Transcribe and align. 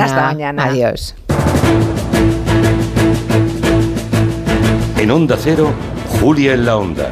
Hasta 0.00 0.22
mañana. 0.22 0.64
Adiós. 0.64 1.14
En 4.98 5.10
Onda 5.10 5.36
Cero, 5.38 5.70
Julia 6.20 6.54
en 6.54 6.64
la 6.64 6.76
Onda, 6.76 7.10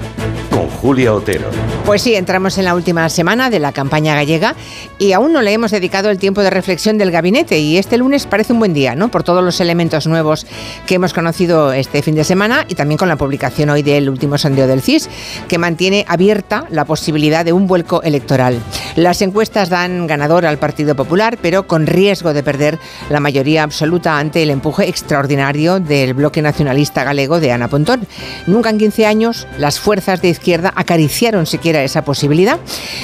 con 0.51 0.69
Julia 0.69 1.13
Otero. 1.13 1.49
Pues 1.91 2.03
sí, 2.03 2.15
entramos 2.15 2.57
en 2.57 2.67
la 2.67 2.77
última 2.77 3.09
semana 3.09 3.51
de 3.51 3.59
la 3.59 3.73
campaña 3.73 4.15
gallega 4.15 4.55
y 4.97 5.11
aún 5.11 5.33
no 5.33 5.43
le 5.43 5.53
hemos 5.53 5.73
dedicado 5.73 6.09
el 6.09 6.21
tiempo 6.21 6.41
de 6.41 6.49
reflexión 6.49 6.99
del 6.99 7.11
gabinete 7.11 7.59
y 7.59 7.79
este 7.79 7.99
lunes 7.99 8.27
parece 8.27 8.53
un 8.53 8.61
buen 8.61 8.73
día, 8.73 8.95
¿no? 8.95 9.09
Por 9.09 9.25
todos 9.25 9.43
los 9.43 9.61
elementos 9.61 10.07
nuevos 10.07 10.47
que 10.87 10.95
hemos 10.95 11.13
conocido 11.13 11.73
este 11.73 12.01
fin 12.03 12.15
de 12.15 12.23
semana 12.23 12.65
y 12.69 12.77
también 12.77 12.97
con 12.97 13.09
la 13.09 13.17
publicación 13.17 13.71
hoy 13.71 13.83
del 13.83 14.09
último 14.09 14.39
sondeo 14.39 14.69
del 14.69 14.83
CIS, 14.83 15.11
que 15.49 15.59
mantiene 15.59 16.05
abierta 16.07 16.65
la 16.71 16.85
posibilidad 16.85 17.45
de 17.45 17.53
un 17.53 17.67
vuelco 17.67 18.05
electoral. 18.05 18.61
Las 18.95 19.21
encuestas 19.21 19.69
dan 19.69 20.07
ganador 20.07 20.47
al 20.47 20.59
Partido 20.59 20.95
Popular, 20.95 21.39
pero 21.43 21.67
con 21.67 21.89
riesgo 21.89 22.33
de 22.33 22.45
perder 22.45 22.79
la 23.09 23.19
mayoría 23.19 23.65
absoluta 23.65 24.17
ante 24.17 24.45
el 24.45 24.51
empuje 24.51 24.89
extraordinario 24.89 25.81
del 25.81 26.15
bloque 26.15 26.41
nacionalista 26.41 27.03
galego 27.03 27.41
de 27.41 27.51
Ana 27.51 27.67
Pontón. 27.67 28.07
Nunca 28.47 28.71
en 28.71 28.79
15 28.79 29.07
años 29.07 29.49
las 29.59 29.81
fuerzas 29.81 30.23
de 30.23 30.29
izquierda 30.29 30.73
acariciaron 30.77 31.47
siquiera 31.47 31.80
esa 31.83 32.05
posibilidad. 32.05 32.59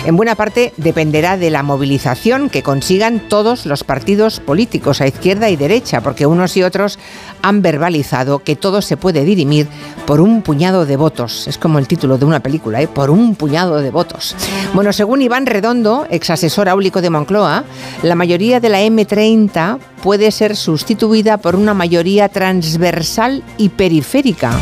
En 0.05 0.17
buena 0.17 0.35
parte 0.35 0.73
dependerá 0.77 1.37
de 1.37 1.51
la 1.51 1.63
movilización 1.63 2.51
que 2.51 2.63
consigan 2.63 3.29
todos 3.29 3.67
los 3.67 3.85
partidos 3.85 4.41
políticos 4.41 5.01
a 5.01 5.07
izquierda 5.07 5.51
y 5.51 5.57
derecha, 5.57 6.01
porque 6.01 6.27
unos 6.27 6.57
y 6.57 6.63
otros 6.63 6.99
han 7.43 7.63
verbalizado 7.63 8.41
que 8.41 8.57
todo 8.57 8.83
se 8.83 8.97
puede 8.97 9.25
dirimir 9.25 9.69
por 10.07 10.21
un 10.21 10.43
puñado 10.43 10.87
de 10.87 10.97
votos. 10.97 11.49
Es 11.49 11.59
como 11.59 11.79
el 11.79 11.89
título 11.89 12.19
de 12.19 12.25
una 12.25 12.41
película, 12.41 12.81
¿eh? 12.81 12.89
por 12.89 13.11
un 13.11 13.35
puñado 13.35 13.81
de 13.81 13.91
votos. 13.91 14.35
Bueno, 14.75 14.93
según 14.93 15.23
Iván 15.23 15.47
Redondo, 15.47 16.07
ex 16.11 16.31
asesor 16.31 16.69
áulico 16.69 17.01
de 17.01 17.11
Moncloa, 17.11 17.65
la 18.03 18.15
mayoría 18.15 18.61
de 18.61 18.69
la 18.69 18.83
M30 18.83 19.79
puede 20.03 20.31
ser 20.31 20.57
sustituida 20.57 21.39
por 21.39 21.57
una 21.57 21.75
mayoría 21.75 22.29
transversal 22.29 23.43
y 23.59 23.71
periférica. 23.71 24.53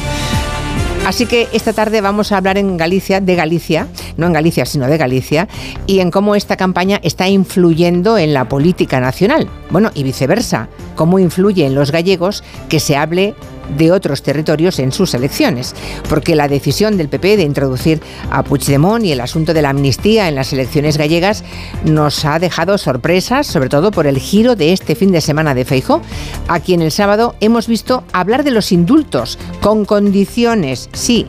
Así 1.04 1.26
que 1.26 1.48
esta 1.52 1.74
tarde 1.74 2.00
vamos 2.00 2.32
a 2.32 2.38
hablar 2.38 2.56
en 2.56 2.78
Galicia, 2.78 3.20
de 3.20 3.34
Galicia, 3.34 3.88
no 4.16 4.26
en 4.26 4.32
Galicia, 4.32 4.64
sino 4.64 4.86
de 4.86 4.96
Galicia, 4.96 5.48
y 5.86 6.00
en 6.00 6.10
cómo 6.10 6.34
esta 6.34 6.56
campaña 6.56 6.98
está 7.02 7.28
influyendo 7.28 8.16
en 8.16 8.32
la 8.32 8.48
política 8.48 9.00
nacional. 9.00 9.50
Bueno, 9.68 9.90
y 9.94 10.02
viceversa, 10.02 10.68
cómo 10.96 11.18
influye 11.18 11.66
en 11.66 11.74
los 11.74 11.92
gallegos 11.92 12.42
que 12.70 12.80
se 12.80 12.96
hable 12.96 13.34
de 13.76 13.92
otros 13.92 14.22
territorios 14.22 14.78
en 14.78 14.92
sus 14.92 15.14
elecciones, 15.14 15.74
porque 16.08 16.34
la 16.34 16.48
decisión 16.48 16.96
del 16.96 17.08
PP 17.08 17.36
de 17.36 17.42
introducir 17.42 18.00
a 18.30 18.42
Puigdemont 18.42 19.04
y 19.04 19.12
el 19.12 19.20
asunto 19.20 19.54
de 19.54 19.62
la 19.62 19.70
amnistía 19.70 20.28
en 20.28 20.34
las 20.34 20.52
elecciones 20.52 20.96
gallegas 20.96 21.44
nos 21.84 22.24
ha 22.24 22.38
dejado 22.38 22.78
sorpresas, 22.78 23.46
sobre 23.46 23.68
todo 23.68 23.90
por 23.90 24.06
el 24.06 24.18
giro 24.18 24.56
de 24.56 24.72
este 24.72 24.94
fin 24.94 25.12
de 25.12 25.20
semana 25.20 25.54
de 25.54 25.64
Feijo, 25.64 26.02
a 26.48 26.60
quien 26.60 26.82
el 26.82 26.90
sábado 26.90 27.34
hemos 27.40 27.66
visto 27.66 28.04
hablar 28.12 28.44
de 28.44 28.50
los 28.50 28.72
indultos 28.72 29.38
con 29.60 29.84
condiciones, 29.84 30.88
sí, 30.92 31.26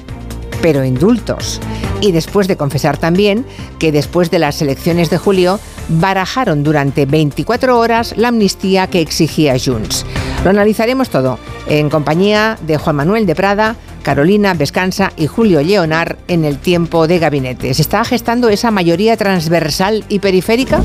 pero 0.61 0.83
indultos. 0.83 1.59
Y 2.01 2.11
después 2.11 2.47
de 2.47 2.57
confesar 2.57 2.97
también 2.97 3.45
que 3.79 3.91
después 3.91 4.31
de 4.31 4.39
las 4.39 4.61
elecciones 4.61 5.09
de 5.09 5.17
julio 5.17 5.59
barajaron 5.89 6.63
durante 6.63 7.05
24 7.05 7.79
horas 7.79 8.13
la 8.17 8.29
amnistía 8.29 8.87
que 8.87 9.01
exigía 9.01 9.55
Junts. 9.63 10.05
Lo 10.45 10.51
analizaremos 10.51 11.09
todo 11.09 11.39
en 11.65 11.89
compañía 11.89 12.59
de 12.61 12.77
Juan 12.77 12.97
Manuel 12.97 13.25
de 13.25 13.33
Prada, 13.33 13.77
Carolina 14.03 14.53
Vescanza 14.53 15.11
y 15.17 15.25
Julio 15.25 15.63
Leonar 15.63 16.19
en 16.27 16.45
el 16.45 16.59
tiempo 16.59 17.07
de 17.07 17.17
gabinete. 17.17 17.73
¿Se 17.73 17.81
está 17.81 18.05
gestando 18.05 18.49
esa 18.49 18.69
mayoría 18.69 19.17
transversal 19.17 20.05
y 20.07 20.19
periférica? 20.19 20.83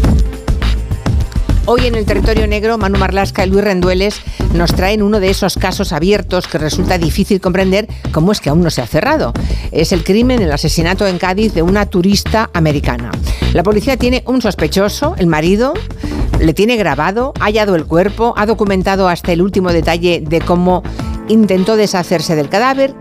Hoy 1.67 1.85
en 1.85 1.95
el 1.95 2.07
territorio 2.07 2.47
negro, 2.47 2.79
Manu 2.79 2.97
Marlasca 2.97 3.45
y 3.45 3.51
Luis 3.51 3.63
Rendueles 3.63 4.23
nos 4.55 4.73
traen 4.73 5.03
uno 5.03 5.21
de 5.21 5.29
esos 5.29 5.57
casos 5.57 5.93
abiertos 5.93 6.49
que 6.49 6.57
resulta 6.57 6.97
difícil 6.97 7.39
comprender 7.39 7.87
cómo 8.13 8.33
es 8.33 8.41
que 8.41 8.49
aún 8.49 8.63
no 8.63 8.71
se 8.71 8.81
ha 8.81 8.87
cerrado. 8.87 9.35
Es 9.73 9.93
el 9.93 10.05
crimen, 10.05 10.41
el 10.41 10.53
asesinato 10.53 11.07
en 11.07 11.19
Cádiz 11.19 11.53
de 11.53 11.61
una 11.61 11.85
turista 11.85 12.49
americana. 12.55 13.11
La 13.53 13.63
policía 13.63 13.99
tiene 13.99 14.23
un 14.27 14.41
sospechoso, 14.41 15.17
el 15.19 15.27
marido, 15.27 15.75
le 16.41 16.55
tiene 16.55 16.77
grabado, 16.77 17.33
ha 17.39 17.45
hallado 17.45 17.75
el 17.75 17.85
cuerpo, 17.85 18.35
ha 18.37 18.47
documentado 18.47 19.09
hasta 19.09 19.33
el 19.33 19.43
último 19.43 19.73
detalle 19.73 20.23
de 20.27 20.41
cómo 20.41 20.83
intentó 21.29 21.77
deshacerse 21.77 22.35
del 22.35 22.49
cadáver, 22.49 22.95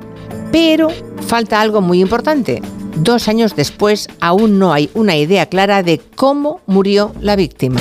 pero 0.52 0.90
falta 1.26 1.62
algo 1.62 1.82
muy 1.82 2.02
importante. 2.02 2.62
Dos 2.98 3.28
años 3.28 3.56
después 3.56 4.10
aún 4.20 4.60
no 4.60 4.74
hay 4.74 4.90
una 4.94 5.16
idea 5.16 5.46
clara 5.46 5.84
de 5.84 6.02
cómo 6.16 6.60
murió 6.66 7.14
la 7.22 7.36
víctima. 7.36 7.80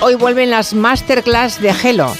Hoy 0.00 0.14
vuelven 0.14 0.50
las 0.50 0.72
masterclass 0.72 1.60
de 1.60 1.74
Gelo. 1.74 2.12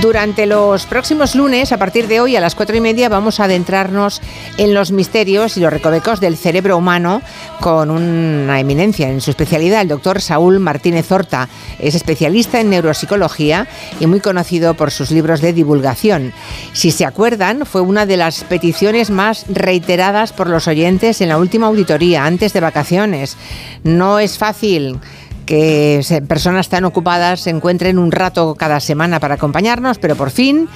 Durante 0.00 0.46
los 0.46 0.86
próximos 0.86 1.34
lunes, 1.34 1.72
a 1.72 1.76
partir 1.76 2.08
de 2.08 2.20
hoy 2.20 2.34
a 2.34 2.40
las 2.40 2.54
cuatro 2.54 2.74
y 2.74 2.80
media, 2.80 3.10
vamos 3.10 3.38
a 3.38 3.44
adentrarnos 3.44 4.22
en 4.56 4.72
los 4.72 4.92
misterios 4.92 5.58
y 5.58 5.60
los 5.60 5.70
recovecos 5.70 6.20
del 6.20 6.38
cerebro 6.38 6.78
humano 6.78 7.20
con 7.60 7.90
una 7.90 8.58
eminencia 8.60 9.10
en 9.10 9.20
su 9.20 9.30
especialidad, 9.30 9.82
el 9.82 9.88
doctor 9.88 10.22
Saúl 10.22 10.58
Martínez 10.58 11.12
Horta. 11.12 11.50
Es 11.78 11.94
especialista 11.94 12.60
en 12.60 12.70
neuropsicología 12.70 13.68
y 14.00 14.06
muy 14.06 14.20
conocido 14.20 14.72
por 14.72 14.90
sus 14.90 15.10
libros 15.10 15.42
de 15.42 15.52
divulgación. 15.52 16.32
Si 16.72 16.92
se 16.92 17.04
acuerdan, 17.04 17.66
fue 17.66 17.82
una 17.82 18.06
de 18.06 18.16
las 18.16 18.42
peticiones 18.44 19.10
más 19.10 19.44
reiteradas 19.48 20.32
por 20.32 20.48
los 20.48 20.66
oyentes 20.66 21.20
en 21.20 21.28
la 21.28 21.36
última 21.36 21.66
auditoría, 21.66 22.24
antes 22.24 22.54
de 22.54 22.60
vacaciones. 22.60 23.36
No 23.84 24.18
es 24.18 24.38
fácil 24.38 24.98
que 25.50 26.22
personas 26.28 26.68
tan 26.68 26.84
ocupadas 26.84 27.40
se 27.40 27.50
encuentren 27.50 27.98
un 27.98 28.12
rato 28.12 28.54
cada 28.54 28.78
semana 28.78 29.18
para 29.18 29.34
acompañarnos, 29.34 29.98
pero 29.98 30.14
por 30.14 30.30
fin 30.30 30.68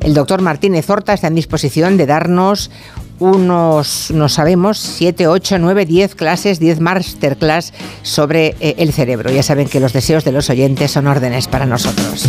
el 0.00 0.14
doctor 0.14 0.40
Martínez 0.40 0.88
Horta 0.88 1.12
está 1.12 1.26
en 1.26 1.34
disposición 1.34 1.98
de 1.98 2.06
darnos 2.06 2.70
unos, 3.18 4.10
no 4.10 4.30
sabemos, 4.30 4.78
7, 4.78 5.26
8, 5.26 5.58
9, 5.58 5.84
10 5.84 6.14
clases, 6.14 6.58
10 6.60 6.80
masterclass 6.80 7.74
sobre 8.02 8.56
eh, 8.58 8.76
el 8.78 8.94
cerebro. 8.94 9.30
Ya 9.30 9.42
saben 9.42 9.68
que 9.68 9.80
los 9.80 9.92
deseos 9.92 10.24
de 10.24 10.32
los 10.32 10.48
oyentes 10.48 10.90
son 10.90 11.08
órdenes 11.08 11.46
para 11.46 11.66
nosotros. 11.66 12.24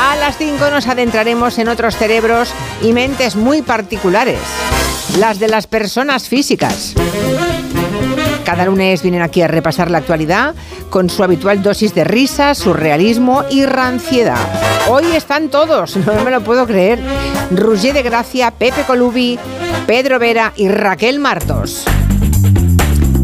A 0.00 0.16
las 0.16 0.38
5 0.38 0.70
nos 0.70 0.88
adentraremos 0.88 1.58
en 1.58 1.68
otros 1.68 1.96
cerebros 1.96 2.48
y 2.80 2.94
mentes 2.94 3.36
muy 3.36 3.60
particulares, 3.60 4.40
las 5.18 5.38
de 5.38 5.48
las 5.48 5.66
personas 5.66 6.30
físicas. 6.30 6.94
Cada 8.46 8.64
lunes 8.64 9.02
vienen 9.02 9.22
aquí 9.22 9.42
a 9.42 9.48
repasar 9.48 9.90
la 9.90 9.98
actualidad 9.98 10.54
con 10.88 11.10
su 11.10 11.24
habitual 11.24 11.64
dosis 11.64 11.96
de 11.96 12.04
risa, 12.04 12.54
surrealismo 12.54 13.42
y 13.50 13.66
ranciedad. 13.66 14.38
Hoy 14.88 15.04
están 15.16 15.48
todos, 15.48 15.96
no 16.06 16.24
me 16.24 16.30
lo 16.30 16.42
puedo 16.42 16.64
creer. 16.64 17.00
Roger 17.50 17.92
de 17.92 18.02
Gracia, 18.02 18.52
Pepe 18.52 18.82
Colubi, 18.86 19.36
Pedro 19.88 20.20
Vera 20.20 20.52
y 20.54 20.68
Raquel 20.68 21.18
Martos. 21.18 21.84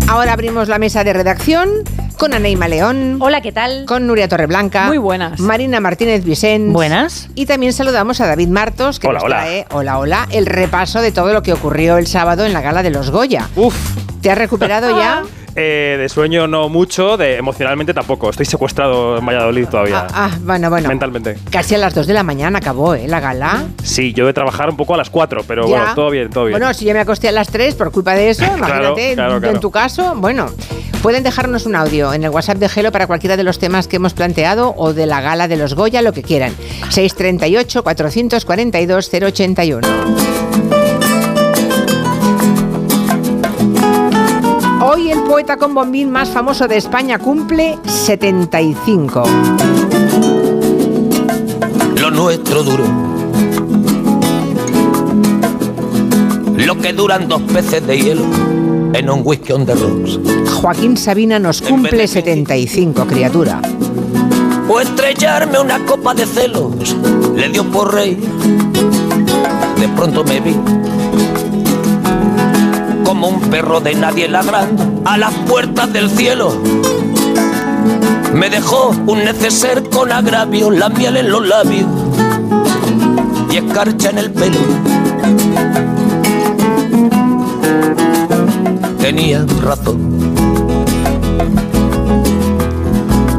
Ahora 0.09 0.33
abrimos 0.33 0.67
la 0.67 0.81
mesa 0.81 1.05
de 1.05 1.13
redacción 1.13 1.71
con 2.19 2.35
Aneima 2.35 2.67
León. 2.67 3.19
Hola, 3.21 3.41
¿qué 3.43 3.53
tal? 3.53 3.85
Con 3.87 4.09
Nuria 4.09 4.27
Torreblanca. 4.27 4.89
Muy 4.89 4.99
buenas. 4.99 5.39
Marina 5.39 5.79
Martínez 5.79 6.25
Vicente. 6.25 6.73
Buenas. 6.73 7.29
Y 7.37 7.47
también 7.47 7.73
saludamos 7.73 8.21
a 8.21 8.27
David 8.27 8.49
Martos, 8.49 8.99
que 8.99 9.07
Hola, 9.07 9.19
nos 9.21 9.25
hola. 9.27 9.37
trae, 9.37 9.67
hola, 9.71 9.99
hola, 10.01 10.29
el 10.33 10.47
repaso 10.47 11.01
de 11.01 11.13
todo 11.13 11.33
lo 11.33 11.45
que 11.45 11.53
ocurrió 11.53 11.97
el 11.99 12.09
sábado 12.09 12.45
en 12.45 12.53
la 12.53 12.61
gala 12.61 12.83
de 12.83 12.91
los 12.91 13.11
Goya. 13.13 13.49
Uf, 13.55 13.77
¿Te 14.23 14.31
has 14.31 14.39
recuperado 14.39 14.97
ya? 14.97 15.23
eh, 15.57 15.97
de 16.01 16.09
sueño 16.09 16.47
no 16.47 16.69
mucho, 16.69 17.17
de 17.17 17.37
emocionalmente 17.37 17.93
tampoco. 17.93 18.31
Estoy 18.31 18.47
secuestrado 18.47 19.19
en 19.19 19.27
Valladolid 19.27 19.67
todavía. 19.67 20.07
Ah, 20.11 20.31
ah, 20.33 20.39
bueno, 20.43 20.71
bueno. 20.71 20.89
Mentalmente. 20.89 21.37
Casi 21.51 21.75
a 21.75 21.79
las 21.79 21.93
2 21.95 22.07
de 22.07 22.15
la 22.15 22.23
mañana 22.23 22.59
acabó, 22.61 22.95
¿eh? 22.95 23.07
La 23.09 23.21
gala. 23.21 23.65
Sí, 23.83 24.13
yo 24.15 24.25
de 24.27 24.33
trabajar 24.33 24.71
un 24.71 24.77
poco 24.77 24.95
a 24.95 24.97
las 24.97 25.11
4, 25.11 25.43
pero 25.47 25.63
Ya. 25.69 25.77
bueno, 25.79 25.95
todo 25.95 26.11
bien, 26.11 26.31
todo 26.31 26.45
bien. 26.47 26.59
Bueno, 26.59 26.73
si 26.73 26.85
yo 26.87 26.95
me 26.95 27.01
acosté 27.01 27.29
a 27.29 27.33
las 27.33 27.49
3 27.49 27.75
por 27.75 27.91
culpa 27.91 28.15
de 28.15 28.31
eso, 28.31 28.45
imagínate, 28.57 29.15
claro, 29.15 29.35
en- 29.35 29.41
claro. 29.41 29.51
en 29.57 29.61
tu 29.61 29.71
caso, 29.73 30.15
bueno, 30.17 30.47
pueden 31.03 31.25
dejarnos 31.25 31.67
un 31.67 31.75
audio 31.75 32.15
en 32.15 32.23
el 32.23 32.31
WhatsApp 32.31 32.59
de 32.59 32.69
Gelo 32.69 32.93
para 32.93 33.09
cualquiera 33.09 33.37
de 33.37 33.43
los 33.43 33.59
temas 33.59 33.89
que 33.89 33.97
hemos 33.97 34.15
planteado 34.15 34.73
o 34.77 34.93
de 34.95 35.07
la 35.07 35.21
gala 35.21 35.49
de 35.49 35.57
los 35.57 35.75
Goya, 35.75 36.01
lo 36.01 36.13
que 36.13 36.23
quieran. 36.23 36.55
638 36.91 37.83
442 37.83 39.11
081. 39.13 40.42
Hoy 44.95 45.11
el 45.11 45.23
poeta 45.23 45.57
con 45.57 45.73
bombín 45.73 46.11
más 46.11 46.29
famoso 46.29 46.69
de 46.69 46.77
España 46.77 47.19
cumple 47.19 47.79
75. 47.87 49.23
lo 51.99 52.11
nuestro 52.11 52.63
duro. 52.63 52.85
Lo 56.59 56.77
que 56.77 56.93
duran 56.93 57.27
dos 57.27 57.41
peces 57.41 57.87
de 57.87 57.99
hielo 57.99 58.25
en 58.93 59.09
un 59.09 59.23
whisky 59.25 59.55
on 59.55 59.65
the 59.65 59.75
rocks. 59.75 60.21
Joaquín 60.61 60.99
Sabina 60.99 61.39
nos 61.39 61.63
cumple 61.63 62.07
75, 62.07 63.07
criatura. 63.07 63.63
O 64.69 64.79
estrellarme 64.79 65.59
una 65.59 65.83
copa 65.87 66.13
de 66.13 66.27
celos 66.27 66.95
le 67.35 67.49
dio 67.49 67.65
por 67.65 67.95
rey. 67.95 68.17
De 69.81 69.89
pronto 69.97 70.23
me 70.23 70.39
vi 70.41 70.55
como 73.23 73.37
un 73.37 73.51
perro 73.51 73.79
de 73.79 73.95
nadie 73.95 74.27
ladrando 74.29 75.01
a 75.05 75.17
las 75.17 75.33
puertas 75.47 75.93
del 75.93 76.11
cielo. 76.11 76.61
Me 78.35 78.51
dejó 78.51 78.89
un 79.07 79.25
neceser 79.25 79.89
con 79.91 80.11
agravio, 80.11 80.73
la 80.73 80.89
miel 80.89 81.17
en 81.17 81.31
los 81.31 81.47
labios 81.47 81.87
y 83.49 83.59
escarcha 83.59 84.11
en 84.11 84.19
el 84.19 84.33
pelo. 84.33 84.59
Tenía 88.99 89.47
razón. 89.63 90.01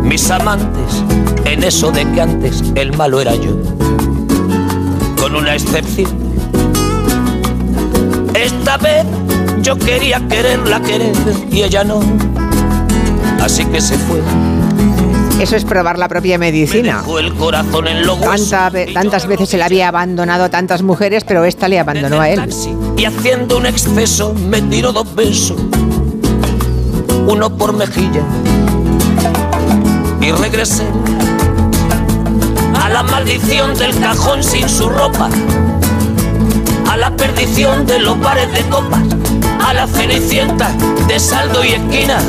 Mis 0.04 0.32
amantes, 0.32 1.04
en 1.44 1.62
eso 1.62 1.92
de 1.92 2.10
que 2.10 2.22
antes 2.22 2.64
el 2.76 2.96
malo 2.96 3.20
era 3.20 3.36
yo, 3.36 3.58
con 5.20 5.36
una 5.36 5.56
excepción. 5.56 6.24
Esta 8.34 8.78
vez 8.78 9.06
yo 9.64 9.78
quería 9.80 10.22
quererla 10.28 10.82
querer 10.82 11.16
y 11.50 11.64
ella 11.64 11.86
no, 11.86 12.02
así 13.42 13.66
que 13.66 13.80
se 13.80 13.98
fue. 13.98 14.20
Eso 15.40 15.56
es 15.56 15.66
probar 15.66 15.98
la 15.98 16.08
propia 16.08 16.38
medicina. 16.38 16.98
Dejó 16.98 17.20
el 17.20 17.34
corazón 17.34 17.88
en 17.88 18.08
huesos 18.08 18.50
Tanta 18.50 18.72
tantas 18.94 19.26
veces 19.26 19.54
él 19.54 19.62
había 19.62 19.88
abandonado 19.88 20.44
a 20.44 20.50
tantas 20.50 20.84
mujeres, 20.84 21.24
pero 21.24 21.44
esta 21.46 21.68
le 21.68 21.80
abandonó 21.80 22.20
a 22.20 22.30
él. 22.30 22.42
Y 22.98 23.06
haciendo 23.06 23.58
un 23.58 23.66
exceso 23.66 24.34
me 24.34 24.62
tiró 24.62 24.92
dos 24.92 25.16
besos, 25.16 25.58
uno 27.28 27.58
por 27.58 27.74
mejilla. 27.74 28.22
Y 30.22 30.32
regresé 30.32 30.84
a 32.76 32.90
la 32.90 33.04
maldición 33.04 33.76
del 33.76 33.98
cajón 34.00 34.44
sin 34.44 34.68
su 34.70 34.90
ropa, 34.90 35.30
a 36.90 36.98
la 36.98 37.16
perdición 37.16 37.86
de 37.86 38.00
los 38.00 38.20
bares 38.20 38.52
de 38.54 38.62
copas, 38.70 39.02
a 39.64 39.74
la 39.74 39.88
cenicienta 39.88 40.72
de 41.08 41.20
saldo 41.20 41.64
y 41.64 41.74
esquina. 41.74 42.20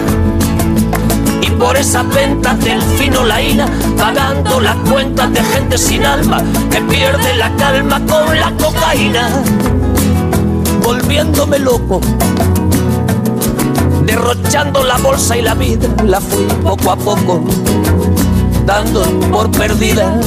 Y 1.43 1.51
por 1.51 1.77
esas 1.77 2.09
ventas 2.15 2.59
del 2.61 2.81
fino 2.83 3.25
laína, 3.25 3.67
pagando 3.99 4.61
las 4.61 4.77
cuentas 4.91 5.33
de 5.33 5.43
gente 5.43 5.79
sin 5.79 6.05
alma 6.05 6.43
que 6.71 6.81
pierde 6.83 7.35
la 7.35 7.55
calma 7.57 8.01
con 8.07 8.39
la 8.39 8.51
cocaína 8.53 9.29
volviéndome 10.85 11.59
loco. 11.59 12.01
Derrochando 14.05 14.85
la 14.85 14.99
bolsa 14.99 15.37
y 15.37 15.43
la 15.43 15.55
vida, 15.55 15.89
la 16.05 16.21
fui 16.21 16.45
poco 16.63 16.91
a 16.91 16.97
poco, 16.97 17.43
dando 18.67 19.03
por 19.31 19.51
perdida. 19.51 20.21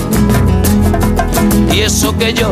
Y 1.72 1.82
eso 1.82 2.18
que 2.18 2.34
yo, 2.34 2.52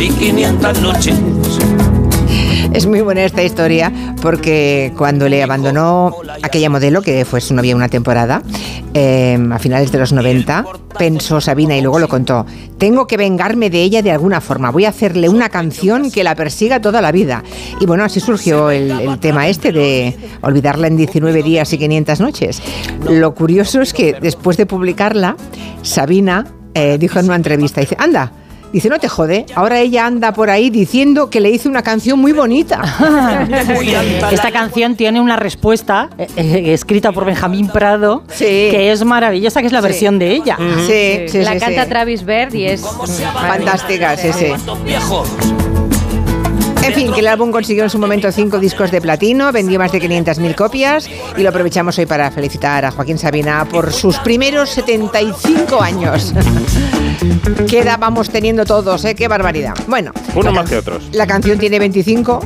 y 0.00 0.10
500 0.10 0.80
noches. 0.80 1.14
Es 2.72 2.86
muy 2.86 3.00
buena 3.00 3.24
esta 3.24 3.42
historia 3.42 3.92
porque 4.20 4.92
cuando 4.96 5.28
le 5.28 5.42
abandonó 5.42 6.14
aquella 6.42 6.70
modelo, 6.70 7.02
que 7.02 7.24
fue 7.24 7.40
su 7.40 7.54
novia 7.54 7.74
una 7.74 7.88
temporada, 7.88 8.42
eh, 8.94 9.38
a 9.50 9.58
finales 9.58 9.90
de 9.90 9.98
los 9.98 10.12
90, 10.12 10.64
pensó 10.98 11.40
Sabina 11.40 11.76
y 11.76 11.80
luego 11.80 11.98
lo 11.98 12.08
contó, 12.08 12.46
tengo 12.76 13.06
que 13.06 13.16
vengarme 13.16 13.70
de 13.70 13.82
ella 13.82 14.02
de 14.02 14.12
alguna 14.12 14.40
forma, 14.40 14.70
voy 14.70 14.84
a 14.84 14.90
hacerle 14.90 15.28
una 15.28 15.48
canción 15.48 16.10
que 16.10 16.22
la 16.22 16.34
persiga 16.34 16.80
toda 16.80 17.00
la 17.00 17.10
vida. 17.10 17.42
Y 17.80 17.86
bueno, 17.86 18.04
así 18.04 18.20
surgió 18.20 18.70
el, 18.70 18.90
el 18.90 19.18
tema 19.18 19.48
este 19.48 19.72
de 19.72 20.16
olvidarla 20.42 20.86
en 20.86 20.96
19 20.96 21.42
días 21.42 21.72
y 21.72 21.78
500 21.78 22.20
noches. 22.20 22.62
Lo 23.08 23.34
curioso 23.34 23.80
es 23.80 23.92
que 23.92 24.16
después 24.20 24.56
de 24.56 24.66
publicarla, 24.66 25.36
Sabina 25.82 26.46
eh, 26.74 26.98
dijo 26.98 27.18
en 27.18 27.26
una 27.26 27.36
entrevista, 27.36 27.80
dice, 27.80 27.96
anda, 27.98 28.30
Dice, 28.72 28.88
no 28.90 28.98
te 28.98 29.08
jode, 29.08 29.46
ahora 29.54 29.80
ella 29.80 30.04
anda 30.06 30.32
por 30.32 30.50
ahí 30.50 30.68
diciendo 30.68 31.30
que 31.30 31.40
le 31.40 31.50
hice 31.50 31.68
una 31.68 31.82
canción 31.82 32.18
muy 32.18 32.32
bonita. 32.32 32.82
Esta 34.30 34.50
canción 34.50 34.94
tiene 34.94 35.20
una 35.20 35.36
respuesta 35.36 36.10
eh, 36.18 36.26
eh, 36.36 36.72
escrita 36.74 37.10
por 37.12 37.24
Benjamín 37.24 37.68
Prado 37.68 38.24
Sí. 38.28 38.44
que 38.44 38.92
es 38.92 39.04
maravillosa, 39.04 39.60
que 39.60 39.66
es 39.68 39.72
la 39.72 39.80
Sí. 39.80 39.86
versión 39.88 40.18
de 40.18 40.32
ella. 40.32 40.56
Sí, 40.86 41.28
sí, 41.28 41.38
la 41.38 41.54
sí, 41.54 41.58
canta 41.60 41.84
sí. 41.84 41.88
Travis 41.88 42.24
Bird 42.24 42.54
y 42.54 42.66
es 42.66 42.82
Fantástica, 43.32 44.16
sí, 44.16 44.32
sí. 44.32 44.46
Viejos 44.84 45.28
En 46.88 46.94
fin, 46.94 47.12
que 47.12 47.20
el 47.20 47.26
álbum 47.26 47.50
consiguió 47.50 47.84
en 47.84 47.90
su 47.90 47.98
momento 47.98 48.32
cinco 48.32 48.58
discos 48.58 48.90
de 48.90 49.02
platino, 49.02 49.52
vendió 49.52 49.78
más 49.78 49.92
de 49.92 50.00
500.000 50.00 50.54
copias 50.54 51.06
y 51.36 51.42
lo 51.42 51.50
aprovechamos 51.50 51.98
hoy 51.98 52.06
para 52.06 52.30
felicitar 52.30 52.86
a 52.86 52.90
Joaquín 52.90 53.18
Sabina 53.18 53.66
por 53.70 53.92
sus 53.92 54.16
primeros 54.20 54.70
75 54.70 55.82
años. 55.82 56.32
Queda 57.68 57.98
vamos 57.98 58.30
teniendo 58.30 58.64
todos, 58.64 59.04
¿eh? 59.04 59.14
Qué 59.14 59.28
barbaridad. 59.28 59.74
Bueno. 59.86 60.12
Uno 60.34 60.44
la 60.44 60.62
más 60.62 60.70
que 60.70 60.76
otros. 60.78 61.04
La 61.12 61.26
canción 61.26 61.58
tiene 61.58 61.78
25, 61.78 62.40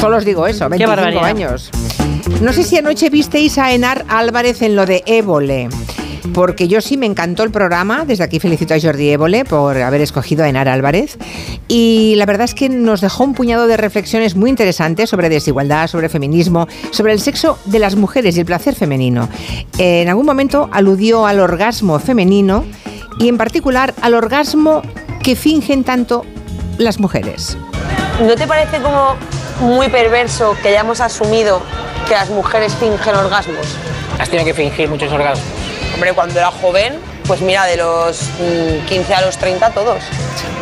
solo 0.00 0.16
os 0.16 0.24
digo 0.24 0.48
eso, 0.48 0.68
25 0.68 0.90
barbaridad. 0.90 1.24
años. 1.24 1.70
No 2.40 2.52
sé 2.52 2.64
si 2.64 2.76
anoche 2.76 3.10
visteis 3.10 3.58
a 3.58 3.72
Enar 3.72 4.04
Álvarez 4.08 4.60
en 4.62 4.74
lo 4.74 4.86
de 4.86 5.04
Évole. 5.06 5.68
Porque 6.32 6.68
yo 6.68 6.80
sí 6.80 6.96
me 6.96 7.06
encantó 7.06 7.42
el 7.42 7.50
programa. 7.50 8.04
Desde 8.04 8.24
aquí 8.24 8.40
felicito 8.40 8.74
a 8.74 8.80
Jordi 8.80 9.10
Évole 9.10 9.44
por 9.44 9.76
haber 9.76 10.00
escogido 10.00 10.44
a 10.44 10.48
Enar 10.48 10.68
Álvarez. 10.68 11.18
Y 11.68 12.14
la 12.16 12.26
verdad 12.26 12.44
es 12.44 12.54
que 12.54 12.68
nos 12.68 13.00
dejó 13.00 13.24
un 13.24 13.34
puñado 13.34 13.66
de 13.66 13.76
reflexiones 13.76 14.34
muy 14.36 14.50
interesantes 14.50 15.10
sobre 15.10 15.28
desigualdad, 15.28 15.88
sobre 15.88 16.08
feminismo, 16.08 16.66
sobre 16.90 17.12
el 17.12 17.20
sexo 17.20 17.58
de 17.66 17.78
las 17.78 17.96
mujeres 17.96 18.36
y 18.36 18.40
el 18.40 18.46
placer 18.46 18.74
femenino. 18.74 19.28
En 19.78 20.08
algún 20.08 20.26
momento 20.26 20.68
aludió 20.72 21.26
al 21.26 21.40
orgasmo 21.40 21.98
femenino 21.98 22.64
y 23.18 23.28
en 23.28 23.36
particular 23.36 23.94
al 24.00 24.14
orgasmo 24.14 24.82
que 25.22 25.36
fingen 25.36 25.84
tanto 25.84 26.24
las 26.78 27.00
mujeres. 27.00 27.56
¿No 28.20 28.34
te 28.34 28.46
parece 28.46 28.80
como 28.80 29.16
muy 29.60 29.88
perverso 29.88 30.56
que 30.62 30.68
hayamos 30.68 31.00
asumido 31.00 31.60
que 32.06 32.14
las 32.14 32.30
mujeres 32.30 32.74
fingen 32.74 33.14
orgasmos? 33.14 33.76
Has 34.18 34.28
tenido 34.28 34.46
que 34.46 34.54
fingir 34.54 34.88
muchos 34.88 35.12
orgasmos. 35.12 35.63
Hombre, 35.94 36.12
cuando 36.12 36.38
era 36.38 36.50
joven, 36.50 36.98
pues 37.26 37.40
mira, 37.40 37.64
de 37.66 37.76
los 37.76 38.22
mm, 38.40 38.86
15 38.86 39.14
a 39.14 39.20
los 39.22 39.38
30 39.38 39.70
todos. 39.70 40.02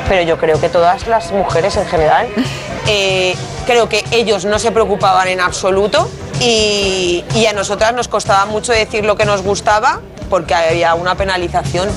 Pero 0.08 0.22
yo 0.22 0.38
creo 0.38 0.60
que 0.60 0.68
todas 0.68 1.06
las 1.06 1.32
mujeres 1.32 1.76
en 1.76 1.86
general, 1.86 2.28
eh, 2.86 3.34
creo 3.66 3.88
que 3.88 4.04
ellos 4.10 4.44
no 4.44 4.58
se 4.58 4.70
preocupaban 4.70 5.28
en 5.28 5.40
absoluto 5.40 6.10
y, 6.40 7.24
y 7.34 7.46
a 7.46 7.52
nosotras 7.54 7.94
nos 7.94 8.08
costaba 8.08 8.44
mucho 8.46 8.72
decir 8.72 9.04
lo 9.04 9.16
que 9.16 9.24
nos 9.24 9.42
gustaba 9.42 10.00
porque 10.28 10.54
había 10.54 10.94
una 10.94 11.14
penalización. 11.14 11.88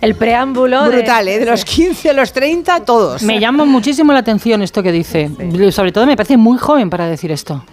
El 0.00 0.14
preámbulo. 0.14 0.84
de- 0.84 0.96
Brutal, 0.98 1.28
¿eh? 1.28 1.38
De 1.38 1.46
los 1.46 1.64
15 1.64 2.10
a 2.10 2.12
los 2.12 2.32
30, 2.32 2.80
todos. 2.84 3.22
Me 3.22 3.38
llama 3.40 3.64
muchísimo 3.64 4.12
la 4.12 4.20
atención 4.20 4.62
esto 4.62 4.82
que 4.82 4.92
dice. 4.92 5.30
Sobre 5.72 5.92
todo 5.92 6.06
me 6.06 6.16
parece 6.16 6.36
muy 6.36 6.58
joven 6.58 6.90
para 6.90 7.06
decir 7.06 7.30
esto. 7.32 7.64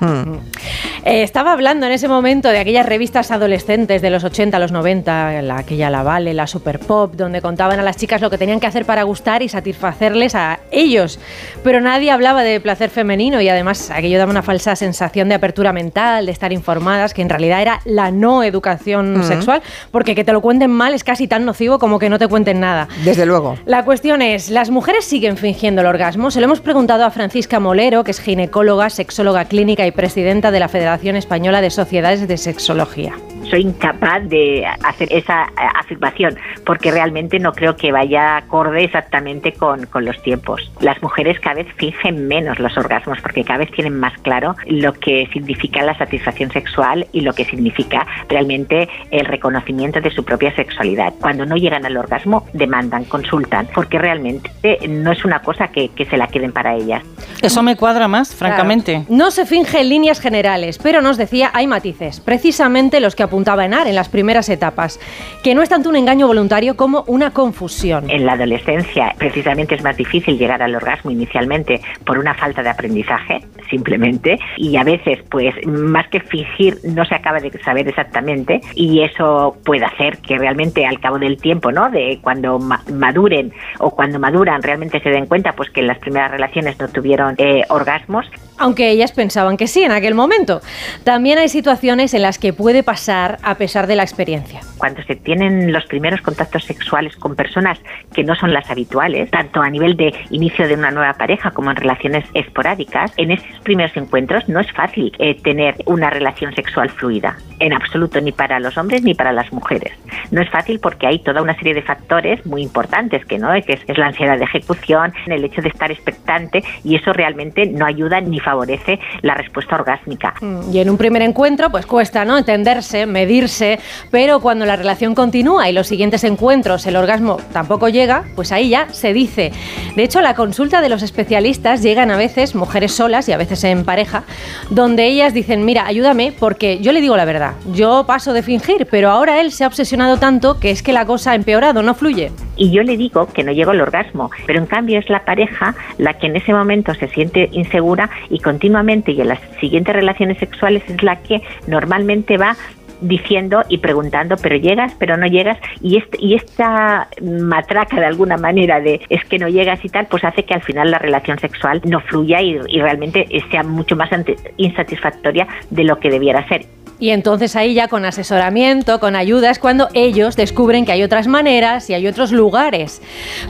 Eh, 1.06 1.24
estaba 1.24 1.54
hablando 1.54 1.86
en 1.86 1.92
ese 1.94 2.08
momento 2.08 2.50
de 2.50 2.60
aquellas 2.60 2.86
revistas 2.86 3.32
adolescentes 3.32 4.02
de 4.02 4.10
los 4.10 4.24
80 4.24 4.58
a 4.58 4.60
los 4.60 4.72
90, 4.72 5.42
la, 5.42 5.58
aquella 5.60 5.90
La 5.90 6.04
Vale, 6.04 6.34
la 6.34 6.48
Super 6.48 6.80
Pop, 6.80 7.14
donde 7.16 7.42
contaban 7.42 7.80
a 7.80 7.84
las 7.84 7.96
chicas 7.98 8.22
lo 8.22 8.30
que 8.30 8.38
tenían 8.38 8.60
que 8.60 8.68
hacer 8.68 8.86
para 8.86 9.04
gustar 9.04 9.42
y 9.42 9.50
satisfacerles 9.50 10.36
a 10.36 10.60
ellos. 10.72 11.20
Pero 11.64 11.80
nadie 11.82 12.12
hablaba 12.12 12.44
de 12.44 12.60
placer 12.60 12.90
femenino 12.90 13.40
y 13.42 13.48
además 13.50 13.90
aquello 13.92 14.18
daba 14.18 14.32
una 14.32 14.42
falsa 14.42 14.76
sensación 14.76 15.30
de 15.30 15.36
apertura 15.36 15.72
mental, 15.72 16.26
de 16.26 16.32
estar 16.32 16.52
informadas, 16.52 17.14
que 17.14 17.22
en 17.22 17.30
realidad 17.30 17.62
era 17.62 17.80
la 17.86 18.12
no 18.12 18.44
educación 18.44 19.24
sexual, 19.24 19.62
porque 19.92 20.14
que 20.16 20.24
te 20.24 20.34
lo 20.34 20.42
cuenten 20.42 20.72
mal 20.72 20.94
es 20.94 21.04
casi 21.04 21.28
tan 21.28 21.46
nocivo 21.46 21.80
como 21.80 22.00
que 22.00 22.10
no 22.10 22.17
te 22.20 22.28
cuenten 22.28 22.60
nada. 22.60 22.88
Desde 23.04 23.26
luego. 23.26 23.58
La 23.66 23.86
cuestión 23.86 24.22
es, 24.22 24.50
¿las 24.50 24.70
mujeres 24.70 25.06
siguen 25.06 25.38
fingiendo 25.38 25.82
el 25.82 25.88
orgasmo? 25.88 26.32
Se 26.32 26.40
lo 26.40 26.46
hemos 26.46 26.62
preguntado 26.62 27.06
a 27.06 27.12
Francisca 27.12 27.60
Molero, 27.60 28.04
que 28.04 28.12
es 28.12 28.20
ginecóloga, 28.20 28.90
sexóloga 28.90 29.46
clínica 29.46 29.86
y 29.86 29.92
presidenta 29.92 30.52
de 30.52 30.60
la 30.60 30.68
Federación 30.68 31.16
Española 31.16 31.62
de 31.62 31.70
Sociedades 31.70 32.28
de 32.28 32.38
Sexología. 32.38 33.14
Soy 33.50 33.62
incapaz 33.62 34.24
de 34.24 34.66
hacer 34.84 35.08
esa 35.12 35.44
eh, 35.44 35.68
afirmación, 35.76 36.38
porque 36.66 36.92
realmente 36.92 37.40
no 37.40 37.54
creo 37.54 37.76
que 37.76 37.92
vaya 37.92 38.38
acorde 38.38 38.84
exactamente 38.84 39.54
con, 39.54 39.86
con 39.88 40.06
los 40.06 40.22
tiempos. 40.22 40.72
Las 40.82 41.02
mujeres 41.02 41.40
cada 41.40 41.56
vez 41.56 41.68
fingen 41.76 42.28
menos 42.28 42.60
los 42.60 42.78
orgasmos, 42.78 43.20
porque 43.22 43.44
cada 43.44 43.60
vez 43.60 43.72
tienen 43.72 44.00
más 44.00 44.14
claro 44.22 44.56
lo 44.66 44.94
que 44.94 45.28
significa 45.34 45.84
la 45.84 45.98
satisfacción 45.98 46.52
sexual 46.52 47.08
y 47.12 47.22
lo 47.22 47.34
que 47.34 47.46
significa 47.46 48.06
realmente 48.30 48.90
el 49.12 49.26
reconocimiento 49.26 50.02
de 50.02 50.12
su 50.12 50.24
propia 50.24 50.56
sexualidad. 50.56 51.14
Cuando 51.20 51.46
no 51.46 51.56
llegan 51.56 51.86
al 51.86 51.98
orgasmo, 51.98 52.46
demandan, 52.54 53.06
consultan, 53.06 53.68
porque 53.74 54.00
realmente 54.00 54.52
no 54.88 55.12
es 55.12 55.24
una 55.26 55.42
cosa 55.42 55.70
que, 55.70 55.90
que 55.90 56.06
se 56.06 56.18
la 56.18 56.28
queden 56.28 56.52
para 56.52 56.76
ellas. 56.76 57.04
Eso 57.42 57.62
me 57.64 57.76
cuadra 57.76 58.08
más, 58.08 58.34
francamente. 58.34 59.06
No 59.10 59.32
se 59.32 59.46
finge 59.46 59.82
en 59.82 59.90
líneas 59.90 60.20
generales, 60.20 60.80
pero 60.82 61.02
nos 61.02 61.18
decía 61.18 61.52
hay 61.54 61.68
matices, 61.68 62.20
precisamente 62.20 63.00
los 63.00 63.16
que 63.16 63.24
apuntaba 63.38 63.66
Enar 63.66 63.86
en 63.86 63.94
las 63.94 64.10
primeras 64.10 64.50
etapas, 64.50 65.00
que 65.44 65.54
no 65.54 65.62
es 65.62 65.70
tanto 65.70 65.90
un 65.90 65.96
engaño 65.96 66.26
voluntario 66.26 66.76
como 66.76 67.04
una 67.06 67.30
confusión. 67.32 68.10
En 68.10 68.26
la 68.26 68.34
adolescencia, 68.34 69.14
precisamente 69.16 69.76
es 69.76 69.84
más 69.84 69.96
difícil 69.96 70.40
llegar 70.40 70.64
al 70.64 70.74
orgasmo 70.74 71.12
inicialmente 71.12 71.80
por 72.04 72.18
una 72.18 72.34
falta 72.34 72.64
de 72.64 72.70
aprendizaje, 72.70 73.42
simplemente, 73.70 74.40
y 74.58 74.76
a 74.78 74.84
veces, 74.84 75.20
pues, 75.30 75.54
más 75.68 76.08
que 76.08 76.20
fingir, 76.20 76.80
no 76.84 77.06
se 77.06 77.14
acaba 77.14 77.40
de 77.40 77.52
saber 77.64 77.88
exactamente, 77.88 78.60
y 78.74 79.02
eso 79.04 79.56
puede 79.64 79.86
hacer 79.86 80.18
que 80.18 80.40
realmente 80.40 80.88
al 80.88 81.00
cabo 81.00 81.20
del 81.20 81.38
tiempo, 81.38 81.72
¿no? 81.72 81.92
De 81.92 82.18
cuando 82.24 82.58
ma- 82.58 82.82
maduren 82.92 83.54
o 83.78 83.92
cuando 83.92 84.18
maduran, 84.18 84.64
realmente 84.64 85.00
se 85.00 85.10
den 85.12 85.28
cuenta, 85.28 85.54
pues, 85.54 85.70
que 85.70 85.82
en 85.82 85.88
las 85.88 86.00
primeras 86.00 86.32
relaciones 86.32 86.80
no 86.80 86.88
tuvieron 86.88 87.36
eh, 87.38 87.62
orgasmos, 87.70 88.26
Aunque 88.58 88.90
ellas 88.90 89.12
pensaban 89.12 89.58
que 89.58 89.68
sí 89.68 89.84
en 89.84 89.92
aquel 89.92 90.16
momento. 90.16 90.62
También 91.04 91.38
hay 91.38 91.50
situaciones 91.50 92.14
en 92.14 92.22
las 92.22 92.40
que 92.40 92.54
puede 92.54 92.84
pasar 92.84 93.38
a 93.44 93.56
pesar 93.56 93.88
de 93.88 93.96
la 93.96 94.04
experiencia. 94.04 94.62
cuando 94.78 95.02
se 95.04 95.16
tienen 95.16 95.74
los 95.74 95.86
primeros 95.86 96.22
contactos 96.22 96.64
sexuales 96.64 97.16
con 97.18 97.36
personas 97.36 97.80
que 98.14 98.24
no 98.24 98.36
son 98.36 98.54
las 98.54 98.70
habituales, 98.70 99.30
tanto 99.32 99.62
a 99.62 99.70
nivel 99.70 99.98
de 99.98 100.14
inicio 100.30 100.68
de 100.68 100.76
una 100.76 100.92
nueva 100.92 101.14
pareja 101.14 101.52
como 101.52 101.72
en 101.72 101.78
relaciones 101.78 102.26
esporádicas, 102.34 103.12
en 103.18 103.32
esos 103.32 103.60
primeros 103.64 103.96
encuentros 103.98 104.48
no 104.48 104.60
es 104.60 104.72
fácil 104.72 105.12
eh, 105.20 105.36
tener 105.42 105.76
una 105.86 106.10
relación 106.10 106.54
sexual 106.54 106.90
fluida, 106.90 107.38
en 107.60 107.74
absoluto, 107.74 108.22
ni 108.22 108.32
para 108.32 108.60
los 108.60 108.78
hombres 108.78 109.04
ni 109.04 109.14
para 109.14 109.32
las 109.32 109.52
mujeres. 109.52 109.94
No 110.32 110.42
es 110.42 110.50
fácil 110.50 110.80
porque 110.80 111.08
hay 111.08 111.20
toda 111.20 111.42
una 111.42 111.56
serie 111.56 111.74
de 111.74 111.82
factores 111.82 112.46
muy 112.46 112.62
importantes, 112.62 113.26
que 113.26 113.40
no 113.40 113.54
es, 113.54 113.66
es 113.68 113.98
la 113.98 114.08
ansiedad 114.08 114.38
de 114.38 114.46
ejecución, 114.46 115.14
el 115.26 115.44
hecho 115.44 115.62
de 115.62 115.70
estar 115.70 115.92
expectante, 115.92 116.64
y 116.84 116.96
eso 116.96 117.14
realmente 117.14 117.66
no 117.66 117.86
ayuda 117.86 118.22
ni 118.22 118.40
favorece 118.52 118.98
la 119.24 119.34
respuesta 119.34 119.76
orgásmica. 119.76 120.34
Mm, 120.40 120.72
Y 120.74 120.80
en 120.80 120.90
un 120.90 120.98
primer 120.98 121.22
encuentro, 121.22 121.70
pues 121.70 121.86
cuesta, 121.86 122.24
¿no? 122.24 122.38
Entenderse, 122.38 123.06
medirse, 123.06 123.78
pero 124.10 124.40
cuando 124.40 124.66
la 124.66 124.78
relación 124.78 125.16
continúa 125.16 125.70
y 125.70 125.74
los 125.74 125.88
siguientes 125.88 126.24
encuentros 126.24 126.86
el 126.88 126.96
orgasmo 126.96 127.38
tampoco 127.52 127.90
llega, 127.90 128.24
pues 128.36 128.54
ahí 128.54 128.70
ya 128.70 128.88
se 128.94 129.12
dice. 129.12 129.52
De 129.98 130.04
hecho, 130.04 130.20
a 130.20 130.22
la 130.22 130.34
consulta 130.34 130.80
de 130.82 130.88
los 130.88 131.04
especialistas 131.04 131.82
llegan 131.84 132.10
a 132.10 132.16
veces 132.16 132.56
mujeres 132.56 132.94
solas 132.94 133.28
y 133.28 133.34
a 133.34 133.38
veces 133.38 133.62
en 133.66 133.84
pareja, 133.84 134.24
donde 134.70 135.08
ellas 135.08 135.34
dicen, 135.34 135.66
mira, 135.66 135.86
ayúdame 135.86 136.32
porque 136.40 136.80
yo 136.80 136.94
le 136.94 137.02
digo 137.02 137.18
la 137.18 137.26
verdad, 137.26 137.54
yo 137.74 138.06
paso 138.08 138.32
de 138.32 138.44
fingir, 138.44 138.88
pero 138.90 139.10
ahora 139.10 139.42
él 139.42 139.52
se 139.52 139.66
ha 139.66 139.68
obsesionado 139.68 140.18
tanto 140.18 140.58
que 140.62 140.72
es 140.72 140.82
que 140.82 140.94
la 140.94 141.06
cosa 141.06 141.32
ha 141.32 141.36
empeorado, 141.36 141.84
no 141.84 141.94
fluye. 141.96 142.32
y 142.56 142.72
yo 142.72 142.82
le 142.82 142.96
digo 142.98 143.28
que 143.28 143.44
no 143.44 143.52
llego 143.52 143.72
al 143.72 143.82
orgasmo, 143.82 144.32
pero 144.48 144.58
en 144.60 144.66
cambio 144.66 144.98
es 145.00 145.10
la 145.10 145.24
pareja 145.26 145.76
la 145.98 146.14
que 146.14 146.28
en 146.28 146.36
ese 146.38 146.54
momento 146.54 146.94
se 146.96 147.08
siente 147.10 147.50
insegura 147.52 148.10
y 148.30 148.37
continuamente 148.40 149.12
y 149.12 149.22
en 149.22 149.30
las 149.30 149.40
siguientes 149.60 149.96
relaciones 149.96 150.38
sexuales 150.38 150.84
es 150.88 151.02
la 151.04 151.18
que 151.22 151.42
normalmente 151.68 152.38
va 152.38 152.56
diciendo 153.02 153.64
y 153.70 153.78
preguntando, 153.78 154.36
pero 154.38 154.56
llegas, 154.56 154.94
pero 154.98 155.18
no 155.18 155.28
llegas, 155.28 155.58
y, 155.82 155.98
este, 155.98 156.18
y 156.20 156.36
esta 156.36 157.08
matraca 157.22 158.00
de 158.00 158.06
alguna 158.06 158.38
manera 158.38 158.80
de 158.80 159.02
es 159.10 159.24
que 159.26 159.40
no 159.40 159.48
llegas 159.48 159.84
y 159.86 159.90
tal, 159.90 160.08
pues 160.08 160.24
hace 160.24 160.44
que 160.44 160.54
al 160.54 160.64
final 160.64 160.92
la 160.92 161.00
relación 161.00 161.38
sexual 161.40 161.82
no 161.86 162.00
fluya 162.02 162.42
y, 162.42 162.60
y 162.68 162.82
realmente 162.82 163.28
sea 163.52 163.64
mucho 163.64 163.96
más 163.96 164.10
insatisfactoria 164.58 165.48
de 165.70 165.84
lo 165.84 166.00
que 166.00 166.10
debiera 166.10 166.48
ser. 166.48 166.77
Y 167.00 167.12
entonces 167.12 167.56
ahí 167.56 167.76
ya 167.76 167.88
con 167.88 168.06
asesoramiento, 168.06 169.00
con 169.00 169.16
ayuda, 169.16 169.52
es 169.52 169.60
cuando 169.60 169.88
ellos 169.94 170.36
descubren 170.36 170.84
que 170.84 170.92
hay 170.92 171.04
otras 171.04 171.28
maneras 171.28 171.90
y 171.92 171.94
hay 171.94 172.08
otros 172.08 172.32
lugares. 172.32 173.02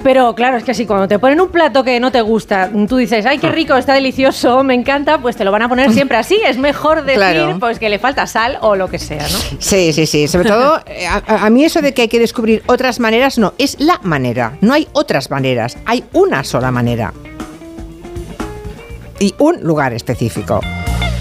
Pero 0.04 0.36
claro, 0.36 0.58
es 0.58 0.66
que 0.66 0.74
si 0.74 0.86
cuando 0.86 1.08
te 1.08 1.18
ponen 1.18 1.40
un 1.40 1.48
plato 1.48 1.86
que 1.86 1.98
no 2.02 2.12
te 2.12 2.20
gusta, 2.20 2.70
tú 2.90 2.98
dices, 2.98 3.26
ay, 3.26 3.38
qué 3.38 3.50
rico, 3.50 3.76
está 3.78 3.94
delicioso, 3.94 4.64
me 4.66 4.74
encanta, 4.74 5.20
pues 5.20 5.38
te 5.38 5.46
lo 5.46 5.52
van 5.52 5.62
a 5.62 5.70
poner 5.70 5.94
siempre 5.94 6.18
así. 6.18 6.38
Es 6.46 6.58
mejor 6.58 7.04
decir 7.04 7.16
Claro. 7.20 7.58
pues 7.58 7.80
que 7.80 7.88
le 7.88 8.00
falta 8.00 8.28
sal 8.28 8.58
o 8.62 8.76
lo 8.76 8.90
que 8.90 9.00
sea, 9.00 9.24
¿no? 9.24 9.38
Sí, 9.60 9.94
sí, 9.94 10.06
sí. 10.06 10.28
Sobre 10.28 10.50
todo, 10.50 10.82
eh, 10.86 11.08
a, 11.08 11.24
a- 11.26 11.46
a 11.46 11.50
mí 11.50 11.64
eso 11.64 11.82
de 11.82 11.94
que 11.94 12.02
hay 12.02 12.08
que 12.10 12.20
descubrir 12.20 12.64
otras 12.66 13.00
maneras, 13.00 13.38
no, 13.38 13.54
es 13.58 13.80
la 13.80 14.00
manera. 14.04 14.58
No 14.60 14.74
hay 14.74 14.90
otras 14.92 15.32
maneras, 15.32 15.78
hay 15.86 16.04
una 16.12 16.44
sola 16.44 16.70
manera. 16.72 17.14
Y 19.20 19.34
un 19.40 19.62
lugar 19.62 19.94
específico. 19.94 20.60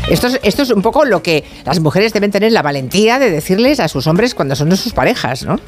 Esto 0.08 0.28
es, 0.28 0.40
esto 0.42 0.62
es 0.62 0.70
un 0.70 0.82
poco 0.82 1.04
lo 1.04 1.22
que 1.22 1.44
las 1.64 1.80
mujeres 1.80 2.12
deben 2.12 2.30
tener 2.30 2.52
la 2.52 2.62
valentía 2.62 3.18
de 3.18 3.30
decirles 3.30 3.80
a 3.80 3.88
sus 3.88 4.06
hombres 4.06 4.34
cuando 4.34 4.54
son 4.54 4.74
sus 4.76 4.92
parejas, 4.92 5.44
¿no? 5.44 5.58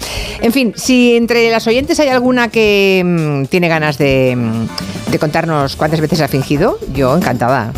En 0.41 0.53
fin, 0.53 0.73
si 0.77 1.17
entre 1.17 1.51
las 1.51 1.67
oyentes 1.67 1.99
hay 1.99 2.09
alguna 2.09 2.49
que 2.49 3.03
mm, 3.05 3.47
tiene 3.47 3.69
ganas 3.69 3.99
de, 3.99 4.37
mm, 4.37 5.11
de 5.11 5.19
contarnos 5.19 5.77
cuántas 5.77 6.01
veces 6.01 6.21
ha 6.21 6.29
fingido, 6.29 6.79
yo 6.93 7.17
encantada. 7.17 7.73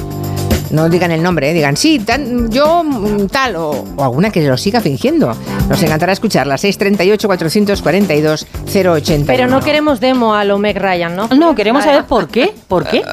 No 0.71 0.89
digan 0.89 1.11
el 1.11 1.23
nombre, 1.23 1.51
¿eh? 1.51 1.55
digan, 1.55 1.77
sí, 1.77 1.99
tan- 1.99 2.51
yo 2.51 2.83
mm, 2.85 3.27
tal, 3.27 3.57
o, 3.57 3.85
o 3.97 4.05
alguna 4.05 4.31
que 4.31 4.41
lo 4.47 4.57
siga 4.57 4.81
fingiendo. 4.81 5.35
Nos 5.69 5.83
encantará 5.83 6.13
escucharla. 6.13 6.55
638-442-080. 6.57 9.25
Pero 9.27 9.47
no 9.49 9.61
queremos 9.61 10.01
demo 10.01 10.35
a 10.35 10.45
lo 10.45 10.59
Meg 10.59 10.79
Ryan, 10.79 11.17
¿no? 11.17 11.29
No, 11.29 11.55
queremos 11.55 11.85
saber 11.85 12.05
por 12.05 12.29
qué. 12.29 12.53
¿Por 12.69 12.87
qué? 12.87 13.03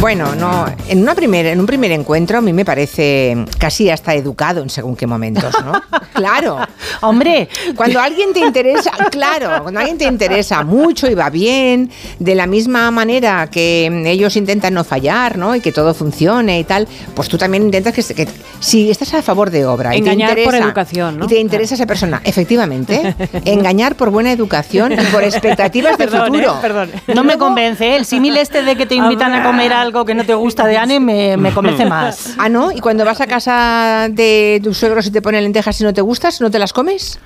Bueno, 0.00 0.34
no, 0.34 0.66
en, 0.88 1.02
una 1.02 1.14
primer, 1.14 1.46
en 1.46 1.60
un 1.60 1.66
primer 1.66 1.92
encuentro 1.92 2.38
a 2.38 2.40
mí 2.40 2.52
me 2.52 2.64
parece 2.64 3.36
casi 3.56 3.88
hasta 3.88 4.12
educado 4.16 4.60
en 4.60 4.68
según 4.68 4.96
qué 4.96 5.06
momentos, 5.06 5.54
¿no? 5.64 5.80
claro. 6.12 6.58
Hombre, 7.02 7.48
Cuando 7.76 8.00
alguien 8.00 8.32
te 8.32 8.40
interesa, 8.40 8.90
claro, 9.12 9.62
cuando 9.62 9.78
alguien 9.78 9.98
te 9.98 10.06
interesa 10.06 10.64
mucho 10.64 11.08
y 11.08 11.14
va 11.14 11.30
bien, 11.30 11.88
de 12.18 12.34
la 12.34 12.48
misma 12.48 12.90
manera 12.90 13.46
que 13.48 13.86
ellos 14.06 14.34
intentan 14.34 14.74
no 14.74 14.82
fallar, 14.82 15.38
¿no? 15.38 15.54
Y 15.54 15.60
que 15.60 15.70
todo 15.70 15.94
funcione 15.94 16.41
y 16.48 16.64
tal, 16.64 16.88
pues 17.14 17.28
tú 17.28 17.38
también 17.38 17.62
intentas 17.64 17.92
que, 17.94 18.02
que 18.14 18.28
si 18.60 18.90
estás 18.90 19.12
a 19.14 19.22
favor 19.22 19.50
de 19.50 19.64
obra 19.66 19.94
Engañar 19.94 20.30
y 20.32 20.34
te 20.36 20.44
por 20.44 20.54
interesa, 20.54 20.64
educación, 20.66 21.18
¿no? 21.18 21.24
y 21.24 21.28
te 21.28 21.40
interesa 21.40 21.74
esa 21.74 21.86
persona, 21.86 22.20
efectivamente, 22.24 23.14
engañar 23.44 23.94
por 23.96 24.10
buena 24.10 24.32
educación 24.32 24.92
y 24.92 24.96
por 25.12 25.22
expectativas 25.24 25.96
de 25.98 26.04
Perdón, 26.08 26.26
futuro. 26.26 26.52
¿eh? 26.52 26.58
Perdón. 26.60 26.90
no 27.14 27.24
me 27.24 27.38
convence. 27.38 27.86
¿eh? 27.86 27.96
El 27.96 28.04
símil 28.04 28.36
este 28.36 28.62
de 28.62 28.76
que 28.76 28.86
te 28.86 28.94
invitan 28.96 29.32
a 29.34 29.42
comer 29.42 29.72
algo 29.72 30.04
que 30.04 30.14
no 30.14 30.24
te 30.24 30.34
gusta 30.34 30.66
de 30.66 30.76
Anne 30.76 31.00
me, 31.00 31.36
me 31.36 31.52
convence 31.52 31.84
más. 31.86 32.34
Ah, 32.38 32.48
¿no? 32.48 32.72
¿Y 32.72 32.80
cuando 32.80 33.04
vas 33.04 33.20
a 33.20 33.26
casa 33.26 34.08
de 34.10 34.60
tus 34.62 34.78
suegros 34.78 35.06
y 35.06 35.10
te 35.10 35.22
ponen 35.22 35.42
lentejas 35.44 35.80
y 35.80 35.84
no 35.84 35.92
te 35.92 36.00
gustas, 36.00 36.40
no 36.40 36.50
te 36.50 36.58
las 36.58 36.72
comes? 36.72 37.18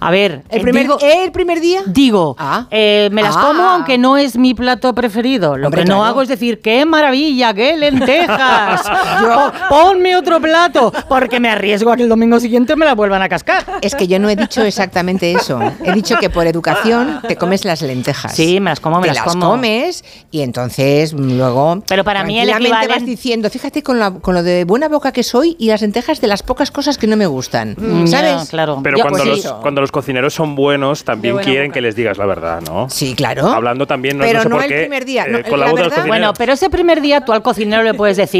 A 0.00 0.10
ver, 0.10 0.42
¿El 0.48 0.58
eh, 0.58 0.62
primer, 0.62 0.82
digo, 0.82 0.98
¿El 1.00 1.30
primer 1.30 1.60
día? 1.60 1.82
digo, 1.86 2.34
Ah. 2.38 2.66
eh, 2.70 3.08
me 3.12 3.22
las 3.22 3.36
Ah. 3.36 3.44
como 3.46 3.62
aunque 3.62 3.98
no 3.98 4.16
es 4.16 4.36
mi 4.36 4.54
plato 4.54 4.94
preferido. 4.94 5.56
Lo 5.56 5.68
Hombre, 5.68 5.82
que 5.82 5.88
no 5.88 5.96
claro. 5.96 6.04
hago 6.10 6.22
es 6.22 6.28
decir, 6.28 6.60
qué 6.60 6.84
maravilla, 6.84 7.54
qué 7.54 7.76
lentejas. 7.76 8.40
Yo- 9.22 9.52
Po- 9.68 9.82
Ponme 9.92 10.16
otro 10.16 10.40
plato, 10.40 10.92
porque 11.08 11.40
me 11.40 11.48
arriesgo 11.48 11.90
a 11.92 11.96
que 11.96 12.02
el 12.02 12.08
domingo 12.08 12.38
siguiente 12.40 12.76
me 12.76 12.84
la 12.86 12.94
vuelvan 12.94 13.22
a 13.22 13.28
cascar. 13.28 13.64
Es 13.80 13.94
que 13.94 14.06
yo 14.06 14.18
no 14.18 14.28
he 14.28 14.36
dicho 14.36 14.62
exactamente 14.62 15.32
eso. 15.32 15.60
He 15.84 15.92
dicho 15.92 16.16
que 16.18 16.30
por 16.30 16.46
educación 16.46 17.20
te 17.26 17.36
comes 17.36 17.64
las 17.64 17.82
lentejas. 17.82 18.34
Sí, 18.34 18.60
me 18.60 18.70
las 18.70 18.80
como, 18.80 18.96
me 19.00 19.08
Te 19.08 19.14
las 19.14 19.24
las 19.24 19.34
como. 19.34 19.50
comes 19.50 20.04
y 20.30 20.40
entonces 20.42 21.14
mm, 21.14 21.36
luego. 21.38 21.82
Pero 21.86 22.04
para 22.04 22.24
mí 22.24 22.38
el 22.40 22.48
tranquilamente 22.48 22.88
vas 22.88 23.04
diciendo, 23.06 23.50
fíjate 23.50 23.82
con, 23.82 23.98
la- 23.98 24.10
con 24.12 24.34
lo 24.34 24.42
de 24.42 24.64
buena 24.64 24.88
boca 24.88 25.12
que 25.12 25.22
soy 25.22 25.56
y 25.58 25.68
las 25.68 25.80
lentejas 25.82 26.20
de 26.20 26.28
las 26.28 26.42
pocas 26.42 26.70
cosas 26.70 26.98
que 26.98 27.06
no 27.06 27.16
me 27.16 27.26
gustan. 27.26 27.74
Mm, 27.78 28.06
¿Sabes? 28.06 28.48
claro. 28.50 28.80
Pero 28.82 28.98
Yo, 28.98 29.02
cuando, 29.04 29.24
pues 29.24 29.44
los, 29.44 29.52
cuando 29.54 29.80
los 29.80 29.90
cocineros 29.92 30.34
son 30.34 30.54
buenos, 30.54 31.04
también 31.04 31.36
quieren 31.38 31.68
boca. 31.68 31.74
que 31.74 31.80
les 31.80 31.96
digas 31.96 32.18
la 32.18 32.26
verdad, 32.26 32.60
¿no? 32.62 32.88
Sí, 32.90 33.14
claro. 33.14 33.48
Hablando 33.48 33.86
también, 33.86 34.18
no, 34.18 34.24
Pero 34.24 34.38
no 34.38 34.42
sé 34.44 34.48
no 34.48 34.54
por 34.56 34.64
el 34.64 34.70
qué, 34.70 34.78
primer 34.80 35.04
día, 35.04 35.24
eh, 35.24 35.30
no, 35.30 35.42
con 35.50 35.58
la 35.60 35.66
la 35.66 35.72
verdad- 35.72 35.88
cocinero. 35.88 36.08
Bueno, 36.08 36.32
pero 36.36 36.52
ese 36.52 36.70
primer 36.70 37.00
día 37.00 37.24
tú 37.24 37.32
al 37.32 37.42
cocinero 37.42 37.82
le 37.82 37.94
puedes 37.94 38.16
decir, 38.16 38.31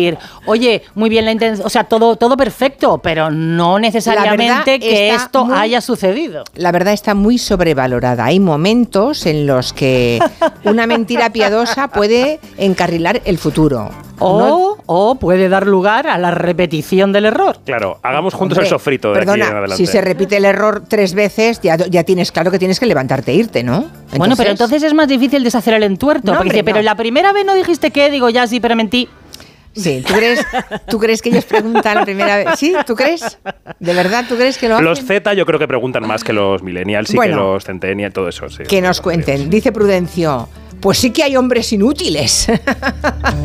oye, 0.47 0.83
muy 0.95 1.11
bien 1.11 1.25
la 1.25 1.33
intención, 1.33 1.67
o 1.67 1.71
sea, 1.71 1.85
todo, 1.85 2.17
todo 2.17 2.37
perfecto, 2.37 2.99
pero 2.99 3.31
no 3.31 3.79
necesariamente 3.79 4.79
que 4.81 5.11
esto 5.15 5.45
muy- 5.47 5.57
haya 5.57 5.81
sucedido. 5.81 6.45
La 6.55 6.73
verdad 6.73 6.93
está 6.93 7.15
muy 7.15 7.39
sobrevalorada. 7.39 8.25
Hay 8.25 8.41
momentos 8.41 9.27
en 9.27 9.47
los 9.47 9.73
que 9.73 10.19
una 10.65 10.87
mentira 10.87 11.31
piadosa 11.31 11.89
puede 11.89 12.41
encarrilar 12.59 13.21
el 13.25 13.39
futuro. 13.39 13.91
O, 14.25 14.39
No- 14.39 14.77
o 14.87 15.15
puede 15.17 15.49
dar 15.49 15.67
lugar 15.67 16.07
a 16.07 16.17
la 16.17 16.31
repetición 16.31 17.13
del 17.13 17.25
error. 17.25 17.59
Claro, 17.65 17.99
hagamos 18.03 18.35
juntos 18.35 18.59
Hombre, 18.59 18.67
el 18.69 18.71
sofrito 18.71 19.09
de 19.09 19.15
Perdona, 19.19 19.45
aquí 19.45 19.51
en 19.51 19.57
adelante. 19.59 19.77
si 19.85 19.87
se 19.91 20.01
repite 20.01 20.37
el 20.37 20.45
error 20.45 20.85
tres 20.87 21.15
veces, 21.15 21.61
ya, 21.61 21.77
ya 21.77 22.05
tienes 22.05 22.31
claro 22.31 22.51
que 22.53 22.59
tienes 22.61 22.79
que 22.79 22.87
levantarte 22.87 23.33
e 23.33 23.35
irte, 23.35 23.65
¿no? 23.65 23.87
bueno, 24.17 24.37
pero 24.37 24.51
entonces 24.51 24.83
es 24.85 24.95
más 24.95 25.09
difícil 25.09 25.43
deshacer 25.43 25.75
el 25.75 25.83
entuerto. 25.83 26.27
No, 26.27 26.33
porque 26.39 26.51
hombre, 26.51 26.55
dice, 26.55 26.65
pero 26.65 26.83
la 26.83 26.95
primera 26.95 27.33
vez 27.33 27.45
no 27.45 27.55
dijiste 27.55 27.91
qué, 27.91 28.11
digo 28.11 28.29
ya 28.29 28.47
sí, 28.47 28.61
pero 28.61 28.77
mentí. 28.77 29.09
Sí, 29.75 30.02
¿tú 30.07 30.14
crees, 30.14 30.47
¿tú 30.88 30.99
crees 30.99 31.23
que 31.23 31.31
ellos 31.31 31.45
preguntan 31.45 31.95
la 31.97 32.05
primera 32.05 32.37
vez? 32.37 32.49
¿Sí? 32.57 32.75
¿Tú 32.87 32.95
crees? 32.95 33.38
¿De 33.81 33.95
verdad 33.95 34.25
tú 34.29 34.37
crees 34.37 34.59
que 34.59 34.69
lo 34.69 34.75
hacen? 34.75 34.85
Los 34.85 35.00
Z 35.05 35.33
yo 35.35 35.47
creo 35.47 35.59
que 35.59 35.69
preguntan 35.69 36.07
más 36.07 36.25
que 36.25 36.33
los 36.33 36.62
millennials 36.62 37.12
y 37.14 37.19
que 37.19 37.29
los 37.29 37.64
centennials, 37.64 38.12
todo 38.12 38.29
eso. 38.29 38.49
Sí, 38.50 38.64
que 38.64 38.83
nos 38.83 39.00
cuenten. 39.00 39.49
Dice 39.49 39.73
Prudencio, 39.73 40.49
pues 40.81 40.99
sí 40.99 41.11
que 41.11 41.23
hay 41.23 41.37
hombres 41.37 41.73
inútiles. 41.73 42.49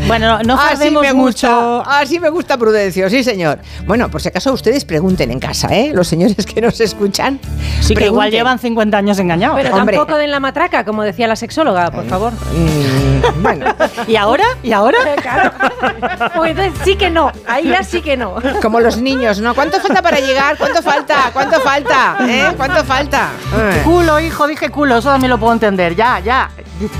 Bueno, 0.08 0.40
no 0.44 0.60
así 0.60 0.90
me 0.90 1.14
mucho. 1.14 1.76
Gusta, 1.78 2.00
así 2.00 2.20
me 2.20 2.30
gusta 2.30 2.58
Prudencio, 2.58 3.10
sí 3.10 3.24
señor. 3.26 3.60
Bueno, 3.86 4.10
por 4.10 4.22
si 4.22 4.30
acaso 4.30 4.54
ustedes 4.54 4.86
pregunten 4.86 5.32
en 5.32 5.40
casa, 5.40 5.68
¿eh? 5.76 5.92
Los 5.94 6.08
señores 6.08 6.46
que 6.46 6.62
nos 6.62 6.80
escuchan. 6.80 7.40
Sí, 7.82 7.94
que 7.94 8.06
igual 8.06 8.32
llevan 8.32 8.58
50 8.58 8.98
años 8.98 9.20
engañados. 9.20 9.58
Pero 9.62 9.76
tampoco 9.76 10.18
den 10.18 10.32
la 10.32 10.40
matraca, 10.40 10.86
como 10.86 11.04
decía 11.04 11.28
la 11.28 11.36
sexóloga, 11.36 11.92
por 11.92 12.06
favor. 12.06 12.32
Mm, 12.34 13.44
bueno. 13.44 13.66
¿Y 14.08 14.16
ahora? 14.16 14.46
¿Y 14.64 14.72
ahora? 14.72 14.98
Claro. 15.22 15.52
Pues 16.36 16.56
sí 16.84 16.96
que 16.96 17.10
no, 17.10 17.32
ahí 17.48 17.70
ya 17.70 17.84
sí 17.84 18.02
que 18.02 18.18
no. 18.18 18.36
Como 18.62 18.80
los 18.80 18.98
niños, 18.98 19.40
¿no? 19.40 19.54
¿Cuánto 19.56 19.80
falta 19.80 20.02
para 20.02 20.20
llegar? 20.20 20.58
¿Cuánto 20.58 20.82
falta? 20.82 21.30
¿Cuánto 21.34 21.60
falta? 21.62 22.18
¿Eh? 22.22 22.54
¿Cuánto 22.56 22.84
falta? 22.84 23.30
Culo, 23.84 24.20
hijo, 24.20 24.48
dije 24.48 24.70
culo, 24.70 24.98
eso 24.98 25.10
también 25.10 25.30
lo 25.30 25.38
puedo 25.38 25.54
entender, 25.54 25.96
ya, 25.96 26.20
ya. 26.20 26.50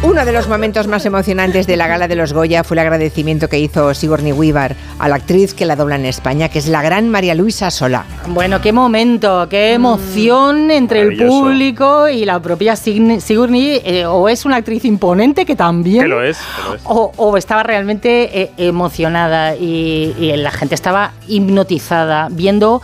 Uno 0.02 0.26
de 0.26 0.32
los 0.32 0.48
momentos 0.48 0.88
más 0.88 1.06
emocionantes 1.06 1.68
de 1.68 1.78
la 1.78 1.88
gala 1.88 2.08
de 2.08 2.16
los 2.16 2.34
Goya 2.34 2.64
fue 2.64 2.76
el 2.76 2.80
agradecimiento 2.80 3.48
que 3.48 3.60
hizo 3.60 3.94
Sigourney 3.94 4.32
Weaver 4.32 4.76
a 4.98 5.08
la 5.08 5.16
actriz 5.16 5.54
que 5.54 5.66
la 5.66 5.76
dobla 5.76 5.96
en 5.96 6.06
España, 6.06 6.50
que 6.50 6.58
es 6.58 6.68
la 6.68 6.82
gran 6.82 7.10
María 7.10 7.36
Luisa 7.36 7.70
Sola. 7.70 8.06
Bueno, 8.28 8.60
qué 8.60 8.74
momento, 8.74 9.48
qué 9.50 9.74
emoción 9.74 10.72
entre 10.72 11.02
el 11.02 11.18
público 11.18 12.08
y 12.08 12.26
la 12.26 12.40
propia 12.42 12.76
Sigourney. 12.76 13.82
Eh, 13.86 14.06
o 14.08 14.28
es 14.30 14.46
una 14.46 14.56
actriz 14.56 14.84
imponente 14.84 15.46
que 15.46 15.56
también. 15.56 16.04
Que 16.04 16.08
lo 16.08 16.24
es. 16.24 16.40
O, 16.86 17.38
estaba 17.38 17.62
realmente 17.62 18.42
eh, 18.42 18.52
emocionada 18.58 19.56
y, 19.56 20.16
y 20.18 20.36
la 20.38 20.52
gente 20.52 20.74
estaba 20.74 21.12
hipnotizada 21.28 22.30
viendo 22.32 22.82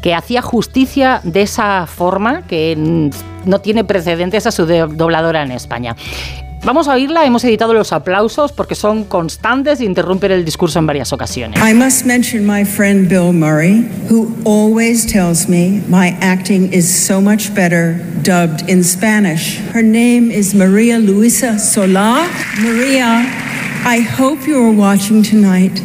que 0.00 0.14
hacía 0.14 0.42
justicia 0.42 1.20
de 1.24 1.42
esa 1.42 1.86
forma 1.86 2.42
que 2.42 3.10
no 3.46 3.60
tiene 3.60 3.84
precedentes 3.84 4.46
a 4.46 4.50
su 4.50 4.66
dobladora 4.66 5.42
en 5.42 5.52
España. 5.52 5.96
Vamos 6.64 6.88
a 6.88 6.94
oírla, 6.94 7.24
hemos 7.24 7.44
editado 7.44 7.74
los 7.74 7.92
aplausos 7.92 8.50
porque 8.50 8.74
son 8.74 9.04
constantes 9.04 9.80
e 9.80 9.84
interrumpen 9.84 10.32
el 10.32 10.44
discurso 10.44 10.80
en 10.80 10.86
varias 10.86 11.12
ocasiones. 11.12 11.60
I 11.60 11.72
must 11.72 12.04
mention 12.04 12.44
my 12.44 12.64
friend 12.64 13.08
Bill 13.08 13.32
Murray, 13.32 13.88
who 14.10 14.34
always 14.44 15.06
tells 15.06 15.48
me 15.48 15.80
my 15.88 16.16
acting 16.20 16.72
is 16.72 16.88
so 16.88 17.20
much 17.20 17.54
better 17.54 18.00
dubbed 18.24 18.68
in 18.68 18.82
Spanish. 18.82 19.60
Her 19.72 19.82
name 19.82 20.32
is 20.32 20.54
Maria 20.54 20.98
Luisa 20.98 21.56
Sola. 21.56 22.26
Maria, 22.58 23.24
I 23.84 24.00
hope 24.00 24.48
you 24.48 24.60
are 24.60 24.72
watching 24.72 25.22
tonight. 25.22 25.80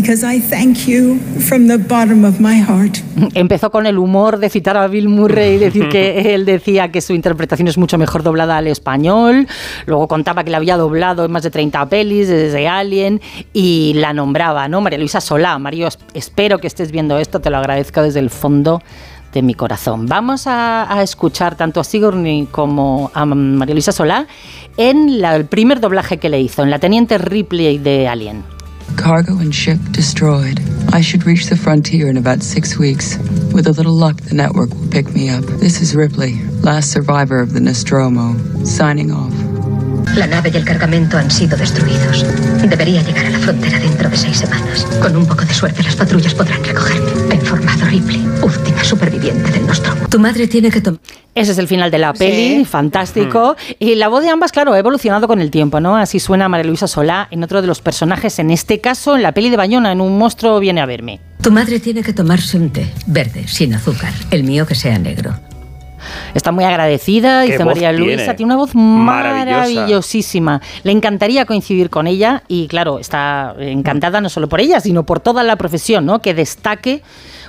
Because 0.00 0.24
I 0.24 0.40
thank 0.40 0.86
you 0.86 1.18
from 1.40 1.66
the 1.66 1.76
bottom 1.76 2.24
of 2.24 2.38
my 2.38 2.60
heart. 2.60 2.98
Empezó 3.34 3.72
con 3.72 3.84
el 3.84 3.98
humor 3.98 4.38
de 4.38 4.48
citar 4.48 4.76
a 4.76 4.86
Bill 4.86 5.08
Murray 5.08 5.56
y 5.56 5.58
decir 5.58 5.88
que 5.88 6.34
él 6.34 6.44
decía 6.44 6.92
que 6.92 7.00
su 7.00 7.14
interpretación 7.14 7.66
es 7.66 7.76
mucho 7.76 7.98
mejor 7.98 8.22
doblada 8.22 8.58
al 8.58 8.68
español. 8.68 9.48
Luego 9.86 10.06
contaba 10.06 10.44
que 10.44 10.50
la 10.50 10.58
había 10.58 10.76
doblado 10.76 11.24
en 11.24 11.32
más 11.32 11.42
de 11.42 11.50
30 11.50 11.88
pelis 11.88 12.28
desde 12.28 12.68
Alien 12.68 13.20
y 13.52 13.94
la 13.96 14.12
nombraba, 14.12 14.68
¿no? 14.68 14.80
María 14.80 15.00
Luisa 15.00 15.20
Solá. 15.20 15.58
Mario, 15.58 15.88
espero 16.14 16.58
que 16.58 16.68
estés 16.68 16.92
viendo 16.92 17.18
esto, 17.18 17.40
te 17.40 17.50
lo 17.50 17.56
agradezco 17.56 18.00
desde 18.00 18.20
el 18.20 18.30
fondo 18.30 18.80
de 19.32 19.42
mi 19.42 19.54
corazón. 19.54 20.06
Vamos 20.06 20.44
a, 20.46 21.02
escuchar 21.02 21.56
tanto 21.56 21.80
a 21.80 21.84
Sigourney 21.84 22.46
como 22.46 23.10
a 23.14 23.24
María 23.24 23.74
Luisa 23.74 23.90
Solá 23.90 24.28
en 24.76 25.24
el 25.24 25.46
primer 25.46 25.80
doblaje 25.80 26.18
que 26.18 26.28
le 26.28 26.40
hizo, 26.40 26.62
en 26.62 26.70
la 26.70 26.78
Teniente 26.78 27.18
Ripley 27.18 27.78
de 27.78 28.06
Alien. 28.06 28.57
Cargo 28.96 29.38
and 29.38 29.54
ship 29.54 29.78
destroyed. 29.90 30.60
I 30.92 31.00
should 31.00 31.26
reach 31.26 31.46
the 31.46 31.56
frontier 31.56 32.08
in 32.08 32.16
about 32.16 32.42
six 32.42 32.78
weeks. 32.78 33.18
With 33.52 33.66
a 33.66 33.72
little 33.72 33.94
luck, 33.94 34.16
the 34.22 34.34
network 34.34 34.70
will 34.70 34.88
pick 34.88 35.14
me 35.14 35.28
up. 35.28 35.44
This 35.44 35.80
is 35.80 35.94
Ripley, 35.94 36.42
last 36.62 36.92
survivor 36.92 37.40
of 37.40 37.52
the 37.52 37.60
Nostromo, 37.60 38.36
signing 38.64 39.12
off. 39.12 39.77
La 40.16 40.26
nave 40.26 40.50
y 40.52 40.56
el 40.56 40.64
cargamento 40.64 41.16
han 41.16 41.30
sido 41.30 41.56
destruidos. 41.56 42.24
Debería 42.68 43.02
llegar 43.02 43.26
a 43.26 43.30
la 43.30 43.38
frontera 43.38 43.78
dentro 43.78 44.08
de 44.08 44.16
seis 44.16 44.38
semanas. 44.38 44.84
Con 45.00 45.16
un 45.16 45.26
poco 45.26 45.44
de 45.44 45.54
suerte, 45.54 45.82
las 45.82 45.96
patrullas 45.96 46.34
podrán 46.34 46.62
recogerme. 46.64 47.10
Ha 47.30 47.34
informado 47.34 47.86
Ripley, 47.86 48.26
última 48.42 48.82
superviviente 48.82 49.50
del 49.52 49.66
Nostromo. 49.66 50.08
Tu 50.08 50.18
madre 50.18 50.48
tiene 50.48 50.70
que 50.70 50.80
tomar. 50.80 51.00
Ese 51.34 51.52
es 51.52 51.58
el 51.58 51.68
final 51.68 51.90
de 51.90 51.98
la 51.98 52.12
peli, 52.12 52.64
fantástico. 52.64 53.56
Mm. 53.56 53.72
Y 53.78 53.94
la 53.94 54.08
voz 54.08 54.22
de 54.22 54.30
ambas, 54.30 54.50
claro, 54.50 54.72
ha 54.72 54.78
evolucionado 54.78 55.28
con 55.28 55.40
el 55.40 55.50
tiempo, 55.50 55.78
¿no? 55.78 55.96
Así 55.96 56.18
suena 56.18 56.48
María 56.48 56.66
Luisa 56.66 56.88
Solá 56.88 57.28
en 57.30 57.44
otro 57.44 57.60
de 57.60 57.68
los 57.68 57.80
personajes, 57.80 58.38
en 58.40 58.50
este 58.50 58.80
caso 58.80 59.14
en 59.14 59.22
la 59.22 59.32
peli 59.32 59.50
de 59.50 59.56
Bayona, 59.56 59.92
en 59.92 60.00
Un 60.00 60.18
monstruo 60.18 60.58
viene 60.58 60.80
a 60.80 60.86
verme. 60.86 61.20
Tu 61.42 61.52
madre 61.52 61.78
tiene 61.78 62.02
que 62.02 62.12
tomarse 62.12 62.56
un 62.56 62.70
té 62.70 62.92
verde, 63.06 63.46
sin 63.46 63.74
azúcar. 63.74 64.12
El 64.32 64.42
mío 64.42 64.66
que 64.66 64.74
sea 64.74 64.98
negro. 64.98 65.38
Está 66.34 66.52
muy 66.52 66.64
agradecida, 66.64 67.42
dice 67.42 67.64
María 67.64 67.92
Luisa, 67.92 68.34
tiene? 68.34 68.52
una 68.52 68.56
voz 68.56 68.74
maravillosísima. 68.74 70.60
Le 70.82 70.92
encantaría 70.92 71.44
coincidir 71.44 71.90
con 71.90 72.06
ella 72.06 72.42
y 72.48 72.68
claro, 72.68 72.98
está 72.98 73.54
encantada 73.58 74.20
no 74.20 74.28
solo 74.28 74.48
por 74.48 74.60
ella, 74.60 74.80
sino 74.80 75.04
por 75.04 75.20
toda 75.20 75.42
la 75.42 75.56
profesión, 75.56 76.06
¿no? 76.06 76.20
Que 76.20 76.34
destaque 76.34 77.02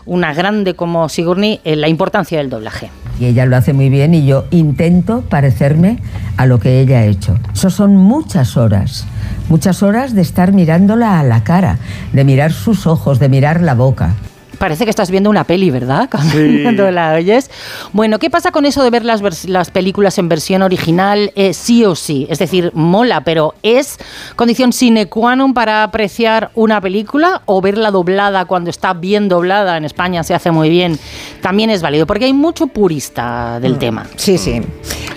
una 0.05 0.33
grande 0.33 0.73
como 0.73 1.07
Sigourney 1.09 1.61
en 1.63 1.81
la 1.81 1.87
importancia 1.87 2.37
del 2.39 2.49
doblaje. 2.49 2.89
Y 3.19 3.25
ella 3.25 3.45
lo 3.45 3.57
hace 3.57 3.73
muy 3.73 3.89
bien 3.89 4.13
y 4.13 4.25
yo 4.25 4.45
intento 4.49 5.21
parecerme 5.21 5.99
a 6.37 6.45
lo 6.45 6.59
que 6.59 6.79
ella 6.79 6.99
ha 6.99 7.05
hecho. 7.05 7.37
Eso 7.53 7.69
son 7.69 7.95
muchas 7.97 8.55
horas, 8.55 9.05
muchas 9.49 9.83
horas 9.83 10.15
de 10.15 10.21
estar 10.21 10.53
mirándola 10.53 11.19
a 11.19 11.23
la 11.23 11.43
cara, 11.43 11.77
de 12.13 12.23
mirar 12.23 12.53
sus 12.53 12.87
ojos, 12.87 13.19
de 13.19 13.29
mirar 13.29 13.61
la 13.61 13.75
boca 13.75 14.15
parece 14.59 14.83
que 14.83 14.91
estás 14.91 15.09
viendo 15.09 15.29
una 15.29 15.45
peli, 15.45 15.71
¿verdad? 15.71 16.07
Cuando 16.63 16.91
la 16.91 17.13
oyes. 17.13 17.49
Bueno, 17.93 18.19
¿qué 18.19 18.29
pasa 18.29 18.51
con 18.51 18.65
eso 18.65 18.83
de 18.83 18.91
ver 18.91 19.03
las, 19.03 19.45
las 19.45 19.71
películas 19.71 20.19
en 20.19 20.29
versión 20.29 20.61
original 20.61 21.31
eh, 21.35 21.55
sí 21.55 21.83
o 21.85 21.95
sí? 21.95 22.27
Es 22.29 22.37
decir, 22.37 22.71
mola, 22.75 23.21
pero 23.21 23.55
¿es 23.63 23.97
condición 24.35 24.73
sine 24.73 25.07
qua 25.07 25.35
non 25.35 25.55
para 25.55 25.83
apreciar 25.83 26.51
una 26.53 26.81
película 26.81 27.41
o 27.45 27.61
verla 27.61 27.89
doblada 27.89 28.45
cuando 28.45 28.69
está 28.69 28.93
bien 28.93 29.29
doblada? 29.29 29.77
En 29.77 29.85
España 29.85 30.23
se 30.23 30.35
hace 30.35 30.51
muy 30.51 30.69
bien. 30.69 30.99
También 31.41 31.69
es 31.69 31.81
válido, 31.81 32.05
porque 32.05 32.25
hay 32.25 32.33
mucho 32.33 32.67
purista 32.67 33.59
del 33.59 33.75
mm. 33.75 33.79
tema. 33.79 34.05
Sí, 34.15 34.37
sí. 34.37 34.61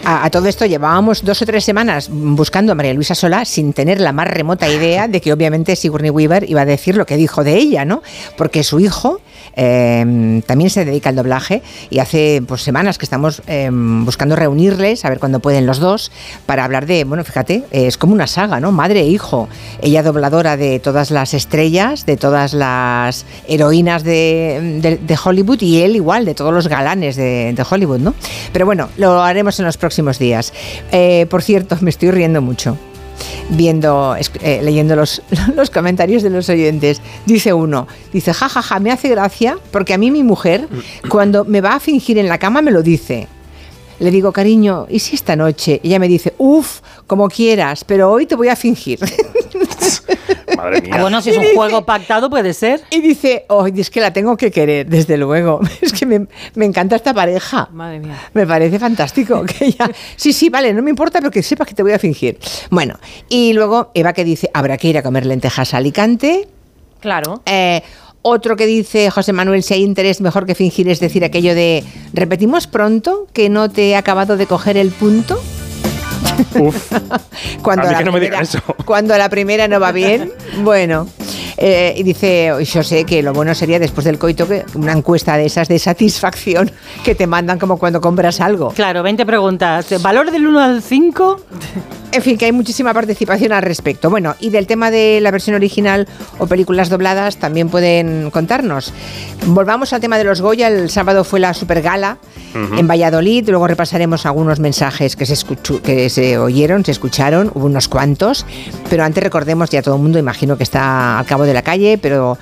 A, 0.04 0.30
todo 0.30 0.48
esto 0.48 0.66
llevábamos 0.66 1.24
dos 1.24 1.42
o 1.42 1.46
tres 1.46 1.64
semanas 1.64 2.08
buscando 2.10 2.72
a 2.72 2.74
María 2.74 2.94
Luisa 2.94 3.14
Solá 3.14 3.44
sin 3.44 3.72
tener 3.72 4.00
la 4.00 4.12
más 4.12 4.26
remota 4.26 4.68
idea 4.68 5.06
de 5.06 5.20
que 5.20 5.32
obviamente 5.32 5.76
Sigourney 5.76 6.10
Weaver 6.10 6.48
iba 6.48 6.62
a 6.62 6.64
decir 6.64 6.96
lo 6.96 7.06
que 7.06 7.16
dijo 7.16 7.44
de 7.44 7.56
ella, 7.56 7.84
¿no? 7.84 8.02
Porque 8.36 8.64
su 8.64 8.80
hijo 8.80 9.20
Em, 9.54 10.42
también 10.42 10.70
se 10.70 10.84
dedica 10.84 11.10
al 11.10 11.16
doblaje 11.16 11.62
y 11.90 11.98
hace 11.98 12.42
pues, 12.46 12.62
semanas 12.62 12.98
que 12.98 13.04
estamos 13.04 13.42
em, 13.46 14.04
buscando 14.04 14.36
reunirles, 14.36 15.04
a 15.04 15.10
ver 15.10 15.18
cuándo 15.18 15.40
pueden 15.40 15.66
los 15.66 15.78
dos, 15.78 16.10
para 16.46 16.64
hablar 16.64 16.86
de, 16.86 17.04
bueno, 17.04 17.24
fíjate, 17.24 17.64
es 17.70 17.98
como 17.98 18.12
una 18.12 18.26
saga, 18.26 18.60
¿no? 18.60 18.72
Madre 18.72 19.00
e 19.00 19.06
hijo. 19.06 19.48
Ella 19.80 20.02
dobladora 20.02 20.56
de 20.56 20.78
todas 20.78 21.10
las 21.10 21.34
estrellas, 21.34 22.06
de 22.06 22.16
todas 22.16 22.54
las 22.54 23.24
heroínas 23.48 24.04
de, 24.04 25.18
Hollywood 25.24 25.60
y 25.60 25.82
él 25.82 25.96
igual, 25.96 26.24
de 26.24 26.34
todos 26.34 26.52
los 26.52 26.68
galanes 26.68 27.16
de, 27.16 27.62
Hollywood, 27.68 28.00
¿no? 28.00 28.14
Pero 28.52 28.66
bueno, 28.66 28.88
lo 28.96 29.22
haremos 29.22 29.58
en 29.60 29.66
los 29.66 29.76
próximos 29.76 30.18
días. 30.18 30.52
Eh, 30.90 31.26
por 31.30 31.42
cierto, 31.42 31.76
me 31.80 31.90
estoy 31.90 32.10
riendo 32.10 32.40
mucho 32.42 32.76
viendo, 33.50 34.16
eh, 34.40 34.60
leyendo 34.62 34.96
los, 34.96 35.22
los, 35.56 35.70
comentarios 35.70 36.22
de 36.22 36.30
los 36.30 36.48
oyentes. 36.48 37.00
Dice 37.26 37.52
uno, 37.52 37.86
dice, 38.12 38.32
jajaja, 38.32 38.62
ja, 38.62 38.74
ja, 38.74 38.80
me 38.80 38.90
hace 38.90 39.08
gracia 39.08 39.58
porque 39.70 39.94
a 39.94 39.98
mí 39.98 40.10
mi 40.10 40.22
mujer, 40.22 40.68
cuando 41.08 41.44
me 41.44 41.60
va 41.60 41.74
a 41.74 41.80
fingir 41.80 42.18
en 42.18 42.28
la 42.28 42.38
cama, 42.38 42.62
me 42.62 42.70
lo 42.70 42.82
dice. 42.82 43.28
Le 43.98 44.10
digo, 44.10 44.32
cariño, 44.32 44.86
¿y 44.88 44.98
si 44.98 45.14
esta 45.14 45.36
noche? 45.36 45.80
ella 45.84 45.98
me 45.98 46.08
dice, 46.08 46.34
uff, 46.38 46.80
como 47.06 47.28
quieras, 47.28 47.84
pero 47.84 48.10
hoy 48.10 48.26
te 48.26 48.34
voy 48.34 48.48
a 48.48 48.56
fingir. 48.56 48.98
Madre 50.62 50.80
mía. 50.80 51.00
bueno, 51.00 51.20
si 51.20 51.30
es 51.30 51.38
un 51.38 51.54
juego 51.54 51.84
pactado, 51.84 52.30
puede 52.30 52.54
ser. 52.54 52.80
Y 52.90 53.00
dice, 53.00 53.44
oh, 53.48 53.66
es 53.66 53.90
que 53.90 54.00
la 54.00 54.12
tengo 54.12 54.36
que 54.36 54.50
querer, 54.50 54.86
desde 54.86 55.16
luego. 55.16 55.60
Es 55.82 55.92
que 55.92 56.06
me, 56.06 56.26
encanta 56.56 56.96
esta 56.96 57.12
pareja. 57.12 57.68
Madre 57.72 57.98
mía. 57.98 58.16
Me 58.34 58.46
parece 58.46 58.78
fantástico 58.78 59.44
que 59.46 59.66
ella. 59.66 59.90
Sí, 60.16 60.32
sí, 60.32 60.48
vale, 60.48 60.72
no 60.72 60.82
me 60.82 60.90
importa, 60.90 61.18
pero 61.18 61.30
que 61.30 61.42
sepas 61.42 61.66
que 61.66 61.74
te 61.74 61.82
voy 61.82 61.92
a 61.92 61.98
fingir. 61.98 62.38
Bueno, 62.70 62.98
y 63.28 63.52
luego 63.52 63.90
Eva 63.94 64.12
que 64.12 64.24
dice, 64.24 64.48
habrá 64.54 64.76
que 64.76 64.88
ir 64.88 64.98
a 64.98 65.02
comer 65.02 65.26
lentejas 65.26 65.74
a 65.74 65.78
Alicante. 65.78 66.48
Claro. 67.00 67.42
Eh, 67.46 67.82
otro 68.22 68.54
que 68.54 68.66
dice 68.66 69.10
José 69.10 69.32
Manuel, 69.32 69.64
si 69.64 69.74
hay 69.74 69.82
interés, 69.82 70.20
mejor 70.20 70.46
que 70.46 70.54
fingir, 70.54 70.88
es 70.88 71.00
decir, 71.00 71.24
aquello 71.24 71.56
de, 71.56 71.82
repetimos 72.12 72.68
pronto 72.68 73.26
que 73.32 73.48
no 73.48 73.68
te 73.68 73.90
he 73.90 73.96
acabado 73.96 74.36
de 74.36 74.46
coger 74.46 74.76
el 74.76 74.90
punto. 74.90 75.40
Uf. 76.58 76.92
cuando, 77.62 77.88
a 77.88 77.92
la 77.92 78.00
no 78.02 78.12
primera, 78.12 78.38
me 78.38 78.42
eso. 78.42 78.60
cuando 78.84 79.16
la 79.16 79.28
primera 79.28 79.68
no 79.68 79.80
va 79.80 79.92
bien, 79.92 80.32
bueno. 80.62 81.08
Eh, 81.56 81.94
y 81.96 82.02
dice, 82.02 82.52
yo 82.64 82.82
sé 82.82 83.04
que 83.04 83.22
lo 83.22 83.32
bueno 83.32 83.54
sería 83.54 83.78
después 83.78 84.04
del 84.04 84.18
coito 84.18 84.48
que 84.48 84.64
una 84.74 84.92
encuesta 84.92 85.36
de 85.36 85.46
esas 85.46 85.68
de 85.68 85.78
satisfacción 85.78 86.70
que 87.04 87.14
te 87.14 87.26
mandan 87.26 87.58
como 87.58 87.78
cuando 87.78 88.00
compras 88.00 88.40
algo. 88.40 88.68
Claro, 88.70 89.02
20 89.02 89.26
preguntas. 89.26 90.02
¿Valor 90.02 90.30
del 90.30 90.46
1 90.46 90.60
al 90.60 90.82
5? 90.82 91.40
En 92.12 92.20
fin, 92.22 92.36
que 92.36 92.44
hay 92.44 92.52
muchísima 92.52 92.92
participación 92.92 93.52
al 93.52 93.62
respecto. 93.62 94.10
Bueno, 94.10 94.34
y 94.38 94.50
del 94.50 94.66
tema 94.66 94.90
de 94.90 95.18
la 95.22 95.30
versión 95.30 95.56
original 95.56 96.06
o 96.38 96.46
películas 96.46 96.90
dobladas 96.90 97.38
también 97.38 97.70
pueden 97.70 98.30
contarnos. 98.30 98.92
Volvamos 99.46 99.92
al 99.94 100.00
tema 100.00 100.18
de 100.18 100.24
los 100.24 100.42
Goya. 100.42 100.68
El 100.68 100.90
sábado 100.90 101.24
fue 101.24 101.40
la 101.40 101.54
super 101.54 101.80
gala 101.80 102.18
Ujú. 102.54 102.78
en 102.78 102.86
Valladolid. 102.86 103.48
Luego 103.48 103.66
repasaremos 103.66 104.26
algunos 104.26 104.60
mensajes 104.60 105.16
que 105.16 105.24
se, 105.24 105.32
escuchó- 105.32 105.80
que 105.80 106.10
se 106.10 106.36
oyeron, 106.36 106.84
se 106.84 106.90
escucharon. 106.92 107.50
Hubo 107.54 107.64
unos 107.64 107.88
cuantos. 107.88 108.44
Pero 108.90 109.04
antes 109.04 109.24
recordemos, 109.24 109.70
ya 109.70 109.80
todo 109.80 109.96
el 109.96 110.02
mundo 110.02 110.18
imagino 110.18 110.58
que 110.58 110.64
está 110.64 111.18
al 111.18 111.24
cabo 111.24 111.41
de 111.44 111.54
la 111.54 111.62
calle, 111.62 111.98
pero 111.98 112.38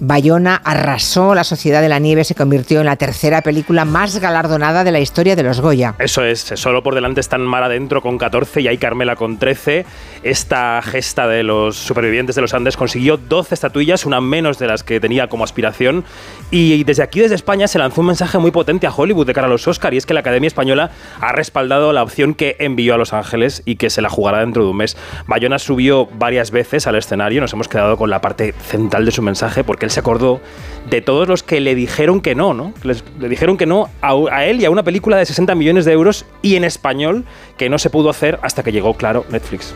Bayona 0.00 0.56
arrasó 0.64 1.34
La 1.34 1.44
Sociedad 1.44 1.82
de 1.82 1.90
la 1.90 1.98
Nieve, 1.98 2.24
se 2.24 2.34
convirtió 2.34 2.80
en 2.80 2.86
la 2.86 2.96
tercera 2.96 3.42
película 3.42 3.84
más 3.84 4.18
galardonada 4.18 4.82
de 4.82 4.92
la 4.92 5.00
historia 5.00 5.36
de 5.36 5.42
los 5.42 5.60
Goya. 5.60 5.94
Eso 5.98 6.24
es, 6.24 6.40
solo 6.54 6.82
por 6.82 6.94
delante 6.94 7.20
están 7.20 7.42
Mar 7.42 7.62
adentro 7.62 8.00
con 8.00 8.16
14 8.16 8.62
y 8.62 8.68
hay 8.68 8.78
Carmela 8.78 9.14
con 9.14 9.38
13. 9.38 9.84
Esta 10.22 10.80
gesta 10.80 11.28
de 11.28 11.42
los 11.42 11.76
supervivientes 11.76 12.34
de 12.34 12.40
los 12.40 12.54
Andes 12.54 12.78
consiguió 12.78 13.18
12 13.18 13.54
estatuillas, 13.54 14.06
una 14.06 14.22
menos 14.22 14.58
de 14.58 14.68
las 14.68 14.82
que 14.82 15.00
tenía 15.00 15.28
como 15.28 15.44
aspiración. 15.44 16.04
Y 16.50 16.82
desde 16.84 17.02
aquí, 17.02 17.20
desde 17.20 17.34
España, 17.34 17.68
se 17.68 17.78
lanzó 17.78 18.00
un 18.00 18.06
mensaje 18.06 18.38
muy 18.38 18.52
potente 18.52 18.86
a 18.86 18.90
Hollywood 18.90 19.26
de 19.26 19.34
cara 19.34 19.48
a 19.48 19.50
los 19.50 19.68
Oscar 19.68 19.92
y 19.92 19.98
es 19.98 20.06
que 20.06 20.14
la 20.14 20.20
Academia 20.20 20.48
Española 20.48 20.92
ha 21.20 21.32
respaldado 21.32 21.92
la 21.92 22.02
opción 22.02 22.32
que 22.34 22.56
envió 22.58 22.94
a 22.94 22.96
Los 22.96 23.12
Ángeles 23.12 23.62
y 23.66 23.76
que 23.76 23.90
se 23.90 24.00
la 24.00 24.08
jugará 24.08 24.40
dentro 24.40 24.64
de 24.64 24.70
un 24.70 24.78
mes. 24.78 24.96
Bayona 25.26 25.58
subió 25.58 26.06
varias 26.06 26.50
veces 26.50 26.86
al 26.86 26.94
escenario, 26.94 27.42
nos 27.42 27.52
hemos 27.52 27.68
quedado 27.68 27.98
con 27.98 28.08
la 28.08 28.22
parte 28.22 28.54
central 28.54 29.04
de 29.04 29.10
su 29.10 29.20
mensaje 29.20 29.62
porque 29.62 29.89
él 29.90 29.94
se 29.94 30.00
acordó 30.00 30.40
de 30.88 31.02
todos 31.02 31.26
los 31.28 31.42
que 31.42 31.60
le 31.60 31.74
dijeron 31.74 32.20
que 32.20 32.34
no, 32.34 32.54
¿no? 32.54 32.72
Les- 32.84 33.02
le 33.18 33.28
dijeron 33.28 33.56
que 33.56 33.66
no 33.66 33.88
a, 34.00 34.12
a 34.30 34.46
él 34.46 34.60
y 34.60 34.64
a 34.64 34.70
una 34.70 34.82
película 34.84 35.16
de 35.16 35.26
60 35.26 35.54
millones 35.56 35.84
de 35.84 35.92
euros 35.92 36.24
y 36.42 36.54
en 36.56 36.64
español 36.64 37.24
que 37.58 37.68
no 37.68 37.78
se 37.78 37.90
pudo 37.90 38.08
hacer 38.08 38.38
hasta 38.42 38.62
que 38.62 38.72
llegó, 38.72 38.94
claro, 38.94 39.24
Netflix. 39.30 39.74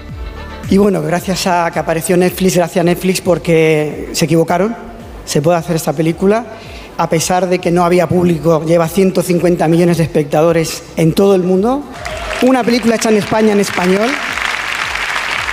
Y 0.71 0.79
bueno, 0.79 1.03
gracias 1.03 1.47
a 1.47 1.71
que 1.73 1.79
apareció 1.79 2.17
Netflix, 2.17 2.57
gracias 2.57 2.81
a 2.81 2.85
Netflix 2.85 3.21
porque 3.21 4.09
se 4.13 4.25
equivocaron, 4.25 4.75
se 5.27 5.43
puede 5.43 5.59
hacer 5.59 5.77
esta 5.77 5.93
película, 5.93 6.47
a 6.97 7.09
pesar 7.11 7.49
de 7.49 7.59
que 7.59 7.71
no 7.71 7.85
había 7.85 8.09
público, 8.09 8.65
lleva 8.65 8.89
150 8.89 9.67
millones 9.69 9.99
de 9.99 10.05
espectadores 10.05 10.85
en 10.97 11.13
todo 11.13 11.35
el 11.35 11.43
mundo, 11.43 11.83
una 12.43 12.63
película 12.65 12.95
hecha 12.97 13.11
en 13.11 13.17
España 13.19 13.53
en 13.53 13.61
español, 13.61 14.09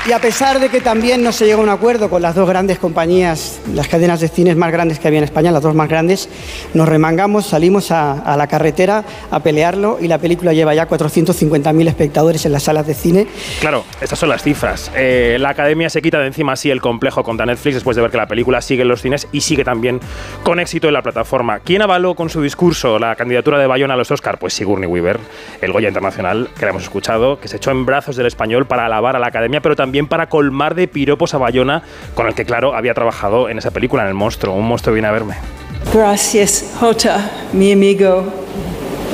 y 0.07 0.13
a 0.13 0.19
pesar 0.19 0.59
de 0.59 0.69
que 0.69 0.81
también 0.81 1.23
no 1.23 1.31
se 1.31 1.45
llegó 1.45 1.61
a 1.61 1.63
un 1.63 1.69
acuerdo 1.69 2.09
con 2.09 2.23
las 2.23 2.33
dos 2.33 2.49
grandes 2.49 2.79
compañías, 2.79 3.61
las 3.75 3.87
cadenas 3.87 4.19
de 4.19 4.29
cines 4.29 4.55
más 4.55 4.71
grandes 4.71 4.97
que 4.97 5.07
había 5.07 5.19
en 5.19 5.25
España, 5.25 5.51
las 5.51 5.61
dos 5.61 5.75
más 5.75 5.87
grandes, 5.87 6.27
nos 6.73 6.89
remangamos, 6.89 7.45
salimos 7.45 7.91
a, 7.91 8.13
a 8.13 8.35
la 8.35 8.47
carretera 8.47 9.03
a 9.29 9.39
pelearlo 9.41 9.99
y 10.01 10.07
la 10.07 10.17
película 10.17 10.53
lleva 10.53 10.73
ya 10.73 10.87
450.000 10.87 11.87
espectadores 11.87 12.45
en 12.47 12.51
las 12.51 12.63
salas 12.63 12.87
de 12.87 12.95
cine. 12.95 13.27
Claro, 13.59 13.83
estas 14.01 14.17
son 14.17 14.29
las 14.29 14.41
cifras. 14.41 14.91
Eh, 14.95 15.37
la 15.39 15.49
academia 15.49 15.89
se 15.89 16.01
quita 16.01 16.17
de 16.17 16.27
encima 16.27 16.53
así 16.53 16.71
el 16.71 16.81
complejo 16.81 17.23
contra 17.23 17.45
Netflix 17.45 17.75
después 17.75 17.95
de 17.95 18.01
ver 18.01 18.09
que 18.09 18.17
la 18.17 18.27
película 18.27 18.59
sigue 18.61 18.81
en 18.81 18.87
los 18.87 19.03
cines 19.03 19.27
y 19.31 19.41
sigue 19.41 19.63
también 19.63 19.99
con 20.41 20.59
éxito 20.59 20.87
en 20.87 20.95
la 20.95 21.03
plataforma. 21.03 21.59
¿Quién 21.59 21.83
avaló 21.83 22.15
con 22.15 22.31
su 22.31 22.41
discurso 22.41 22.97
la 22.97 23.15
candidatura 23.15 23.59
de 23.59 23.67
Bayona 23.67 23.93
a 23.93 23.97
los 23.97 24.09
Oscar? 24.09 24.39
Pues 24.39 24.55
Sigourney 24.55 24.89
Weaver, 24.89 25.19
el 25.61 25.71
Goya 25.71 25.89
Internacional, 25.89 26.49
que 26.57 26.65
la 26.65 26.71
hemos 26.71 26.83
escuchado, 26.83 27.39
que 27.39 27.47
se 27.47 27.57
echó 27.57 27.69
en 27.69 27.85
brazos 27.85 28.15
del 28.15 28.25
español 28.25 28.65
para 28.65 28.87
alabar 28.87 29.15
a 29.15 29.19
la 29.19 29.27
academia, 29.27 29.61
pero 29.61 29.75
también 29.75 29.90
para 30.07 30.27
colmar 30.27 30.75
de 30.75 30.87
piropos 30.87 31.33
a 31.33 31.37
Bayona, 31.37 31.83
con 32.15 32.27
el 32.27 32.33
que, 32.33 32.45
claro, 32.45 32.75
había 32.75 32.93
trabajado 32.93 33.49
en 33.49 33.57
esa 33.57 33.71
película, 33.71 34.03
en 34.03 34.09
El 34.09 34.13
Monstruo. 34.13 34.55
Un 34.55 34.67
monstruo 34.67 34.93
viene 34.93 35.07
a 35.07 35.11
verme. 35.11 35.35
Gracias, 35.93 36.73
Jota, 36.79 37.29
mi 37.53 37.71
amigo, 37.73 38.23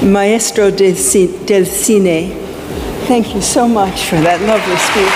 maestro 0.04 0.72
del, 0.72 0.96
del 1.46 1.66
cine. 1.66 2.32
Thank 3.08 3.34
you 3.34 3.42
so 3.42 3.68
much 3.68 4.04
for 4.04 4.20
that 4.22 4.40
lovely 4.42 4.78
speech. 4.78 5.08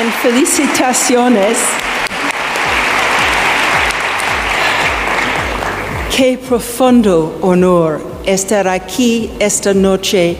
And 0.00 0.10
felicitaciones. 0.22 1.58
Qué 6.16 6.38
profundo 6.38 7.38
honor 7.42 8.00
estar 8.26 8.68
aquí 8.68 9.30
esta 9.38 9.74
noche 9.74 10.36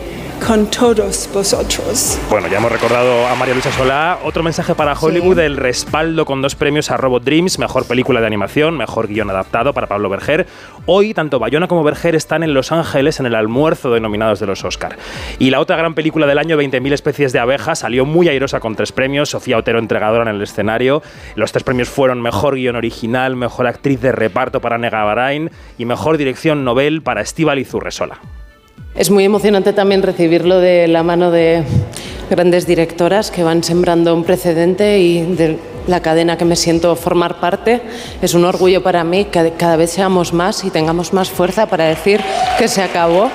con 0.46 0.66
todos 0.70 1.28
vosotros. 1.33 2.18
Bueno, 2.31 2.48
ya 2.48 2.59
hemos 2.59 2.72
recordado 2.72 3.26
a 3.26 3.35
María 3.35 3.55
Luisa 3.55 3.70
Solá. 3.72 4.18
Otro 4.24 4.42
mensaje 4.42 4.74
para 4.74 4.94
Hollywood, 4.94 5.38
el 5.38 5.57
respaldo 5.57 6.24
con 6.24 6.42
dos 6.42 6.55
premios 6.55 6.90
a 6.90 6.96
Robot 6.96 7.22
Dreams, 7.24 7.59
mejor 7.59 7.87
película 7.87 8.20
de 8.20 8.26
animación, 8.26 8.76
mejor 8.76 9.09
guion 9.09 9.31
adaptado 9.31 9.72
para 9.72 9.87
Pablo 9.87 10.09
Berger. 10.09 10.46
Hoy, 10.87 11.14
tanto 11.14 11.38
Bayona 11.38 11.68
como 11.68 11.85
Berger 11.85 12.14
están 12.14 12.42
en 12.42 12.55
Los 12.55 12.72
Ángeles 12.72 13.20
en 13.20 13.26
el 13.26 13.35
almuerzo 13.35 13.92
de 13.92 14.00
nominados 14.00 14.40
de 14.40 14.46
los 14.46 14.64
Oscar. 14.64 14.96
Y 15.38 15.50
la 15.50 15.61
otra 15.61 15.76
gran 15.76 15.94
película 15.94 16.26
del 16.26 16.38
año, 16.38 16.57
20.000 16.57 16.92
especies 16.92 17.33
de 17.33 17.38
abejas, 17.38 17.81
salió 17.81 18.05
muy 18.05 18.28
airosa 18.28 18.61
con 18.61 18.74
tres 18.74 18.92
premios. 18.92 19.31
Sofía 19.31 19.59
Otero, 19.59 19.78
entregadora 19.78 20.28
en 20.28 20.37
el 20.37 20.42
escenario. 20.42 21.02
Los 21.37 21.52
tres 21.52 21.64
premios 21.64 21.88
fueron 21.88 22.20
mejor 22.20 22.57
guion 22.57 22.76
original, 22.76 23.37
mejor 23.37 23.66
actriz 23.66 24.00
de 24.00 24.12
reparto 24.12 24.61
para 24.61 24.78
Nega 24.78 25.05
Barain 25.05 25.50
y 25.78 25.85
mejor 25.85 26.16
dirección 26.16 26.64
novel 26.64 27.02
para 27.02 27.20
Estíbaliz 27.20 27.72
Urresola. 27.74 28.20
Es 28.94 29.11
muy 29.11 29.24
emocionante 29.24 29.72
también 29.72 30.02
recibirlo 30.02 30.59
de 30.59 30.87
la 30.87 31.02
mano 31.02 31.31
de 31.31 31.64
grandes 32.28 32.66
directoras 32.66 33.31
que 33.31 33.42
van 33.42 33.64
sembrando 33.64 34.14
un 34.14 34.22
precedente 34.22 34.98
y 34.98 35.22
de 35.22 35.59
la 35.87 36.00
cadena 36.00 36.37
que 36.37 36.44
me 36.44 36.57
siento 36.57 36.94
formar 36.94 37.40
parte. 37.40 37.81
Es 38.20 38.35
un 38.35 38.44
orgullo 38.44 38.83
para 38.83 39.02
mí 39.02 39.24
que 39.24 39.55
cada 39.57 39.76
vez 39.76 39.92
seamos 39.92 40.35
más 40.35 40.62
y 40.64 40.70
tengamos 40.70 41.14
más 41.14 41.31
fuerza 41.31 41.66
para 41.66 41.85
decir 41.85 42.20
que 42.59 42.68
se 42.68 42.83
acabó, 42.83 43.31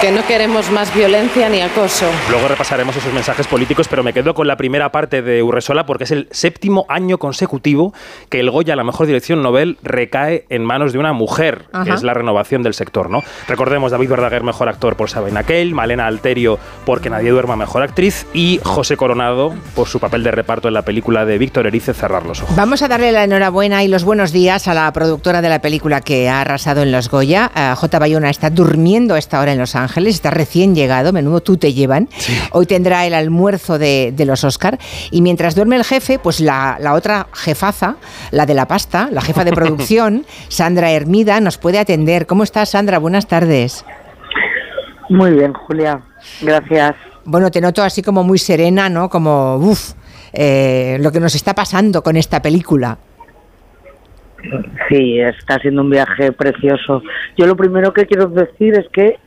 que 0.00 0.12
no 0.12 0.24
queremos 0.26 0.70
más 0.70 0.94
violencia 0.94 1.48
ni 1.48 1.60
acoso. 1.60 2.06
Luego 2.30 2.46
repasaremos 2.46 2.94
esos 2.94 3.12
mensajes 3.12 3.48
políticos, 3.48 3.88
pero 3.88 4.04
me 4.04 4.12
quedo 4.12 4.32
con 4.32 4.46
la 4.46 4.56
primera 4.56 4.92
parte 4.92 5.22
de 5.22 5.42
Urresola 5.42 5.86
porque 5.86 6.04
es 6.04 6.12
el 6.12 6.28
séptimo 6.30 6.86
año 6.88 7.18
consecutivo 7.18 7.92
que 8.28 8.38
el 8.38 8.50
Goya, 8.50 8.76
la 8.76 8.84
mejor 8.84 9.06
dirección 9.06 9.42
Nobel, 9.42 9.76
recae 9.82 10.44
en 10.50 10.64
manos 10.64 10.92
de 10.92 11.00
una 11.00 11.12
mujer, 11.12 11.64
que 11.84 11.90
es 11.90 12.04
la 12.04 12.14
renovación 12.14 12.62
del 12.62 12.74
sector, 12.74 13.10
¿no? 13.10 13.24
Recordemos 13.48 13.90
David 13.90 14.10
Verdaguer, 14.10 14.44
mejor 14.44 14.68
actor 14.68 14.94
por 14.94 15.10
Sabina 15.10 15.42
Kell, 15.42 15.74
Malena 15.74 16.06
Alterio 16.06 16.60
porque 16.84 17.10
Nadie 17.10 17.30
duerma, 17.30 17.56
mejor 17.56 17.82
actriz, 17.82 18.26
y 18.32 18.60
José 18.62 18.96
Coronado 18.96 19.52
por 19.74 19.88
su 19.88 19.98
papel 19.98 20.22
de 20.22 20.30
reparto 20.30 20.68
en 20.68 20.74
la 20.74 20.82
película 20.82 21.24
de 21.24 21.38
Víctor 21.38 21.66
Erice, 21.66 21.92
Cerrar 21.92 22.24
los 22.24 22.42
ojos. 22.42 22.54
Vamos 22.54 22.82
a 22.82 22.88
darle 22.88 23.10
la 23.10 23.24
enhorabuena 23.24 23.82
y 23.82 23.88
los 23.88 24.04
buenos 24.04 24.30
días 24.30 24.68
a 24.68 24.74
la 24.74 24.92
productora 24.92 25.42
de 25.42 25.48
la 25.48 25.60
película 25.60 26.02
que 26.02 26.28
ha 26.28 26.42
arrasado 26.42 26.82
en 26.82 26.92
los 26.92 27.10
Goya. 27.10 27.50
Eh, 27.56 27.72
J. 27.74 27.98
Bayona 27.98 28.30
está 28.30 28.50
durmiendo 28.50 29.14
a 29.14 29.18
esta 29.18 29.40
hora 29.40 29.52
en 29.52 29.58
Los 29.58 29.74
Ángeles, 29.74 29.87
está 29.96 30.30
recién 30.30 30.74
llegado, 30.74 31.12
menudo 31.12 31.40
tú 31.40 31.56
te 31.56 31.72
llevan. 31.72 32.08
Hoy 32.52 32.66
tendrá 32.66 33.06
el 33.06 33.14
almuerzo 33.14 33.78
de, 33.78 34.12
de 34.14 34.24
los 34.24 34.44
Oscar. 34.44 34.78
Y 35.10 35.22
mientras 35.22 35.54
duerme 35.54 35.76
el 35.76 35.84
jefe, 35.84 36.18
pues 36.18 36.40
la, 36.40 36.78
la 36.80 36.94
otra 36.94 37.28
jefaza, 37.32 37.96
la 38.30 38.46
de 38.46 38.54
la 38.54 38.66
pasta, 38.66 39.08
la 39.10 39.20
jefa 39.20 39.44
de 39.44 39.52
producción, 39.52 40.24
Sandra 40.48 40.90
Hermida, 40.90 41.40
nos 41.40 41.58
puede 41.58 41.78
atender. 41.78 42.26
¿Cómo 42.26 42.42
estás, 42.42 42.70
Sandra? 42.70 42.98
Buenas 42.98 43.26
tardes. 43.26 43.84
Muy 45.08 45.32
bien, 45.32 45.52
Julia. 45.54 46.02
Gracias. 46.42 46.94
Bueno, 47.24 47.50
te 47.50 47.60
noto 47.60 47.82
así 47.82 48.02
como 48.02 48.24
muy 48.24 48.38
serena, 48.38 48.88
¿no? 48.88 49.08
Como, 49.08 49.56
uff, 49.56 49.92
lo 50.32 51.12
que 51.12 51.20
nos 51.20 51.34
está 51.34 51.54
pasando 51.54 52.02
con 52.02 52.16
esta 52.16 52.40
película. 52.42 52.98
Sí, 54.88 55.18
está 55.18 55.58
siendo 55.58 55.82
un 55.82 55.90
viaje 55.90 56.32
precioso. 56.32 57.02
Yo 57.36 57.46
lo 57.46 57.56
primero 57.56 57.92
que 57.92 58.06
quiero 58.06 58.28
decir 58.28 58.74
es 58.78 58.86
que 58.92 59.18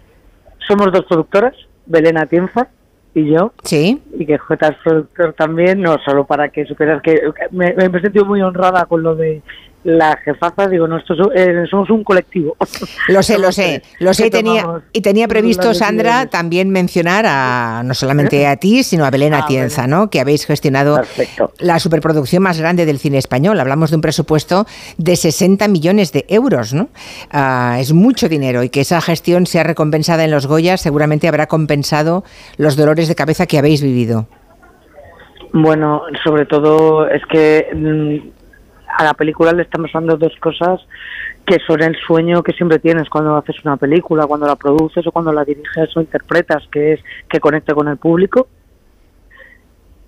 somos 0.71 0.91
dos 0.91 1.05
productoras, 1.05 1.53
Belén 1.85 2.17
Atienza 2.17 2.69
y 3.13 3.31
yo. 3.31 3.51
Sí. 3.63 4.01
Y 4.17 4.25
que 4.25 4.37
J 4.37 4.67
es 4.67 4.77
productor 4.83 5.33
también, 5.33 5.81
no 5.81 5.97
solo 6.05 6.25
para 6.25 6.49
que 6.49 6.65
supieras 6.65 7.01
que 7.01 7.21
me, 7.51 7.73
me 7.73 7.85
he 7.85 8.01
sentido 8.01 8.25
muy 8.25 8.41
honrada 8.41 8.85
con 8.85 9.03
lo 9.03 9.15
de 9.15 9.41
la 9.83 10.15
jefaza, 10.23 10.67
digo, 10.67 10.87
no, 10.87 10.97
esto 10.97 11.15
so- 11.15 11.31
eh, 11.33 11.65
somos 11.69 11.89
un 11.89 12.03
colectivo. 12.03 12.55
Lo 13.07 13.23
sé, 13.23 13.39
lo 13.39 13.51
sé, 13.51 13.81
lo 13.99 14.13
sé 14.13 14.29
tenía, 14.29 14.63
y 14.93 15.01
tenía 15.01 15.27
previsto, 15.27 15.73
Sandra, 15.73 16.27
también 16.27 16.69
mencionar 16.69 17.25
a 17.27 17.81
no 17.83 17.93
solamente 17.95 18.45
a 18.45 18.57
ti, 18.57 18.83
sino 18.83 19.05
a 19.05 19.09
Belén 19.09 19.33
Ah, 19.33 19.39
Atienza, 19.39 19.87
¿no? 19.87 20.09
que 20.09 20.19
habéis 20.19 20.45
gestionado 20.45 21.01
la 21.59 21.79
superproducción 21.79 22.43
más 22.43 22.59
grande 22.59 22.85
del 22.85 22.99
cine 22.99 23.17
español. 23.17 23.59
Hablamos 23.59 23.89
de 23.89 23.95
un 23.95 24.01
presupuesto 24.01 24.67
de 24.97 25.15
60 25.15 25.67
millones 25.67 26.11
de 26.11 26.25
euros, 26.29 26.73
¿no? 26.73 26.89
Ah, 27.31 27.77
es 27.79 27.91
mucho 27.93 28.29
dinero 28.29 28.61
y 28.63 28.69
que 28.69 28.81
esa 28.81 29.01
gestión 29.01 29.47
sea 29.47 29.63
recompensada 29.63 30.23
en 30.23 30.31
los 30.31 30.45
Goyas 30.45 30.81
seguramente 30.81 31.27
habrá 31.27 31.47
compensado 31.47 32.23
los 32.57 32.75
dolores 32.75 33.07
de 33.07 33.15
cabeza 33.15 33.47
que 33.47 33.57
habéis 33.57 33.81
vivido. 33.81 34.27
Bueno, 35.53 36.03
sobre 36.23 36.45
todo 36.45 37.07
es 37.07 37.21
que 37.29 37.67
mm, 37.73 38.40
a 38.97 39.03
la 39.03 39.13
película 39.13 39.51
le 39.51 39.63
estamos 39.63 39.91
dando 39.93 40.17
dos 40.17 40.33
cosas 40.39 40.81
que 41.45 41.57
son 41.65 41.81
el 41.81 41.95
sueño 41.95 42.43
que 42.43 42.53
siempre 42.53 42.79
tienes 42.79 43.09
cuando 43.09 43.35
haces 43.35 43.55
una 43.65 43.77
película, 43.77 44.27
cuando 44.27 44.47
la 44.47 44.55
produces 44.55 45.05
o 45.05 45.11
cuando 45.11 45.31
la 45.31 45.43
diriges 45.43 45.95
o 45.95 46.01
interpretas, 46.01 46.63
que 46.71 46.93
es 46.93 46.99
que 47.27 47.39
conecte 47.39 47.73
con 47.73 47.87
el 47.87 47.97
público. 47.97 48.47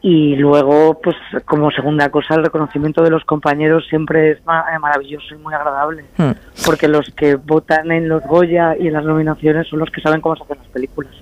Y 0.02 0.36
luego, 0.36 1.00
pues 1.02 1.16
como 1.46 1.72
segunda 1.72 2.10
cosa, 2.10 2.36
el 2.36 2.44
reconocimiento 2.44 3.04
de 3.04 3.10
los 3.10 3.24
compañeros 3.24 3.86
siempre 3.88 4.32
es 4.32 4.40
eh, 4.40 4.80
maravilloso 4.80 5.34
y 5.34 5.38
muy 5.38 5.54
agradable, 5.54 6.04
porque 6.66 6.90
los 6.90 7.10
que 7.16 7.36
votan 7.36 7.90
en 7.90 8.10
los 8.10 8.22
Goya 8.24 8.76
y 8.78 8.88
en 8.88 8.94
las 8.94 9.06
nominaciones 9.06 9.68
son 9.70 9.80
los 9.80 9.90
que 9.90 10.02
saben 10.02 10.20
cómo 10.20 10.36
se 10.36 10.44
hacen 10.44 10.58
las 10.58 10.68
películas. 10.68 11.14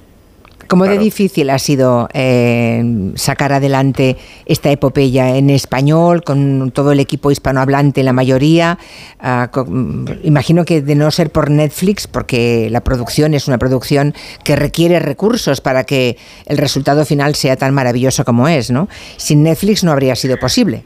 ¿Cómo 0.72 0.86
de 0.86 0.98
difícil 0.98 1.50
ha 1.50 1.60
sido 1.60 2.08
eh, 2.14 3.12
sacar 3.16 3.52
adelante 3.52 4.16
esta 4.46 4.72
epopeya 4.72 5.36
en 5.36 5.50
español, 5.50 6.24
con 6.24 6.72
todo 6.72 6.94
el 6.94 7.02
equipo 7.02 7.30
hispanohablante, 7.30 8.04
la 8.04 8.14
mayoría? 8.14 8.78
Ah, 9.20 9.50
con- 9.52 10.06
imagino 10.24 10.64
que 10.64 10.82
de 10.82 10.96
no 10.96 11.12
ser 11.12 11.30
por 11.30 11.50
Netflix, 11.52 12.08
porque 12.08 12.70
la 12.72 12.80
producción 12.82 13.34
es 13.34 13.50
una 13.50 13.58
producción 13.58 14.14
que 14.46 14.56
requiere 14.56 15.00
recursos 15.02 15.60
para 15.60 15.84
que 15.84 16.18
el 16.46 16.58
resultado 16.58 17.04
final 17.04 17.36
sea 17.36 17.58
tan 17.58 17.74
maravilloso 17.74 18.24
como 18.24 18.48
es, 18.48 18.72
¿no? 18.72 18.88
Sin 19.18 19.44
Netflix 19.44 19.84
no 19.84 19.92
habría 19.92 20.16
sido 20.16 20.38
posible. 20.38 20.86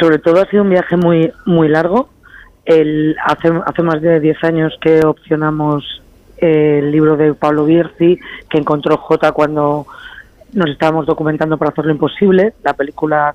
sobre 0.00 0.18
todo 0.18 0.40
ha 0.40 0.48
sido 0.50 0.62
un 0.62 0.70
viaje 0.70 0.96
muy 0.96 1.30
muy 1.44 1.68
largo. 1.68 2.08
El, 2.64 3.14
hace, 3.26 3.50
hace 3.66 3.82
más 3.82 4.00
de 4.00 4.18
10 4.18 4.42
años 4.44 4.72
que 4.80 5.04
opcionamos 5.04 5.84
el 6.44 6.90
libro 6.90 7.16
de 7.16 7.34
Pablo 7.34 7.64
Bierzi, 7.64 8.18
que 8.48 8.58
encontró 8.58 8.96
J 8.96 9.32
cuando 9.32 9.86
nos 10.52 10.70
estábamos 10.70 11.04
documentando 11.06 11.58
para 11.58 11.72
hacer 11.72 11.84
lo 11.84 11.90
imposible, 11.92 12.52
la 12.62 12.74
película 12.74 13.34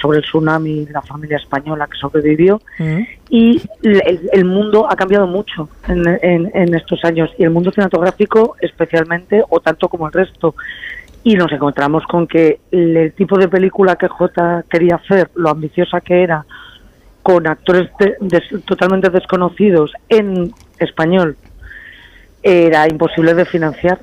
sobre 0.00 0.18
el 0.18 0.24
tsunami 0.24 0.84
de 0.86 0.92
la 0.92 1.00
familia 1.02 1.36
española 1.36 1.86
que 1.86 1.96
sobrevivió. 1.98 2.60
Y 3.30 3.62
el, 3.84 4.28
el 4.32 4.44
mundo 4.44 4.86
ha 4.90 4.96
cambiado 4.96 5.26
mucho 5.28 5.68
en, 5.86 6.02
en- 6.22 6.50
en 6.52 6.74
estos 6.74 7.04
años, 7.04 7.30
y 7.38 7.44
el 7.44 7.50
mundo 7.50 7.70
cinematográfico 7.70 8.56
especialmente, 8.60 9.42
o 9.48 9.60
tanto 9.60 9.88
como 9.88 10.08
el 10.08 10.12
resto. 10.12 10.54
Y 11.22 11.34
nos 11.36 11.52
encontramos 11.52 12.02
con 12.06 12.26
que 12.26 12.58
el, 12.72 12.96
el 12.96 13.12
tipo 13.12 13.38
de 13.38 13.46
película 13.46 13.94
que 13.94 14.08
J 14.08 14.64
quería 14.68 14.96
hacer, 14.96 15.30
lo 15.36 15.50
ambiciosa 15.50 16.00
que 16.00 16.24
era, 16.24 16.44
con 17.22 17.46
actores 17.46 17.88
de- 18.00 18.16
des- 18.20 18.64
totalmente 18.64 19.08
desconocidos 19.10 19.92
en 20.08 20.52
español, 20.80 21.36
era 22.42 22.88
imposible 22.88 23.34
de 23.34 23.44
financiar. 23.44 23.98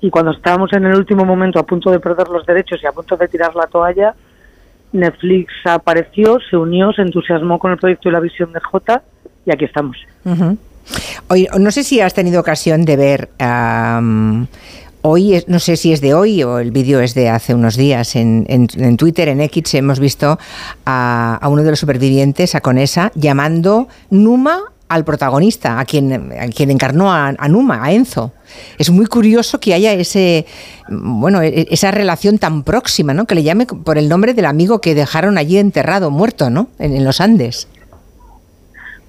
Y 0.00 0.10
cuando 0.10 0.30
estábamos 0.32 0.72
en 0.72 0.84
el 0.86 0.94
último 0.94 1.24
momento 1.24 1.58
a 1.58 1.64
punto 1.66 1.90
de 1.90 1.98
perder 2.00 2.28
los 2.28 2.46
derechos 2.46 2.78
y 2.82 2.86
a 2.86 2.92
punto 2.92 3.16
de 3.16 3.26
tirar 3.28 3.54
la 3.56 3.66
toalla, 3.66 4.14
Netflix 4.92 5.52
apareció, 5.64 6.38
se 6.48 6.56
unió, 6.56 6.92
se 6.92 7.02
entusiasmó 7.02 7.58
con 7.58 7.72
el 7.72 7.78
proyecto 7.78 8.08
y 8.08 8.12
la 8.12 8.20
visión 8.20 8.52
de 8.52 8.60
J 8.60 9.02
y 9.44 9.50
aquí 9.52 9.64
estamos. 9.64 9.96
Oye, 11.28 11.48
no 11.58 11.70
sé 11.70 11.82
si 11.84 12.00
has 12.00 12.14
tenido 12.14 12.40
ocasión 12.40 12.84
de 12.84 12.96
ver 12.96 13.28
hoy, 15.02 15.44
no 15.46 15.58
sé 15.58 15.76
si 15.76 15.92
es 15.92 16.00
de 16.00 16.14
hoy 16.14 16.42
o 16.42 16.58
el 16.58 16.70
vídeo 16.70 17.00
es 17.00 17.14
de 17.14 17.28
hace 17.28 17.54
unos 17.54 17.76
días, 17.76 18.16
en, 18.16 18.46
en- 18.48 18.68
en 18.76 18.96
Twitter, 18.96 19.28
en 19.28 19.40
X, 19.42 19.74
hemos 19.74 20.00
visto 20.00 20.38
a, 20.86 21.38
a 21.40 21.48
uno 21.48 21.62
de 21.62 21.70
los 21.70 21.78
supervivientes, 21.78 22.54
a 22.54 22.60
Conesa, 22.60 23.12
llamando 23.14 23.88
Numa 24.10 24.60
al 24.88 25.04
protagonista, 25.04 25.78
a 25.78 25.84
quien, 25.84 26.32
a 26.40 26.46
quien 26.48 26.70
encarnó 26.70 27.12
a, 27.12 27.28
a 27.36 27.48
Numa, 27.48 27.84
a 27.84 27.92
Enzo. 27.92 28.32
Es 28.78 28.90
muy 28.90 29.06
curioso 29.06 29.60
que 29.60 29.74
haya 29.74 29.92
ese, 29.92 30.46
bueno, 30.88 31.42
e- 31.42 31.66
esa 31.70 31.90
relación 31.90 32.38
tan 32.38 32.62
próxima, 32.62 33.12
¿no? 33.14 33.26
Que 33.26 33.34
le 33.34 33.42
llame 33.42 33.66
por 33.66 33.98
el 33.98 34.08
nombre 34.08 34.32
del 34.34 34.46
amigo 34.46 34.80
que 34.80 34.94
dejaron 34.94 35.36
allí 35.36 35.58
enterrado, 35.58 36.10
muerto, 36.10 36.48
¿no? 36.50 36.68
En, 36.78 36.94
en 36.96 37.04
los 37.04 37.20
Andes. 37.20 37.68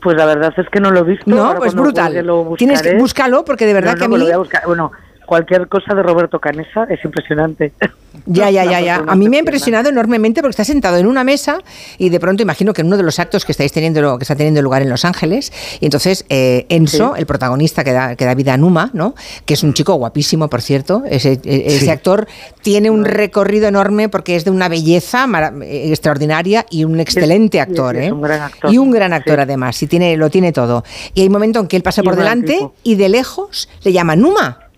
Pues 0.02 0.16
la 0.16 0.26
verdad 0.26 0.54
es 0.56 0.68
que 0.70 0.80
no 0.80 0.92
lo 0.92 1.00
he 1.02 1.04
visto. 1.04 1.24
No, 1.30 1.56
pues 1.56 1.74
brutal. 1.74 2.26
lo 2.26 2.54
Tienes 2.58 2.82
que 2.82 2.96
búscalo 2.96 3.44
porque 3.44 3.66
de 3.66 3.74
verdad 3.74 3.94
No, 3.94 3.98
que 3.98 4.06
a 4.06 4.08
no, 4.08 4.14
mí 4.14 4.20
lo 4.20 4.26
voy 4.26 4.34
a 4.34 4.38
buscar. 4.38 4.64
Bueno, 4.66 4.92
cualquier 5.30 5.68
cosa 5.68 5.94
de 5.94 6.02
Roberto 6.02 6.40
Canesa 6.40 6.86
es 6.90 7.06
impresionante. 7.06 7.72
Ya, 8.26 8.50
ya, 8.50 8.66
ya, 8.66 8.82
ya. 8.82 9.04
A 9.08 9.16
mí 9.16 9.30
me 9.30 9.38
ha 9.38 9.40
impresionado 9.40 9.88
enormemente 9.90 10.42
porque 10.42 10.52
está 10.52 10.64
sentado 10.66 10.98
en 10.98 11.06
una 11.08 11.24
mesa 11.24 11.60
y 12.00 12.10
de 12.10 12.20
pronto 12.20 12.42
imagino 12.44 12.74
que 12.74 12.82
en 12.82 12.88
uno 12.88 12.98
de 12.98 13.04
los 13.04 13.20
actos 13.20 13.46
que 13.46 13.52
estáis 13.52 13.72
teniendo, 13.72 14.18
que 14.18 14.24
está 14.24 14.36
teniendo 14.36 14.62
lugar 14.64 14.82
en 14.82 14.90
Los 14.90 15.06
Ángeles, 15.06 15.54
y 15.80 15.86
entonces 15.86 16.26
eh, 16.28 16.66
Enzo, 16.70 17.16
el 17.16 17.26
protagonista 17.28 17.84
que 17.84 17.94
da, 17.94 18.16
que 18.16 18.26
da 18.26 18.34
vida 18.34 18.54
a 18.54 18.58
Numa, 18.58 18.90
¿no? 18.94 19.14
Que 19.46 19.54
es 19.54 19.64
un 19.64 19.74
chico 19.74 19.94
guapísimo, 19.94 20.50
por 20.50 20.62
cierto. 20.62 21.04
Ese, 21.10 21.40
e- 21.44 21.64
ese 21.68 21.80
Sí. 21.86 21.90
actor 21.90 22.28
tiene 22.62 22.90
un 22.90 23.06
recorrido 23.06 23.68
enorme 23.68 24.10
porque 24.10 24.36
es 24.36 24.44
de 24.44 24.52
una 24.52 24.70
belleza 24.70 25.26
eh, 25.62 25.90
extraordinaria 25.90 26.66
y 26.72 26.84
un 26.86 27.00
excelente 27.00 27.62
actor, 27.62 27.96
es 27.96 28.08
¿eh? 28.08 28.12
un 28.12 28.22
gran 28.22 28.42
actor. 28.42 28.74
Y 28.74 28.80
un 28.80 28.92
gran 28.92 29.14
actor 29.14 29.40
además, 29.40 29.82
y 29.84 29.88
tiene, 29.88 30.18
lo 30.18 30.30
tiene 30.32 30.52
todo. 30.52 30.84
Y 31.14 31.22
hay 31.22 31.28
un 31.28 31.34
momento 31.34 31.60
en 31.60 31.68
que 31.68 31.78
él 31.78 31.84
pasa 31.84 32.02
Y 32.02 32.06
por 32.06 32.16
delante 32.16 32.54
tipo. 32.54 32.74
y 32.84 32.96
de 32.96 33.08
lejos 33.10 33.70
le 33.84 33.94
llama 33.94 34.16
Numa. 34.16 34.69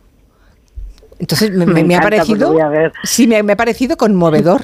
Entonces 1.21 1.51
me, 1.51 1.65
Me 1.83 1.95
ha 1.95 2.01
parecido, 2.01 2.55
sí, 3.03 3.27
me, 3.27 3.43
me 3.43 3.53
ha 3.53 3.55
parecido 3.55 3.95
conmovedor 3.95 4.61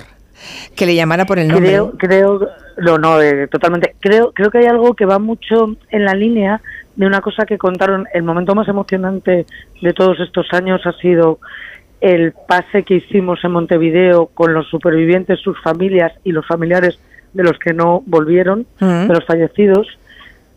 que 0.76 0.88
le 0.88 0.96
llamara 0.96 1.26
por 1.26 1.38
el 1.38 1.48
nombre. 1.48 1.70
Creo, 1.70 1.92
creo, 1.98 2.50
no, 2.78 2.98
no, 2.98 3.22
eh, 3.22 3.48
totalmente. 3.48 3.96
Creo, 4.00 4.32
creo 4.34 4.50
que 4.50 4.58
hay 4.58 4.66
algo 4.66 4.96
que 4.96 5.06
va 5.06 5.20
mucho 5.20 5.76
en 5.92 6.04
la 6.04 6.16
línea 6.16 6.62
de 6.96 7.06
una 7.06 7.22
cosa 7.22 7.46
que 7.46 7.60
contaron. 7.60 8.08
El 8.12 8.24
momento 8.24 8.56
más 8.56 8.68
emocionante 8.68 9.46
de 9.82 9.94
todos 9.94 10.20
estos 10.20 10.48
años 10.52 10.82
ha 10.86 10.94
sido 10.94 11.40
el 12.02 12.34
pase 12.48 12.84
que 12.84 12.96
hicimos 12.96 13.40
en 13.44 13.52
Montevideo 13.52 14.28
con 14.34 14.54
los 14.56 14.68
supervivientes, 14.68 15.40
sus 15.40 15.62
familias 15.62 16.12
y 16.24 16.32
los 16.32 16.46
familiares 16.48 17.00
de 17.34 17.44
los 17.44 17.60
que 17.60 17.74
no 17.74 18.02
volvieron, 18.08 18.66
Mm. 18.80 19.08
de 19.08 19.14
los 19.14 19.26
fallecidos. 19.26 19.88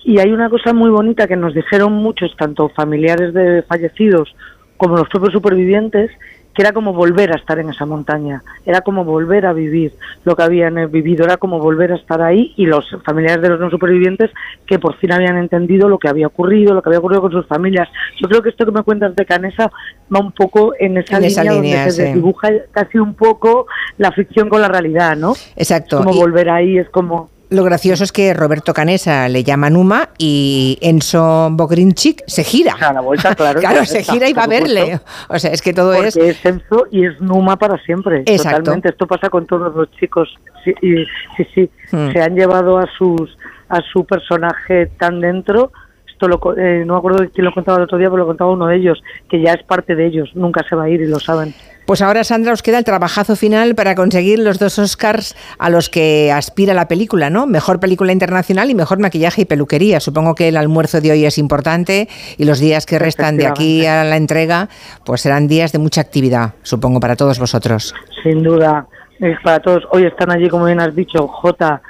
Y 0.02 0.18
hay 0.18 0.32
una 0.32 0.48
cosa 0.48 0.72
muy 0.72 0.88
bonita 0.88 1.26
que 1.26 1.36
nos 1.36 1.52
dijeron 1.52 1.92
muchos, 1.92 2.34
tanto 2.38 2.70
familiares 2.70 3.34
de 3.34 3.62
fallecidos 3.64 4.34
como 4.81 4.97
los 4.97 5.09
propios 5.11 5.35
supervivientes, 5.35 6.11
que 6.55 6.62
era 6.62 6.73
como 6.73 6.95
volver 6.95 7.31
a 7.33 7.37
estar 7.37 7.59
en 7.59 7.69
esa 7.69 7.85
montaña, 7.85 8.43
era 8.64 8.81
como 8.81 9.05
volver 9.05 9.45
a 9.45 9.53
vivir 9.53 9.93
lo 10.25 10.35
que 10.35 10.43
habían 10.43 10.79
eh, 10.79 10.87
vivido, 10.87 11.25
era 11.27 11.37
como 11.37 11.59
volver 11.59 11.93
a 11.93 11.97
estar 11.97 12.23
ahí 12.23 12.55
y 12.57 12.64
los 12.64 12.87
familiares 13.05 13.43
de 13.43 13.51
los 13.51 13.61
no 13.61 13.69
supervivientes 13.71 14.31
que 14.66 14.79
por 14.79 14.97
fin 14.97 15.12
habían 15.12 15.37
entendido 15.37 15.87
lo 15.90 15.99
que 15.99 16.09
había 16.09 16.27
ocurrido, 16.29 16.73
lo 16.73 16.81
que 16.81 16.88
había 16.88 16.99
ocurrido 16.99 17.21
con 17.21 17.31
sus 17.31 17.47
familias. 17.47 17.88
Yo 18.23 18.27
creo 18.29 18.40
que 18.43 18.49
esto 18.49 18.64
que 18.64 18.73
me 18.73 18.83
cuentas 18.83 19.14
de 19.14 19.27
Canesa 19.27 19.71
va 20.12 20.19
un 20.19 20.33
poco 20.33 20.73
en 20.81 20.97
esa 20.97 21.19
En 21.19 21.25
esa 21.25 21.43
línea, 21.45 21.57
donde 21.57 21.85
se 21.85 21.90
sí. 21.90 22.03
desdibuja 22.03 22.49
casi 22.73 22.99
un 22.99 23.12
poco 23.14 23.66
la 23.99 24.11
ficción 24.12 24.49
con 24.49 24.62
la 24.62 24.69
realidad, 24.69 25.16
¿no? 25.16 25.35
Exacto. 25.57 25.99
Es 25.99 26.05
como 26.07 26.16
Y- 26.16 26.21
volver 26.21 26.49
ahí, 26.49 26.79
es 26.79 26.88
como... 26.88 27.29
Lo 27.50 27.64
gracioso 27.64 28.04
es 28.04 28.12
que 28.12 28.32
Roberto 28.32 28.72
Canesa 28.72 29.28
le 29.28 29.42
llama 29.42 29.70
Numa 29.70 30.10
y 30.18 30.78
Enzo 30.80 31.48
Bogrinchik 31.50 32.22
se 32.26 32.44
gira. 32.44 32.76
A 32.80 32.92
la 32.92 33.00
vuelta, 33.00 33.34
claro. 33.34 33.58
claro, 33.60 33.84
se 33.84 34.04
gira 34.04 34.28
y 34.28 34.32
va 34.32 34.44
a 34.44 34.46
verle. 34.46 35.00
O 35.28 35.38
sea, 35.38 35.50
es 35.50 35.60
que 35.60 35.72
todo 35.72 35.92
Porque 35.92 36.08
es... 36.08 36.16
es 36.16 36.44
Enzo 36.44 36.86
y 36.92 37.06
es 37.06 37.20
Numa 37.20 37.56
para 37.56 37.76
siempre. 37.78 38.20
Exacto. 38.20 38.58
Totalmente. 38.58 38.90
Esto 38.90 39.06
pasa 39.08 39.28
con 39.28 39.46
todos 39.46 39.74
los 39.74 39.90
chicos. 39.92 40.28
Sí, 40.64 40.72
y- 40.80 41.04
sí, 41.36 41.48
sí. 41.54 41.70
Hmm. 41.90 42.12
Se 42.12 42.22
han 42.22 42.36
llevado 42.36 42.78
a 42.78 42.86
sus 42.96 43.36
a 43.68 43.80
su 43.92 44.04
personaje 44.04 44.86
tan 44.98 45.20
dentro. 45.20 45.72
Esto 46.06 46.28
lo, 46.28 46.38
eh, 46.56 46.84
no 46.84 46.94
me 46.94 46.98
acuerdo 46.98 47.18
de 47.20 47.30
quién 47.30 47.46
lo 47.46 47.52
contaba 47.52 47.78
el 47.78 47.84
otro 47.84 47.98
día, 47.98 48.10
pero 48.10 48.18
lo 48.18 48.26
contaba 48.26 48.50
uno 48.50 48.66
de 48.66 48.76
ellos, 48.76 49.02
que 49.28 49.40
ya 49.40 49.52
es 49.52 49.62
parte 49.64 49.94
de 49.94 50.06
ellos. 50.06 50.28
Nunca 50.34 50.62
se 50.68 50.76
va 50.76 50.84
a 50.84 50.88
ir 50.88 51.00
y 51.00 51.06
lo 51.06 51.18
saben. 51.18 51.54
Pues 51.90 52.03
ahora, 52.03 52.22
Sandra, 52.22 52.53
os 52.53 52.62
queda 52.62 52.79
el 52.79 52.85
trabajazo 52.85 53.35
final 53.35 53.74
para 53.74 53.96
conseguir 53.96 54.38
los 54.38 54.61
dos 54.61 54.79
Oscars 54.79 55.35
a 55.59 55.70
los 55.70 55.90
que 55.90 56.31
aspira 56.31 56.72
la 56.72 56.87
película, 56.87 57.31
¿no? 57.31 57.48
Mejor 57.48 57.81
película 57.81 58.12
internacional 58.12 58.70
y 58.70 58.76
mejor 58.76 59.00
maquillaje 59.00 59.42
y 59.42 59.44
peluquería. 59.44 59.98
Supongo 59.98 60.37
que 60.37 60.46
el 60.46 60.57
almuerzo 60.57 61.00
de 61.00 61.11
hoy 61.11 61.24
es 61.24 61.37
importante 61.37 62.09
y 62.38 62.44
los 62.44 62.61
días 62.61 62.87
que 62.87 63.00
restan 63.00 63.37
de 63.37 63.48
aquí 63.48 63.87
a 63.87 64.05
la 64.05 64.16
entrega, 64.16 64.68
pues 65.05 65.22
serán 65.22 65.48
días 65.48 65.72
de 65.72 65.81
mucha 65.81 66.00
actividad, 66.00 66.55
supongo, 66.62 67.00
para 67.00 67.16
todos 67.16 67.40
vosotros. 67.40 67.92
Sin 68.22 68.44
duda. 68.44 68.87
Es 69.18 69.38
para 69.42 69.59
todos. 69.59 69.83
Hoy 69.90 70.05
están 70.05 70.31
allí, 70.31 70.48
como 70.48 70.66
bien 70.66 70.81
has 70.81 70.94
dicho, 70.94 71.26
J 71.26 71.83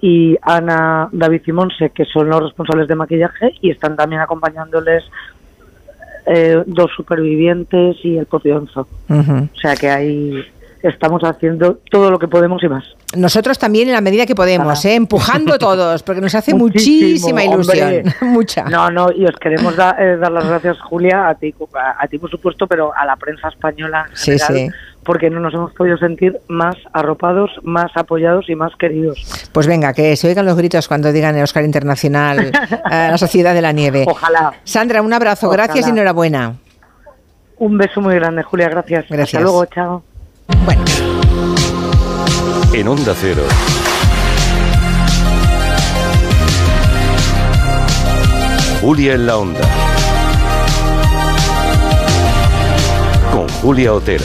y 0.00 0.38
Ana, 0.40 1.10
David 1.12 1.42
y 1.46 1.52
Monse, 1.52 1.90
que 1.90 2.06
son 2.06 2.30
los 2.30 2.44
responsables 2.44 2.88
de 2.88 2.94
maquillaje, 2.94 3.52
y 3.60 3.72
están 3.72 3.94
también 3.94 4.22
acompañándoles 4.22 5.04
eh, 6.26 6.62
dos 6.66 6.90
supervivientes 6.96 7.96
y 8.04 8.16
el 8.18 8.26
propio 8.26 8.58
Enzo. 8.58 8.86
Ujú. 9.08 9.48
O 9.54 9.58
sea 9.60 9.74
que 9.76 9.88
ahí 9.90 10.44
estamos 10.82 11.22
haciendo 11.24 11.78
todo 11.90 12.10
lo 12.10 12.18
que 12.18 12.28
podemos 12.28 12.62
y 12.62 12.68
más. 12.68 12.84
Nosotros 13.16 13.58
también 13.58 13.88
en 13.88 13.94
la 13.94 14.00
medida 14.02 14.26
que 14.26 14.34
podemos, 14.34 14.84
¿eh? 14.84 14.94
empujando 14.96 15.56
todos, 15.58 16.02
porque 16.02 16.20
nos 16.20 16.34
hace 16.34 16.52
muchísima 16.54 17.42
ilusión. 17.44 18.02
Mucha. 18.20 18.64
No, 18.64 18.90
no, 18.90 19.06
y 19.14 19.24
os 19.24 19.34
queremos 19.40 19.76
da- 19.76 19.96
eh, 19.98 20.16
dar 20.16 20.32
las 20.32 20.46
gracias, 20.46 20.78
Julia, 20.80 21.28
a 21.28 21.34
ti, 21.36 21.54
a, 21.74 22.02
a 22.02 22.06
ti 22.08 22.18
por 22.18 22.30
supuesto, 22.30 22.66
pero 22.66 22.92
a 22.94 23.06
la 23.06 23.16
prensa 23.16 23.48
española 23.48 24.06
en 24.10 24.16
Sí, 24.16 24.32
general, 24.38 24.54
sí. 24.56 24.68
Porque 25.04 25.30
no 25.30 25.40
nos 25.40 25.54
hemos 25.54 25.72
podido 25.72 25.96
sentir 25.98 26.38
más 26.48 26.76
arropados, 26.92 27.50
más 27.62 27.90
apoyados 27.96 28.48
y 28.48 28.54
más 28.54 28.72
queridos. 28.76 29.48
Pues 29.52 29.66
venga, 29.66 29.92
que 29.92 30.16
se 30.16 30.28
oigan 30.28 30.46
los 30.46 30.56
gritos 30.56 30.88
cuando 30.88 31.12
digan 31.12 31.36
el 31.36 31.44
Oscar 31.44 31.64
Internacional 31.64 32.50
a 32.84 33.08
la 33.10 33.18
Sociedad 33.18 33.54
de 33.54 33.62
la 33.62 33.72
Nieve. 33.72 34.04
Ojalá. 34.08 34.54
Sandra, 34.64 35.02
un 35.02 35.12
abrazo, 35.12 35.48
Ojalá. 35.48 35.64
gracias 35.64 35.86
y 35.86 35.90
enhorabuena. 35.90 36.54
Un 37.58 37.78
beso 37.78 38.00
muy 38.00 38.14
grande, 38.16 38.42
Julia, 38.42 38.68
gracias. 38.68 39.06
Gracias. 39.08 39.34
Hasta 39.34 39.40
luego, 39.40 39.64
chao. 39.66 40.02
En 42.72 42.88
Onda 42.88 43.14
Cero. 43.16 43.42
Julia 48.80 49.14
en 49.14 49.26
la 49.26 49.36
Onda. 49.38 49.60
Con 53.32 53.48
Julia 53.62 53.94
Otero. 53.94 54.24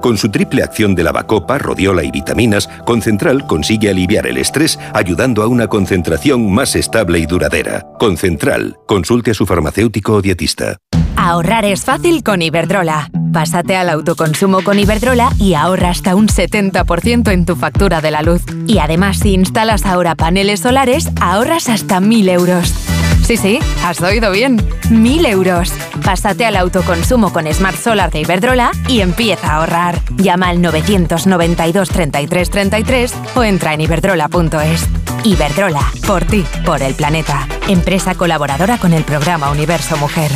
Con 0.00 0.16
su 0.16 0.30
triple 0.30 0.62
acción 0.62 0.94
de 0.94 1.02
lavacopa, 1.02 1.58
rodiola 1.58 2.04
y 2.04 2.10
vitaminas, 2.10 2.68
Concentral 2.84 3.46
consigue 3.46 3.90
aliviar 3.90 4.26
el 4.26 4.38
estrés 4.38 4.78
ayudando 4.94 5.42
a 5.42 5.48
una 5.48 5.66
concentración 5.66 6.50
más 6.52 6.76
estable 6.76 7.18
y 7.18 7.26
duradera. 7.26 7.86
Concentral. 7.98 8.76
Consulte 8.86 9.32
a 9.32 9.34
su 9.34 9.46
farmacéutico 9.46 10.14
o 10.14 10.22
dietista. 10.22 10.76
Ahorrar 11.16 11.64
es 11.64 11.84
fácil 11.84 12.22
con 12.22 12.42
Iberdrola. 12.42 13.10
Pásate 13.32 13.76
al 13.76 13.90
autoconsumo 13.90 14.62
con 14.62 14.78
Iberdrola 14.78 15.30
y 15.38 15.54
ahorra 15.54 15.90
hasta 15.90 16.14
un 16.14 16.28
70% 16.28 17.32
en 17.32 17.44
tu 17.44 17.56
factura 17.56 18.00
de 18.00 18.12
la 18.12 18.22
luz. 18.22 18.42
Y 18.66 18.78
además, 18.78 19.18
si 19.18 19.34
instalas 19.34 19.84
ahora 19.84 20.14
paneles 20.14 20.60
solares, 20.60 21.10
ahorras 21.20 21.68
hasta 21.68 22.00
1.000 22.00 22.30
euros. 22.30 22.87
Sí, 23.28 23.36
sí, 23.36 23.58
has 23.84 24.00
oído 24.00 24.32
bien. 24.32 24.56
1.000 24.88 25.26
euros. 25.28 25.70
Pásate 26.02 26.46
al 26.46 26.56
autoconsumo 26.56 27.30
con 27.30 27.46
Smart 27.52 27.76
Solar 27.76 28.10
de 28.10 28.20
Iberdrola 28.20 28.70
y 28.88 29.02
empieza 29.02 29.48
a 29.48 29.56
ahorrar. 29.56 30.00
Llama 30.16 30.48
al 30.48 30.62
992 30.62 31.90
33 31.90 32.48
33 32.48 33.14
o 33.34 33.44
entra 33.44 33.74
en 33.74 33.82
iberdrola.es. 33.82 34.88
Iberdrola, 35.24 35.82
por 36.06 36.24
ti, 36.24 36.42
por 36.64 36.80
el 36.80 36.94
planeta. 36.94 37.46
Empresa 37.68 38.14
colaboradora 38.14 38.78
con 38.78 38.94
el 38.94 39.04
programa 39.04 39.50
Universo 39.50 39.98
Mujer. 39.98 40.30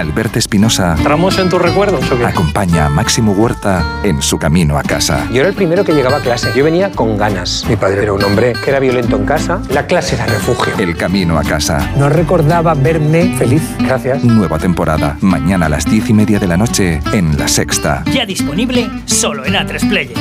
Alberto 0.00 0.38
Espinosa. 0.38 0.96
¿Tramos 1.02 1.38
en 1.38 1.48
tus 1.48 1.60
recuerdos 1.60 2.10
o 2.10 2.18
qué? 2.18 2.24
Acompaña 2.24 2.86
a 2.86 2.88
Máximo 2.88 3.32
Huerta 3.32 3.84
en 4.02 4.20
su 4.22 4.38
camino 4.38 4.78
a 4.78 4.82
casa. 4.82 5.26
Yo 5.30 5.40
era 5.40 5.48
el 5.48 5.54
primero 5.54 5.84
que 5.84 5.92
llegaba 5.92 6.16
a 6.16 6.20
clase. 6.20 6.50
Yo 6.56 6.64
venía 6.64 6.90
con 6.90 7.16
ganas. 7.16 7.64
Mi 7.68 7.76
padre 7.76 8.02
era 8.02 8.12
un 8.12 8.22
hombre 8.24 8.54
que 8.64 8.70
era 8.70 8.80
violento 8.80 9.16
en 9.16 9.26
casa. 9.26 9.60
La 9.70 9.86
clase 9.86 10.16
era 10.16 10.26
refugio. 10.26 10.72
El 10.78 10.96
camino 10.96 11.38
a 11.38 11.44
casa. 11.44 11.90
No 11.96 12.08
recordaba 12.08 12.74
verme 12.74 13.36
feliz. 13.36 13.62
Gracias. 13.78 14.24
Nueva 14.24 14.58
temporada. 14.58 15.16
Mañana 15.20 15.66
a 15.66 15.68
las 15.68 15.84
diez 15.84 16.08
y 16.08 16.14
media 16.14 16.38
de 16.38 16.46
la 16.46 16.56
noche 16.56 17.00
en 17.12 17.38
La 17.38 17.46
Sexta. 17.46 18.02
Ya 18.12 18.26
disponible 18.26 18.90
solo 19.04 19.44
en 19.44 19.54
A3 19.54 19.88
Player. 19.88 20.16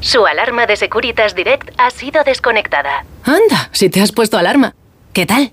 Su 0.00 0.26
alarma 0.26 0.66
de 0.66 0.76
Securitas 0.76 1.34
Direct 1.34 1.70
ha 1.78 1.90
sido 1.90 2.22
desconectada. 2.24 3.06
Anda, 3.24 3.70
si 3.72 3.88
te 3.88 4.02
has 4.02 4.12
puesto 4.12 4.36
alarma. 4.36 4.74
¿Qué 5.14 5.24
tal? 5.24 5.52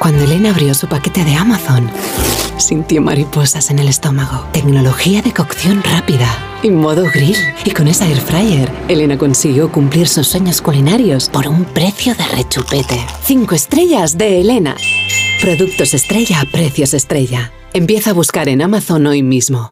Cuando 0.00 0.24
Elena 0.24 0.48
abrió 0.52 0.72
su 0.72 0.88
paquete 0.88 1.26
de 1.26 1.34
Amazon, 1.34 1.86
sintió 2.56 3.02
mariposas 3.02 3.68
en 3.68 3.80
el 3.80 3.86
estómago. 3.86 4.46
Tecnología 4.50 5.20
de 5.20 5.34
cocción 5.34 5.82
rápida 5.82 6.26
y 6.62 6.70
modo 6.70 7.04
grill. 7.12 7.36
Y 7.66 7.72
con 7.72 7.86
esa 7.86 8.08
air 8.08 8.16
fryer, 8.16 8.72
Elena 8.88 9.18
consiguió 9.18 9.70
cumplir 9.70 10.08
sus 10.08 10.26
sueños 10.26 10.62
culinarios 10.62 11.28
por 11.28 11.46
un 11.48 11.66
precio 11.66 12.14
de 12.14 12.24
rechupete. 12.28 12.98
Cinco 13.22 13.54
estrellas 13.54 14.16
de 14.16 14.40
Elena. 14.40 14.74
Productos 15.42 15.92
estrella 15.92 16.46
precios 16.50 16.94
estrella. 16.94 17.52
Empieza 17.74 18.10
a 18.10 18.14
buscar 18.14 18.48
en 18.48 18.62
Amazon 18.62 19.06
hoy 19.06 19.22
mismo. 19.22 19.70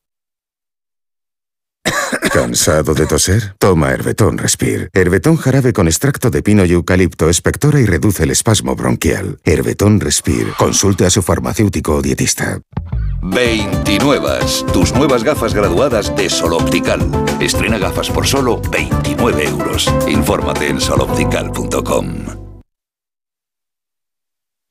¿Cansado 2.33 2.95
de 2.95 3.07
toser? 3.07 3.55
Toma 3.59 3.91
Herbetón 3.93 4.39
Respire. 4.39 4.89
Herbetón 4.93 5.37
jarabe 5.37 5.73
con 5.73 5.89
extracto 5.89 6.31
de 6.31 6.43
pino 6.43 6.65
y 6.65 6.73
eucalipto 6.73 7.29
espectora 7.29 7.81
y 7.81 7.87
reduce 7.87 8.25
el 8.25 8.31
espasmo 8.31 8.75
bronquial. 8.77 9.39
Herbetón 9.45 10.01
Respire. 10.01 10.53
Consulte 10.59 11.07
a 11.07 11.11
su 11.11 11.23
farmacéutico 11.23 11.97
o 11.97 12.03
dietista. 12.03 12.61
29. 13.23 14.39
Tus 14.73 14.93
nuevas 14.95 15.25
gafas 15.25 15.55
graduadas 15.55 16.15
de 16.17 16.31
Sol 16.31 16.53
Optical. 16.53 17.01
Estrena 17.41 17.79
gafas 17.79 18.11
por 18.11 18.27
solo 18.27 18.61
29 18.71 19.45
euros. 19.45 19.93
Infórmate 20.09 20.69
en 20.69 20.81
soloptical.com. 20.81 22.48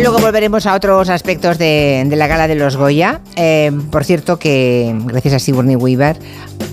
Luego 0.00 0.18
volveremos 0.20 0.64
a 0.66 0.74
otros 0.74 1.08
aspectos 1.08 1.58
de, 1.58 2.04
de 2.06 2.16
la 2.16 2.28
gala 2.28 2.46
de 2.46 2.54
los 2.54 2.76
Goya. 2.76 3.20
Eh, 3.36 3.72
por 3.90 4.04
cierto, 4.04 4.38
que 4.38 4.94
gracias 5.06 5.34
a 5.34 5.38
Sigourney 5.40 5.76
Weaver 5.76 6.18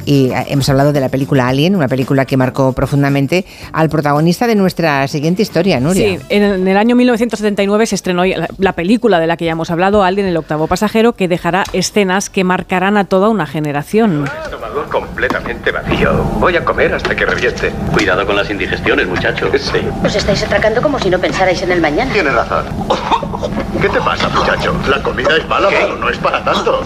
y 0.05 0.29
eh, 0.31 0.45
hemos 0.49 0.69
hablado 0.69 0.93
de 0.93 0.99
la 0.99 1.09
película 1.09 1.47
Alien, 1.47 1.75
una 1.75 1.87
película 1.87 2.25
que 2.25 2.37
marcó 2.37 2.73
profundamente 2.73 3.45
al 3.73 3.89
protagonista 3.89 4.47
de 4.47 4.55
nuestra 4.55 5.07
siguiente 5.07 5.41
historia, 5.41 5.79
Nuria. 5.79 6.19
Sí, 6.19 6.25
en, 6.29 6.67
el 6.67 6.77
año 6.77 6.95
1979 6.95 7.87
se 7.87 7.95
estrenó 7.95 8.25
la, 8.25 8.47
la 8.57 8.73
película 8.73 9.19
de 9.19 9.27
la 9.27 9.37
que 9.37 9.45
ya 9.45 9.51
hemos 9.51 9.71
hablado, 9.71 10.03
Alien, 10.03 10.27
el 10.27 10.37
octavo 10.37 10.67
pasajero, 10.67 11.13
que 11.13 11.27
dejará 11.27 11.63
escenas 11.73 12.29
que 12.29 12.43
marcarán 12.43 12.97
a 12.97 13.05
toda 13.05 13.29
una 13.29 13.47
generación. 13.47 14.25
Estómago 14.43 14.83
completamente 14.91 15.71
vacío. 15.71 16.13
Voy 16.39 16.55
a 16.55 16.63
comer 16.63 16.93
hasta 16.93 17.15
que 17.15 17.25
reviente. 17.25 17.71
Cuidado 17.91 18.25
con 18.25 18.35
las 18.35 18.49
indigestiones, 18.49 19.07
muchachos. 19.07 19.49
Sí. 19.65 19.79
Os 20.03 20.15
estáis 20.15 20.43
atracando 20.43 20.79
como 20.81 20.99
si 20.99 21.09
no 21.09 21.17
pensarais 21.19 21.61
en 21.63 21.71
el 21.71 21.81
mañana. 21.81 22.13
Tienes 22.13 22.33
razón. 22.33 22.65
¿Qué 23.81 23.89
te 23.89 23.99
pasa, 24.01 24.29
muchacho? 24.29 24.73
La 24.89 25.01
comida 25.03 25.29
es 25.37 25.47
mala, 25.47 25.69
pero 25.69 25.95
no 25.97 26.09
es 26.09 26.17
para 26.17 26.43
tanto. 26.43 26.81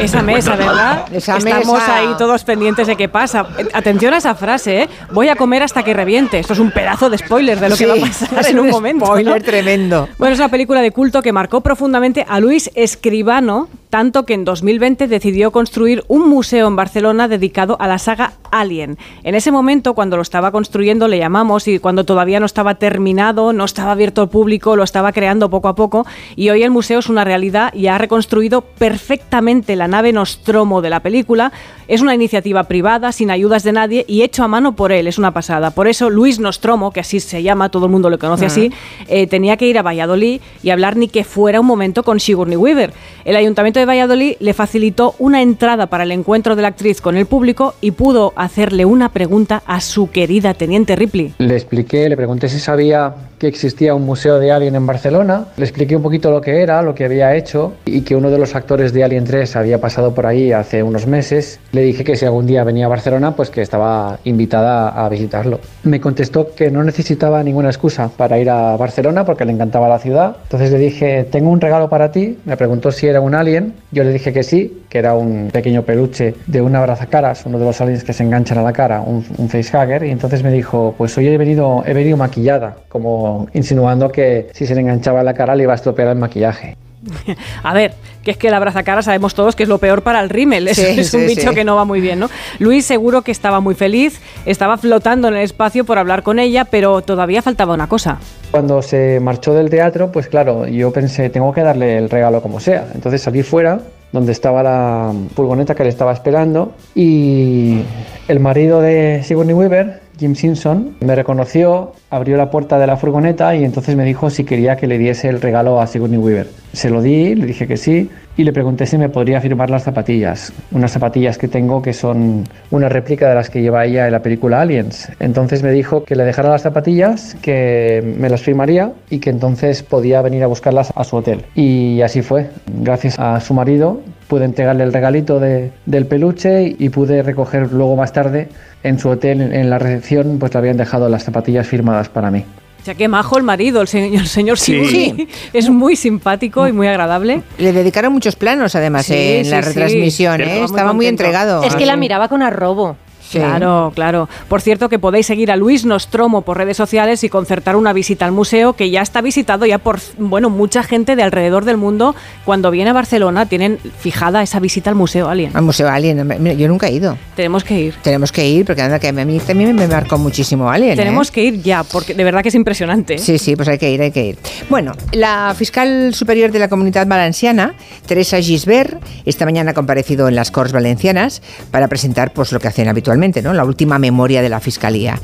Esa 0.00 0.22
mesa, 0.22 0.56
¿verdad? 0.56 1.04
Esa 1.12 1.38
Estamos 1.38 1.80
mesa. 1.80 1.96
ahí 1.96 2.08
todos 2.18 2.44
pendientes 2.44 2.86
de 2.86 2.96
qué 2.96 3.08
pasa. 3.08 3.46
Atención 3.72 4.14
a 4.14 4.18
esa 4.18 4.34
frase, 4.34 4.82
¿eh? 4.82 4.88
Voy 5.12 5.28
a 5.28 5.36
comer 5.36 5.62
hasta 5.62 5.82
que 5.82 5.94
reviente. 5.94 6.38
Esto 6.38 6.52
es 6.52 6.58
un 6.58 6.70
pedazo 6.70 7.10
de 7.10 7.18
spoiler 7.18 7.58
de 7.58 7.70
lo 7.70 7.76
que 7.76 7.84
Sí, 7.84 7.90
va 7.90 7.94
a 7.94 8.00
pasar 8.08 8.38
es 8.40 8.46
en 8.48 8.58
un, 8.58 8.66
un 8.66 8.70
momento. 8.70 9.06
spoiler 9.06 9.42
tremendo. 9.42 10.08
Bueno, 10.18 10.34
es 10.34 10.38
una 10.38 10.48
película 10.48 10.80
de 10.80 10.92
culto 10.92 11.22
que 11.22 11.32
marcó 11.32 11.60
profundamente 11.60 12.24
a 12.28 12.38
Luis 12.40 12.70
Escribano, 12.74 13.68
tanto 13.90 14.24
que 14.24 14.34
en 14.34 14.44
2020 14.44 15.08
decidió 15.08 15.50
construir 15.50 16.04
un 16.08 16.28
museo 16.28 16.68
en 16.68 16.76
Barcelona 16.76 17.26
dedicado 17.26 17.76
a 17.80 17.88
la 17.88 17.98
saga 17.98 18.34
Alien. 18.50 18.96
En 19.24 19.34
ese 19.34 19.50
momento, 19.50 19.94
cuando 19.94 20.16
lo 20.16 20.22
estaba 20.22 20.52
construyendo, 20.52 21.08
le 21.08 21.18
llamamos 21.18 21.66
y 21.68 21.78
cuando 21.78 22.04
todavía 22.04 22.38
no 22.38 22.46
estaba 22.46 22.76
terminado, 22.76 23.52
no 23.52 23.64
estaba 23.64 23.92
abierto 23.92 24.20
al 24.22 24.28
público, 24.28 24.76
lo 24.76 24.84
estaba 24.84 25.12
creando 25.12 25.48
poco 25.50 25.57
a 25.66 25.74
poco 25.74 26.06
y 26.36 26.50
hoy 26.50 26.62
el 26.62 26.70
museo 26.70 27.00
es 27.00 27.08
una 27.08 27.24
realidad 27.24 27.74
y 27.74 27.88
ha 27.88 27.98
reconstruido 27.98 28.60
perfectamente 28.60 29.74
la 29.74 29.88
nave 29.88 30.12
Nostromo 30.12 30.80
de 30.80 30.90
la 30.90 31.00
película. 31.00 31.50
Es 31.88 32.02
una 32.02 32.14
iniciativa 32.14 32.64
privada, 32.64 33.10
sin 33.10 33.30
ayudas 33.30 33.64
de 33.64 33.72
nadie 33.72 34.04
y 34.06 34.22
hecho 34.22 34.44
a 34.44 34.48
mano 34.48 34.76
por 34.76 34.92
él, 34.92 35.06
es 35.06 35.18
una 35.18 35.32
pasada. 35.32 35.70
Por 35.70 35.88
eso 35.88 36.10
Luis 36.10 36.38
Nostromo, 36.38 36.92
que 36.92 37.00
así 37.00 37.18
se 37.18 37.42
llama, 37.42 37.70
todo 37.70 37.86
el 37.86 37.92
mundo 37.92 38.10
lo 38.10 38.18
conoce 38.18 38.46
así, 38.46 38.70
eh, 39.08 39.26
tenía 39.26 39.56
que 39.56 39.66
ir 39.66 39.78
a 39.78 39.82
Valladolid 39.82 40.40
y 40.62 40.70
hablar 40.70 40.96
ni 40.96 41.08
que 41.08 41.24
fuera 41.24 41.60
un 41.60 41.66
momento 41.66 42.02
con 42.02 42.20
Sigourney 42.20 42.56
Weaver. 42.56 42.92
El 43.24 43.36
Ayuntamiento 43.36 43.80
de 43.80 43.86
Valladolid 43.86 44.36
le 44.38 44.52
facilitó 44.52 45.14
una 45.18 45.40
entrada 45.40 45.86
para 45.86 46.04
el 46.04 46.12
encuentro 46.12 46.56
de 46.56 46.62
la 46.62 46.68
actriz 46.68 47.00
con 47.00 47.16
el 47.16 47.26
público 47.26 47.74
y 47.80 47.92
pudo 47.92 48.34
hacerle 48.36 48.84
una 48.84 49.08
pregunta 49.10 49.62
a 49.66 49.80
su 49.80 50.10
querida 50.10 50.54
teniente 50.54 50.94
Ripley. 50.94 51.34
Le 51.38 51.54
expliqué, 51.54 52.08
le 52.08 52.16
pregunté 52.16 52.48
si 52.48 52.58
sabía 52.58 53.14
que 53.38 53.46
existía 53.46 53.94
un 53.94 54.04
museo 54.04 54.38
de 54.38 54.52
Alien 54.52 54.74
en 54.74 54.86
Barcelona. 54.86 55.47
Le 55.56 55.64
expliqué 55.64 55.96
un 55.96 56.02
poquito 56.02 56.30
lo 56.30 56.40
que 56.40 56.62
era, 56.62 56.82
lo 56.82 56.94
que 56.94 57.04
había 57.04 57.34
hecho 57.34 57.74
y 57.84 58.02
que 58.02 58.14
uno 58.16 58.30
de 58.30 58.38
los 58.38 58.54
actores 58.54 58.92
de 58.92 59.04
Alien 59.04 59.24
3 59.24 59.56
había 59.56 59.80
pasado 59.80 60.14
por 60.14 60.26
ahí 60.26 60.52
hace 60.52 60.82
unos 60.82 61.06
meses. 61.06 61.60
Le 61.72 61.82
dije 61.82 62.04
que 62.04 62.16
si 62.16 62.24
algún 62.24 62.46
día 62.46 62.64
venía 62.64 62.86
a 62.86 62.88
Barcelona, 62.88 63.34
pues 63.34 63.50
que 63.50 63.62
estaba 63.62 64.18
invitada 64.24 64.88
a 64.88 65.08
visitarlo. 65.08 65.60
Me 65.84 66.00
contestó 66.00 66.54
que 66.54 66.70
no 66.70 66.84
necesitaba 66.84 67.42
ninguna 67.42 67.68
excusa 67.68 68.10
para 68.16 68.38
ir 68.38 68.50
a 68.50 68.76
Barcelona 68.76 69.24
porque 69.24 69.44
le 69.44 69.52
encantaba 69.52 69.88
la 69.88 69.98
ciudad. 69.98 70.36
Entonces 70.44 70.70
le 70.70 70.78
dije, 70.78 71.24
tengo 71.30 71.50
un 71.50 71.60
regalo 71.60 71.88
para 71.88 72.10
ti. 72.10 72.38
Me 72.44 72.56
preguntó 72.56 72.92
si 72.92 73.06
era 73.06 73.20
un 73.20 73.34
alien. 73.34 73.74
Yo 73.90 74.04
le 74.04 74.12
dije 74.12 74.32
que 74.32 74.42
sí, 74.42 74.82
que 74.88 74.98
era 74.98 75.14
un 75.14 75.50
pequeño 75.52 75.82
peluche 75.82 76.34
de 76.46 76.60
un 76.60 76.74
abrazacaras, 76.74 77.44
uno 77.46 77.58
de 77.58 77.64
los 77.64 77.80
aliens 77.80 78.04
que 78.04 78.12
se 78.12 78.22
enganchan 78.22 78.58
a 78.58 78.62
la 78.62 78.72
cara, 78.72 79.00
un, 79.00 79.24
un 79.36 79.48
facehugger. 79.48 80.04
Y 80.04 80.10
entonces 80.10 80.42
me 80.42 80.50
dijo, 80.50 80.94
pues 80.96 81.16
hoy 81.18 81.28
he 81.28 81.38
venido, 81.38 81.82
he 81.86 81.92
venido 81.92 82.16
maquillada, 82.16 82.76
como 82.88 83.48
insinuando 83.54 84.10
que 84.10 84.48
si 84.52 84.66
se 84.66 84.74
le 84.74 84.80
enganchaba 84.82 85.20
a 85.20 85.24
la 85.24 85.34
cara 85.38 85.56
le 85.56 85.62
iba 85.62 85.72
a 85.72 85.76
estropear 85.76 86.08
el 86.08 86.16
maquillaje. 86.18 86.76
A 87.62 87.72
ver, 87.72 87.94
que 88.24 88.32
es 88.32 88.36
que 88.36 88.50
la 88.50 88.58
brazacara 88.58 89.02
sabemos 89.02 89.32
todos 89.34 89.54
que 89.56 89.62
es 89.62 89.68
lo 89.68 89.78
peor 89.78 90.02
para 90.02 90.20
el 90.20 90.28
rímel. 90.28 90.68
Es, 90.68 90.76
Sí, 90.76 90.82
es 91.00 91.14
un 91.14 91.20
sí, 91.22 91.26
bicho 91.28 91.50
sí. 91.50 91.54
que 91.54 91.64
no 91.64 91.76
va 91.76 91.84
muy 91.84 92.00
bien, 92.00 92.18
¿no? 92.18 92.28
Luis 92.58 92.84
seguro 92.84 93.22
que 93.22 93.30
estaba 93.30 93.60
muy 93.60 93.74
feliz, 93.74 94.20
estaba 94.44 94.76
flotando 94.76 95.28
en 95.28 95.34
el 95.34 95.42
espacio 95.42 95.84
por 95.84 95.96
hablar 95.98 96.22
con 96.22 96.38
ella, 96.38 96.64
pero 96.64 97.00
todavía 97.02 97.40
faltaba 97.40 97.72
una 97.74 97.88
cosa. 97.88 98.18
Cuando 98.50 98.82
se 98.82 99.20
marchó 99.20 99.54
del 99.54 99.70
teatro, 99.70 100.10
pues 100.12 100.28
claro, 100.28 100.66
yo 100.66 100.92
pensé, 100.92 101.30
tengo 101.30 101.52
que 101.52 101.62
darle 101.62 101.96
el 101.98 102.10
regalo 102.10 102.42
como 102.42 102.60
sea. 102.60 102.88
Entonces 102.94 103.22
salí 103.22 103.42
fuera, 103.42 103.80
donde 104.12 104.32
estaba 104.32 104.62
la 104.62 105.12
furgoneta 105.34 105.74
que 105.74 105.84
le 105.84 105.90
estaba 105.90 106.12
esperando, 106.12 106.72
y 106.94 107.82
el 108.26 108.40
marido 108.40 108.80
de 108.80 109.22
Sigourney 109.24 109.54
Weaver, 109.54 110.00
Jim 110.18 110.34
Simpson, 110.34 110.96
me 111.00 111.14
reconoció, 111.14 111.92
abrió 112.10 112.36
la 112.36 112.50
puerta 112.50 112.78
de 112.78 112.88
la 112.88 112.96
furgoneta 112.96 113.54
y 113.54 113.62
entonces 113.62 113.94
me 113.94 114.04
dijo 114.04 114.30
si 114.30 114.42
quería 114.42 114.76
que 114.76 114.88
le 114.88 114.98
diese 114.98 115.28
el 115.28 115.40
regalo 115.40 115.80
a 115.80 115.86
Sigourney 115.86 116.18
Weaver. 116.18 116.48
Se 116.72 116.90
lo 116.90 117.00
di, 117.00 117.36
le 117.36 117.46
dije 117.46 117.68
que 117.68 117.76
sí, 117.76 118.10
y 118.36 118.42
le 118.42 118.52
pregunté 118.52 118.86
si 118.86 118.98
me 118.98 119.08
podría 119.08 119.40
firmar 119.40 119.70
las 119.70 119.84
zapatillas. 119.84 120.52
Unas 120.72 120.90
zapatillas 120.90 121.38
que 121.38 121.46
tengo 121.46 121.82
que 121.82 121.92
son 121.92 122.44
una 122.70 122.88
réplica 122.88 123.28
de 123.28 123.36
las 123.36 123.48
que 123.48 123.62
lleva 123.62 123.84
ella 123.84 124.06
en 124.06 124.12
la 124.12 124.20
película 124.20 124.60
Aliens. 124.60 125.08
Entonces 125.20 125.62
me 125.62 125.70
dijo 125.70 126.02
que 126.04 126.16
le 126.16 126.24
dejara 126.24 126.50
las 126.50 126.62
zapatillas, 126.62 127.36
que 127.40 128.02
me 128.18 128.28
las 128.28 128.42
firmaría 128.42 128.92
y 129.10 129.20
que 129.20 129.30
entonces 129.30 129.84
podía 129.84 130.20
venir 130.20 130.42
a 130.42 130.48
buscarlas 130.48 130.92
a 130.96 131.04
su 131.04 131.16
hotel. 131.16 131.44
Y 131.54 132.00
así 132.02 132.22
fue. 132.22 132.50
Gracias 132.66 133.18
a 133.18 133.38
su 133.40 133.54
marido 133.54 134.00
pude 134.28 134.44
entregarle 134.44 134.84
el 134.84 134.92
regalito 134.92 135.40
de- 135.40 135.72
del 135.86 136.06
peluche 136.06 136.76
y 136.78 136.88
pude 136.90 137.22
recoger 137.22 137.72
luego 137.72 137.96
más 137.96 138.12
tarde 138.12 138.48
en 138.82 138.98
su 138.98 139.08
hotel, 139.08 139.40
en, 139.40 139.70
la 139.70 139.78
recepción, 139.78 140.38
pues 140.38 140.52
le 140.54 140.58
habían 140.58 140.76
dejado 140.76 141.08
las 141.08 141.24
zapatillas 141.24 141.66
firmadas 141.66 142.08
para 142.08 142.30
mí. 142.30 142.44
O 142.80 142.84
sea, 142.84 142.94
qué 142.94 143.08
majo 143.08 143.36
el 143.36 143.42
marido, 143.42 143.80
el 143.80 143.88
señor, 143.88 144.22
el 144.22 144.28
señor 144.28 144.58
Sí. 144.58 145.28
Es 145.52 145.68
muy 145.68 145.96
simpático 145.96 146.68
y 146.68 146.72
muy 146.72 146.86
agradable. 146.86 147.42
Le 147.58 147.72
dedicaron 147.72 148.12
muchos 148.12 148.36
planos, 148.36 148.74
además, 148.76 149.06
Sí, 149.06 149.14
en 149.14 149.44
sí, 149.46 149.50
la 149.50 149.62
sí. 149.62 149.68
retransmisión. 149.68 150.40
¿eh? 150.40 150.62
Estaba 150.62 150.92
muy 150.92 151.06
entregado. 151.06 151.64
Es 151.64 151.74
que 151.74 151.86
la 151.86 151.96
miraba 151.96 152.28
con 152.28 152.42
arrobo. 152.42 152.96
Claro, 153.30 153.92
claro. 153.94 154.28
Por 154.48 154.60
cierto, 154.60 154.88
que 154.88 154.98
podéis 154.98 155.26
seguir 155.26 155.50
a 155.50 155.56
Luis 155.56 155.84
Nostromo 155.84 156.42
por 156.42 156.56
redes 156.56 156.76
sociales 156.76 157.24
y 157.24 157.28
concertar 157.28 157.76
una 157.76 157.92
visita 157.92 158.24
al 158.24 158.32
museo 158.32 158.74
que 158.74 158.90
ya 158.90 159.02
está 159.02 159.20
visitado 159.20 159.66
ya 159.66 159.78
por, 159.78 160.00
bueno, 160.18 160.50
mucha 160.50 160.82
gente 160.82 161.16
de 161.16 161.22
alrededor 161.22 161.64
del 161.64 161.76
mundo. 161.76 162.14
Cuando 162.44 162.70
viene 162.70 162.90
a 162.90 162.92
Barcelona 162.92 163.46
tienen 163.46 163.78
fijada 163.98 164.42
esa 164.42 164.60
visita 164.60 164.90
al 164.90 164.96
Museo 164.96 165.28
Alien. 165.28 165.56
Al 165.56 165.62
Museo 165.62 165.88
Alien. 165.88 166.58
Yo 166.58 166.68
nunca 166.68 166.88
he 166.88 166.92
ido. 166.92 167.16
Tenemos 167.36 167.64
que 167.64 167.80
ir. 167.80 167.94
Tenemos 168.02 168.32
que 168.32 168.48
ir, 168.48 168.64
porque 168.64 168.82
anda, 168.82 168.98
que 168.98 169.08
a 169.08 169.12
mí 169.12 169.40
también 169.40 169.74
me 169.74 169.86
marcó 169.86 170.18
muchísimo 170.18 170.70
Alien. 170.70 170.96
Tenemos 170.96 171.28
¿eh? 171.28 171.32
que 171.32 171.44
ir 171.44 171.62
ya, 171.62 171.84
porque 171.84 172.14
de 172.14 172.24
verdad 172.24 172.42
que 172.42 172.48
es 172.48 172.54
impresionante. 172.54 173.14
¿eh? 173.14 173.18
Sí, 173.18 173.38
sí, 173.38 173.56
pues 173.56 173.68
hay 173.68 173.78
que 173.78 173.90
ir, 173.90 174.00
hay 174.00 174.10
que 174.10 174.24
ir. 174.24 174.38
Bueno, 174.68 174.92
la 175.12 175.54
fiscal 175.56 176.14
superior 176.14 176.50
de 176.52 176.58
la 176.58 176.68
Comunidad 176.68 177.06
Valenciana, 177.06 177.74
Teresa 178.06 178.40
Gisbert, 178.40 179.02
esta 179.24 179.44
mañana 179.44 179.72
ha 179.72 179.74
comparecido 179.74 180.28
en 180.28 180.34
las 180.34 180.50
Corts 180.50 180.72
Valencianas 180.72 181.42
para 181.70 181.88
presentar 181.88 182.32
pues 182.32 182.52
lo 182.52 182.60
que 182.60 182.68
hacen 182.68 182.88
habitualmente, 182.88 183.17
¿no? 183.42 183.52
La 183.52 183.64
última 183.64 183.98
memoria 183.98 184.42
de 184.42 184.48
la 184.48 184.60
Fiscalía. 184.60 185.20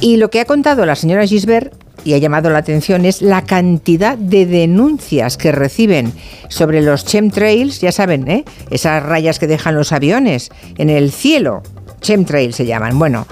Y 0.00 0.16
lo 0.16 0.30
que 0.30 0.40
ha 0.40 0.44
contado 0.44 0.84
la 0.86 0.96
señora 0.96 1.26
Gisbert 1.26 1.72
y 2.04 2.14
ha 2.14 2.18
llamado 2.18 2.50
la 2.50 2.58
atención 2.58 3.04
es 3.04 3.20
la 3.20 3.42
cantidad 3.42 4.16
de 4.16 4.46
denuncias 4.46 5.36
que 5.36 5.50
reciben 5.50 6.12
sobre 6.48 6.80
los 6.80 7.04
chemtrails, 7.04 7.80
ya 7.80 7.90
saben, 7.90 8.30
¿eh? 8.30 8.44
esas 8.70 9.02
rayas 9.02 9.38
que 9.38 9.46
dejan 9.46 9.74
los 9.74 9.92
aviones 9.92 10.50
en 10.78 10.88
el 10.88 11.10
cielo. 11.10 11.62
Chemtrails 12.00 12.54
se 12.54 12.66
llaman. 12.66 12.98
Bueno, 12.98 13.26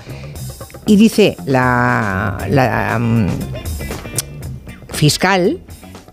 y 0.87 0.97
dice 0.97 1.37
la, 1.47 2.39
la, 2.51 2.99
mm, 2.99 3.29
fiscal 4.93 5.61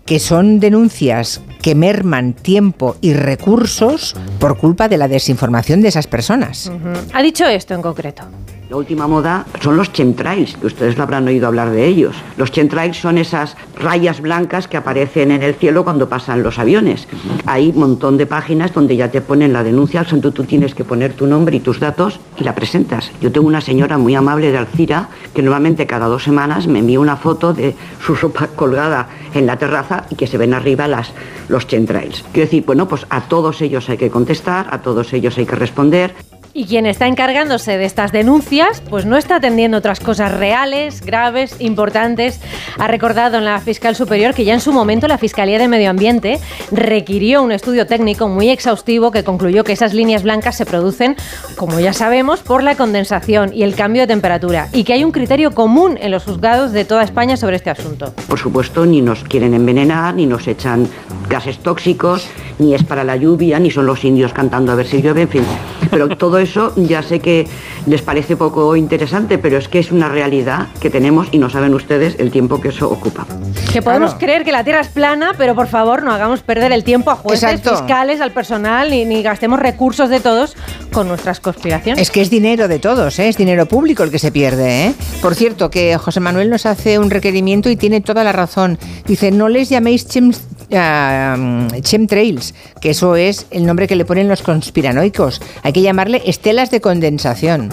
que 0.04 0.18
son 0.18 0.60
denuncias 0.60 1.40
que 1.62 1.74
merman 1.74 2.34
tiempo 2.34 2.96
y 3.00 3.14
recursos 3.14 4.14
por 4.38 4.58
culpa 4.58 4.88
de 4.88 4.98
la 4.98 5.08
desinformación 5.08 5.80
de 5.80 5.88
esas 5.88 6.06
personas. 6.06 6.70
Ha 7.12 7.22
dicho 7.22 7.46
esto 7.46 7.74
en 7.74 7.82
concreto. 7.82 8.24
La 8.72 8.78
última 8.78 9.06
moda 9.06 9.44
son 9.60 9.76
los 9.76 9.92
chemtrails, 9.92 10.56
que 10.56 10.66
ustedes 10.66 10.96
lo 10.96 11.02
habrán 11.02 11.28
oído 11.28 11.46
hablar 11.46 11.72
de 11.72 11.84
ellos. 11.86 12.16
Los 12.38 12.52
chemtrails 12.52 12.96
son 12.96 13.18
esas 13.18 13.54
rayas 13.78 14.22
blancas 14.22 14.66
que 14.66 14.78
aparecen 14.78 15.30
en 15.30 15.42
el 15.42 15.56
cielo 15.56 15.84
cuando 15.84 16.08
pasan 16.08 16.42
los 16.42 16.58
aviones. 16.58 17.06
Hay 17.44 17.68
un 17.68 17.78
montón 17.78 18.16
de 18.16 18.24
páginas 18.24 18.72
donde 18.72 18.96
ya 18.96 19.10
te 19.10 19.20
ponen 19.20 19.52
la 19.52 19.62
denuncia, 19.62 20.04
donde 20.04 20.32
tú 20.32 20.44
tienes 20.44 20.74
que 20.74 20.84
poner 20.84 21.12
tu 21.12 21.26
nombre 21.26 21.54
y 21.54 21.60
tus 21.60 21.80
datos 21.80 22.18
y 22.38 22.44
la 22.44 22.54
presentas. 22.54 23.12
Yo 23.20 23.30
tengo 23.30 23.46
una 23.46 23.60
señora 23.60 23.98
muy 23.98 24.14
amable 24.14 24.50
de 24.50 24.56
Alcira 24.56 25.10
que 25.34 25.42
normalmente 25.42 25.86
cada 25.86 26.06
dos 26.06 26.22
semanas 26.22 26.66
me 26.66 26.78
envía 26.78 26.98
una 26.98 27.16
foto 27.16 27.52
de 27.52 27.76
su 28.02 28.14
ropa 28.14 28.46
colgada 28.56 29.06
en 29.34 29.44
la 29.44 29.58
terraza 29.58 30.06
y 30.08 30.14
que 30.14 30.26
se 30.26 30.38
ven 30.38 30.54
arriba 30.54 30.88
las, 30.88 31.12
los 31.48 31.66
chemtrails. 31.66 32.24
Quiero 32.32 32.46
decir, 32.46 32.64
bueno, 32.64 32.88
pues 32.88 33.04
a 33.10 33.20
todos 33.20 33.60
ellos 33.60 33.90
hay 33.90 33.98
que 33.98 34.08
contestar, 34.08 34.68
a 34.70 34.80
todos 34.80 35.12
ellos 35.12 35.36
hay 35.36 35.44
que 35.44 35.56
responder. 35.56 36.14
Y 36.54 36.66
quien 36.66 36.84
está 36.84 37.06
encargándose 37.06 37.78
de 37.78 37.86
estas 37.86 38.12
denuncias, 38.12 38.82
pues 38.90 39.06
no 39.06 39.16
está 39.16 39.36
atendiendo 39.36 39.78
otras 39.78 40.00
cosas 40.00 40.32
reales, 40.32 41.00
graves, 41.00 41.56
importantes. 41.60 42.40
Ha 42.78 42.88
recordado 42.88 43.38
en 43.38 43.46
la 43.46 43.58
fiscal 43.58 43.96
superior 43.96 44.34
que 44.34 44.44
ya 44.44 44.52
en 44.52 44.60
su 44.60 44.70
momento 44.70 45.08
la 45.08 45.16
Fiscalía 45.16 45.58
de 45.58 45.66
Medio 45.66 45.88
Ambiente 45.88 46.38
requirió 46.70 47.42
un 47.42 47.52
estudio 47.52 47.86
técnico 47.86 48.28
muy 48.28 48.50
exhaustivo 48.50 49.10
que 49.10 49.24
concluyó 49.24 49.64
que 49.64 49.72
esas 49.72 49.94
líneas 49.94 50.24
blancas 50.24 50.56
se 50.56 50.66
producen, 50.66 51.16
como 51.56 51.80
ya 51.80 51.94
sabemos, 51.94 52.40
por 52.40 52.62
la 52.62 52.76
condensación 52.76 53.50
y 53.54 53.62
el 53.62 53.74
cambio 53.74 54.02
de 54.02 54.08
temperatura 54.08 54.68
y 54.74 54.84
que 54.84 54.92
hay 54.92 55.04
un 55.04 55.12
criterio 55.12 55.52
común 55.52 55.98
en 56.02 56.10
los 56.10 56.24
juzgados 56.24 56.72
de 56.72 56.84
toda 56.84 57.02
España 57.02 57.38
sobre 57.38 57.56
este 57.56 57.70
asunto. 57.70 58.12
Por 58.28 58.38
supuesto, 58.38 58.84
ni 58.84 59.00
nos 59.00 59.24
quieren 59.24 59.54
envenenar, 59.54 60.14
ni 60.14 60.26
nos 60.26 60.46
echan 60.46 60.86
gases 61.30 61.58
tóxicos, 61.60 62.28
ni 62.58 62.74
es 62.74 62.82
para 62.82 63.04
la 63.04 63.16
lluvia, 63.16 63.58
ni 63.58 63.70
son 63.70 63.86
los 63.86 64.04
indios 64.04 64.34
cantando 64.34 64.70
a 64.72 64.74
ver 64.74 64.86
si 64.86 65.00
llueve, 65.00 65.22
en 65.22 65.28
fin. 65.28 65.44
Pero 65.90 66.08
todo 66.16 66.41
eso 66.42 66.72
ya 66.76 67.02
sé 67.02 67.20
que 67.20 67.46
les 67.86 68.02
parece 68.02 68.36
poco 68.36 68.76
interesante, 68.76 69.38
pero 69.38 69.58
es 69.58 69.68
que 69.68 69.78
es 69.78 69.90
una 69.92 70.08
realidad 70.08 70.68
que 70.80 70.90
tenemos 70.90 71.28
y 71.32 71.38
no 71.38 71.48
saben 71.50 71.74
ustedes 71.74 72.16
el 72.18 72.30
tiempo 72.30 72.60
que 72.60 72.68
eso 72.68 72.90
ocupa. 72.90 73.26
Que 73.72 73.80
podemos 73.82 74.14
creer 74.14 74.44
que 74.44 74.52
la 74.52 74.64
Tierra 74.64 74.80
es 74.80 74.88
plana, 74.88 75.32
pero 75.38 75.54
por 75.54 75.66
favor 75.66 76.02
no 76.02 76.12
hagamos 76.12 76.40
perder 76.42 76.72
el 76.72 76.84
tiempo 76.84 77.10
a 77.10 77.14
jueces, 77.16 77.42
Exacto. 77.44 77.76
fiscales, 77.78 78.20
al 78.20 78.32
personal, 78.32 78.90
ni, 78.90 79.04
ni 79.04 79.22
gastemos 79.22 79.58
recursos 79.60 80.10
de 80.10 80.20
todos 80.20 80.56
con 80.92 81.08
nuestras 81.08 81.40
conspiraciones. 81.40 82.02
Es 82.02 82.10
que 82.10 82.20
es 82.20 82.28
dinero 82.30 82.68
de 82.68 82.78
todos, 82.78 83.18
¿eh? 83.18 83.28
es 83.28 83.36
dinero 83.36 83.66
público 83.66 84.02
el 84.02 84.10
que 84.10 84.18
se 84.18 84.30
pierde. 84.30 84.86
¿eh? 84.86 84.94
Por 85.22 85.34
cierto, 85.34 85.70
que 85.70 85.96
José 85.96 86.20
Manuel 86.20 86.50
nos 86.50 86.66
hace 86.66 86.98
un 86.98 87.10
requerimiento 87.10 87.70
y 87.70 87.76
tiene 87.76 88.00
toda 88.00 88.24
la 88.24 88.32
razón. 88.32 88.78
Dice, 89.06 89.30
no 89.30 89.48
les 89.48 89.68
llaméis 89.70 90.06
chem- 90.08 90.36
ah, 90.74 91.36
chemtrails, 91.80 92.54
que 92.80 92.90
eso 92.90 93.16
es 93.16 93.46
el 93.50 93.66
nombre 93.66 93.86
que 93.86 93.96
le 93.96 94.04
ponen 94.04 94.28
los 94.28 94.42
conspiranoicos. 94.42 95.40
Hay 95.62 95.72
que 95.72 95.82
llamarle 95.82 96.22
estelas 96.26 96.70
de 96.70 96.80
condensación. 96.80 97.68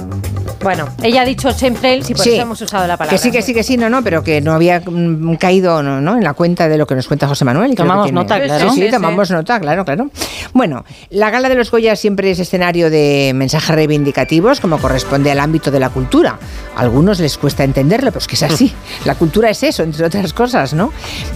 Bueno, 0.61 0.89
ella 1.01 1.21
ha 1.21 1.25
dicho 1.25 1.49
chemtrails 1.53 2.09
y 2.09 2.13
por 2.13 2.23
Sí. 2.23 2.31
eso 2.33 2.41
hemos 2.41 2.61
usado 2.61 2.85
la 2.85 2.97
palabra. 2.97 3.15
Que 3.17 3.23
sí, 3.23 3.31
que 3.31 3.41
sí, 3.41 3.53
que 3.53 3.63
sí, 3.63 3.77
no, 3.77 3.89
no, 3.89 4.03
pero 4.03 4.23
que 4.25 4.41
no 4.41 4.51
había 4.53 4.81
mm, 4.81 5.35
caído 5.35 5.81
¿no? 5.81 6.01
¿no? 6.01 6.17
en 6.17 6.23
la 6.23 6.33
cuenta 6.33 6.67
de 6.67 6.77
lo 6.77 6.85
que 6.85 6.95
nos 6.95 7.07
cuenta 7.07 7.29
José 7.29 7.45
Manuel. 7.45 7.75
Tomamos 7.75 8.07
tiene- 8.07 8.19
nota, 8.19 8.41
claro. 8.41 8.65
Sí, 8.65 8.69
sí, 8.75 8.81
Sí, 8.81 8.85
sí, 8.87 8.91
tomamos 8.91 9.31
nota, 9.31 9.57
claro, 9.61 9.85
claro. 9.85 10.09
Bueno, 10.53 10.83
la 11.11 11.29
gala 11.29 11.47
de 11.47 11.55
los 11.55 11.71
Goya 11.71 11.95
siempre 11.95 12.31
es 12.31 12.39
escenario 12.39 12.89
de 12.89 13.31
mensajes 13.35 13.73
reivindicativos, 13.73 14.59
como 14.59 14.79
corresponde 14.79 15.31
al 15.31 15.39
ámbito 15.39 15.71
de 15.71 15.79
la 15.79 15.91
cultura. 15.91 16.37
A 16.75 16.81
algunos 16.81 17.19
les 17.19 17.37
cuesta 17.37 17.63
entenderlo, 17.63 18.11
pero 18.11 18.19
es 18.19 18.27
que 18.27 18.35
es 18.35 18.43
así. 18.43 18.73
La 19.05 19.15
cultura 19.15 19.49
es 19.49 19.63
eso, 19.63 19.83
entre 19.83 20.05
otras 20.05 20.33
cosas, 20.33 20.73
¿no? 20.73 20.91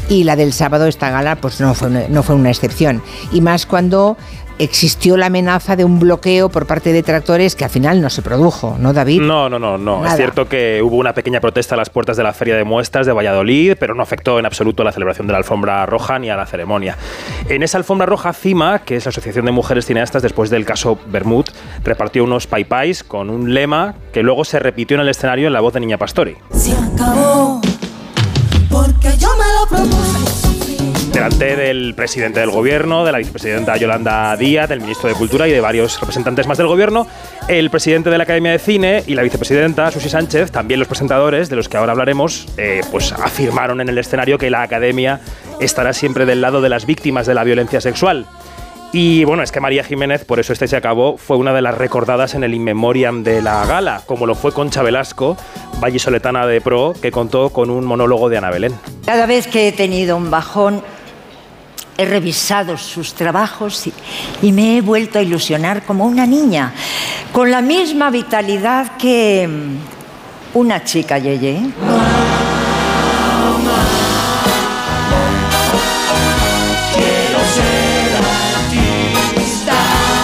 Y 0.09 0.26
la 0.26 0.36
del 0.36 0.51
sábado, 0.51 0.86
esta 0.88 1.09
gala, 1.11 1.38
pues 1.38 1.53
no 1.60 1.74
fue 1.74 1.88
una, 1.88 2.08
no 2.10 2.24
fue 2.24 2.36
una 2.36 2.49
excepción. 2.49 3.01
Y 3.32 3.41
más 3.41 3.66
cuando 3.66 4.18
existió 4.60 5.18
la 5.18 5.28
amenaza 5.28 5.76
de 5.76 5.84
un 5.84 5.99
bloqueo 5.99 6.49
por 6.49 6.66
parte 6.66 6.89
de 6.89 6.95
detractores 6.95 7.56
que 7.56 7.64
al 7.64 7.70
final 7.70 8.01
no 8.01 8.10
se 8.10 8.22
produjo, 8.22 8.78
¿no, 8.80 8.93
David? 8.93 9.22
No, 9.22 9.49
no, 9.49 9.60
no, 9.60 9.78
no. 9.78 10.01
Nada. 10.01 10.12
Es 10.12 10.18
cierto 10.18 10.47
que 10.47 10.82
hubo 10.84 10.97
una 10.97 11.14
pequeña 11.14 11.39
protesta 11.39 11.76
a 11.76 11.78
las 11.78 11.89
puertas 11.89 12.18
de 12.18 12.24
la 12.24 12.34
Feria 12.34 12.56
de 12.56 12.64
Muestras 12.64 13.06
de 13.06 13.14
Valladolid, 13.14 13.76
pero 13.80 13.95
no 13.95 14.04
afectó 14.04 14.39
en 14.39 14.45
absoluto 14.45 14.84
a 14.84 14.86
la 14.86 14.91
celebración 14.91 15.28
de 15.28 15.34
la 15.34 15.39
alfombra 15.39 15.86
roja 15.86 16.20
ni 16.20 16.30
a 16.30 16.36
la 16.36 16.45
ceremonia. 16.45 16.97
En 17.49 17.64
esa 17.64 17.78
alfombra 17.78 18.06
roja, 18.06 18.34
CIMA, 18.34 18.80
que 18.80 18.95
es 18.95 19.06
la 19.06 19.10
Asociación 19.10 19.45
de 19.45 19.51
Mujeres 19.51 19.86
Cineastas, 19.86 20.22
después 20.22 20.49
del 20.49 20.66
caso 20.66 20.99
Bermud, 21.08 21.45
repartió 21.84 22.24
unos 22.24 22.47
paipais 22.47 23.04
con 23.04 23.30
un 23.30 23.54
lema 23.54 23.95
que 24.12 24.24
luego 24.24 24.45
se 24.45 24.60
repitió 24.60 24.95
en 24.95 25.01
el 25.01 25.10
escenario 25.10 25.47
en 25.47 25.54
la 25.54 25.62
voz 25.62 25.74
de 25.74 25.80
Niña 25.80 25.97
Pastori. 25.97 26.38
Se 26.51 26.74
acabó, 26.74 27.60
porque 28.70 29.18
yo 29.18 29.30
me 29.38 29.43
delante 31.24 31.55
del 31.55 31.93
presidente 31.95 32.41
del 32.41 32.49
gobierno, 32.49 33.05
de 33.05 33.13
la 33.13 33.17
vicepresidenta 33.17 33.78
Yolanda 33.78 34.36
Díaz, 34.36 34.67
del 34.67 34.82
ministro 34.82 35.07
de 35.07 35.15
Cultura 35.15 35.47
y 35.47 35.51
de 35.51 35.61
varios 35.61 35.97
representantes 36.01 36.47
más 36.47 36.57
del 36.57 36.67
gobierno, 36.67 37.07
el 37.47 37.69
presidente 37.69 38.09
de 38.09 38.17
la 38.17 38.26
Academia 38.26 38.51
de 38.51 38.59
Cine 38.59 39.03
y 39.07 39.13
la 39.15 39.24
vicepresidenta 39.24 39.89
Susi 39.89 40.09
Sánchez, 40.09 40.51
también 40.51 40.82
los 40.82 40.89
presentadores 40.89 41.49
de 41.49 41.55
los 41.55 41.69
que 41.69 41.78
ahora 41.78 41.93
hablaremos, 41.93 42.47
eh, 42.57 42.82
pues 42.91 43.13
afirmaron 43.13 43.80
en 43.80 43.88
el 43.88 43.97
escenario 43.99 44.38
que 44.38 44.49
la 44.49 44.63
Academia 44.63 45.21
estará 45.61 45.93
siempre 45.93 46.26
del 46.26 46.41
lado 46.41 46.59
de 46.59 46.67
las 46.67 46.86
víctimas 46.86 47.26
de 47.26 47.36
la 47.36 47.45
violencia 47.45 47.80
sexual. 47.80 48.26
Y 48.91 49.24
bueno, 49.24 49.43
es 49.43 49.53
que 49.53 49.61
María 49.61 49.86
Jiménez, 49.86 50.26
por 50.26 50.41
eso 50.41 50.51
este 50.51 50.67
se 50.67 50.76
acabó, 50.76 51.15
fue 51.15 51.38
una 51.38 51.53
de 51.53 51.61
las 51.61 51.78
recordadas 51.78 52.36
en 52.36 52.43
el 52.43 52.53
In 52.53 52.65
Memoriam 52.65 53.24
de 53.24 53.41
la 53.41 53.65
gala, 53.65 54.01
como 54.05 54.26
lo 54.26 54.36
fue 54.36 54.51
Concha 54.51 54.84
Velasco, 54.84 55.38
vallisoletana 55.80 56.45
de 56.45 56.59
pro, 56.59 56.93
que 57.01 57.11
contó 57.11 57.49
con 57.49 57.69
un 57.69 57.86
monólogo 57.86 58.28
de 58.28 58.38
Ana 58.38 58.51
Belén. 58.51 58.74
Cada 59.05 59.26
vez 59.26 59.47
que 59.47 59.69
he 59.69 59.71
tenido 59.71 60.17
un 60.17 60.30
bajón, 60.30 60.84
he 61.98 62.06
revisado 62.06 62.78
sus 62.78 63.14
trabajos 63.14 63.88
y, 64.41 64.52
me 64.52 64.78
he 64.78 64.82
vuelto 64.82 65.20
a 65.20 65.22
ilusionar 65.22 65.84
como 65.84 66.06
una 66.06 66.26
niña, 66.26 66.74
con 67.32 67.52
la 67.52 67.62
misma 67.62 68.10
vitalidad 68.10 68.98
que 68.98 69.48
mm, 69.48 70.58
una 70.58 70.84
chica 70.84 71.18
Yeye. 71.18 71.62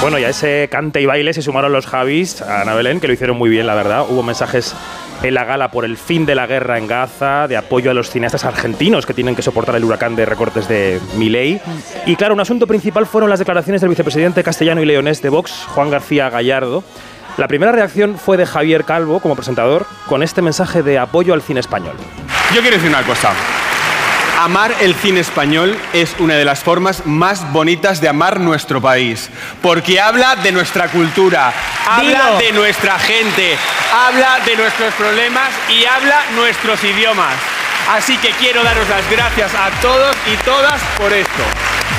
Bueno, 0.02 0.18
y 0.18 0.24
a 0.24 0.30
ese 0.30 0.70
cante 0.72 1.02
y 1.02 1.06
baile 1.06 1.34
se 1.34 1.42
sumaron 1.42 1.74
los 1.74 1.86
Javis, 1.86 2.42
a 2.42 2.62
Ana 2.62 2.74
Belén, 2.74 3.00
que 3.00 3.08
lo 3.08 3.14
hicieron 3.14 3.38
muy 3.38 3.50
bien, 3.50 3.68
la 3.68 3.76
verdad. 3.76 4.06
Hubo 4.10 4.24
mensajes 4.24 4.74
en 5.24 5.34
la 5.34 5.44
gala 5.44 5.72
por 5.72 5.86
el 5.86 5.98
fin 5.98 6.26
de 6.26 6.36
la 6.36 6.48
guerra 6.48 6.78
en 6.78 6.88
Gaza, 6.88 7.48
de 7.48 7.58
apoyo 7.58 7.92
a 7.92 7.94
los 7.94 8.10
cineastas 8.10 8.46
argentinos 8.46 9.06
que 9.06 9.14
tienen 9.14 9.36
que 9.36 9.42
soportar 9.42 9.76
el 9.76 9.84
huracán 9.84 10.16
de 10.16 10.26
recortes 10.26 10.68
de 10.68 11.00
Milei. 11.18 11.62
Y 12.06 12.16
claro, 12.16 12.34
un 12.34 12.40
asunto 12.40 12.68
principal 12.68 13.06
fueron 13.06 13.30
las 13.30 13.40
declaraciones 13.40 13.82
del 13.82 13.90
vicepresidente 13.90 14.44
castellano 14.44 14.82
y 14.82 14.86
leonés 14.86 15.22
de 15.22 15.30
Vox, 15.30 15.66
Juan 15.70 15.90
García 15.90 16.30
Gallardo. 16.30 16.84
La 17.38 17.48
primera 17.48 17.72
reacción 17.72 18.18
fue 18.18 18.38
de 18.38 18.46
Javier 18.46 18.84
Calvo 18.84 19.20
como 19.20 19.36
presentador 19.36 19.86
con 20.08 20.24
este 20.24 20.42
mensaje 20.42 20.84
de 20.84 21.00
apoyo 21.00 21.34
al 21.34 21.42
cine 21.42 21.60
español. 21.60 21.96
Yo 22.54 22.62
quiero 22.62 22.78
decir 22.78 22.90
una 22.90 23.04
cosa. 23.04 23.34
Amar 24.40 24.74
el 24.80 24.96
cine 24.96 25.20
español 25.20 25.78
es 25.92 26.16
una 26.18 26.36
de 26.36 26.46
las 26.46 26.64
formas 26.64 27.06
más 27.06 27.52
bonitas 27.52 28.00
de 28.00 28.08
amar 28.08 28.40
nuestro 28.40 28.80
país, 28.80 29.30
porque 29.62 30.00
habla 30.00 30.38
de 30.38 30.54
nuestra 30.54 30.88
cultura, 30.88 31.52
habla 31.86 32.38
de 32.40 32.54
nuestra 32.54 32.98
gente, 33.00 33.58
habla 33.94 34.40
de 34.46 34.56
nuestros 34.56 34.94
problemas 34.94 35.50
y 35.68 35.84
habla 35.84 36.22
nuestros 36.38 36.82
idiomas. 36.86 37.34
Así 37.92 38.16
que 38.20 38.30
quiero 38.30 38.64
daros 38.64 38.88
las 38.88 39.12
gracias 39.12 39.52
a 39.54 39.72
todos 39.82 40.16
y 40.32 40.38
todas 40.46 40.82
por 40.98 41.12
esto. 41.12 41.44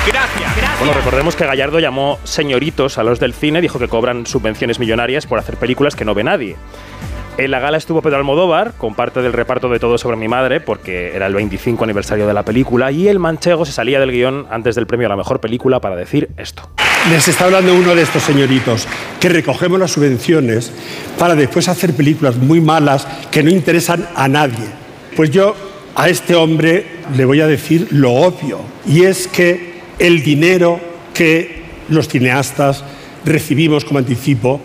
Gracias. 0.07 0.79
Bueno, 0.79 0.93
recordemos 0.93 1.35
que 1.35 1.45
Gallardo 1.45 1.77
llamó 1.77 2.17
señoritos 2.23 2.97
a 2.97 3.03
los 3.03 3.19
del 3.19 3.35
cine, 3.35 3.61
dijo 3.61 3.77
que 3.77 3.87
cobran 3.87 4.25
subvenciones 4.25 4.79
millonarias 4.79 5.27
por 5.27 5.37
hacer 5.37 5.57
películas 5.57 5.95
que 5.95 6.05
no 6.05 6.15
ve 6.15 6.23
nadie. 6.23 6.55
En 7.41 7.49
la 7.49 7.59
gala 7.59 7.79
estuvo 7.79 8.03
Pedro 8.03 8.17
Almodóvar, 8.17 8.73
con 8.77 8.93
parte 8.93 9.23
del 9.23 9.33
reparto 9.33 9.67
de 9.67 9.79
Todo 9.79 9.97
sobre 9.97 10.15
mi 10.15 10.27
madre, 10.27 10.61
porque 10.61 11.15
era 11.15 11.25
el 11.25 11.33
25 11.33 11.83
aniversario 11.83 12.27
de 12.27 12.35
la 12.35 12.45
película, 12.45 12.91
y 12.91 13.07
el 13.07 13.17
manchego 13.17 13.65
se 13.65 13.71
salía 13.71 13.99
del 13.99 14.11
guion 14.11 14.45
antes 14.51 14.75
del 14.75 14.85
premio 14.85 15.07
a 15.07 15.09
la 15.09 15.15
mejor 15.15 15.39
película 15.39 15.81
para 15.81 15.95
decir 15.95 16.29
esto. 16.37 16.69
Les 17.09 17.27
está 17.27 17.45
hablando 17.45 17.73
uno 17.73 17.95
de 17.95 18.03
estos 18.03 18.21
señoritos, 18.21 18.87
que 19.19 19.27
recogemos 19.27 19.79
las 19.79 19.89
subvenciones 19.89 20.71
para 21.17 21.33
después 21.33 21.67
hacer 21.67 21.95
películas 21.95 22.37
muy 22.37 22.61
malas 22.61 23.07
que 23.31 23.41
no 23.41 23.49
interesan 23.49 24.07
a 24.13 24.27
nadie. 24.27 24.67
Pues 25.15 25.31
yo 25.31 25.55
a 25.95 26.09
este 26.09 26.35
hombre 26.35 26.85
le 27.17 27.25
voy 27.25 27.41
a 27.41 27.47
decir 27.47 27.87
lo 27.89 28.13
obvio, 28.13 28.59
y 28.85 29.05
es 29.05 29.27
que 29.27 29.79
el 29.97 30.21
dinero 30.21 30.79
que 31.15 31.63
los 31.89 32.07
cineastas 32.07 32.83
recibimos 33.25 33.83
como 33.83 33.97
anticipo 33.97 34.61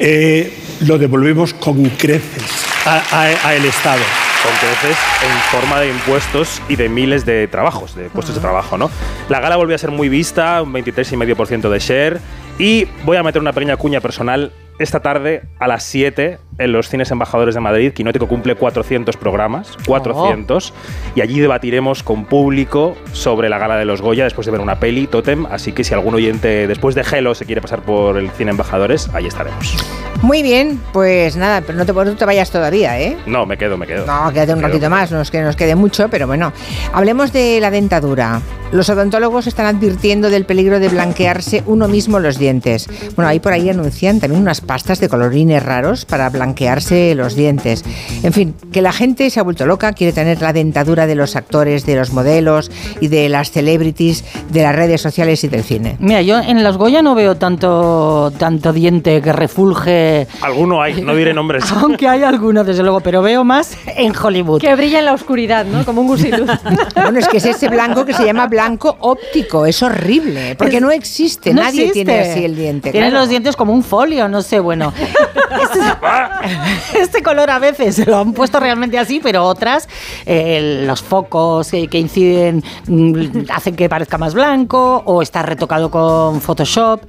eh, 0.00 0.52
lo 0.80 0.98
devolvemos 0.98 1.54
con 1.54 1.82
creces 1.90 2.66
a, 2.84 3.54
el 3.54 3.64
Estado. 3.64 4.02
Con 4.42 4.52
creces 4.56 4.96
en 5.24 5.38
forma 5.50 5.80
de 5.80 5.90
impuestos 5.90 6.62
y 6.68 6.76
de 6.76 6.88
miles 6.88 7.24
de 7.24 7.48
trabajos, 7.48 7.94
de 7.94 8.10
puestos 8.10 8.34
de 8.34 8.40
trabajo, 8.40 8.78
¿no? 8.78 8.90
La 9.28 9.40
gala 9.40 9.56
volvió 9.56 9.74
a 9.74 9.78
ser 9.78 9.90
muy 9.90 10.08
vista, 10.08 10.62
un 10.62 10.72
23,5% 10.72 11.68
de 11.68 11.78
share. 11.78 12.20
Y 12.58 12.86
voy 13.04 13.16
a 13.16 13.22
meter 13.22 13.40
una 13.40 13.52
pequeña 13.52 13.76
cuña 13.76 14.00
personal. 14.00 14.52
Esta 14.78 15.00
tarde, 15.00 15.48
a 15.58 15.66
las 15.66 15.82
7, 15.84 16.38
en 16.58 16.72
los 16.72 16.88
cines 16.88 17.10
embajadores 17.10 17.54
de 17.54 17.60
Madrid, 17.60 17.92
Quinótico 17.92 18.26
cumple 18.28 18.54
400 18.54 19.16
programas, 19.16 19.76
400, 19.86 20.72
y 21.14 21.20
allí 21.20 21.40
debatiremos 21.40 22.02
con 22.02 22.24
público 22.24 22.96
sobre 23.12 23.48
la 23.48 23.58
gala 23.58 23.76
de 23.76 23.84
los 23.84 24.00
Goya 24.02 24.24
después 24.24 24.46
de 24.46 24.52
ver 24.52 24.60
una 24.60 24.80
peli, 24.80 25.06
Totem, 25.06 25.46
así 25.46 25.72
que 25.72 25.84
si 25.84 25.94
algún 25.94 26.14
oyente 26.14 26.66
después 26.66 26.94
de 26.94 27.04
Gelo 27.04 27.34
se 27.34 27.44
quiere 27.44 27.60
pasar 27.60 27.82
por 27.82 28.16
el 28.16 28.30
cine 28.30 28.50
embajadores, 28.52 29.10
ahí 29.12 29.26
estaremos. 29.26 29.76
Muy 30.22 30.42
bien, 30.42 30.80
pues 30.92 31.36
nada, 31.36 31.60
pero 31.60 31.76
no 31.76 31.84
te, 31.84 31.92
no 31.92 32.16
te 32.16 32.24
vayas 32.24 32.50
todavía, 32.50 32.98
¿eh? 32.98 33.16
No, 33.26 33.44
me 33.44 33.58
quedo, 33.58 33.76
me 33.76 33.86
quedo. 33.86 34.06
No, 34.06 34.32
quédate 34.32 34.52
un 34.52 34.58
Me 34.58 34.62
quedo. 34.64 34.72
ratito 34.72 34.90
más, 34.90 35.12
no 35.12 35.20
es 35.20 35.30
que 35.30 35.42
nos 35.42 35.56
quede 35.56 35.74
mucho, 35.74 36.08
pero 36.08 36.26
bueno. 36.26 36.52
Hablemos 36.94 37.32
de 37.32 37.60
la 37.60 37.70
dentadura. 37.70 38.40
Los 38.72 38.88
odontólogos 38.88 39.46
están 39.46 39.66
advirtiendo 39.66 40.30
del 40.30 40.44
peligro 40.46 40.80
de 40.80 40.88
blanquearse 40.88 41.62
uno 41.66 41.86
mismo 41.86 42.18
los 42.18 42.38
dientes. 42.38 42.88
Bueno, 43.14 43.28
ahí 43.28 43.38
por 43.40 43.52
ahí 43.52 43.68
anuncian 43.68 44.18
también 44.18 44.40
unas 44.42 44.60
pastas 44.62 44.98
de 45.00 45.08
colorines 45.08 45.62
raros 45.62 46.04
para 46.06 46.28
blanquearse 46.46 47.14
los 47.16 47.34
dientes. 47.34 47.84
En 48.22 48.32
fin, 48.32 48.54
que 48.72 48.80
la 48.80 48.92
gente 48.92 49.28
se 49.30 49.40
ha 49.40 49.42
vuelto 49.42 49.66
loca, 49.66 49.92
quiere 49.92 50.12
tener 50.12 50.40
la 50.40 50.52
dentadura 50.52 51.06
de 51.06 51.14
los 51.16 51.34
actores, 51.34 51.84
de 51.86 51.96
los 51.96 52.12
modelos 52.12 52.70
y 53.00 53.08
de 53.08 53.28
las 53.28 53.50
celebrities, 53.50 54.24
de 54.50 54.62
las 54.62 54.74
redes 54.76 55.00
sociales 55.00 55.42
y 55.42 55.48
del 55.48 55.64
cine. 55.64 55.96
Mira, 55.98 56.22
yo 56.22 56.38
en 56.38 56.62
los 56.62 56.76
Goya 56.76 57.02
no 57.02 57.14
veo 57.14 57.34
tanto, 57.36 58.32
tanto 58.38 58.72
diente 58.72 59.20
que 59.20 59.32
refulge, 59.32 60.26
Alguno 60.40 60.80
hay, 60.80 61.02
no 61.02 61.16
diré 61.16 61.34
nombres. 61.34 61.64
aunque 61.82 62.06
hay 62.06 62.22
algunos 62.22 62.64
desde 62.66 62.82
luego, 62.82 63.00
pero 63.00 63.22
veo 63.22 63.42
más 63.42 63.76
en 63.96 64.12
Hollywood. 64.16 64.60
Que 64.60 64.74
brilla 64.76 65.00
en 65.00 65.06
la 65.06 65.12
oscuridad, 65.12 65.64
¿no? 65.66 65.84
Como 65.84 66.02
un 66.02 66.08
gusiluz. 66.08 66.50
Bueno, 66.94 67.18
es 67.20 67.28
que 67.28 67.36
es 67.36 67.44
ese 67.44 67.68
blanco 67.68 68.04
que 68.04 68.12
se 68.14 68.24
llama 68.24 68.46
blanco 68.46 68.96
óptico, 69.00 69.66
es 69.66 69.82
horrible, 69.82 70.56
porque 70.56 70.80
no 70.80 70.90
existe, 70.90 71.52
No 71.54 71.62
nadie 71.62 71.86
existe. 71.86 72.04
tiene 72.04 72.20
así 72.20 72.44
el 72.44 72.56
diente. 72.56 72.90
Tienen 72.90 73.10
claro. 73.10 73.22
los 73.22 73.28
dientes 73.28 73.54
como 73.54 73.72
un 73.72 73.82
folio, 73.84 74.28
no 74.28 74.42
sé, 74.42 74.58
bueno. 74.58 74.92
este, 77.00 77.22
color 77.22 77.50
a 77.50 77.58
veces 77.58 78.06
lo 78.06 78.18
han 78.18 78.32
puesto 78.32 78.60
realmente 78.60 78.98
así, 78.98 79.20
pero 79.22 79.44
otras, 79.44 79.88
eh, 80.24 80.84
los 80.86 81.02
focos 81.02 81.70
que 81.70 81.98
inciden 81.98 82.62
mm, 82.86 83.50
hacen 83.50 83.76
que 83.76 83.88
parezca 83.88 84.18
más 84.18 84.34
blanco 84.34 85.02
o 85.04 85.22
está 85.22 85.42
retocado 85.42 85.90
con 85.90 86.40
Photoshop. 86.40 87.02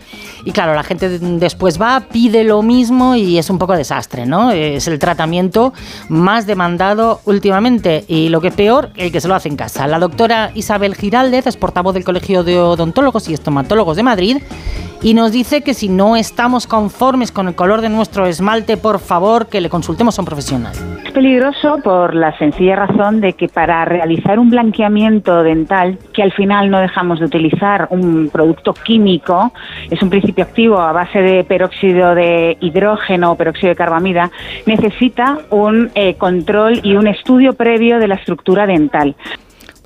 Y 0.45 0.51
claro, 0.51 0.73
la 0.73 0.83
gente 0.83 1.19
después 1.19 1.81
va, 1.81 2.07
pide 2.11 2.43
lo 2.43 2.61
mismo 2.61 3.15
y 3.15 3.37
es 3.37 3.49
un 3.49 3.57
poco 3.57 3.75
desastre, 3.75 4.25
¿no? 4.25 4.51
Es 4.51 4.87
el 4.87 4.99
tratamiento 4.99 5.73
más 6.09 6.45
demandado 6.45 7.21
últimamente 7.25 8.05
y 8.07 8.29
lo 8.29 8.41
que 8.41 8.49
es 8.49 8.53
peor, 8.53 8.91
el 8.95 9.11
que 9.11 9.21
se 9.21 9.27
lo 9.27 9.35
hace 9.35 9.49
en 9.49 9.55
casa. 9.55 9.87
La 9.87 9.99
doctora 9.99 10.51
Isabel 10.53 10.95
Giraldez 10.95 11.47
es 11.47 11.57
portavoz 11.57 11.93
del 11.93 12.03
Colegio 12.03 12.43
de 12.43 12.59
Odontólogos 12.59 13.27
y 13.29 13.33
Estomatólogos 13.33 13.97
de 13.97 14.03
Madrid 14.03 14.37
y 15.01 15.13
nos 15.13 15.31
dice 15.31 15.61
que 15.61 15.73
si 15.73 15.89
no 15.89 16.15
estamos 16.15 16.65
conformes 16.65 17.31
con 17.31 17.47
el 17.47 17.55
color 17.55 17.81
de 17.81 17.89
nuestro 17.89 18.25
esmalte, 18.25 18.77
por 18.77 18.99
favor, 18.99 19.16
que 19.49 19.61
le 19.61 19.69
consultemos 19.69 20.17
a 20.17 20.21
un 20.21 20.25
profesional. 20.25 20.73
Es 21.03 21.11
peligroso 21.11 21.79
por 21.83 22.13
la 22.13 22.37
sencilla 22.37 22.75
razón 22.75 23.21
de 23.21 23.33
que 23.33 23.47
para 23.47 23.83
realizar 23.85 24.39
un 24.39 24.49
blanqueamiento 24.49 25.43
dental, 25.43 25.97
que 26.13 26.21
al 26.21 26.31
final 26.31 26.69
no 26.69 26.79
dejamos 26.79 27.19
de 27.19 27.25
utilizar 27.25 27.87
un 27.89 28.29
producto 28.31 28.73
químico, 28.73 29.51
es 29.89 30.01
un 30.01 30.09
principio 30.09 30.43
activo 30.43 30.79
a 30.79 30.91
base 30.91 31.19
de 31.19 31.43
peróxido 31.43 32.13
de 32.13 32.57
hidrógeno 32.59 33.31
o 33.31 33.35
peróxido 33.35 33.69
de 33.69 33.75
carbamida, 33.75 34.29
necesita 34.65 35.39
un 35.49 35.89
eh, 35.95 36.15
control 36.15 36.79
y 36.83 36.95
un 36.95 37.07
estudio 37.07 37.53
previo 37.53 37.99
de 37.99 38.07
la 38.07 38.15
estructura 38.15 38.67
dental. 38.67 39.15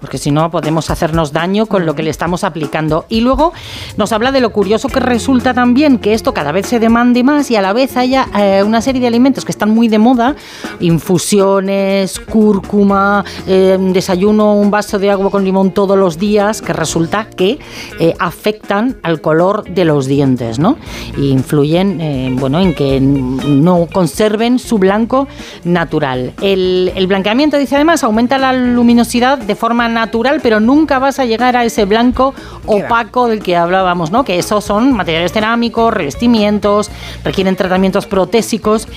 Porque 0.02 0.18
si 0.18 0.32
no 0.32 0.50
podemos 0.50 0.90
hacernos 0.90 1.32
daño 1.32 1.68
con 1.68 1.86
lo 1.86 1.96
que 1.96 2.04
le 2.04 2.10
estamos 2.10 2.44
aplicando. 2.44 3.06
Y 3.08 3.22
luego 3.22 3.54
nos 3.96 4.12
habla 4.12 4.32
de 4.32 4.42
lo 4.42 4.52
curioso 4.52 4.90
que 4.90 5.00
resulta 5.00 5.54
también 5.54 6.00
que 6.00 6.14
esto 6.14 6.34
cada 6.34 6.52
vez 6.52 6.66
se 6.66 6.80
demande 6.80 7.24
más 7.24 7.52
y 7.52 7.56
a 7.56 7.62
la 7.62 7.72
vez 7.72 7.96
haya 7.96 8.28
eh, 8.38 8.64
una 8.64 8.82
serie 8.82 9.00
de 9.00 9.08
alimentos 9.08 9.46
que 9.46 9.52
están 9.52 9.70
muy 9.70 9.88
de 9.88 10.00
moda, 10.00 10.36
infusiones, 10.80 12.20
cúrcuma, 12.20 13.24
eh, 13.46 13.78
desayuno, 13.80 14.56
un 14.56 14.72
vaso 14.72 14.98
de 14.98 15.12
agua 15.12 15.30
con 15.30 15.46
limón 15.46 15.72
todos 15.72 15.98
los 15.98 16.18
días, 16.18 16.62
que 16.62 16.74
resulta 16.74 17.28
que 17.30 17.60
eh, 18.00 18.16
afectan 18.20 18.98
al 19.04 19.22
color 19.22 19.64
de 19.66 19.86
los 19.86 20.08
dientes, 20.08 20.58
¿no? 20.58 20.78
Y 21.16 21.30
influyen, 21.30 22.38
bueno, 22.40 22.60
en 22.60 22.74
que 22.74 23.00
no 23.00 23.88
conserven 23.92 24.58
su 24.58 24.80
blanco 24.80 25.28
natural. 25.64 26.34
El, 26.42 26.92
el 26.96 27.06
blanqueamiento, 27.06 27.58
dice 27.58 27.76
además, 27.76 28.04
aumenta 28.04 28.38
la 28.40 28.54
luminosidad 28.54 29.38
de 29.38 29.56
forma 29.56 29.91
natural, 29.92 30.40
pero 30.42 30.60
nunca 30.60 31.00
vas 31.00 31.20
a 31.20 31.26
llegar 31.26 31.56
a 31.56 31.66
ese 31.66 31.86
blanco 31.86 32.34
opaco 32.66 33.28
del 33.28 33.42
que 33.42 33.56
hablábamos, 33.56 34.12
¿no? 34.12 34.24
Que 34.24 34.40
esos 34.40 34.64
son 34.64 34.94
materiales 34.94 35.32
cerámicos, 35.32 35.94
revestimientos, 35.94 36.90
requieren 37.24 37.56
tratamientos 37.56 38.08
protésicos 38.08 38.88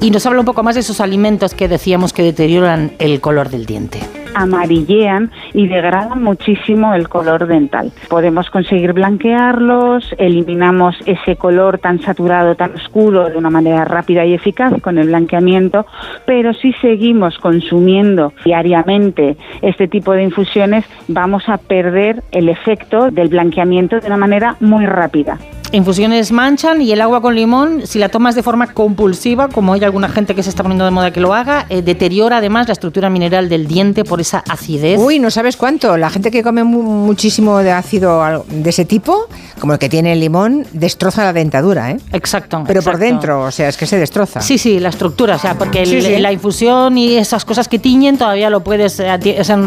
y 0.00 0.10
nos 0.10 0.24
habla 0.26 0.40
un 0.40 0.46
poco 0.46 0.62
más 0.62 0.74
de 0.74 0.80
esos 0.80 1.00
alimentos 1.00 1.54
que 1.54 1.68
decíamos 1.68 2.12
que 2.12 2.22
deterioran 2.22 2.92
el 2.98 3.20
color 3.20 3.50
del 3.50 3.66
diente. 3.66 4.23
Amarillean 4.34 5.30
y 5.52 5.68
degradan 5.68 6.22
muchísimo 6.22 6.94
el 6.94 7.08
color 7.08 7.46
dental. 7.46 7.92
Podemos 8.08 8.50
conseguir 8.50 8.92
blanquearlos, 8.92 10.14
eliminamos 10.18 10.96
ese 11.06 11.36
color 11.36 11.78
tan 11.78 12.00
saturado, 12.00 12.54
tan 12.54 12.74
oscuro 12.74 13.28
de 13.28 13.36
una 13.36 13.50
manera 13.50 13.84
rápida 13.84 14.24
y 14.24 14.34
eficaz 14.34 14.74
con 14.80 14.98
el 14.98 15.08
blanqueamiento, 15.08 15.86
pero 16.26 16.52
si 16.54 16.72
seguimos 16.74 17.38
consumiendo 17.38 18.32
diariamente 18.44 19.36
este 19.62 19.88
tipo 19.88 20.12
de 20.12 20.24
infusiones, 20.24 20.84
vamos 21.08 21.48
a 21.48 21.58
perder 21.58 22.22
el 22.32 22.48
efecto 22.48 23.10
del 23.10 23.28
blanqueamiento 23.28 24.00
de 24.00 24.06
una 24.06 24.16
manera 24.16 24.56
muy 24.60 24.86
rápida. 24.86 25.38
Infusiones 25.74 26.30
manchan 26.30 26.80
y 26.82 26.92
el 26.92 27.00
agua 27.00 27.20
con 27.20 27.34
limón, 27.34 27.82
si 27.84 27.98
la 27.98 28.08
tomas 28.08 28.36
de 28.36 28.44
forma 28.44 28.68
compulsiva, 28.72 29.48
como 29.48 29.72
hay 29.72 29.82
alguna 29.82 30.08
gente 30.08 30.36
que 30.36 30.44
se 30.44 30.50
está 30.50 30.62
poniendo 30.62 30.84
de 30.84 30.92
moda 30.92 31.10
que 31.12 31.18
lo 31.18 31.34
haga, 31.34 31.66
eh, 31.68 31.82
deteriora 31.82 32.36
además 32.36 32.68
la 32.68 32.74
estructura 32.74 33.10
mineral 33.10 33.48
del 33.48 33.66
diente 33.66 34.04
por 34.04 34.20
esa 34.20 34.44
acidez. 34.48 35.00
Uy, 35.00 35.18
no 35.18 35.32
sabes 35.32 35.56
cuánto. 35.56 35.96
La 35.96 36.10
gente 36.10 36.30
que 36.30 36.44
come 36.44 36.62
mu- 36.62 36.82
muchísimo 36.84 37.58
de 37.58 37.72
ácido 37.72 38.44
de 38.48 38.70
ese 38.70 38.84
tipo, 38.84 39.26
como 39.58 39.72
el 39.72 39.80
que 39.80 39.88
tiene 39.88 40.12
el 40.12 40.20
limón, 40.20 40.64
destroza 40.72 41.24
la 41.24 41.32
dentadura, 41.32 41.90
¿eh? 41.90 41.96
Exacto. 42.12 42.62
Pero 42.68 42.80
por 42.80 42.96
dentro, 42.98 43.42
o 43.42 43.50
sea, 43.50 43.68
es 43.68 43.76
que 43.76 43.86
se 43.86 43.98
destroza. 43.98 44.40
Sí, 44.42 44.58
sí, 44.58 44.78
la 44.78 44.90
estructura, 44.90 45.34
o 45.34 45.38
sea, 45.40 45.58
porque 45.58 45.82
el- 45.82 45.88
Sí, 45.88 46.02
sí. 46.02 46.18
la 46.18 46.30
infusión 46.30 46.96
y 46.98 47.16
esas 47.16 47.44
cosas 47.44 47.66
que 47.66 47.80
tiñen 47.80 48.16
todavía 48.16 48.48
lo 48.48 48.62
puedes, 48.62 49.00
eh, 49.00 49.36
o 49.40 49.42
sea, 49.44 49.58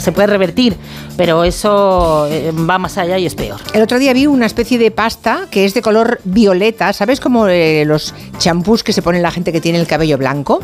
se 0.00 0.10
puede 0.10 0.26
revertir, 0.26 0.76
pero 1.16 1.44
eso 1.44 2.26
eh, 2.28 2.50
va 2.68 2.78
más 2.78 2.98
allá 2.98 3.16
y 3.16 3.26
es 3.26 3.36
peor. 3.36 3.60
El 3.72 3.82
otro 3.82 4.00
día 4.00 4.12
vi 4.12 4.26
una 4.26 4.46
especie 4.46 4.76
de 4.76 4.90
pasta 4.90 5.46
que 5.52 5.66
es 5.66 5.74
de 5.74 5.82
color 5.82 6.18
violeta, 6.24 6.92
¿sabes 6.94 7.20
como 7.20 7.46
eh, 7.46 7.84
los 7.86 8.14
champús 8.38 8.82
que 8.82 8.92
se 8.92 9.02
ponen 9.02 9.20
la 9.22 9.30
gente 9.30 9.52
que 9.52 9.60
tiene 9.60 9.78
el 9.78 9.86
cabello 9.86 10.16
blanco? 10.18 10.60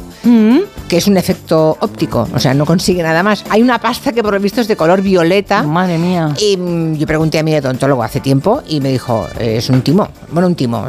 Que 0.89 0.97
es 0.97 1.07
un 1.07 1.16
efecto 1.18 1.76
óptico, 1.80 2.26
o 2.34 2.39
sea, 2.41 2.55
no 2.55 2.64
consigue 2.64 3.03
nada 3.03 3.22
más. 3.22 3.45
Hay 3.51 3.61
una 3.62 3.78
pasta 3.78 4.12
que 4.12 4.22
por 4.22 4.32
lo 4.32 4.41
visto 4.41 4.61
es 4.62 4.66
de 4.68 4.76
color 4.76 5.03
violeta. 5.03 5.62
Madre 5.62 5.99
mía. 5.99 6.32
Y 6.41 6.57
mm, 6.57 6.95
yo 6.97 7.07
pregunté 7.07 7.39
a 7.39 7.43
mi 7.43 7.55
odontólogo 7.55 8.03
hace 8.03 8.20
tiempo 8.20 8.62
y 8.66 8.80
me 8.80 8.91
dijo, 8.91 9.28
eh, 9.39 9.57
es 9.59 9.68
un 9.68 9.82
timo. 9.82 10.09
Bueno, 10.32 10.49
un 10.49 10.55
timo, 10.55 10.86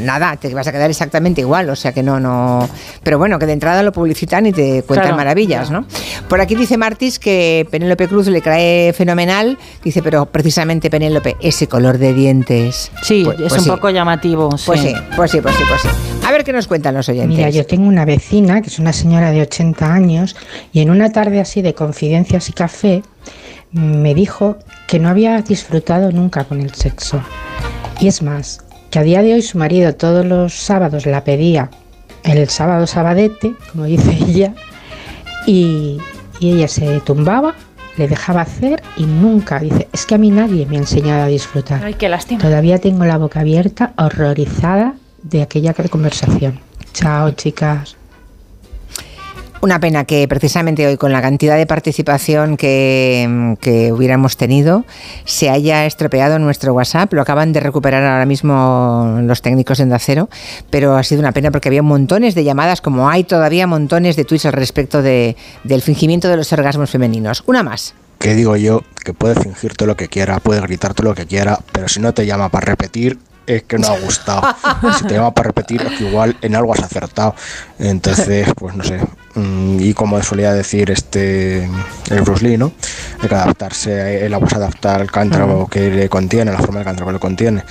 nada, 0.00 0.36
te 0.36 0.52
vas 0.54 0.66
a 0.66 0.72
quedar 0.72 0.88
exactamente 0.90 1.42
igual, 1.42 1.68
o 1.68 1.76
sea 1.76 1.92
que 1.92 2.02
no, 2.02 2.18
no... 2.18 2.66
Pero 3.02 3.18
bueno, 3.18 3.38
que 3.38 3.44
de 3.46 3.52
entrada 3.52 3.82
lo 3.82 3.92
publicitan 3.92 4.46
y 4.46 4.52
te 4.52 4.82
cuentan 4.82 5.08
Claro, 5.08 5.16
maravillas, 5.16 5.70
¿no? 5.70 5.84
Por 6.28 6.40
aquí 6.40 6.54
dice 6.54 6.78
Martis 6.78 7.18
que 7.18 7.66
Penélope 7.70 8.08
Cruz 8.08 8.28
le 8.28 8.40
cae 8.40 8.92
fenomenal, 8.94 9.58
dice, 9.84 10.02
pero 10.02 10.24
precisamente 10.26 10.88
Penélope, 10.88 11.36
ese 11.40 11.66
color 11.68 11.98
de 11.98 12.14
dientes. 12.14 12.90
Sí, 13.02 13.22
Pues- 13.24 13.31
es 13.32 13.38
pues 13.48 13.52
un 13.52 13.60
sí. 13.64 13.70
poco 13.70 13.90
llamativo. 13.90 14.48
Pues 14.64 14.80
sí, 14.80 14.94
pues 15.16 15.30
sí, 15.30 15.40
pues 15.40 15.56
sí, 15.56 15.64
pues 15.68 15.82
sí. 15.82 15.88
A 16.26 16.30
ver 16.30 16.44
qué 16.44 16.52
nos 16.52 16.66
cuentan 16.66 16.94
los 16.94 17.08
oyentes. 17.08 17.36
Mira, 17.36 17.50
yo 17.50 17.66
tengo 17.66 17.88
una 17.88 18.04
vecina 18.04 18.62
que 18.62 18.68
es 18.68 18.78
una 18.78 18.92
señora 18.92 19.30
de 19.30 19.42
80 19.42 19.92
años 19.92 20.36
y 20.72 20.80
en 20.80 20.90
una 20.90 21.10
tarde 21.12 21.40
así 21.40 21.62
de 21.62 21.74
confidencias 21.74 22.48
y 22.48 22.52
café 22.52 23.02
me 23.72 24.14
dijo 24.14 24.58
que 24.86 24.98
no 24.98 25.08
había 25.08 25.40
disfrutado 25.42 26.12
nunca 26.12 26.44
con 26.44 26.60
el 26.60 26.74
sexo. 26.74 27.22
Y 28.00 28.08
es 28.08 28.22
más, 28.22 28.60
que 28.90 28.98
a 28.98 29.02
día 29.02 29.22
de 29.22 29.34
hoy 29.34 29.42
su 29.42 29.58
marido 29.58 29.94
todos 29.94 30.24
los 30.24 30.54
sábados 30.54 31.06
la 31.06 31.24
pedía 31.24 31.70
el 32.24 32.48
sábado 32.48 32.86
sabadete, 32.86 33.54
como 33.72 33.84
dice 33.84 34.10
ella, 34.28 34.54
y, 35.46 35.98
y 36.40 36.52
ella 36.52 36.68
se 36.68 37.00
tumbaba, 37.00 37.54
le 37.96 38.08
dejaba 38.08 38.42
hacer 38.42 38.82
y 38.96 39.04
nunca, 39.04 39.58
dice, 39.58 39.88
es 39.92 40.06
que 40.06 40.14
a 40.14 40.18
mí 40.18 40.30
nadie 40.30 40.66
me 40.66 40.76
ha 40.76 40.80
enseñado 40.80 41.24
a 41.24 41.26
disfrutar. 41.26 41.84
Ay, 41.84 41.94
qué 41.94 42.08
lástima. 42.08 42.40
Todavía 42.40 42.78
tengo 42.78 43.04
la 43.04 43.18
boca 43.18 43.40
abierta, 43.40 43.92
horrorizada 43.96 44.94
de 45.22 45.42
aquella 45.42 45.74
conversación. 45.74 46.60
Chao, 46.92 47.30
chicas. 47.32 47.96
Una 49.64 49.78
pena 49.78 50.04
que 50.04 50.26
precisamente 50.26 50.84
hoy 50.88 50.96
con 50.96 51.12
la 51.12 51.22
cantidad 51.22 51.56
de 51.56 51.66
participación 51.66 52.56
que, 52.56 53.54
que 53.60 53.92
hubiéramos 53.92 54.36
tenido 54.36 54.84
se 55.24 55.50
haya 55.50 55.86
estropeado 55.86 56.40
nuestro 56.40 56.74
WhatsApp. 56.74 57.12
Lo 57.12 57.22
acaban 57.22 57.52
de 57.52 57.60
recuperar 57.60 58.02
ahora 58.02 58.26
mismo 58.26 59.20
los 59.22 59.40
técnicos 59.40 59.78
de 59.78 59.84
Onda 59.84 60.00
Cero, 60.00 60.28
pero 60.70 60.96
ha 60.96 61.04
sido 61.04 61.20
una 61.20 61.30
pena 61.30 61.52
porque 61.52 61.68
había 61.68 61.82
montones 61.84 62.34
de 62.34 62.42
llamadas, 62.42 62.80
como 62.80 63.08
hay 63.08 63.22
todavía 63.22 63.68
montones 63.68 64.16
de 64.16 64.24
tweets 64.24 64.46
al 64.46 64.52
respecto 64.54 65.00
de- 65.00 65.36
del 65.62 65.80
fingimiento 65.80 66.28
de 66.28 66.38
los 66.38 66.52
orgasmos 66.52 66.90
femeninos. 66.90 67.44
Una 67.46 67.62
más. 67.62 67.94
que 68.18 68.34
digo 68.34 68.54
yo 68.56 68.82
que 69.04 69.14
puede 69.14 69.34
fingir 69.34 69.74
todo 69.74 69.86
lo 69.88 69.96
que 69.96 70.06
quiera, 70.08 70.38
puede 70.38 70.60
gritar 70.60 70.94
todo 70.94 71.08
lo 71.08 71.14
que 71.14 71.26
quiera, 71.26 71.58
pero 71.72 71.88
si 71.88 71.98
no 72.00 72.14
te 72.14 72.24
llama 72.26 72.48
para 72.50 72.66
repetir, 72.66 73.18
es 73.46 73.62
que 73.64 73.78
no 73.78 73.88
ha 73.88 73.98
gustado. 73.98 74.42
si 74.98 75.04
te 75.04 75.14
llama 75.14 75.32
para 75.32 75.48
repetir, 75.48 75.82
es 75.82 75.98
que 75.98 76.08
igual 76.08 76.36
en 76.42 76.54
algo 76.54 76.72
has 76.72 76.82
acertado. 76.82 77.34
Entonces, 77.78 78.48
pues 78.56 78.74
no 78.74 78.84
sé. 78.84 79.00
Mm, 79.34 79.80
Y 79.80 79.94
como 79.94 80.22
solía 80.22 80.52
decir 80.52 80.90
este 80.90 81.68
el 82.10 82.20
Bruce 82.22 82.46
Lee, 82.46 82.56
¿no? 82.56 82.72
Hay 83.20 83.28
que 83.28 83.34
adaptarse, 83.34 84.26
el 84.26 84.34
agua 84.34 84.48
se 84.48 84.56
adapta 84.56 84.94
al 84.94 85.10
cántaro 85.10 85.66
que 85.70 85.90
le 85.90 86.08
contiene, 86.08 86.52
la 86.52 86.58
forma 86.58 86.76
del 86.76 86.84
cántaro 86.84 87.06
que 87.06 87.12
le 87.14 87.18
contiene. 87.18 87.64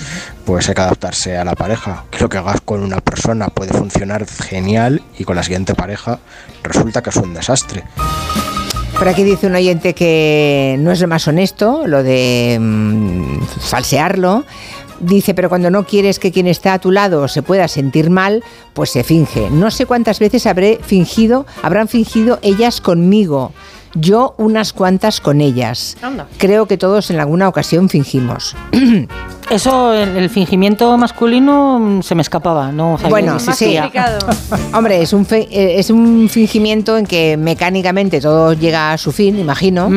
Pues 0.46 0.68
hay 0.70 0.76
que 0.76 0.82
adaptarse 0.82 1.38
a 1.38 1.46
la 1.46 1.56
pareja. 1.56 2.06
Que 2.10 2.20
lo 2.20 2.30
que 2.30 2.38
hagas 2.38 2.62
con 2.62 2.82
una 2.82 3.00
persona 3.00 3.48
puede 3.50 3.74
funcionar 3.74 4.26
genial 4.28 5.02
y 5.18 5.24
con 5.24 5.36
la 5.36 5.44
siguiente 5.44 5.76
pareja 5.76 6.20
resulta 6.64 7.02
que 7.02 7.12
es 7.12 7.16
un 7.18 7.34
desastre. 7.34 7.84
Por 8.98 9.08
aquí 9.08 9.24
dice 9.24 9.48
un 9.48 9.56
oyente 9.56 9.96
que 9.96 10.76
no 10.80 10.92
es 10.92 11.02
lo 11.02 11.08
más 11.08 11.28
honesto, 11.28 11.88
lo 11.88 12.04
de 12.04 12.58
mm, 12.62 13.42
falsearlo. 13.60 14.46
Dice, 15.02 15.34
pero 15.34 15.50
cuando 15.50 15.72
no 15.72 15.84
quieres 15.84 16.20
que 16.20 16.32
quien 16.32 16.46
está 16.46 16.74
a 16.74 16.80
tu 16.80 16.92
lado 16.92 17.28
se 17.28 17.42
pueda 17.42 17.68
sentir 17.68 18.12
mal, 18.12 18.44
pues 18.74 18.92
se 18.92 19.04
finge. 19.04 19.50
No 19.50 19.72
sé 19.72 19.88
cuántas 19.88 20.20
veces 20.20 20.46
habré 20.46 20.80
fingido, 20.84 21.48
habrán 21.64 21.88
fingido 21.88 22.38
ellas 22.44 22.82
conmigo. 22.82 23.52
Yo 23.96 24.36
unas 24.38 24.74
cuantas 24.74 25.20
con 25.20 25.42
ellas. 25.42 25.98
Creo 26.38 26.68
que 26.68 26.78
todos 26.78 27.10
en 27.10 27.20
alguna 27.20 27.50
ocasión 27.50 27.90
fingimos. 27.90 28.56
Eso, 29.52 29.94
el, 29.94 30.16
el 30.18 30.30
fingimiento 30.30 30.98
masculino 30.98 31.78
mm, 31.80 32.02
se 32.04 32.16
me 32.16 32.22
escapaba, 32.22 32.72
no 32.72 32.98
sabía 32.98 33.10
Bueno, 33.10 33.40
sí, 33.40 33.50
existía. 33.50 33.92
Hombre, 34.74 35.02
es 35.02 35.12
un, 35.14 35.26
fe- 35.26 35.48
eh, 35.52 35.78
es 35.80 35.90
un 35.90 36.30
fingimiento 36.30 36.98
en 36.98 37.06
que 37.06 37.36
mecánicamente 37.38 38.22
todo 38.22 38.54
llega 38.54 38.94
a 38.94 38.98
su 38.98 39.12
fin, 39.12 39.38
imagino, 39.38 39.90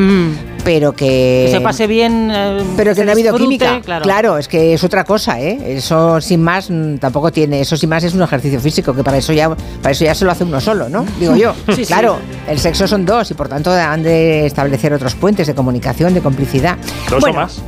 pero 0.63 0.91
que... 0.93 1.43
Que 1.45 1.51
se 1.53 1.61
pase 1.61 1.87
bien. 1.87 2.29
eh, 2.33 2.61
Pero 2.75 2.93
que 2.93 3.05
no 3.05 3.11
ha 3.11 3.13
habido 3.13 3.31
disfrute, 3.31 3.65
química. 3.65 3.81
Claro. 3.81 4.03
Claro. 4.03 4.37
es 4.37 4.47
que 4.49 4.73
es 4.73 4.83
otra 4.83 5.03
cosa, 5.05 5.39
¿eh? 5.39 5.77
Eso 5.77 6.19
sin 6.19 6.41
más 6.43 6.69
mm, 6.69 6.95
tampoco 6.97 7.31
tiene. 7.31 7.61
Eso 7.61 7.77
sin 7.77 7.87
más 7.89 8.03
es 8.03 8.13
un 8.13 8.23
ejercicio 8.23 8.59
físico, 8.59 8.93
que 8.93 9.03
para 9.03 9.17
eso 9.17 9.31
ya, 9.31 9.49
para 9.81 9.91
eso 9.91 10.03
ya 10.03 10.13
se 10.15 10.25
lo 10.25 10.31
hace 10.31 10.43
uno 10.43 10.59
solo, 10.59 10.89
¿no? 10.89 11.05
Digo 11.19 11.35
yo. 11.35 11.53
Sí, 11.75 11.83
sí. 11.83 11.85
claro, 11.85 12.17
el 12.47 12.59
sexo 12.59 12.87
son 12.87 13.05
dos 13.05 13.31
y 13.31 13.33
por 13.35 13.47
tanto 13.47 13.71
han 13.71 14.03
de 14.03 14.45
establecer 14.45 14.93
otros 14.93 15.15
puentes 15.15 15.47
de 15.47 15.55
comunicación, 15.55 16.13
de 16.13 16.21
complicidad. 16.21 16.77
Dos 17.09 17.21
Bueno, 17.21 17.37
o 17.37 17.41
más. 17.41 17.61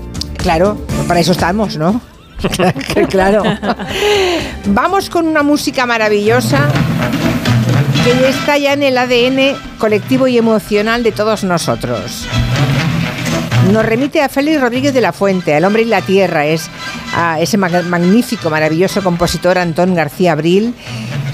Claro, 0.48 0.78
para 1.10 1.20
eso 1.20 1.34
estamos, 1.34 1.76
¿no? 1.76 2.00
claro. 3.10 3.44
Vamos 4.68 5.10
con 5.10 5.28
una 5.28 5.44
música 5.44 5.86
maravillosa 5.86 6.70
que 8.06 8.30
está 8.30 8.58
ya 8.58 8.72
en 8.72 8.82
el 8.84 8.98
ADN 8.98 9.58
colectivo 9.78 10.26
y 10.26 10.38
emocional 10.38 11.04
de 11.04 11.12
todos 11.12 11.44
nosotros. 11.44 12.26
Nos 13.74 13.86
remite 13.86 14.22
a 14.22 14.30
Félix 14.30 14.62
Rodríguez 14.62 14.94
de 14.94 15.02
la 15.02 15.12
Fuente, 15.12 15.54
al 15.54 15.66
hombre 15.66 15.82
y 15.82 15.86
la 15.86 16.00
tierra, 16.02 16.46
es 16.46 16.70
a 17.14 17.42
ese 17.42 17.58
mag- 17.60 17.84
magnífico, 17.84 18.50
maravilloso 18.50 19.04
compositor 19.04 19.58
Antón 19.58 19.96
García 19.96 20.32
Abril, 20.32 20.74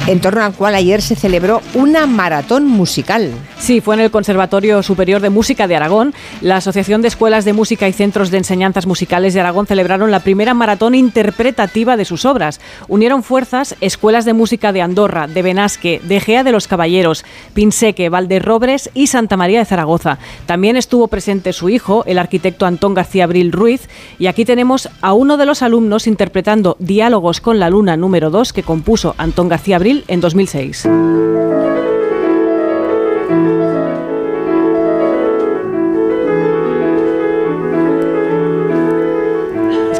en 0.07 0.21
torno 0.21 0.43
al 0.43 0.53
cual 0.53 0.73
ayer 0.73 1.03
se 1.03 1.15
celebró 1.15 1.61
una 1.75 2.07
maratón 2.07 2.65
musical. 2.65 3.29
Sí, 3.63 3.79
fue 3.79 3.95
en 3.95 4.01
el 4.01 4.11
Conservatorio 4.11 4.83
Superior 4.83 5.21
de 5.21 5.29
Música 5.29 5.69
de 5.69 5.77
Aragón. 5.77 6.13
La 6.41 6.57
Asociación 6.57 7.01
de 7.01 7.07
Escuelas 7.07 7.45
de 7.45 7.53
Música 7.53 7.87
y 7.87 7.93
Centros 7.93 8.29
de 8.29 8.39
Enseñanzas 8.39 8.85
Musicales 8.85 9.33
de 9.33 9.39
Aragón 9.39 9.67
celebraron 9.67 10.11
la 10.11 10.19
primera 10.19 10.53
maratón 10.53 10.95
interpretativa 10.95 11.95
de 11.95 12.03
sus 12.03 12.25
obras. 12.25 12.59
Unieron 12.89 13.23
fuerzas 13.23 13.77
escuelas 13.79 14.25
de 14.25 14.33
música 14.33 14.73
de 14.73 14.81
Andorra, 14.81 15.27
de 15.27 15.41
Benasque, 15.41 16.01
de 16.03 16.19
Gea 16.19 16.43
de 16.43 16.51
los 16.51 16.67
Caballeros, 16.67 17.23
Pinseque, 17.53 18.09
Valderrobres 18.09 18.89
y 18.93 19.07
Santa 19.07 19.37
María 19.37 19.59
de 19.59 19.65
Zaragoza. 19.65 20.17
También 20.45 20.75
estuvo 20.75 21.07
presente 21.07 21.53
su 21.53 21.69
hijo, 21.69 22.03
el 22.05 22.19
arquitecto 22.19 22.65
Antón 22.65 22.93
García 22.93 23.23
Abril 23.23 23.53
Ruiz, 23.53 23.87
y 24.19 24.27
aquí 24.27 24.43
tenemos 24.43 24.89
a 24.99 25.13
uno 25.13 25.37
de 25.37 25.45
los 25.45 25.61
alumnos 25.61 26.05
interpretando 26.05 26.75
Diálogos 26.79 27.39
con 27.39 27.59
la 27.59 27.69
Luna 27.69 27.95
número 27.95 28.29
2 28.29 28.51
que 28.51 28.63
compuso 28.63 29.15
Antón 29.17 29.47
García 29.47 29.77
Abril 29.77 30.03
en 30.09 30.19
2006. 30.19 30.85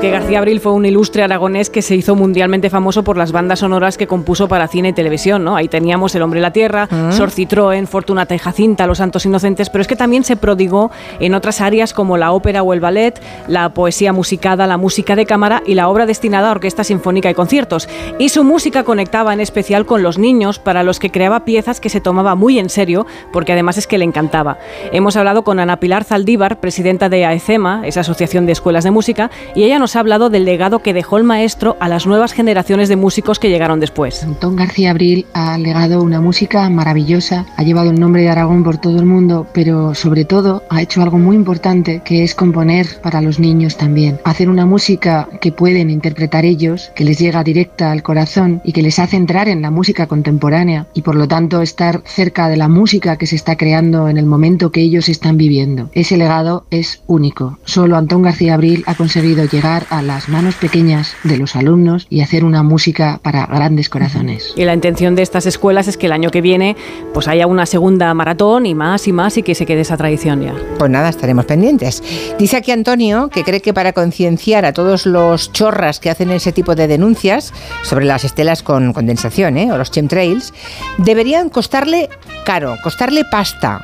Que 0.04 0.10
García 0.24 0.39
Abril 0.39 0.61
fue 0.61 0.71
un 0.71 0.86
ilustre 0.86 1.21
aragonés 1.21 1.69
que 1.69 1.82
se 1.82 1.97
hizo 1.97 2.15
mundialmente 2.15 2.69
famoso 2.69 3.03
por 3.03 3.17
las 3.17 3.34
bandas 3.34 3.59
sonoras 3.59 3.97
que 3.97 4.07
compuso 4.07 4.47
para 4.47 4.69
cine 4.69 4.88
y 4.88 4.93
televisión. 4.93 5.43
¿no? 5.43 5.57
Ahí 5.57 5.67
teníamos 5.67 6.15
El 6.15 6.21
Hombre 6.21 6.39
y 6.39 6.41
la 6.41 6.53
Tierra, 6.53 6.88
Sor 7.11 7.30
Citroën, 7.30 7.86
Fortunata 7.88 8.34
y 8.34 8.38
Jacinta, 8.38 8.88
Los 8.88 8.99
Santos 8.99 9.26
Inocentes, 9.26 9.69
pero 9.69 9.82
es 9.82 9.88
que 9.89 9.97
también 9.97 10.24
se 10.24 10.38
prodigó 10.38 10.91
en 11.19 11.34
otras 11.34 11.59
áreas 11.59 11.93
como 11.93 12.15
la 12.15 12.32
ópera 12.32 12.63
o 12.63 12.71
el 12.71 12.80
ballet, 12.80 13.21
la 13.49 13.74
poesía 13.74 14.13
musicada, 14.13 14.65
la 14.65 14.78
música 14.78 15.17
de 15.17 15.26
cámara 15.26 15.61
y 15.65 15.74
la 15.74 15.89
obra 15.89 16.05
destinada 16.05 16.47
a 16.47 16.51
orquesta 16.51 16.86
sinfónica 16.86 17.30
y 17.30 17.34
conciertos. 17.34 17.89
Y 18.17 18.30
su 18.30 18.45
música 18.45 18.86
conectaba 18.86 19.34
en 19.34 19.41
especial 19.41 19.86
con 19.86 20.03
los 20.03 20.17
niños, 20.17 20.57
para 20.57 20.84
los 20.84 20.99
que 20.99 21.11
creaba 21.11 21.43
piezas 21.43 21.82
que 21.82 21.89
se 21.89 21.99
tomaba 21.99 22.36
muy 22.36 22.59
en 22.59 22.69
serio, 22.69 23.05
porque 23.34 23.51
además 23.51 23.78
es 23.78 23.88
que 23.88 23.97
le 23.97 24.05
encantaba. 24.05 24.57
Hemos 24.93 25.17
hablado 25.17 25.43
con 25.43 25.59
Ana 25.59 25.82
Pilar 25.82 26.05
Zaldívar, 26.05 26.61
presidenta 26.61 27.09
de 27.09 27.26
AECEMA, 27.26 27.86
esa 27.86 27.99
asociación 27.99 28.45
de 28.45 28.53
escuelas 28.53 28.86
de 28.86 28.91
música, 28.91 29.30
y 29.53 29.63
ella 29.63 29.80
nos 29.80 29.97
ha 29.97 29.99
hablado 30.14 30.30
del 30.30 30.45
legado 30.45 30.84
que 30.84 30.93
dejó 30.93 31.18
el 31.18 31.24
maestro 31.24 31.76
a 31.80 31.89
las 31.89 32.05
nuevas 32.05 32.34
generaciones 32.34 32.88
de 32.88 32.95
músicos 32.95 33.39
que 33.39 33.49
llegaron 33.49 33.80
después. 33.80 34.22
Antón 34.22 34.55
García 34.55 34.91
Abril 34.91 35.26
ha 35.34 35.57
legado 35.57 36.03
una 36.03 36.22
música 36.22 36.70
maravillosa, 36.70 37.47
ha 37.57 37.64
llevado 37.64 37.89
el 37.89 37.99
nombre 37.99 38.22
de 38.22 38.30
Aragón 38.30 38.64
por 38.64 38.78
todo 38.78 38.99
el 38.99 39.07
mundo, 39.07 39.47
pero 39.53 39.95
sobre 39.95 40.24
todo 40.24 40.61
ha 40.70 40.84
hecho 40.84 41.01
algo 41.01 41.18
muy 41.18 41.36
importante 41.36 42.03
que 42.05 42.24
es 42.24 42.36
componer 42.36 43.01
para 43.01 43.22
los 43.22 43.39
niños 43.39 43.76
también. 43.76 44.20
Hacer 44.24 44.49
una 44.49 44.68
música 44.68 45.28
que 45.41 45.51
pueden 45.51 45.89
interpretar 45.89 46.45
ellos, 46.45 46.91
que 46.95 47.05
les 47.05 47.18
llega 47.18 47.43
directa 47.43 47.91
al 47.91 48.03
corazón 48.03 48.61
y 48.64 48.72
que 48.72 48.84
les 48.84 48.99
hace 48.99 49.18
entrar 49.18 49.47
en 49.47 49.64
la 49.64 49.72
música 49.72 50.05
contemporánea 50.05 50.86
y 50.93 51.01
por 51.01 51.16
lo 51.16 51.28
tanto 51.28 51.64
estar 51.64 52.03
cerca 52.05 52.49
de 52.49 52.57
la 52.57 52.70
música 52.70 53.18
que 53.18 53.26
se 53.26 53.36
está 53.36 53.55
creando 53.55 54.07
en 54.09 54.18
el 54.18 54.28
momento 54.28 54.72
que 54.72 54.82
ellos 54.82 55.09
están 55.09 55.38
viviendo. 55.38 55.89
Ese 55.93 56.18
legado 56.18 56.68
es 56.70 57.01
único. 57.07 57.57
Solo 57.66 57.97
Antón 57.97 58.22
García 58.22 58.53
Abril 58.53 58.84
ha 58.86 58.93
conseguido 58.93 59.45
llegar 59.45 59.88
a 59.89 60.03
las 60.04 60.30
manos 60.30 60.56
pequeñas 60.56 61.16
de 61.24 61.38
los 61.38 61.56
alumnos 61.56 62.08
y 62.10 62.22
hacer 62.22 62.43
una 62.45 62.64
música 62.64 63.20
para 63.24 63.45
grandes 63.45 63.89
corazones. 63.89 64.54
Y 64.56 64.66
la 64.66 64.74
intención 64.74 65.16
de 65.16 65.22
estas 65.22 65.45
escuelas 65.45 65.88
es 65.88 65.97
que 65.97 66.06
el 66.06 66.12
año 66.12 66.30
que 66.30 66.41
viene 66.41 66.76
pues 67.14 67.28
haya 67.28 67.47
una 67.47 67.66
segunda 67.66 68.14
maratón 68.14 68.66
y 68.66 68.76
más 68.76 69.08
y 69.08 69.14
más 69.14 69.38
y 69.38 69.43
que 69.43 69.56
se 69.56 69.66
quede 69.66 69.82
esa 69.82 69.97
tradición 69.97 70.41
ya. 70.41 70.54
Pues 70.78 70.91
nada, 70.91 71.10
estaremos 71.10 71.45
pendientes. 71.45 72.04
Dice 72.38 72.58
aquí 72.58 72.72
Antonio 72.72 73.30
que 73.30 73.43
cree 73.43 73.62
que 73.62 73.74
para 73.74 73.93
concienciar 73.93 74.66
a 74.66 74.74
todos 74.74 75.06
los 75.06 75.51
chorras 75.51 75.99
que 75.99 76.10
hacen 76.10 76.30
ese 76.32 76.51
tipo 76.51 76.76
de 76.76 76.88
denuncias 76.88 77.54
sobre 77.84 78.06
las 78.06 78.24
estelas 78.24 78.64
con 78.64 78.93
condensación 78.93 79.58
¿eh? 79.58 79.72
o 79.72 79.78
los 79.78 79.91
chemtrails, 79.91 80.54
deberían 80.97 81.49
costarle 81.49 82.10
caro, 82.45 82.78
costarle 82.84 83.24
pasta. 83.26 83.82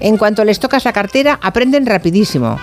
En 0.00 0.16
cuanto 0.16 0.44
les 0.44 0.58
tocas 0.58 0.84
la 0.84 0.92
cartera, 0.92 1.38
aprenden 1.40 1.86
rapidísimo. 1.86 2.58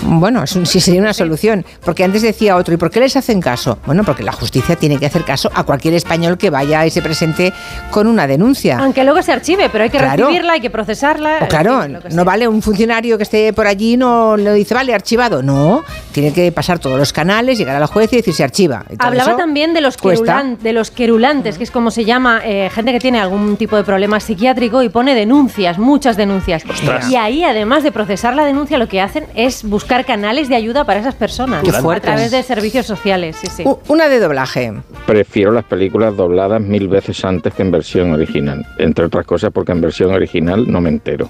Bueno, 0.00 0.42
eso 0.42 0.64
sí 0.66 0.80
sería 0.80 1.00
una 1.00 1.12
solución, 1.12 1.64
porque 1.84 2.02
antes 2.04 2.22
decía 2.22 2.56
otro, 2.56 2.74
¿y 2.74 2.76
por 2.76 2.90
qué 2.90 3.00
les 3.00 3.14
hacen 3.16 3.40
caso? 3.40 3.78
Bueno, 3.86 4.02
porque 4.04 4.22
la 4.22 4.32
justicia 4.32 4.74
tiene 4.76 4.98
que 4.98 5.06
hacer 5.06 5.22
caso 5.24 5.50
a 5.54 5.62
cualquier 5.64 5.94
español 5.94 6.38
que 6.38 6.50
vaya 6.50 6.84
y 6.86 6.90
se 6.90 7.02
presente 7.02 7.52
con 7.90 8.06
una 8.06 8.26
denuncia. 8.26 8.78
Aunque 8.78 9.04
luego 9.04 9.22
se 9.22 9.32
archive, 9.32 9.68
pero 9.70 9.84
hay 9.84 9.90
que 9.90 9.98
Claro. 9.98 10.26
recibirla, 10.26 10.54
hay 10.54 10.60
que 10.60 10.70
procesarla. 10.70 11.38
O 11.42 11.48
claro, 11.48 11.82
no 12.10 12.24
vale 12.24 12.48
un 12.48 12.62
funcionario 12.62 13.16
que 13.16 13.22
esté 13.24 13.52
por 13.52 13.66
allí 13.66 13.96
no 13.96 14.36
le 14.36 14.52
dice, 14.54 14.74
vale, 14.74 14.94
archivado. 14.94 15.42
No, 15.42 15.84
tiene 16.12 16.32
que 16.32 16.50
pasar 16.52 16.78
todos 16.78 16.98
los 16.98 17.12
canales, 17.12 17.58
llegar 17.58 17.76
a 17.76 17.80
la 17.80 17.86
juez 17.86 18.12
y 18.12 18.16
decir 18.16 18.34
se 18.34 18.42
archiva. 18.44 18.84
Y 18.90 18.96
Hablaba 18.98 19.36
también 19.36 19.72
de 19.74 19.80
los, 19.82 19.96
cuesta. 19.98 20.24
querulan- 20.42 20.58
de 20.58 20.72
los 20.72 20.90
querulantes, 20.90 21.58
que 21.58 21.64
es 21.64 21.70
como 21.70 21.90
se 21.90 22.04
llama, 22.04 22.40
eh, 22.44 22.70
gente 22.74 22.92
que 22.92 22.98
tiene 22.98 23.20
algún 23.20 23.56
tipo 23.56 23.76
de 23.76 23.84
problema 23.84 24.18
psiquiátrico 24.20 24.82
y 24.82 24.88
pone 24.88 25.14
denuncias, 25.14 25.78
muchas 25.78 26.16
denuncias. 26.16 26.64
Ostras. 26.68 27.08
Y 27.10 27.16
ahí, 27.16 27.44
además 27.44 27.82
de 27.82 27.92
procesar 27.92 28.34
la 28.34 28.44
denuncia, 28.44 28.78
lo 28.78 28.88
que 28.88 29.00
hacen 29.00 29.26
es 29.34 29.62
buscar 29.62 29.81
canales 30.04 30.48
de 30.48 30.56
ayuda 30.56 30.84
para 30.84 31.00
esas 31.00 31.14
personas. 31.14 31.62
Qué 31.62 31.70
a 31.70 32.00
través 32.00 32.30
de 32.30 32.42
servicios 32.42 32.86
sociales, 32.86 33.36
sí, 33.36 33.46
sí. 33.48 33.64
Una 33.88 34.08
de 34.08 34.18
doblaje. 34.18 34.72
Prefiero 35.06 35.52
las 35.52 35.64
películas 35.64 36.16
dobladas 36.16 36.60
mil 36.60 36.88
veces 36.88 37.24
antes 37.24 37.54
que 37.54 37.62
en 37.62 37.70
versión 37.70 38.12
original. 38.12 38.66
Entre 38.78 39.04
otras 39.04 39.26
cosas 39.26 39.50
porque 39.52 39.72
en 39.72 39.80
versión 39.80 40.12
original 40.12 40.70
no 40.70 40.80
me 40.80 40.88
entero 40.88 41.28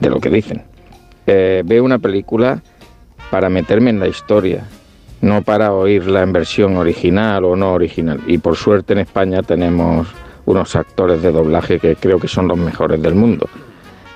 de 0.00 0.10
lo 0.10 0.20
que 0.20 0.30
dicen. 0.30 0.64
Eh, 1.26 1.62
veo 1.64 1.84
una 1.84 1.98
película 1.98 2.62
para 3.30 3.48
meterme 3.48 3.90
en 3.90 4.00
la 4.00 4.08
historia, 4.08 4.64
no 5.20 5.42
para 5.42 5.72
oírla 5.72 6.22
en 6.22 6.32
versión 6.32 6.76
original 6.76 7.44
o 7.44 7.56
no 7.56 7.72
original. 7.72 8.20
Y 8.26 8.38
por 8.38 8.56
suerte 8.56 8.94
en 8.94 9.00
España 9.00 9.42
tenemos 9.42 10.08
unos 10.46 10.76
actores 10.76 11.20
de 11.20 11.30
doblaje 11.30 11.78
que 11.78 11.96
creo 11.96 12.18
que 12.18 12.28
son 12.28 12.48
los 12.48 12.56
mejores 12.56 13.02
del 13.02 13.14
mundo, 13.14 13.48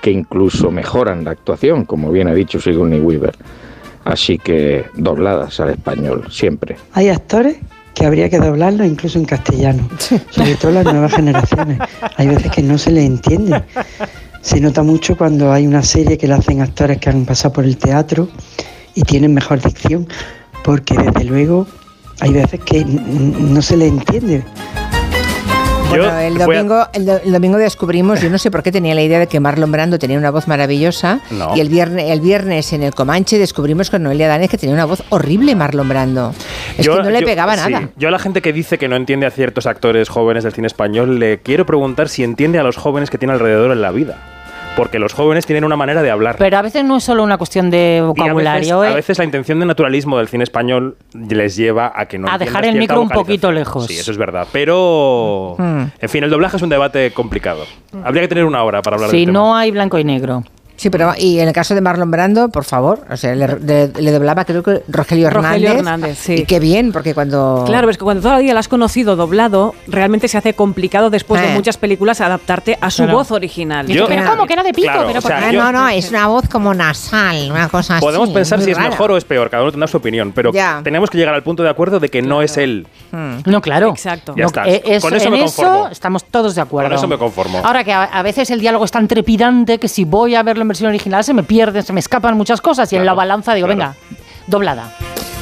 que 0.03 0.11
incluso 0.11 0.69
mejoran 0.69 1.23
la 1.23 1.31
actuación, 1.31 1.85
como 1.85 2.11
bien 2.11 2.27
ha 2.27 2.33
dicho 2.33 2.59
Sigourney 2.59 2.99
Weaver. 2.99 3.33
Así 4.03 4.37
que 4.37 4.83
dobladas 4.95 5.61
al 5.61 5.69
español, 5.69 6.25
siempre. 6.29 6.75
Hay 6.91 7.07
actores 7.07 7.55
que 7.95 8.05
habría 8.05 8.29
que 8.29 8.37
doblarlos 8.37 8.85
incluso 8.85 9.17
en 9.17 9.23
castellano, 9.23 9.87
sobre 10.29 10.55
todo 10.55 10.71
las 10.71 10.83
nuevas 10.83 11.13
generaciones. 11.13 11.79
Hay 12.17 12.27
veces 12.27 12.51
que 12.51 12.61
no 12.61 12.77
se 12.77 12.91
les 12.91 13.05
entiende. 13.05 13.63
Se 14.41 14.59
nota 14.59 14.83
mucho 14.83 15.15
cuando 15.15 15.53
hay 15.53 15.65
una 15.65 15.83
serie 15.83 16.17
que 16.17 16.27
la 16.27 16.35
hacen 16.35 16.61
actores 16.61 16.97
que 16.97 17.09
han 17.09 17.23
pasado 17.25 17.53
por 17.53 17.63
el 17.63 17.77
teatro 17.77 18.27
y 18.95 19.03
tienen 19.03 19.33
mejor 19.33 19.61
dicción, 19.61 20.05
porque 20.65 20.97
desde 20.97 21.23
luego 21.23 21.65
hay 22.19 22.33
veces 22.33 22.59
que 22.59 22.83
no 22.83 23.61
se 23.61 23.77
les 23.77 23.87
entiende. 23.89 24.43
Bueno, 25.97 26.19
el 26.19 26.41
a- 26.41 26.45
domingo, 26.45 26.87
el, 26.93 27.05
do- 27.05 27.21
el 27.23 27.31
domingo 27.31 27.57
descubrimos, 27.57 28.21
yo 28.21 28.29
no 28.29 28.37
sé 28.37 28.51
por 28.51 28.63
qué 28.63 28.71
tenía 28.71 28.93
la 28.95 29.01
idea 29.01 29.19
de 29.19 29.27
que 29.27 29.39
Marlon 29.39 29.71
Brando 29.71 29.99
tenía 29.99 30.17
una 30.17 30.31
voz 30.31 30.47
maravillosa 30.47 31.19
No. 31.31 31.55
y 31.55 31.59
el 31.61 31.69
viernes, 31.69 32.09
el 32.11 32.21
viernes 32.21 32.71
en 32.73 32.83
el 32.83 32.93
Comanche 32.93 33.37
descubrimos 33.37 33.89
con 33.89 34.03
Noelia 34.03 34.27
Danés 34.27 34.49
que 34.49 34.57
tenía 34.57 34.73
una 34.75 34.85
voz 34.85 35.03
horrible 35.09 35.55
Marlon 35.55 35.87
Brando. 35.89 36.33
Es 36.77 36.85
Yo- 36.85 36.97
que 36.97 37.03
no 37.03 37.09
le 37.09 37.19
yo- 37.21 37.25
pegaba 37.25 37.55
sí. 37.57 37.71
nada. 37.71 37.89
Yo 37.97 38.07
a 38.07 38.11
la 38.11 38.19
gente 38.19 38.41
que 38.41 38.53
dice 38.53 38.77
que 38.77 38.87
no 38.87 38.95
entiende 38.95 39.25
a 39.25 39.31
ciertos 39.31 39.65
actores 39.65 40.09
jóvenes 40.09 40.43
del 40.43 40.53
cine 40.53 40.67
español, 40.67 41.19
le 41.19 41.39
quiero 41.39 41.65
preguntar 41.65 42.09
si 42.09 42.23
entiende 42.23 42.59
a 42.59 42.63
los 42.63 42.77
jóvenes 42.77 43.09
que 43.09 43.17
tiene 43.17 43.33
alrededor 43.33 43.71
en 43.71 43.81
la 43.81 43.91
vida. 43.91 44.17
Porque 44.75 44.97
los 44.97 45.13
jóvenes 45.13 45.45
tienen 45.45 45.63
una 45.65 45.75
manera 45.75 46.01
de 46.01 46.09
hablar. 46.09 46.35
Pero 46.39 46.57
a 46.57 46.61
veces 46.63 46.83
no 46.83 46.97
es 46.97 47.03
solo 47.03 47.21
una 47.23 47.37
cuestión 47.37 47.69
de 47.69 47.99
a 48.01 48.05
vocabulario. 48.05 48.79
veces, 48.79 48.89
a 48.89 48.91
¿eh? 48.91 48.95
veces 48.95 49.17
la 49.19 49.23
intención 49.23 49.59
de 49.59 49.67
naturalismo 49.67 50.17
del 50.17 50.27
cine 50.27 50.43
español 50.43 50.97
les 51.13 51.55
lleva 51.55 51.91
a 51.95 52.07
que 52.07 52.17
no 52.17 52.27
A 52.27 52.39
dejar 52.39 52.65
el 52.65 52.75
micro 52.77 52.99
un 52.99 53.09
poquito 53.09 53.51
lejos. 53.51 53.85
Sí, 53.85 53.97
eso 53.99 54.09
es 54.09 54.17
verdad. 54.17 54.47
Pero, 54.51 55.55
Hmm. 55.59 55.83
en 56.01 56.09
fin, 56.09 56.23
el 56.23 56.31
doblaje 56.31 56.57
es 56.57 56.63
un 56.63 56.69
debate 56.69 57.11
complicado. 57.11 57.65
Habría 58.03 58.23
que 58.23 58.27
tener 58.29 58.45
una 58.45 58.63
hora 58.63 58.81
para 58.81 58.95
hablar 58.95 59.11
Si 59.11 59.25
tema. 59.25 59.31
no 59.33 59.55
hay 59.55 59.69
blanco 59.69 59.99
y 59.99 60.03
negro. 60.03 60.43
Sí, 60.75 60.89
pero 60.89 61.13
y 61.17 61.39
en 61.39 61.47
el 61.47 61.53
caso 61.53 61.75
de 61.75 61.81
Marlon 61.81 62.09
Brando, 62.11 62.49
por 62.49 62.63
favor, 62.65 63.05
o 63.09 63.15
sea, 63.15 63.35
le, 63.35 63.47
le- 63.59 63.87
le 63.89 64.11
doblaba 64.11 64.43
creo 64.43 64.63
que 64.63 64.81
Rogelio 64.87 65.27
Hernández. 65.27 65.51
Rogelio 65.51 65.71
Hernández, 65.79 66.17
sí. 66.19 66.33
Y 66.33 66.45
qué 66.45 66.59
bien, 66.59 66.91
porque 66.91 67.13
cuando... 67.13 67.63
Claro, 67.65 67.89
es 67.89 67.97
que 67.97 68.03
cuando 68.03 68.21
todavía 68.23 68.53
la 68.53 68.59
has 68.59 68.67
conocido 68.67 69.15
doblado, 69.15 69.75
realmente 69.87 70.27
se 70.27 70.37
hace 70.37 70.53
complicado 70.55 71.09
después 71.09 71.41
de 71.41 71.51
Eh. 71.51 71.53
muchas 71.55 71.77
películas 71.77 72.21
adaptarte 72.21 72.77
a 72.81 72.89
su 72.89 73.03
Claro. 73.03 73.17
voz 73.19 73.31
original. 73.31 73.87
Yo- 73.87 74.07
pero 74.07 74.25
¿cómo 74.29 74.45
que 74.47 74.53
era 74.53 74.63
de 74.63 74.73
pito? 74.73 74.87
Claro, 74.91 75.07
pero 75.07 75.19
o 75.19 75.21
sea, 75.21 75.35
¿por 75.37 75.45
Ah, 75.45 75.51
yo- 75.51 75.61
no, 75.63 75.71
no, 75.71 75.89
es 75.89 76.09
una 76.09 76.27
voz 76.27 76.49
como 76.49 76.73
nasal, 76.73 77.51
una 77.51 77.69
cosa 77.69 77.97
así. 77.97 78.05
Podemos 78.05 78.29
pensar 78.29 78.59
si 78.61 78.71
es 78.71 78.77
rara. 78.77 78.89
mejor 78.89 79.11
o 79.11 79.17
es 79.17 79.25
peor, 79.25 79.49
cada 79.49 79.63
uno 79.63 79.71
tendrá 79.71 79.87
su 79.87 79.97
opinión, 79.97 80.31
pero 80.33 80.51
Ya. 80.51 80.81
tenemos 80.83 81.09
que 81.09 81.17
llegar 81.19 81.35
al 81.35 81.43
punto 81.43 81.61
de 81.63 81.69
acuerdo 81.69 81.99
de 81.99 82.09
que 82.09 82.21
no 82.21 82.41
es 82.41 82.57
él. 82.57 82.87
No, 83.45 83.61
claro. 83.61 83.89
Exacto. 83.91 84.33
Ya 84.35 84.41
No, 84.43 84.47
está. 84.47 84.67
eh, 84.67 84.81
eso- 84.85 85.07
Con 85.07 85.15
eso 85.15 85.25
en 85.27 85.31
me 85.33 85.39
conformo. 85.41 85.83
eso 85.85 85.91
estamos 85.91 86.25
todos 86.25 86.55
de 86.55 86.61
acuerdo. 86.61 86.89
Con 86.89 86.97
eso 86.97 87.07
me 87.07 87.17
conformo. 87.19 87.61
Ahora 87.63 87.83
que 87.83 87.93
a, 87.93 88.03
a 88.05 88.23
veces 88.23 88.49
el 88.49 88.59
diálogo 88.59 88.85
es 88.85 88.91
tan 88.91 89.07
trepidante 89.07 89.77
que 89.77 89.87
si 89.87 90.03
voy 90.03 90.33
a 90.35 90.41
verlo 90.43 90.62
en 90.63 90.67
versión 90.67 90.89
original 90.89 91.23
se 91.23 91.33
me 91.33 91.43
pierden, 91.43 91.83
se 91.83 91.93
me 91.93 91.99
escapan 91.99 92.35
muchas 92.35 92.59
cosas 92.61 92.91
y 92.91 92.95
en 92.95 93.05
la 93.05 93.13
balanza 93.13 93.53
digo, 93.53 93.67
venga, 93.67 93.95
doblada. 94.47 94.91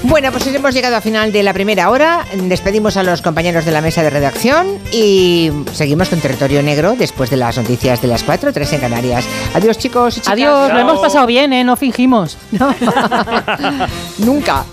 Bueno, 0.04 0.32
pues 0.32 0.48
hemos 0.48 0.74
llegado 0.74 0.96
al 0.96 1.02
final 1.04 1.32
de 1.32 1.44
la 1.44 1.54
primera 1.54 1.90
hora. 1.90 2.26
Despedimos 2.34 2.98
a 2.98 3.04
los 3.04 3.22
compañeros 3.22 3.66
de 3.66 3.72
la 3.72 3.82
mesa 3.82 4.02
de 4.02 4.10
redacción 4.10 4.80
y 4.92 5.52
seguimos 5.74 6.10
con 6.10 6.20
Territorio 6.20 6.64
Negro 6.64 6.96
después 6.98 7.30
de 7.30 7.38
las 7.38 7.58
noticias 7.58 8.02
de 8.02 8.08
las 8.08 8.24
4, 8.24 8.52
3 8.52 8.74
en 8.74 8.80
Canarias. 8.80 9.26
Adiós, 9.54 9.78
chicos. 9.78 10.18
y 10.18 10.22
chicas. 10.22 10.34
Adiós, 10.34 10.74
lo 10.74 10.80
hemos 10.80 11.00
pasado 11.00 11.28
bien, 11.28 11.54
¿eh? 11.54 11.64
No 11.64 11.76
fingimos. 11.76 12.38
Nunca. 14.18 14.66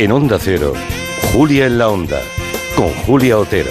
En 0.00 0.12
Onda 0.12 0.38
Cero, 0.40 0.72
Julia 1.30 1.66
en 1.66 1.76
la 1.76 1.90
Onda, 1.90 2.22
con 2.74 2.88
Julia 3.04 3.36
Otero. 3.36 3.70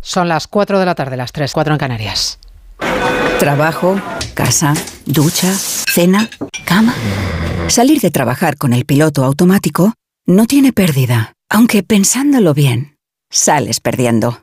Son 0.00 0.28
las 0.28 0.46
4 0.46 0.78
de 0.78 0.86
la 0.86 0.94
tarde, 0.94 1.16
las 1.16 1.32
3, 1.32 1.52
4 1.52 1.72
en 1.72 1.78
Canarias. 1.80 2.38
Trabajo, 3.40 4.00
casa, 4.34 4.74
ducha, 5.04 5.52
cena, 5.52 6.30
cama. 6.64 6.94
Salir 7.66 8.00
de 8.00 8.12
trabajar 8.12 8.56
con 8.56 8.72
el 8.72 8.84
piloto 8.84 9.24
automático 9.24 9.94
no 10.26 10.46
tiene 10.46 10.72
pérdida, 10.72 11.32
aunque 11.50 11.82
pensándolo 11.82 12.54
bien, 12.54 12.98
sales 13.30 13.80
perdiendo. 13.80 14.42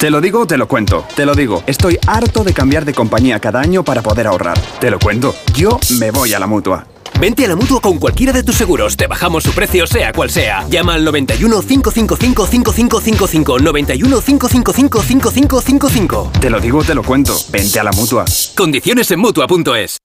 Te 0.00 0.10
lo 0.10 0.20
digo, 0.20 0.46
te 0.46 0.56
lo 0.56 0.68
cuento. 0.68 1.04
Te 1.16 1.26
lo 1.26 1.34
digo, 1.34 1.64
estoy 1.66 1.98
harto 2.06 2.44
de 2.44 2.52
cambiar 2.52 2.84
de 2.84 2.94
compañía 2.94 3.40
cada 3.40 3.58
año 3.60 3.82
para 3.82 4.00
poder 4.00 4.28
ahorrar. 4.28 4.56
Te 4.78 4.92
lo 4.92 5.00
cuento, 5.00 5.34
yo 5.54 5.80
me 5.98 6.12
voy 6.12 6.32
a 6.34 6.38
la 6.38 6.46
mutua. 6.46 6.86
Vente 7.18 7.44
a 7.44 7.48
la 7.48 7.56
mutua 7.56 7.80
con 7.80 7.98
cualquiera 7.98 8.32
de 8.32 8.44
tus 8.44 8.54
seguros. 8.54 8.96
Te 8.96 9.08
bajamos 9.08 9.42
su 9.42 9.50
precio, 9.50 9.88
sea 9.88 10.12
cual 10.12 10.30
sea. 10.30 10.64
Llama 10.68 10.94
al 10.94 11.04
91 11.04 11.62
555 11.62 12.46
5555. 12.46 13.58
91 13.58 14.20
555 14.20 15.02
5555. 15.02 16.30
Te 16.40 16.48
lo 16.48 16.60
digo, 16.60 16.84
te 16.84 16.94
lo 16.94 17.02
cuento. 17.02 17.36
Vente 17.50 17.80
a 17.80 17.82
la 17.82 17.90
mutua. 17.90 18.24
Condiciones 18.54 19.10
en 19.10 19.18
mutua.es. 19.18 19.98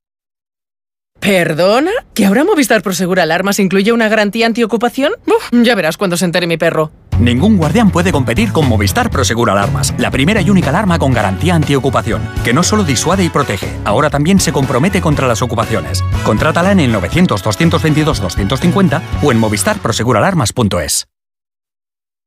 ¿Perdona? 1.19 1.91
¿Que 2.13 2.25
ahora 2.25 2.43
Movistar 2.43 2.81
Prosegur 2.81 3.19
Alarmas 3.19 3.59
incluye 3.59 3.93
una 3.93 4.09
garantía 4.09 4.45
antiocupación? 4.45 5.13
Uf, 5.25 5.51
ya 5.51 5.73
verás 5.73 5.97
cuando 5.97 6.17
se 6.17 6.25
entere 6.25 6.47
mi 6.47 6.57
perro. 6.57 6.91
Ningún 7.19 7.57
guardián 7.57 7.91
puede 7.91 8.11
competir 8.11 8.51
con 8.51 8.67
Movistar 8.67 9.09
Prosegur 9.09 9.49
Alarmas, 9.49 9.93
la 9.97 10.11
primera 10.11 10.41
y 10.41 10.49
única 10.49 10.69
alarma 10.69 10.99
con 10.99 11.13
garantía 11.13 11.55
antiocupación, 11.55 12.21
que 12.43 12.53
no 12.53 12.63
solo 12.63 12.83
disuade 12.83 13.23
y 13.23 13.29
protege, 13.29 13.77
ahora 13.85 14.09
también 14.09 14.39
se 14.39 14.51
compromete 14.51 15.01
contra 15.01 15.27
las 15.27 15.41
ocupaciones. 15.41 16.03
Contrátala 16.25 16.71
en 16.71 16.79
el 16.79 16.93
900-222-250 16.95 19.01
o 19.21 19.31
en 19.31 19.39
movistarproseguralarmas.es. 19.39 21.07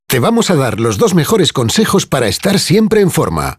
Te 0.08 0.20
vamos 0.20 0.50
a 0.50 0.54
dar 0.54 0.78
los 0.78 0.98
dos 0.98 1.14
mejores 1.14 1.52
consejos 1.52 2.06
para 2.06 2.28
estar 2.28 2.60
siempre 2.60 3.00
en 3.00 3.10
forma. 3.10 3.58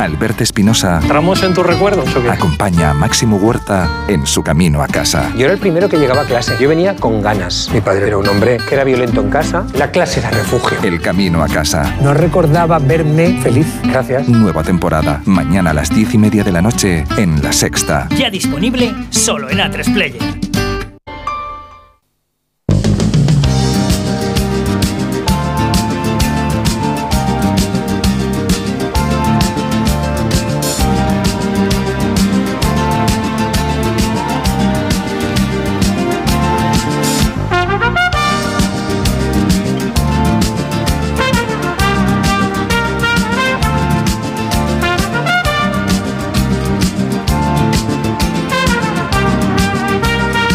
Alberto 0.00 0.42
Espinosa 0.42 1.00
¿Tramos 1.06 1.42
en 1.42 1.54
tus 1.54 1.64
recuerdos 1.64 2.14
o 2.16 2.22
qué? 2.22 2.30
acompaña 2.30 2.90
a 2.90 2.94
Máximo 2.94 3.36
Huerta 3.36 3.88
en 4.08 4.26
su 4.26 4.42
camino 4.42 4.82
a 4.82 4.86
casa. 4.86 5.30
Yo 5.36 5.44
era 5.44 5.52
el 5.52 5.58
primero 5.58 5.88
que 5.88 5.98
llegaba 5.98 6.22
a 6.22 6.24
clase. 6.24 6.56
Yo 6.60 6.68
venía 6.68 6.96
con 6.96 7.20
ganas. 7.22 7.68
Mi 7.72 7.80
padre 7.80 8.06
era 8.06 8.16
un 8.18 8.26
hombre 8.28 8.58
que 8.68 8.74
era 8.74 8.84
violento 8.84 9.20
en 9.20 9.30
casa. 9.30 9.66
La 9.74 9.90
clase 9.90 10.20
era 10.20 10.30
refugio. 10.30 10.78
El 10.82 11.00
camino 11.00 11.42
a 11.42 11.48
casa. 11.48 11.94
No 12.02 12.14
recordaba 12.14 12.78
verme 12.78 13.38
feliz. 13.42 13.66
Gracias. 13.84 14.28
Nueva 14.28 14.62
temporada. 14.62 15.22
Mañana 15.26 15.70
a 15.70 15.74
las 15.74 15.94
diez 15.94 16.14
y 16.14 16.18
media 16.18 16.44
de 16.44 16.52
la 16.52 16.62
noche 16.62 17.04
en 17.16 17.42
La 17.42 17.52
Sexta. 17.52 18.08
Ya 18.16 18.30
disponible 18.30 18.94
solo 19.10 19.50
en 19.50 19.58
A3 19.58 19.92
Player. 19.92 20.39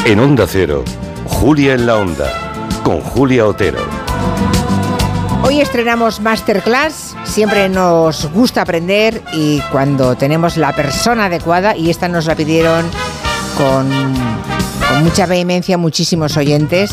En 0.05 0.19
Onda 0.19 0.45
Cero, 0.47 0.83
Julia 1.25 1.73
en 1.73 1.87
la 1.87 1.97
Onda, 1.97 2.31
con 2.83 3.01
Julia 3.01 3.47
Otero. 3.47 3.79
Hoy 5.41 5.61
estrenamos 5.61 6.19
Masterclass, 6.19 7.15
siempre 7.23 7.69
nos 7.69 8.31
gusta 8.31 8.61
aprender 8.61 9.23
y 9.33 9.61
cuando 9.71 10.15
tenemos 10.15 10.57
la 10.57 10.75
persona 10.75 11.25
adecuada, 11.25 11.75
y 11.75 11.89
esta 11.89 12.07
nos 12.07 12.27
la 12.27 12.35
pidieron 12.35 12.85
con, 13.57 13.89
mucha 15.03 15.25
vehemencia 15.25 15.75
muchísimos 15.75 16.37
oyentes, 16.37 16.91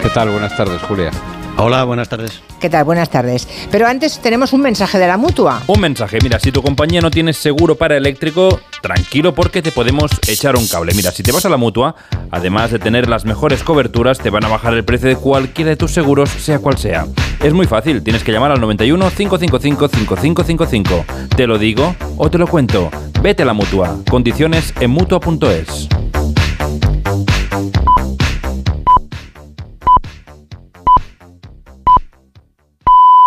¿Qué 0.01 0.09
tal? 0.09 0.29
Buenas 0.29 0.57
tardes, 0.57 0.81
Julia. 0.81 1.11
Hola, 1.57 1.83
buenas 1.83 2.09
tardes. 2.09 2.41
¿Qué 2.59 2.69
tal? 2.69 2.83
Buenas 2.83 3.09
tardes. 3.09 3.47
Pero 3.71 3.87
antes 3.87 4.19
tenemos 4.19 4.53
un 4.53 4.61
mensaje 4.61 4.97
de 4.97 5.05
la 5.05 5.17
mutua. 5.17 5.61
Un 5.67 5.79
mensaje, 5.79 6.17
mira, 6.23 6.39
si 6.39 6.51
tu 6.51 6.63
compañía 6.63 6.99
no 6.99 7.11
tiene 7.11 7.31
seguro 7.31 7.75
para 7.75 7.95
eléctrico, 7.95 8.59
tranquilo 8.81 9.35
porque 9.35 9.61
te 9.61 9.71
podemos 9.71 10.11
echar 10.27 10.55
un 10.55 10.67
cable. 10.67 10.93
Mira, 10.95 11.11
si 11.11 11.21
te 11.21 11.31
vas 11.31 11.45
a 11.45 11.49
la 11.49 11.57
mutua, 11.57 11.95
además 12.31 12.71
de 12.71 12.79
tener 12.79 13.07
las 13.07 13.25
mejores 13.25 13.63
coberturas, 13.63 14.17
te 14.17 14.31
van 14.31 14.45
a 14.45 14.47
bajar 14.47 14.73
el 14.73 14.83
precio 14.83 15.09
de 15.09 15.15
cualquiera 15.15 15.69
de 15.69 15.75
tus 15.77 15.91
seguros, 15.91 16.29
sea 16.29 16.59
cual 16.59 16.77
sea. 16.77 17.05
Es 17.41 17.53
muy 17.53 17.67
fácil, 17.67 18.01
tienes 18.01 18.23
que 18.23 18.31
llamar 18.31 18.51
al 18.51 18.59
91 18.59 19.11
555 19.11 19.87
5555. 19.89 21.05
Te 21.35 21.45
lo 21.45 21.59
digo 21.59 21.95
o 22.17 22.29
te 22.31 22.39
lo 22.39 22.47
cuento. 22.47 22.89
Vete 23.21 23.43
a 23.43 23.45
la 23.45 23.53
mutua. 23.53 23.97
Condiciones 24.09 24.73
en 24.79 24.89
mutua.es. 24.89 25.87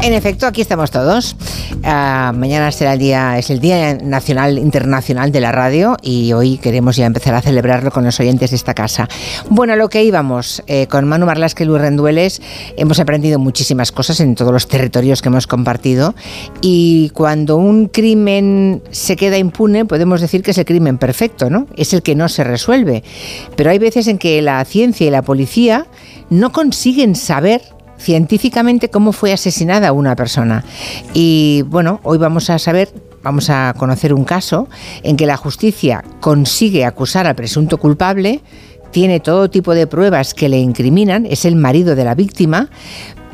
En 0.00 0.12
efecto, 0.12 0.46
aquí 0.46 0.60
estamos 0.60 0.92
todos. 0.92 1.36
Ah, 1.82 2.32
mañana 2.34 2.70
será 2.70 2.92
el 2.92 2.98
día, 3.00 3.36
es 3.36 3.50
el 3.50 3.58
Día 3.58 3.94
Nacional 3.94 4.56
Internacional 4.58 5.32
de 5.32 5.40
la 5.40 5.50
Radio 5.50 5.96
y 6.02 6.32
hoy 6.32 6.58
queremos 6.58 6.96
ya 6.96 7.04
empezar 7.04 7.34
a 7.34 7.42
celebrarlo 7.42 7.90
con 7.90 8.04
los 8.04 8.18
oyentes 8.20 8.50
de 8.50 8.56
esta 8.56 8.74
casa. 8.74 9.08
Bueno, 9.50 9.74
lo 9.74 9.88
que 9.88 10.04
íbamos 10.04 10.62
eh, 10.68 10.86
con 10.86 11.06
Manu 11.06 11.26
Marlasque 11.26 11.64
y 11.64 11.66
Luis 11.66 11.82
Rendueles, 11.82 12.40
hemos 12.76 13.00
aprendido 13.00 13.40
muchísimas 13.40 13.90
cosas 13.90 14.20
en 14.20 14.36
todos 14.36 14.52
los 14.52 14.68
territorios 14.68 15.20
que 15.20 15.28
hemos 15.28 15.48
compartido 15.48 16.14
y 16.60 17.10
cuando 17.10 17.56
un 17.56 17.88
crimen 17.88 18.82
se 18.92 19.16
queda 19.16 19.36
impune, 19.36 19.84
podemos 19.84 20.20
decir 20.20 20.42
que 20.42 20.52
es 20.52 20.58
el 20.58 20.64
crimen 20.64 20.98
perfecto, 20.98 21.50
¿no? 21.50 21.66
Es 21.76 21.92
el 21.92 22.02
que 22.02 22.14
no 22.14 22.28
se 22.28 22.44
resuelve. 22.44 23.02
Pero 23.56 23.70
hay 23.70 23.78
veces 23.78 24.06
en 24.06 24.18
que 24.18 24.40
la 24.42 24.64
ciencia 24.64 25.06
y 25.06 25.10
la 25.10 25.22
policía 25.22 25.86
no 26.30 26.52
consiguen 26.52 27.16
saber 27.16 27.62
científicamente 27.98 28.90
cómo 28.90 29.12
fue 29.12 29.32
asesinada 29.32 29.92
una 29.92 30.16
persona. 30.16 30.64
Y 31.14 31.62
bueno, 31.66 32.00
hoy 32.02 32.18
vamos 32.18 32.50
a 32.50 32.58
saber 32.58 32.92
vamos 33.22 33.50
a 33.50 33.74
conocer 33.76 34.14
un 34.14 34.24
caso 34.24 34.68
en 35.02 35.16
que 35.16 35.26
la 35.26 35.36
justicia 35.36 36.04
consigue 36.20 36.84
acusar 36.84 37.26
al 37.26 37.34
presunto 37.34 37.78
culpable, 37.78 38.40
tiene 38.90 39.20
todo 39.20 39.50
tipo 39.50 39.74
de 39.74 39.86
pruebas 39.86 40.34
que 40.34 40.48
le 40.48 40.58
incriminan, 40.58 41.26
es 41.26 41.44
el 41.44 41.56
marido 41.56 41.94
de 41.94 42.04
la 42.04 42.14
víctima, 42.14 42.70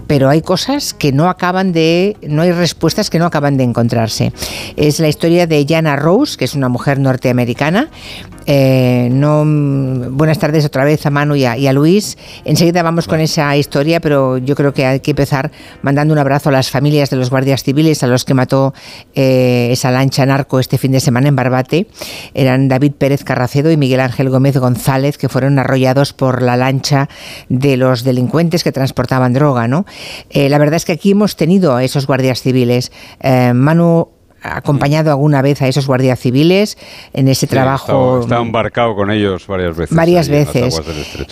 pero 0.07 0.29
hay 0.29 0.43
cosas 0.43 0.95
que 0.95 1.13
no 1.13 1.29
acaban 1.29 1.73
de, 1.73 2.17
no 2.27 2.43
hay 2.43 2.53
respuestas 2.53 3.11
que 3.11 3.19
no 3.19 3.27
acaban 3.27 3.57
de 3.57 3.65
encontrarse. 3.65 4.33
Es 4.77 5.01
la 5.01 5.09
historia 5.09 5.47
de 5.47 5.65
Jana 5.69 5.97
Rose, 5.97 6.37
que 6.37 6.45
es 6.45 6.55
una 6.55 6.69
mujer 6.69 6.99
norteamericana. 6.99 7.89
Eh, 8.47 9.09
no, 9.11 9.43
buenas 10.11 10.39
tardes 10.39 10.67
otra 10.67 10.85
vez 10.85 11.07
a 11.07 11.11
Manu 11.11 11.35
y 11.35 11.47
a, 11.47 11.73
Luis. 11.73 12.19
Enseguida 12.45 12.83
vamos 12.83 13.09
con 13.09 13.21
esa 13.21 13.57
historia, 13.57 14.01
pero 14.01 14.39
yo 14.39 14.55
creo 14.55 14.75
que 14.75 14.85
hay 14.85 15.01
que 15.01 15.13
empezar 15.13 15.51
mandando 15.83 16.13
un 16.13 16.19
abrazo 16.19 16.51
a 16.51 16.53
las 16.53 16.71
familias 16.71 17.11
de 17.11 17.17
los 17.17 17.31
guardias 17.31 17.63
civiles 17.63 18.03
a 18.03 18.07
los 18.07 18.25
que 18.25 18.35
mató 18.35 18.75
eh, 19.15 19.69
esa 19.73 19.91
lancha 19.91 20.27
narco 20.27 20.61
este 20.61 20.79
fin 20.79 20.93
de 20.93 21.01
semana 21.01 21.29
en 21.29 21.37
Barbate. 21.37 21.87
Eran 22.35 22.69
David 22.69 22.93
Pérez 22.93 23.25
Carracedo 23.25 23.71
y 23.71 23.77
Miguel 23.77 24.01
Ángel 24.01 24.29
Gómez 24.29 24.59
González, 24.59 25.17
que 25.17 25.29
fueron 25.29 25.59
arrollados 25.59 26.13
por 26.13 26.43
la 26.43 26.57
lancha 26.57 27.09
de 27.49 27.77
los 27.77 28.05
delincuentes 28.05 28.63
que 28.63 28.73
transportaban 28.73 29.33
droga, 29.33 29.69
¿no? 29.69 29.87
Eh, 30.31 30.49
la 30.49 30.59
verdad 30.59 30.77
es 30.77 30.85
que 30.85 30.93
aquí 30.93 31.13
hemos 31.13 31.37
tenido 31.37 31.75
a 31.77 31.85
esos 31.85 32.07
guardias 32.07 32.43
civiles. 32.43 32.93
Eh, 33.21 33.53
Manu 33.55 34.09
ha 34.45 34.59
acompañado 34.59 35.11
alguna 35.11 35.41
vez 35.41 35.63
a 35.63 35.69
esos 35.69 35.87
guardias 35.87 36.21
civiles 36.21 36.77
en 37.15 37.29
ese 37.29 37.47
trabajo. 37.47 38.21
Está 38.21 38.39
embarcado 38.39 38.95
con 38.95 39.11
ellos 39.11 39.47
varias 39.47 39.75
veces. 39.75 39.97
Varias 39.97 40.29
veces. 40.29 40.81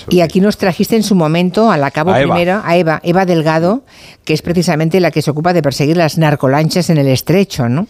Y 0.09 0.23
aquí 0.23 0.41
nos 0.41 0.57
trajiste 0.57 0.97
en 0.97 1.03
su 1.03 1.15
momento 1.15 1.71
a 1.71 1.77
la 1.77 1.91
cabo 1.91 2.15
primero 2.15 2.63
a 2.65 2.77
Eva, 2.77 3.01
Eva 3.03 3.27
Delgado, 3.27 3.85
que 4.25 4.33
es 4.33 4.41
precisamente 4.41 4.99
la 4.99 5.11
que 5.11 5.21
se 5.21 5.31
ocupa 5.31 5.53
de 5.53 5.63
perseguir 5.63 5.99
las 5.99 6.17
narcolanchas 6.17 6.89
en 6.89 6.97
el 6.97 7.09
estrecho. 7.09 7.69
¿no? 7.69 7.87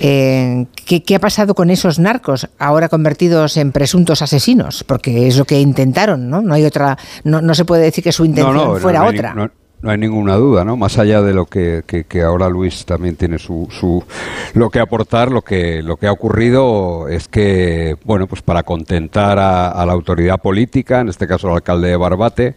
Eh, 0.00 0.66
¿qué, 0.84 1.14
ha 1.14 1.20
pasado 1.20 1.54
con 1.54 1.70
esos 1.70 1.98
narcos 1.98 2.48
ahora 2.58 2.90
convertidos 2.90 3.56
en 3.56 3.72
presuntos 3.72 4.20
asesinos? 4.20 4.84
Porque 4.84 5.28
es 5.28 5.38
lo 5.38 5.46
que 5.46 5.58
intentaron, 5.60 6.28
¿no? 6.28 6.42
No 6.42 6.52
hay 6.52 6.64
otra, 6.64 6.98
no, 7.24 7.40
no 7.40 7.54
se 7.54 7.64
puede 7.64 7.84
decir 7.84 8.04
que 8.04 8.12
su 8.12 8.26
intención 8.26 8.78
fuera 8.80 9.04
otra. 9.04 9.50
No 9.80 9.90
hay 9.90 9.98
ninguna 9.98 10.34
duda, 10.34 10.64
¿no? 10.64 10.76
Más 10.76 10.98
allá 10.98 11.22
de 11.22 11.32
lo 11.32 11.46
que, 11.46 11.84
que, 11.86 12.22
ahora 12.22 12.48
Luis 12.48 12.84
también 12.84 13.14
tiene 13.14 13.38
su, 13.38 13.68
su, 13.70 14.02
lo 14.54 14.70
que 14.70 14.80
aportar, 14.80 15.30
lo 15.30 15.42
que, 15.42 15.82
lo 15.82 15.96
que 15.96 16.08
ha 16.08 16.12
ocurrido 16.12 17.06
es 17.08 17.28
que, 17.28 17.96
bueno, 18.04 18.26
pues 18.26 18.42
para 18.42 18.64
contentar 18.64 19.38
a, 19.38 19.70
a 19.70 19.86
la 19.86 19.92
autoridad 19.92 20.38
política, 20.38 21.00
en 21.00 21.08
este 21.08 21.28
caso 21.28 21.48
el 21.48 21.54
alcalde 21.54 21.90
de 21.90 21.96
Barbate, 21.96 22.56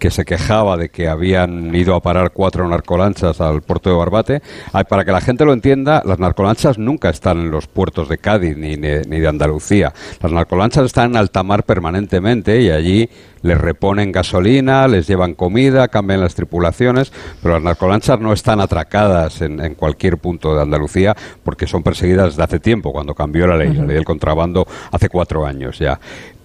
que 0.00 0.10
se 0.10 0.24
quejaba 0.24 0.76
de 0.76 0.88
que 0.88 1.08
habían 1.08 1.72
ido 1.74 1.94
a 1.94 2.00
parar 2.00 2.32
cuatro 2.32 2.66
narcolanchas 2.66 3.40
al 3.40 3.62
puerto 3.62 3.90
de 3.90 3.96
Barbate. 3.96 4.42
Para 4.88 5.04
que 5.04 5.12
la 5.12 5.20
gente 5.20 5.44
lo 5.44 5.52
entienda, 5.52 6.02
las 6.04 6.18
narcolanchas 6.18 6.78
nunca 6.78 7.10
están 7.10 7.38
en 7.38 7.50
los 7.50 7.68
puertos 7.68 8.08
de 8.08 8.18
Cádiz 8.18 8.56
ni, 8.56 8.76
ni 8.76 9.20
de 9.20 9.28
Andalucía. 9.28 9.92
Las 10.20 10.32
narcolanchas 10.32 10.86
están 10.86 11.10
en 11.10 11.16
alta 11.18 11.42
mar 11.42 11.64
permanentemente 11.64 12.60
y 12.62 12.70
allí 12.70 13.10
les 13.42 13.58
reponen 13.58 14.10
gasolina, 14.10 14.88
les 14.88 15.06
llevan 15.06 15.34
comida, 15.34 15.88
cambian 15.88 16.20
las 16.20 16.34
tripulaciones, 16.34 17.12
pero 17.42 17.54
las 17.54 17.62
narcolanchas 17.62 18.18
no 18.20 18.32
están 18.32 18.60
atracadas 18.60 19.42
en, 19.42 19.60
en 19.60 19.74
cualquier 19.74 20.18
punto 20.18 20.54
de 20.54 20.62
Andalucía 20.62 21.14
porque 21.44 21.66
son 21.66 21.82
perseguidas 21.82 22.28
desde 22.28 22.42
hace 22.42 22.58
tiempo, 22.58 22.92
cuando 22.92 23.14
cambió 23.14 23.46
la 23.46 23.56
ley, 23.56 23.72
la 23.74 23.84
ley 23.84 23.96
del 23.96 24.04
contrabando 24.04 24.66
hace 24.90 25.08
cuatro 25.08 25.46
años 25.46 25.78
ya 25.78 26.00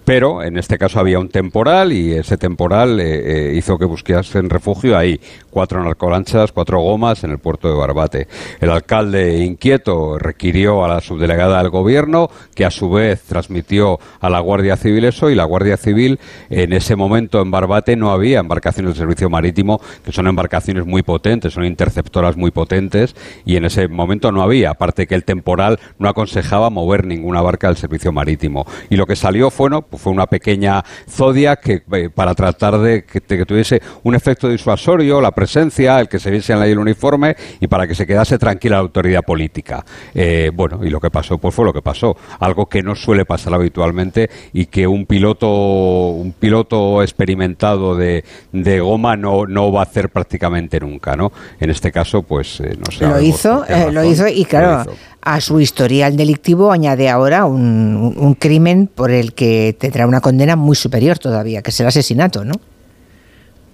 pero 0.06 0.44
en 0.44 0.56
este 0.56 0.78
caso 0.78 1.00
había 1.00 1.18
un 1.18 1.28
temporal 1.28 1.92
y 1.92 2.12
ese 2.14 2.38
temporal 2.38 3.00
eh, 3.00 3.50
eh, 3.50 3.54
hizo 3.56 3.76
que 3.76 3.84
buscasen 3.84 4.48
refugio 4.48 4.96
ahí. 4.96 5.20
Cuatro 5.56 5.82
narcolanchas, 5.82 6.52
cuatro 6.52 6.80
gomas 6.80 7.24
en 7.24 7.30
el 7.30 7.38
puerto 7.38 7.66
de 7.66 7.74
Barbate. 7.74 8.28
El 8.60 8.68
alcalde 8.68 9.42
inquieto 9.42 10.18
requirió 10.18 10.84
a 10.84 10.88
la 10.88 11.00
subdelegada 11.00 11.62
del 11.62 11.70
gobierno, 11.70 12.28
que 12.54 12.66
a 12.66 12.70
su 12.70 12.90
vez 12.90 13.22
transmitió 13.22 13.98
a 14.20 14.28
la 14.28 14.40
Guardia 14.40 14.76
Civil 14.76 15.06
eso, 15.06 15.30
y 15.30 15.34
la 15.34 15.44
Guardia 15.44 15.78
Civil 15.78 16.20
en 16.50 16.74
ese 16.74 16.94
momento 16.94 17.40
en 17.40 17.50
Barbate 17.50 17.96
no 17.96 18.10
había 18.10 18.40
embarcaciones 18.40 18.92
de 18.92 18.98
servicio 18.98 19.30
marítimo, 19.30 19.80
que 20.04 20.12
son 20.12 20.26
embarcaciones 20.26 20.84
muy 20.84 21.02
potentes, 21.02 21.54
son 21.54 21.64
interceptoras 21.64 22.36
muy 22.36 22.50
potentes, 22.50 23.16
y 23.46 23.56
en 23.56 23.64
ese 23.64 23.88
momento 23.88 24.30
no 24.32 24.42
había, 24.42 24.72
aparte 24.72 25.06
que 25.06 25.14
el 25.14 25.24
temporal 25.24 25.80
no 25.98 26.10
aconsejaba 26.10 26.68
mover 26.68 27.06
ninguna 27.06 27.40
barca 27.40 27.68
del 27.68 27.78
servicio 27.78 28.12
marítimo. 28.12 28.66
Y 28.90 28.96
lo 28.96 29.06
que 29.06 29.16
salió 29.16 29.50
fue, 29.50 29.70
no, 29.70 29.86
fue 29.90 30.12
una 30.12 30.26
pequeña 30.26 30.84
zodia 31.08 31.56
que 31.56 31.82
eh, 31.92 32.10
para 32.14 32.34
tratar 32.34 32.76
de 32.76 33.06
que, 33.06 33.46
tuviese 33.46 33.80
un 34.02 34.14
efecto 34.14 34.50
disuasorio, 34.50 35.22
la 35.22 35.30
presencia, 35.30 35.45
el 35.54 36.08
que 36.08 36.18
se 36.18 36.30
viese 36.30 36.52
en 36.52 36.60
la 36.60 36.66
el 36.66 36.78
uniforme 36.78 37.36
y 37.60 37.68
para 37.68 37.86
que 37.86 37.94
se 37.94 38.06
quedase 38.06 38.38
tranquila 38.38 38.76
la 38.76 38.82
autoridad 38.82 39.22
política. 39.22 39.84
Eh, 40.14 40.50
bueno, 40.52 40.84
y 40.84 40.90
lo 40.90 41.00
que 41.00 41.10
pasó 41.10 41.38
pues 41.38 41.54
fue 41.54 41.64
lo 41.64 41.72
que 41.72 41.82
pasó, 41.82 42.16
algo 42.40 42.66
que 42.66 42.82
no 42.82 42.94
suele 42.94 43.24
pasar 43.24 43.54
habitualmente 43.54 44.28
y 44.52 44.66
que 44.66 44.86
un 44.86 45.06
piloto 45.06 45.46
un 45.46 46.32
piloto 46.32 47.02
experimentado 47.02 47.94
de, 47.94 48.24
de 48.52 48.80
goma 48.80 49.16
no, 49.16 49.46
no 49.46 49.70
va 49.70 49.80
a 49.80 49.82
hacer 49.84 50.10
prácticamente 50.10 50.80
nunca, 50.80 51.16
¿no? 51.16 51.32
En 51.60 51.70
este 51.70 51.92
caso, 51.92 52.22
pues 52.22 52.60
eh, 52.60 52.76
no 52.76 52.90
sé. 52.90 53.06
Lo 53.06 53.20
hizo, 53.20 53.64
lo 53.92 54.04
hizo 54.04 54.26
y 54.28 54.44
claro, 54.44 54.92
a 55.26 55.40
su 55.40 55.60
historial 55.60 56.16
delictivo 56.16 56.70
añade 56.70 57.08
ahora 57.08 57.46
un, 57.46 58.36
crimen 58.38 58.86
por 58.86 59.10
el 59.10 59.34
que 59.34 59.76
tendrá 59.78 60.06
una 60.06 60.20
condena 60.20 60.54
muy 60.54 60.76
superior 60.76 61.18
todavía, 61.18 61.62
que 61.62 61.70
es 61.70 61.80
el 61.80 61.86
asesinato, 61.88 62.44
¿no? 62.44 62.54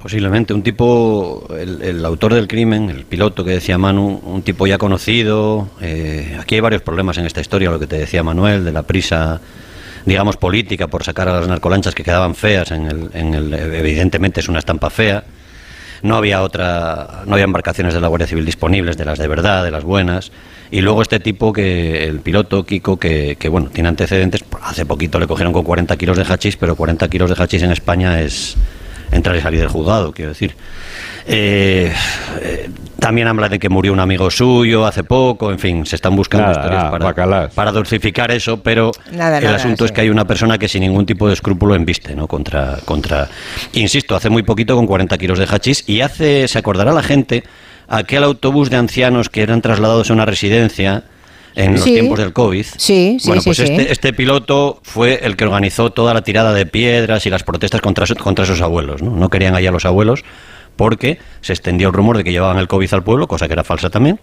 Posiblemente, 0.02 0.52
un 0.52 0.64
tipo, 0.64 1.46
el, 1.56 2.04
autor 2.04 2.34
del 2.34 2.48
crimen, 2.48 2.90
el 2.90 3.04
piloto 3.04 3.44
que 3.44 3.52
decía 3.52 3.78
Manu, 3.78 4.20
un 4.24 4.42
tipo 4.42 4.66
ya 4.66 4.76
conocido. 4.76 5.68
Eh, 5.80 6.36
aquí 6.40 6.56
hay 6.56 6.60
varios 6.60 6.82
problemas 6.82 7.18
en 7.18 7.26
esta 7.26 7.40
historia, 7.40 7.70
lo 7.70 7.78
que 7.78 7.86
te 7.86 7.98
decía 7.98 8.24
Manuel, 8.24 8.64
de 8.64 8.72
la 8.72 8.82
prisa, 8.82 9.40
digamos, 10.04 10.36
política 10.36 10.88
por 10.88 11.04
sacar 11.04 11.28
a 11.28 11.38
las 11.38 11.46
narcolanchas 11.46 11.94
que 11.94 12.02
quedaban 12.02 12.34
feas. 12.34 12.72
En 12.72 12.86
el, 12.86 13.10
en 13.14 13.32
el, 13.32 13.54
evidentemente 13.54 14.40
es 14.40 14.48
una 14.48 14.58
estampa 14.58 14.90
fea. 14.90 15.22
No 16.02 16.16
había 16.16 16.42
otra, 16.42 17.22
no 17.24 17.34
había 17.34 17.44
embarcaciones 17.44 17.94
de 17.94 18.00
la 18.00 18.08
Guardia 18.08 18.26
Civil 18.26 18.44
disponibles, 18.44 18.96
de 18.96 19.04
las 19.04 19.20
de 19.20 19.28
verdad, 19.28 19.62
de 19.62 19.70
las 19.70 19.84
buenas. 19.84 20.32
Y 20.72 20.80
luego 20.80 21.02
este 21.02 21.20
tipo 21.20 21.52
que, 21.52 22.06
el 22.06 22.18
piloto, 22.18 22.66
Kiko, 22.66 22.98
que, 22.98 23.36
que 23.38 23.48
bueno, 23.48 23.70
tiene 23.70 23.90
antecedentes, 23.90 24.44
hace 24.62 24.84
poquito 24.84 25.20
le 25.20 25.28
cogieron 25.28 25.52
con 25.52 25.62
40 25.62 25.96
kilos 25.96 26.16
de 26.16 26.24
hachís, 26.24 26.56
pero 26.56 26.74
40 26.74 27.08
kilos 27.08 27.30
de 27.30 27.40
hachís 27.40 27.62
en 27.62 27.70
España 27.70 28.20
es 28.20 28.56
entrar 29.12 29.36
y 29.36 29.40
salir 29.40 29.60
del 29.60 29.68
juzgado, 29.68 30.12
quiero 30.12 30.30
decir. 30.30 30.56
Eh, 31.26 31.92
eh, 32.40 32.70
también 32.98 33.28
habla 33.28 33.48
de 33.48 33.58
que 33.58 33.68
murió 33.68 33.92
un 33.92 34.00
amigo 34.00 34.30
suyo 34.30 34.86
hace 34.86 35.04
poco, 35.04 35.50
en 35.50 35.58
fin, 35.58 35.86
se 35.86 35.96
están 35.96 36.16
buscando 36.16 36.50
historias 36.50 36.84
para, 36.90 37.48
para, 37.48 37.72
dulcificar 37.72 38.30
eso, 38.30 38.62
pero 38.62 38.90
el 39.12 39.46
asunto 39.46 39.84
es 39.84 39.92
que 39.92 40.00
hay 40.00 40.10
una 40.10 40.24
persona 40.24 40.58
que 40.58 40.68
sin 40.68 40.82
ningún 40.82 41.06
tipo 41.06 41.28
de 41.28 41.34
escrúpulo 41.34 41.74
embiste, 41.74 42.14
¿no? 42.14 42.26
Contra, 42.26 42.78
contra, 42.84 43.28
insisto, 43.72 44.16
hace 44.16 44.30
muy 44.30 44.42
poquito 44.42 44.74
con 44.76 44.86
40 44.86 45.18
kilos 45.18 45.38
de 45.38 45.46
hachís 45.46 45.88
y 45.88 46.00
hace, 46.00 46.48
se 46.48 46.58
acordará 46.58 46.92
la 46.92 47.02
gente, 47.02 47.44
aquel 47.88 48.24
autobús 48.24 48.70
de 48.70 48.76
ancianos 48.76 49.28
que 49.28 49.42
eran 49.42 49.62
trasladados 49.62 50.10
a 50.10 50.14
una 50.14 50.24
residencia 50.24 51.04
en 51.54 51.72
los 51.74 51.84
tiempos 51.84 52.18
del 52.18 52.32
COVID. 52.32 52.64
Sí, 52.64 53.18
sí, 53.20 53.26
bueno, 53.26 53.42
pues 53.42 53.58
este, 53.58 53.92
este, 53.92 54.12
piloto 54.12 54.80
fue 54.82 55.20
el 55.22 55.36
que 55.36 55.44
organizó 55.44 55.90
toda 55.90 56.14
la 56.14 56.22
tirada 56.22 56.52
de 56.52 56.66
piedras 56.66 57.26
y 57.26 57.30
las 57.30 57.42
protestas 57.42 57.80
contra, 57.80 58.06
contra 58.14 58.44
esos 58.44 58.60
abuelos. 58.60 59.02
¿no? 59.02 59.10
no 59.10 59.28
querían 59.28 59.54
allá 59.54 59.70
los 59.70 59.84
abuelos 59.84 60.24
porque 60.76 61.18
se 61.42 61.52
extendió 61.52 61.88
el 61.88 61.94
rumor 61.94 62.16
de 62.16 62.24
que 62.24 62.32
llevaban 62.32 62.58
el 62.58 62.68
COVID 62.68 62.94
al 62.94 63.04
pueblo, 63.04 63.28
cosa 63.28 63.46
que 63.46 63.52
era 63.52 63.64
falsa 63.64 63.90
también 63.90 64.18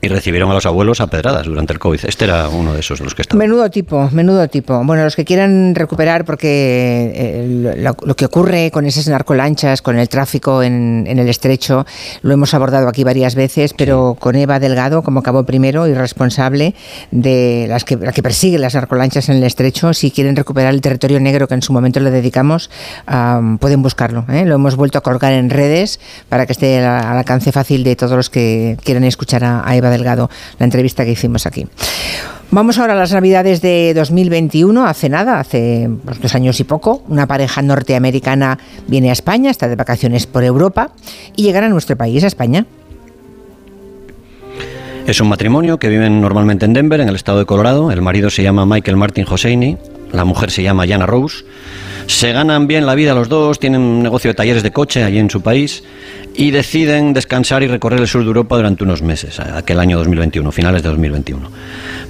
y 0.00 0.08
recibieron 0.08 0.50
a 0.50 0.54
los 0.54 0.66
abuelos 0.66 1.00
a 1.00 1.08
pedradas 1.08 1.46
durante 1.46 1.72
el 1.72 1.78
COVID. 1.78 2.00
Este 2.04 2.24
era 2.24 2.48
uno 2.48 2.72
de 2.72 2.80
esos 2.80 3.00
los 3.00 3.14
que 3.14 3.22
estaban. 3.22 3.38
Menudo 3.38 3.68
tipo, 3.68 4.08
menudo 4.12 4.46
tipo. 4.48 4.82
Bueno, 4.84 5.02
los 5.02 5.16
que 5.16 5.24
quieran 5.24 5.74
recuperar, 5.74 6.24
porque 6.24 7.12
eh, 7.14 7.74
lo, 7.76 8.14
que 8.14 8.24
ocurre 8.24 8.70
con 8.70 8.86
esas 8.86 9.08
narcolanchas, 9.08 9.82
con 9.82 9.98
el 9.98 10.08
tráfico 10.08 10.62
en, 10.62 11.06
el 11.08 11.28
estrecho, 11.28 11.84
lo 12.22 12.32
hemos 12.32 12.54
abordado 12.54 12.88
aquí 12.88 13.02
varias 13.02 13.34
veces, 13.34 13.74
pero 13.74 14.16
con 14.18 14.36
Eva 14.36 14.60
Delgado 14.60 15.02
como 15.02 15.22
cabo 15.22 15.44
primero 15.44 15.88
y 15.88 15.94
responsable 15.94 16.74
de 17.10 17.66
las 17.68 17.84
que, 17.84 17.96
la 17.96 18.12
que 18.12 18.22
persigue 18.22 18.58
las 18.58 18.74
narcolanchas 18.74 19.28
en 19.28 19.36
el 19.36 19.44
estrecho, 19.44 19.94
si 19.94 20.10
quieren 20.12 20.36
recuperar 20.36 20.72
el 20.74 20.80
territorio 20.80 21.18
negro 21.18 21.48
que 21.48 21.54
en 21.54 21.62
su 21.62 21.72
momento 21.72 21.98
le 21.98 22.10
dedicamos, 22.10 22.70
pueden 23.58 23.82
buscarlo. 23.82 24.24
¿eh? 24.28 24.44
Lo 24.44 24.54
hemos 24.54 24.76
vuelto 24.76 24.98
a 24.98 25.00
colgar 25.00 25.32
en 25.32 25.50
redes 25.50 25.98
para 26.28 26.46
que 26.46 26.52
esté 26.52 26.78
al 26.78 27.16
alcance 27.16 27.50
fácil 27.50 27.82
de 27.82 27.96
todos 27.96 28.12
los 28.12 28.30
que 28.30 28.76
quieran 28.84 29.04
escuchar 29.04 29.42
a, 29.42 29.68
a 29.68 29.76
Eva 29.76 29.87
Delgado, 29.90 30.30
la 30.58 30.64
entrevista 30.64 31.04
que 31.04 31.12
hicimos 31.12 31.46
aquí. 31.46 31.66
Vamos 32.50 32.78
ahora 32.78 32.94
a 32.94 32.96
las 32.96 33.12
Navidades 33.12 33.60
de 33.60 33.92
2021. 33.94 34.86
Hace 34.86 35.10
nada, 35.10 35.38
hace 35.38 35.90
pues, 36.02 36.18
dos 36.18 36.34
años 36.34 36.58
y 36.60 36.64
poco, 36.64 37.02
una 37.08 37.26
pareja 37.26 37.60
norteamericana 37.60 38.58
viene 38.86 39.10
a 39.10 39.12
España, 39.12 39.50
está 39.50 39.68
de 39.68 39.76
vacaciones 39.76 40.26
por 40.26 40.44
Europa 40.44 40.92
y 41.36 41.42
llegan 41.42 41.64
a 41.64 41.68
nuestro 41.68 41.96
país, 41.96 42.24
a 42.24 42.26
España. 42.26 42.64
Es 45.06 45.20
un 45.20 45.28
matrimonio 45.28 45.78
que 45.78 45.88
viven 45.88 46.22
normalmente 46.22 46.64
en 46.64 46.72
Denver, 46.72 47.00
en 47.00 47.08
el 47.08 47.16
estado 47.16 47.38
de 47.38 47.44
Colorado. 47.44 47.90
El 47.90 48.00
marido 48.00 48.30
se 48.30 48.42
llama 48.42 48.64
Michael 48.64 48.96
Martin 48.96 49.26
Hosseini, 49.28 49.76
la 50.12 50.24
mujer 50.24 50.50
se 50.50 50.62
llama 50.62 50.86
Jana 50.86 51.04
Rose. 51.04 51.44
Se 52.06 52.32
ganan 52.32 52.66
bien 52.66 52.86
la 52.86 52.94
vida 52.94 53.14
los 53.14 53.28
dos, 53.28 53.58
tienen 53.58 53.82
un 53.82 54.02
negocio 54.02 54.30
de 54.30 54.34
talleres 54.34 54.62
de 54.62 54.70
coche 54.70 55.04
allí 55.04 55.18
en 55.18 55.28
su 55.28 55.42
país 55.42 55.82
y 56.38 56.52
deciden 56.52 57.14
descansar 57.14 57.64
y 57.64 57.66
recorrer 57.66 57.98
el 57.98 58.06
sur 58.06 58.20
de 58.20 58.28
Europa 58.28 58.54
durante 58.54 58.84
unos 58.84 59.02
meses, 59.02 59.40
aquel 59.40 59.80
año 59.80 59.98
2021, 59.98 60.52
finales 60.52 60.84
de 60.84 60.88
2021. 60.88 61.50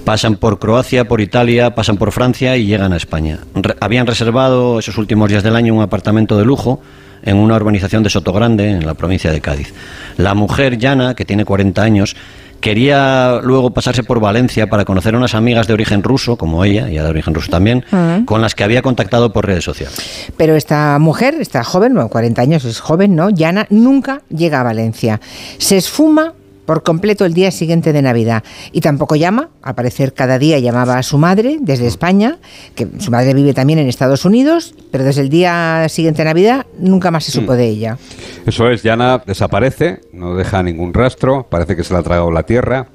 Pasan 0.05 0.37
por 0.37 0.59
Croacia, 0.59 1.09
por 1.09 1.22
Italia, 1.22 1.74
pasan 1.74 1.97
por 1.97 2.12
Francia 2.12 2.55
y 2.59 2.66
llegan 2.66 2.93
a 2.93 2.99
España. 2.99 3.39
habían 3.81 4.07
reservado 4.07 4.81
esos 4.81 4.99
últimos 4.99 5.31
días 5.31 5.43
del 5.43 5.57
año 5.57 5.72
un 5.72 5.81
apartamento 5.81 6.37
de 6.37 6.45
lujo 6.45 6.83
en 7.22 7.39
una 7.39 7.57
urbanización 7.57 8.03
de 8.03 8.11
Sotogrande, 8.11 8.70
en 8.70 8.85
la 8.85 8.93
provincia 8.93 9.33
de 9.33 9.41
Cádiz. 9.41 9.72
La 10.18 10.35
mujer, 10.35 10.76
Llana, 10.76 11.14
que 11.14 11.24
tiene 11.24 11.47
40 11.47 11.83
años, 11.83 12.14
Quería 12.61 13.41
luego 13.43 13.71
pasarse 13.71 14.03
por 14.03 14.21
Valencia 14.21 14.69
para 14.69 14.85
conocer 14.85 15.15
a 15.15 15.19
unas 15.19 15.35
amigas 15.35 15.67
de 15.67 15.75
origen 15.75 16.03
ruso, 16.03 16.37
como 16.37 16.65
ella, 16.65 16.89
ella 16.89 17.05
de 17.05 17.11
origen 17.11 17.35
ruso 17.35 17.51
también, 17.51 17.85
con 18.25 18.41
las 18.41 18.55
que 18.55 18.65
había 18.65 18.83
contactado 18.83 19.33
por 19.33 19.47
redes 19.47 19.65
sociales. 19.65 20.29
Pero 20.37 20.57
esta 20.57 20.99
mujer, 20.99 21.37
esta 21.41 21.63
joven, 21.65 21.95
bueno, 21.95 22.09
40 22.09 22.43
años 22.43 22.65
es 22.65 22.81
joven, 22.81 23.15
¿no? 23.15 23.31
Yana, 23.31 23.67
nunca 23.71 24.23
llega 24.29 24.61
a 24.61 24.65
Valencia. 24.65 25.21
Se 25.59 25.77
esfuma 25.77 26.35
por 26.69 26.83
completo 26.83 27.25
el 27.25 27.33
día 27.33 27.51
siguiente 27.51 27.95
de 27.95 28.03
Navidad. 28.03 28.45
Y 28.73 28.83
tampoco 28.83 29.16
llama, 29.16 29.49
al 29.62 29.75
parecer 29.75 30.12
cada 30.12 30.39
día 30.39 30.59
llamaba 30.59 30.99
a 30.99 31.03
su 31.03 31.16
madre 31.16 31.57
desde 31.62 31.87
España, 31.87 32.37
que 32.75 32.87
su 32.99 33.11
madre 33.11 33.33
vive 33.33 33.55
también 33.55 33.79
en 33.79 33.89
Estados 33.89 34.27
Unidos, 34.27 34.75
pero 34.91 35.03
desde 35.03 35.23
el 35.23 35.31
día 35.31 35.87
siguiente 35.89 36.21
de 36.21 36.27
Navidad 36.27 36.66
nunca 36.79 37.11
más 37.11 37.25
se 37.25 37.33
supo 37.33 37.55
mm. 37.55 37.57
de 37.57 37.64
ella. 37.64 37.99
Eso 38.45 38.69
es, 38.69 38.83
Yana 38.83 39.16
desaparece, 39.25 40.03
no 40.12 40.35
deja 40.35 40.62
ningún 40.62 40.93
rastro, 40.93 41.47
parece 41.49 41.75
que 41.75 41.85
se 41.85 41.95
la 41.95 42.01
ha 42.01 42.03
tragado 42.03 42.31
la 42.31 42.43
tierra. 42.43 42.89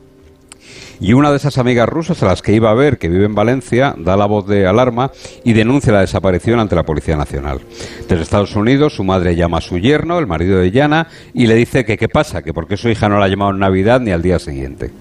Y 1.04 1.12
una 1.12 1.32
de 1.32 1.36
esas 1.36 1.58
amigas 1.58 1.89
rusas 1.89 2.24
a 2.24 2.28
las 2.28 2.41
que 2.41 2.54
iba 2.54 2.72
a 2.72 2.74
ver, 2.74 2.97
que 2.97 3.10
vive 3.10 3.26
en 3.26 3.36
Valencia, 3.36 3.93
da 3.97 4.16
la 4.16 4.26
voz 4.26 4.47
de 4.47 4.66
alarma 4.66 5.12
y 5.43 5.51
denuncia 5.51 5.91
la 5.91 5.99
desaparición 5.99 6.62
ante 6.62 6.78
la 6.78 6.84
Policía 6.84 7.18
Nacional. 7.18 7.60
Desde 8.08 8.24
Estados 8.24 8.56
Unidos, 8.56 8.95
su 8.95 9.04
madre 9.04 9.36
llama 9.36 9.58
a 9.58 9.62
su 9.62 9.78
yerno, 9.78 10.18
el 10.18 10.28
marido 10.28 10.60
de 10.60 10.72
Yana, 10.72 11.10
y 11.34 11.47
le 11.47 11.56
dice 11.56 11.84
que 11.84 11.97
qué 11.97 12.08
pasa, 12.08 12.41
que 12.41 12.54
por 12.54 12.70
qué 12.70 12.78
su 12.78 12.88
hija 12.88 13.10
no 13.10 13.20
la 13.20 13.26
ha 13.26 13.28
llamado 13.28 13.51
en 13.51 13.60
Navidad 13.60 13.99
ni 13.99 14.12
al 14.12 14.22
día 14.22 14.39
siguiente. 14.39 14.91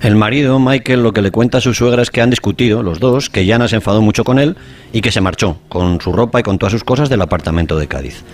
El 0.00 0.16
marido, 0.16 0.58
Michael, 0.58 1.02
lo 1.02 1.12
que 1.12 1.20
le 1.20 1.30
cuenta 1.30 1.58
a 1.58 1.60
su 1.60 1.74
suegra 1.74 2.00
es 2.00 2.10
que 2.10 2.22
han 2.22 2.30
discutido 2.30 2.82
los 2.82 3.00
dos, 3.00 3.28
que 3.28 3.44
Yana 3.44 3.68
se 3.68 3.76
enfadó 3.76 4.00
mucho 4.00 4.24
con 4.24 4.38
él 4.38 4.56
y 4.92 5.02
que 5.02 5.12
se 5.12 5.20
marchó 5.20 5.58
con 5.68 6.00
su 6.00 6.12
ropa 6.12 6.40
y 6.40 6.42
con 6.42 6.58
todas 6.58 6.72
sus 6.72 6.84
cosas 6.84 7.10
del 7.10 7.20
apartamento 7.20 7.78
de 7.78 7.86
Cádiz. 7.86 8.24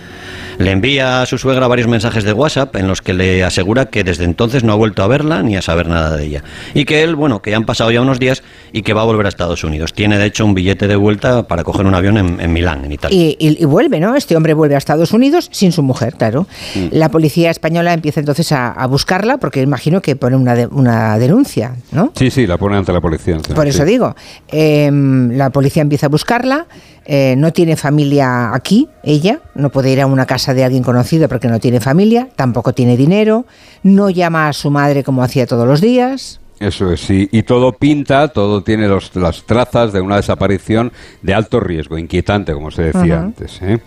Le 0.59 0.71
envía 0.71 1.21
a 1.21 1.25
su 1.27 1.37
suegra 1.37 1.67
varios 1.67 1.87
mensajes 1.87 2.23
de 2.23 2.33
WhatsApp 2.33 2.75
en 2.77 2.87
los 2.87 3.01
que 3.01 3.13
le 3.13 3.43
asegura 3.43 3.85
que 3.85 4.03
desde 4.03 4.23
entonces 4.23 4.63
no 4.63 4.73
ha 4.73 4.75
vuelto 4.75 5.03
a 5.03 5.07
verla 5.07 5.43
ni 5.43 5.55
a 5.55 5.61
saber 5.61 5.87
nada 5.87 6.17
de 6.17 6.25
ella. 6.25 6.43
Y 6.73 6.85
que 6.85 7.03
él, 7.03 7.15
bueno, 7.15 7.43
que 7.43 7.51
ya 7.51 7.57
han 7.57 7.65
pasado 7.65 7.91
ya 7.91 8.01
unos 8.01 8.17
días 8.17 8.41
y 8.73 8.81
que 8.81 8.93
va 8.93 9.01
a 9.01 9.05
volver 9.05 9.27
a 9.27 9.29
Estados 9.29 9.63
Unidos. 9.63 9.93
Tiene 9.93 10.17
de 10.17 10.25
hecho 10.25 10.45
un 10.45 10.55
billete 10.55 10.87
de 10.87 10.95
vuelta 10.95 11.47
para 11.47 11.63
coger 11.63 11.85
un 11.85 11.93
avión 11.93 12.17
en, 12.17 12.53
Milán, 12.53 12.85
en 12.85 12.91
Italia. 12.91 13.35
Y, 13.37 13.65
vuelve, 13.65 13.99
¿no? 13.99 14.15
Este 14.15 14.35
hombre 14.35 14.55
vuelve 14.55 14.73
a 14.73 14.79
Estados 14.79 15.11
Unidos 15.11 15.49
sin 15.51 15.71
su 15.71 15.83
mujer, 15.83 16.15
claro. 16.15 16.47
Mm. 16.73 16.87
La 16.91 17.09
policía 17.09 17.51
española 17.51 17.93
empieza 17.93 18.19
entonces 18.19 18.51
a, 18.51 18.85
buscarla 18.87 19.37
porque 19.37 19.61
imagino 19.61 20.01
que 20.01 20.15
pone 20.15 20.37
una, 20.37 20.55
una 20.71 21.19
denuncia, 21.19 21.56
¿no? 21.91 22.11
Sí, 22.15 22.29
sí, 22.29 22.47
la 22.47 22.57
pone 22.57 22.77
ante 22.77 22.91
la 22.91 23.01
policía. 23.01 23.37
Por 23.55 23.67
eso 23.67 23.85
digo, 23.85 24.15
em, 24.47 25.31
la 25.31 25.49
policía 25.49 25.81
empieza 25.81 26.07
a 26.07 26.09
buscarla. 26.09 26.67
Eh, 27.05 27.35
no 27.37 27.53
tiene 27.53 27.77
familia 27.77 28.53
aquí, 28.53 28.89
ella, 29.01 29.39
no 29.55 29.69
puede 29.69 29.91
ir 29.91 30.01
a 30.01 30.07
una 30.07 30.25
casa 30.25 30.53
de 30.53 30.65
alguien 30.65 30.83
conocido 30.83 31.29
porque 31.29 31.47
no 31.47 31.59
tiene 31.59 31.79
familia, 31.79 32.27
tampoco 32.35 32.73
tiene 32.73 32.97
dinero, 32.97 33.45
no 33.81 34.09
llama 34.09 34.49
a 34.49 34.53
su 34.53 34.69
madre 34.71 35.05
como 35.05 35.23
hacía 35.23 35.47
todos 35.47 35.65
los 35.65 35.79
días. 35.79 36.41
Eso 36.59 36.91
es, 36.91 37.01
sí. 37.01 37.29
Y 37.31 37.43
todo 37.43 37.73
pinta, 37.73 38.29
todo 38.29 38.63
tiene 38.63 38.87
los, 38.87 39.15
las 39.15 39.43
trazas 39.43 39.93
de 39.93 40.01
una 40.01 40.15
desaparición 40.15 40.91
de 41.21 41.35
alto 41.35 41.59
riesgo, 41.59 41.99
inquietante, 41.99 42.53
como 42.53 42.71
se 42.71 42.91
decía 42.91 43.19
antes. 43.19 43.61
¿eh? 43.61 43.79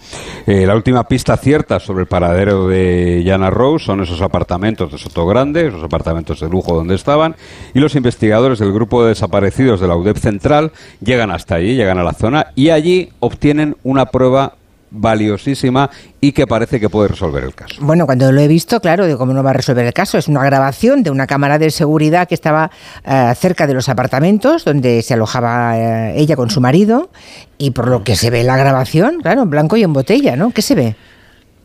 Eh, 0.46 0.66
la 0.66 0.76
última 0.76 1.04
pista 1.04 1.36
cierta 1.36 1.80
sobre 1.80 2.02
el 2.02 2.06
paradero 2.06 2.68
de 2.68 3.24
Jana 3.26 3.50
Rose 3.50 3.86
son 3.86 4.02
esos 4.02 4.22
apartamentos 4.22 4.92
de 4.92 4.98
Soto 4.98 5.26
Grande, 5.26 5.66
esos 5.66 5.82
apartamentos 5.82 6.38
de 6.40 6.48
lujo 6.48 6.76
donde 6.76 6.94
estaban, 6.94 7.34
y 7.74 7.80
los 7.80 7.96
investigadores 7.96 8.60
del 8.60 8.72
grupo 8.72 9.02
de 9.02 9.10
desaparecidos 9.10 9.80
de 9.80 9.88
la 9.88 9.96
UDEP 9.96 10.18
Central 10.18 10.70
llegan 11.00 11.32
hasta 11.32 11.56
allí, 11.56 11.74
llegan 11.74 11.98
a 11.98 12.04
la 12.04 12.12
zona, 12.12 12.48
y 12.54 12.70
allí 12.70 13.10
obtienen 13.18 13.76
una 13.82 14.06
prueba 14.06 14.54
valiosísima 14.90 15.90
y 16.20 16.32
que 16.32 16.46
parece 16.46 16.80
que 16.80 16.88
puede 16.88 17.08
resolver 17.08 17.44
el 17.44 17.54
caso. 17.54 17.76
Bueno, 17.80 18.06
cuando 18.06 18.30
lo 18.32 18.40
he 18.40 18.48
visto, 18.48 18.80
claro, 18.80 19.06
de 19.06 19.16
cómo 19.16 19.32
no 19.32 19.42
va 19.42 19.50
a 19.50 19.54
resolver 19.54 19.86
el 19.86 19.92
caso. 19.92 20.18
Es 20.18 20.28
una 20.28 20.44
grabación 20.44 21.02
de 21.02 21.10
una 21.10 21.26
cámara 21.26 21.58
de 21.58 21.70
seguridad 21.70 22.28
que 22.28 22.34
estaba 22.34 22.70
eh, 23.04 23.32
cerca 23.36 23.66
de 23.66 23.74
los 23.74 23.88
apartamentos 23.88 24.64
donde 24.64 25.02
se 25.02 25.14
alojaba 25.14 25.78
eh, 25.78 26.14
ella 26.16 26.36
con 26.36 26.50
su 26.50 26.60
marido 26.60 27.10
y 27.58 27.70
por 27.70 27.88
lo 27.88 28.04
que 28.04 28.16
se 28.16 28.30
ve 28.30 28.42
la 28.42 28.56
grabación, 28.56 29.20
claro, 29.20 29.42
en 29.42 29.50
blanco 29.50 29.76
y 29.76 29.82
en 29.82 29.92
botella, 29.92 30.36
¿no? 30.36 30.50
¿Qué 30.50 30.62
se 30.62 30.74
ve? 30.74 30.96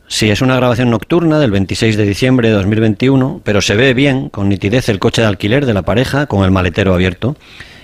Sí, 0.07 0.29
es 0.29 0.41
una 0.41 0.55
grabación 0.55 0.91
nocturna 0.91 1.39
del 1.39 1.49
26 1.49 1.97
de 1.97 2.03
diciembre 2.03 2.49
de 2.49 2.53
2021, 2.53 3.41
pero 3.43 3.59
se 3.61 3.75
ve 3.75 3.95
bien, 3.95 4.29
con 4.29 4.49
nitidez, 4.49 4.87
el 4.89 4.99
coche 4.99 5.23
de 5.23 5.27
alquiler 5.27 5.65
de 5.65 5.73
la 5.73 5.81
pareja 5.81 6.27
con 6.27 6.43
el 6.45 6.51
maletero 6.51 6.93
abierto 6.93 7.35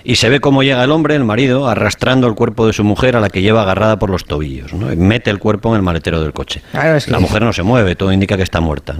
y 0.04 0.16
se 0.16 0.28
ve 0.28 0.40
cómo 0.40 0.62
llega 0.62 0.82
el 0.82 0.90
hombre, 0.90 1.14
el 1.14 1.24
marido, 1.24 1.68
arrastrando 1.68 2.26
el 2.26 2.34
cuerpo 2.34 2.66
de 2.66 2.72
su 2.72 2.84
mujer 2.84 3.16
a 3.16 3.20
la 3.20 3.30
que 3.30 3.42
lleva 3.42 3.62
agarrada 3.62 3.98
por 3.98 4.10
los 4.10 4.24
tobillos. 4.24 4.72
¿no? 4.72 4.88
mete 4.96 5.30
el 5.30 5.38
cuerpo 5.38 5.70
en 5.70 5.76
el 5.76 5.82
maletero 5.82 6.20
del 6.22 6.32
coche. 6.32 6.62
La 6.72 7.18
mujer 7.18 7.42
no 7.42 7.52
se 7.52 7.62
mueve, 7.62 7.96
todo 7.96 8.12
indica 8.12 8.36
que 8.36 8.42
está 8.42 8.60
muerta. 8.60 8.96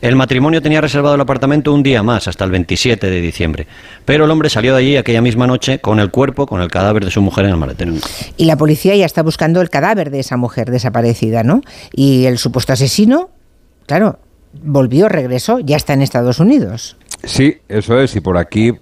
El 0.00 0.16
matrimonio 0.16 0.62
tenía 0.62 0.80
reservado 0.80 1.14
el 1.14 1.20
apartamento 1.20 1.74
un 1.74 1.82
día 1.82 2.02
más, 2.02 2.26
hasta 2.26 2.44
el 2.44 2.50
27 2.50 3.10
de 3.10 3.20
diciembre. 3.20 3.66
Pero 4.06 4.24
el 4.24 4.30
hombre 4.30 4.48
salió 4.48 4.72
de 4.72 4.80
allí 4.80 4.96
aquella 4.96 5.20
misma 5.20 5.46
noche 5.46 5.78
con 5.78 6.00
el 6.00 6.10
cuerpo, 6.10 6.46
con 6.46 6.62
el 6.62 6.70
cadáver 6.70 7.04
de 7.04 7.10
su 7.10 7.20
mujer 7.20 7.44
en 7.44 7.50
el 7.50 7.56
maletero. 7.58 7.92
Y 8.38 8.46
la 8.46 8.56
policía 8.56 8.96
ya 8.96 9.04
está 9.04 9.22
buscando 9.22 9.60
el 9.60 9.68
cadáver 9.68 10.10
de 10.10 10.20
esa 10.20 10.38
mujer 10.38 10.70
desaparecida, 10.70 11.42
¿no? 11.42 11.60
Y 11.92 12.24
el 12.24 12.38
supuesto 12.38 12.72
asesino, 12.72 13.28
claro, 13.86 14.18
volvió, 14.62 15.08
regresó, 15.08 15.58
ya 15.60 15.76
está 15.76 15.92
en 15.92 16.02
Estados 16.02 16.40
Unidos. 16.40 16.96
Sí, 17.24 17.58
eso 17.68 18.00
es, 18.00 18.16
y 18.16 18.20
por 18.20 18.38
aquí 18.38 18.72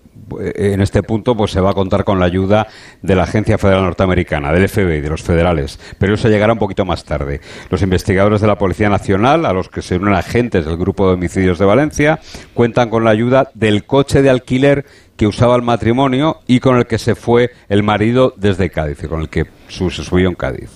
en 0.54 0.80
este 0.80 1.02
punto 1.02 1.36
pues 1.36 1.50
se 1.50 1.60
va 1.60 1.70
a 1.70 1.74
contar 1.74 2.04
con 2.04 2.18
la 2.18 2.26
ayuda 2.26 2.66
de 3.02 3.14
la 3.14 3.24
Agencia 3.24 3.58
Federal 3.58 3.84
Norteamericana, 3.84 4.52
del 4.52 4.68
FBI, 4.68 5.00
de 5.00 5.10
los 5.10 5.22
federales, 5.22 5.78
pero 5.98 6.14
eso 6.14 6.28
llegará 6.28 6.52
un 6.52 6.58
poquito 6.58 6.84
más 6.84 7.04
tarde. 7.04 7.40
Los 7.70 7.82
investigadores 7.82 8.40
de 8.40 8.46
la 8.46 8.58
Policía 8.58 8.88
Nacional, 8.88 9.46
a 9.46 9.52
los 9.52 9.68
que 9.68 9.82
se 9.82 9.96
unen 9.96 10.14
agentes 10.14 10.64
del 10.64 10.76
Grupo 10.76 11.06
de 11.06 11.14
Homicidios 11.14 11.58
de 11.58 11.64
Valencia, 11.64 12.20
cuentan 12.54 12.90
con 12.90 13.04
la 13.04 13.10
ayuda 13.10 13.50
del 13.54 13.84
coche 13.84 14.22
de 14.22 14.30
alquiler 14.30 14.84
que 15.16 15.26
usaba 15.26 15.56
el 15.56 15.62
matrimonio 15.62 16.38
y 16.46 16.60
con 16.60 16.76
el 16.76 16.86
que 16.86 16.98
se 16.98 17.14
fue 17.14 17.50
el 17.68 17.82
marido 17.82 18.32
desde 18.36 18.70
Cádiz, 18.70 19.06
con 19.08 19.20
el 19.20 19.28
que 19.28 19.46
se 19.68 19.90
subió 19.90 20.28
en 20.28 20.34
Cádiz. 20.36 20.70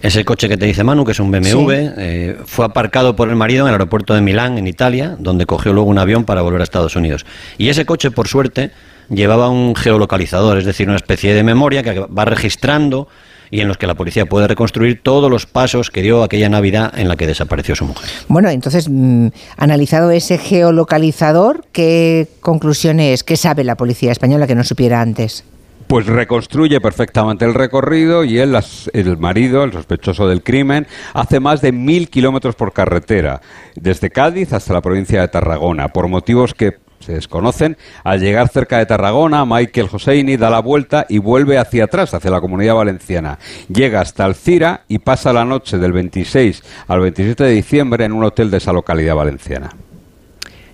Ese 0.00 0.24
coche 0.24 0.48
que 0.48 0.56
te 0.56 0.66
dice 0.66 0.84
Manu, 0.84 1.04
que 1.04 1.12
es 1.12 1.20
un 1.20 1.30
BMW, 1.30 1.72
eh, 1.72 2.36
fue 2.44 2.64
aparcado 2.64 3.16
por 3.16 3.28
el 3.28 3.36
marido 3.36 3.64
en 3.64 3.68
el 3.68 3.74
aeropuerto 3.74 4.14
de 4.14 4.20
Milán, 4.20 4.58
en 4.58 4.66
Italia, 4.66 5.16
donde 5.18 5.46
cogió 5.46 5.72
luego 5.72 5.88
un 5.88 5.98
avión 5.98 6.24
para 6.24 6.42
volver 6.42 6.60
a 6.60 6.64
Estados 6.64 6.96
Unidos. 6.96 7.26
Y 7.58 7.68
ese 7.68 7.84
coche, 7.84 8.10
por 8.10 8.28
suerte, 8.28 8.70
llevaba 9.08 9.48
un 9.48 9.74
geolocalizador, 9.74 10.58
es 10.58 10.64
decir, 10.64 10.88
una 10.88 10.96
especie 10.96 11.34
de 11.34 11.42
memoria 11.42 11.82
que 11.82 12.00
va 12.00 12.24
registrando 12.24 13.08
y 13.50 13.60
en 13.60 13.68
los 13.68 13.78
que 13.78 13.86
la 13.86 13.94
policía 13.94 14.26
puede 14.26 14.46
reconstruir 14.46 15.00
todos 15.02 15.30
los 15.30 15.46
pasos 15.46 15.90
que 15.90 16.02
dio 16.02 16.22
aquella 16.22 16.48
Navidad 16.48 16.92
en 16.96 17.08
la 17.08 17.16
que 17.16 17.26
desapareció 17.26 17.74
su 17.74 17.86
mujer. 17.86 18.08
Bueno, 18.28 18.50
entonces, 18.50 18.88
mm, 18.88 19.28
analizado 19.56 20.10
ese 20.10 20.38
geolocalizador, 20.38 21.64
¿qué 21.72 22.28
conclusiones, 22.40 23.24
qué 23.24 23.36
sabe 23.36 23.64
la 23.64 23.76
policía 23.76 24.12
española 24.12 24.46
que 24.46 24.54
no 24.54 24.64
supiera 24.64 25.00
antes? 25.00 25.44
Pues 25.88 26.06
reconstruye 26.06 26.80
perfectamente 26.80 27.46
el 27.46 27.54
recorrido 27.54 28.22
y 28.22 28.38
él, 28.38 28.56
el 28.92 29.16
marido, 29.16 29.64
el 29.64 29.72
sospechoso 29.72 30.28
del 30.28 30.42
crimen, 30.42 30.86
hace 31.14 31.40
más 31.40 31.62
de 31.62 31.72
mil 31.72 32.10
kilómetros 32.10 32.54
por 32.54 32.72
carretera, 32.74 33.40
desde 33.74 34.10
Cádiz 34.10 34.52
hasta 34.52 34.74
la 34.74 34.82
provincia 34.82 35.22
de 35.22 35.28
Tarragona, 35.28 35.88
por 35.88 36.08
motivos 36.08 36.52
que 36.52 36.76
se 37.00 37.14
desconocen. 37.14 37.78
Al 38.04 38.20
llegar 38.20 38.48
cerca 38.48 38.78
de 38.78 38.84
Tarragona, 38.84 39.46
Michael 39.46 39.88
Hosseini 39.90 40.36
da 40.36 40.50
la 40.50 40.60
vuelta 40.60 41.06
y 41.08 41.18
vuelve 41.18 41.56
hacia 41.56 41.84
atrás, 41.84 42.12
hacia 42.12 42.30
la 42.30 42.40
comunidad 42.40 42.74
valenciana. 42.74 43.38
Llega 43.72 44.02
hasta 44.02 44.26
Alcira 44.26 44.82
y 44.88 44.98
pasa 44.98 45.32
la 45.32 45.46
noche 45.46 45.78
del 45.78 45.92
26 45.92 46.62
al 46.86 47.00
27 47.00 47.44
de 47.44 47.50
diciembre 47.50 48.04
en 48.04 48.12
un 48.12 48.24
hotel 48.24 48.50
de 48.50 48.58
esa 48.58 48.74
localidad 48.74 49.14
valenciana. 49.14 49.70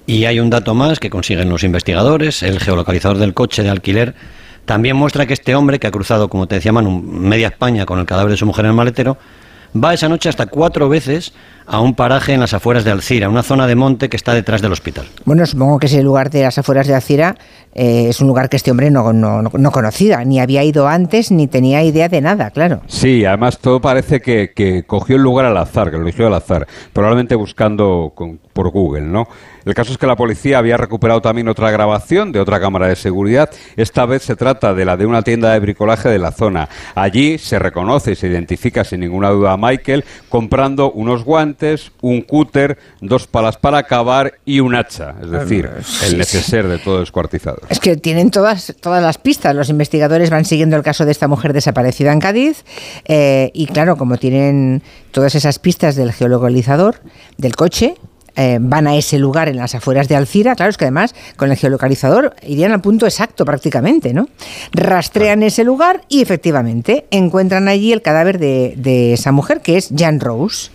Y 0.07 0.24
hay 0.24 0.41
un 0.41 0.51
dato 0.51 0.74
más 0.74 0.99
que 0.99 1.09
consiguen 1.09 1.49
los 1.49 1.62
investigadores, 1.62 2.43
el 2.43 2.59
geolocalizador 2.59 3.19
del 3.19 3.32
coche 3.32 3.62
de 3.62 3.70
alquiler 3.70 4.15
también 4.65 4.97
muestra 4.97 5.27
que 5.27 5.35
este 5.35 5.55
hombre, 5.55 5.78
que 5.78 5.86
ha 5.86 5.91
cruzado, 5.91 6.28
como 6.28 6.47
te 6.47 6.57
decía 6.57 6.73
Manu, 6.73 7.03
media 7.03 7.49
España 7.49 7.86
con 7.86 7.99
el 7.99 8.07
cadáver 8.07 8.31
de 8.31 8.36
su 8.36 8.47
mujer 8.47 8.65
en 8.65 8.70
el 8.70 8.77
maletero, 8.77 9.16
va 9.82 9.95
esa 9.95 10.09
noche 10.09 10.28
hasta 10.28 10.47
cuatro 10.47 10.89
veces 10.89 11.32
a 11.66 11.81
un 11.81 11.95
paraje 11.95 12.35
en 12.35 12.41
las 12.41 12.53
afueras 12.53 12.85
de 12.85 12.91
Alcira, 12.91 13.28
una 13.28 13.43
zona 13.43 13.66
de 13.66 13.74
monte 13.74 14.09
que 14.09 14.16
está 14.16 14.35
detrás 14.35 14.61
del 14.61 14.73
hospital. 14.73 15.07
Bueno, 15.24 15.47
supongo 15.47 15.78
que 15.78 15.86
ese 15.86 16.03
lugar 16.03 16.31
de 16.31 16.43
las 16.43 16.59
afueras 16.59 16.86
de 16.86 16.95
Alcira 16.95 17.36
eh, 17.74 18.09
es 18.11 18.20
un 18.20 18.28
lugar 18.28 18.49
que 18.49 18.57
este 18.57 18.70
hombre 18.70 18.91
no, 18.91 19.12
no, 19.12 19.43
no, 19.43 19.70
conocía, 19.70 20.24
ni 20.24 20.41
había 20.41 20.62
ido 20.62 20.86
antes, 20.86 21.31
ni 21.31 21.47
tenía 21.47 21.82
idea 21.82 22.09
de 22.09 22.20
nada, 22.20 22.51
claro. 22.51 22.82
Sí, 22.86 23.24
además 23.24 23.59
todo 23.59 23.81
parece 23.81 24.20
que, 24.20 24.53
que 24.55 24.85
cogió 24.85 25.16
el 25.16 25.23
lugar 25.23 25.47
al 25.47 25.57
azar, 25.57 25.91
que 25.91 25.97
lo 25.97 26.03
eligió 26.03 26.27
al 26.27 26.35
azar, 26.35 26.66
probablemente 26.93 27.35
buscando 27.35 28.12
por 28.53 28.70
Google, 28.70 29.07
¿no? 29.07 29.27
El 29.65 29.74
caso 29.74 29.93
es 29.93 29.99
que 29.99 30.07
la 30.07 30.16
policía 30.16 30.59
había 30.59 30.77
recuperado 30.77 31.20
también 31.20 31.49
otra 31.49 31.70
grabación 31.70 32.32
de 32.32 32.41
otra 32.41 32.61
cámara 32.61 32.89
de 32.89 32.97
seguridad. 32.97 33.51
Esta 33.77 34.07
vez 34.07 34.23
se 34.23 34.36
trata 34.36 34.74
de 34.74 34.85
la 34.85 34.97
de 34.97 35.07
una 35.07 35.23
tienda 35.23 35.53
de 35.53 35.61
bricolaje 35.61 36.09
de 36.09 36.19
la 36.19 36.32
zona. 36.32 36.69
Allí 36.95 37.39
se 37.39 37.59
reconoce 37.59 38.12
y 38.12 38.16
se 38.16 38.28
identifica 38.28 38.85
sin 38.85 39.01
ninguna 39.01 39.31
duda 39.31 39.53
a 39.53 39.57
Michael 39.57 40.05
comprando 40.28 40.93
unos 40.93 41.24
guantes, 41.24 41.93
un 42.01 42.23
cúter, 42.23 42.78
dos 43.01 43.27
palas 43.27 43.57
para 43.57 43.78
acabar 43.78 44.35
y 44.45 44.61
un 44.61 44.74
hacha. 44.74 45.15
Es 45.23 45.31
decir, 45.31 45.70
el 46.05 46.19
neceser 46.19 46.69
de 46.69 46.78
todo 46.78 47.01
descuartizado. 47.01 47.59
Es 47.69 47.81
que 47.81 47.97
tienen 47.97 48.31
todas, 48.31 48.74
todas 48.81 49.03
las 49.03 49.19
pistas. 49.19 49.55
Los 49.55 49.70
investigadores 49.70 50.31
van 50.31 50.45
siguiendo 50.45 50.77
el 50.77 50.82
caso 50.82 51.05
de 51.05 51.12
esta 51.12 51.28
mujer 51.28 51.53
desaparecida 51.53 52.12
en 52.12 52.20
Cádiz. 52.20 52.65
Eh, 53.07 53.51
y 53.55 53.66
claro, 53.66 53.97
como 53.97 54.19
tienen 54.19 54.82
todas 55.11 55.35
esas 55.35 55.59
pistas 55.59 55.97
del 55.97 56.12
geolocalizador, 56.12 57.01
del 57.39 57.57
coche, 57.57 57.95
eh, 58.36 58.59
van 58.61 58.86
a 58.86 58.97
ese 58.97 59.19
lugar 59.19 59.48
en 59.48 59.56
las 59.56 59.74
afueras 59.74 60.09
de 60.09 60.16
Alcira, 60.16 60.56
claro, 60.56 60.70
es 60.70 60.77
que 60.77 60.85
además 60.85 61.15
con 61.36 61.51
el 61.51 61.56
geolocalizador 61.56 62.35
irían 62.43 62.73
al 62.73 62.81
punto 62.81 63.06
exacto 63.06 63.44
prácticamente, 63.44 64.12
¿no? 64.12 64.28
Rastrean 64.73 65.43
ese 65.44 65.62
lugar 65.62 66.02
y 66.09 66.20
efectivamente 66.20 67.06
encuentran 67.11 67.69
allí 67.69 67.93
el 67.93 68.02
cadáver 68.02 68.39
de, 68.39 69.12
esa 69.12 69.32
mujer 69.32 69.61
que 69.61 69.77
es 69.77 69.90
Jan 69.97 70.19
Rose. 70.20 70.70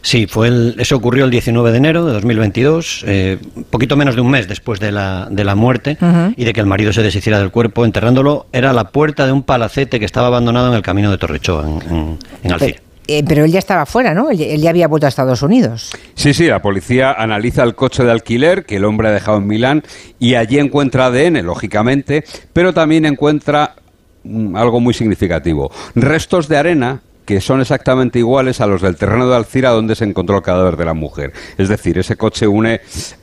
Sí, 0.00 0.26
fue 0.26 0.48
el, 0.48 0.76
eso 0.78 0.96
ocurrió 0.96 1.24
el 1.24 1.30
19 1.30 1.72
de 1.72 1.76
enero 1.76 2.06
de 2.06 2.12
2022, 2.14 3.04
eh, 3.06 3.38
poquito 3.68 3.96
menos 3.96 4.14
de 4.14 4.20
un 4.20 4.30
mes 4.30 4.48
después 4.48 4.80
de 4.80 4.92
la, 4.92 5.28
de 5.30 5.44
la 5.44 5.56
muerte 5.56 5.98
y 6.36 6.44
de 6.44 6.52
que 6.52 6.60
el 6.60 6.66
marido 6.66 6.92
se 6.92 7.02
deshiciera 7.02 7.38
del 7.38 7.50
cuerpo, 7.50 7.84
enterrándolo, 7.84 8.46
era 8.52 8.72
la 8.72 8.84
puerta 8.84 9.26
de 9.26 9.32
un 9.32 9.42
palacete 9.42 9.98
que 9.98 10.06
estaba 10.06 10.28
abandonado 10.28 10.68
en 10.68 10.74
el 10.74 10.82
camino 10.82 11.10
de 11.10 11.18
Torrechoa, 11.18 11.68
en, 11.68 12.18
en 12.42 12.52
Alcira. 12.52 12.80
Eh, 13.10 13.24
pero 13.26 13.46
él 13.46 13.50
ya 13.50 13.58
estaba 13.58 13.86
fuera, 13.86 14.12
¿no? 14.12 14.28
Él, 14.28 14.60
ya 14.60 14.68
había 14.68 14.86
vuelto 14.86 15.06
a 15.06 15.08
Estados 15.08 15.40
Unidos. 15.42 15.90
Sí, 16.14 16.34
sí, 16.34 16.46
la 16.46 16.60
policía 16.60 17.12
analiza 17.12 17.62
el 17.62 17.74
coche 17.74 18.04
de 18.04 18.12
alquiler 18.12 18.66
que 18.66 18.76
el 18.76 18.84
hombre 18.84 19.08
ha 19.08 19.12
dejado 19.12 19.38
en 19.38 19.46
Milán 19.46 19.82
y 20.18 20.34
allí 20.34 20.58
encuentra 20.58 21.06
ADN, 21.06 21.42
lógicamente, 21.46 22.22
pero 22.52 22.74
también 22.74 23.06
encuentra 23.06 23.76
mm, 24.24 24.54
algo 24.54 24.80
muy 24.80 24.92
significativo. 24.92 25.72
Restos 25.94 26.48
de 26.48 26.58
arena 26.58 27.00
que 27.24 27.40
son 27.40 27.62
exactamente 27.62 28.18
iguales 28.18 28.60
a 28.60 28.66
los 28.66 28.82
del 28.82 28.96
terreno 28.96 29.26
de 29.28 29.36
Alcira 29.36 29.70
donde 29.70 29.94
se 29.94 30.04
encontró 30.04 30.36
el 30.36 30.42
cadáver 30.42 30.76
de 30.76 30.84
la 30.84 30.94
mujer. 30.94 31.32
Es 31.56 31.70
decir, 31.70 31.98
ese 31.98 32.16
coche 32.16 32.46
une 32.46 32.80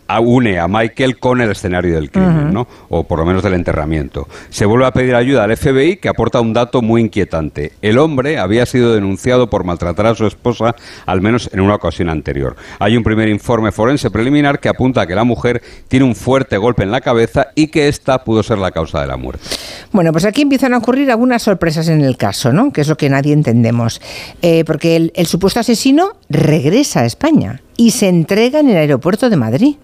une 0.08 0.60
a 0.60 0.68
Michael 0.68 1.18
con 1.20 1.42
el 1.42 1.52
escenario 1.52 1.96
del 1.96 2.12
crimen, 2.12 2.54
¿no? 2.54 2.68
O 2.90 3.04
por 3.04 3.20
lo 3.20 3.26
menos 3.26 3.44
del 3.44 3.54
enterramiento. 3.54 4.28
Se 4.50 4.66
vuelve 4.66 4.86
a 4.86 4.92
pedir 4.92 5.16
ayuda 5.16 5.44
al 5.44 5.56
FBI 5.56 5.98
que 5.98 6.10
aporta 6.10 6.42
un 6.42 6.54
dato 6.54 6.82
muy 6.82 7.02
inquietante. 7.02 7.74
El 7.82 7.98
hombre 7.98 8.38
había 8.38 8.66
sido 8.66 8.94
denunciado 8.94 9.50
por 9.50 9.64
maltratar 9.64 10.08
a 10.08 10.16
su 10.16 10.26
esposa 10.26 10.76
al 11.06 11.22
menos 11.22 11.50
en 11.54 11.62
una 11.62 11.76
ocasión 11.76 12.10
anterior. 12.10 12.56
Hay 12.80 12.96
un 12.98 13.04
primer 13.04 13.30
informe 13.30 13.72
forense 13.72 14.12
preliminar 14.12 14.60
que 14.60 14.70
apunta 14.70 15.02
a 15.02 15.08
que 15.08 15.16
la 15.16 15.24
mujer 15.24 15.62
tiene 15.88 16.06
un 16.06 16.16
fuerte 16.16 16.58
golpe 16.58 16.84
en 16.84 16.92
la 16.92 17.02
cabeza 17.02 17.48
y 17.56 17.68
que 17.68 17.88
esta 17.88 18.24
pudo 18.24 18.44
ser 18.44 18.58
la 18.58 18.72
causa 18.72 19.02
de 19.02 19.08
la 19.08 19.18
muerte. 19.18 19.44
Bueno, 19.92 20.12
pues 20.12 20.26
aquí 20.26 20.44
empiezan 20.44 20.74
a 20.74 20.78
ocurrir 20.78 21.10
algunas 21.10 21.42
sorpresas 21.42 21.88
en 21.88 22.02
el 22.02 22.18
caso, 22.18 22.54
¿no? 22.54 22.72
Que 22.72 22.82
es 22.82 22.88
lo 22.88 22.98
que 22.98 23.10
nadie 23.10 23.34
entendemos. 23.34 24.02
Eh, 24.42 24.64
porque 24.66 24.96
el, 24.96 25.12
el 25.16 25.26
supuesto 25.26 25.60
asesino 25.60 26.14
regresa 26.30 27.02
a 27.02 27.06
España 27.06 27.62
y 27.78 27.92
se 27.92 28.08
entrega 28.08 28.60
en 28.60 28.70
el 28.70 28.78
aeropuerto 28.78 29.30
de 29.30 29.36
Madrid. 29.36 29.76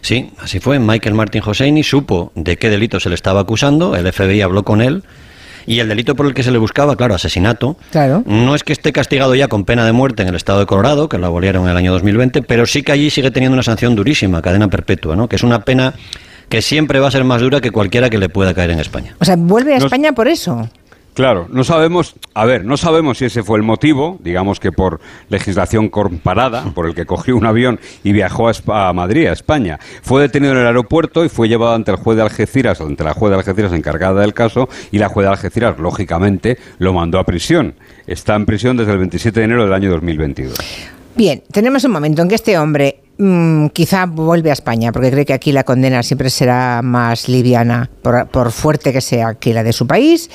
Sí, 0.00 0.30
así 0.38 0.60
fue. 0.60 0.78
Michael 0.78 1.14
Martin 1.14 1.42
Hosseini 1.44 1.82
supo 1.82 2.32
de 2.34 2.56
qué 2.56 2.70
delito 2.70 3.00
se 3.00 3.08
le 3.08 3.14
estaba 3.14 3.40
acusando, 3.40 3.96
el 3.96 4.10
FBI 4.10 4.40
habló 4.40 4.62
con 4.64 4.80
él. 4.80 5.04
Y 5.66 5.78
el 5.78 5.88
delito 5.88 6.16
por 6.16 6.26
el 6.26 6.34
que 6.34 6.42
se 6.42 6.50
le 6.50 6.58
buscaba, 6.58 6.96
claro, 6.96 7.14
asesinato, 7.14 7.76
claro. 7.92 8.22
no 8.26 8.54
es 8.54 8.64
que 8.64 8.72
esté 8.72 8.92
castigado 8.92 9.34
ya 9.34 9.46
con 9.46 9.64
pena 9.64 9.84
de 9.84 9.92
muerte 9.92 10.22
en 10.22 10.28
el 10.28 10.34
estado 10.34 10.58
de 10.58 10.66
Colorado, 10.66 11.08
que 11.08 11.18
lo 11.18 11.26
abolieron 11.26 11.64
en 11.64 11.70
el 11.70 11.76
año 11.76 11.92
2020, 11.92 12.42
pero 12.42 12.64
sí 12.64 12.82
que 12.82 12.92
allí 12.92 13.10
sigue 13.10 13.30
teniendo 13.30 13.54
una 13.54 13.62
sanción 13.62 13.94
durísima, 13.94 14.40
cadena 14.40 14.68
perpetua, 14.68 15.16
¿no? 15.16 15.28
que 15.28 15.36
es 15.36 15.42
una 15.42 15.60
pena 15.64 15.94
que 16.48 16.62
siempre 16.62 16.98
va 16.98 17.08
a 17.08 17.10
ser 17.10 17.24
más 17.24 17.40
dura 17.40 17.60
que 17.60 17.70
cualquiera 17.70 18.10
que 18.10 18.18
le 18.18 18.28
pueda 18.28 18.52
caer 18.54 18.70
en 18.70 18.80
España. 18.80 19.14
O 19.20 19.24
sea, 19.24 19.36
vuelve 19.36 19.74
a 19.74 19.76
España 19.76 20.12
por 20.12 20.26
eso. 20.26 20.68
Claro, 21.14 21.48
no 21.50 21.64
sabemos, 21.64 22.14
a 22.34 22.44
ver, 22.44 22.64
no 22.64 22.76
sabemos 22.76 23.18
si 23.18 23.24
ese 23.24 23.42
fue 23.42 23.58
el 23.58 23.64
motivo, 23.64 24.18
digamos 24.22 24.60
que 24.60 24.70
por 24.70 25.00
legislación 25.28 25.88
comparada, 25.88 26.64
por 26.72 26.86
el 26.86 26.94
que 26.94 27.04
cogió 27.04 27.36
un 27.36 27.46
avión 27.46 27.80
y 28.04 28.12
viajó 28.12 28.48
a, 28.48 28.92
Madrid, 28.92 29.26
a 29.26 29.32
España. 29.32 29.78
Fue 30.02 30.22
detenido 30.22 30.52
en 30.52 30.60
el 30.60 30.66
aeropuerto 30.66 31.24
y 31.24 31.28
fue 31.28 31.48
llevado 31.48 31.74
ante 31.74 31.90
el 31.90 31.96
juez 31.96 32.16
de 32.16 32.22
Algeciras, 32.22 32.80
ante 32.80 33.04
la 33.04 33.14
juez 33.14 33.30
de 33.30 33.38
Algeciras 33.38 33.72
encargada 33.72 34.20
del 34.20 34.34
caso, 34.34 34.68
y 34.92 34.98
la 34.98 35.08
juez 35.08 35.26
de 35.26 35.32
Algeciras, 35.32 35.78
lógicamente, 35.78 36.58
lo 36.78 36.92
mandó 36.92 37.18
a 37.18 37.24
prisión. 37.24 37.74
Está 38.06 38.36
en 38.36 38.46
prisión 38.46 38.76
desde 38.76 38.92
el 38.92 38.98
27 38.98 39.40
de 39.40 39.44
enero 39.44 39.64
del 39.64 39.72
año 39.72 39.90
2022. 39.90 40.58
Bien, 41.16 41.42
tenemos 41.50 41.84
un 41.84 41.90
momento 41.90 42.22
en 42.22 42.28
que 42.28 42.36
este 42.36 42.56
hombre 42.56 43.02
Mm, 43.22 43.66
quizá 43.74 44.06
vuelve 44.06 44.48
a 44.48 44.54
España, 44.54 44.92
porque 44.92 45.10
cree 45.10 45.26
que 45.26 45.34
aquí 45.34 45.52
la 45.52 45.64
condena 45.64 46.02
siempre 46.02 46.30
será 46.30 46.80
más 46.82 47.28
liviana, 47.28 47.90
por, 48.00 48.50
fuerte 48.50 48.94
que 48.94 49.02
sea 49.02 49.34
que 49.34 49.52
la 49.52 49.62
de 49.62 49.74
su 49.74 49.86
país. 49.86 50.30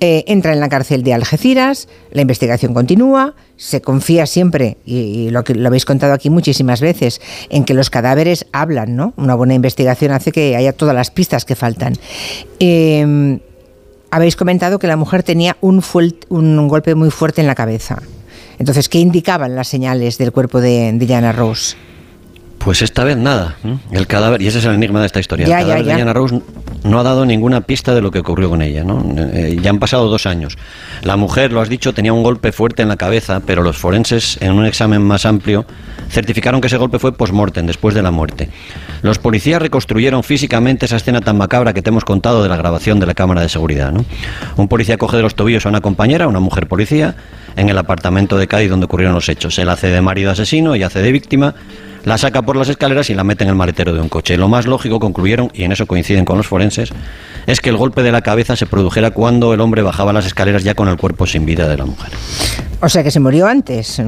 Eh, 0.00 0.24
entra 0.26 0.54
en 0.54 0.60
la 0.60 0.70
cárcel 0.70 1.02
de 1.02 1.12
Algeciras, 1.12 1.86
la 2.12 2.22
investigación 2.22 2.72
continúa, 2.72 3.34
se 3.58 3.82
confía 3.82 4.24
siempre, 4.24 4.78
y, 4.86 5.28
lo 5.28 5.42
habéis 5.66 5.84
contado 5.84 6.14
aquí 6.14 6.30
muchísimas 6.30 6.80
veces, 6.80 7.20
en 7.50 7.66
que 7.66 7.74
los 7.74 7.90
cadáveres 7.90 8.46
hablan, 8.54 8.96
¿no? 8.96 9.12
Una 9.18 9.34
buena 9.34 9.52
investigación 9.52 10.12
hace 10.12 10.32
que 10.32 10.56
haya 10.56 10.72
todas 10.72 10.94
las 10.94 11.10
pistas 11.10 11.44
que 11.44 11.56
faltan. 11.56 11.92
Em, 12.58 13.40
habéis 14.10 14.36
comentado 14.36 14.78
que 14.78 14.86
la 14.86 14.96
mujer 14.96 15.22
tenía 15.24 15.58
un, 15.60 15.82
golpe 16.68 16.94
muy 16.94 17.10
fuerte 17.10 17.42
en 17.42 17.46
la 17.46 17.54
cabeza. 17.54 18.00
Entonces, 18.58 18.88
¿qué 18.88 18.98
indicaban 18.98 19.54
las 19.54 19.68
señales 19.68 20.16
del 20.16 20.32
cuerpo 20.32 20.62
de, 20.62 20.90
de 20.90 21.32
Rose? 21.32 21.76
Pues 22.60 22.82
esta 22.82 23.04
vez 23.04 23.16
nada. 23.16 23.56
El 23.90 24.06
cadáver, 24.06 24.42
y 24.42 24.46
ese 24.46 24.58
es 24.58 24.64
el 24.66 24.74
enigma 24.74 25.00
de 25.00 25.06
esta 25.06 25.18
historia. 25.18 25.46
Ya, 25.46 25.60
el 25.60 25.64
cadáver 25.64 25.84
ya, 25.84 25.88
ya. 25.88 25.92
de 25.92 25.96
Diana 25.96 26.12
Rose 26.12 26.40
no 26.84 27.00
ha 27.00 27.02
dado 27.02 27.24
ninguna 27.24 27.62
pista 27.62 27.94
de 27.94 28.02
lo 28.02 28.10
que 28.10 28.18
ocurrió 28.18 28.50
con 28.50 28.60
ella. 28.60 28.84
¿no? 28.84 29.02
Eh, 29.16 29.58
ya 29.62 29.70
han 29.70 29.78
pasado 29.78 30.08
dos 30.08 30.26
años. 30.26 30.58
La 31.02 31.16
mujer, 31.16 31.52
lo 31.52 31.62
has 31.62 31.70
dicho, 31.70 31.94
tenía 31.94 32.12
un 32.12 32.22
golpe 32.22 32.52
fuerte 32.52 32.82
en 32.82 32.88
la 32.88 32.96
cabeza, 32.96 33.40
pero 33.40 33.62
los 33.62 33.78
forenses, 33.78 34.36
en 34.42 34.52
un 34.52 34.66
examen 34.66 35.00
más 35.02 35.24
amplio, 35.24 35.64
certificaron 36.10 36.60
que 36.60 36.66
ese 36.66 36.76
golpe 36.76 36.98
fue 36.98 37.16
post-mortem, 37.16 37.66
después 37.66 37.94
de 37.94 38.02
la 38.02 38.10
muerte. 38.10 38.50
Los 39.00 39.18
policías 39.18 39.62
reconstruyeron 39.62 40.22
físicamente 40.22 40.84
esa 40.84 40.96
escena 40.96 41.22
tan 41.22 41.38
macabra 41.38 41.72
que 41.72 41.80
te 41.80 41.88
hemos 41.88 42.04
contado 42.04 42.42
de 42.42 42.50
la 42.50 42.56
grabación 42.56 43.00
de 43.00 43.06
la 43.06 43.14
cámara 43.14 43.40
de 43.40 43.48
seguridad. 43.48 43.90
¿no? 43.90 44.04
Un 44.56 44.68
policía 44.68 44.98
coge 44.98 45.16
de 45.16 45.22
los 45.22 45.34
tobillos 45.34 45.64
a 45.64 45.70
una 45.70 45.80
compañera, 45.80 46.28
una 46.28 46.40
mujer 46.40 46.66
policía, 46.66 47.16
en 47.56 47.68
el 47.68 47.78
apartamento 47.78 48.36
de 48.36 48.46
Cádiz 48.46 48.70
donde 48.70 48.84
ocurrieron 48.84 49.14
los 49.14 49.28
hechos. 49.28 49.58
Él 49.58 49.68
hace 49.70 49.88
de 49.88 50.00
marido 50.00 50.30
asesino, 50.30 50.74
ella 50.74 50.86
hace 50.86 51.02
de 51.02 51.12
víctima, 51.12 51.54
la 52.04 52.18
saca 52.18 52.42
por 52.42 52.56
las 52.56 52.68
escaleras 52.68 53.10
y 53.10 53.14
la 53.14 53.24
mete 53.24 53.44
en 53.44 53.50
el 53.50 53.56
maletero 53.56 53.92
de 53.92 54.00
un 54.00 54.08
coche. 54.08 54.36
Lo 54.36 54.48
más 54.48 54.66
lógico, 54.66 54.98
concluyeron, 55.00 55.50
y 55.54 55.64
en 55.64 55.72
eso 55.72 55.86
coinciden 55.86 56.24
con 56.24 56.36
los 56.36 56.46
forenses, 56.46 56.92
es 57.46 57.60
que 57.60 57.70
el 57.70 57.76
golpe 57.76 58.02
de 58.02 58.12
la 58.12 58.22
cabeza 58.22 58.56
se 58.56 58.66
produjera 58.66 59.10
cuando 59.10 59.52
el 59.54 59.60
hombre 59.60 59.82
bajaba 59.82 60.12
las 60.12 60.26
escaleras 60.26 60.64
ya 60.64 60.74
con 60.74 60.88
el 60.88 60.96
cuerpo 60.96 61.26
sin 61.26 61.44
vida 61.46 61.68
de 61.68 61.76
la 61.76 61.84
mujer. 61.86 62.10
O 62.82 62.88
sea 62.88 63.02
que 63.02 63.10
se 63.10 63.20
murió 63.20 63.46
antes. 63.46 64.00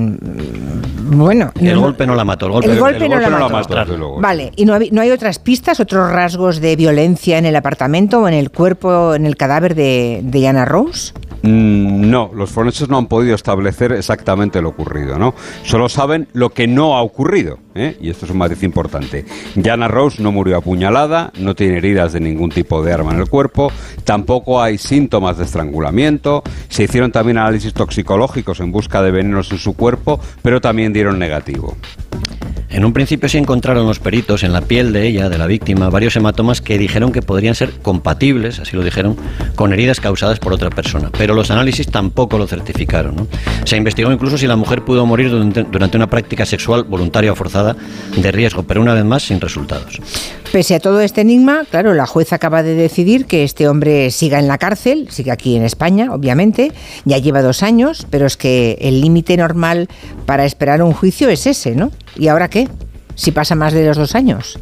Bueno. 1.04 1.52
El 1.60 1.74
no- 1.74 1.80
golpe 1.82 2.06
no 2.06 2.14
la 2.14 2.24
mató. 2.24 2.46
El 2.46 2.52
golpe, 2.52 2.72
El 2.72 2.78
golpe 2.78 3.08
no 3.08 3.20
la 3.20 3.48
mató. 3.48 3.74
mató. 3.74 4.20
Vale, 4.20 4.52
¿y 4.56 4.64
no 4.64 4.74
hay, 4.74 4.90
no 4.90 5.02
hay 5.02 5.10
otras 5.10 5.38
pistas, 5.38 5.78
otros 5.80 6.10
rasgos 6.10 6.60
de 6.60 6.74
violencia 6.76 7.36
en 7.38 7.44
el 7.46 7.56
apartamento 7.56 8.20
o 8.20 8.28
en 8.28 8.34
el 8.34 8.50
cuerpo, 8.50 9.14
en 9.14 9.26
el 9.26 9.36
cadáver 9.36 9.74
de, 9.74 10.20
de 10.22 10.38
Diana 10.38 10.64
Rose? 10.64 11.12
Mm, 11.42 12.10
No, 12.10 12.30
los 12.34 12.50
forenses 12.50 12.88
no 12.88 12.98
han 12.98 13.06
podido 13.06 13.34
establecer 13.34 13.92
exactamente 13.92 14.60
lo 14.62 14.68
ocurrido, 14.70 15.18
¿no? 15.18 15.34
Solo 15.64 15.88
saben 15.88 16.28
lo 16.32 16.50
que 16.50 16.66
no 16.66 16.96
ha 16.96 17.02
ocurrido, 17.02 17.58
¿eh? 17.74 17.96
y 18.00 18.10
esto 18.10 18.26
es 18.26 18.30
un 18.32 18.38
matiz 18.38 18.62
importante. 18.62 19.24
Jana 19.60 19.88
Rose 19.88 20.22
no 20.22 20.30
murió 20.30 20.58
apuñalada, 20.58 21.32
no 21.38 21.54
tiene 21.54 21.78
heridas 21.78 22.12
de 22.12 22.20
ningún 22.20 22.50
tipo 22.50 22.82
de 22.82 22.92
arma 22.92 23.12
en 23.12 23.20
el 23.20 23.28
cuerpo, 23.28 23.72
tampoco 24.04 24.62
hay 24.62 24.78
síntomas 24.78 25.38
de 25.38 25.44
estrangulamiento, 25.44 26.42
se 26.68 26.84
hicieron 26.84 27.12
también 27.12 27.38
análisis 27.38 27.72
toxicológicos 27.72 28.60
en 28.60 28.70
busca 28.70 29.02
de 29.02 29.10
venenos 29.10 29.50
en 29.52 29.58
su 29.58 29.74
cuerpo, 29.74 30.20
pero 30.42 30.60
también 30.60 30.92
dieron 30.92 31.18
negativo. 31.18 31.76
En 32.72 32.86
un 32.86 32.94
principio 32.94 33.28
se 33.28 33.36
encontraron 33.36 33.86
los 33.86 33.98
peritos 33.98 34.42
en 34.42 34.52
la 34.54 34.62
piel 34.62 34.94
de 34.94 35.06
ella, 35.06 35.28
de 35.28 35.36
la 35.36 35.46
víctima, 35.46 35.90
varios 35.90 36.16
hematomas 36.16 36.62
que 36.62 36.78
dijeron 36.78 37.12
que 37.12 37.20
podrían 37.20 37.54
ser 37.54 37.70
compatibles, 37.82 38.60
así 38.60 38.76
lo 38.76 38.82
dijeron, 38.82 39.14
con 39.56 39.74
heridas 39.74 40.00
causadas 40.00 40.38
por 40.38 40.54
otra 40.54 40.70
persona. 40.70 41.10
Pero 41.16 41.34
los 41.34 41.50
análisis 41.50 41.88
tampoco 41.88 42.38
lo 42.38 42.46
certificaron. 42.46 43.28
Se 43.64 43.76
investigó 43.76 44.10
incluso 44.10 44.38
si 44.38 44.46
la 44.46 44.56
mujer 44.56 44.84
pudo 44.84 45.04
morir 45.04 45.30
durante 45.30 45.96
una 45.98 46.08
práctica 46.08 46.46
sexual 46.46 46.84
voluntaria 46.84 47.32
o 47.32 47.34
forzada 47.34 47.76
de 48.16 48.32
riesgo, 48.32 48.62
pero 48.62 48.80
una 48.80 48.94
vez 48.94 49.04
más 49.04 49.22
sin 49.22 49.38
resultados. 49.38 50.00
Pese 50.52 50.74
a 50.74 50.80
todo 50.80 51.00
este 51.00 51.22
enigma, 51.22 51.64
claro, 51.70 51.94
la 51.94 52.04
jueza 52.04 52.36
acaba 52.36 52.62
de 52.62 52.74
decidir 52.74 53.24
que 53.24 53.42
este 53.42 53.68
hombre 53.68 54.10
siga 54.10 54.38
en 54.38 54.48
la 54.48 54.58
cárcel, 54.58 55.08
sigue 55.10 55.30
aquí 55.30 55.56
en 55.56 55.62
España, 55.62 56.12
obviamente, 56.12 56.72
ya 57.06 57.16
lleva 57.16 57.40
dos 57.40 57.62
años, 57.62 58.06
pero 58.10 58.26
es 58.26 58.36
que 58.36 58.76
el 58.82 59.00
límite 59.00 59.34
normal 59.38 59.88
para 60.26 60.44
esperar 60.44 60.82
un 60.82 60.92
juicio 60.92 61.30
es 61.30 61.46
ese, 61.46 61.74
¿no? 61.74 61.90
¿Y 62.16 62.28
ahora 62.28 62.50
qué? 62.50 62.68
Si 63.14 63.30
pasa 63.30 63.54
más 63.54 63.72
de 63.72 63.86
los 63.86 63.96
dos 63.96 64.14
años. 64.14 64.58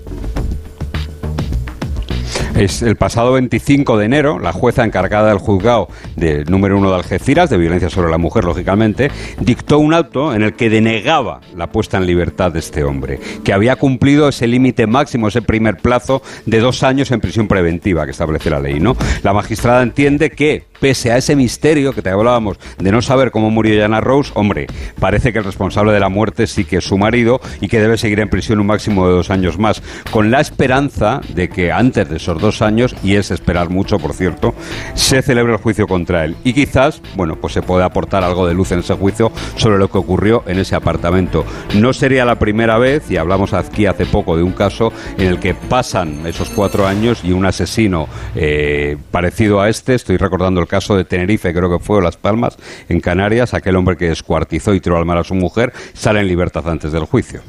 Es 2.55 2.83
el 2.83 2.97
pasado 2.97 3.33
25 3.33 3.97
de 3.97 4.05
enero, 4.05 4.39
la 4.39 4.53
jueza 4.53 4.85
encargada 4.85 5.29
del 5.29 5.39
juzgado 5.39 5.89
de 6.17 6.45
número 6.45 6.77
uno 6.77 6.91
de 6.91 6.97
Algeciras, 6.97 7.49
de 7.49 7.57
violencia 7.57 7.89
sobre 7.89 8.11
la 8.11 8.19
mujer, 8.19 8.45
lógicamente, 8.45 9.11
dictó 9.41 9.79
un 9.79 9.95
auto 9.95 10.35
en 10.35 10.43
el 10.43 10.55
que 10.55 10.69
denegaba 10.69 11.41
la 11.57 11.69
puesta 11.69 11.97
en 11.97 12.07
libertad 12.07 12.53
de 12.53 12.59
este 12.59 12.85
hombre, 12.85 13.19
que 13.45 13.53
había 13.53 13.77
cumplido 13.77 14.29
ese 14.29 14.47
límite 14.47 14.87
máximo, 14.87 15.29
ese 15.29 15.43
primer 15.43 15.79
plazo 15.79 16.23
de 16.45 16.61
dos 16.61 16.83
años 16.83 17.11
en 17.11 17.21
prisión 17.21 17.49
preventiva 17.49 18.05
que 18.05 18.11
establece 18.11 18.51
la 18.51 18.61
ley. 18.61 18.79
¿no? 18.79 18.97
La 19.23 19.33
magistrada 19.33 19.83
entiende 19.83 20.31
que, 20.31 20.65
pese 20.81 21.13
a 21.13 21.17
ese 21.17 21.37
misterio 21.37 21.95
que 21.95 22.03
te 22.03 22.11
hablábamos 22.11 22.59
de 22.79 22.93
no 22.93 23.01
saber 23.01 23.31
cómo 23.31 23.51
murió 23.51 23.81
Jana 23.81 24.01
Rose, 24.01 24.33
hombre, 24.35 24.67
parece 24.99 25.33
que 25.33 25.39
el 25.39 25.45
responsable 25.45 25.93
de 25.93 26.01
la 26.01 26.09
muerte 26.09 26.47
sí 26.47 26.65
que 26.65 26.79
es 26.79 26.85
su 26.85 26.99
marido 26.99 27.41
y 27.61 27.69
que 27.69 27.81
debe 27.81 27.97
seguir 27.97 28.21
en 28.21 28.29
prisión 28.29 28.61
un 28.61 28.67
máximo 28.67 29.07
de 29.07 29.15
dos 29.15 29.31
años 29.31 29.59
más, 29.59 29.83
con 30.11 30.31
la 30.31 30.41
esperanza 30.41 31.21
de 31.35 31.49
que 31.49 31.73
antes 31.73 32.09
de 32.09 32.17
esos 32.17 32.40
dos 32.41 32.63
años, 32.63 32.95
y 33.03 33.17
es 33.17 33.31
esperar 33.31 33.71
mucho, 33.71 33.99
por 33.99 34.15
cierto, 34.15 34.55
se 34.95 35.23
celebre 35.23 35.53
el 35.53 35.59
juicio 35.59 35.87
contra 35.87 36.25
él. 36.25 36.37
Y 36.45 36.53
quizás, 36.53 37.03
bueno, 37.17 37.37
pues 37.37 37.53
se 37.53 37.63
puede 37.63 37.85
aportar 37.85 38.25
algo 38.25 38.47
de 38.47 38.55
luz 38.55 38.73
en 38.73 38.81
ese 38.81 38.95
juicio 38.95 39.31
sobre 39.57 39.79
lo 39.79 39.91
que 39.91 39.99
ocurrió 39.99 40.43
en 40.47 40.59
ese 40.59 40.75
apartamento. 40.75 41.45
No 41.75 41.93
sería 41.93 42.25
la 42.25 42.39
primera 42.39 42.79
vez, 42.79 43.11
y 43.11 43.17
hablamos 43.17 43.53
aquí 43.53 43.87
hace 43.87 44.07
poco 44.07 44.37
de 44.37 44.43
un 44.43 44.53
caso 44.53 44.93
en 45.19 45.27
el 45.27 45.39
que 45.39 45.55
pasan 45.55 46.27
esos 46.27 46.51
cuatro 46.51 46.87
años 46.87 47.23
y 47.25 47.33
un 47.33 47.47
asesino 47.47 48.09
eh, 48.35 48.97
parecido 49.11 49.61
a 49.61 49.69
este, 49.69 49.95
estoy 49.95 50.17
recordando 50.17 50.61
el 50.61 50.67
caso 50.67 50.97
de 50.97 51.05
Tenerife, 51.05 51.53
creo 51.53 51.71
que 51.71 51.85
fue, 51.85 51.99
o 51.99 52.01
Las 52.01 52.17
Palmas, 52.17 52.57
en 52.89 53.01
Canarias, 53.01 53.55
aquel 53.55 53.77
hombre 53.77 53.97
que 53.97 54.09
descuartizó 54.09 54.75
y 54.75 54.81
tiró 54.81 54.97
al 54.97 55.05
mar 55.05 55.19
a 55.19 55.25
su 55.25 55.35
mujer, 55.35 55.73
sale 55.95 56.21
en 56.21 56.29
libertad 56.29 56.69
antes 56.69 56.93
del 56.93 57.05
juicio. 57.05 57.43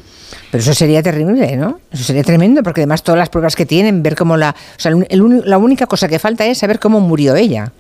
Pero 0.52 0.62
eso 0.62 0.74
sería 0.74 1.02
terrible, 1.02 1.56
¿no? 1.56 1.80
Eso 1.92 2.04
sería 2.04 2.24
tremendo, 2.24 2.62
porque 2.62 2.82
además 2.82 3.04
todas 3.04 3.18
las 3.20 3.30
pruebas 3.30 3.56
que 3.56 3.66
tienen, 3.66 4.04
ver 4.04 4.16
cómo 4.16 4.36
la... 4.38 4.50
O 4.52 4.80
sea, 4.80 4.92
el 4.92 5.42
la 5.46 5.58
única 5.58 5.88
cosa 5.88 6.08
que 6.10 6.20
falta 6.20 6.46
es 6.46 6.58
saber 6.58 6.78
cómo 6.80 7.00
murió 7.00 7.36
ella. 7.36 7.72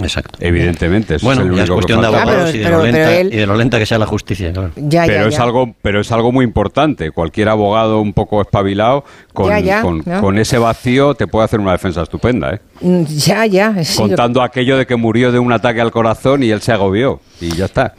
Exacto. 0.00 0.38
Evidentemente, 0.40 1.16
eso 1.16 1.26
Bueno, 1.26 1.42
es 1.42 1.48
el 1.48 1.58
es 1.58 1.64
que 1.68 1.74
cuestión 1.74 2.00
de 2.00 2.06
abogados 2.06 2.34
Ah, 2.34 2.44
pero- 2.46 2.56
y, 2.56 2.58
de 2.60 2.64
pero- 2.64 2.82
lenta, 2.82 2.98
pero 2.98 3.10
él- 3.10 3.34
y 3.34 3.36
de 3.36 3.46
lo 3.46 3.56
lenta 3.56 3.78
que 3.78 3.84
sea 3.84 3.98
la 3.98 4.06
justicia, 4.06 4.50
claro. 4.50 4.70
Ya, 4.76 5.04
pero 5.04 5.24
ya, 5.24 5.28
es 5.28 5.36
ya. 5.36 5.42
algo 5.42 5.74
pero 5.82 6.00
es 6.00 6.10
algo 6.10 6.32
muy 6.32 6.46
importante 6.46 7.10
cualquier 7.10 7.50
abogado 7.50 8.00
un 8.00 8.14
poco 8.14 8.40
espabilado 8.40 9.04
con, 9.34 9.50
Ya, 9.50 9.60
ya, 9.60 9.82
con, 9.82 10.02
¿no? 10.06 10.20
con 10.22 10.38
ese 10.38 10.56
vacío 10.56 11.14
te 11.14 11.26
puede 11.26 11.44
hacer 11.44 11.60
una 11.60 11.72
defensa 11.72 12.00
estupenda 12.02 12.54
¿eh? 12.54 12.60
Mm, 12.80 13.02
Ya, 13.04 13.44
ya. 13.44 13.84
sí, 13.84 14.00
lo- 14.00 14.08
contando 14.08 14.40
aquello 14.40 14.78
de 14.78 14.86
que 14.86 14.96
murió 14.96 15.30
de 15.30 15.38
un 15.38 15.52
ataque 15.52 15.82
al 15.82 15.90
corazón 15.90 16.42
y 16.42 16.48
él 16.50 16.62
se 16.62 16.72
agobió 16.72 17.20
y 17.38 17.54
ya 17.54 17.66
está 17.66 17.92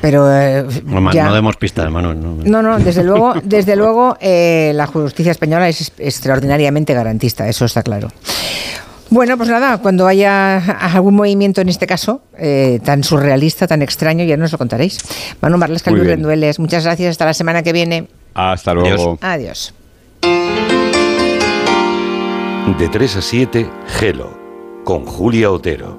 Pero 0.00 0.30
eh, 0.32 0.64
No, 0.84 1.00
ma- 1.00 1.12
ya. 1.12 1.26
no 1.26 1.34
demos 1.34 1.56
pistas, 1.56 1.90
Manuel. 1.90 2.20
no. 2.20 2.36
No, 2.44 2.62
no, 2.62 2.78
desde 2.78 3.02
luego, 3.04 3.34
desde 3.44 3.76
luego 3.76 4.16
eh, 4.20 4.72
la 4.74 4.86
justicia 4.86 5.32
española 5.32 5.68
es 5.68 5.92
extraordinariamente 5.98 6.94
garantista, 6.94 7.48
eso 7.48 7.64
está 7.64 7.82
claro. 7.82 8.08
Bueno, 9.12 9.36
pues 9.36 9.48
nada, 9.48 9.78
cuando 9.78 10.06
haya 10.06 10.58
algún 10.94 11.14
movimiento 11.16 11.60
en 11.60 11.68
este 11.68 11.86
caso, 11.88 12.22
eh, 12.38 12.78
tan 12.84 13.02
surrealista, 13.02 13.66
tan 13.66 13.82
extraño, 13.82 14.24
ya 14.24 14.36
nos 14.36 14.52
lo 14.52 14.58
contaréis. 14.58 14.98
Manu 15.40 15.58
Marlesca, 15.58 15.90
Muy 15.90 15.98
Luis. 16.00 16.10
Rendueles, 16.10 16.60
muchas 16.60 16.84
gracias, 16.84 17.10
hasta 17.10 17.24
la 17.24 17.34
semana 17.34 17.62
que 17.64 17.72
viene. 17.72 18.06
hasta 18.34 18.72
luego 18.72 19.18
Adiós. 19.20 19.74
De 22.78 22.88
3 22.88 23.16
a 23.16 23.20
7, 23.22 23.68
Gelo, 23.98 24.30
con 24.84 25.04
Julia 25.04 25.50
Otero. 25.50 25.98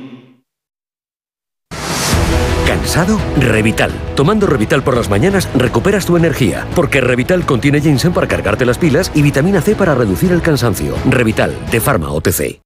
¿Cansado? 2.71 3.19
Revital. 3.35 3.91
Tomando 4.15 4.47
Revital 4.47 4.81
por 4.81 4.95
las 4.95 5.09
mañanas 5.09 5.49
recuperas 5.55 6.05
tu 6.05 6.15
energía, 6.15 6.65
porque 6.73 7.01
Revital 7.01 7.45
contiene 7.45 7.81
ginseng 7.81 8.13
para 8.13 8.29
cargarte 8.29 8.65
las 8.65 8.77
pilas 8.77 9.11
y 9.13 9.21
vitamina 9.21 9.59
C 9.59 9.75
para 9.75 9.93
reducir 9.93 10.31
el 10.31 10.41
cansancio. 10.41 10.95
Revital, 11.09 11.53
de 11.69 11.81
Pharma 11.81 12.13
OTC. 12.13 12.61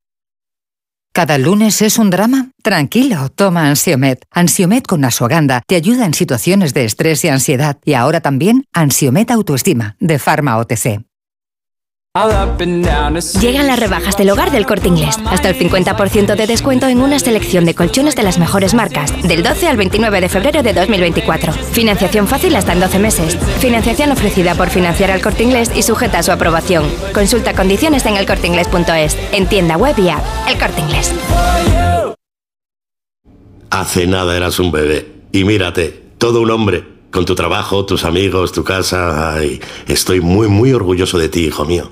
¿Cada 1.11 1.40
lunes 1.40 1.82
es 1.82 1.98
un 1.98 2.11
drama? 2.11 2.52
Tranquilo, 2.61 3.30
toma 3.30 3.68
Ansiomet. 3.68 4.23
Ansiomet 4.30 4.86
con 4.86 5.03
Asuaganda 5.06 5.64
te 5.65 5.76
ayuda 5.76 6.06
en 6.06 6.14
situaciones 6.14 6.76
de 6.76 6.86
estrés 6.86 7.26
y 7.26 7.30
ansiedad. 7.30 7.80
Y 7.84 7.95
ahora 7.95 8.22
también 8.22 8.65
Ansiomet 8.73 9.32
Autoestima, 9.32 9.95
de 9.99 10.19
Pharma 10.19 10.57
OTC. 10.57 11.03
Llegan 13.41 13.67
las 13.67 13.77
rebajas 13.77 14.15
del 14.15 14.29
hogar 14.29 14.49
del 14.49 14.65
corte 14.65 14.87
inglés. 14.87 15.17
Hasta 15.25 15.49
el 15.49 15.57
50% 15.57 16.37
de 16.37 16.47
descuento 16.47 16.87
en 16.87 17.01
una 17.01 17.19
selección 17.19 17.65
de 17.65 17.75
colchones 17.75 18.15
de 18.15 18.23
las 18.23 18.39
mejores 18.39 18.73
marcas. 18.73 19.11
Del 19.27 19.43
12 19.43 19.67
al 19.67 19.75
29 19.75 20.21
de 20.21 20.29
febrero 20.29 20.63
de 20.63 20.71
2024. 20.71 21.51
Financiación 21.51 22.25
fácil 22.25 22.55
hasta 22.55 22.71
en 22.71 22.79
12 22.79 22.99
meses. 22.99 23.37
Financiación 23.59 24.13
ofrecida 24.13 24.55
por 24.55 24.69
financiar 24.69 25.11
al 25.11 25.21
corte 25.21 25.43
inglés 25.43 25.69
y 25.75 25.83
sujeta 25.83 26.19
a 26.19 26.23
su 26.23 26.31
aprobación. 26.31 26.85
Consulta 27.13 27.53
condiciones 27.53 28.05
en 28.05 28.15
elcorteinglés.es. 28.15 29.17
En 29.33 29.47
tienda 29.47 29.75
web 29.75 29.99
y 29.99 30.07
app. 30.07 30.23
El 30.47 30.57
corte 30.57 30.79
inglés. 30.79 31.13
Hace 33.71 34.07
nada 34.07 34.37
eras 34.37 34.57
un 34.59 34.71
bebé. 34.71 35.05
Y 35.33 35.43
mírate, 35.43 35.89
todo 36.17 36.39
un 36.39 36.51
hombre. 36.51 36.95
Con 37.11 37.25
tu 37.25 37.35
trabajo, 37.35 37.85
tus 37.85 38.05
amigos, 38.05 38.53
tu 38.53 38.63
casa. 38.63 39.35
Estoy 39.85 40.21
muy, 40.21 40.47
muy 40.47 40.71
orgulloso 40.71 41.17
de 41.17 41.27
ti, 41.27 41.41
hijo 41.41 41.65
mío. 41.65 41.91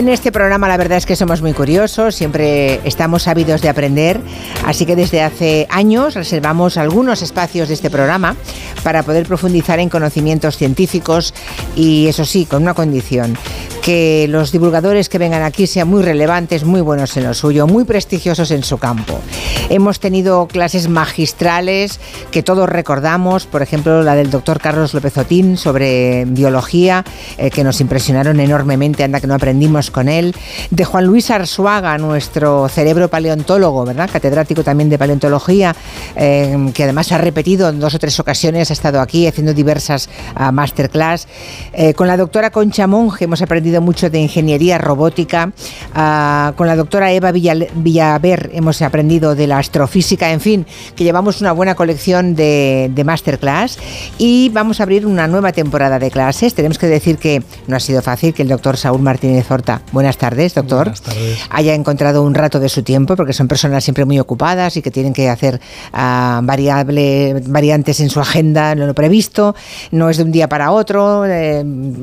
En 0.00 0.08
este 0.08 0.32
programa 0.32 0.66
la 0.66 0.78
verdad 0.78 0.96
es 0.96 1.04
que 1.04 1.14
somos 1.14 1.42
muy 1.42 1.52
curiosos, 1.52 2.14
siempre 2.14 2.80
estamos 2.88 3.28
ávidos 3.28 3.60
de 3.60 3.68
aprender, 3.68 4.18
así 4.64 4.86
que 4.86 4.96
desde 4.96 5.20
hace 5.20 5.66
años 5.68 6.14
reservamos 6.14 6.78
algunos 6.78 7.20
espacios 7.20 7.68
de 7.68 7.74
este 7.74 7.90
programa 7.90 8.34
para 8.82 9.02
poder 9.02 9.26
profundizar 9.26 9.78
en 9.78 9.90
conocimientos 9.90 10.56
científicos 10.56 11.34
y 11.76 12.06
eso 12.06 12.24
sí, 12.24 12.46
con 12.46 12.62
una 12.62 12.72
condición, 12.72 13.36
que 13.82 14.26
los 14.28 14.52
divulgadores 14.52 15.10
que 15.10 15.18
vengan 15.18 15.42
aquí 15.42 15.66
sean 15.66 15.88
muy 15.88 16.02
relevantes, 16.02 16.64
muy 16.64 16.80
buenos 16.80 17.14
en 17.18 17.24
lo 17.24 17.34
suyo, 17.34 17.66
muy 17.66 17.84
prestigiosos 17.84 18.50
en 18.52 18.62
su 18.62 18.78
campo. 18.78 19.20
Hemos 19.68 20.00
tenido 20.00 20.48
clases 20.48 20.88
magistrales 20.88 22.00
que 22.30 22.42
todos 22.42 22.68
recordamos, 22.68 23.46
por 23.46 23.60
ejemplo 23.62 24.02
la 24.02 24.14
del 24.14 24.30
doctor 24.30 24.60
Carlos 24.60 24.94
López 24.94 25.16
Otín 25.18 25.56
sobre 25.56 26.24
biología, 26.24 27.04
eh, 27.36 27.50
que 27.50 27.64
nos 27.64 27.80
impresionaron 27.80 28.40
enormemente, 28.40 29.04
anda 29.04 29.20
que 29.20 29.26
no 29.26 29.34
aprendimos 29.34 29.89
con 29.90 30.08
él, 30.08 30.34
de 30.70 30.84
Juan 30.84 31.06
Luis 31.06 31.30
Arzuaga, 31.30 31.98
nuestro 31.98 32.68
cerebro 32.68 33.08
paleontólogo, 33.08 33.84
¿verdad? 33.84 34.08
Catedrático 34.12 34.62
también 34.62 34.90
de 34.90 34.98
paleontología, 34.98 35.74
eh, 36.16 36.70
que 36.74 36.84
además 36.84 37.12
ha 37.12 37.18
repetido 37.18 37.68
en 37.68 37.80
dos 37.80 37.94
o 37.94 37.98
tres 37.98 38.18
ocasiones, 38.20 38.70
ha 38.70 38.72
estado 38.72 39.00
aquí 39.00 39.26
haciendo 39.26 39.54
diversas 39.54 40.08
uh, 40.38 40.52
masterclass. 40.52 41.26
Eh, 41.72 41.94
con 41.94 42.06
la 42.06 42.16
doctora 42.16 42.50
Concha 42.50 42.86
Monge 42.86 43.24
hemos 43.24 43.42
aprendido 43.42 43.80
mucho 43.80 44.10
de 44.10 44.20
ingeniería 44.20 44.78
robótica. 44.78 45.52
Uh, 45.94 46.52
con 46.54 46.66
la 46.66 46.76
doctora 46.76 47.12
Eva 47.12 47.32
Villaver 47.32 48.50
hemos 48.52 48.82
aprendido 48.82 49.34
de 49.34 49.46
la 49.46 49.58
astrofísica, 49.58 50.30
en 50.30 50.40
fin, 50.40 50.66
que 50.96 51.04
llevamos 51.04 51.40
una 51.40 51.52
buena 51.52 51.74
colección 51.74 52.34
de, 52.34 52.90
de 52.94 53.04
masterclass 53.04 53.78
y 54.18 54.48
vamos 54.50 54.80
a 54.80 54.84
abrir 54.84 55.06
una 55.06 55.26
nueva 55.26 55.52
temporada 55.52 55.98
de 55.98 56.10
clases. 56.10 56.54
Tenemos 56.54 56.78
que 56.78 56.86
decir 56.86 57.18
que 57.18 57.42
no 57.66 57.76
ha 57.76 57.80
sido 57.80 58.02
fácil 58.02 58.34
que 58.34 58.42
el 58.42 58.48
doctor 58.48 58.76
Saúl 58.76 59.00
Martínez 59.02 59.50
Horta, 59.50 59.79
buenas 59.92 60.18
tardes, 60.18 60.54
doctor, 60.54 60.84
buenas 60.84 61.02
tardes. 61.02 61.38
haya 61.50 61.74
encontrado 61.74 62.22
un 62.22 62.34
rato 62.34 62.60
de 62.60 62.68
su 62.68 62.82
tiempo, 62.82 63.16
porque 63.16 63.32
son 63.32 63.48
personas 63.48 63.84
siempre 63.84 64.04
muy 64.04 64.18
ocupadas 64.18 64.76
y 64.76 64.82
que 64.82 64.90
tienen 64.90 65.12
que 65.12 65.28
hacer 65.28 65.60
uh, 65.92 66.42
variable, 66.42 67.42
variantes 67.46 68.00
en 68.00 68.10
su 68.10 68.20
agenda, 68.20 68.74
lo 68.74 68.94
previsto, 68.94 69.54
no 69.90 70.10
es 70.10 70.16
de 70.16 70.24
un 70.24 70.32
día 70.32 70.48
para 70.48 70.70
otro. 70.70 71.24
Eh, 71.26 71.62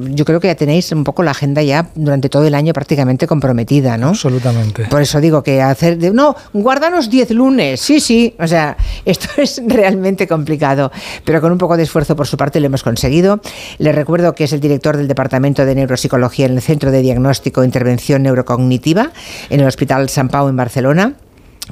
yo 0.10 0.26
creo 0.26 0.40
que 0.40 0.48
ya 0.48 0.56
tenéis 0.56 0.92
un 0.92 1.04
poco 1.04 1.24
la 1.24 1.32
agenda 1.32 1.62
ya 1.62 1.90
durante 1.96 2.30
todo 2.30 2.46
el 2.46 2.56
año 2.56 2.74
prácticamente 2.74 3.28
comprometida, 3.28 3.98
¿no? 3.98 4.10
Absolutamente. 4.10 4.86
Por 4.86 5.02
eso 5.02 5.20
digo 5.22 5.44
que 5.44 5.62
hacer, 5.62 5.98
de, 5.98 6.12
no, 6.12 6.36
guárdanos 6.54 7.10
10 7.10 7.32
lunes, 7.32 7.80
sí, 7.80 8.00
sí, 8.00 8.36
o 8.40 8.48
sea, 8.48 8.78
esto 9.06 9.28
es 9.38 9.62
realmente 9.66 10.28
complicado, 10.28 10.92
pero 11.24 11.42
con 11.42 11.52
un 11.52 11.58
poco 11.58 11.78
de 11.78 11.84
esfuerzo 11.84 12.16
por 12.16 12.28
su 12.28 12.38
parte 12.38 12.60
lo 12.60 12.68
hemos 12.68 12.84
conseguido. 12.84 13.40
Les 13.78 13.94
recuerdo 13.94 14.34
que 14.34 14.46
es 14.46 14.54
el 14.54 14.60
director 14.60 14.98
del 14.98 15.08
Departamento 15.08 15.66
de 15.66 15.76
Neuropsicología 15.76 16.46
en 16.46 16.54
el 16.54 16.62
Centro 16.62 16.92
de 16.92 17.02
Diagnóstico 17.02 17.57
Intervención 17.64 18.24
Neurocognitiva 18.24 19.12
en 19.50 19.60
el 19.60 19.68
Hospital 19.68 20.10
San 20.10 20.30
Pau 20.30 20.48
en 20.48 20.56
Barcelona 20.56 21.16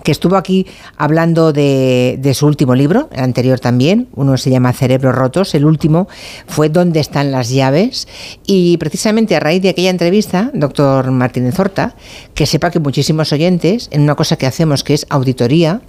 que 0.04 0.12
estuvo 0.12 0.36
aquí 0.36 0.68
hablando 0.98 1.54
de, 1.54 2.18
de, 2.20 2.34
su 2.34 2.48
último 2.48 2.76
libro, 2.76 3.10
el 3.14 3.24
anterior 3.24 3.60
también, 3.60 4.08
uno 4.14 4.38
se 4.38 4.50
llama 4.50 4.74
Cerebros 4.74 5.16
Rotos, 5.16 5.56
el 5.56 5.66
último 5.66 6.08
fue 6.48 6.70
¿Dónde 6.70 7.00
están 7.00 7.32
las 7.32 7.50
llaves? 7.50 8.08
Y 8.46 8.78
precisamente 8.78 9.36
a 9.36 9.40
raíz 9.40 9.62
de 9.62 9.70
aquella 9.70 9.90
entrevista, 9.90 10.52
doctor 10.54 11.12
Martínez 11.12 11.58
Horta, 11.60 11.96
que 12.34 12.46
sepa 12.46 12.72
que 12.72 12.80
muchísimos 12.80 13.32
oyentes, 13.32 13.88
en 13.92 14.02
una 14.02 14.16
cosa 14.16 14.36
que 14.36 14.46
hacemos 14.46 14.84
que 14.84 14.96
es 14.96 15.06
auditoría, 15.10 15.82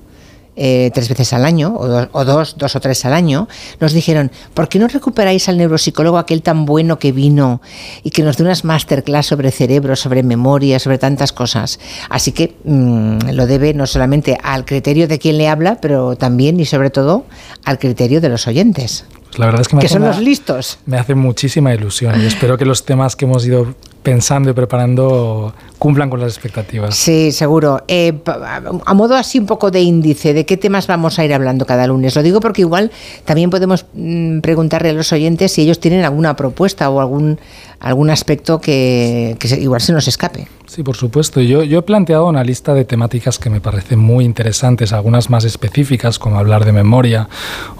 eh, 0.57 0.91
tres 0.93 1.09
veces 1.09 1.33
al 1.33 1.45
año, 1.45 1.74
o, 1.77 1.87
do, 1.87 2.09
o, 2.12 2.24
dos, 2.24 2.57
dos 2.57 2.74
o 2.77 2.81
tres 2.81 3.05
al 3.05 3.12
año, 3.12 3.49
nos 3.81 3.93
dijeron, 3.93 4.31
¿por 4.55 4.69
qué 4.69 4.78
no 4.78 4.89
recuperáis 4.89 5.49
al 5.49 5.59
neuropsicólogo 5.59 6.19
aquel 6.19 6.43
tan 6.43 6.65
bueno 6.65 6.99
que 6.99 7.12
vino 7.12 7.61
y 8.03 8.11
que 8.11 8.23
nos 8.23 8.37
dio 8.37 8.47
unas 8.47 8.65
masterclass 8.65 9.27
sobre 9.27 9.51
cerebro, 9.51 9.97
sobre 9.97 10.23
memoria, 10.23 10.78
sobre 10.78 10.99
tantas 10.99 11.33
cosas? 11.33 11.78
Así 12.09 12.33
que 12.33 12.57
mmm, 12.65 13.19
lo 13.33 13.47
debe 13.47 13.74
no 13.74 13.87
solamente 13.87 14.39
al 14.43 14.65
criterio 14.65 15.09
de 15.09 15.19
quien 15.19 15.39
le 15.39 15.49
habla, 15.49 15.78
pero 15.81 16.16
también 16.16 16.59
y 16.59 16.65
sobre 16.65 16.91
todo 16.91 17.24
al 17.65 17.78
criterio 17.78 18.20
de 18.20 18.28
los 18.28 18.47
oyentes. 18.47 19.05
La 19.37 19.47
verdad 19.47 19.61
es 19.63 19.69
que, 19.69 19.77
me 19.77 19.83
que 19.83 19.89
son 19.89 20.03
una, 20.03 20.13
los 20.13 20.21
listos. 20.21 20.79
Me 20.87 20.99
hace 20.99 21.15
muchísima 21.15 21.75
ilusión 21.75 22.21
y 22.21 22.27
espero 22.27 22.57
que 22.57 22.65
los 22.65 22.85
temas 22.85 23.17
que 23.17 23.25
hemos 23.25 23.47
ido 23.47 23.75
pensando 24.03 24.51
y 24.51 24.53
preparando 24.53 25.53
cumplan 25.79 26.09
con 26.09 26.21
las 26.21 26.33
expectativas. 26.33 26.95
Sí, 26.95 27.33
seguro. 27.33 27.83
Eh, 27.89 28.19
a 28.25 28.95
modo 28.95 29.17
así 29.17 29.39
un 29.39 29.47
poco 29.47 29.71
de 29.71 29.81
índice, 29.81 30.33
¿de 30.33 30.47
qué 30.47 30.57
temas 30.57 30.87
vamos 30.87 31.19
a 31.19 31.25
ir 31.25 31.35
hablando 31.35 31.67
cada 31.67 31.87
lunes? 31.87 32.15
Lo 32.15 32.23
digo 32.23 32.41
porque 32.41 32.63
igual 32.63 32.93
también 33.25 33.51
podemos 33.51 33.87
mmm, 33.95 34.41
preguntarle 34.41 34.91
a 34.91 34.93
los 34.93 35.13
oyentes 35.13 35.53
si 35.53 35.63
ellos 35.63 35.81
tienen 35.81 36.05
alguna 36.05 36.37
propuesta 36.37 36.89
o 36.89 37.01
algún, 37.01 37.39
algún 37.81 38.11
aspecto 38.11 38.61
que, 38.61 39.37
que 39.41 39.49
igual 39.61 39.81
se 39.81 39.93
nos 39.93 40.07
escape. 40.09 40.47
Sí, 40.66 40.82
por 40.82 40.97
supuesto. 40.97 41.40
Yo, 41.40 41.62
he 41.62 41.82
planteado 41.82 42.26
una 42.26 42.43
lista 42.43 42.74
de 42.74 42.84
temáticas 42.84 43.38
que 43.38 43.51
me 43.51 43.60
parecen 43.60 44.01
muy 44.01 44.24
interesantes, 44.24 44.93
algunas 44.93 45.30
más 45.30 45.44
específicas, 45.44 46.18
como 46.18 46.40
hablar 46.40 46.64
de 46.64 46.72
memoria 46.72 47.28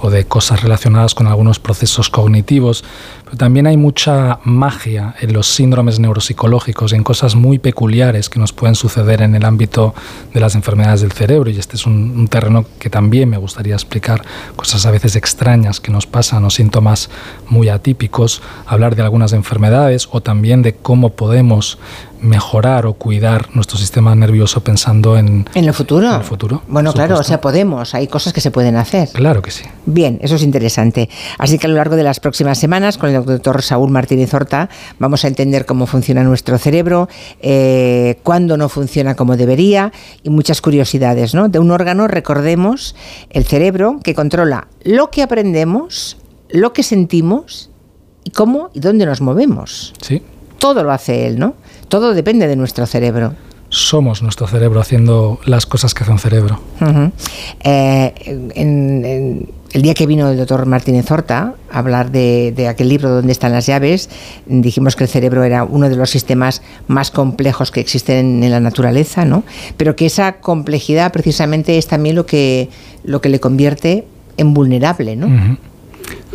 o 0.01 0.09
de 0.09 0.25
cosas 0.25 0.63
relacionadas 0.63 1.13
con 1.13 1.27
algunos 1.27 1.59
procesos 1.59 2.11
cognitivos, 2.11 2.85
pero 3.25 3.37
también 3.37 3.67
hay 3.67 3.77
mucha 3.77 4.39
magia 4.45 5.17
en 5.21 5.33
los 5.33 5.49
síndromes 5.49 5.99
neuropsicológicos, 5.99 6.93
en 6.93 7.03
cosas 7.03 7.35
muy 7.35 7.59
peculiares 7.59 8.31
que 8.31 8.39
nos 8.39 8.53
pueden 8.53 8.77
suceder 8.77 9.21
en 9.21 9.35
el 9.35 9.45
ámbito 9.45 9.93
de 10.33 10.39
las 10.39 10.55
enfermedades 10.55 11.01
del 11.01 11.11
cerebro. 11.11 11.51
Y 11.51 11.59
este 11.59 11.75
es 11.75 11.87
un, 11.87 12.15
un 12.17 12.29
terreno 12.29 12.67
que 12.79 12.89
también 12.89 13.29
me 13.29 13.37
gustaría 13.37 13.75
explicar, 13.75 14.23
cosas 14.55 14.87
a 14.87 14.93
veces 14.93 15.17
extrañas 15.17 15.81
que 15.81 15.91
nos 15.91 16.07
pasan 16.07 16.45
o 16.45 16.51
síntomas 16.51 17.11
muy 17.49 17.69
atípicos, 17.69 18.43
hablar 18.65 18.95
de 18.95 19.03
algunas 19.03 19.33
enfermedades 19.33 20.09
o 20.13 20.21
también 20.21 20.63
de 20.63 20.77
cómo 20.77 21.11
podemos 21.11 21.79
mejorar 22.21 22.87
o 22.87 22.95
cuidar 22.95 23.55
nuestro 23.55 23.79
sistema 23.79 24.15
nervioso 24.15 24.63
pensando 24.63 25.17
en, 25.17 25.49
¿En 25.55 25.65
el 25.65 25.75
futuro? 25.75 26.09
en 26.09 26.15
el 26.15 26.23
futuro. 26.23 26.63
Bueno, 26.69 26.93
claro, 26.93 27.19
o 27.19 27.23
sea, 27.23 27.41
podemos, 27.41 27.95
hay 27.95 28.07
cosas 28.07 28.33
que 28.33 28.41
se 28.41 28.51
pueden 28.51 28.77
hacer. 28.77 29.09
Claro 29.11 29.43
que 29.43 29.51
sí. 29.51 29.65
Bien, 29.87 30.19
eso 30.23 30.37
es 30.37 30.43
interesante. 30.43 31.09
Así 31.39 31.59
que 31.59 31.67
a 31.67 31.71
lo 31.71 31.77
largo 31.77 31.97
de 31.97 32.03
las 32.03 32.21
próximas 32.21 32.59
semanas, 32.59 32.99
con 32.99 33.11
el 33.11 33.25
doctor 33.25 33.63
Saúl 33.63 33.91
Martínez 33.91 34.33
Horta, 34.35 34.69
vamos 34.99 35.25
a 35.25 35.29
entender 35.29 35.67
cómo 35.67 35.87
funciona 35.87 36.23
nuestro 36.25 36.59
cerebro, 36.59 37.09
eh, 37.41 38.19
cuándo 38.23 38.57
no 38.57 38.69
funciona 38.69 39.15
como 39.15 39.37
debería 39.37 39.93
y 40.23 40.31
muchas 40.31 40.61
curiosidades, 40.61 41.35
¿no? 41.35 41.49
De 41.49 41.59
un 41.59 41.71
órgano, 41.71 42.09
recordemos, 42.09 42.95
el 43.31 43.45
cerebro, 43.45 44.01
que 44.03 44.15
controla 44.15 44.69
lo 44.83 45.11
que 45.11 45.23
aprendemos, 45.23 46.17
lo 46.49 46.73
que 46.73 46.83
sentimos 46.83 47.71
y 48.25 48.31
cómo 48.31 48.71
y 48.75 48.81
dónde 48.81 49.07
nos 49.07 49.21
movemos. 49.21 49.95
Sí. 50.01 50.23
Todo 50.59 50.83
lo 50.83 50.93
hace 50.93 51.27
él, 51.27 51.39
¿no? 51.39 51.55
Todo 51.89 52.15
depende 52.15 52.47
de 52.49 52.57
nuestro 52.57 52.87
cerebro. 52.87 53.35
Somos 53.69 54.23
nuestro 54.23 54.47
cerebro 54.47 54.81
haciendo 54.81 55.41
las 55.45 55.67
cosas 55.67 55.93
que 55.93 56.05
hace 56.05 56.13
un 56.13 56.19
cerebro. 56.21 56.61
Eh, 57.65 58.15
en- 58.55 59.05
en- 59.05 59.49
el 59.73 59.83
día 59.83 59.93
que 59.95 60.07
vino 60.07 60.31
el 60.31 60.39
doctor 60.39 60.65
Martínez 60.67 61.11
Horta 61.11 61.55
a 61.71 61.79
hablar 61.79 62.11
de, 62.13 62.53
de 62.57 62.69
aquel 62.69 62.89
libro 62.89 63.11
donde 63.11 63.33
están 63.33 63.53
las 63.53 63.67
llaves, 63.67 64.09
dijimos 64.47 64.95
que 64.97 65.05
el 65.05 65.11
cerebro 65.11 65.43
era 65.45 65.65
uno 65.65 65.89
de 65.89 65.97
los 65.97 66.09
sistemas 66.11 66.63
más 66.87 67.11
complejos 67.11 67.73
que 67.73 67.81
existen 67.81 68.43
en 68.43 68.51
la 68.53 68.61
naturaleza, 68.61 69.25
¿no? 69.25 69.43
Pero 69.77 69.97
que 69.97 70.07
esa 70.07 70.35
complejidad 70.35 71.13
precisamente 71.13 71.77
es 71.77 71.89
también 71.89 72.15
lo 72.15 72.25
que, 72.25 72.71
lo 73.05 73.21
que 73.21 73.29
le 73.29 73.41
convierte 73.41 74.07
en 74.37 74.55
vulnerable, 74.55 75.17
¿no? 75.17 75.27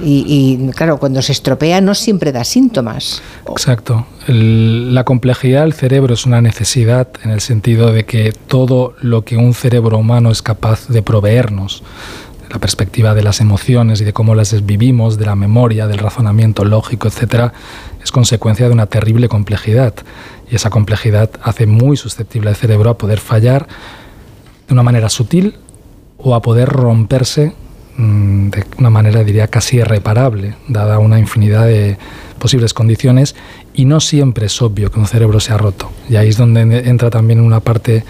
Y, 0.04 0.70
claro, 0.76 0.98
cuando 0.98 1.22
se 1.22 1.32
estropea 1.32 1.80
no 1.82 1.94
siempre 1.94 2.32
da 2.32 2.44
síntomas. 2.44 3.22
Exacto. 3.50 4.06
La 4.28 5.04
complejidad 5.04 5.62
del 5.62 5.74
cerebro 5.74 6.14
es 6.14 6.26
una 6.26 6.42
necesidad 6.42 7.10
en 7.24 7.32
el 7.32 7.42
sentido 7.42 7.92
de 7.92 8.06
que 8.06 8.32
todo 8.32 8.96
lo 9.02 9.24
que 9.24 9.38
un 9.38 9.54
cerebro 9.54 9.98
humano 9.98 10.32
es 10.32 10.42
capaz 10.42 10.88
de 10.88 11.04
proveernos, 11.04 11.84
la 12.50 12.60
perspectiva 12.60 13.14
de 13.14 13.24
las 13.24 13.42
emociones 13.42 14.02
y 14.02 14.06
de 14.06 14.14
cómo 14.14 14.36
las 14.36 14.66
vivimos, 14.66 15.18
de 15.18 15.26
la 15.26 15.36
memoria, 15.36 15.88
del 15.88 16.00
razonamiento 16.00 16.66
lógico, 16.66 17.08
etcétera, 17.08 17.54
es 18.04 18.12
consecuencia 18.12 18.68
de 18.68 18.74
una 18.74 18.88
terrible 18.88 19.30
complejidad. 19.30 19.94
Y 20.50 20.56
esa 20.56 20.70
complejidad 20.70 21.30
hace 21.44 21.66
muy 21.66 21.96
susceptible 21.96 22.50
al 22.50 22.56
cerebro 22.56 22.90
a 22.90 22.98
poder 22.98 23.20
fallar 23.20 23.68
de 24.68 24.74
una 24.74 24.84
manera 24.84 25.10
sutil 25.10 25.56
o 26.18 26.36
a 26.36 26.42
poder 26.42 26.68
romperse 26.70 27.54
de 28.52 28.64
una 28.78 28.90
manera, 28.90 29.24
diría, 29.24 29.48
casi 29.48 29.78
irreparable, 29.78 30.56
dada 30.68 31.00
una 31.00 31.20
infinidad 31.20 31.66
de 31.68 31.98
posibles 32.40 32.74
condiciones, 32.74 33.36
y 33.74 33.86
no 33.86 34.00
siempre 34.00 34.48
es 34.48 34.62
obvio 34.62 34.92
que 34.92 35.00
un 35.00 35.08
cerebro 35.08 35.40
se 35.40 35.54
ha 35.54 35.58
roto. 35.58 35.92
Y 36.10 36.16
ahí 36.16 36.30
es 36.30 36.38
donde 36.38 36.62
en- 36.62 36.74
entra 36.74 37.10
también 37.10 37.40
una 37.40 37.60
parte 37.60 38.04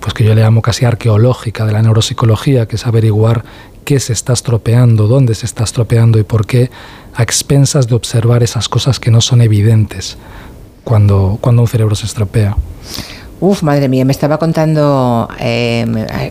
pues 0.00 0.14
que 0.14 0.22
yo 0.24 0.34
le 0.34 0.42
llamo 0.42 0.62
casi 0.62 0.84
arqueológica 0.84 1.66
de 1.66 1.72
la 1.72 1.82
neuropsicología, 1.82 2.66
que 2.66 2.76
es 2.76 2.86
averiguar 2.86 3.44
qué 3.84 3.98
se 3.98 4.12
está 4.12 4.32
estropeando, 4.32 5.08
dónde 5.08 5.34
se 5.34 5.44
está 5.44 5.64
estropeando 5.64 6.18
y 6.18 6.22
por 6.22 6.46
qué, 6.46 6.70
a 7.14 7.22
expensas 7.22 7.88
de 7.88 7.94
observar 7.96 8.42
esas 8.44 8.68
cosas 8.68 9.00
que 9.00 9.10
no 9.10 9.20
son 9.20 9.40
evidentes 9.42 10.16
cuando, 10.84 11.38
cuando 11.40 11.62
un 11.62 11.68
cerebro 11.68 11.94
se 11.96 12.06
estropea. 12.06 12.56
Uf, 13.40 13.62
madre 13.62 13.88
mía, 13.88 14.04
me 14.04 14.12
estaba 14.12 14.38
contando 14.38 15.28
eh, 15.38 15.86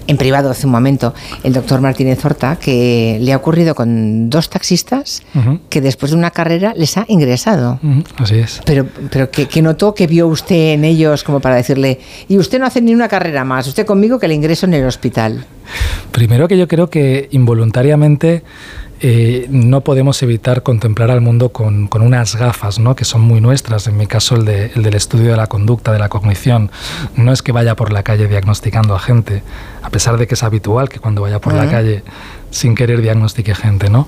en 0.07 0.17
privado 0.17 0.49
hace 0.49 0.65
un 0.65 0.73
momento 0.73 1.13
el 1.43 1.53
doctor 1.53 1.79
Martínez 1.79 2.23
Horta 2.23 2.57
que 2.57 3.17
le 3.21 3.31
ha 3.31 3.37
ocurrido 3.37 3.75
con 3.75 4.29
dos 4.29 4.49
taxistas 4.49 5.23
que 5.69 5.79
después 5.79 6.11
de 6.11 6.17
una 6.17 6.31
carrera 6.31 6.73
les 6.75 6.97
ha 6.97 7.05
ingresado. 7.07 7.79
así 8.17 8.39
es. 8.39 8.61
Pero, 8.65 8.85
pero 9.09 9.31
¿qué, 9.31 9.47
qué 9.47 9.61
notó 9.61 9.93
que 9.93 10.07
vio 10.07 10.27
usted 10.27 10.73
en 10.73 10.83
ellos 10.83 11.23
como 11.23 11.39
para 11.39 11.55
decirle, 11.55 11.99
y 12.27 12.37
usted 12.37 12.59
no 12.59 12.65
hace 12.65 12.81
ni 12.81 12.93
una 12.93 13.07
carrera 13.07 13.43
más, 13.43 13.67
usted 13.67 13.85
conmigo 13.85 14.19
que 14.19 14.27
le 14.27 14.33
ingreso 14.33 14.65
en 14.65 14.73
el 14.73 14.85
hospital? 14.85 15.45
Primero 16.11 16.47
que 16.47 16.57
yo 16.57 16.67
creo 16.67 16.89
que 16.89 17.27
involuntariamente 17.31 18.43
eh, 18.99 19.45
no 19.49 19.81
podemos 19.81 20.21
evitar 20.23 20.63
contemplar 20.63 21.11
al 21.11 21.21
mundo 21.21 21.49
con, 21.49 21.87
con 21.87 22.01
unas 22.01 22.35
gafas, 22.35 22.79
¿no? 22.79 22.95
que 22.95 23.05
son 23.05 23.21
muy 23.21 23.41
nuestras, 23.41 23.87
en 23.87 23.95
mi 23.97 24.07
caso 24.07 24.35
el, 24.35 24.45
de- 24.45 24.71
el 24.75 24.81
del 24.83 24.95
estudio 24.95 25.31
de 25.31 25.37
la 25.37 25.47
conducta, 25.47 25.91
de 25.91 25.99
la 25.99 26.09
cognición. 26.09 26.71
No 27.15 27.31
es 27.31 27.41
que 27.43 27.51
vaya 27.51 27.75
por 27.75 27.93
la 27.93 28.01
calle 28.03 28.27
diagnosticando 28.27 28.95
a 28.95 28.99
gente, 28.99 29.43
a 29.83 29.89
pesar 29.89 30.17
de 30.17 30.25
que 30.27 30.33
es 30.33 30.43
habitual 30.43 30.89
que 30.89 30.99
cuando 30.99 31.21
vaya 31.21 31.39
por 31.39 31.53
la 31.53 31.63
Ujú. 31.63 31.71
calle 31.71 32.03
sin 32.49 32.73
querer 32.75 33.01
diagnostique 33.01 33.53
gente, 33.53 33.89
¿no? 33.89 34.07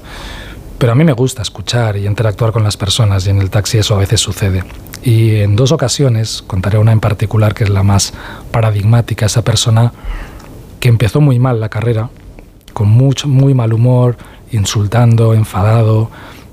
Pero 0.80 0.94
a 0.94 0.96
mí 0.96 1.04
me 1.04 1.12
gusta 1.14 1.42
escuchar 1.42 1.98
y 1.98 2.08
interactuar 2.08 2.52
con 2.54 2.64
las 2.64 2.78
personas 2.78 3.28
y 3.28 3.32
en 3.32 3.40
el 3.42 3.50
taxi 3.50 3.78
eso 3.80 3.96
a 3.96 3.98
veces 4.00 4.22
sucede. 4.22 4.64
Y 5.04 5.36
en 5.36 5.56
dos 5.58 5.72
ocasiones, 5.74 6.42
contaré 6.48 6.78
una 6.78 6.94
en 6.94 7.02
particular 7.02 7.54
que 7.54 7.66
es 7.66 7.70
la 7.70 7.84
más 7.84 8.14
paradigmática, 8.52 9.26
esa 9.26 9.42
persona 9.44 9.92
que 10.80 10.88
empezó 10.90 11.20
muy 11.20 11.38
mal 11.38 11.60
la 11.60 11.68
carrera, 11.70 12.10
con 12.74 12.88
mucho, 12.88 13.28
muy 13.28 13.54
mal 13.54 13.74
humor, 13.74 14.16
insultando, 14.52 15.34
enfadado. 15.34 16.10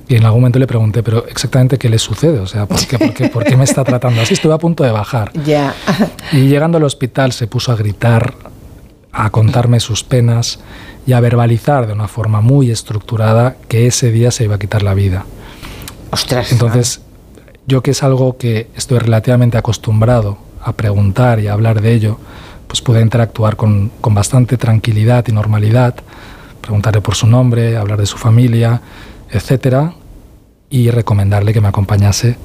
Y 0.08 0.14
en 0.14 0.24
algún 0.24 0.42
momento 0.42 0.58
le 0.58 0.66
pregunté, 0.66 1.02
pero 1.02 1.26
exactamente 1.26 1.78
qué 1.78 1.88
le 1.88 1.98
sucede, 1.98 2.38
o 2.38 2.46
sea, 2.46 2.66
¿por 2.66 2.78
qué, 2.86 2.98
por 2.98 3.12
qué, 3.12 3.28
por 3.28 3.44
qué 3.44 3.56
me 3.56 3.64
está 3.64 3.82
tratando 3.82 4.20
así? 4.20 4.34
Estuve 4.34 4.54
a 4.54 4.58
punto 4.58 4.84
de 4.84 4.92
bajar. 4.92 5.32
Ya. 5.44 5.74
Y 6.32 6.48
llegando 6.48 6.78
al 6.78 6.84
hospital 6.84 7.32
se 7.32 7.46
puso 7.46 7.72
a 7.72 7.76
gritar, 7.76 8.34
a 9.12 9.30
contarme 9.30 9.80
sus 9.80 10.04
penas 10.04 10.60
y 11.06 11.12
a 11.12 11.20
verbalizar 11.20 11.86
de 11.86 11.92
una 11.92 12.08
forma 12.08 12.40
muy 12.40 12.70
estructurada 12.70 13.56
que 13.68 13.86
ese 13.86 14.12
día 14.12 14.30
se 14.30 14.44
iba 14.44 14.56
a 14.56 14.58
quitar 14.58 14.82
la 14.82 14.94
vida. 14.94 15.24
Ostras. 16.10 16.52
Entonces, 16.52 17.00
yo 17.66 17.82
que 17.82 17.90
es 17.92 18.02
algo 18.02 18.36
que 18.36 18.68
estoy 18.76 18.98
relativamente 18.98 19.58
acostumbrado 19.58 20.38
a 20.62 20.72
preguntar 20.72 21.40
y 21.40 21.48
a 21.48 21.52
hablar 21.52 21.80
de 21.80 21.94
ello, 21.94 22.18
pues 22.66 22.80
pude 22.80 23.00
interactuar 23.00 23.56
con, 23.56 23.90
con 24.00 24.14
bastante 24.14 24.56
tranquilidad 24.56 25.24
y 25.28 25.32
normalidad, 25.32 25.94
preguntarle 26.66 27.00
por 27.00 27.14
su 27.14 27.26
nombre, 27.26 27.76
hablar 27.76 27.98
de 27.98 28.06
su 28.06 28.18
familia, 28.18 28.82
etcétera, 29.30 29.94
y 30.68 30.90
recomendarle 30.90 31.52
que 31.52 31.60
me 31.60 31.68
acompañase. 31.68 32.36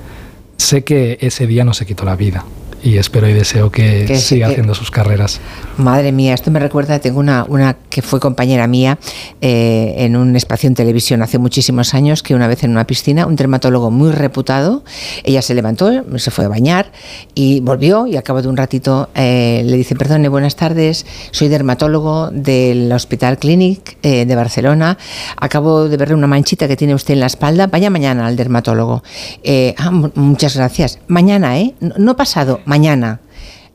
Sé 0.57 0.83
que 0.83 1.17
ese 1.21 1.47
día 1.47 1.65
no 1.65 1.73
se 1.73 1.85
quitó 1.85 2.05
la 2.05 2.15
vida 2.15 2.45
y 2.83 2.97
espero 2.97 3.27
y 3.29 3.33
deseo 3.33 3.71
que, 3.71 4.05
Que 4.07 4.17
siga 4.17 4.47
que- 4.47 4.53
haciendo 4.53 4.73
sus 4.75 4.91
carreras. 4.91 5.39
Madre 5.77 6.11
mía, 6.11 6.33
esto 6.33 6.51
me 6.51 6.59
recuerda, 6.59 6.99
tengo 6.99 7.19
una, 7.19 7.45
una 7.47 7.75
que 7.89 8.01
fue 8.01 8.19
compañera 8.19 8.67
mía 8.67 8.97
eh, 9.41 9.93
en 9.97 10.15
un 10.15 10.35
espacio 10.35 10.67
en 10.67 10.75
televisión 10.75 11.21
hace 11.21 11.37
muchísimos 11.37 11.93
años, 11.93 12.23
que 12.23 12.35
una 12.35 12.47
vez 12.47 12.63
en 12.63 12.71
una 12.71 12.85
piscina, 12.85 13.25
un 13.25 13.35
dermatólogo 13.35 13.91
muy 13.91 14.11
reputado, 14.11 14.83
ella 15.23 15.41
se 15.41 15.53
levantó, 15.53 15.91
se 16.17 16.31
fue 16.31 16.45
a 16.45 16.47
bañar 16.47 16.91
y 17.35 17.59
volvió 17.61 18.07
y 18.07 18.15
al 18.17 18.23
cabo 18.23 18.41
de 18.41 18.47
un 18.47 18.57
ratito 18.57 19.09
eh, 19.15 19.63
le 19.65 19.77
dice, 19.77 19.95
perdone, 19.95 20.27
buenas 20.29 20.55
tardes, 20.55 21.05
soy 21.31 21.47
dermatólogo 21.47 22.29
del 22.31 22.91
Hospital 22.91 23.37
Clinic 23.37 23.97
eh, 24.03 24.25
de 24.25 24.35
Barcelona, 24.35 24.97
acabo 25.37 25.87
de 25.87 25.97
verle 25.97 26.15
una 26.15 26.27
manchita 26.27 26.67
que 26.67 26.75
tiene 26.77 26.93
usted 26.95 27.13
en 27.13 27.21
la 27.21 27.27
espalda, 27.27 27.67
vaya 27.67 27.89
mañana 27.89 28.27
al 28.27 28.35
dermatólogo. 28.35 29.03
"Eh, 29.43 29.73
ah, 29.77 29.91
mu- 29.91 30.11
muchas 30.15 30.55
gracias. 30.55 30.99
Mañana, 31.07 31.59
¿eh? 31.59 31.73
No, 31.79 31.93
no 31.97 32.15
pasado, 32.15 32.59
mañana. 32.71 33.19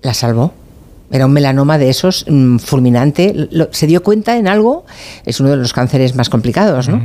La 0.02 0.14
salvó. 0.14 0.52
Era 1.08 1.26
un 1.26 1.32
melanoma 1.32 1.78
de 1.78 1.88
esos 1.88 2.24
mm, 2.28 2.56
fulminante. 2.58 3.32
Lo- 3.52 3.68
se 3.70 3.86
dio 3.86 4.02
cuenta 4.02 4.36
en 4.38 4.48
algo, 4.48 4.84
es 5.24 5.38
uno 5.38 5.50
de 5.50 5.56
los 5.56 5.72
cánceres 5.72 6.16
más 6.16 6.28
complicados, 6.28 6.88
¿no? 6.88 7.00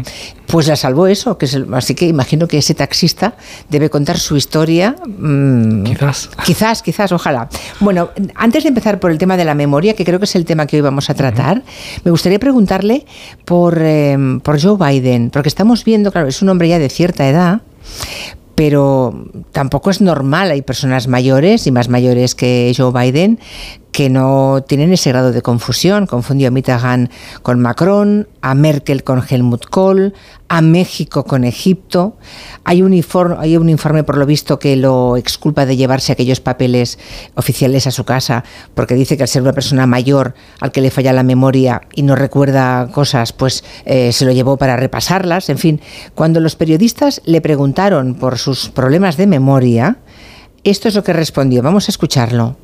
Pues 0.47 0.67
la 0.67 0.75
salvó 0.75 1.05
eso, 1.05 1.37
que 1.37 1.45
es 1.45 1.53
el- 1.53 1.71
así 1.75 1.93
que 1.93 2.07
imagino 2.07 2.47
que 2.47 2.57
ese 2.57 2.73
taxista 2.73 3.35
debe 3.69 3.91
contar 3.91 4.17
su 4.17 4.35
historia. 4.37 4.95
mm, 5.05 5.83
Quizás. 5.83 6.29
Quizás, 6.45 6.81
quizás, 6.81 7.11
ojalá. 7.11 7.47
Bueno, 7.79 8.09
antes 8.33 8.63
de 8.63 8.69
empezar 8.69 8.99
por 8.99 9.11
el 9.11 9.19
tema 9.19 9.37
de 9.37 9.45
la 9.45 9.53
memoria, 9.53 9.93
que 9.93 10.03
creo 10.03 10.17
que 10.17 10.25
es 10.25 10.35
el 10.35 10.45
tema 10.45 10.65
que 10.65 10.77
hoy 10.77 10.81
vamos 10.81 11.11
a 11.11 11.13
tratar, 11.13 11.61
me 12.03 12.09
gustaría 12.09 12.39
preguntarle 12.39 13.05
por, 13.45 13.77
eh, 13.83 14.17
por 14.43 14.59
Joe 14.59 14.77
Biden, 14.83 15.29
porque 15.29 15.49
estamos 15.49 15.83
viendo, 15.85 16.11
claro, 16.11 16.27
es 16.27 16.41
un 16.41 16.49
hombre 16.49 16.69
ya 16.69 16.79
de 16.79 16.89
cierta 16.89 17.27
edad, 17.29 17.61
pero 18.61 19.25
tampoco 19.51 19.89
es 19.89 20.01
normal. 20.01 20.51
Hay 20.51 20.61
personas 20.61 21.07
mayores 21.07 21.65
y 21.65 21.71
más 21.71 21.89
mayores 21.89 22.35
que 22.35 22.71
Joe 22.77 22.91
Biden 22.91 23.39
que 23.91 24.09
no 24.09 24.63
tienen 24.67 24.93
ese 24.93 25.09
grado 25.09 25.31
de 25.31 25.41
confusión. 25.41 26.07
Confundió 26.07 26.47
a 26.47 26.51
Mitterrand 26.51 27.09
con 27.41 27.59
Macron, 27.59 28.27
a 28.41 28.55
Merkel 28.55 29.03
con 29.03 29.23
Helmut 29.27 29.65
Kohl, 29.65 30.13
a 30.47 30.61
México 30.61 31.25
con 31.25 31.43
Egipto. 31.43 32.17
Hay 32.63 32.81
un, 32.81 32.93
informe, 32.93 33.35
hay 33.39 33.57
un 33.57 33.69
informe, 33.69 34.03
por 34.03 34.17
lo 34.17 34.25
visto, 34.25 34.59
que 34.59 34.75
lo 34.75 35.17
exculpa 35.17 35.65
de 35.65 35.75
llevarse 35.75 36.11
aquellos 36.11 36.39
papeles 36.39 36.99
oficiales 37.35 37.87
a 37.87 37.91
su 37.91 38.03
casa, 38.03 38.43
porque 38.75 38.95
dice 38.95 39.17
que 39.17 39.23
al 39.23 39.29
ser 39.29 39.41
una 39.41 39.53
persona 39.53 39.85
mayor 39.85 40.35
al 40.59 40.71
que 40.71 40.81
le 40.81 40.91
falla 40.91 41.13
la 41.13 41.23
memoria 41.23 41.81
y 41.93 42.03
no 42.03 42.15
recuerda 42.15 42.89
cosas, 42.91 43.33
pues 43.33 43.63
eh, 43.85 44.11
se 44.13 44.25
lo 44.25 44.31
llevó 44.31 44.57
para 44.57 44.77
repasarlas. 44.77 45.49
En 45.49 45.57
fin, 45.57 45.81
cuando 46.15 46.39
los 46.39 46.55
periodistas 46.55 47.21
le 47.25 47.41
preguntaron 47.41 48.15
por 48.15 48.37
sus 48.37 48.69
problemas 48.69 49.17
de 49.17 49.27
memoria, 49.27 49.97
esto 50.63 50.87
es 50.87 50.95
lo 50.95 51.03
que 51.03 51.13
respondió. 51.13 51.61
Vamos 51.61 51.89
a 51.89 51.91
escucharlo. 51.91 52.55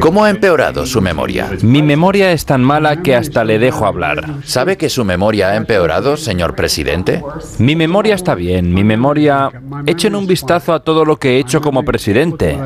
¿Cómo 0.00 0.24
ha 0.24 0.30
empeorado 0.30 0.86
su 0.86 1.00
memoria? 1.00 1.50
Mi 1.62 1.82
memoria 1.82 2.32
es 2.32 2.44
tan 2.44 2.62
mala 2.62 3.02
que 3.02 3.14
hasta 3.14 3.44
le 3.44 3.58
dejo 3.58 3.86
hablar. 3.86 4.24
¿Sabe 4.44 4.76
que 4.76 4.88
su 4.88 5.04
memoria 5.04 5.50
ha 5.50 5.56
empeorado, 5.56 6.16
señor 6.16 6.54
presidente? 6.54 7.22
Mi 7.58 7.76
memoria 7.76 8.14
está 8.14 8.34
bien, 8.34 8.72
mi 8.72 8.84
memoria... 8.84 9.50
Echen 9.86 10.14
un 10.14 10.26
vistazo 10.26 10.72
a 10.72 10.80
todo 10.80 11.04
lo 11.04 11.16
que 11.16 11.36
he 11.36 11.38
hecho 11.38 11.60
como 11.60 11.84
presidente. 11.84 12.58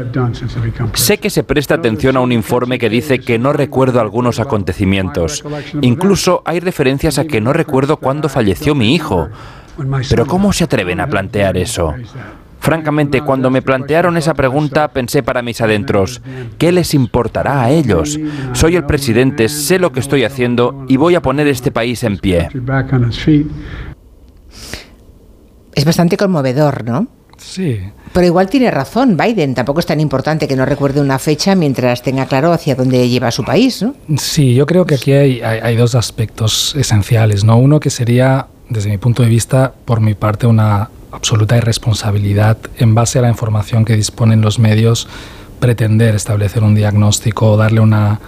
Sé 0.95 1.19
que 1.19 1.31
se 1.31 1.45
presta 1.45 1.75
atención 1.75 2.17
a 2.17 2.21
un 2.21 2.33
informe 2.33 2.79
que 2.79 2.89
dice 2.89 3.21
que 3.21 3.39
no 3.39 3.53
recuerdo 3.53 4.01
algunos 4.01 4.41
acontecimientos. 4.41 5.45
Incluso 5.81 6.43
hay 6.45 6.61
referencias 6.61 7.19
a 7.19 7.25
que 7.25 7.41
no 7.41 7.53
recuerdo 7.53 7.97
cuándo 7.97 8.29
falleció 8.29 8.75
mi 8.75 8.95
hijo. 8.95 9.29
Pero 10.09 10.27
¿cómo 10.27 10.53
se 10.53 10.65
atreven 10.65 11.01
a 11.01 11.07
plantear 11.07 11.57
eso? 11.57 11.95
Francamente, 12.63 13.23
cuando 13.23 13.51
me 13.51 13.61
plantearon 13.61 14.17
esa 14.17 14.35
pregunta 14.35 14.87
pensé 14.93 15.25
para 15.25 15.43
mis 15.43 15.61
adentros, 15.61 16.23
¿qué 16.59 16.71
les 16.71 16.95
importará 16.95 17.61
a 17.65 17.71
ellos? 17.73 18.21
Soy 18.53 18.77
el 18.77 18.85
presidente, 18.85 19.49
sé 19.49 19.81
lo 19.81 19.91
que 19.91 19.99
estoy 19.99 20.23
haciendo 20.23 20.87
y 20.89 20.97
voy 20.97 21.17
a 21.17 21.23
poner 21.23 21.49
este 21.49 21.73
país 21.73 22.05
en 22.05 22.19
pie. 22.19 22.51
Es 25.75 25.85
bastante 25.85 26.17
conmovedor, 26.17 26.85
¿no? 26.85 27.09
Sí. 27.37 27.81
Pero 28.13 28.27
igual 28.29 28.49
tiene 28.49 28.71
razón 28.71 29.17
Biden, 29.17 29.57
tampoco 29.57 29.81
es 29.81 29.87
tan 29.87 29.99
importante 29.99 30.47
que 30.47 30.55
no 30.55 30.65
recuerde 30.65 31.01
una 31.01 31.19
fecha 31.19 31.57
mientras 31.57 32.01
tenga 32.03 32.27
claro 32.27 32.53
hacia 32.53 32.77
dónde 32.77 33.09
lleva 33.09 33.33
su 33.33 33.43
país, 33.43 33.83
¿no? 33.83 33.97
Sí, 34.19 34.55
yo 34.55 34.67
creo 34.67 34.87
que 34.87 34.95
aquí 34.95 35.11
hay, 35.11 35.41
hay 35.41 35.75
dos 35.75 35.97
aspectos 35.97 36.77
esenciales, 36.77 37.43
¿no? 37.43 37.57
Uno 37.57 37.81
que 37.81 37.91
sería, 37.91 38.47
desde 38.69 38.89
mi 38.89 38.99
punto 38.99 39.25
de 39.25 39.31
vista, 39.31 39.75
por 39.85 40.01
mi 40.01 40.15
parte, 40.15 40.47
una 40.47 40.91
absoluta 41.13 41.57
irresponsabilidad 41.57 42.59
en 42.79 42.95
base 42.95 43.19
a 43.19 43.23
la 43.23 43.29
información 43.29 43.85
que 43.85 43.95
disponen 43.95 44.41
los 44.41 44.59
medios 44.59 45.09
pretender 45.61 46.15
establecer 46.15 46.65
un 46.65 46.75
diagnóstico 46.75 47.53
o 47.53 47.57
darle 47.57 47.81
una 47.81 48.21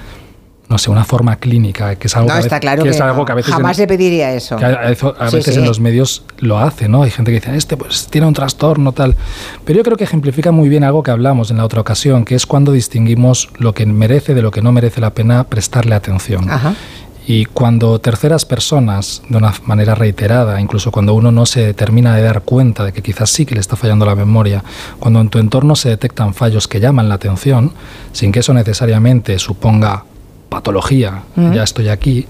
no 0.68 0.78
sé, 0.78 0.90
una 0.90 1.04
forma 1.04 1.36
clínica, 1.36 1.96
que 1.96 2.06
es 2.06 2.16
algo, 2.16 2.28
no, 2.28 2.34
que, 2.36 2.40
está 2.40 2.58
claro 2.58 2.82
que, 2.82 2.88
que 2.88 2.96
es 2.96 3.00
algo 3.00 3.24
que 3.24 3.32
a 3.32 3.34
veces 3.34 3.52
jamás 3.52 3.78
en, 3.78 3.82
le 3.82 3.86
pediría 3.86 4.32
eso. 4.32 4.56
Que 4.56 4.64
a, 4.64 4.70
a, 4.70 4.88
veces 4.88 5.44
sí, 5.44 5.52
sí. 5.52 5.58
en 5.58 5.66
los 5.66 5.78
medios 5.78 6.24
lo 6.38 6.58
hace, 6.58 6.88
¿no? 6.88 7.02
Hay 7.02 7.10
gente 7.10 7.30
que 7.30 7.40
dice, 7.40 7.54
este 7.54 7.76
pues 7.76 8.08
tiene 8.08 8.26
un 8.26 8.32
trastorno 8.32 8.92
tal, 8.92 9.14
pero 9.64 9.76
yo 9.76 9.82
creo 9.82 9.96
que 9.96 10.04
ejemplifica 10.04 10.52
muy 10.52 10.70
bien 10.70 10.82
algo 10.82 11.02
que 11.02 11.10
hablamos 11.10 11.50
en 11.50 11.58
la 11.58 11.64
otra 11.64 11.80
ocasión, 11.82 12.24
que 12.24 12.34
es 12.34 12.46
cuando 12.46 12.72
distinguimos 12.72 13.50
lo 13.58 13.74
que 13.74 13.84
merece 13.84 14.34
de 14.34 14.40
lo 14.40 14.50
que 14.50 14.62
no 14.62 14.72
merece 14.72 15.00
la 15.00 15.10
pena 15.10 15.44
prestarle 15.44 15.94
atención. 15.94 16.50
Ajá. 16.50 16.74
Y 17.26 17.46
cuando 17.46 17.98
terceras 18.00 18.44
personas, 18.44 19.22
de 19.28 19.38
una 19.38 19.54
manera 19.64 19.94
reiterada, 19.94 20.60
incluso 20.60 20.90
cuando 20.90 21.14
uno 21.14 21.32
no 21.32 21.46
se 21.46 21.72
termina 21.72 22.14
de 22.14 22.22
dar 22.22 22.42
cuenta 22.42 22.84
de 22.84 22.92
que 22.92 23.02
quizás 23.02 23.30
sí 23.30 23.46
que 23.46 23.54
le 23.54 23.60
está 23.60 23.76
fallando 23.76 24.04
la 24.04 24.14
memoria, 24.14 24.62
cuando 24.98 25.20
en 25.20 25.30
tu 25.30 25.38
entorno 25.38 25.74
se 25.74 25.88
detectan 25.88 26.34
fallos 26.34 26.68
que 26.68 26.80
llaman 26.80 27.08
la 27.08 27.14
atención, 27.14 27.72
sin 28.12 28.30
que 28.30 28.40
eso 28.40 28.52
necesariamente 28.52 29.38
suponga 29.38 30.04
patología, 30.50 31.22
mm. 31.34 31.52
ya 31.52 31.62
estoy 31.62 31.88
aquí, 31.88 32.26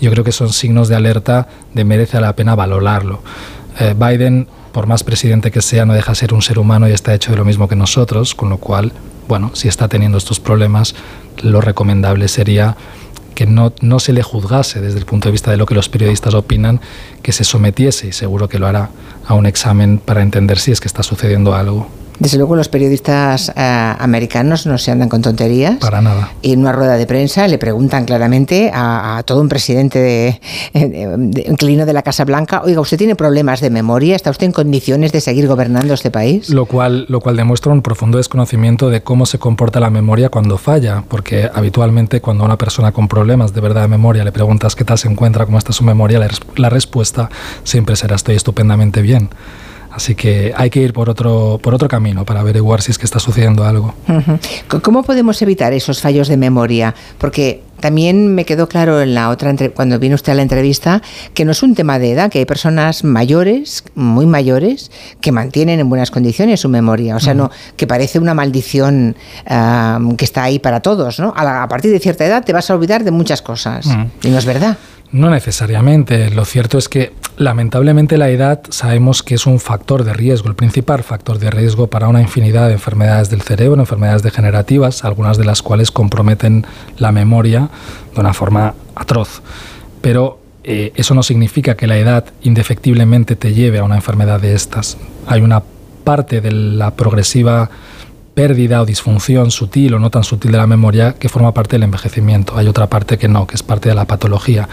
yo 0.00 0.10
creo 0.10 0.24
que 0.24 0.32
son 0.32 0.52
signos 0.52 0.88
de 0.88 0.96
alerta 0.96 1.46
de 1.72 1.84
merece 1.84 2.20
la 2.20 2.34
pena 2.34 2.56
valorarlo. 2.56 3.22
Eh, 3.78 3.94
Biden, 3.96 4.48
por 4.72 4.88
más 4.88 5.04
presidente 5.04 5.52
que 5.52 5.62
sea, 5.62 5.86
no 5.86 5.94
deja 5.94 6.12
de 6.12 6.16
ser 6.16 6.34
un 6.34 6.42
ser 6.42 6.58
humano 6.58 6.88
y 6.88 6.90
está 6.90 7.14
hecho 7.14 7.30
de 7.30 7.36
lo 7.36 7.44
mismo 7.44 7.68
que 7.68 7.76
nosotros, 7.76 8.34
con 8.34 8.50
lo 8.50 8.58
cual, 8.58 8.92
bueno, 9.28 9.52
si 9.54 9.68
está 9.68 9.86
teniendo 9.86 10.18
estos 10.18 10.40
problemas, 10.40 10.96
lo 11.42 11.60
recomendable 11.60 12.26
sería 12.26 12.76
que 13.32 13.46
no, 13.46 13.72
no, 13.80 13.98
se 13.98 14.12
le 14.12 14.22
juzgase 14.22 14.80
desde 14.80 14.98
el 14.98 15.04
punto 15.04 15.28
de 15.28 15.32
vista 15.32 15.50
de 15.50 15.56
lo 15.56 15.66
que 15.66 15.74
los 15.74 15.88
periodistas 15.88 16.34
opinan, 16.34 16.80
que 17.22 17.32
se 17.32 17.44
sometiese, 17.44 18.08
y 18.08 18.12
seguro 18.12 18.48
que 18.48 18.58
lo 18.58 18.66
hará, 18.66 18.90
a 19.26 19.34
un 19.34 19.46
examen 19.46 19.98
para 19.98 20.22
entender 20.22 20.58
si 20.58 20.72
es 20.72 20.80
que 20.80 20.88
está 20.88 21.02
sucediendo 21.02 21.54
algo. 21.54 21.88
Desde 22.18 22.38
luego 22.38 22.56
los 22.56 22.68
periodistas 22.68 23.52
eh, 23.56 23.94
americanos 23.98 24.66
no 24.66 24.78
se 24.78 24.90
andan 24.90 25.08
con 25.08 25.22
tonterías. 25.22 25.76
Para 25.76 26.00
nada. 26.00 26.30
Y 26.42 26.52
en 26.52 26.60
una 26.60 26.72
rueda 26.72 26.96
de 26.96 27.06
prensa 27.06 27.48
le 27.48 27.58
preguntan 27.58 28.04
claramente 28.04 28.70
a, 28.72 29.18
a 29.18 29.22
todo 29.22 29.40
un 29.40 29.48
presidente 29.48 29.98
de, 29.98 30.40
de, 30.72 31.16
de, 31.16 31.44
inclino 31.48 31.86
de 31.86 31.92
la 31.92 32.02
Casa 32.02 32.24
Blanca, 32.24 32.62
oiga, 32.64 32.80
¿usted 32.80 32.98
tiene 32.98 33.16
problemas 33.16 33.60
de 33.60 33.70
memoria? 33.70 34.14
¿Está 34.14 34.30
usted 34.30 34.46
en 34.46 34.52
condiciones 34.52 35.12
de 35.12 35.20
seguir 35.20 35.46
gobernando 35.48 35.94
este 35.94 36.10
país? 36.10 36.50
Lo 36.50 36.66
cual, 36.66 37.06
lo 37.08 37.20
cual 37.20 37.36
demuestra 37.36 37.72
un 37.72 37.82
profundo 37.82 38.18
desconocimiento 38.18 38.90
de 38.90 39.02
cómo 39.02 39.26
se 39.26 39.38
comporta 39.38 39.80
la 39.80 39.90
memoria 39.90 40.28
cuando 40.28 40.58
falla, 40.58 41.04
porque 41.08 41.50
habitualmente 41.52 42.20
cuando 42.20 42.44
a 42.44 42.46
una 42.46 42.58
persona 42.58 42.92
con 42.92 43.08
problemas 43.08 43.52
de 43.54 43.60
verdad 43.60 43.82
de 43.82 43.88
memoria 43.88 44.24
le 44.24 44.32
preguntas 44.32 44.76
qué 44.76 44.84
tal 44.84 44.98
se 44.98 45.08
encuentra, 45.08 45.46
cómo 45.46 45.58
está 45.58 45.72
su 45.72 45.84
memoria, 45.84 46.18
la, 46.18 46.28
la 46.56 46.68
respuesta 46.68 47.30
siempre 47.64 47.96
será 47.96 48.16
estoy 48.16 48.36
estupendamente 48.36 49.02
bien. 49.02 49.30
Así 49.92 50.14
que 50.14 50.52
hay 50.56 50.70
que 50.70 50.80
ir 50.80 50.92
por 50.92 51.10
otro, 51.10 51.60
por 51.62 51.74
otro 51.74 51.88
camino 51.88 52.24
para 52.24 52.40
averiguar 52.40 52.80
si 52.82 52.90
es 52.90 52.98
que 52.98 53.04
está 53.04 53.18
sucediendo 53.18 53.64
algo. 53.64 53.94
¿Cómo 54.82 55.02
podemos 55.02 55.40
evitar 55.42 55.72
esos 55.72 56.00
fallos 56.00 56.28
de 56.28 56.36
memoria? 56.36 56.94
Porque 57.18 57.62
también 57.80 58.34
me 58.34 58.44
quedó 58.44 58.68
claro 58.68 59.02
en 59.02 59.12
la 59.12 59.28
otra 59.28 59.52
cuando 59.74 59.98
vino 59.98 60.14
usted 60.14 60.32
a 60.32 60.34
la 60.36 60.42
entrevista 60.42 61.02
que 61.34 61.44
no 61.44 61.50
es 61.50 61.62
un 61.62 61.74
tema 61.74 61.98
de 61.98 62.12
edad, 62.12 62.30
que 62.30 62.38
hay 62.38 62.44
personas 62.44 63.02
mayores, 63.02 63.84
muy 63.94 64.24
mayores, 64.24 64.90
que 65.20 65.32
mantienen 65.32 65.80
en 65.80 65.88
buenas 65.88 66.10
condiciones 66.10 66.60
su 66.60 66.68
memoria. 66.68 67.16
O 67.16 67.20
sea, 67.20 67.32
uh 67.32 67.36
-huh. 67.36 67.38
no 67.38 67.50
que 67.76 67.86
parece 67.86 68.18
una 68.18 68.34
maldición 68.34 69.16
uh, 69.50 70.16
que 70.16 70.24
está 70.24 70.44
ahí 70.44 70.58
para 70.58 70.80
todos, 70.80 71.18
¿no? 71.18 71.34
A, 71.36 71.44
la, 71.44 71.62
a, 71.64 71.68
partir 71.68 71.90
de 71.90 71.98
cierta 71.98 72.24
edad 72.24 72.44
te 72.44 72.52
vas 72.52 72.70
a 72.70 72.74
olvidar 72.74 73.02
de 73.02 73.10
muchas 73.10 73.42
cosas. 73.42 73.86
Uh 73.86 73.90
-huh. 73.90 74.08
Y 74.22 74.28
no 74.30 74.38
es 74.38 74.44
verdad. 74.46 74.78
No 75.12 75.28
necesariamente. 75.28 76.30
Lo 76.30 76.46
cierto 76.46 76.78
es 76.78 76.88
que 76.88 77.12
lamentablemente 77.36 78.16
la 78.16 78.30
edad 78.30 78.62
sabemos 78.70 79.22
que 79.22 79.34
es 79.34 79.46
un 79.46 79.60
factor 79.60 80.04
de 80.04 80.14
riesgo, 80.14 80.48
el 80.48 80.54
principal 80.54 81.02
factor 81.02 81.38
de 81.38 81.50
riesgo 81.50 81.88
para 81.88 82.08
una 82.08 82.22
infinidad 82.22 82.68
de 82.68 82.74
enfermedades 82.74 83.28
del 83.28 83.42
cerebro, 83.42 83.78
enfermedades 83.78 84.22
degenerativas, 84.22 85.04
algunas 85.04 85.36
de 85.36 85.44
las 85.44 85.60
cuales 85.60 85.90
comprometen 85.90 86.66
la 86.96 87.12
memoria 87.12 87.68
de 88.14 88.20
una 88.20 88.32
forma 88.32 88.74
atroz. 88.94 89.42
Pero 90.00 90.40
eh, 90.64 90.92
eso 90.94 91.14
no 91.14 91.22
significa 91.22 91.76
que 91.76 91.86
la 91.86 91.98
edad 91.98 92.24
indefectiblemente 92.42 93.36
te 93.36 93.52
lleve 93.52 93.80
a 93.80 93.84
una 93.84 93.96
enfermedad 93.96 94.40
de 94.40 94.54
estas. 94.54 94.96
Hay 95.26 95.42
una 95.42 95.62
parte 96.04 96.40
de 96.40 96.52
la 96.52 96.92
progresiva 96.92 97.70
pérdida 98.34 98.80
o 98.80 98.86
disfunción 98.86 99.50
sutil 99.50 99.94
o 99.94 99.98
no 99.98 100.10
tan 100.10 100.24
sutil 100.24 100.52
de 100.52 100.58
la 100.58 100.66
memoria 100.66 101.14
que 101.18 101.28
forma 101.28 101.52
parte 101.52 101.76
del 101.76 101.82
envejecimiento. 101.82 102.56
Hay 102.56 102.66
otra 102.66 102.88
parte 102.88 103.18
que 103.18 103.28
no, 103.28 103.46
que 103.46 103.54
es 103.54 103.62
parte 103.62 103.88
de 103.88 103.94
la 103.94 104.06
patología. 104.06 104.68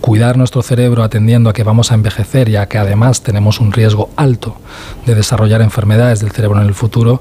Cuidar 0.00 0.38
nuestro 0.38 0.62
cerebro 0.62 1.02
atendiendo 1.02 1.50
a 1.50 1.52
que 1.52 1.62
vamos 1.62 1.92
a 1.92 1.94
envejecer 1.94 2.48
y 2.48 2.56
a 2.56 2.66
que 2.66 2.78
además 2.78 3.22
tenemos 3.22 3.60
un 3.60 3.72
riesgo 3.72 4.10
alto 4.16 4.56
de 5.06 5.14
desarrollar 5.14 5.60
enfermedades 5.60 6.20
del 6.20 6.32
cerebro 6.32 6.60
en 6.60 6.66
el 6.66 6.74
futuro 6.74 7.20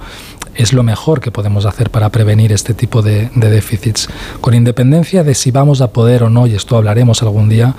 es 0.55 0.73
lo 0.73 0.84
mejor 0.84 1.22
que 1.22 1.31
podemos 1.31 1.65
hacer 1.65 1.89
para 1.89 2.09
prevenir 2.09 2.51
este 2.51 2.73
tipo 2.73 3.01
de, 3.01 3.30
déficits. 3.35 4.09
Con 4.41 4.53
independencia 4.53 5.23
de 5.23 5.34
si 5.34 5.51
vamos 5.51 5.81
a 5.81 5.91
poder 5.91 6.23
o 6.23 6.30
no, 6.30 6.47
y 6.47 6.55
esto 6.55 6.77
hablaremos 6.77 7.22
algún 7.22 7.49
día, 7.49 7.76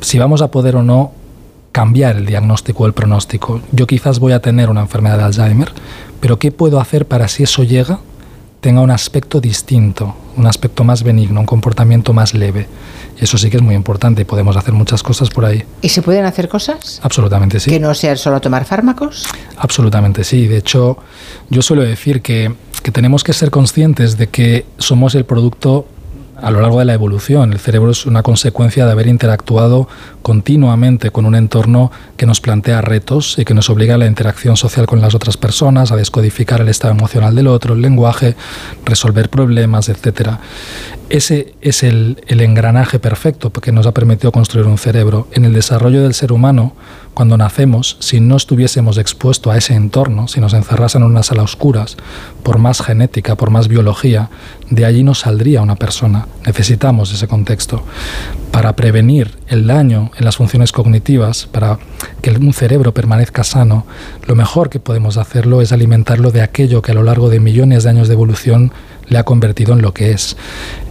si 0.00 0.18
vamos 0.18 0.42
a 0.42 0.50
poder 0.50 0.76
o 0.76 0.82
no 0.82 1.12
cambiar 1.72 2.16
el 2.16 2.26
diagnóstico 2.26 2.84
o 2.84 2.86
el 2.86 2.94
pronóstico. 2.94 3.60
Yo 3.70 3.86
quizás 3.86 4.18
voy 4.18 4.32
a 4.32 4.40
tener 4.40 4.70
una 4.70 4.80
enfermedad 4.80 5.18
de 5.18 5.24
Alzheimer, 5.24 5.68
pero 6.20 6.38
¿qué 6.38 6.52
puedo 6.52 6.80
hacer 6.80 7.06
para 7.06 7.28
si 7.28 7.42
eso 7.42 7.62
llega 7.62 8.00
tenga 8.60 8.80
un 8.80 8.90
aspecto 8.90 9.40
distinto, 9.40 10.16
un 10.36 10.46
aspecto 10.46 10.82
más 10.82 11.02
benigno, 11.02 11.40
un 11.40 11.46
comportamiento 11.46 12.12
más 12.12 12.34
leve? 12.34 12.66
Y 13.20 13.24
eso 13.24 13.38
sí 13.38 13.48
que 13.48 13.56
es 13.56 13.62
muy 13.62 13.74
importante 13.74 14.22
y 14.22 14.24
podemos 14.24 14.56
hacer 14.56 14.74
muchas 14.74 15.02
cosas 15.02 15.30
por 15.30 15.44
ahí. 15.44 15.64
¿Y 15.82 15.88
se 15.88 16.02
pueden 16.02 16.24
hacer 16.24 16.48
cosas? 16.48 17.00
Absolutamente 17.02 17.60
sí. 17.60 17.70
¿Que 17.70 17.80
no 17.80 17.94
sea 17.94 18.16
solo 18.16 18.40
tomar 18.40 18.64
fármacos? 18.64 19.26
Absolutamente 19.56 20.24
sí. 20.24 20.46
De 20.46 20.58
hecho, 20.58 20.98
yo 21.48 21.62
suelo 21.62 21.82
decir 21.82 22.22
que, 22.22 22.54
que 22.82 22.90
tenemos 22.90 23.24
que 23.24 23.32
ser 23.32 23.50
conscientes 23.50 24.18
de 24.18 24.28
que 24.28 24.66
somos 24.78 25.14
el 25.14 25.24
producto 25.24 25.86
a 26.40 26.50
lo 26.50 26.60
largo 26.60 26.78
de 26.78 26.84
la 26.84 26.94
evolución. 26.94 27.52
El 27.52 27.58
cerebro 27.58 27.90
es 27.90 28.06
una 28.06 28.22
consecuencia 28.22 28.84
de 28.86 28.92
haber 28.92 29.06
interactuado 29.06 29.88
continuamente 30.22 31.10
con 31.10 31.26
un 31.26 31.34
entorno 31.34 31.90
que 32.16 32.26
nos 32.26 32.40
plantea 32.40 32.80
retos 32.80 33.38
y 33.38 33.44
que 33.44 33.54
nos 33.54 33.70
obliga 33.70 33.94
a 33.94 33.98
la 33.98 34.06
interacción 34.06 34.56
social 34.56 34.86
con 34.86 35.00
las 35.00 35.14
otras 35.14 35.36
personas, 35.36 35.92
a 35.92 35.96
descodificar 35.96 36.60
el 36.60 36.68
estado 36.68 36.92
emocional 36.92 37.34
del 37.34 37.46
otro, 37.46 37.74
el 37.74 37.82
lenguaje, 37.82 38.36
resolver 38.84 39.30
problemas, 39.30 39.88
etc. 39.88 40.30
ese 41.08 41.54
es 41.60 41.82
el, 41.82 42.22
el, 42.26 42.40
engranaje 42.40 42.98
perfecto 42.98 43.50
que 43.50 43.72
nos 43.72 43.86
ha 43.86 43.92
permitido 43.92 44.32
construir 44.32 44.66
un 44.66 44.78
cerebro. 44.78 45.28
En 45.32 45.44
el 45.44 45.52
desarrollo 45.52 46.02
del 46.02 46.14
ser 46.14 46.32
humano, 46.32 46.74
cuando 47.16 47.38
nacemos, 47.38 47.96
si 47.98 48.20
no 48.20 48.36
estuviésemos 48.36 48.98
expuestos 48.98 49.50
a 49.50 49.56
ese 49.56 49.72
entorno, 49.72 50.28
si 50.28 50.38
nos 50.38 50.52
encerrasen 50.52 51.00
en 51.00 51.08
una 51.08 51.22
sala 51.22 51.44
oscuras, 51.44 51.96
por 52.42 52.58
más 52.58 52.82
genética, 52.82 53.36
por 53.36 53.48
más 53.48 53.68
biología, 53.68 54.28
de 54.68 54.84
allí 54.84 55.02
no 55.02 55.14
saldría 55.14 55.62
una 55.62 55.76
persona. 55.76 56.26
Necesitamos 56.44 57.14
ese 57.14 57.26
contexto. 57.26 57.82
Para 58.50 58.76
prevenir 58.76 59.30
el 59.48 59.66
daño 59.66 60.10
en 60.18 60.26
las 60.26 60.36
funciones 60.36 60.72
cognitivas, 60.72 61.46
para 61.46 61.78
que 62.20 62.32
un 62.32 62.52
cerebro 62.52 62.92
permanezca 62.92 63.44
sano, 63.44 63.86
lo 64.26 64.34
mejor 64.34 64.68
que 64.68 64.78
podemos 64.78 65.16
hacerlo 65.16 65.62
es 65.62 65.72
alimentarlo 65.72 66.32
de 66.32 66.42
aquello 66.42 66.82
que 66.82 66.92
a 66.92 66.94
lo 66.94 67.02
largo 67.02 67.30
de 67.30 67.40
millones 67.40 67.84
de 67.84 67.90
años 67.90 68.08
de 68.08 68.14
evolución 68.14 68.72
le 69.08 69.18
ha 69.18 69.24
convertido 69.24 69.74
en 69.74 69.82
lo 69.82 69.92
que 69.92 70.12
es. 70.12 70.36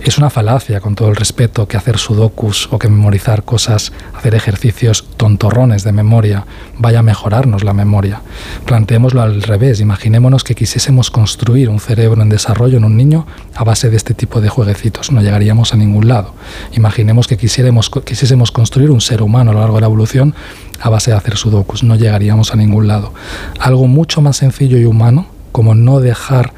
Es 0.02 0.18
una 0.18 0.30
falacia, 0.30 0.82
con 0.82 0.96
todo 0.96 1.10
el 1.10 1.16
respeto, 1.16 1.68
que 1.68 1.78
hacer 1.78 1.98
sudokus 1.98 2.70
o 2.72 2.78
que 2.78 2.90
memorizar 2.90 3.44
cosas, 3.44 3.92
hacer 4.14 4.36
ejercicios 4.36 5.06
tontorrones 5.18 5.84
de 5.84 5.92
memoria, 5.92 6.46
vaya 6.78 7.00
a 7.00 7.04
mejorarnos 7.04 7.64
la 7.64 7.74
memoria. 7.74 8.22
Planteémoslo 8.66 9.22
al 9.22 9.42
revés, 9.42 9.80
imaginémonos 9.80 10.44
que 10.44 10.54
quisiésemos 10.54 11.10
construir 11.10 11.70
un 11.70 11.80
cerebro 11.80 12.22
en 12.22 12.30
desarrollo 12.30 12.78
en 12.78 12.86
un 12.86 12.98
niño 12.98 13.26
a 13.56 13.64
base 13.64 13.90
de 13.90 13.98
este 13.98 14.14
tipo 14.14 14.42
de 14.42 14.50
jueguecitos, 14.50 15.12
no 15.12 15.22
llegaríamos 15.22 15.74
a 15.74 15.78
ningún 15.78 16.08
lado. 16.08 16.36
Imaginemos 16.74 17.28
que 17.28 17.38
quisiésemos 17.38 18.52
construir 18.52 18.92
un 18.92 19.02
ser 19.02 19.22
humano 19.24 19.52
a 19.52 19.54
lo 19.56 19.60
largo 19.62 19.76
de 19.76 19.82
la 19.82 19.88
evolución 19.88 20.36
a 20.82 20.90
base 20.90 21.12
de 21.12 21.18
hacer 21.18 21.38
sudokus, 21.38 21.84
no 21.84 21.96
llegaríamos 21.96 22.54
a 22.54 22.58
ningún 22.58 22.88
lado. 22.88 23.14
Algo 23.60 23.88
mucho 23.88 24.22
más 24.22 24.38
sencillo 24.38 24.78
y 24.78 24.86
humano, 24.86 25.28
como 25.52 25.74
no 25.74 26.00
dejar 26.00 26.54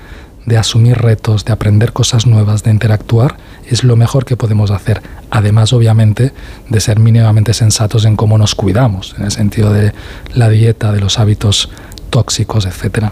de 0.48 0.58
asumir 0.58 0.98
retos, 0.98 1.44
de 1.44 1.52
aprender 1.52 1.92
cosas 1.92 2.26
nuevas, 2.26 2.64
de 2.64 2.72
interactuar, 2.72 3.36
es 3.70 3.84
lo 3.84 3.98
mejor 3.98 4.24
que 4.26 4.38
podemos 4.38 4.72
hacer. 4.72 5.02
Además, 5.30 5.74
obviamente, 5.74 6.32
de 6.70 6.80
ser 6.80 7.00
mínimamente 7.00 7.54
sensatos 7.54 8.06
en 8.06 8.16
cómo 8.16 8.38
nos 8.38 8.56
cuidamos, 8.56 9.14
en 9.20 9.26
el 9.26 9.32
sentido 9.32 9.74
de 9.74 9.92
la 10.34 10.48
dieta, 10.48 10.94
de 10.94 11.02
los 11.02 11.20
hábitos 11.20 11.70
tóxicos, 12.10 12.66
etcétera. 12.66 13.12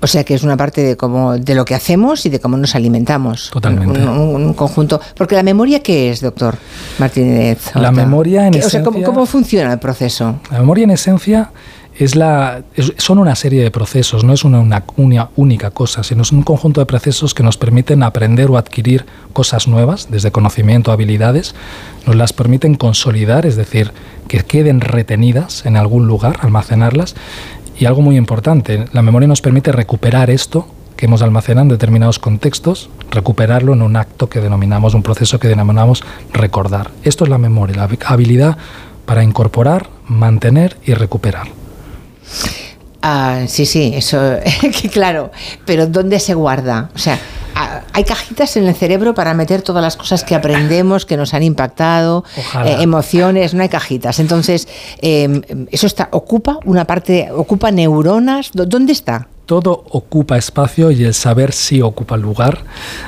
O 0.00 0.06
sea 0.06 0.24
que 0.24 0.34
es 0.34 0.42
una 0.42 0.58
parte 0.58 0.82
de 0.82 0.96
cómo 0.98 1.38
de 1.38 1.54
lo 1.54 1.64
que 1.64 1.74
hacemos 1.74 2.26
y 2.26 2.28
de 2.28 2.38
cómo 2.38 2.58
nos 2.58 2.74
alimentamos. 2.74 3.48
Totalmente. 3.50 3.98
Un, 4.06 4.52
conjunto. 4.52 5.00
Porque 5.16 5.34
la 5.34 5.42
memoria 5.42 5.82
qué 5.82 6.10
es, 6.10 6.20
doctor 6.20 6.58
Martínez. 6.98 7.74
La 7.74 7.90
memoria 7.90 8.46
en 8.46 8.54
esencia. 8.54 8.66
O 8.66 8.70
sea, 8.70 8.82
¿cómo, 8.84 9.02
¿cómo, 9.02 9.24
funciona 9.24 9.72
el 9.72 9.78
proceso? 9.78 10.38
La 10.50 10.58
memoria 10.58 10.84
en 10.84 10.90
esencia 10.90 11.50
es 11.98 12.14
son 12.98 13.18
una 13.18 13.34
serie 13.34 13.62
de 13.62 13.70
procesos, 13.70 14.24
no 14.24 14.32
es 14.32 14.44
una, 14.44 14.84
una, 14.96 15.30
única 15.36 15.70
cosa, 15.70 16.02
sino 16.02 16.22
es 16.22 16.32
un 16.32 16.42
conjunto 16.42 16.80
de 16.80 16.86
procesos 16.86 17.32
que 17.32 17.42
nos 17.42 17.56
permiten 17.56 18.02
aprender 18.02 18.50
o 18.50 18.58
adquirir 18.58 19.06
cosas 19.32 19.66
nuevas, 19.66 20.08
desde 20.10 20.30
conocimiento, 20.30 20.92
habilidades, 20.92 21.54
nos 22.06 22.16
las 22.16 22.32
permiten 22.32 22.74
consolidar, 22.74 23.46
es 23.46 23.56
decir, 23.56 23.92
que 24.28 24.40
queden 24.40 24.80
retenidas 24.80 25.64
en 25.64 25.76
algún 25.76 26.06
lugar, 26.06 26.38
almacenarlas, 26.42 27.14
y 27.78 27.86
algo 27.86 28.02
muy 28.02 28.16
importante, 28.16 28.86
la 28.92 29.02
memoria 29.02 29.28
nos 29.28 29.40
permite 29.40 29.72
recuperar 29.72 30.30
esto 30.30 30.66
que 30.96 31.06
hemos 31.06 31.22
almacenado 31.22 31.62
en 31.62 31.68
determinados 31.68 32.18
contextos, 32.18 32.88
recuperarlo 33.10 33.74
en 33.74 33.82
un 33.82 33.96
acto 33.96 34.28
que 34.28 34.40
denominamos, 34.40 34.94
un 34.94 35.02
proceso 35.02 35.38
que 35.38 35.48
denominamos 35.48 36.02
recordar. 36.32 36.90
Esto 37.04 37.24
es 37.24 37.30
la 37.30 37.38
memoria, 37.38 37.76
la 37.76 37.88
habilidad 38.06 38.56
para 39.04 39.22
incorporar, 39.22 39.88
mantener 40.08 40.78
y 40.84 40.94
recuperar. 40.94 41.48
Ah, 43.02 43.44
sí, 43.46 43.66
sí, 43.66 43.92
eso, 43.94 44.18
claro, 44.92 45.30
pero 45.64 45.86
¿dónde 45.86 46.18
se 46.18 46.34
guarda? 46.34 46.90
O 46.94 46.98
sea, 46.98 47.18
hay 47.92 48.04
cajitas 48.04 48.56
en 48.56 48.66
el 48.66 48.74
cerebro 48.74 49.14
para 49.14 49.32
meter 49.32 49.62
todas 49.62 49.82
las 49.82 49.96
cosas 49.96 50.24
que 50.24 50.34
aprendemos, 50.34 51.06
que 51.06 51.16
nos 51.16 51.32
han 51.32 51.42
impactado, 51.42 52.24
eh, 52.64 52.76
emociones, 52.80 53.54
no 53.54 53.62
hay 53.62 53.68
cajitas. 53.68 54.18
Entonces, 54.18 54.68
em, 55.00 55.42
eso 55.70 55.86
está, 55.86 56.08
ocupa 56.12 56.58
una 56.64 56.84
parte, 56.84 57.28
ocupa 57.32 57.70
neuronas, 57.70 58.50
¿dónde 58.52 58.92
está? 58.92 59.28
todo 59.46 59.84
ocupa 59.90 60.36
espacio 60.36 60.90
y 60.90 61.04
el 61.04 61.14
saber 61.14 61.52
sí 61.52 61.80
ocupa 61.80 62.16
lugar. 62.16 62.64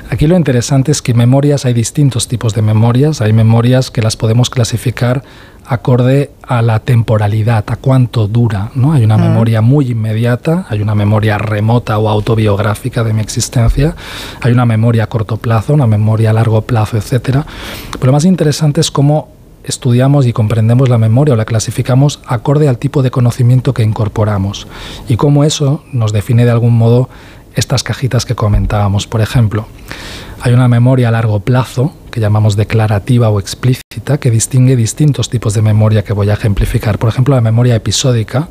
Aquí 0.08 0.28
lo 0.28 0.36
interesante 0.36 0.92
es 0.92 1.02
que 1.02 1.12
memorias, 1.12 1.64
hay 1.64 1.74
distintos 1.74 2.28
tipos 2.28 2.54
de 2.54 2.62
memorias. 2.62 3.20
Hay 3.20 3.32
memorias 3.32 3.90
que 3.90 4.02
las 4.02 4.16
podemos 4.16 4.48
clasificar 4.48 5.24
acorde 5.68 6.30
a 6.42 6.62
la 6.62 6.80
temporalidad, 6.80 7.64
a 7.68 7.76
cuánto 7.76 8.26
dura. 8.26 8.70
¿no? 8.74 8.94
Hay 8.94 9.04
una 9.04 9.18
memoria 9.18 9.60
muy 9.60 9.90
inmediata, 9.90 10.66
hay 10.70 10.80
una 10.80 10.94
memoria 10.94 11.36
remota 11.36 11.98
o 11.98 12.08
autobiográfica 12.08 13.04
de 13.04 13.12
mi 13.12 13.20
existencia, 13.20 13.94
hay 14.40 14.52
una 14.52 14.64
memoria 14.64 15.04
a 15.04 15.06
corto 15.08 15.36
plazo, 15.36 15.74
una 15.74 15.86
memoria 15.86 16.30
a 16.30 16.32
largo 16.32 16.62
plazo, 16.62 16.96
etc. 16.96 17.44
Pero 17.92 18.06
lo 18.06 18.12
más 18.12 18.24
interesante 18.24 18.80
es 18.80 18.90
cómo 18.90 19.28
estudiamos 19.62 20.26
y 20.26 20.32
comprendemos 20.32 20.88
la 20.88 20.96
memoria 20.96 21.34
o 21.34 21.36
la 21.36 21.44
clasificamos 21.44 22.20
acorde 22.26 22.68
al 22.68 22.78
tipo 22.78 23.02
de 23.02 23.10
conocimiento 23.10 23.74
que 23.74 23.82
incorporamos 23.82 24.66
y 25.06 25.16
cómo 25.16 25.44
eso 25.44 25.84
nos 25.92 26.12
define 26.12 26.46
de 26.46 26.50
algún 26.50 26.78
modo 26.78 27.10
estas 27.54 27.82
cajitas 27.82 28.24
que 28.24 28.34
comentábamos. 28.34 29.06
Por 29.06 29.20
ejemplo, 29.20 29.66
hay 30.40 30.54
una 30.54 30.68
memoria 30.68 31.08
a 31.08 31.10
largo 31.10 31.40
plazo, 31.40 31.92
llamamos 32.18 32.56
declarativa 32.56 33.28
o 33.30 33.40
explícita, 33.40 34.18
que 34.18 34.30
distingue 34.30 34.76
distintos 34.76 35.30
tipos 35.30 35.54
de 35.54 35.62
memoria 35.62 36.04
que 36.04 36.12
voy 36.12 36.30
a 36.30 36.34
ejemplificar. 36.34 36.98
Por 36.98 37.08
ejemplo, 37.08 37.34
la 37.34 37.40
memoria 37.40 37.74
episódica 37.74 38.48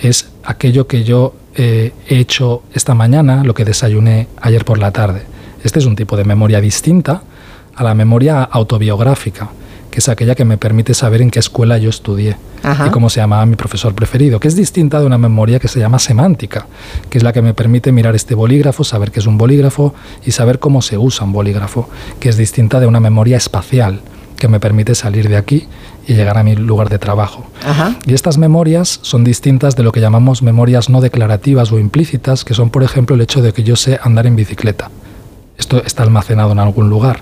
es 0.00 0.30
aquello 0.44 0.86
que 0.86 1.04
yo 1.04 1.34
eh, 1.54 1.92
he 2.08 2.18
hecho 2.18 2.62
esta 2.74 2.94
mañana, 2.94 3.44
lo 3.44 3.54
que 3.54 3.64
desayuné 3.64 4.28
ayer 4.40 4.64
por 4.64 4.78
la 4.78 4.90
tarde. 4.90 5.22
Este 5.62 5.78
es 5.78 5.86
un 5.86 5.96
tipo 5.96 6.16
de 6.16 6.24
memoria 6.24 6.60
distinta 6.60 7.22
a 7.74 7.84
la 7.84 7.94
memoria 7.94 8.42
autobiográfica 8.42 9.50
que 9.92 9.98
es 9.98 10.08
aquella 10.08 10.34
que 10.34 10.46
me 10.46 10.56
permite 10.56 10.94
saber 10.94 11.20
en 11.20 11.30
qué 11.30 11.38
escuela 11.38 11.76
yo 11.76 11.90
estudié 11.90 12.38
y 12.86 12.90
cómo 12.90 13.10
se 13.10 13.20
llamaba 13.20 13.44
mi 13.44 13.56
profesor 13.56 13.94
preferido, 13.94 14.40
que 14.40 14.48
es 14.48 14.56
distinta 14.56 14.98
de 14.98 15.04
una 15.04 15.18
memoria 15.18 15.60
que 15.60 15.68
se 15.68 15.80
llama 15.80 15.98
semántica, 15.98 16.66
que 17.10 17.18
es 17.18 17.24
la 17.24 17.34
que 17.34 17.42
me 17.42 17.52
permite 17.52 17.92
mirar 17.92 18.16
este 18.16 18.34
bolígrafo, 18.34 18.84
saber 18.84 19.10
qué 19.10 19.20
es 19.20 19.26
un 19.26 19.36
bolígrafo 19.36 19.94
y 20.24 20.30
saber 20.30 20.58
cómo 20.58 20.80
se 20.80 20.96
usa 20.96 21.26
un 21.26 21.32
bolígrafo, 21.32 21.90
que 22.20 22.30
es 22.30 22.38
distinta 22.38 22.80
de 22.80 22.86
una 22.86 23.00
memoria 23.00 23.36
espacial, 23.36 24.00
que 24.38 24.48
me 24.48 24.60
permite 24.60 24.94
salir 24.94 25.28
de 25.28 25.36
aquí 25.36 25.68
y 26.08 26.14
llegar 26.14 26.38
a 26.38 26.42
mi 26.42 26.56
lugar 26.56 26.88
de 26.88 26.98
trabajo. 26.98 27.44
Y 28.06 28.14
estas 28.14 28.38
memorias 28.38 28.98
son 29.02 29.24
distintas 29.24 29.76
de 29.76 29.82
lo 29.82 29.92
que 29.92 30.00
llamamos 30.00 30.42
memorias 30.42 30.88
no 30.88 31.02
declarativas 31.02 31.70
o 31.70 31.78
implícitas, 31.78 32.46
que 32.46 32.54
son, 32.54 32.70
por 32.70 32.82
ejemplo, 32.82 33.14
el 33.14 33.20
hecho 33.20 33.42
de 33.42 33.52
que 33.52 33.62
yo 33.62 33.76
sé 33.76 34.00
andar 34.02 34.26
en 34.26 34.36
bicicleta. 34.36 34.90
Esto 35.58 35.82
está 35.84 36.02
almacenado 36.02 36.52
en 36.52 36.60
algún 36.60 36.88
lugar 36.88 37.20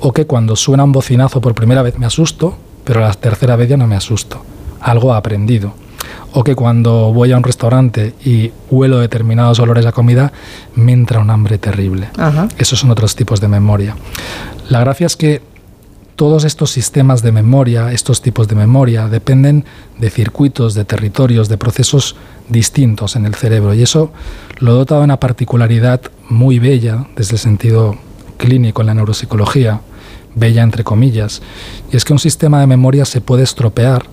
o 0.00 0.12
que 0.12 0.26
cuando 0.26 0.56
suena 0.56 0.84
un 0.84 0.92
bocinazo 0.92 1.40
por 1.40 1.54
primera 1.54 1.82
vez 1.82 1.98
me 1.98 2.06
asusto, 2.06 2.56
pero 2.84 3.00
la 3.00 3.12
tercera 3.14 3.56
vez 3.56 3.68
ya 3.68 3.76
no 3.76 3.86
me 3.86 3.96
asusto. 3.96 4.42
Algo 4.80 5.14
aprendido. 5.14 5.74
O 6.32 6.44
que 6.44 6.54
cuando 6.54 7.12
voy 7.12 7.32
a 7.32 7.36
un 7.36 7.42
restaurante 7.42 8.14
y 8.24 8.52
huelo 8.70 8.98
determinados 8.98 9.58
olores 9.58 9.86
a 9.86 9.92
comida, 9.92 10.32
me 10.74 10.92
entra 10.92 11.20
un 11.20 11.30
hambre 11.30 11.58
terrible. 11.58 12.08
Esos 12.58 12.78
son 12.78 12.90
otros 12.90 13.16
tipos 13.16 13.40
de 13.40 13.48
memoria. 13.48 13.96
La 14.68 14.80
gracia 14.80 15.06
es 15.06 15.16
que 15.16 15.42
todos 16.14 16.44
estos 16.44 16.70
sistemas 16.70 17.22
de 17.22 17.32
memoria, 17.32 17.92
estos 17.92 18.22
tipos 18.22 18.48
de 18.48 18.54
memoria, 18.54 19.08
dependen 19.08 19.64
de 19.98 20.10
circuitos, 20.10 20.74
de 20.74 20.84
territorios, 20.84 21.48
de 21.48 21.58
procesos 21.58 22.16
distintos 22.48 23.16
en 23.16 23.26
el 23.26 23.34
cerebro. 23.34 23.74
Y 23.74 23.82
eso 23.82 24.12
lo 24.58 24.74
dota 24.74 24.98
de 24.98 25.04
una 25.04 25.20
particularidad 25.20 26.00
muy 26.28 26.58
bella 26.58 27.06
desde 27.16 27.34
el 27.34 27.38
sentido 27.38 27.96
clínico 28.36 28.80
en 28.80 28.88
la 28.88 28.94
neuropsicología, 28.94 29.80
bella 30.34 30.62
entre 30.62 30.84
comillas, 30.84 31.42
y 31.90 31.96
es 31.96 32.04
que 32.04 32.12
un 32.12 32.18
sistema 32.18 32.60
de 32.60 32.66
memoria 32.66 33.04
se 33.04 33.20
puede 33.20 33.42
estropear 33.42 34.06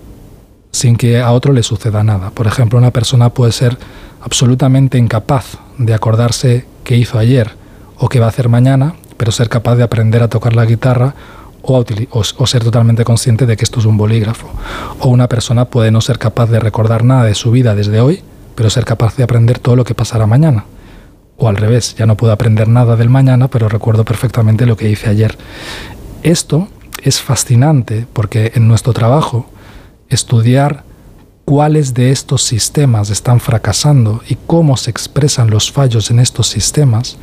sin 0.70 0.96
que 0.96 1.20
a 1.20 1.30
otro 1.32 1.52
le 1.52 1.62
suceda 1.62 2.02
nada. 2.02 2.30
Por 2.30 2.46
ejemplo, 2.46 2.78
una 2.78 2.90
persona 2.90 3.30
puede 3.30 3.52
ser 3.52 3.78
absolutamente 4.22 4.98
incapaz 4.98 5.58
de 5.78 5.94
acordarse 5.94 6.66
qué 6.82 6.96
hizo 6.96 7.18
ayer 7.18 7.52
o 7.96 8.08
qué 8.08 8.18
va 8.18 8.26
a 8.26 8.30
hacer 8.30 8.48
mañana, 8.48 8.94
pero 9.16 9.30
ser 9.30 9.48
capaz 9.48 9.76
de 9.76 9.84
aprender 9.84 10.22
a 10.22 10.28
tocar 10.28 10.56
la 10.56 10.64
guitarra 10.64 11.14
o, 11.62 11.84
o, 12.10 12.46
ser 12.46 12.64
totalmente 12.64 13.04
consciente 13.04 13.46
de 13.46 13.56
que 13.56 13.64
esto 13.64 13.80
es 13.80 13.86
un 13.86 13.96
bolígrafo. 13.96 14.48
O 14.98 15.08
una 15.08 15.28
persona 15.28 15.66
puede 15.66 15.90
no 15.90 16.00
ser 16.00 16.18
capaz 16.18 16.50
de 16.50 16.60
recordar 16.60 17.04
nada 17.04 17.24
de 17.24 17.34
su 17.34 17.50
vida 17.50 17.74
desde 17.74 18.00
hoy, 18.00 18.22
pero 18.54 18.68
ser 18.68 18.84
capaz 18.84 19.16
de 19.16 19.22
aprender 19.22 19.58
todo 19.58 19.76
lo 19.76 19.84
que 19.84 19.94
pasará 19.94 20.26
mañana 20.26 20.64
o 21.36 21.48
al 21.48 21.56
revés, 21.56 21.94
ya 21.96 22.06
no 22.06 22.16
puedo 22.16 22.32
aprender 22.32 22.68
nada 22.68 22.96
del 22.96 23.10
mañana, 23.10 23.48
pero 23.48 23.68
recuerdo 23.68 24.04
perfectamente 24.04 24.66
lo 24.66 24.76
que 24.76 24.88
hice 24.88 25.10
ayer. 25.10 25.36
Esto 26.22 26.68
es 27.02 27.20
fascinante 27.20 28.06
porque 28.12 28.52
en 28.54 28.68
nuestro 28.68 28.92
trabajo 28.92 29.46
estudiar 30.08 30.84
cuáles 31.44 31.92
de 31.92 32.10
estos 32.10 32.42
sistemas 32.42 33.10
están 33.10 33.40
fracasando 33.40 34.22
y 34.28 34.36
cómo 34.46 34.76
se 34.76 34.90
expresan 34.90 35.50
los 35.50 35.70
fallos 35.70 36.10
en 36.10 36.18
estos 36.18 36.46
sistemas, 36.48 37.18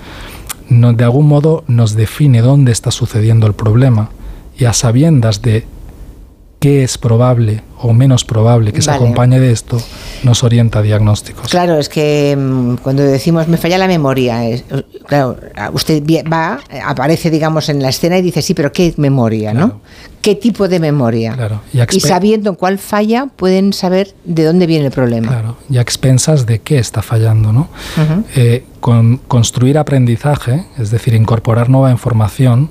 de 0.70 1.04
algún 1.04 1.28
modo 1.28 1.64
nos 1.68 1.96
define 1.96 2.42
dónde 2.42 2.72
está 2.72 2.92
sucediendo 2.92 3.48
el 3.48 3.54
problema 3.54 4.10
y 4.58 4.66
a 4.66 4.74
sabiendas 4.74 5.42
de 5.42 5.66
qué 6.62 6.84
es 6.84 7.00
probable 7.00 7.64
o 7.80 7.92
menos 7.92 8.24
probable 8.24 8.72
que 8.72 8.84
se 8.84 8.92
Vale. 8.92 9.02
acompañe 9.04 9.40
de 9.40 9.52
esto, 9.52 9.82
nos 10.22 10.44
orienta 10.44 10.78
a 10.78 10.82
diagnósticos. 10.84 11.50
Claro, 11.50 11.80
es 11.80 11.90
que 11.90 12.38
mm, 12.40 12.76
cuando 12.84 13.02
decimos 13.02 13.48
me 13.48 13.58
falla 13.58 13.80
la 13.80 13.88
memoria, 13.88 14.46
es- 14.48 14.64
eh, 14.70 14.84
claro, 15.08 15.38
usted 15.74 16.04
va, 16.32 16.60
eh, 16.70 16.80
aparece, 16.86 17.32
digamos, 17.32 17.68
en 17.70 17.82
la 17.82 17.90
escena 17.90 18.20
y 18.20 18.22
dice, 18.22 18.44
sí, 18.44 18.54
pero 18.54 18.72
¿qué 18.72 18.94
memoria, 18.98 19.56
no? 19.56 19.82
¿Qué 20.22 20.36
tipo 20.36 20.68
de 20.68 20.80
memoria? 20.80 21.34
Claro, 21.34 21.62
y 21.74 21.82
Y, 21.82 22.00
sabiendo 22.00 22.54
cuál 22.54 22.78
falla, 22.78 23.26
pueden 23.36 23.74
saber 23.74 24.14
de 24.24 24.44
dónde 24.44 24.68
viene 24.68 24.86
el 24.86 24.92
problema. 24.92 25.30
Claro, 25.30 25.58
y 25.68 25.80
a 25.80 25.82
expensas 25.82 26.46
de 26.46 26.60
qué 26.60 26.78
está 26.78 27.02
fallando, 27.02 27.52
¿no? 27.52 27.70
Eh, 28.36 28.66
con 28.80 29.18
construir 29.18 29.80
aprendizaje, 29.80 30.66
es 30.78 30.92
decir, 30.92 31.16
incorporar 31.16 31.70
nueva 31.72 31.90
información, 31.90 32.70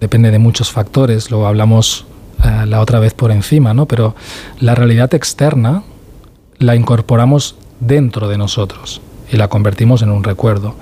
depende 0.00 0.30
de 0.30 0.38
muchos 0.38 0.70
factores, 0.70 1.30
lo 1.30 1.46
hablamos 1.46 2.04
eh, 2.44 2.66
la 2.66 2.80
otra 2.80 2.98
vez 2.98 3.14
por 3.14 3.30
encima, 3.30 3.74
¿no? 3.74 3.86
Pero 3.86 4.14
la 4.60 4.74
realidad 4.74 5.14
externa 5.14 5.82
la 6.58 6.74
incorporamos 6.76 7.56
dentro 7.80 8.28
de 8.28 8.38
nosotros 8.38 9.00
y 9.30 9.36
la 9.36 9.48
convertimos 9.48 10.02
en 10.02 10.10
un 10.10 10.24
recuerdo, 10.24 10.74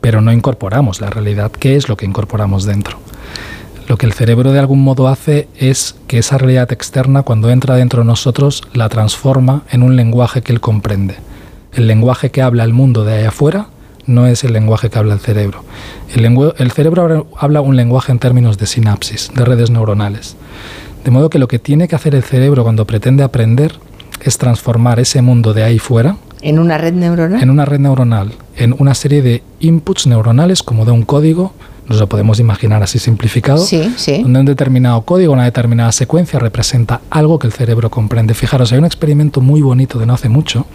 pero 0.00 0.20
no 0.20 0.32
incorporamos 0.32 1.00
la 1.00 1.10
realidad. 1.10 1.50
¿Qué 1.52 1.76
es 1.76 1.88
lo 1.88 1.96
que 1.96 2.06
incorporamos 2.06 2.64
dentro? 2.64 2.98
Lo 3.88 3.96
que 3.96 4.06
el 4.06 4.12
cerebro 4.12 4.52
de 4.52 4.58
algún 4.58 4.82
modo 4.82 5.08
hace 5.08 5.48
es 5.56 5.96
que 6.06 6.18
esa 6.18 6.38
realidad 6.38 6.72
externa, 6.72 7.22
cuando 7.22 7.50
entra 7.50 7.76
dentro 7.76 8.02
de 8.02 8.06
nosotros, 8.06 8.62
la 8.72 8.88
transforma 8.88 9.62
en 9.70 9.82
un 9.82 9.96
lenguaje 9.96 10.42
que 10.42 10.52
él 10.52 10.60
comprende. 10.60 11.16
El 11.72 11.86
lenguaje 11.86 12.30
que 12.30 12.42
habla 12.42 12.64
el 12.64 12.72
mundo 12.72 13.04
de 13.04 13.14
allá 13.14 13.28
afuera 13.28 13.66
no 14.06 14.26
es 14.26 14.44
el 14.44 14.52
lenguaje 14.52 14.90
que 14.90 14.98
habla 14.98 15.14
el 15.14 15.20
cerebro. 15.20 15.64
El, 16.14 16.70
cerebro 16.72 17.26
habla 17.38 17.60
un 17.60 17.76
lenguaje 17.76 18.12
en 18.12 18.18
términos 18.18 18.58
de 18.58 18.66
sinapsis, 18.66 19.30
de 19.34 19.44
redes 19.44 19.70
neuronales. 19.70 20.36
De 21.04 21.10
modo 21.10 21.30
que 21.30 21.38
lo 21.38 21.48
que 21.48 21.58
tiene 21.58 21.88
que 21.88 21.96
hacer 21.96 22.14
el 22.14 22.22
cerebro 22.22 22.62
cuando 22.62 22.86
pretende 22.86 23.22
aprender 23.22 23.74
es 24.22 24.38
transformar 24.38 25.00
ese 25.00 25.20
mundo 25.20 25.52
de 25.52 25.64
ahí 25.64 25.78
fuera 25.78 26.16
¿En 26.42 26.58
una 26.58 26.78
red 26.78 26.92
neuronal? 26.94 27.42
en 27.42 27.50
una 27.50 27.64
red 27.64 27.80
neuronal, 27.80 28.32
en 28.56 28.74
una 28.78 28.94
serie 28.94 29.22
de 29.22 29.42
inputs 29.60 30.06
neuronales 30.06 30.62
como 30.62 30.84
de 30.84 30.92
un 30.92 31.02
código, 31.02 31.52
nos 31.88 31.98
lo 31.98 32.08
podemos 32.08 32.38
imaginar 32.40 32.82
así 32.82 32.98
simplificado, 32.98 33.58
Sí, 33.58 33.92
sí. 33.96 34.22
donde 34.22 34.40
un 34.40 34.46
determinado 34.46 35.02
código, 35.02 35.32
una 35.32 35.44
determinada 35.44 35.90
secuencia 35.92 36.38
representa 36.38 37.00
algo 37.10 37.38
que 37.38 37.46
el 37.48 37.52
cerebro 37.52 37.90
comprende. 37.90 38.34
Fijaros, 38.34 38.70
hay 38.72 38.78
un 38.78 38.84
experimento 38.84 39.40
muy 39.40 39.60
bonito 39.62 39.98
de 39.98 40.06
no 40.06 40.14
hace 40.14 40.28
mucho, 40.28 40.66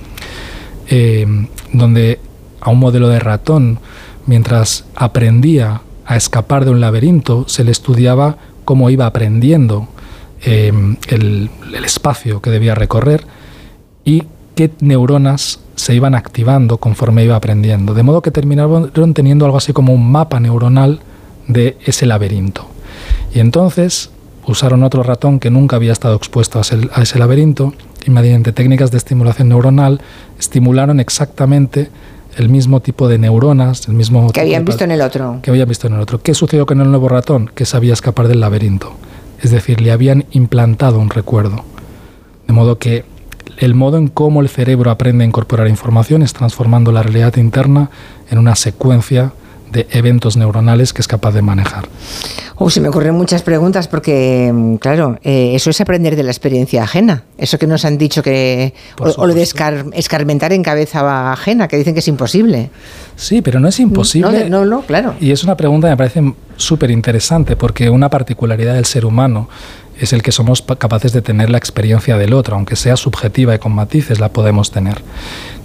eh, 0.90 1.26
donde 1.74 2.20
a 2.62 2.70
un 2.70 2.80
modelo 2.80 3.08
de 3.10 3.20
ratón, 3.20 3.80
mientras 4.26 4.86
aprendía 4.96 5.82
a 6.06 6.16
escapar 6.18 6.66
de 6.66 6.72
un 6.72 6.80
laberinto, 6.82 7.46
se 7.48 7.64
le 7.64 7.72
estudiaba 7.72 8.38
cómo 8.66 8.90
iba 8.90 9.06
aprendiendo 9.06 9.88
eh, 10.44 10.72
el, 11.10 11.50
el 11.74 11.86
espacio 11.86 12.42
que 12.42 12.50
debía 12.50 12.76
recorrer 12.76 13.26
y 14.06 14.24
qué 14.56 14.72
neuronas 14.80 15.60
se 15.76 15.94
iban 15.94 16.16
activando 16.16 16.78
conforme 16.78 17.24
iba 17.24 17.36
aprendiendo. 17.36 17.94
De 17.94 18.04
modo 18.04 18.22
que 18.22 18.32
terminaron 18.32 18.92
teniendo 19.14 19.46
algo 19.46 19.58
así 19.58 19.74
como 19.74 19.94
un 19.94 20.12
mapa 20.12 20.40
neuronal 20.40 21.00
de 21.48 21.78
ese 21.86 22.06
laberinto. 22.06 22.66
Y 23.34 23.40
entonces 23.40 24.10
usaron 24.48 24.84
otro 24.84 25.04
ratón 25.04 25.40
que 25.40 25.50
nunca 25.52 25.76
había 25.76 25.92
estado 25.92 26.16
expuesto 26.16 26.58
a 26.58 26.62
ese, 26.62 26.80
a 26.94 27.02
ese 27.04 27.20
laberinto 27.20 27.74
y 28.06 28.10
mediante 28.12 28.54
técnicas 28.54 28.92
de 28.92 28.98
estimulación 28.98 29.50
neuronal 29.50 30.02
estimularon 30.40 31.00
exactamente 31.00 31.90
el 32.38 32.50
mismo 32.50 32.80
tipo 32.80 33.08
de 33.08 33.18
neuronas, 33.18 33.88
el 33.88 33.96
mismo 33.96 34.28
Que 34.28 34.34
tipo 34.34 34.42
habían 34.42 34.64
de 34.66 34.70
visto 34.70 34.84
en 34.84 34.92
el 34.92 35.02
otro. 35.02 35.40
que 35.42 35.50
habían 35.52 35.68
visto 35.68 35.88
en 35.88 35.94
el 35.94 36.00
otro. 36.00 36.22
¿Qué 36.22 36.34
sucedió 36.34 36.66
con 36.66 36.80
el 36.82 36.90
nuevo 36.90 37.10
ratón? 37.10 37.52
Que 37.54 37.66
sabía 37.66 37.94
escapar 37.94 38.28
del 38.28 38.40
laberinto. 38.40 38.94
Es 39.42 39.52
decir, 39.52 39.82
le 39.82 39.92
habían 39.92 40.26
implantado 40.32 41.00
un 41.00 41.10
recuerdo. 41.10 41.64
De 42.48 42.54
modo 42.54 42.80
que 42.80 43.06
el 43.58 43.76
modo 43.76 43.98
en 43.98 44.08
cómo 44.08 44.42
el 44.42 44.50
cerebro 44.50 44.92
aprende 44.92 45.24
a 45.24 45.28
incorporar 45.28 45.68
información 45.68 46.22
es 46.22 46.34
transformando 46.34 46.92
la 46.92 47.04
realidad 47.04 47.36
interna 47.38 47.90
en 48.30 48.38
una 48.38 48.56
secuencia 48.56 49.34
de 49.72 49.88
eventos 49.92 50.38
neuronales 50.38 50.94
que 50.94 51.02
es 51.02 51.08
capaz 51.08 51.32
de 51.34 51.42
manejar. 51.42 51.88
Uh, 52.60 52.70
se 52.72 52.82
me 52.82 52.90
ocurren 52.90 53.14
muchas 53.14 53.44
preguntas 53.44 53.88
porque, 53.88 54.52
mm, 54.54 54.76
claro, 54.78 55.20
eh, 55.24 55.52
eso 55.54 55.70
es 55.70 55.80
aprender 55.80 56.16
de 56.16 56.24
la 56.24 56.32
experiencia 56.32 56.82
ajena. 56.84 57.24
Eso 57.38 57.60
que 57.60 57.68
nos 57.68 57.86
han 57.86 57.98
dicho 58.00 58.24
que. 58.24 58.74
O, 59.00 59.10
o 59.10 59.28
lo 59.28 59.34
de 59.36 59.44
escar- 59.44 59.86
escarmentar 59.94 60.54
en 60.54 60.64
cabeza 60.64 61.32
ajena, 61.32 61.68
que 61.68 61.78
dicen 61.78 61.94
que 61.94 62.00
es 62.00 62.08
imposible. 62.08 62.72
Sí, 63.16 63.42
pero 63.44 63.60
no 63.60 63.68
es 63.68 63.80
imposible. 63.80 64.50
No, 64.50 64.60
no, 64.60 64.66
no, 64.66 64.82
claro. 64.82 65.14
Y 65.20 65.32
es 65.32 65.44
una 65.44 65.56
pregunta 65.56 65.88
que 65.88 65.92
me 65.92 65.98
parece 65.98 66.34
súper 66.56 66.90
interesante 66.90 67.56
porque 67.56 67.90
una 67.92 68.10
particularidad 68.10 68.74
del 68.74 68.86
ser 68.86 69.06
humano 69.06 69.50
es 70.00 70.14
el 70.14 70.22
que 70.24 70.32
somos 70.32 70.62
pa- 70.64 70.76
capaces 70.78 71.12
de 71.12 71.22
tener 71.22 71.50
la 71.52 71.58
experiencia 71.60 72.18
del 72.18 72.34
otro, 72.34 72.56
aunque 72.56 72.76
sea 72.76 72.96
subjetiva 72.98 73.54
y 73.56 73.60
con 73.60 73.72
matices, 73.74 74.20
la 74.20 74.30
podemos 74.30 74.72
tener. 74.72 75.02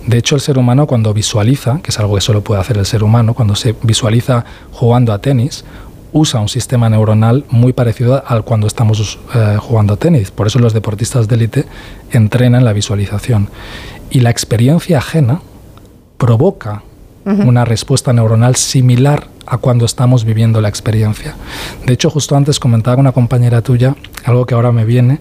De 0.07 0.19
hecho, 0.19 0.35
el 0.35 0.41
ser 0.41 0.59
humano 0.59 0.87
cuando 0.87 1.15
visualiza, 1.15 1.81
que 1.83 1.91
es 1.91 1.99
algo 1.99 2.15
que 2.15 2.21
solo 2.21 2.43
puede 2.43 2.61
hacer 2.61 2.79
el 2.79 2.87
ser 2.87 3.03
humano, 3.03 3.35
cuando 3.35 3.55
se 3.55 3.75
visualiza 3.83 4.45
jugando 4.73 5.13
a 5.13 5.19
tenis, 5.19 5.65
usa 6.13 6.41
un 6.41 6.49
sistema 6.49 6.89
neuronal 6.89 7.45
muy 7.49 7.73
parecido 7.73 8.23
al 8.27 8.45
cuando 8.45 8.67
estamos 8.67 9.19
eh, 9.35 9.57
jugando 9.59 9.95
a 9.95 9.97
tenis. 9.97 10.31
Por 10.31 10.47
eso 10.47 10.59
los 10.59 10.73
deportistas 10.73 11.29
de 11.29 11.37
élite 11.37 11.67
entrenan 12.11 12.65
la 12.65 12.73
visualización. 12.73 13.49
Y 14.11 14.21
la 14.21 14.31
experiencia 14.31 14.99
ajena 14.99 15.41
provoca 16.19 16.83
una 17.25 17.65
respuesta 17.65 18.13
neuronal 18.13 18.57
similar 18.57 19.29
a 19.47 19.59
cuando 19.59 19.85
estamos 19.85 20.25
viviendo 20.25 20.61
la 20.61 20.69
experiencia. 20.69 21.37
De 21.87 21.93
hecho, 21.93 22.11
justo 22.11 22.37
antes 22.37 22.59
comentaba 22.59 23.01
una 23.01 23.13
compañera 23.13 23.63
tuya 23.63 23.95
algo 24.25 24.45
que 24.45 24.55
ahora 24.55 24.73
me 24.73 24.85
viene, 24.85 25.21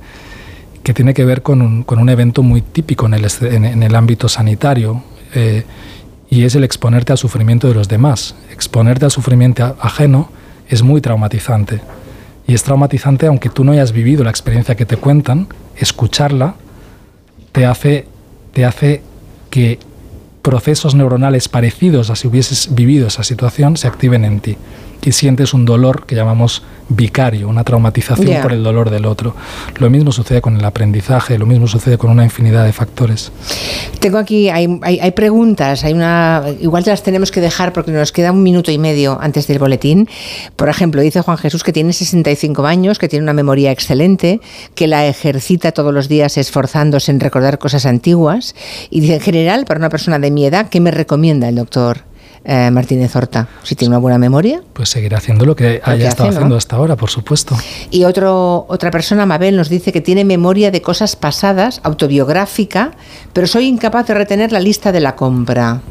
que 0.83 0.93
tiene 0.93 1.13
que 1.13 1.25
ver 1.25 1.41
con 1.41 1.61
un, 1.61 1.83
con 1.83 1.99
un 1.99 2.09
evento 2.09 2.43
muy 2.43 2.61
típico 2.61 3.05
en 3.05 3.13
el, 3.13 3.27
en, 3.41 3.83
el 3.83 3.95
ámbito 3.95 4.27
sanitario, 4.27 5.03
eh, 5.33 5.63
y 6.29 6.43
es 6.43 6.55
el 6.55 6.63
exponerte 6.63 7.11
al 7.11 7.17
sufrimiento 7.17 7.67
de 7.67 7.73
los 7.73 7.87
demás. 7.87 8.35
Exponerte 8.51 9.05
al 9.05 9.11
sufrimiento 9.11 9.75
ajeno 9.79 10.29
es 10.69 10.81
muy 10.81 11.01
traumatizante. 11.01 11.81
Y 12.47 12.53
es 12.53 12.63
traumatizante 12.63 13.27
aunque 13.27 13.49
tú 13.49 13.63
no 13.63 13.73
hayas 13.73 13.91
vivido 13.91 14.23
la 14.23 14.29
experiencia 14.29 14.75
que 14.75 14.85
te 14.85 14.97
cuentan, 14.97 15.47
escucharla 15.75 16.55
te 17.51 17.65
hace, 17.65 18.07
te 18.53 18.65
hace 18.65 19.03
que 19.49 19.79
procesos 20.41 20.95
neuronales 20.95 21.49
parecidos 21.49 22.09
a 22.09 22.15
si 22.15 22.27
hubieses 22.27 22.73
vivido 22.73 23.07
esa 23.07 23.23
situación 23.23 23.77
se 23.77 23.87
activen 23.87 24.25
en 24.25 24.39
ti 24.39 24.57
y 25.03 25.11
sientes 25.11 25.53
un 25.53 25.65
dolor 25.65 26.05
que 26.05 26.15
llamamos 26.15 26.63
vicario, 26.89 27.47
una 27.47 27.63
traumatización 27.63 28.41
por 28.41 28.53
el 28.53 28.63
dolor 28.63 28.89
del 28.89 29.05
otro. 29.05 29.35
Lo 29.79 29.89
mismo 29.89 30.11
sucede 30.11 30.41
con 30.41 30.57
el 30.57 30.65
aprendizaje, 30.65 31.37
lo 31.37 31.45
mismo 31.45 31.67
sucede 31.67 31.97
con 31.97 32.11
una 32.11 32.23
infinidad 32.23 32.65
de 32.65 32.73
factores. 32.73 33.31
Tengo 33.99 34.17
aquí, 34.17 34.49
hay, 34.49 34.79
hay, 34.81 34.99
hay 34.99 35.11
preguntas, 35.11 35.83
hay 35.83 35.93
una, 35.93 36.43
igual 36.59 36.83
las 36.85 37.03
tenemos 37.03 37.31
que 37.31 37.41
dejar 37.41 37.73
porque 37.73 37.91
nos 37.91 38.11
queda 38.11 38.31
un 38.31 38.43
minuto 38.43 38.71
y 38.71 38.77
medio 38.77 39.17
antes 39.21 39.47
del 39.47 39.59
boletín. 39.59 40.09
Por 40.55 40.69
ejemplo, 40.69 41.01
dice 41.01 41.21
Juan 41.21 41.37
Jesús 41.37 41.63
que 41.63 41.71
tiene 41.71 41.93
65 41.93 42.65
años, 42.65 42.99
que 42.99 43.07
tiene 43.07 43.23
una 43.23 43.33
memoria 43.33 43.71
excelente, 43.71 44.41
que 44.75 44.87
la 44.87 45.05
ejercita 45.07 45.71
todos 45.71 45.93
los 45.93 46.09
días 46.09 46.37
esforzándose 46.37 47.11
en 47.11 47.19
recordar 47.19 47.57
cosas 47.57 47.85
antiguas. 47.85 48.55
Y 48.89 48.99
dice, 48.99 49.15
en 49.15 49.21
general, 49.21 49.65
para 49.65 49.79
una 49.79 49.89
persona 49.89 50.19
de 50.19 50.31
mi 50.31 50.45
edad, 50.45 50.69
¿qué 50.69 50.79
me 50.79 50.91
recomienda 50.91 51.47
el 51.47 51.55
doctor 51.55 52.10
eh, 52.43 52.71
Martínez 52.71 53.15
Horta? 53.15 53.47
Si 53.63 53.75
tiene 53.75 53.91
una 53.91 53.99
buena 53.99 54.17
memoria. 54.17 54.61
Pues 54.73 54.89
seguir 54.89 55.15
haciendo 55.15 55.45
lo 55.45 55.55
que 55.55 55.81
haya 55.83 56.03
que 56.03 56.07
estado 56.07 56.29
hace, 56.29 56.35
¿no? 56.35 56.39
haciendo 56.39 56.57
hasta 56.57 56.75
ahora, 56.75 56.95
por 56.95 57.09
supuesto. 57.09 57.55
Y 57.89 58.03
otro, 58.03 58.65
otra 58.67 58.91
persona, 58.91 59.25
Mabel, 59.25 59.55
nos 59.55 59.69
dice 59.69 59.91
que 59.91 60.01
tiene 60.01 60.25
memoria 60.25 60.71
de 60.71 60.81
cosas 60.81 61.15
pasadas, 61.15 61.81
autobiográfica, 61.83 62.91
pero 63.33 63.47
soy 63.47 63.67
incapaz 63.67 64.07
de 64.07 64.13
retener 64.13 64.51
la 64.51 64.59
lista 64.59 64.91
de 64.91 64.99
la 64.99 65.15
compra. 65.15 65.81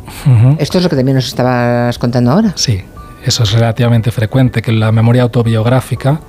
Esto 0.59 0.79
es 0.79 0.85
lo 0.85 0.91
que 0.91 0.97
también 0.97 1.17
nos 1.17 1.27
estabas 1.27 1.99
contando 1.99 2.31
ahora. 2.33 2.53
Sí, 2.57 2.83
eso 3.25 3.43
es 3.43 3.53
relativamente 3.53 4.11
frecuente, 4.11 4.63
que 4.63 4.73
la 4.73 4.93
memoria 4.93 5.23
autobiográfica 5.23 6.21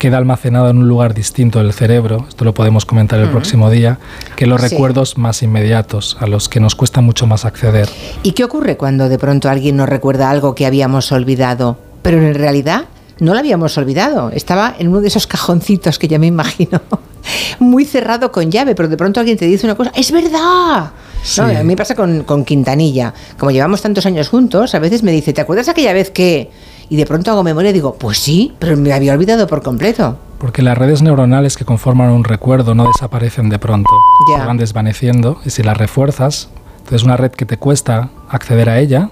queda 0.00 0.16
almacenada 0.18 0.70
en 0.70 0.78
un 0.78 0.88
lugar 0.88 1.14
distinto 1.14 1.60
del 1.60 1.72
cerebro, 1.72 2.24
esto 2.28 2.44
lo 2.44 2.54
podemos 2.54 2.84
comentar 2.86 3.20
el 3.20 3.28
próximo 3.28 3.70
día, 3.70 3.98
que 4.34 4.46
los 4.46 4.60
Sí. 4.60 4.68
recuerdos 4.70 5.16
más 5.18 5.42
inmediatos, 5.44 6.16
a 6.18 6.26
los 6.26 6.48
que 6.48 6.58
nos 6.58 6.74
cuesta 6.74 7.00
mucho 7.02 7.28
más 7.28 7.44
acceder. 7.44 7.88
¿Y 8.24 8.32
qué 8.32 8.42
ocurre 8.42 8.76
cuando 8.76 9.08
de 9.08 9.18
pronto 9.18 9.48
alguien 9.48 9.76
nos 9.76 9.88
recuerda 9.88 10.30
algo 10.30 10.54
que 10.56 10.66
habíamos 10.66 11.12
olvidado, 11.12 11.78
pero 12.02 12.16
en 12.20 12.34
realidad 12.34 12.86
no 13.20 13.34
lo 13.34 13.38
habíamos 13.38 13.76
olvidado? 13.78 14.30
Estaba 14.30 14.74
en 14.78 14.88
uno 14.88 15.02
de 15.02 15.08
esos 15.08 15.26
cajoncitos 15.26 15.98
que 15.98 16.08
ya 16.08 16.18
me 16.18 16.26
imagino, 16.26 16.80
muy 17.60 17.84
cerrado 17.84 18.32
con 18.32 18.50
llave, 18.50 18.74
pero 18.74 18.88
de 18.88 18.96
pronto 18.96 19.20
alguien 19.20 19.36
te 19.36 19.44
dice 19.44 19.66
una 19.66 19.74
cosa, 19.76 19.92
¡es 19.94 20.10
verdad! 20.10 20.90
Sí. 21.22 21.42
No, 21.42 21.46
a 21.48 21.52
mí 21.52 21.64
me 21.64 21.76
pasa 21.76 21.94
con, 21.94 22.22
con 22.24 22.46
Quintanilla. 22.46 23.12
Como 23.38 23.50
llevamos 23.50 23.82
tantos 23.82 24.06
años 24.06 24.30
juntos, 24.30 24.74
a 24.74 24.78
veces 24.78 25.02
me 25.02 25.12
dice, 25.12 25.34
¿te 25.34 25.42
acuerdas 25.42 25.68
aquella 25.68 25.92
vez 25.92 26.10
que...? 26.10 26.50
Y 26.90 26.96
de 26.96 27.06
pronto 27.06 27.30
hago 27.30 27.42
memoria 27.42 27.70
y 27.70 27.72
digo, 27.72 27.94
pues 27.94 28.18
sí, 28.18 28.52
pero 28.58 28.76
me 28.76 28.92
había 28.92 29.14
olvidado 29.14 29.46
por 29.46 29.62
completo. 29.62 30.18
Porque 30.38 30.60
las 30.60 30.76
redes 30.76 31.02
neuronales 31.02 31.56
que 31.56 31.64
conforman 31.64 32.10
un 32.10 32.24
recuerdo 32.24 32.74
no 32.74 32.86
desaparecen 32.86 33.48
de 33.48 33.58
pronto, 33.58 33.90
Ya. 34.32 34.40
se 34.42 34.46
van 34.46 34.56
desvaneciendo 34.56 35.38
y 35.44 35.50
si 35.50 35.62
las 35.62 35.76
refuerzas, 35.76 36.48
entonces 36.78 37.04
una 37.04 37.16
red 37.16 37.30
que 37.30 37.46
te 37.46 37.56
cuesta 37.58 38.10
acceder 38.28 38.68
a 38.68 38.80
ella, 38.80 39.10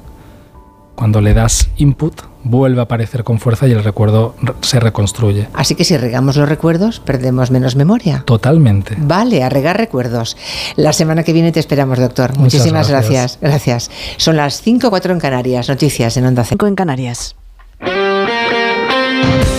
cuando 0.97 1.21
le 1.21 1.33
das 1.35 1.69
input, 1.77 2.23
vuelve 2.43 2.81
a 2.81 2.85
aparecer 2.85 3.23
con 3.23 3.39
fuerza 3.39 3.69
y 3.69 3.71
el 3.73 3.85
recuerdo 3.85 4.35
se 4.63 4.81
reconstruye. 4.81 5.47
Así 5.55 5.77
que 5.77 5.85
si 5.85 5.97
regamos 5.97 6.37
los 6.37 6.49
recuerdos, 6.49 6.99
perdemos 6.99 7.53
menos 7.53 7.77
memoria. 7.77 8.25
Totalmente. 8.27 8.97
Vale, 8.99 9.45
a 9.45 9.49
regar 9.49 9.77
recuerdos. 9.77 10.37
La 10.75 10.93
semana 10.93 11.23
que 11.23 11.33
viene 11.33 11.53
te 11.53 11.61
esperamos, 11.61 12.01
doctor. 12.01 12.37
Muchísimas 12.37 12.89
gracias. 12.91 13.39
gracias. 13.41 13.91
Son 14.17 14.37
las 14.37 14.61
5 14.63 14.91
4 14.91 15.13
en 15.13 15.21
Canarias. 15.21 15.69
Noticias 15.69 16.17
en 16.17 16.27
Onda 16.27 16.43
5 16.43 16.67
en 16.67 16.75
Canarias. 16.75 17.37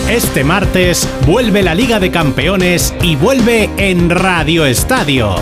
Este 0.08 0.44
martes 0.44 1.08
vuelve 1.26 1.62
la 1.62 1.74
Liga 1.74 2.00
de 2.00 2.10
Campeones 2.10 2.94
y 3.02 3.16
vuelve 3.16 3.70
en 3.76 4.10
Radio 4.10 4.66
Estadio. 4.66 5.36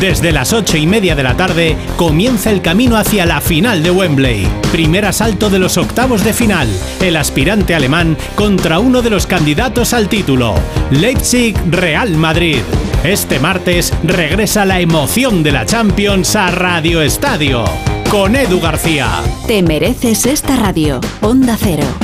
Desde 0.00 0.32
las 0.32 0.52
ocho 0.52 0.76
y 0.76 0.86
media 0.86 1.14
de 1.14 1.22
la 1.22 1.36
tarde 1.36 1.76
comienza 1.96 2.50
el 2.50 2.60
camino 2.60 2.96
hacia 2.96 3.26
la 3.26 3.40
final 3.40 3.82
de 3.82 3.90
Wembley. 3.90 4.46
Primer 4.72 5.04
asalto 5.04 5.50
de 5.50 5.58
los 5.58 5.78
octavos 5.78 6.24
de 6.24 6.32
final. 6.32 6.68
El 7.00 7.16
aspirante 7.16 7.74
alemán 7.74 8.16
contra 8.34 8.80
uno 8.80 9.02
de 9.02 9.10
los 9.10 9.26
candidatos 9.26 9.94
al 9.94 10.08
título. 10.08 10.54
Leipzig 10.90 11.56
Real 11.70 12.10
Madrid. 12.16 12.58
Este 13.04 13.38
martes 13.38 13.92
regresa 14.02 14.64
la 14.64 14.80
emoción 14.80 15.42
de 15.42 15.52
la 15.52 15.64
Champions 15.64 16.34
a 16.34 16.50
Radio 16.50 17.00
Estadio. 17.00 17.64
Con 18.10 18.36
Edu 18.36 18.60
García. 18.60 19.22
Te 19.46 19.62
mereces 19.62 20.26
esta 20.26 20.56
radio. 20.56 21.00
Onda 21.20 21.56
Cero. 21.58 22.03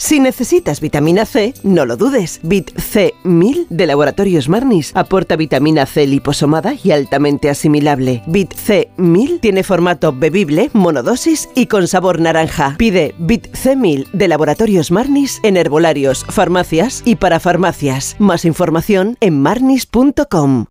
Si 0.00 0.20
necesitas 0.20 0.80
vitamina 0.80 1.26
C, 1.26 1.54
no 1.64 1.84
lo 1.84 1.96
dudes. 1.96 2.38
Vit 2.44 2.72
C1000 2.72 3.66
de 3.68 3.84
Laboratorios 3.84 4.48
Marnis 4.48 4.92
aporta 4.94 5.34
vitamina 5.34 5.86
C 5.86 6.06
liposomada 6.06 6.72
y 6.82 6.92
altamente 6.92 7.50
asimilable. 7.50 8.22
Vit 8.28 8.54
C1000 8.54 9.40
tiene 9.40 9.64
formato 9.64 10.12
bebible, 10.12 10.70
monodosis 10.72 11.48
y 11.56 11.66
con 11.66 11.88
sabor 11.88 12.20
naranja. 12.20 12.76
Pide 12.78 13.16
Vit 13.18 13.48
C1000 13.50 14.12
de 14.12 14.28
Laboratorios 14.28 14.92
Marnis 14.92 15.40
en 15.42 15.56
herbolarios, 15.56 16.24
farmacias 16.28 17.02
y 17.04 17.16
para 17.16 17.40
farmacias. 17.40 18.14
Más 18.20 18.44
información 18.44 19.16
en 19.20 19.42
marnis.com. 19.42 20.66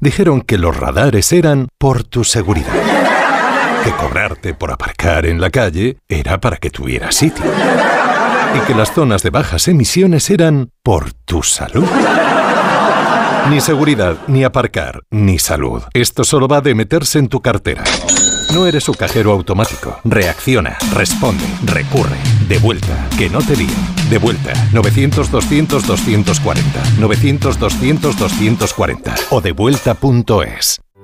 Dijeron 0.00 0.40
que 0.40 0.56
los 0.56 0.74
radares 0.74 1.32
eran 1.32 1.68
por 1.76 2.02
tu 2.02 2.24
seguridad. 2.24 2.72
Que 3.84 3.90
cobrarte 3.92 4.54
por 4.54 4.70
aparcar 4.72 5.26
en 5.26 5.38
la 5.38 5.50
calle 5.50 5.98
era 6.08 6.40
para 6.40 6.56
que 6.56 6.70
tuvieras 6.70 7.14
sitio 7.14 7.44
y 8.54 8.60
que 8.66 8.74
las 8.74 8.92
zonas 8.92 9.22
de 9.22 9.30
bajas 9.30 9.68
emisiones 9.68 10.28
eran 10.30 10.70
por 10.82 11.12
tu 11.12 11.42
salud. 11.42 11.86
Ni 13.50 13.60
seguridad, 13.60 14.16
ni 14.28 14.44
aparcar, 14.44 15.00
ni 15.10 15.38
salud. 15.38 15.82
Esto 15.94 16.24
solo 16.24 16.48
va 16.48 16.60
de 16.60 16.74
meterse 16.74 17.18
en 17.18 17.28
tu 17.28 17.40
cartera. 17.40 17.82
No 18.52 18.66
eres 18.66 18.84
su 18.84 18.92
cajero 18.94 19.32
automático. 19.32 19.98
Reacciona, 20.04 20.76
responde, 20.92 21.44
recurre. 21.64 22.16
De 22.48 22.58
vuelta, 22.58 23.08
que 23.16 23.30
no 23.30 23.40
te 23.40 23.56
lío. 23.56 23.70
De 24.10 24.18
vuelta, 24.18 24.52
900-200-240. 24.72 26.60
900-200-240. 26.98 29.14
O 29.30 29.40
devuelta.es. 29.40 30.81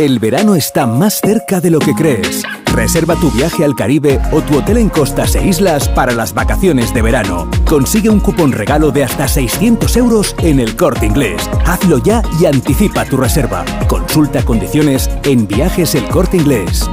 El 0.00 0.18
verano 0.18 0.56
está 0.56 0.88
más 0.88 1.20
cerca 1.20 1.60
de 1.60 1.70
lo 1.70 1.78
que 1.78 1.94
crees. 1.94 2.42
Reserva 2.72 3.14
tu 3.14 3.30
viaje 3.30 3.64
al 3.64 3.76
Caribe 3.76 4.20
o 4.32 4.40
tu 4.40 4.58
hotel 4.58 4.78
en 4.78 4.88
costas 4.88 5.36
e 5.36 5.46
islas 5.46 5.88
para 5.88 6.10
las 6.10 6.34
vacaciones 6.34 6.92
de 6.92 7.00
verano. 7.00 7.48
Consigue 7.64 8.10
un 8.10 8.18
cupón 8.18 8.50
regalo 8.50 8.90
de 8.90 9.04
hasta 9.04 9.28
600 9.28 9.96
euros 9.96 10.34
en 10.42 10.58
el 10.58 10.74
corte 10.74 11.06
inglés. 11.06 11.48
Hazlo 11.64 11.98
ya 11.98 12.22
y 12.40 12.46
anticipa 12.46 13.04
tu 13.04 13.16
reserva. 13.16 13.64
Consulta 13.86 14.44
condiciones 14.44 15.08
en 15.22 15.46
viajes 15.46 15.94
el 15.94 16.08
corte 16.08 16.38
inglés. 16.38 16.90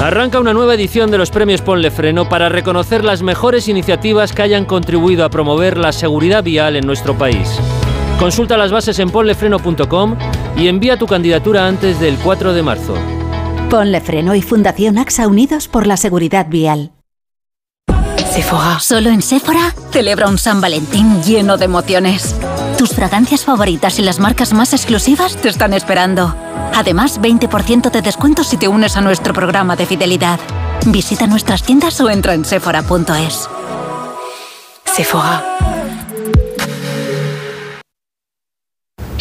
Arranca 0.00 0.40
una 0.40 0.52
nueva 0.52 0.74
edición 0.74 1.12
de 1.12 1.18
los 1.18 1.30
premios 1.30 1.62
Ponle 1.62 1.92
Freno 1.92 2.28
para 2.28 2.48
reconocer 2.48 3.04
las 3.04 3.22
mejores 3.22 3.68
iniciativas 3.68 4.32
que 4.32 4.42
hayan 4.42 4.64
contribuido 4.64 5.24
a 5.24 5.30
promover 5.30 5.78
la 5.78 5.92
seguridad 5.92 6.42
vial 6.42 6.74
en 6.74 6.84
nuestro 6.84 7.16
país. 7.16 7.60
Consulta 8.18 8.56
las 8.56 8.70
bases 8.70 8.98
en 8.98 9.10
ponlefreno.com 9.10 10.16
y 10.56 10.68
envía 10.68 10.96
tu 10.96 11.06
candidatura 11.06 11.66
antes 11.66 11.98
del 11.98 12.16
4 12.16 12.52
de 12.52 12.62
marzo. 12.62 12.94
Ponle 13.68 14.00
Freno 14.00 14.34
y 14.34 14.42
Fundación 14.42 14.98
AXA 14.98 15.26
Unidos 15.26 15.68
por 15.68 15.86
la 15.86 15.96
Seguridad 15.96 16.46
Vial. 16.48 16.92
Sephora. 18.32 18.80
Solo 18.80 19.10
en 19.10 19.20
Sephora 19.20 19.74
celebra 19.90 20.28
un 20.28 20.38
San 20.38 20.60
Valentín 20.60 21.22
lleno 21.22 21.58
de 21.58 21.66
emociones. 21.66 22.34
Tus 22.78 22.90
fragancias 22.90 23.44
favoritas 23.44 23.98
y 23.98 24.02
las 24.02 24.18
marcas 24.18 24.54
más 24.54 24.72
exclusivas 24.72 25.36
te 25.36 25.50
están 25.50 25.74
esperando. 25.74 26.34
Además, 26.74 27.20
20% 27.20 27.90
de 27.90 28.00
descuento 28.00 28.42
si 28.42 28.56
te 28.56 28.68
unes 28.68 28.96
a 28.96 29.02
nuestro 29.02 29.34
programa 29.34 29.76
de 29.76 29.84
fidelidad. 29.84 30.40
Visita 30.86 31.26
nuestras 31.26 31.62
tiendas 31.62 32.00
o 32.00 32.08
entra 32.08 32.32
en 32.32 32.44
sephora.es. 32.44 33.48
Sephora. 34.86 35.61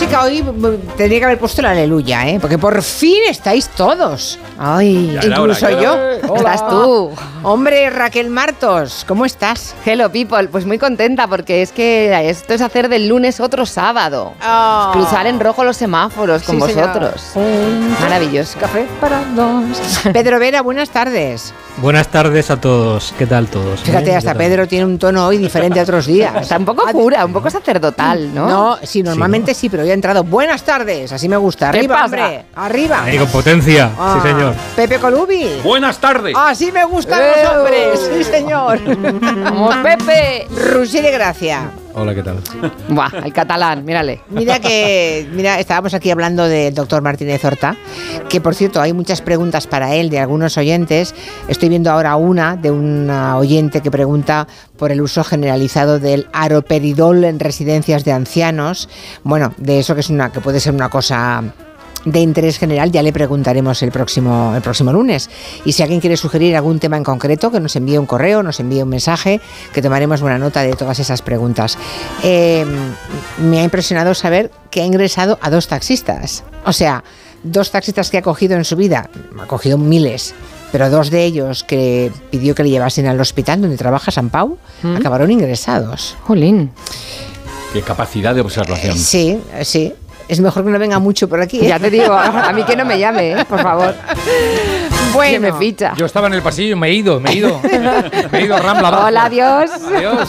Música 0.00 0.22
hoy 0.22 0.42
mm, 0.42 0.96
tendría 0.96 1.18
que 1.18 1.24
haber 1.26 1.38
puesto 1.38 1.60
la 1.60 1.72
aleluya, 1.72 2.26
¿eh? 2.26 2.38
Porque 2.40 2.56
por 2.56 2.80
fin 2.82 3.18
estáis 3.28 3.68
todos. 3.68 4.38
Ay, 4.58 5.18
Ya 5.20 5.28
incluso 5.28 5.66
hora, 5.66 5.80
yo. 5.82 5.92
hora. 6.32 6.54
Estás 6.54 6.68
tú. 6.70 7.10
Hombre, 7.42 7.90
Raquel 7.90 8.30
Martos, 8.30 9.04
¿cómo 9.06 9.26
estás? 9.26 9.74
Hello 9.84 10.10
people, 10.10 10.48
pues 10.48 10.64
muy 10.64 10.78
contenta 10.78 11.26
porque 11.28 11.60
es 11.60 11.72
que 11.72 12.30
esto 12.30 12.54
es 12.54 12.62
hacer 12.62 12.88
del 12.88 13.08
lunes 13.08 13.40
otro 13.40 13.66
sábado. 13.66 14.32
Ah. 14.40 14.90
Cruzar 14.94 15.26
en 15.26 15.38
rojo 15.38 15.64
los 15.64 15.76
semáforos 15.76 16.44
con 16.44 16.60
Sí, 16.62 16.68
señor. 16.72 16.88
vosotros. 16.88 17.22
Maravilloso. 18.00 18.58
Café 18.58 18.86
para 19.02 19.22
dos. 19.36 20.00
Pedro 20.14 20.38
Vera, 20.38 20.62
buenas 20.62 20.88
tardes. 20.88 21.52
Buenas 21.76 22.08
tardes 22.08 22.50
a 22.50 22.60
todos. 22.60 23.14
¿Qué 23.16 23.26
tal 23.26 23.46
todos? 23.48 23.80
Fíjate, 23.80 24.10
¿Eh? 24.10 24.16
hasta. 24.16 24.34
Pedro 24.34 24.66
tiene 24.68 24.84
un 24.84 24.98
tono 24.98 25.26
hoy 25.26 25.38
diferente 25.38 25.80
a 25.80 25.82
otros 25.82 26.06
días. 26.06 26.34
Está 26.42 26.58
un 26.58 26.64
poco 26.64 26.82
cura, 26.92 27.24
un 27.24 27.32
poco 27.32 27.48
sacerdotal, 27.48 28.34
¿no? 28.34 28.48
No, 28.48 28.78
sí, 28.82 29.02
normalmente 29.02 29.54
sí, 29.54 29.68
pero 29.70 29.84
hoy 29.90 29.92
ha 29.92 29.94
entrado. 29.94 30.24
Buenas 30.24 30.62
tardes, 30.62 31.12
así 31.12 31.28
me 31.28 31.36
gusta. 31.36 31.70
¿Qué 31.70 31.78
Arriba, 31.80 32.04
hombre, 32.04 32.44
arriba. 32.54 33.02
Ahí 33.04 33.18
con 33.18 33.28
potencia. 33.28 33.90
Ah, 33.98 34.20
Sí, 34.22 34.28
señor. 34.28 34.54
Pepe 34.76 34.98
Colubi. 34.98 35.60
Buenas 35.62 35.98
tardes. 35.98 36.34
Así 36.36 36.70
me 36.72 36.84
gustan 36.84 37.20
¡Eh! 37.22 37.32
los 37.42 37.52
hombres, 37.56 38.10
sí, 38.14 38.24
señor. 38.24 38.80
Vamos, 39.44 39.76
Pepe. 39.78 40.46
Rusí 40.72 41.00
de 41.00 41.10
Gracia. 41.10 41.70
Hola, 41.94 42.14
¿qué 42.14 42.22
tal? 42.22 42.38
Buah, 42.88 43.10
el 43.24 43.32
catalán, 43.32 43.84
mírale. 43.84 44.20
Mira 44.30 44.60
que, 44.60 45.28
mira, 45.32 45.58
estábamos 45.58 45.92
aquí 45.92 46.10
hablando 46.10 46.48
del 46.48 46.72
doctor 46.74 47.02
Martínez 47.02 47.44
Horta, 47.44 47.76
que 48.28 48.40
por 48.40 48.54
cierto 48.54 48.80
hay 48.80 48.92
muchas 48.92 49.20
preguntas 49.22 49.66
para 49.66 49.94
él 49.94 50.08
de 50.08 50.20
algunos 50.20 50.56
oyentes. 50.56 51.14
Estoy 51.48 51.68
viendo 51.68 51.90
ahora 51.90 52.14
una 52.16 52.56
de 52.56 52.70
una 52.70 53.36
oyente 53.36 53.80
que 53.80 53.90
pregunta 53.90 54.46
por 54.76 54.92
el 54.92 55.00
uso 55.00 55.24
generalizado 55.24 55.98
del 55.98 56.28
aroperidol 56.32 57.24
en 57.24 57.40
residencias 57.40 58.04
de 58.04 58.12
ancianos. 58.12 58.88
Bueno, 59.24 59.52
de 59.56 59.80
eso 59.80 59.94
que 59.94 60.00
es 60.00 60.10
una 60.10 60.30
que 60.30 60.40
puede 60.40 60.60
ser 60.60 60.74
una 60.74 60.90
cosa 60.90 61.42
de 62.04 62.20
interés 62.20 62.58
general 62.58 62.90
ya 62.90 63.02
le 63.02 63.12
preguntaremos 63.12 63.82
el 63.82 63.92
próximo, 63.92 64.54
el 64.54 64.62
próximo 64.62 64.92
lunes. 64.92 65.30
Y 65.64 65.72
si 65.72 65.82
alguien 65.82 66.00
quiere 66.00 66.16
sugerir 66.16 66.56
algún 66.56 66.78
tema 66.78 66.96
en 66.96 67.04
concreto, 67.04 67.50
que 67.50 67.60
nos 67.60 67.76
envíe 67.76 67.98
un 67.98 68.06
correo, 68.06 68.42
nos 68.42 68.60
envíe 68.60 68.82
un 68.82 68.88
mensaje, 68.88 69.40
que 69.72 69.82
tomaremos 69.82 70.20
buena 70.20 70.38
nota 70.38 70.62
de 70.62 70.72
todas 70.72 70.98
esas 70.98 71.22
preguntas. 71.22 71.76
Eh, 72.22 72.64
me 73.38 73.60
ha 73.60 73.64
impresionado 73.64 74.14
saber 74.14 74.50
que 74.70 74.82
ha 74.82 74.84
ingresado 74.84 75.38
a 75.42 75.50
dos 75.50 75.68
taxistas. 75.68 76.44
O 76.64 76.72
sea, 76.72 77.04
dos 77.42 77.70
taxistas 77.70 78.10
que 78.10 78.18
ha 78.18 78.22
cogido 78.22 78.56
en 78.56 78.64
su 78.64 78.76
vida, 78.76 79.10
ha 79.38 79.46
cogido 79.46 79.78
miles, 79.78 80.34
pero 80.72 80.90
dos 80.90 81.10
de 81.10 81.24
ellos 81.24 81.64
que 81.64 82.12
pidió 82.30 82.54
que 82.54 82.62
le 82.62 82.70
llevasen 82.70 83.06
al 83.06 83.20
hospital 83.20 83.60
donde 83.60 83.76
trabaja 83.76 84.10
San 84.10 84.30
Pau, 84.30 84.58
acabaron 84.96 85.30
ingresados. 85.30 86.16
Jolín. 86.22 86.70
Qué 87.72 87.82
capacidad 87.82 88.34
de 88.34 88.40
observación. 88.40 88.96
Sí, 88.96 89.38
sí. 89.62 89.92
Es 90.30 90.40
mejor 90.40 90.64
que 90.64 90.70
no 90.70 90.78
venga 90.78 90.98
mucho 91.00 91.28
por 91.28 91.40
aquí. 91.40 91.58
¿eh? 91.60 91.68
Ya 91.68 91.78
te 91.80 91.90
digo, 91.90 92.12
a 92.14 92.52
mí 92.52 92.62
que 92.62 92.76
no 92.76 92.84
me 92.84 92.98
llame, 92.98 93.32
¿eh? 93.32 93.44
por 93.44 93.60
favor. 93.60 93.94
Bueno. 95.12 95.32
Que 95.32 95.40
me 95.40 95.52
ficha. 95.58 95.92
Yo 95.96 96.06
estaba 96.06 96.28
en 96.28 96.34
el 96.34 96.40
pasillo 96.42 96.76
y 96.76 96.78
me 96.78 96.86
he 96.86 96.92
ido, 96.94 97.18
me 97.18 97.30
he 97.30 97.34
ido. 97.38 97.60
me 98.30 98.38
he 98.38 98.44
ido 98.44 98.54
a 98.54 98.60
Rambla. 98.60 98.88
abajo. 98.88 99.06
Hola, 99.08 99.24
adiós. 99.24 99.68
Adiós. 99.92 100.28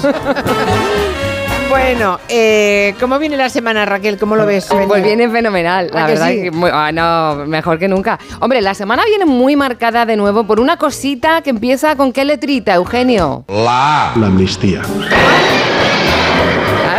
Bueno, 1.70 2.20
eh, 2.30 2.96
¿cómo 3.00 3.20
viene 3.20 3.38
la 3.38 3.50
semana, 3.50 3.86
Raquel? 3.86 4.18
¿Cómo 4.18 4.36
lo 4.36 4.44
ves? 4.48 4.68
Pues 4.88 5.04
viene 5.04 5.30
fenomenal, 5.30 5.92
la 5.94 6.04
¿A 6.04 6.08
que 6.08 6.12
verdad. 6.14 6.28
sí? 6.30 6.42
que 6.42 6.52
muy- 6.52 6.72
ah, 6.74 6.92
no, 6.92 7.46
mejor 7.46 7.78
que 7.78 7.88
nunca. 7.88 8.18
Hombre, 8.40 8.60
la 8.62 8.74
semana 8.74 9.04
viene 9.06 9.26
muy 9.26 9.56
marcada 9.56 10.06
de 10.08 10.18
nuevo 10.18 10.46
por 10.46 10.60
una 10.60 10.78
cosita 10.78 11.42
que 11.42 11.52
empieza 11.52 11.96
con 11.96 12.12
qué 12.12 12.26
letrita, 12.26 12.74
Eugenio. 12.74 13.46
La. 13.48 14.14
La 14.16 14.28
amnistía. 14.28 14.82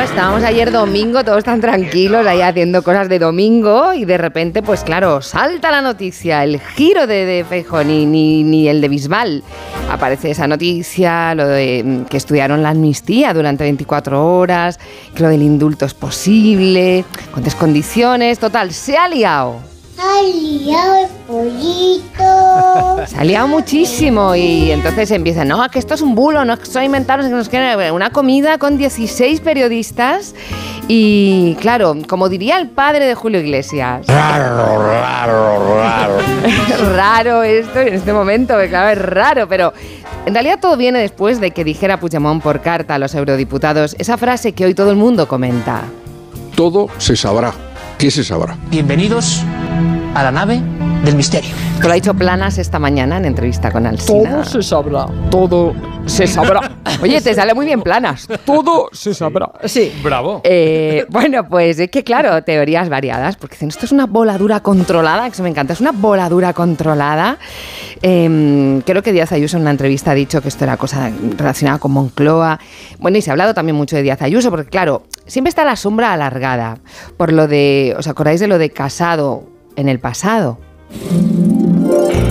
Estábamos 0.02 0.42
ayer 0.42 0.72
domingo, 0.72 1.22
todos 1.22 1.44
tan 1.44 1.60
tranquilos 1.60 2.26
ahí 2.26 2.40
haciendo 2.40 2.82
cosas 2.82 3.08
de 3.08 3.20
domingo 3.20 3.94
y 3.94 4.04
de 4.04 4.18
repente, 4.18 4.60
pues 4.60 4.82
claro, 4.82 5.22
salta 5.22 5.70
la 5.70 5.80
noticia, 5.80 6.42
el 6.42 6.58
giro 6.58 7.06
de, 7.06 7.24
de 7.24 7.84
ni, 7.86 8.04
ni, 8.04 8.42
ni 8.42 8.68
el 8.68 8.80
de 8.80 8.88
Bisbal. 8.88 9.44
Aparece 9.88 10.32
esa 10.32 10.48
noticia, 10.48 11.36
lo 11.36 11.46
de 11.46 11.82
mm, 11.84 12.04
que 12.06 12.16
estudiaron 12.16 12.64
la 12.64 12.70
amnistía 12.70 13.32
durante 13.32 13.62
24 13.62 14.36
horas, 14.36 14.80
que 15.14 15.22
lo 15.22 15.28
del 15.28 15.42
indulto 15.42 15.86
es 15.86 15.94
posible, 15.94 17.04
con 17.32 17.44
condiciones, 17.44 18.40
total, 18.40 18.72
se 18.72 18.96
ha 18.96 19.08
liado. 19.08 19.71
Ha 19.98 20.22
liado 20.22 20.94
el 20.96 21.08
pollito. 21.26 23.06
Se 23.06 23.16
ha 23.18 23.24
liado 23.24 23.48
muchísimo 23.48 24.34
y 24.34 24.70
entonces 24.70 25.10
empiezan, 25.10 25.48
no, 25.48 25.68
que 25.70 25.78
esto 25.78 25.94
es 25.94 26.00
un 26.00 26.14
bulo, 26.14 26.44
no 26.44 26.54
es 26.54 26.58
que 26.60 26.64
esto 26.64 26.82
inventaron, 26.82 27.26
es 27.26 27.30
que 27.30 27.36
nos 27.36 27.48
quieren 27.48 27.92
una 27.92 28.10
comida 28.10 28.58
con 28.58 28.78
16 28.78 29.40
periodistas 29.40 30.34
y 30.88 31.56
claro, 31.60 31.96
como 32.08 32.28
diría 32.28 32.58
el 32.58 32.68
padre 32.68 33.06
de 33.06 33.14
Julio 33.14 33.40
Iglesias, 33.40 34.06
Raro, 34.06 34.82
raro, 34.82 35.76
raro. 35.76 36.16
raro 36.96 37.42
esto 37.42 37.80
en 37.80 37.94
este 37.94 38.12
momento, 38.12 38.54
claro, 38.68 38.90
es 38.90 38.98
raro, 38.98 39.48
pero 39.48 39.72
en 40.26 40.34
realidad 40.34 40.58
todo 40.60 40.76
viene 40.76 41.00
después 41.00 41.40
de 41.40 41.50
que 41.50 41.64
dijera 41.64 41.98
Puigdemont 41.98 42.42
por 42.42 42.60
carta 42.60 42.94
a 42.94 42.98
los 42.98 43.14
eurodiputados 43.14 43.94
esa 43.98 44.16
frase 44.16 44.52
que 44.52 44.64
hoy 44.64 44.74
todo 44.74 44.90
el 44.90 44.96
mundo 44.96 45.28
comenta. 45.28 45.82
Todo 46.54 46.88
se 46.98 47.16
sabrá. 47.16 47.71
Bienvenidos 48.68 49.44
a 50.16 50.24
la 50.24 50.32
nave 50.32 50.60
del 51.04 51.16
misterio. 51.16 51.50
Esto 51.74 51.88
lo 51.88 51.92
ha 51.92 51.94
dicho 51.94 52.14
Planas 52.14 52.58
esta 52.58 52.78
mañana 52.78 53.16
en 53.16 53.24
entrevista 53.24 53.70
con 53.70 53.86
Alsina. 53.86 54.30
Todo 54.30 54.44
se 54.44 54.62
sabrá. 54.62 55.06
Todo 55.30 55.74
se 56.06 56.26
sabrá. 56.26 56.76
Oye, 57.02 57.20
te 57.20 57.34
sale 57.34 57.54
muy 57.54 57.66
bien 57.66 57.82
Planas. 57.82 58.28
Todo 58.44 58.88
se 58.92 59.12
sabrá. 59.12 59.50
Sí. 59.64 59.92
Bravo. 60.02 60.40
Eh, 60.44 61.04
bueno, 61.08 61.48
pues 61.48 61.78
es 61.78 61.90
que 61.90 62.04
claro, 62.04 62.42
teorías 62.44 62.88
variadas, 62.88 63.36
porque 63.36 63.56
dicen, 63.56 63.68
esto 63.68 63.86
es 63.86 63.92
una 63.92 64.06
voladura 64.06 64.60
controlada, 64.60 65.24
que 65.24 65.32
eso 65.32 65.42
me 65.42 65.48
encanta, 65.48 65.72
es 65.72 65.80
una 65.80 65.92
voladura 65.92 66.52
controlada. 66.52 67.38
Eh, 68.00 68.80
creo 68.84 69.02
que 69.02 69.12
Díaz 69.12 69.32
Ayuso 69.32 69.56
en 69.56 69.62
una 69.62 69.70
entrevista 69.72 70.12
ha 70.12 70.14
dicho 70.14 70.40
que 70.40 70.48
esto 70.48 70.64
era 70.64 70.76
cosa 70.76 71.10
relacionada 71.36 71.78
con 71.78 71.92
Moncloa. 71.92 72.60
Bueno, 72.98 73.18
y 73.18 73.22
se 73.22 73.30
ha 73.30 73.32
hablado 73.32 73.54
también 73.54 73.76
mucho 73.76 73.96
de 73.96 74.02
Díaz 74.02 74.22
Ayuso, 74.22 74.50
porque 74.50 74.70
claro, 74.70 75.04
siempre 75.26 75.48
está 75.48 75.64
la 75.64 75.76
sombra 75.76 76.12
alargada 76.12 76.78
por 77.16 77.32
lo 77.32 77.48
de, 77.48 77.94
¿os 77.98 78.06
acordáis 78.06 78.40
de 78.40 78.46
lo 78.46 78.58
de 78.58 78.70
Casado 78.70 79.44
en 79.76 79.88
el 79.88 79.98
pasado? 79.98 80.58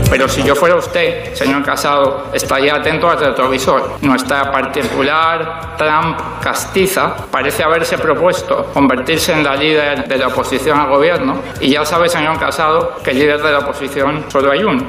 Pero 0.10 0.28
si 0.28 0.44
yo 0.44 0.56
fuera 0.56 0.76
usted, 0.76 1.34
señor 1.34 1.64
Casado, 1.64 2.28
estaría 2.34 2.76
atento 2.76 3.10
al 3.10 3.18
retrovisor. 3.18 3.98
Nuestra 4.02 4.52
particular 4.52 5.78
Trump 5.78 6.18
castiza 6.42 7.16
parece 7.32 7.64
haberse 7.64 7.98
propuesto 7.98 8.70
convertirse 8.74 9.32
en 9.32 9.44
la 9.44 9.56
líder 9.56 10.08
de 10.08 10.18
la 10.18 10.28
oposición 10.28 10.80
al 10.80 10.90
gobierno. 10.90 11.40
Y 11.62 11.70
ya 11.72 11.86
sabe, 11.86 12.10
señor 12.10 12.38
Casado, 12.38 12.98
que 13.04 13.14
líder 13.14 13.42
de 13.42 13.52
la 13.52 13.60
oposición 13.60 14.26
solo 14.30 14.52
hay 14.52 14.64
uno. 14.64 14.84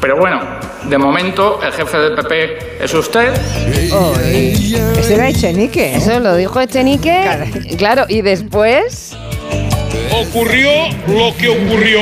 Pero 0.00 0.16
bueno, 0.18 0.40
de 0.84 0.98
momento 0.98 1.60
el 1.62 1.72
jefe 1.72 1.96
del 1.96 2.14
PP 2.14 2.84
es 2.84 2.92
usted. 2.92 3.32
Ese 4.98 5.14
era 5.14 5.28
Echenique. 5.28 5.94
Eso 5.96 6.18
lo 6.20 6.34
dijo 6.34 6.60
Echenique. 6.60 7.76
Claro, 7.78 8.06
y 8.08 8.22
después... 8.22 9.16
Ocurrió 10.12 10.70
lo 11.08 11.34
que 11.36 11.48
ocurrió. 11.48 12.00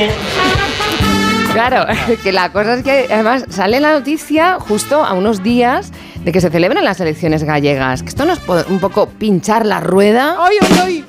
Claro, 1.53 1.85
que 2.23 2.31
la 2.31 2.51
cosa 2.51 2.73
es 2.75 2.83
que 2.83 3.07
además 3.11 3.45
sale 3.49 3.79
la 3.79 3.93
noticia 3.93 4.57
justo 4.59 5.03
a 5.03 5.13
unos 5.13 5.43
días 5.43 5.91
de 6.23 6.31
que 6.31 6.41
se 6.41 6.49
celebren 6.49 6.83
las 6.83 6.99
elecciones 6.99 7.43
gallegas. 7.43 8.01
Que 8.03 8.09
esto 8.09 8.25
no 8.25 8.33
es 8.33 8.39
po- 8.39 8.63
un 8.69 8.79
poco 8.79 9.07
pinchar 9.07 9.65
la 9.65 9.79
rueda. 9.79 10.35
¡Ay, 10.39 10.57
ay, 10.61 10.79
ay! 10.81 11.05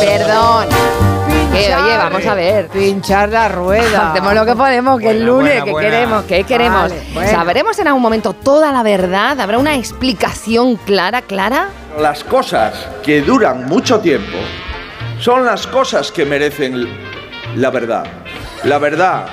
Perdón. 0.00 0.66
Que, 1.52 1.74
oye, 1.76 1.96
vamos 1.96 2.26
a 2.26 2.34
ver. 2.34 2.68
Pinchar 2.68 3.28
la 3.28 3.48
rueda. 3.48 4.10
Hacemos 4.10 4.34
lo 4.34 4.44
que 4.46 4.54
podemos, 4.56 4.98
que 4.98 5.10
el 5.10 5.18
Buena, 5.18 5.30
lunes, 5.30 5.52
buena, 5.52 5.64
que 5.64 5.70
buena. 5.72 5.90
queremos, 5.90 6.24
que 6.24 6.44
queremos. 6.44 6.82
Vale, 6.90 7.02
bueno. 7.12 7.30
¿Sabremos 7.30 7.78
en 7.78 7.86
algún 7.88 8.02
momento 8.02 8.32
toda 8.32 8.72
la 8.72 8.82
verdad? 8.82 9.38
¿Habrá 9.38 9.58
una 9.58 9.76
explicación 9.76 10.76
clara, 10.76 11.22
clara? 11.22 11.68
Las 12.00 12.24
cosas 12.24 12.74
que 13.04 13.20
duran 13.20 13.66
mucho 13.66 14.00
tiempo 14.00 14.36
son 15.20 15.44
las 15.44 15.66
cosas 15.66 16.10
que 16.10 16.24
merecen 16.24 16.88
la 17.56 17.70
verdad. 17.70 18.04
La 18.64 18.78
verdad 18.78 19.26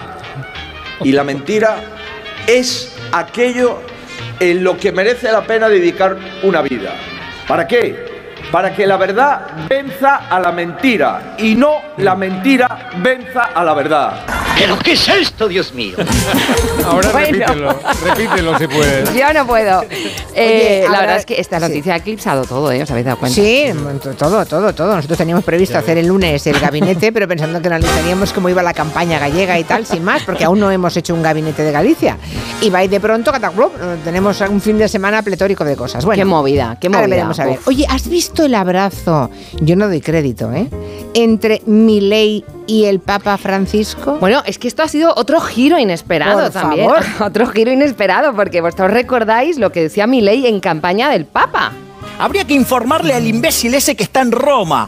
y 1.03 1.11
la 1.11 1.23
mentira 1.23 1.77
es 2.47 2.95
aquello 3.11 3.79
en 4.39 4.63
lo 4.63 4.77
que 4.77 4.91
merece 4.91 5.31
la 5.31 5.41
pena 5.41 5.69
dedicar 5.69 6.17
una 6.43 6.61
vida. 6.61 6.93
¿Para 7.47 7.67
qué? 7.67 8.11
Para 8.51 8.73
que 8.73 8.85
la 8.85 8.97
verdad 8.97 9.67
venza 9.69 10.27
a 10.29 10.39
la 10.39 10.51
mentira 10.51 11.35
y 11.37 11.55
no 11.55 11.81
la 11.97 12.15
mentira 12.15 12.89
venza 12.97 13.43
a 13.53 13.63
la 13.63 13.73
verdad. 13.73 14.25
¿Pero 14.61 14.77
qué 14.79 14.91
es 14.93 15.07
esto, 15.09 15.47
Dios 15.47 15.73
mío? 15.73 15.95
Ahora 16.85 17.09
Bueno. 17.11 17.31
repítelo, 17.31 17.79
repítelo 18.05 18.57
si 18.59 18.67
puedes. 18.67 19.13
Yo 19.15 19.33
no 19.33 19.47
puedo. 19.47 19.83
Eh, 20.35 20.85
la 20.89 20.99
verdad 21.01 21.17
es 21.17 21.25
que 21.25 21.39
esta 21.39 21.59
noticia 21.59 21.93
ha 21.95 21.97
eclipsado 21.97 22.43
todo, 22.45 22.71
¿eh? 22.71 22.83
¿Os 22.83 22.91
habéis 22.91 23.05
dado 23.05 23.17
cuenta? 23.17 23.33
Sí, 23.35 23.65
todo, 24.17 24.45
todo, 24.45 24.73
todo. 24.73 24.95
Nosotros 24.95 25.17
teníamos 25.17 25.43
previsto 25.43 25.77
hacer 25.77 25.97
el 25.97 26.07
lunes 26.07 26.45
el 26.45 26.59
gabinete, 26.59 27.11
pero 27.11 27.27
pensando 27.27 27.59
que 27.61 27.67
analizaríamos 27.67 28.33
cómo 28.33 28.49
iba 28.49 28.61
la 28.61 28.73
campaña 28.73 29.17
gallega 29.19 29.57
y 29.57 29.63
tal, 29.63 29.85
sin 29.85 30.03
más, 30.03 30.23
porque 30.23 30.43
aún 30.43 30.59
no 30.59 30.69
hemos 30.71 30.95
hecho 30.95 31.13
un 31.15 31.23
gabinete 31.23 31.63
de 31.63 31.71
Galicia. 31.71 32.17
Y 32.61 32.69
va 32.69 32.83
y 32.83 32.87
de 32.87 32.99
pronto, 32.99 33.31
cataclub, 33.31 33.71
eh, 33.81 33.97
tenemos 34.03 34.39
un 34.41 34.61
fin 34.61 34.77
de 34.77 34.87
semana 34.87 35.23
pletórico 35.23 35.63
de 35.65 35.75
cosas. 35.75 36.05
Bueno, 36.05 36.21
Qué 36.21 36.25
movida, 36.25 36.77
qué 36.79 36.87
ahora 36.87 36.99
movida. 36.99 37.15
veremos 37.15 37.39
a 37.39 37.45
ver. 37.45 37.57
Uf. 37.59 37.67
Oye, 37.67 37.85
¿has 37.89 38.07
visto 38.07 38.45
el 38.45 38.53
abrazo? 38.53 39.29
Yo 39.61 39.75
no 39.75 39.87
doy 39.87 40.01
crédito, 40.01 40.51
¿eh? 40.53 40.67
Entre 41.13 41.61
Milei 41.65 42.43
y 42.71 42.85
el 42.85 43.01
Papa 43.01 43.37
Francisco. 43.37 44.15
Bueno, 44.21 44.43
es 44.45 44.57
que 44.57 44.69
esto 44.69 44.81
ha 44.81 44.87
sido 44.87 45.13
otro 45.17 45.41
giro 45.41 45.77
inesperado 45.77 46.43
Por 46.43 46.51
también. 46.51 46.87
favor. 46.87 47.03
Otro 47.19 47.45
giro 47.47 47.69
inesperado, 47.69 48.33
porque 48.33 48.61
vosotros 48.61 48.91
recordáis 48.91 49.57
lo 49.57 49.73
que 49.73 49.81
decía 49.81 50.07
Milei 50.07 50.47
en 50.47 50.61
campaña 50.61 51.09
del 51.09 51.25
Papa. 51.25 51.73
Habría 52.17 52.45
que 52.45 52.53
informarle 52.53 53.13
al 53.13 53.27
imbécil 53.27 53.73
ese 53.73 53.97
que 53.97 54.03
está 54.03 54.21
en 54.21 54.31
Roma. 54.31 54.87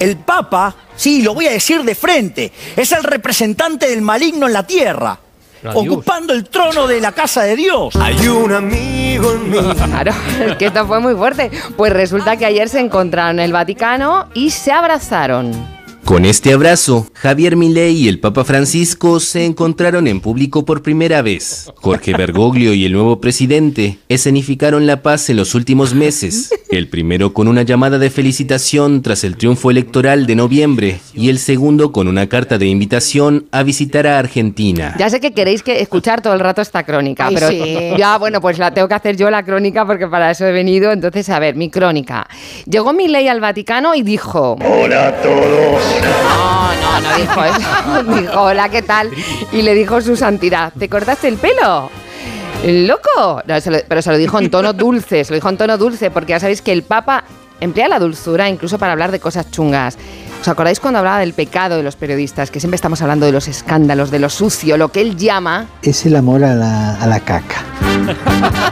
El 0.00 0.16
Papa, 0.16 0.74
sí, 0.96 1.22
lo 1.22 1.32
voy 1.32 1.46
a 1.46 1.52
decir 1.52 1.84
de 1.84 1.94
frente, 1.94 2.50
es 2.76 2.90
el 2.90 3.04
representante 3.04 3.88
del 3.88 4.02
maligno 4.02 4.48
en 4.48 4.52
la 4.52 4.66
tierra. 4.66 5.16
Adiós. 5.60 5.76
Ocupando 5.76 6.32
el 6.32 6.48
trono 6.48 6.88
de 6.88 7.00
la 7.00 7.12
casa 7.12 7.42
de 7.44 7.54
Dios. 7.54 7.94
Hay 7.94 8.26
un 8.26 8.52
amigo 8.52 9.32
en 9.32 9.48
mí. 9.48 9.58
Claro, 9.84 10.12
es 10.44 10.56
que 10.56 10.66
esto 10.66 10.84
fue 10.88 10.98
muy 10.98 11.14
fuerte. 11.14 11.52
Pues 11.76 11.92
resulta 11.92 12.36
que 12.36 12.46
ayer 12.46 12.68
se 12.68 12.80
encontraron 12.80 13.38
en 13.38 13.44
el 13.44 13.52
Vaticano 13.52 14.26
y 14.34 14.50
se 14.50 14.72
abrazaron. 14.72 15.81
Con 16.12 16.26
este 16.26 16.52
abrazo, 16.52 17.06
Javier 17.14 17.56
Milei 17.56 18.02
y 18.02 18.08
el 18.08 18.20
Papa 18.20 18.44
Francisco 18.44 19.18
se 19.18 19.46
encontraron 19.46 20.06
en 20.06 20.20
público 20.20 20.66
por 20.66 20.82
primera 20.82 21.22
vez. 21.22 21.72
Jorge 21.76 22.12
Bergoglio 22.18 22.74
y 22.74 22.84
el 22.84 22.92
nuevo 22.92 23.18
presidente 23.18 23.96
escenificaron 24.10 24.86
la 24.86 25.00
paz 25.00 25.30
en 25.30 25.38
los 25.38 25.54
últimos 25.54 25.94
meses. 25.94 26.50
El 26.68 26.88
primero 26.88 27.32
con 27.32 27.48
una 27.48 27.62
llamada 27.62 27.98
de 27.98 28.10
felicitación 28.10 29.00
tras 29.00 29.24
el 29.24 29.38
triunfo 29.38 29.70
electoral 29.70 30.26
de 30.26 30.36
noviembre 30.36 31.00
y 31.14 31.30
el 31.30 31.38
segundo 31.38 31.92
con 31.92 32.08
una 32.08 32.28
carta 32.28 32.58
de 32.58 32.66
invitación 32.66 33.46
a 33.50 33.62
visitar 33.62 34.06
a 34.06 34.18
Argentina. 34.18 34.94
Ya 34.98 35.08
sé 35.08 35.18
que 35.18 35.32
queréis 35.32 35.62
que 35.62 35.80
escuchar 35.80 36.20
todo 36.20 36.34
el 36.34 36.40
rato 36.40 36.60
esta 36.60 36.82
crónica, 36.84 37.28
Ay, 37.28 37.34
pero 37.34 37.48
sí. 37.48 37.94
ya, 37.96 38.18
bueno, 38.18 38.42
pues 38.42 38.58
la 38.58 38.74
tengo 38.74 38.86
que 38.86 38.94
hacer 38.94 39.16
yo 39.16 39.30
la 39.30 39.46
crónica 39.46 39.86
porque 39.86 40.06
para 40.08 40.30
eso 40.30 40.44
he 40.44 40.52
venido. 40.52 40.92
Entonces, 40.92 41.30
a 41.30 41.38
ver, 41.38 41.56
mi 41.56 41.70
crónica. 41.70 42.28
Llegó 42.66 42.92
mi 42.92 43.08
ley 43.08 43.28
al 43.28 43.40
Vaticano 43.40 43.94
y 43.94 44.02
dijo... 44.02 44.58
Hola 44.60 45.08
a 45.08 45.22
todos. 45.22 46.01
No, 46.02 46.74
no, 46.74 47.00
no 47.00 47.16
dijo 47.16 47.44
eso. 47.44 48.20
dijo, 48.20 48.42
hola, 48.42 48.68
¿qué 48.68 48.82
tal? 48.82 49.10
Y 49.52 49.62
le 49.62 49.74
dijo 49.74 50.00
su 50.00 50.16
santidad, 50.16 50.72
¿te 50.78 50.88
cortaste 50.88 51.28
el 51.28 51.36
pelo? 51.36 51.90
¿Loco? 52.64 53.42
Pero 53.44 54.02
se 54.02 54.10
lo 54.10 54.18
dijo 54.18 54.38
en 54.38 54.50
tono 54.50 54.72
dulce, 54.72 55.24
se 55.24 55.32
lo 55.32 55.36
dijo 55.36 55.48
en 55.48 55.56
tono 55.56 55.76
dulce, 55.78 56.10
porque 56.10 56.30
ya 56.30 56.40
sabéis 56.40 56.62
que 56.62 56.72
el 56.72 56.82
Papa 56.82 57.24
emplea 57.60 57.88
la 57.88 57.98
dulzura 57.98 58.48
incluso 58.48 58.78
para 58.78 58.92
hablar 58.92 59.10
de 59.10 59.20
cosas 59.20 59.50
chungas. 59.50 59.96
¿Os 60.42 60.48
acordáis 60.48 60.80
cuando 60.80 60.98
hablaba 60.98 61.20
del 61.20 61.34
pecado 61.34 61.76
de 61.76 61.84
los 61.84 61.94
periodistas? 61.94 62.50
Que 62.50 62.58
siempre 62.58 62.74
estamos 62.74 63.00
hablando 63.00 63.24
de 63.26 63.30
los 63.32 63.46
escándalos, 63.46 64.10
de 64.10 64.18
lo 64.18 64.28
sucio, 64.28 64.76
lo 64.76 64.88
que 64.90 65.00
él 65.00 65.16
llama, 65.16 65.66
Es 65.82 66.04
el 66.04 66.16
amor 66.16 66.42
a 66.42 66.56
la, 66.56 66.96
a 67.00 67.06
la 67.06 67.20
caca. 67.20 67.62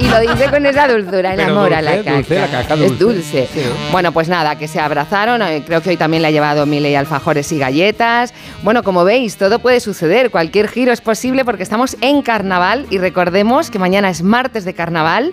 y 0.00 0.08
lo 0.08 0.18
dice 0.18 0.50
con 0.50 0.66
esa 0.66 0.88
dulzura, 0.88 1.30
el 1.32 1.36
Pero 1.40 1.52
amor 1.52 1.72
a 1.72 1.80
la 1.80 1.98
caca. 1.98 2.14
dulce, 2.16 2.40
la 2.40 2.48
caca 2.48 2.74
Es 2.74 2.98
dulce. 2.98 3.48
Bueno, 3.92 4.10
pues 4.10 4.28
nada, 4.28 4.56
que 4.58 4.66
se 4.66 4.80
abrazaron. 4.80 5.42
eh, 5.42 5.62
Creo 5.64 5.80
que 5.80 5.90
hoy 5.90 5.96
también 5.96 6.22
le 6.22 6.28
ha 6.28 6.32
llevado 6.32 6.66
Miley 6.66 6.96
alfajores 6.96 7.52
y 7.52 7.58
galletas. 7.60 8.34
Bueno, 8.64 8.82
como 8.82 9.04
veis, 9.04 9.36
todo 9.36 9.60
puede 9.60 9.78
suceder. 9.78 10.32
Cualquier 10.32 10.66
giro 10.66 10.90
es 10.92 11.00
posible 11.00 11.44
porque 11.44 11.62
estamos 11.62 11.96
en 12.00 12.22
carnaval 12.22 12.86
y 12.90 12.98
recordemos 12.98 13.70
que 13.70 13.78
mañana 13.78 14.10
es 14.10 14.24
martes 14.24 14.64
de 14.64 14.74
carnaval. 14.74 15.30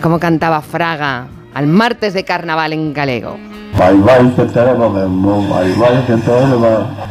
Como 0.00 0.20
cantaba 0.20 0.62
Fraga 0.62 1.26
al 1.52 1.66
martes 1.66 2.14
de 2.14 2.24
carnaval 2.24 2.72
en 2.74 2.92
galego. 2.92 3.36
Bye 3.78 3.94
bye 3.98 4.34
que 4.34 4.44
tenemos 4.52 4.94
dembow, 4.94 5.42
bye 5.48 5.74
bye 5.74 6.06
que 6.06 6.16
tenemos, 6.16 6.60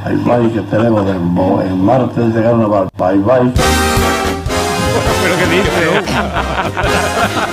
bye 0.04 0.16
bye 0.26 0.52
que 0.52 0.62
tenemos 0.62 1.06
dembow, 1.06 1.62
el 1.62 1.76
martes 1.76 2.34
de 2.34 2.42
carnaval, 2.42 2.90
bye 2.98 3.18
bye. 3.20 4.24
¿Pero 5.24 5.36
qué 5.38 5.46
dice? 5.56 5.66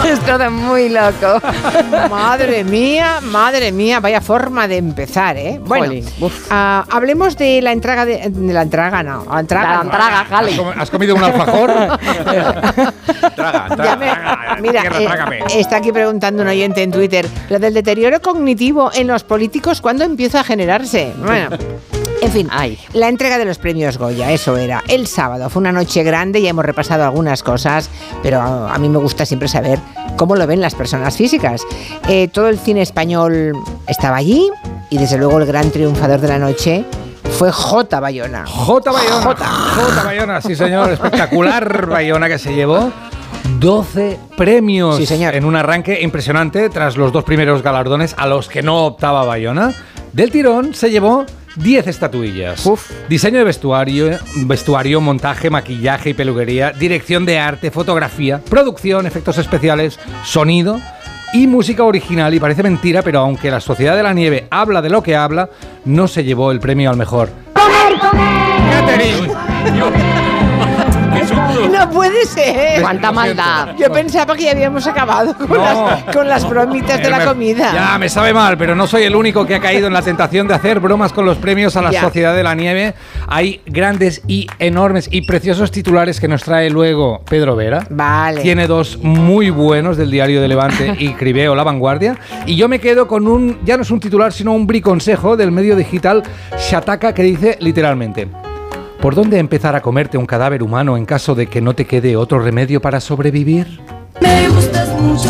es 0.13 0.21
todo 0.21 0.51
muy 0.51 0.89
loco. 0.89 1.41
Madre 2.11 2.65
mía, 2.65 3.21
madre 3.23 3.73
mía, 3.73 4.01
vaya 4.01 4.21
forma 4.21 4.69
de 4.69 4.77
empezar, 4.79 5.37
¿eh? 5.37 5.61
Bueno, 5.65 5.95
ah, 6.51 6.85
hablemos 6.91 7.37
de 7.37 7.61
la 7.63 7.73
entrega 7.73 8.05
de, 8.05 8.29
de 8.29 8.53
la 8.53 8.63
entrega, 8.63 9.03
no, 9.03 9.25
la 9.31 9.41
entrega. 9.41 9.69
La 9.77 9.81
entrega, 9.83 10.25
jale. 10.29 10.51
¿Has 10.53 10.59
comi- 10.59 10.75
¿Has 10.83 10.91
comido 10.91 11.15
un 11.17 11.23
alfajor? 11.25 11.71
Ya 13.83 13.97
me- 13.97 14.61
mira, 14.61 14.83
Tierra, 14.83 15.29
eh, 15.37 15.43
está 15.59 15.77
aquí 15.77 15.91
preguntando 15.93 16.43
un 16.43 16.49
oyente 16.49 16.83
en 16.83 16.91
Twitter, 16.91 17.27
lo 17.49 17.59
del 17.59 17.75
deterioro 17.75 18.21
cognitivo 18.21 18.91
en 18.95 19.07
los 19.07 19.25
políticos, 19.25 19.81
¿cuándo 19.81 20.05
empieza 20.05 20.41
a 20.41 20.45
generarse? 20.45 21.13
Bueno, 21.19 21.51
en 22.23 22.31
fin, 22.31 22.49
la 22.95 23.09
entrega 23.09 23.37
de 23.37 23.45
los 23.45 23.59
premios 23.59 23.99
Goya, 23.99 24.31
eso 24.33 24.57
era, 24.57 24.83
el 24.89 25.07
sábado. 25.07 25.51
Fue 25.51 25.61
una 25.61 25.73
noche 25.73 26.03
grande, 26.05 26.41
ya 26.41 26.51
hemos 26.51 26.65
repasado 26.65 27.05
algunas 27.05 27.43
cosas, 27.43 27.91
pero 28.23 28.41
a, 28.41 28.73
a 28.75 28.79
mí 28.79 28.89
me 28.89 28.99
gusta 28.99 29.27
siempre 29.27 29.49
saber 29.49 29.79
cómo 30.17 30.37
lo 30.37 30.47
ven 30.47 30.61
las 30.61 30.75
personas 30.75 31.17
físicas. 31.17 31.63
Eh, 32.09 32.29
todo 32.29 32.49
el 32.49 32.59
cine 32.59 32.83
español 32.83 33.53
estaba 33.89 34.17
allí 34.17 34.49
y 34.89 34.99
desde 34.99 35.19
luego 35.19 35.39
el 35.39 35.47
gran 35.47 35.71
triunfador 35.71 36.21
de 36.21 36.29
la 36.29 36.39
noche 36.39 36.85
fue 37.39 37.51
J. 37.51 37.99
Bayona. 38.01 38.45
J. 38.47 38.93
Bayona. 38.93 39.23
J. 39.35 40.03
Bayona, 40.05 40.41
sí 40.41 40.55
señor. 40.55 40.91
Espectacular 40.93 41.87
Bayona 41.89 42.29
que 42.29 42.39
se 42.39 42.55
llevó 42.55 42.91
12 43.59 44.19
premios 44.37 44.97
Sí, 44.97 45.07
señor. 45.07 45.35
en 45.35 45.45
un 45.45 45.57
arranque 45.57 46.01
impresionante 46.03 46.69
tras 46.71 46.97
los 46.97 47.11
dos 47.13 47.25
primeros 47.25 47.63
galardones 47.63 48.15
a 48.17 48.27
los 48.27 48.49
que 48.49 48.63
no 48.63 48.87
optaba 48.87 49.25
Bayona. 49.25 49.73
Del 50.13 50.31
tirón 50.31 50.75
se 50.75 50.91
llevó 50.91 51.25
10 51.57 51.87
estatuillas. 51.87 52.63
Diseño 53.09 53.39
de 53.39 53.45
vestuario, 53.45 54.19
vestuario, 54.47 55.01
montaje, 55.01 55.51
maquillaje 55.51 56.11
y 56.11 56.15
peluquería, 56.15 56.73
dirección 56.73 57.25
de 57.25 57.39
arte, 57.39 57.71
fotografía, 57.71 58.39
producción, 58.39 59.07
efectos 59.07 59.39
especiales, 59.39 59.99
sonido 60.25 60.81
y 61.33 61.47
música 61.47 61.85
original. 61.85 62.35
Y 62.35 62.41
parece 62.41 62.63
mentira, 62.63 63.03
pero 63.03 63.21
aunque 63.21 63.51
la 63.51 63.61
Sociedad 63.61 63.97
de 63.97 64.03
la 64.03 64.15
Nieve 64.15 64.47
habla 64.51 64.83
de 64.83 64.91
lo 64.91 65.03
que 65.03 65.17
habla, 65.17 65.49
no 65.85 66.09
se 66.09 66.25
llevó 66.25 66.53
el 66.53 66.61
premio 66.61 66.91
al 66.91 66.97
mejor. 66.97 67.31
No 71.71 71.91
puede 71.91 72.25
ser. 72.27 72.81
Cuánta 72.83 73.13
maldad. 73.13 73.75
Yo 73.79 73.91
pensaba 73.93 74.35
que 74.37 74.45
ya 74.45 74.51
habíamos 74.53 74.87
acabado 74.87 75.37
con, 75.37 75.49
No. 75.49 75.57
las, 75.65 76.03
con 76.15 76.29
las 76.29 76.49
bromitas 76.49 77.01
de 77.01 77.07
Eh, 77.09 77.11
la 77.11 77.25
comida. 77.25 77.71
Ya, 77.73 77.99
me 77.99 78.09
sabe 78.09 78.33
mal, 78.33 78.57
pero 78.59 78.75
no 78.75 78.87
soy 78.87 79.03
el 79.05 79.17
único 79.17 79.47
que 79.47 79.55
ha 79.57 79.61
caído 79.61 79.87
en 79.87 79.93
la 79.93 80.03
tentación 80.03 80.47
de 80.49 80.55
hacer 80.55 80.81
bromas 80.81 81.13
con 81.13 81.25
los 81.25 81.39
premios 81.39 81.77
a 81.77 81.83
la 81.83 81.91
Ya. 81.91 82.01
Sociedad 82.01 82.35
de 82.35 82.43
la 82.43 82.55
Nieve. 82.55 82.95
Hay 83.29 83.61
grandes 83.67 84.23
y 84.27 84.47
enormes 84.59 85.09
y 85.11 85.23
preciosos 85.23 85.71
titulares 85.71 86.21
que 86.21 86.29
nos 86.29 86.43
trae 86.43 86.71
luego 86.71 87.23
Pedro 87.29 87.57
Vera. 87.57 87.87
Vale. 87.91 88.41
Tiene 88.43 88.67
dos 88.67 88.99
muy 89.03 89.51
buenos 89.51 89.97
del 89.97 90.11
Diario 90.11 90.41
de 90.41 90.49
Levante 90.49 90.95
y 90.99 91.11
Cribeo 91.15 91.55
La 91.55 91.65
Vanguardia. 91.65 92.17
Y 92.47 92.57
yo 92.57 92.69
me 92.69 92.79
quedo 92.81 93.07
con 93.07 93.27
un, 93.27 93.59
ya 93.65 93.77
no 93.77 93.83
es 93.83 93.91
un 93.91 94.01
titular, 94.01 94.33
sino 94.33 94.53
un 94.53 94.67
briconsejo 94.67 95.37
del 95.37 95.53
medio 95.53 95.77
digital 95.77 96.23
Shataka 96.59 97.15
que 97.15 97.23
dice 97.23 97.57
literalmente. 97.61 98.29
¿Por 99.03 99.17
dónde 99.17 99.41
empezar 99.41 99.75
a 99.75 99.83
comerte 99.83 100.17
un 100.17 100.27
cadáver 100.27 100.63
humano 100.63 100.97
en 100.97 101.07
caso 101.07 101.35
de 101.35 101.49
que 101.49 101.61
no 101.61 101.75
te 101.75 101.87
quede 101.87 102.15
otro 102.17 102.39
remedio 102.39 102.81
para 102.81 103.01
sobrevivir? 103.01 103.81
Me 104.21 104.49
gustas 104.49 104.89
mucho. 104.91 105.29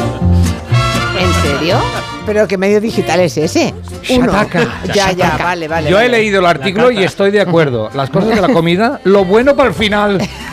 ¿En 1.19 1.33
serio? 1.43 1.79
Pero 2.27 2.47
qué 2.47 2.59
medio 2.59 2.83
digital 2.83 3.21
es 3.21 3.39
ese. 3.39 3.73
Uno. 4.11 4.27
Shataka. 4.31 4.83
Ya, 4.93 5.13
ya, 5.13 5.39
vale, 5.39 5.69
vale. 5.69 5.89
Yo 5.91 5.99
he 5.99 6.11
leído 6.11 6.41
el 6.41 6.47
artículo 6.47 6.91
y 6.91 7.03
estoy 7.03 7.31
de 7.31 7.41
acuerdo. 7.41 7.89
Las 7.95 8.11
cosas 8.11 8.35
de 8.35 8.43
la 8.43 8.49
comida, 8.49 9.01
lo 9.05 9.25
bueno 9.25 9.57
para 9.57 9.71
el 9.71 9.75
final. 9.75 10.21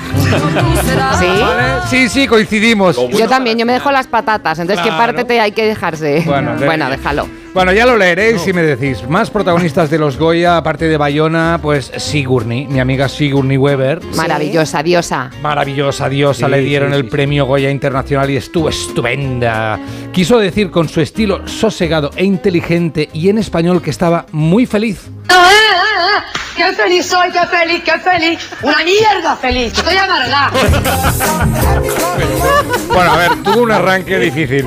¿Sí? 1.19 1.27
Sí, 1.89 2.09
sí, 2.09 2.27
coincidimos. 2.27 2.97
Yo 3.11 3.27
también, 3.27 3.57
yo 3.57 3.65
me 3.65 3.73
dejo 3.73 3.91
las 3.91 4.07
patatas, 4.07 4.59
entonces 4.59 4.83
¿qué 4.83 4.89
Claro. 4.89 5.03
parte 5.05 5.23
te 5.25 5.39
hay 5.39 5.51
que 5.51 5.65
dejarse? 5.65 6.23
Bueno, 6.25 6.55
Bueno, 6.65 6.85
de- 6.89 6.97
déjalo. 6.97 7.27
Bueno, 7.53 7.71
ya 7.73 7.85
lo 7.87 7.97
leeréis 7.97 8.41
si 8.41 8.53
me 8.53 8.61
decís. 8.61 9.03
Más 9.09 9.31
protagonistas 9.31 9.89
de 9.89 9.97
los 9.97 10.17
Goya, 10.17 10.55
aparte 10.57 10.85
de 10.87 10.97
Bayona, 10.97 11.57
pues 11.61 11.91
Sigourney, 11.97 12.67
mi 12.67 12.79
amiga 12.79 13.09
Sigourney 13.09 13.57
Weber. 13.57 14.01
Maravillosa, 14.15 14.83
diosa. 14.83 15.31
Maravillosa 15.41 16.07
diosa, 16.09 16.45
Sí, 16.45 16.51
le 16.51 16.59
dieron 16.61 16.91
sí, 16.91 16.97
el 16.97 17.03
sí, 17.05 17.09
premio 17.09 17.45
Goya 17.47 17.71
Internacional 17.71 18.29
y 18.29 18.37
estuvo 18.37 18.69
estupenda. 18.69 19.79
Quiso 20.13 20.37
decir 20.37 20.69
con 20.69 20.87
su 20.89 21.01
estilo 21.01 21.47
sosegado 21.47 22.11
e 22.15 22.23
inteligente 22.23 23.09
y 23.13 23.29
en 23.29 23.39
español 23.39 23.81
que 23.81 23.89
estaba 23.89 24.27
muy 24.31 24.67
feliz. 24.67 25.09
¡Qué 26.59 26.73
feliz 26.73 27.05
soy, 27.05 27.31
qué 27.31 27.39
feliz, 27.47 27.81
qué 27.85 27.97
feliz! 27.99 28.49
¡Una 28.61 28.83
mierda 28.83 29.37
feliz! 29.37 29.71
¡Estoy 29.71 29.95
amargada! 29.95 30.51
Bueno, 32.87 33.11
a 33.13 33.17
ver, 33.17 33.31
tuvo 33.43 33.61
un 33.63 33.71
arranque 33.71 34.19
difícil. 34.19 34.65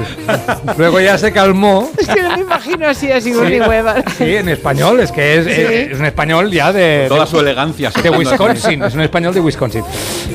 Luego 0.79 1.01
ya 1.01 1.19
se 1.19 1.31
calmó. 1.33 1.91
Es 1.99 2.09
que 2.09 2.23
no 2.23 2.31
me 2.37 2.41
imagino 2.43 2.89
así 2.89 3.13
a 3.13 3.21
Sigourney 3.21 3.59
Sí. 3.61 3.69
Weaver. 3.69 4.05
Sí, 4.17 4.37
en 4.37 4.49
español, 4.49 5.01
es 5.01 5.13
que 5.13 5.37
es, 5.39 5.45
Sí. 5.45 5.51
es- 5.51 5.93
es 5.93 5.99
un 5.99 6.07
español 6.07 6.51
ya 6.51 6.73
de... 6.73 7.05
Toda 7.09 7.27
de- 7.27 7.31
su 7.31 7.41
elegancia. 7.41 7.91
De 7.91 8.09
Wisconsin, 8.09 8.83
es 8.85 8.95
un 8.95 9.01
español 9.03 9.35
de 9.35 9.41
Wisconsin. 9.41 9.85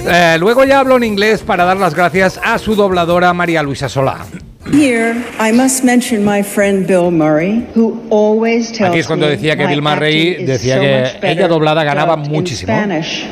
Eh, 0.07 0.37
luego 0.39 0.63
ya 0.63 0.79
habló 0.81 0.97
en 0.97 1.05
inglés 1.05 1.41
para 1.41 1.65
dar 1.65 1.77
las 1.77 1.95
gracias 1.95 2.39
a 2.43 2.59
su 2.59 2.75
dobladora 2.75 3.33
María 3.33 3.63
Luisa 3.63 3.89
Solá. 3.89 4.17
Here, 4.71 5.15
I 5.39 5.51
must 5.51 5.83
mention 5.83 6.23
my 6.25 6.43
friend 6.43 6.85
Bill 6.85 7.09
Murray, 7.09 7.65
who 7.75 8.01
always 8.09 8.71
tells 8.71 8.89
Aquí 8.91 8.99
es 8.99 9.07
cuando 9.07 9.25
me 9.27 9.31
decía 9.33 9.55
que 9.55 9.63
my 9.63 9.69
Bill 9.69 9.81
Murray 9.81 10.29
acting 10.31 10.41
is 10.43 10.47
decía 10.47 10.75
so 10.75 10.81
que 10.81 10.99
much 10.99 11.13
better 11.13 11.29
ella 11.31 11.47
doblada 11.47 11.83
ganaba 11.83 12.17
muchísimo. 12.17 12.73
Spanish. 12.73 13.25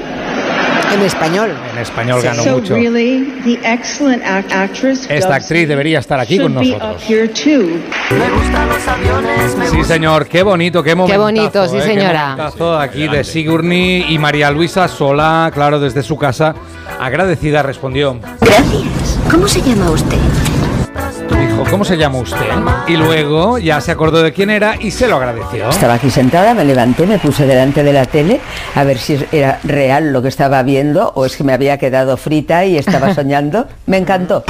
En 0.93 1.01
español. 1.01 1.51
En 1.73 1.79
español 1.79 2.21
ganó 2.21 2.41
so 2.41 2.51
mucho. 2.53 2.75
really, 2.75 3.33
the 3.43 3.59
excellent 3.69 4.23
act- 4.23 4.53
actress 4.53 5.05
Esta 5.09 5.35
actriz 5.35 5.67
debería 5.67 5.99
estar 5.99 6.19
aquí 6.19 6.37
con 6.39 6.53
should 6.53 6.65
be 6.65 6.77
nosotros. 6.77 7.03
Sí, 9.71 9.83
señor, 9.83 10.27
qué 10.27 10.41
bonito, 10.43 10.81
qué 10.81 10.95
momento. 10.95 11.21
bonito, 11.21 11.67
sí, 11.67 11.81
señora. 11.81 12.49
aquí 12.79 13.07
de 13.09 13.23
Sigourney 13.25 14.05
y 14.09 14.17
María 14.19 14.51
Luisa 14.51 14.87
Solá, 14.87 15.51
claro, 15.53 15.81
desde 15.81 16.01
su 16.01 16.17
casa, 16.17 16.55
agradecida 16.99 17.61
respondió. 17.61 18.17
Gracias. 18.39 19.19
¿Cómo 19.29 19.47
se 19.49 19.61
llama 19.61 19.89
usted? 19.91 20.17
¿Cómo 21.69 21.83
se 21.85 21.97
llama 21.97 22.19
usted? 22.19 22.37
Y 22.87 22.97
luego 22.97 23.57
ya 23.57 23.81
se 23.81 23.91
acordó 23.91 24.21
de 24.21 24.33
quién 24.33 24.49
era 24.49 24.75
y 24.79 24.91
se 24.91 25.07
lo 25.07 25.17
agradeció. 25.17 25.69
Estaba 25.69 25.95
aquí 25.95 26.09
sentada, 26.09 26.53
me 26.53 26.63
levanté, 26.65 27.05
me 27.05 27.19
puse 27.19 27.45
delante 27.45 27.83
de 27.83 27.93
la 27.93 28.05
tele 28.05 28.39
a 28.75 28.83
ver 28.83 28.97
si 28.97 29.23
era 29.31 29.59
real 29.63 30.13
lo 30.13 30.21
que 30.21 30.27
estaba 30.29 30.61
viendo 30.63 31.11
o 31.15 31.25
es 31.25 31.35
que 31.35 31.43
me 31.43 31.53
había 31.53 31.77
quedado 31.77 32.17
frita 32.17 32.65
y 32.65 32.77
estaba 32.77 33.13
soñando. 33.15 33.67
Me 33.85 33.97
encantó. 33.97 34.43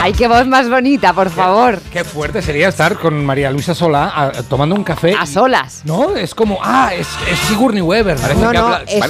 Ay, 0.00 0.12
qué 0.12 0.28
voz 0.28 0.46
más 0.46 0.68
bonita, 0.68 1.12
por 1.12 1.30
favor. 1.30 1.80
Qué 1.92 2.04
fuerte 2.04 2.42
sería 2.42 2.68
estar 2.68 2.96
con 2.98 3.24
María 3.24 3.50
Luisa 3.50 3.74
Solá 3.74 4.12
a- 4.14 4.32
tomando 4.42 4.74
un 4.74 4.84
café. 4.84 5.14
A 5.18 5.26
solas. 5.26 5.80
No, 5.84 6.14
es 6.16 6.34
como, 6.34 6.58
ah, 6.62 6.92
es, 6.94 7.08
es 7.30 7.38
Sigourney 7.48 7.82
Weaver. 7.82 8.18
no, 8.36 8.52
no, 8.52 8.76
es, 8.86 9.02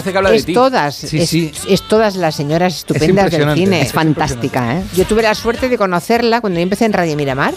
es 0.46 0.46
todas, 0.54 0.94
Sí, 0.94 1.18
es, 1.20 1.28
sí. 1.28 1.52
es 1.68 1.82
todas 1.88 2.16
las 2.16 2.34
señoras 2.34 2.76
estupendas 2.76 3.30
del 3.30 3.54
cine. 3.54 3.82
Es 3.82 3.92
fantástica, 3.92 4.76
¿eh? 4.76 4.82
Yo 4.94 5.04
tuve 5.06 5.22
la 5.22 5.34
suerte 5.34 5.68
de 5.68 5.76
conocerla 5.76 6.40
cuando 6.40 6.58
yo 6.60 6.62
empecé 6.64 6.84
en 6.86 6.92
Radio 6.92 7.16
Miramar. 7.16 7.54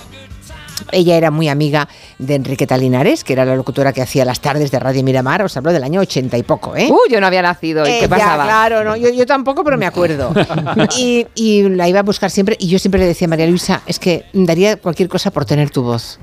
Ella 0.91 1.15
era 1.17 1.31
muy 1.31 1.49
amiga 1.49 1.87
de 2.17 2.35
Enriqueta 2.35 2.77
Linares, 2.77 3.23
que 3.23 3.33
era 3.33 3.45
la 3.45 3.55
locutora 3.55 3.93
que 3.93 4.01
hacía 4.01 4.25
las 4.25 4.39
tardes 4.39 4.71
de 4.71 4.79
Radio 4.79 5.03
Miramar. 5.03 5.41
Os 5.43 5.55
hablo 5.57 5.71
del 5.73 5.83
año 5.83 6.01
ochenta 6.01 6.37
y 6.37 6.43
poco, 6.43 6.75
¿eh? 6.75 6.89
Uh, 6.91 7.09
yo 7.11 7.19
no 7.21 7.27
había 7.27 7.41
nacido. 7.41 7.85
¿Y 7.87 7.89
Eh, 7.91 7.97
qué 8.01 8.07
ya, 8.07 8.09
pasaba? 8.09 8.43
claro, 8.45 8.83
no, 8.83 8.95
yo, 8.95 9.09
yo 9.09 9.25
tampoco, 9.25 9.63
pero 9.63 9.77
me 9.77 9.85
acuerdo. 9.85 10.31
y, 10.97 11.25
y 11.35 11.63
la 11.69 11.87
iba 11.89 11.99
a 11.99 12.03
buscar 12.03 12.31
siempre 12.31 12.55
y 12.59 12.67
yo 12.67 12.79
siempre 12.79 12.99
le 12.99 13.07
decía 13.07 13.25
a 13.27 13.29
María 13.29 13.47
Luisa, 13.47 13.81
es 13.85 13.99
que 13.99 14.25
daría 14.33 14.77
cualquier 14.77 15.09
cosa 15.09 15.31
por 15.31 15.45
tener 15.45 15.69
tu 15.69 15.83
voz. 15.83 16.19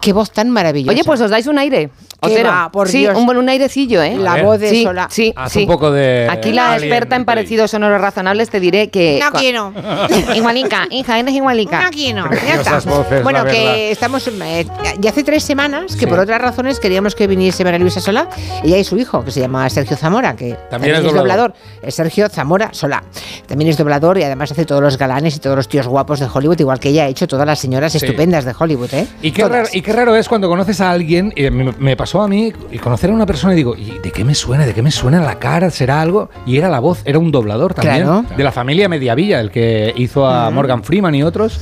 Qué 0.00 0.12
voz 0.12 0.30
tan 0.30 0.50
maravillosa. 0.50 0.92
Oye, 0.92 1.04
pues 1.04 1.20
os 1.20 1.30
dais 1.30 1.46
un 1.46 1.58
aire. 1.58 1.90
¿Qué 2.20 2.32
Otero. 2.32 2.48
va? 2.50 2.70
Por 2.72 2.88
sí, 2.88 2.98
Dios. 2.98 3.16
un 3.16 3.26
buen 3.26 3.38
un 3.38 3.48
airecillo, 3.48 4.02
¿eh? 4.02 4.16
La 4.16 4.42
voz 4.42 4.58
de 4.58 4.70
sí, 4.70 4.82
Sola. 4.82 5.06
Sí, 5.08 5.32
Haz 5.36 5.52
sí. 5.52 5.60
un 5.60 5.66
poco 5.68 5.92
de. 5.92 6.26
Aquí 6.28 6.52
la 6.52 6.72
Alien 6.72 6.90
experta 6.92 7.14
en 7.14 7.24
parecidos 7.24 7.70
sonoros 7.70 8.00
razonables 8.00 8.50
te 8.50 8.58
diré 8.58 8.88
que... 8.88 9.20
No 9.22 9.38
quiero. 9.38 9.72
Igualica, 10.34 10.86
hija, 10.90 11.18
eres 11.18 11.34
igualica. 11.34 11.82
No 11.84 11.90
quiero. 11.90 12.28
Ya 12.46 12.54
está. 12.56 12.80
voces, 12.80 13.22
bueno, 13.22 13.44
que 13.44 13.52
verdad. 13.52 13.76
estamos. 13.78 14.26
eh, 14.28 14.66
ya 14.98 15.10
hace 15.10 15.22
tres 15.22 15.44
semanas 15.44 15.94
que 15.94 16.00
Sí. 16.00 16.06
por 16.06 16.18
otras 16.18 16.40
razones 16.40 16.80
queríamos 16.80 17.14
que 17.14 17.26
viniese 17.26 17.62
María 17.64 17.78
Luisa 17.78 18.00
Solá. 18.00 18.28
Ella 18.64 18.78
y 18.78 18.84
su 18.84 18.96
hijo, 18.96 19.24
que 19.24 19.30
se 19.30 19.40
llama 19.40 19.68
Sergio 19.70 19.96
Zamora, 19.96 20.34
que 20.34 20.56
también, 20.70 20.94
es 20.94 20.98
es 21.00 21.04
doblador. 21.06 21.52
doblador. 21.52 21.54
Es 21.82 21.94
Sergio 21.94 22.28
Zamora 22.28 22.70
Solá. 22.72 23.02
También 23.46 23.70
es 23.70 23.76
doblador 23.76 24.18
y 24.18 24.24
además 24.24 24.50
hace 24.50 24.64
todos 24.64 24.82
los 24.82 24.98
galanes 24.98 25.36
y 25.36 25.38
todos 25.38 25.54
los 25.56 25.68
tíos 25.68 25.86
guapos 25.86 26.18
de 26.20 26.26
Hollywood, 26.32 26.58
igual 26.58 26.80
que 26.80 26.88
ella 26.88 27.04
ha 27.04 27.08
hecho 27.08 27.28
todas 27.28 27.46
las 27.46 27.58
señoras 27.60 27.92
Sí. 27.92 27.98
estupendas 27.98 28.44
de 28.44 28.54
Hollywood, 28.58 28.92
¿eh? 28.94 29.06
Y 29.22 29.30
qué, 29.30 29.46
raro, 29.46 29.68
y 29.72 29.82
qué 29.82 29.92
raro 29.92 30.16
es 30.16 30.28
cuando 30.28 30.48
conoces 30.48 30.80
a 30.80 30.90
alguien, 30.90 31.32
y 31.36 31.48
me, 31.50 31.72
me 31.78 31.96
pasó 31.96 32.07
a 32.14 32.28
mí, 32.28 32.52
y 32.70 32.78
conocer 32.78 33.10
a 33.10 33.12
una 33.12 33.26
persona 33.26 33.52
y 33.52 33.56
digo, 33.56 33.76
¿y 33.76 33.98
de 33.98 34.10
qué 34.10 34.24
me 34.24 34.34
suena? 34.34 34.64
¿De 34.64 34.72
qué 34.74 34.82
me 34.82 34.90
suena 34.90 35.20
la 35.20 35.38
cara? 35.38 35.70
¿Será 35.70 36.00
algo? 36.00 36.30
Y 36.46 36.56
era 36.56 36.68
la 36.68 36.80
voz, 36.80 37.02
era 37.04 37.18
un 37.18 37.30
doblador 37.30 37.74
también, 37.74 38.02
Claro. 38.04 38.24
de 38.36 38.42
la 38.44 38.50
familia 38.52 38.88
Mediavilla, 38.88 39.40
el 39.40 39.50
que 39.50 39.92
hizo 39.96 40.26
a 40.26 40.50
Morgan 40.50 40.82
Freeman 40.82 41.14
y 41.14 41.22
otros. 41.22 41.60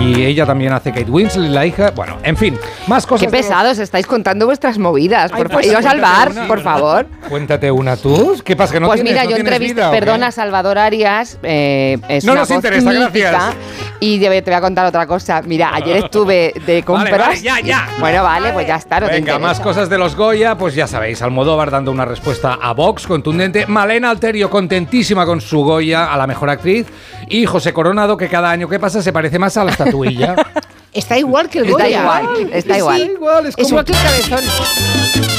Y 0.00 0.22
ella 0.22 0.46
también 0.46 0.72
hace 0.72 0.92
Kate 0.92 1.10
Winslet, 1.10 1.50
la 1.50 1.66
hija. 1.66 1.90
Bueno, 1.90 2.16
en 2.22 2.36
fin, 2.36 2.56
más 2.86 3.04
cosas. 3.06 3.26
Qué 3.26 3.30
de 3.30 3.38
los- 3.38 3.46
pesados, 3.46 3.78
estáis 3.78 4.06
contando 4.06 4.46
vuestras 4.46 4.78
movidas. 4.78 5.32
Por 5.32 5.46
Ay, 5.48 5.52
pues 5.52 5.66
Iros 5.66 5.84
al 5.84 5.98
cuéntate 6.00 6.18
bar, 6.18 6.30
una. 6.32 6.46
por 6.46 6.60
favor. 6.62 7.06
Cuéntate 7.28 7.70
una 7.70 7.96
tú. 7.96 8.40
¿Qué 8.44 8.54
pasa? 8.56 8.72
Que 8.74 8.80
no 8.80 8.86
pues 8.86 9.02
tienes, 9.02 9.12
mira, 9.14 9.24
no 9.24 9.30
yo 9.30 9.36
entrevisté, 9.36 9.82
perdona, 9.90 10.30
Salvador 10.30 10.78
Arias, 10.78 11.38
eh, 11.42 11.98
es 12.08 12.24
No 12.24 12.32
una 12.32 12.42
nos 12.42 12.48
voz 12.48 12.56
interesa, 12.56 12.90
mítica, 12.90 13.30
gracias. 13.30 13.54
Y 14.00 14.18
te 14.20 14.28
voy 14.28 14.54
a 14.54 14.60
contar 14.60 14.86
otra 14.86 15.06
cosa. 15.06 15.42
Mira, 15.42 15.74
ayer 15.74 15.96
estuve 16.04 16.52
de 16.66 16.82
compras. 16.84 17.18
vale, 17.28 17.40
ya, 17.42 17.60
ya. 17.60 17.88
Bueno, 17.98 18.22
vale, 18.22 18.52
pues 18.52 18.66
ya 18.66 18.76
está. 18.76 19.00
no 19.00 19.06
Venga, 19.08 19.38
más 19.38 19.60
cosas 19.60 19.79
de 19.88 19.98
los 19.98 20.14
Goya, 20.16 20.56
pues 20.58 20.74
ya 20.74 20.86
sabéis, 20.86 21.22
Almodóvar 21.22 21.70
dando 21.70 21.90
una 21.90 22.04
respuesta 22.04 22.58
a 22.60 22.72
Vox 22.72 23.06
contundente, 23.06 23.66
Malena 23.66 24.10
Alterio 24.10 24.50
contentísima 24.50 25.24
con 25.24 25.40
su 25.40 25.62
Goya 25.64 26.12
a 26.12 26.16
la 26.16 26.26
mejor 26.26 26.50
actriz 26.50 26.86
y 27.28 27.46
José 27.46 27.72
Coronado 27.72 28.16
que 28.16 28.28
cada 28.28 28.50
año 28.50 28.68
que 28.68 28.78
pasa 28.78 29.02
se 29.02 29.12
parece 29.12 29.38
más 29.38 29.56
a 29.56 29.64
la 29.64 29.70
estatuilla. 29.72 30.34
Está 30.92 31.16
igual 31.18 31.48
que 31.48 31.60
el 31.60 31.66
Está 31.66 31.84
Goya. 31.84 32.00
igual, 32.00 32.50
está 32.52 32.78
igual. 32.78 33.00
igual, 33.00 33.46
es 33.46 33.48
Es 33.50 33.54
como- 33.56 33.68
igual 33.68 33.84
que 33.84 33.92
el 33.92 33.98
cabezón. 34.28 34.40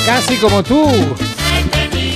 Casi 0.05 0.37
como 0.37 0.63
tú. 0.63 0.87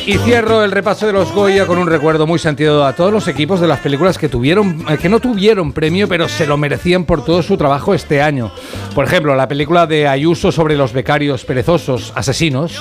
Y 0.08 0.20
cierro 0.20 0.64
el 0.64 0.72
repaso 0.72 1.08
de 1.08 1.14
los 1.14 1.32
Goya 1.32 1.66
con 1.66 1.80
un 1.80 1.88
recuerdo 1.88 2.28
muy 2.28 2.38
sentido 2.38 2.86
a 2.86 2.94
todos 2.94 3.12
los 3.12 3.28
equipos 3.28 3.60
de 3.60 3.68
las 3.68 3.80
películas 3.80 4.20
que 4.20 4.30
tuvieron, 4.30 4.86
eh, 4.88 5.00
que 5.00 5.10
no 5.10 5.20
tuvieron 5.20 5.74
premio, 5.74 6.08
pero 6.08 6.30
se 6.30 6.46
lo 6.46 6.58
merecían 6.58 7.06
por 7.06 7.26
todo 7.26 7.42
su 7.42 7.58
trabajo 7.58 7.92
este 7.96 8.22
año. 8.22 8.52
Por 8.94 9.06
ejemplo, 9.06 9.34
la 9.34 9.48
película 9.48 9.88
de 9.88 10.08
Ayuso 10.08 10.52
sobre 10.52 10.76
los 10.76 10.94
becarios 10.94 11.44
perezosos 11.44 12.14
asesinos, 12.16 12.80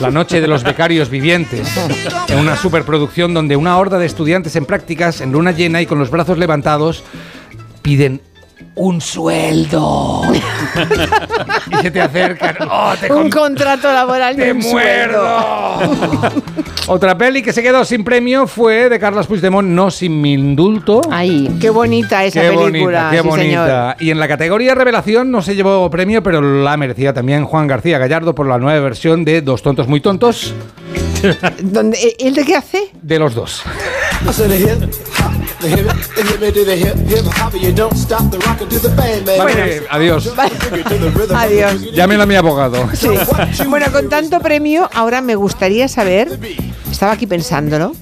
La 0.00 0.10
noche 0.10 0.42
de 0.42 0.48
los 0.48 0.62
becarios 0.62 1.08
vivientes, 1.08 1.66
en 2.28 2.38
una 2.38 2.54
superproducción 2.54 3.32
donde 3.32 3.56
una 3.56 3.78
horda 3.78 3.98
de 3.98 4.04
estudiantes 4.04 4.54
en 4.54 4.66
prácticas, 4.66 5.22
en 5.22 5.32
luna 5.32 5.52
llena 5.52 5.80
y 5.80 5.86
con 5.86 5.98
los 5.98 6.10
brazos 6.10 6.36
levantados, 6.36 7.02
piden 7.80 8.20
un 8.76 9.00
sueldo. 9.00 10.22
y 11.72 11.76
se 11.82 11.90
te 11.90 12.00
acercan. 12.00 12.56
¡Oh, 12.70 12.92
te 13.00 13.10
Un 13.12 13.30
con- 13.30 13.30
contrato 13.30 13.92
laboral 13.92 14.36
¡Te 14.36 14.48
y 14.48 14.50
un 14.52 14.62
sueldo. 14.62 15.18
muerdo! 15.80 16.42
Otra 16.88 17.18
peli 17.18 17.42
que 17.42 17.52
se 17.52 17.62
quedó 17.64 17.84
sin 17.84 18.04
premio 18.04 18.46
fue 18.46 18.88
de 18.88 19.00
Carlos 19.00 19.26
Puigdemont, 19.26 19.66
No 19.68 19.90
sin 19.90 20.20
mi 20.20 20.34
indulto. 20.34 21.00
Ahí. 21.10 21.56
Qué 21.60 21.70
bonita 21.70 22.22
esa 22.24 22.40
Qué 22.42 22.48
película. 22.50 22.70
bonita, 22.70 23.10
qué 23.10 23.16
sí, 23.16 23.22
señor. 23.22 23.60
bonita. 23.62 23.96
Y 23.98 24.10
en 24.10 24.20
la 24.20 24.28
categoría 24.28 24.74
revelación 24.76 25.30
no 25.32 25.42
se 25.42 25.56
llevó 25.56 25.90
premio, 25.90 26.22
pero 26.22 26.40
la 26.40 26.76
merecía 26.76 27.12
también 27.12 27.44
Juan 27.44 27.66
García 27.66 27.98
Gallardo 27.98 28.34
por 28.36 28.46
la 28.46 28.58
nueva 28.58 28.78
versión 28.80 29.24
de 29.24 29.40
Dos 29.42 29.62
tontos 29.62 29.88
muy 29.88 30.00
tontos 30.00 30.54
¿Dónde- 31.60 32.14
¿Él 32.20 32.34
de 32.34 32.44
qué 32.44 32.54
hace? 32.56 32.90
de 33.02 33.18
los 33.18 33.34
dos. 33.34 33.62
Vale, 39.38 39.82
adiós. 39.90 40.32
Adiós. 41.34 41.92
Llámelo 41.92 42.22
a 42.22 42.26
mi 42.26 42.34
abogado. 42.34 42.88
Sí. 42.94 43.08
Bueno, 43.68 43.86
con 43.92 44.08
tanto 44.08 44.40
premio, 44.40 44.88
ahora 44.94 45.20
me 45.20 45.34
gustaría 45.34 45.88
saber, 45.88 46.38
estaba 46.90 47.12
aquí 47.12 47.26
pensándolo, 47.26 47.92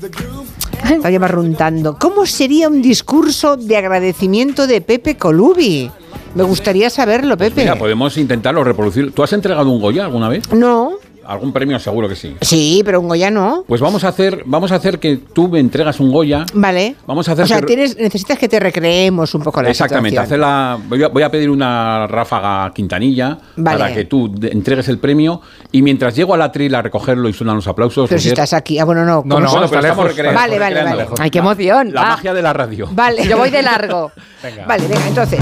estaba 0.82 1.11
ya 1.11 1.19
barruntando, 1.19 1.99
¿cómo 1.99 2.27
sería 2.27 2.69
un 2.69 2.82
discurso 2.82 3.57
de 3.57 3.77
agradecimiento 3.77 4.66
de 4.66 4.81
Pepe 4.81 5.16
Colubi? 5.16 5.91
Me 6.35 6.43
gustaría 6.43 6.91
saberlo, 6.91 7.36
Pepe. 7.36 7.62
Mira, 7.62 7.77
podemos 7.77 8.16
intentarlo 8.16 8.65
reproducir. 8.65 9.12
¿Tú 9.12 9.23
has 9.23 9.32
entregado 9.32 9.70
un 9.70 9.81
Goya 9.81 10.05
alguna 10.05 10.28
vez? 10.28 10.53
No, 10.53 10.95
Algún 11.26 11.52
premio 11.52 11.78
seguro 11.78 12.09
que 12.09 12.16
sí. 12.16 12.36
sí, 12.40 12.82
pero 12.84 13.01
un 13.01 13.09
Goya 13.09 13.30
no. 13.30 13.64
Pues 13.66 13.80
vamos 13.80 14.05
a 14.05 14.09
hacer, 14.09 14.42
vamos 14.46 14.72
a 14.72 14.76
hacer 14.76 14.98
que 14.98 15.16
tú 15.16 15.48
me 15.48 15.59
entregas 15.60 16.01
un 16.01 16.12
Goya. 16.12 16.44
Vale. 16.55 16.96
Vamos 17.06 17.28
a 17.28 17.32
hacer 17.32 17.44
O 17.44 17.48
sea, 17.48 17.60
que- 17.60 17.66
tienes, 17.66 17.96
necesitas 17.96 18.38
que 18.38 18.48
te 18.48 18.60
recreemos 18.60 19.34
un 19.34 19.42
poco 19.42 19.62
la 19.62 19.70
Exactamente, 19.70 20.10
situación. 20.10 20.24
hacer 20.26 20.38
la, 20.38 20.78
voy, 20.88 21.02
a, 21.02 21.09
voy 21.09 21.22
a 21.22 21.30
pedir 21.30 21.51
una 21.51 22.06
ráfaga 22.06 22.72
quintanilla 22.74 23.38
Vale. 23.56 23.78
para 23.78 23.94
que 23.94 24.05
tú 24.05 24.32
entregues 24.42 24.88
el 24.88 24.98
premio 24.98 25.40
y 25.72 25.82
mientras 25.82 26.14
llego 26.14 26.34
al 26.34 26.42
atril 26.42 26.74
a 26.74 26.82
recogerlo 26.82 27.28
y 27.28 27.32
suenan 27.32 27.56
los 27.56 27.66
aplausos. 27.68 28.09
Pero 28.09 28.20
si 28.20 28.28
estás 28.28 28.52
aquí. 28.52 28.78
Ah, 28.78 28.84
bueno, 28.84 29.05
no. 29.05 29.16
No, 29.16 29.22
¿cómo 29.22 29.40
no, 29.40 29.51
Bueno, 29.51 29.66
pero 29.68 29.80
estamos 29.80 29.82
lejos, 29.82 30.05
recreando, 30.09 30.40
Vale, 30.40 30.59
vale, 30.59 30.82
vale. 30.84 31.06
Ay, 31.18 31.30
qué 31.30 31.38
emoción. 31.38 31.92
La 31.92 32.02
va. 32.02 32.09
magia 32.10 32.34
de 32.34 32.42
la 32.42 32.52
radio. 32.52 32.88
Vale. 32.92 33.26
Yo 33.26 33.36
voy 33.38 33.51
de 33.51 33.62
largo. 33.62 34.12
Vale, 34.66 34.86
venga, 34.86 35.09
entonces. 35.09 35.40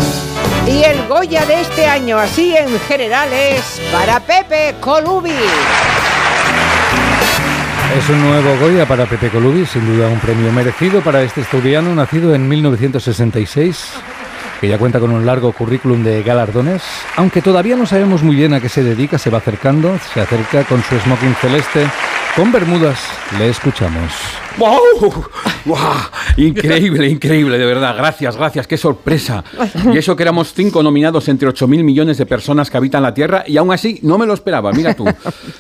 Y 0.65 0.85
el 0.85 1.09
Goya 1.09 1.45
de 1.45 1.61
este 1.61 1.87
año, 1.87 2.19
así 2.19 2.55
en 2.57 2.79
general, 2.81 3.29
es 3.33 3.81
para 3.93 4.21
Pepe 4.21 4.77
Colubi. 4.81 5.33
Es 7.99 8.09
un 8.09 8.21
nuevo 8.21 8.57
Goya 8.59 8.87
para 8.87 9.07
Pepe 9.07 9.29
Colubi, 9.29 9.67
sin 9.67 9.87
duda 9.87 10.09
un 10.09 10.19
premio 10.19 10.51
merecido 10.51 11.03
para 11.03 11.23
este 11.23 11.43
asturiano 11.43 11.95
nacido 11.95 12.35
en 12.35 12.49
1966, 12.49 13.93
que 14.63 14.69
ya 14.69 14.79
cuenta 14.79 15.01
con 15.01 15.11
un 15.11 15.27
largo 15.27 15.51
currículum 15.53 16.05
de 16.05 16.23
galardones, 16.23 16.85
aunque 17.17 17.43
todavía 17.43 17.75
no 17.75 17.85
sabemos 17.85 18.23
muy 18.23 18.37
bien 18.37 18.55
a 18.55 18.61
qué 18.61 18.69
se 18.69 18.85
dedica, 18.85 19.19
se 19.19 19.29
va 19.29 19.39
acercando, 19.39 19.99
se 20.15 20.21
acerca 20.21 20.63
con 20.63 20.81
su 20.85 20.97
smoking 21.01 21.35
celeste, 21.35 21.85
con 22.37 22.53
bermudas, 22.53 23.01
le 23.41 23.49
escuchamos. 23.49 24.13
¡Wow! 24.59 24.79
¡Wow! 25.65 25.79
Increíble, 26.37 27.09
increíble, 27.09 27.59
de 27.59 27.67
verdad. 27.67 27.97
Gracias, 27.97 28.37
gracias, 28.37 28.67
qué 28.67 28.77
sorpresa. 28.77 29.43
Y 29.93 29.99
eso 29.99 30.15
que 30.15 30.23
éramos 30.23 30.53
cinco 30.55 30.83
nominados 30.83 31.29
entre 31.29 31.49
8.000 31.49 31.83
millones 31.83 32.19
de 32.19 32.27
personas 32.27 32.71
que 32.71 32.77
habitan 32.77 33.03
la 33.03 33.15
Tierra 33.15 33.45
y 33.47 33.57
aún 33.57 33.73
así 33.73 33.99
no 34.03 34.19
me 34.19 34.27
lo 34.27 34.35
esperaba, 34.35 34.73
mira 34.73 34.95
tú. 34.95 35.05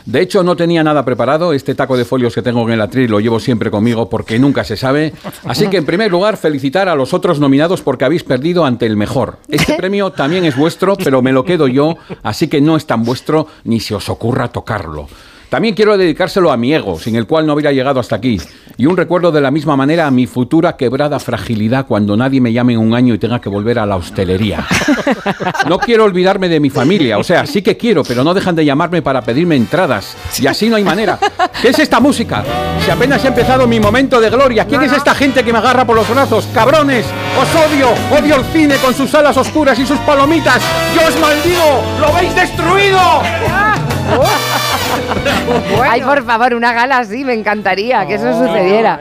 De 0.04 0.20
hecho, 0.20 0.42
no 0.42 0.56
tenía 0.56 0.84
nada 0.84 1.04
preparado. 1.04 1.52
Este 1.52 1.74
taco 1.74 1.96
de 1.96 2.04
folios 2.04 2.34
que 2.34 2.42
tengo 2.42 2.62
en 2.66 2.74
el 2.74 2.80
atril 2.80 3.10
lo 3.10 3.20
llevo 3.20 3.40
siempre 3.40 3.70
conmigo 3.70 4.08
porque 4.08 4.38
nunca 4.38 4.64
se 4.64 4.76
sabe. 4.76 5.12
Así 5.44 5.68
que, 5.68 5.78
en 5.78 5.86
primer 5.86 6.10
lugar, 6.10 6.36
felicitar 6.36 6.88
a 6.88 6.94
los 6.94 7.14
otros 7.14 7.40
nominados 7.40 7.80
porque 7.82 8.04
habéis 8.04 8.24
perdido 8.24 8.64
ante 8.64 8.86
el 8.92 8.96
mejor. 8.96 9.38
Este 9.48 9.74
premio 9.78 10.12
también 10.12 10.44
es 10.44 10.56
vuestro, 10.56 10.96
pero 10.96 11.22
me 11.22 11.32
lo 11.32 11.44
quedo 11.44 11.66
yo, 11.66 11.96
así 12.22 12.46
que 12.46 12.60
no 12.60 12.76
es 12.76 12.86
tan 12.86 13.02
vuestro 13.02 13.48
ni 13.64 13.80
se 13.80 13.94
os 13.94 14.08
ocurra 14.08 14.52
tocarlo. 14.52 15.08
También 15.52 15.74
quiero 15.74 15.98
dedicárselo 15.98 16.50
a 16.50 16.56
mi 16.56 16.72
ego, 16.72 16.98
sin 16.98 17.14
el 17.14 17.26
cual 17.26 17.46
no 17.46 17.52
hubiera 17.52 17.72
llegado 17.72 18.00
hasta 18.00 18.16
aquí. 18.16 18.40
Y 18.78 18.86
un 18.86 18.96
recuerdo 18.96 19.30
de 19.30 19.42
la 19.42 19.50
misma 19.50 19.76
manera 19.76 20.06
a 20.06 20.10
mi 20.10 20.26
futura 20.26 20.78
quebrada 20.78 21.20
fragilidad 21.20 21.84
cuando 21.86 22.16
nadie 22.16 22.40
me 22.40 22.54
llame 22.54 22.72
en 22.72 22.78
un 22.78 22.94
año 22.94 23.12
y 23.12 23.18
tenga 23.18 23.38
que 23.38 23.50
volver 23.50 23.78
a 23.78 23.84
la 23.84 23.96
hostelería. 23.96 24.66
No 25.68 25.78
quiero 25.78 26.04
olvidarme 26.04 26.48
de 26.48 26.58
mi 26.58 26.70
familia, 26.70 27.18
o 27.18 27.24
sea, 27.24 27.46
sí 27.46 27.62
que 27.62 27.76
quiero, 27.76 28.02
pero 28.02 28.24
no 28.24 28.34
dejan 28.34 28.56
de 28.56 28.64
llamarme 28.64 29.02
para 29.02 29.20
pedirme 29.20 29.54
entradas. 29.56 30.16
Y 30.38 30.46
así 30.46 30.68
no 30.68 30.76
hay 30.76 30.84
manera. 30.84 31.18
¿Qué 31.60 31.68
es 31.68 31.78
esta 31.78 32.00
música? 32.00 32.42
Si 32.84 32.90
apenas 32.90 33.24
ha 33.24 33.28
empezado 33.28 33.66
mi 33.66 33.78
momento 33.78 34.20
de 34.20 34.30
gloria, 34.30 34.66
¿quién 34.66 34.82
es 34.82 34.92
esta 34.92 35.14
gente 35.14 35.44
que 35.44 35.52
me 35.52 35.58
agarra 35.58 35.86
por 35.86 35.96
los 35.96 36.08
brazos? 36.08 36.48
¡Cabrones! 36.54 37.04
¡Os 37.40 37.70
odio! 37.70 37.88
¡Odio 38.18 38.36
el 38.36 38.44
cine 38.46 38.76
con 38.76 38.94
sus 38.94 39.14
alas 39.14 39.36
oscuras 39.36 39.78
y 39.78 39.86
sus 39.86 39.98
palomitas! 40.00 40.62
¡Yo 40.94 41.06
os 41.06 41.20
maldigo! 41.20 41.82
¡Lo 42.00 42.06
habéis 42.08 42.34
destruido! 42.34 42.98
Ay, 45.82 46.02
por 46.02 46.24
favor, 46.24 46.54
una 46.54 46.72
gala 46.72 46.98
así, 46.98 47.24
me 47.24 47.34
encantaría 47.34 48.06
que 48.06 48.14
eso 48.14 48.32
sucediera. 48.32 49.00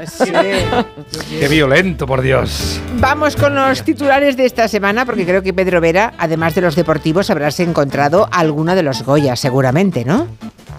Qué 1.40 1.48
violento, 1.48 2.06
por 2.06 2.22
Dios. 2.22 2.80
Vamos 3.00 3.36
con 3.36 3.56
los 3.56 3.84
titulares 3.84 4.38
de 4.38 4.46
esta 4.46 4.68
semana, 4.68 5.06
porque 5.06 5.26
creo 5.26 5.42
que 5.42 5.54
Pedro 5.54 5.82
Vera, 5.82 6.14
además 6.18 6.56
de 6.56 6.62
los 6.62 6.76
deportivos, 6.76 7.30
habrás 7.30 7.60
encontrado 7.60 8.28
alguno 8.32 8.76
de 8.76 8.84
los 8.84 9.04
Goya, 9.04 9.36
seguramente, 9.36 10.06
¿no? 10.06 10.28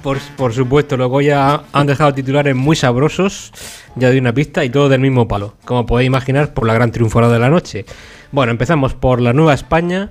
Por, 0.02 0.18
por 0.36 0.52
supuesto, 0.52 0.97
los 0.97 1.09
Goya 1.09 1.62
han 1.72 1.86
dejado 1.86 2.12
titulares 2.12 2.56
muy 2.56 2.74
sabrosos, 2.76 3.52
ya 3.94 4.09
doy 4.09 4.18
una 4.18 4.32
pista, 4.32 4.64
y 4.64 4.70
todo 4.70 4.89
del 4.89 5.01
mismo 5.01 5.28
palo, 5.28 5.55
como 5.64 5.86
podéis 5.86 6.09
imaginar, 6.09 6.52
por 6.52 6.66
la 6.66 6.74
gran 6.74 6.90
triunfadora 6.90 7.32
de 7.32 7.39
la 7.39 7.51
noche. 7.51 7.84
Bueno, 8.32 8.51
empezamos 8.51 8.94
por 8.94 9.20
la 9.20 9.32
Nueva 9.32 9.55
España. 9.55 10.10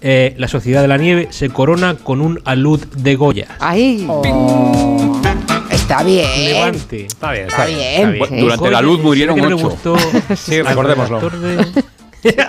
Eh, 0.00 0.34
la 0.38 0.46
Sociedad 0.48 0.80
de 0.82 0.88
la 0.88 0.96
Nieve 0.96 1.28
se 1.30 1.48
corona 1.50 1.96
con 1.96 2.20
un 2.20 2.40
alud 2.44 2.84
de 2.96 3.16
Goya. 3.16 3.48
¡Ay! 3.58 4.06
Está 5.70 6.02
bien. 6.02 6.26
Levante. 6.44 7.06
Está 7.06 7.32
bien, 7.32 7.46
Está 7.48 7.66
bien. 7.66 8.18
Bueno, 8.18 8.36
durante 8.42 8.70
la 8.70 8.80
luz 8.80 9.00
murieron 9.00 9.36
no 9.38 9.48
le 9.48 9.54
ocho. 9.54 9.70
gustó 9.70 9.96
Sí, 10.36 10.62
recordémoslo. 10.62 11.16
al 11.18 11.20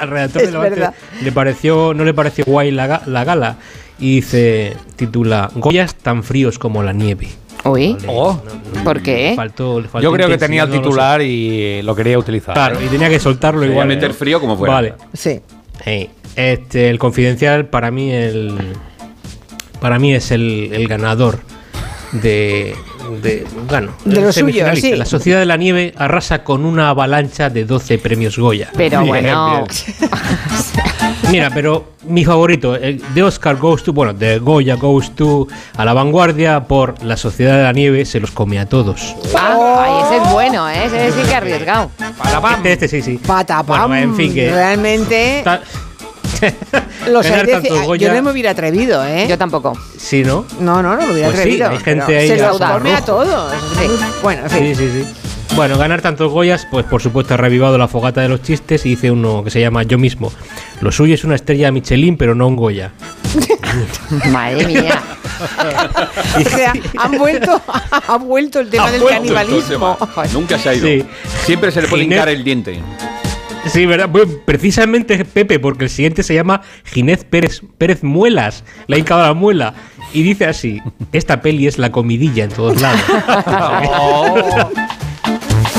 redactor 0.09 0.41
de 0.41 0.51
Levante 0.51 0.89
le 1.21 1.31
pareció, 1.31 1.93
no 1.93 2.03
le 2.03 2.13
pareció 2.13 2.45
guay 2.45 2.71
la, 2.71 3.01
la 3.05 3.23
gala 3.23 3.57
y 3.99 4.15
dice, 4.17 4.75
titula 4.95 5.49
Goyas 5.55 5.95
tan 5.95 6.23
fríos 6.23 6.59
como 6.59 6.83
la 6.83 6.93
nieve. 6.93 7.29
Uy, 7.65 7.97
Oh, 8.07 8.39
¿por 8.85 9.01
qué? 9.01 9.31
Le 9.31 9.35
faltó- 9.35 9.81
le 9.81 9.87
faltó 9.89 10.03
yo 10.03 10.13
creo 10.13 10.29
que 10.29 10.37
tenía 10.37 10.63
el 10.63 10.69
no 10.69 10.75
lo 10.75 10.81
titular 10.81 11.21
y 11.21 11.81
lo 11.81 11.93
quería 11.95 12.17
utilizar. 12.17 12.53
Claro, 12.53 12.77
y 12.81 12.87
tenía 12.87 13.09
que 13.09 13.19
soltarlo 13.19 13.59
Igual 13.63 13.71
igual. 13.71 13.87
meter 13.89 14.11
¿eh? 14.11 14.13
frío 14.13 14.39
como 14.39 14.55
fuera. 14.57 14.73
Vale. 14.73 14.93
Sí. 15.13 15.41
Hey, 15.83 16.09
este, 16.35 16.89
el 16.89 16.99
confidencial 16.99 17.67
para 17.67 17.91
mí 17.91 18.11
el 18.11 18.75
para 19.79 19.97
mí 19.97 20.13
es 20.13 20.31
el, 20.31 20.71
el 20.73 20.87
ganador 20.87 21.39
de, 22.11 22.75
de 23.17 23.45
bueno, 23.67 23.91
De 24.05 24.21
lo 24.21 24.31
suyo, 24.31 24.65
sí. 24.75 24.95
La 24.95 25.05
Sociedad 25.05 25.39
de 25.39 25.45
la 25.45 25.57
Nieve 25.57 25.93
arrasa 25.97 26.43
con 26.43 26.65
una 26.65 26.89
avalancha 26.89 27.49
de 27.49 27.65
12 27.65 27.97
premios 27.99 28.37
Goya. 28.37 28.69
Pero 28.75 29.01
Bien, 29.01 29.07
bueno, 29.09 29.65
Mira, 31.31 31.51
pero 31.53 31.93
mi 32.07 32.25
favorito, 32.25 32.75
el 32.75 33.01
de 33.13 33.23
Oscar 33.23 33.57
Goes 33.57 33.83
to, 33.83 33.93
bueno, 33.93 34.13
de 34.13 34.39
Goya 34.39 34.75
Goes 34.75 35.13
to 35.15 35.47
a 35.77 35.85
la 35.85 35.93
vanguardia 35.93 36.63
por 36.63 37.03
La 37.03 37.17
Sociedad 37.17 37.57
de 37.57 37.63
la 37.63 37.71
Nieve 37.73 38.05
se 38.05 38.19
los 38.19 38.31
come 38.31 38.59
a 38.59 38.65
todos. 38.67 39.15
Ah, 39.37 39.83
ay, 39.85 40.03
ese 40.17 40.23
es 40.25 40.33
bueno, 40.33 40.67
¿eh? 40.69 40.85
ese 40.85 41.11
sí 41.11 41.27
que 41.27 41.35
arriesgado. 41.35 41.91
Este, 42.55 42.71
este 42.73 42.87
sí, 42.87 43.01
sí. 43.01 43.19
Patapam. 43.25 43.87
Bueno, 43.89 44.03
en 44.11 44.15
fin, 44.15 44.33
que- 44.33 44.51
Realmente. 44.51 45.41
Ta- 45.43 45.61
Los 47.09 47.25
hay 47.25 47.45
de- 47.45 47.51
tantos 47.53 47.97
yo 47.97 48.13
no 48.13 48.21
me 48.21 48.31
hubiera 48.31 48.51
atrevido, 48.51 49.05
¿eh? 49.05 49.25
Yo 49.29 49.37
tampoco. 49.37 49.73
Sí, 49.97 50.23
¿no? 50.23 50.45
No, 50.59 50.81
no, 50.83 50.95
no 50.95 51.07
me 51.07 51.13
hubiera 51.13 51.29
Pues 51.29 51.41
sí, 51.43 51.61
atrevido. 51.61 51.69
hay 51.69 51.77
gente 51.79 52.17
ahí 52.17 52.27
Se 52.27 52.37
los 52.37 52.59
come 52.59 52.93
a 52.93 53.01
todos. 53.01 53.53
Bueno, 54.21 54.43
en 54.43 54.49
fin. 54.49 54.75
Sí, 54.75 54.89
sí, 54.89 55.03
sí. 55.03 55.07
Bueno, 55.55 55.77
ganar 55.79 56.01
tantos 56.01 56.31
Goyas, 56.31 56.67
pues 56.69 56.85
por 56.85 57.01
supuesto 57.01 57.33
ha 57.33 57.37
revivado 57.37 57.77
la 57.77 57.87
fogata 57.87 58.21
de 58.21 58.29
los 58.29 58.43
chistes 58.43 58.85
y 58.85 58.89
dice 58.89 59.09
uno 59.09 59.43
que 59.43 59.49
se 59.49 59.59
llama 59.59 59.81
Yo 59.83 59.97
mismo. 59.97 60.31
Lo 60.81 60.91
suyo 60.91 61.15
es 61.15 61.23
una 61.23 61.35
estrella 61.35 61.71
Michelin, 61.71 62.17
pero 62.17 62.35
no 62.35 62.47
un 62.47 62.55
Goya. 62.55 62.91
Madre 64.31 64.65
mía. 64.67 65.01
O 65.39 66.49
sea, 66.49 66.73
han 66.97 67.17
vuelto, 67.17 67.61
ha 68.07 68.17
vuelto 68.17 68.59
el 68.59 68.69
tema 68.69 68.87
Ha 68.87 68.91
del 68.91 69.05
canibalismo. 69.05 69.97
tema. 69.97 70.25
Nunca 70.33 70.57
se 70.59 70.67
ha 70.69 70.73
ido. 70.73 70.85
Sí. 70.85 71.05
Siempre 71.45 71.71
se 71.71 71.81
le 71.81 71.87
puede 71.87 72.03
hincar 72.03 72.27
el 72.27 72.43
diente. 72.43 72.81
Sí, 73.67 73.85
¿verdad? 73.85 74.09
Bueno, 74.09 74.31
precisamente 74.45 75.23
Pepe, 75.25 75.59
porque 75.59 75.83
el 75.85 75.89
siguiente 75.89 76.23
se 76.23 76.33
llama 76.33 76.61
Ginés 76.85 77.23
Pérez, 77.23 77.61
Pérez 77.77 78.03
Muelas. 78.03 78.63
Le 78.87 78.95
ha 78.95 78.99
hincado 78.99 79.21
la 79.21 79.33
muela. 79.33 79.73
Y 80.13 80.23
dice 80.23 80.45
así: 80.45 80.81
Esta 81.11 81.41
peli 81.41 81.67
es 81.67 81.77
la 81.77 81.91
comidilla 81.91 82.45
en 82.45 82.49
todos 82.51 82.81
lados. 82.81 82.99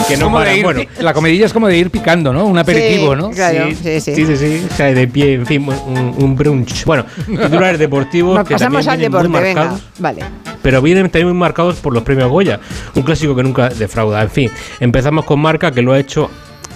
que 0.09 0.17
no 0.17 0.33
para, 0.33 0.51
de 0.51 0.57
ir- 0.59 0.63
bueno. 0.65 0.83
La 1.01 1.13
comidilla 1.15 1.47
es 1.47 1.53
como 1.53 1.69
de 1.69 1.77
ir 1.79 1.91
picando, 1.91 2.33
¿no? 2.33 2.45
Un 2.47 2.59
aperitivo, 2.59 3.15
Sí, 3.15 3.21
¿no? 3.21 3.31
Claro, 3.31 3.69
sí, 3.71 3.75
sí, 3.75 4.01
sí. 4.01 4.15
sí, 4.15 4.27
sí, 4.27 4.37
sí, 4.37 4.67
cae 4.77 4.95
de 4.95 5.07
pie, 5.09 5.35
en 5.35 5.47
fin, 5.47 5.67
un, 5.69 6.15
un 6.17 6.37
brunch. 6.37 6.85
Bueno, 6.85 7.05
titulares 7.27 7.79
deportivos 7.79 8.37
Nos 8.39 8.47
que 8.49 8.55
pasamos 8.55 8.87
al 8.87 9.01
también 9.01 9.11
vienen 9.13 9.13
deporte, 9.13 9.29
muy 9.29 9.41
venga. 9.41 9.61
marcados, 9.71 9.89
Vale. 9.99 10.25
pero 10.63 10.83
vienen 10.83 11.05
también 11.11 11.29
muy 11.29 11.37
marcados 11.37 11.77
por 11.77 11.93
los 11.95 12.03
premios 12.03 12.29
Goya, 12.31 12.61
un 12.95 13.03
clásico 13.03 13.35
que 13.37 13.43
nunca 13.43 13.69
defrauda. 13.69 14.23
En 14.23 14.31
fin, 14.31 14.51
empezamos 14.81 15.25
con 15.25 15.41
Marca 15.41 15.71
que 15.73 15.83
lo 15.83 15.93
ha 15.93 15.99
hecho 15.99 16.31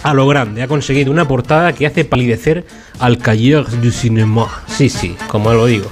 a 0.05 0.13
lo 0.13 0.29
grande, 0.29 0.63
ha 0.63 0.69
conseguido 0.69 1.11
una 1.11 1.27
portada 1.27 1.73
que 1.73 1.87
hace 1.87 2.05
palidecer 2.05 2.67
al 3.01 3.19
Cahiers 3.19 3.81
du 3.81 3.91
Cinéma. 3.91 4.63
Sí, 4.69 4.91
sí, 4.91 5.17
como 5.29 5.53
lo 5.53 5.65
digo. 5.65 5.91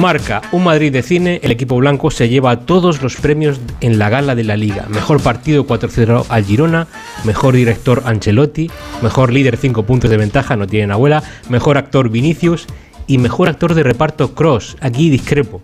Marca, 0.00 0.40
un 0.50 0.64
Madrid 0.64 0.90
de 0.90 1.02
cine, 1.02 1.38
el 1.42 1.50
equipo 1.50 1.76
blanco 1.76 2.10
se 2.10 2.28
lleva 2.28 2.60
todos 2.60 3.02
los 3.02 3.16
premios 3.16 3.60
en 3.80 3.98
la 3.98 4.08
gala 4.08 4.34
de 4.34 4.44
la 4.44 4.56
liga. 4.56 4.86
Mejor 4.88 5.20
partido 5.20 5.66
4-0 5.66 6.24
al 6.28 6.44
Girona, 6.44 6.86
mejor 7.24 7.54
director 7.54 8.02
Ancelotti, 8.06 8.70
mejor 9.02 9.30
líder 9.30 9.58
5 9.58 9.82
puntos 9.82 10.08
de 10.08 10.16
ventaja, 10.16 10.56
no 10.56 10.66
tienen 10.66 10.90
abuela, 10.90 11.22
mejor 11.50 11.76
actor 11.76 12.08
Vinicius 12.08 12.66
y 13.06 13.18
mejor 13.18 13.48
actor 13.48 13.74
de 13.74 13.82
reparto 13.82 14.34
Cross. 14.34 14.78
Aquí 14.80 15.10
discrepo. 15.10 15.60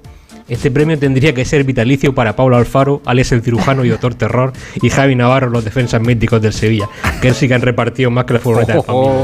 Este 0.49 0.71
premio 0.71 0.99
tendría 0.99 1.33
que 1.33 1.45
ser 1.45 1.65
vitalicio 1.65 2.15
para 2.15 2.37
Pablo 2.37 2.57
Alfaro, 2.57 3.01
Alex 3.07 3.33
el 3.33 3.43
cirujano 3.43 3.85
y 3.85 3.89
Doctor 3.89 4.15
Terror 4.15 4.53
y 4.83 4.91
Javi 4.91 5.15
Navarro, 5.15 5.49
los 5.49 5.65
defensas 5.65 6.03
míticos 6.03 6.43
del 6.43 6.53
Sevilla, 6.53 6.89
que 7.23 7.33
sí 7.33 7.49
que 7.49 7.55
han 7.55 7.63
repartido 7.63 8.11
más 8.11 8.27
que 8.27 8.35
la 8.35 8.41
furgoneta 8.41 8.75
de 8.75 8.83
familia. 8.83 9.15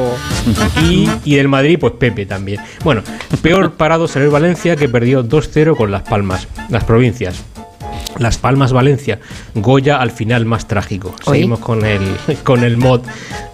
Y, 0.82 1.10
y 1.24 1.36
del 1.36 1.48
Madrid, 1.48 1.78
pues 1.78 1.92
Pepe 1.94 2.24
también. 2.24 2.60
Bueno, 2.84 3.02
peor 3.42 3.72
parado 3.72 4.08
será 4.08 4.24
el 4.24 4.30
Valencia, 4.30 4.76
que 4.76 4.88
perdió 4.88 5.22
2-0 5.22 5.76
con 5.76 5.90
Las 5.90 6.02
Palmas, 6.02 6.48
las 6.70 6.84
provincias. 6.84 7.44
Las 8.18 8.38
Palmas 8.38 8.72
Valencia, 8.72 9.20
Goya 9.54 10.00
al 10.00 10.10
final 10.10 10.44
más 10.44 10.68
trágico. 10.68 11.14
Oye. 11.26 11.38
Seguimos 11.38 11.60
con 11.60 11.84
el, 11.84 12.00
con 12.44 12.64
el 12.64 12.76
mod 12.76 13.00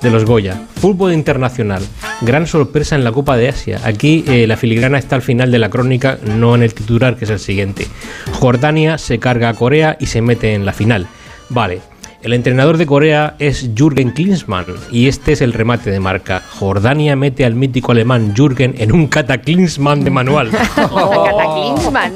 de 0.02 0.10
los 0.10 0.24
Goya. 0.24 0.60
Fútbol 0.80 1.12
internacional, 1.12 1.82
gran 2.22 2.46
sorpresa 2.46 2.96
en 2.96 3.04
la 3.04 3.12
Copa 3.12 3.36
de 3.36 3.48
Asia. 3.48 3.80
Aquí 3.84 4.24
eh, 4.26 4.46
la 4.46 4.56
filigrana 4.56 4.98
está 4.98 5.16
al 5.16 5.22
final 5.22 5.50
de 5.50 5.58
la 5.58 5.70
crónica, 5.70 6.18
no 6.24 6.54
en 6.54 6.62
el 6.62 6.74
titular, 6.74 7.16
que 7.16 7.24
es 7.24 7.30
el 7.30 7.38
siguiente. 7.38 7.86
Jordania 8.32 8.98
se 8.98 9.18
carga 9.18 9.48
a 9.48 9.54
Corea 9.54 9.96
y 10.00 10.06
se 10.06 10.22
mete 10.22 10.54
en 10.54 10.64
la 10.64 10.72
final. 10.72 11.06
Vale. 11.48 11.95
El 12.26 12.32
entrenador 12.32 12.76
de 12.76 12.86
Corea 12.86 13.36
es 13.38 13.70
Jürgen 13.76 14.10
Klinsmann 14.10 14.66
y 14.90 15.06
este 15.06 15.30
es 15.30 15.40
el 15.42 15.52
remate 15.52 15.92
de 15.92 16.00
marca. 16.00 16.42
Jordania 16.58 17.14
mete 17.14 17.44
al 17.44 17.54
mítico 17.54 17.92
alemán 17.92 18.34
Jürgen 18.34 18.74
en 18.78 18.90
un 18.90 19.06
cataclinsman 19.06 20.02
de 20.02 20.10
manual. 20.10 20.50
Cataclinsman. 20.74 22.14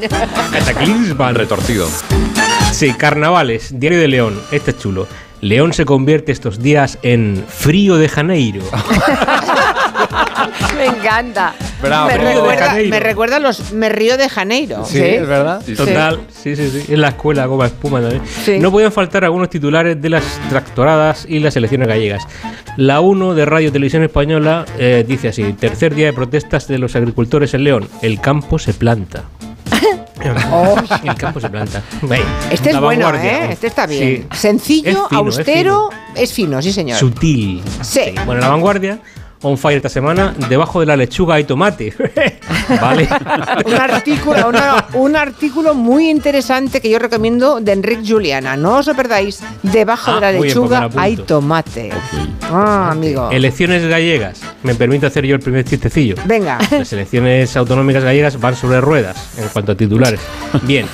cataclinsman. 0.50 1.36
Retorcido. 1.36 1.86
Sí, 2.72 2.92
carnavales, 2.94 3.78
Diario 3.78 4.00
de 4.00 4.08
León, 4.08 4.40
este 4.50 4.72
es 4.72 4.78
chulo. 4.80 5.06
León 5.42 5.72
se 5.72 5.84
convierte 5.84 6.32
estos 6.32 6.60
días 6.60 6.98
en 7.02 7.44
frío 7.46 7.96
de 7.96 8.08
Janeiro. 8.08 8.64
Me 10.76 10.86
encanta. 10.86 11.54
Bravo. 11.82 12.08
me, 12.08 12.18
recuerda, 12.18 12.66
Janeiro. 12.66 12.90
me 12.90 13.00
recuerda 13.00 13.36
a 13.36 13.40
los 13.40 13.72
Me 13.72 13.88
Río 13.88 14.18
de 14.18 14.28
Janeiro. 14.28 14.84
Sí, 14.84 15.00
es 15.00 15.26
verdad. 15.26 15.62
Total, 15.64 16.20
sí, 16.30 16.54
sí, 16.54 16.70
sí. 16.70 16.92
En 16.92 17.00
la 17.00 17.08
escuela, 17.08 17.46
goma 17.46 17.66
espuma 17.66 18.00
también. 18.00 18.22
Sí. 18.44 18.58
No 18.58 18.70
podían 18.70 18.92
faltar 18.92 19.24
algunos 19.24 19.48
titulares 19.48 20.00
de 20.00 20.10
las 20.10 20.24
tractoradas 20.50 21.24
y 21.28 21.38
las 21.38 21.56
elecciones 21.56 21.88
gallegas. 21.88 22.22
La 22.76 23.00
1 23.00 23.34
de 23.34 23.44
Radio 23.46 23.72
Televisión 23.72 24.02
Española 24.02 24.66
eh, 24.78 25.04
dice 25.06 25.28
así: 25.28 25.54
tercer 25.54 25.94
día 25.94 26.06
de 26.06 26.12
protestas 26.12 26.68
de 26.68 26.78
los 26.78 26.96
agricultores 26.96 27.54
en 27.54 27.64
León. 27.64 27.88
El 28.02 28.20
campo 28.20 28.58
se 28.58 28.74
planta. 28.74 29.24
El 31.04 31.14
campo 31.14 31.40
se 31.40 31.48
planta. 31.48 31.82
Este 32.50 32.70
es 32.70 32.80
bueno. 32.80 33.10
¿eh? 33.14 33.48
Este 33.52 33.66
está 33.68 33.86
bien. 33.86 34.26
Sí. 34.30 34.36
Sencillo, 34.38 34.88
Es 34.90 35.08
fino, 35.08 35.08
es 35.10 35.36
austero, 35.38 35.90
es 36.14 36.32
fino. 36.32 36.62
sí, 36.62 36.72
señor. 36.72 36.98
Sutil. 36.98 37.62
Sí. 37.80 38.14
Bueno, 38.26 38.40
la 38.40 38.48
vanguardia, 38.48 38.98
on 39.42 39.56
fire 39.56 39.76
esta 39.76 39.88
semana, 39.88 40.34
debajo 40.48 40.80
de 40.80 40.86
la 40.86 40.96
lechuga 40.96 41.36
hay 41.36 41.44
tomate. 41.44 41.94
vale. 42.80 43.08
un, 43.66 43.74
artículo, 43.74 44.48
una- 44.48 44.86
un 44.94 45.16
artículo 45.16 45.74
muy 45.74 46.10
interesante 46.10 46.80
que 46.80 46.90
yo 46.90 46.98
recomiendo 46.98 47.60
de 47.60 47.72
Enrique 47.72 48.02
Juliana. 48.06 48.56
No 48.56 48.76
os 48.78 48.86
lo 48.86 48.94
perdáis. 48.94 49.40
Debajo 49.62 50.10
Ah, 50.10 50.14
de 50.16 50.20
la 50.20 50.28
bien, 50.30 50.38
pues 50.40 50.54
lechuga 50.54 50.78
apunto. 50.78 51.00
hay 51.00 51.16
tomate. 51.16 51.90
Ah, 52.42 52.90
amigo. 52.92 53.30
Elecciones 53.30 53.86
gallegas. 53.86 54.40
Me 54.62 54.74
permito 54.74 55.06
hacer 55.06 55.24
yo 55.24 55.34
el 55.36 55.40
primer 55.40 55.64
chistecillo. 55.64 56.16
Venga. 56.26 56.58
Las 56.70 56.92
elecciones 56.92 57.56
autonómicas 57.56 58.04
gallegas 58.04 58.38
van 58.40 58.54
sobre 58.56 58.80
ruedas 58.80 59.38
en 59.38 59.48
cuanto 59.48 59.72
a 59.72 59.74
titulares. 59.74 60.20
Bien, 60.62 60.86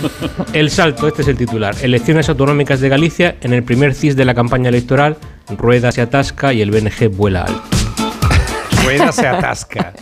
el 0.53 0.71
salto, 0.71 1.09
este 1.09 1.23
es 1.23 1.29
el 1.29 1.37
titular. 1.37 1.75
Elecciones 1.83 2.29
autonómicas 2.29 2.81
de 2.81 2.89
Galicia, 2.89 3.37
en 3.41 3.53
el 3.55 3.63
primer 3.65 3.95
CIS 3.95 4.15
de 4.17 4.25
la 4.25 4.35
campaña 4.35 4.69
electoral, 4.69 5.17
Rueda 5.57 5.93
se 5.93 6.03
atasca 6.03 6.53
y 6.53 6.61
el 6.61 6.71
BNG 6.71 7.09
vuela 7.09 7.43
alto. 7.45 7.63
Rueda 8.85 9.13
se 9.13 9.27
atasca. 9.27 9.93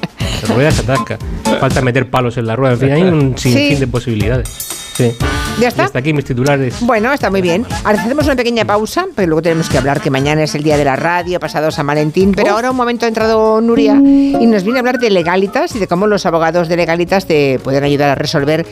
Rueda 0.49 0.71
se 0.71 0.83
atasca. 0.83 1.19
Falta 1.61 1.81
meter 1.81 2.11
palos 2.11 2.37
en 2.37 2.47
la 2.47 2.57
rueda. 2.57 2.75
En 2.75 2.81
fin, 2.81 2.93
hay 2.93 3.03
un 3.03 3.37
sinfín 3.39 3.69
Sí. 3.75 3.77
de 3.77 3.87
posibilidades. 3.87 4.49
Sí. 4.95 5.13
¿Ya 5.59 5.65
Y 5.65 5.65
está? 5.67 5.85
hasta 5.85 5.99
aquí 5.99 6.13
mis 6.13 6.25
titulares. 6.25 6.77
Bueno, 6.81 7.13
está 7.13 7.29
muy 7.31 7.43
bien. 7.43 7.67
Ahora 7.85 8.01
hacemos 8.01 8.27
una 8.27 8.37
pequeña 8.37 8.65
pausa, 8.65 9.07
pero 9.17 9.27
luego 9.29 9.43
tenemos 9.43 9.69
que 9.69 9.77
hablar 9.79 10.01
que 10.01 10.09
mañana 10.11 10.45
es 10.45 10.55
el 10.55 10.63
día 10.63 10.77
de 10.77 10.85
la 10.85 10.95
radio, 10.95 11.41
pasado 11.41 11.71
San 11.73 11.87
Valentín. 11.87 12.33
Pero 12.33 12.51
ahora 12.53 12.71
un 12.71 12.77
momento 12.77 13.05
ha 13.05 13.09
entrado 13.09 13.61
Nuria 13.61 13.95
y 13.95 14.47
nos 14.47 14.63
viene 14.63 14.79
a 14.79 14.81
hablar 14.81 14.99
de 15.01 15.11
legalitas 15.11 15.75
y 15.75 15.81
de 15.81 15.89
cómo 15.89 16.07
los 16.07 16.27
abogados 16.27 16.69
de 16.69 16.77
legalitas 16.77 17.27
te 17.27 17.59
pueden 17.61 17.83
ayudar 17.83 18.11
a 18.11 18.15
resolver 18.15 18.65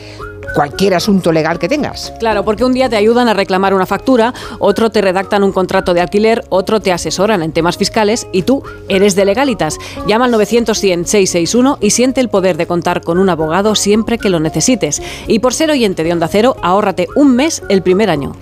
cualquier 0.53 0.93
asunto 0.93 1.31
legal 1.31 1.59
que 1.59 1.67
tengas. 1.67 2.13
Claro, 2.19 2.43
porque 2.45 2.65
un 2.65 2.73
día 2.73 2.89
te 2.89 2.95
ayudan 2.95 3.27
a 3.27 3.33
reclamar 3.33 3.73
una 3.73 3.85
factura, 3.85 4.33
otro 4.59 4.89
te 4.89 5.01
redactan 5.01 5.43
un 5.43 5.51
contrato 5.51 5.93
de 5.93 6.01
alquiler, 6.01 6.43
otro 6.49 6.79
te 6.79 6.91
asesoran 6.91 7.43
en 7.43 7.51
temas 7.51 7.77
fiscales 7.77 8.27
y 8.31 8.43
tú 8.43 8.63
eres 8.89 9.15
de 9.15 9.25
legalitas. 9.25 9.77
Llama 10.07 10.25
al 10.25 10.31
900 10.31 10.77
100 10.77 11.05
661 11.07 11.77
y 11.81 11.89
siente 11.91 12.21
el 12.21 12.29
poder 12.29 12.57
de 12.57 12.67
contar 12.67 13.01
con 13.01 13.17
un 13.17 13.29
abogado 13.29 13.75
siempre 13.75 14.17
que 14.17 14.29
lo 14.29 14.39
necesites. 14.39 15.01
Y 15.27 15.39
por 15.39 15.53
ser 15.53 15.71
oyente 15.71 16.03
de 16.03 16.13
Onda 16.13 16.27
Cero, 16.27 16.55
ahórrate 16.61 17.07
un 17.15 17.35
mes 17.35 17.63
el 17.69 17.81
primer 17.81 18.09
año. 18.09 18.33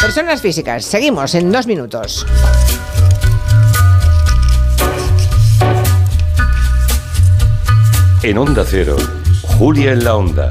Personas 0.00 0.40
físicas, 0.40 0.84
seguimos 0.84 1.34
en 1.34 1.52
dos 1.52 1.66
minutos. 1.66 2.26
En 8.22 8.38
Onda 8.38 8.64
Cero, 8.66 8.96
Julia 9.58 9.92
en 9.92 10.04
la 10.04 10.16
Onda, 10.16 10.50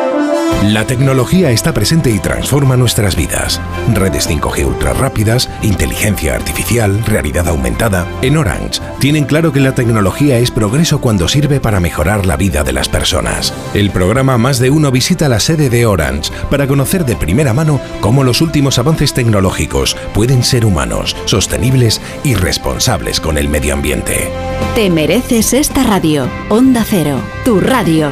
La 0.63 0.85
tecnología 0.85 1.49
está 1.49 1.73
presente 1.73 2.11
y 2.11 2.19
transforma 2.19 2.77
nuestras 2.77 3.15
vidas. 3.15 3.59
Redes 3.95 4.29
5G 4.29 4.65
ultra 4.65 4.93
rápidas, 4.93 5.49
inteligencia 5.63 6.35
artificial, 6.35 7.03
realidad 7.03 7.47
aumentada. 7.47 8.05
En 8.21 8.37
Orange 8.37 8.79
tienen 8.99 9.25
claro 9.25 9.51
que 9.51 9.59
la 9.59 9.73
tecnología 9.73 10.37
es 10.37 10.51
progreso 10.51 11.01
cuando 11.01 11.27
sirve 11.27 11.59
para 11.59 11.79
mejorar 11.79 12.27
la 12.27 12.37
vida 12.37 12.63
de 12.63 12.73
las 12.73 12.89
personas. 12.89 13.53
El 13.73 13.89
programa 13.89 14.37
Más 14.37 14.59
de 14.59 14.69
Uno 14.69 14.91
visita 14.91 15.27
la 15.27 15.39
sede 15.39 15.69
de 15.71 15.87
Orange 15.87 16.31
para 16.51 16.67
conocer 16.67 17.05
de 17.05 17.15
primera 17.15 17.53
mano 17.53 17.81
cómo 17.99 18.23
los 18.23 18.39
últimos 18.41 18.77
avances 18.77 19.15
tecnológicos 19.15 19.97
pueden 20.13 20.43
ser 20.43 20.65
humanos, 20.65 21.15
sostenibles 21.25 22.01
y 22.23 22.35
responsables 22.35 23.19
con 23.19 23.39
el 23.39 23.49
medio 23.49 23.73
ambiente. 23.73 24.29
Te 24.75 24.91
mereces 24.91 25.53
esta 25.53 25.83
radio. 25.83 26.27
Onda 26.49 26.85
Cero, 26.87 27.19
tu 27.43 27.59
radio. 27.59 28.11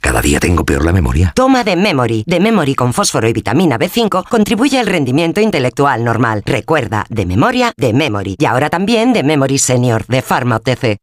Cada 0.00 0.22
día 0.22 0.38
tengo 0.40 0.64
peor 0.64 0.84
la 0.84 0.92
memoria. 0.92 1.32
Toma 1.34 1.64
de 1.64 1.76
Memory. 1.76 2.24
De 2.26 2.40
Memory 2.40 2.74
con 2.74 2.92
fósforo 2.92 3.28
y 3.28 3.32
vitamina 3.32 3.78
B5 3.78 4.28
contribuye 4.28 4.78
al 4.78 4.86
rendimiento 4.86 5.40
intelectual 5.40 6.04
normal. 6.04 6.42
Recuerda, 6.46 7.04
de 7.08 7.26
memoria, 7.26 7.72
de 7.76 7.92
Memory. 7.92 8.36
Y 8.38 8.44
ahora 8.46 8.70
también 8.70 9.12
de 9.12 9.22
Memory 9.22 9.58
Senior, 9.58 10.06
de 10.06 10.22
Pharma 10.22 10.56
OTC. 10.56 10.98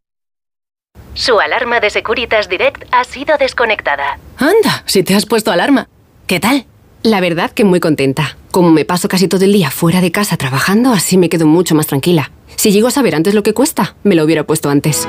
Su 1.14 1.40
alarma 1.40 1.80
de 1.80 1.90
Securitas 1.90 2.50
Direct 2.50 2.84
ha 2.92 3.04
sido 3.04 3.38
desconectada. 3.38 4.18
Anda, 4.38 4.84
si 4.86 5.04
te 5.04 5.16
has 5.16 5.26
puesto 5.26 5.52
alarma. 5.52 5.88
¿Qué 6.28 6.40
tal? 6.40 6.66
La 7.04 7.22
verdad 7.22 7.52
que 7.52 7.64
muy 7.64 7.80
contenta. 7.80 8.38
Como 8.52 8.72
me 8.72 8.86
paso 8.86 9.08
casi 9.08 9.28
todo 9.28 9.46
el 9.46 9.54
día 9.54 9.70
fuera 9.70 10.02
de 10.02 10.12
casa 10.12 10.38
trabajando, 10.38 10.92
así 10.92 11.18
me 11.18 11.30
quedo 11.30 11.46
mucho 11.46 11.76
más 11.76 11.88
tranquila. 11.88 12.32
Si 12.56 12.72
llego 12.72 12.88
a 12.88 12.92
saber 12.92 13.16
antes 13.16 13.34
lo 13.34 13.44
que 13.44 13.54
cuesta, 13.54 13.96
me 14.04 14.16
lo 14.16 14.24
hubiera 14.24 14.46
puesto 14.46 14.70
antes. 14.70 15.08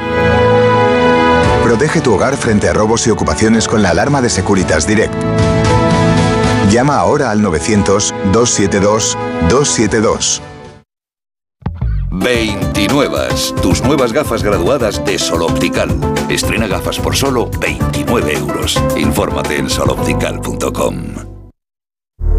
Protege 1.67 2.01
tu 2.01 2.15
hogar 2.15 2.37
frente 2.37 2.69
a 2.69 2.73
robos 2.73 3.05
y 3.09 3.11
ocupaciones 3.11 3.67
con 3.67 3.83
la 3.83 3.91
alarma 3.91 4.23
de 4.23 4.31
Securitas 4.31 4.87
Direct. 4.87 5.13
Llama 6.71 6.95
ahora 6.95 7.33
al 7.33 7.43
900-272-272. 7.43 10.41
29. 12.13 13.19
Tus 13.61 13.83
nuevas 13.83 14.13
gafas 14.13 14.45
graduadas 14.45 15.05
de 15.05 15.19
Sol 15.19 15.43
Optical. 15.43 15.91
Estrena 16.29 16.69
gafas 16.69 17.01
por 17.01 17.17
solo 17.17 17.51
29 17.59 18.35
euros. 18.35 18.81
Infórmate 18.97 19.57
en 19.57 19.69
soloptical.com. 19.69 21.36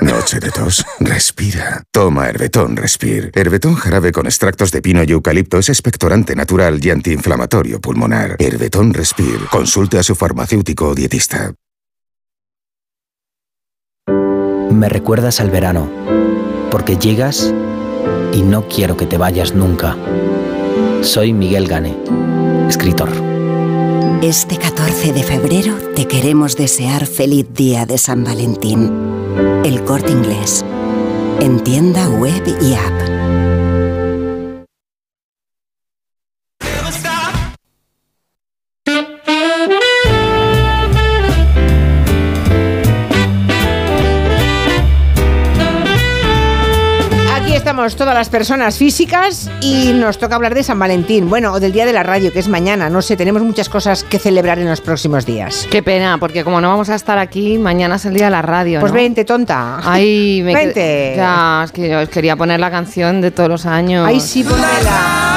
Noche 0.00 0.40
de 0.40 0.50
tos. 0.50 0.84
Respira. 1.00 1.82
Toma 1.90 2.28
Herbetón 2.28 2.76
Respir. 2.76 3.30
Herbetón 3.34 3.74
jarabe 3.74 4.12
con 4.12 4.26
extractos 4.26 4.70
de 4.70 4.82
pino 4.82 5.02
y 5.04 5.12
eucalipto 5.12 5.58
es 5.58 5.68
expectorante 5.68 6.34
natural 6.34 6.84
y 6.84 6.90
antiinflamatorio 6.90 7.80
pulmonar. 7.80 8.36
Herbetón 8.38 8.94
Respir. 8.94 9.38
Consulte 9.50 9.98
a 9.98 10.02
su 10.02 10.14
farmacéutico 10.14 10.88
o 10.88 10.94
dietista. 10.94 11.54
Me 14.70 14.88
recuerdas 14.88 15.40
al 15.40 15.50
verano, 15.50 15.88
porque 16.70 16.96
llegas 16.96 17.52
y 18.32 18.42
no 18.42 18.66
quiero 18.68 18.96
que 18.96 19.06
te 19.06 19.18
vayas 19.18 19.54
nunca. 19.54 19.96
Soy 21.02 21.32
Miguel 21.32 21.68
Gane, 21.68 21.96
escritor. 22.68 23.10
Este 24.20 24.56
14 24.56 25.12
de 25.12 25.22
febrero 25.22 25.76
te 25.94 26.06
queremos 26.06 26.56
desear 26.56 27.06
feliz 27.06 27.46
día 27.52 27.86
de 27.86 27.98
San 27.98 28.24
Valentín. 28.24 28.90
El 29.64 29.82
corte 29.82 30.12
inglés. 30.12 30.62
En 31.40 31.58
tienda 31.64 32.10
web 32.10 32.42
y 32.60 32.74
app. 32.74 33.23
Estamos 47.74 47.96
todas 47.96 48.14
las 48.14 48.28
personas 48.28 48.78
físicas 48.78 49.50
y 49.60 49.92
nos 49.94 50.18
toca 50.18 50.36
hablar 50.36 50.54
de 50.54 50.62
San 50.62 50.78
Valentín. 50.78 51.28
Bueno, 51.28 51.52
o 51.52 51.58
del 51.58 51.72
Día 51.72 51.84
de 51.84 51.92
la 51.92 52.04
Radio, 52.04 52.32
que 52.32 52.38
es 52.38 52.46
mañana. 52.46 52.88
No 52.88 53.02
sé, 53.02 53.16
tenemos 53.16 53.42
muchas 53.42 53.68
cosas 53.68 54.04
que 54.04 54.20
celebrar 54.20 54.60
en 54.60 54.68
los 54.68 54.80
próximos 54.80 55.26
días. 55.26 55.66
Qué 55.72 55.82
pena, 55.82 56.18
porque 56.18 56.44
como 56.44 56.60
no 56.60 56.68
vamos 56.68 56.88
a 56.88 56.94
estar 56.94 57.18
aquí, 57.18 57.58
mañana 57.58 57.96
es 57.96 58.04
el 58.04 58.14
día 58.14 58.26
de 58.26 58.30
la 58.30 58.42
radio. 58.42 58.78
Pues 58.78 58.92
¿no? 58.92 58.96
vente, 58.96 59.24
tonta. 59.24 59.80
Ay, 59.82 60.40
me 60.44 60.54
Vente. 60.54 61.14
Ya, 61.16 61.62
es 61.64 61.72
que 61.72 61.88
yo 61.88 62.00
os 62.00 62.08
quería 62.08 62.36
poner 62.36 62.60
la 62.60 62.70
canción 62.70 63.20
de 63.20 63.32
todos 63.32 63.48
los 63.48 63.66
años. 63.66 64.06
Ay, 64.06 64.20
sí, 64.20 64.44
pónmela. 64.44 65.33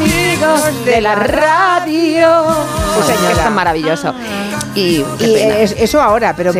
Amigos 0.00 0.84
de 0.84 1.00
la 1.00 1.14
radio. 1.14 2.28
Sí, 2.96 3.12
señor, 3.12 3.32
es 3.32 3.38
tan 3.38 3.54
maravilloso. 3.54 4.14
Y, 4.74 5.02
qué 5.18 5.26
Y 5.26 5.34
pena. 5.34 5.58
es- 5.58 5.72
eso 5.78 6.00
ahora, 6.00 6.34
pero 6.36 6.52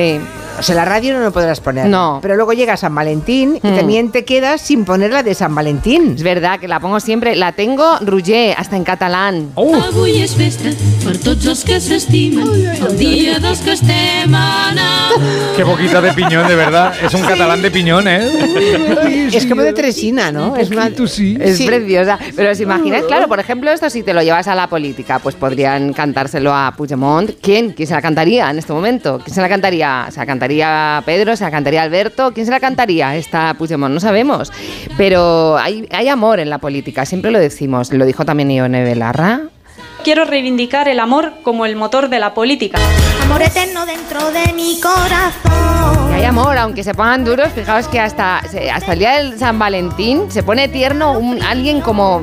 O 0.59 0.63
sea, 0.63 0.75
la 0.75 0.85
radio 0.85 1.15
no 1.15 1.21
lo 1.21 1.33
podrás 1.33 1.61
poner. 1.61 1.87
No. 1.87 2.19
Pero 2.23 2.37
luego 2.37 2.53
llega 2.53 2.77
San 2.77 2.95
Valentín 2.95 3.59
y 3.63 3.67
Mm. 3.67 3.77
también 3.77 4.11
te 4.13 4.25
quedas 4.25 4.61
sin 4.61 4.85
poner 4.85 5.11
la 5.13 5.23
de 5.23 5.35
San 5.35 5.55
Valentín. 5.55 6.15
Es 6.17 6.23
verdad 6.23 6.59
que 6.59 6.69
la 6.69 6.81
pongo 6.81 6.99
siempre. 7.01 7.37
La 7.37 7.53
tengo 7.53 7.99
Rouget, 8.01 8.55
hasta 8.59 8.77
en 8.77 8.85
catalán. 8.85 9.51
Avui 9.57 10.23
és 10.23 10.35
festa 10.35 10.71
per 11.05 11.17
tots 11.19 11.47
els 11.47 11.65
que 11.65 11.81
s'estimen, 11.81 12.47
el 12.49 12.97
dia 12.99 13.39
dels 13.39 13.61
que 13.61 13.73
estem. 13.73 14.33
Qué 15.57 15.65
boquita 15.65 16.01
de 16.01 16.13
piñón, 16.13 16.47
de 16.49 16.55
verdad. 16.57 16.93
Es 17.03 17.15
un 17.15 17.23
catalán 17.23 17.63
de 17.63 17.71
piñón, 17.71 18.07
¿eh? 18.09 19.29
Es 19.33 19.47
como 19.47 19.63
de 19.63 19.73
Tresina, 19.73 20.31
¿no? 20.33 20.57
Es 20.57 20.71
una... 20.71 20.87
Es 20.89 21.13
Sí. 21.57 21.67
preciosa. 21.67 22.19
Pero 22.35 22.51
os 22.53 22.61
imagináis, 22.61 23.05
claro, 23.05 23.29
por 23.29 23.41
ejemplo, 23.41 23.71
esto 23.71 23.89
si 23.91 24.03
te 24.03 24.13
lo 24.13 24.23
llevas 24.23 24.49
a 24.49 24.55
la 24.55 24.67
política, 24.69 25.19
pues 25.19 25.35
podrían 25.35 25.93
cantárselo 25.93 26.55
a 26.55 26.73
Puigdemont. 26.77 27.31
¿Quién? 27.41 27.73
¿Quién 27.73 27.87
se 27.89 27.95
la 27.95 28.03
cantaría 28.03 28.51
en 28.51 28.59
este 28.59 28.73
momento? 28.73 29.21
¿Quién 29.25 29.35
se 29.35 29.41
la 29.41 29.49
cantaría? 29.49 30.07
¿Se 30.11 30.19
la 30.21 30.27
cantaría 30.27 30.46
Pedro? 31.05 31.37
¿Se 31.37 31.45
la 31.45 31.51
cantaría 31.51 31.83
Alberto? 31.83 32.33
¿Quién 32.33 32.47
se 32.47 32.53
la 32.53 32.61
cantaría 32.61 33.17
esta 33.17 33.55
Puigdemont? 33.55 33.93
No 33.93 34.01
sabemos. 34.01 34.53
Pero 34.97 35.57
hay, 35.59 35.89
hay 35.91 36.09
amor 36.09 36.41
en 36.41 36.51
la 36.51 36.59
política, 36.59 37.05
siempre 37.05 37.31
lo 37.31 37.39
decimos. 37.39 37.93
Lo 37.93 38.07
dijo 38.07 38.25
también 38.25 38.51
Ione 38.51 38.83
Belarra. 38.85 39.43
Quiero 40.05 40.25
reivindicar 40.25 40.87
el 40.89 41.01
amor 41.01 41.33
como 41.43 41.67
el 41.67 41.75
motor 41.75 42.09
de 42.09 42.21
la 42.21 42.33
política. 42.33 42.79
Amor 43.25 43.43
eterno 43.43 43.85
dentro 43.87 44.31
de 44.31 44.53
mi 44.53 44.81
corazón. 44.81 46.13
Hay 46.15 46.23
amor, 46.23 46.57
aunque 46.57 46.85
se 46.85 46.95
pongan 46.95 47.25
duros, 47.25 47.49
fijaos 47.53 47.89
que 47.89 47.99
hasta, 47.99 48.39
hasta 48.39 48.93
el 48.93 48.99
día 48.99 49.17
del 49.17 49.39
San 49.39 49.59
Valentín 49.59 50.31
se 50.31 50.43
pone 50.43 50.69
tierno 50.69 51.19
un, 51.19 51.43
alguien 51.43 51.81
como 51.81 52.23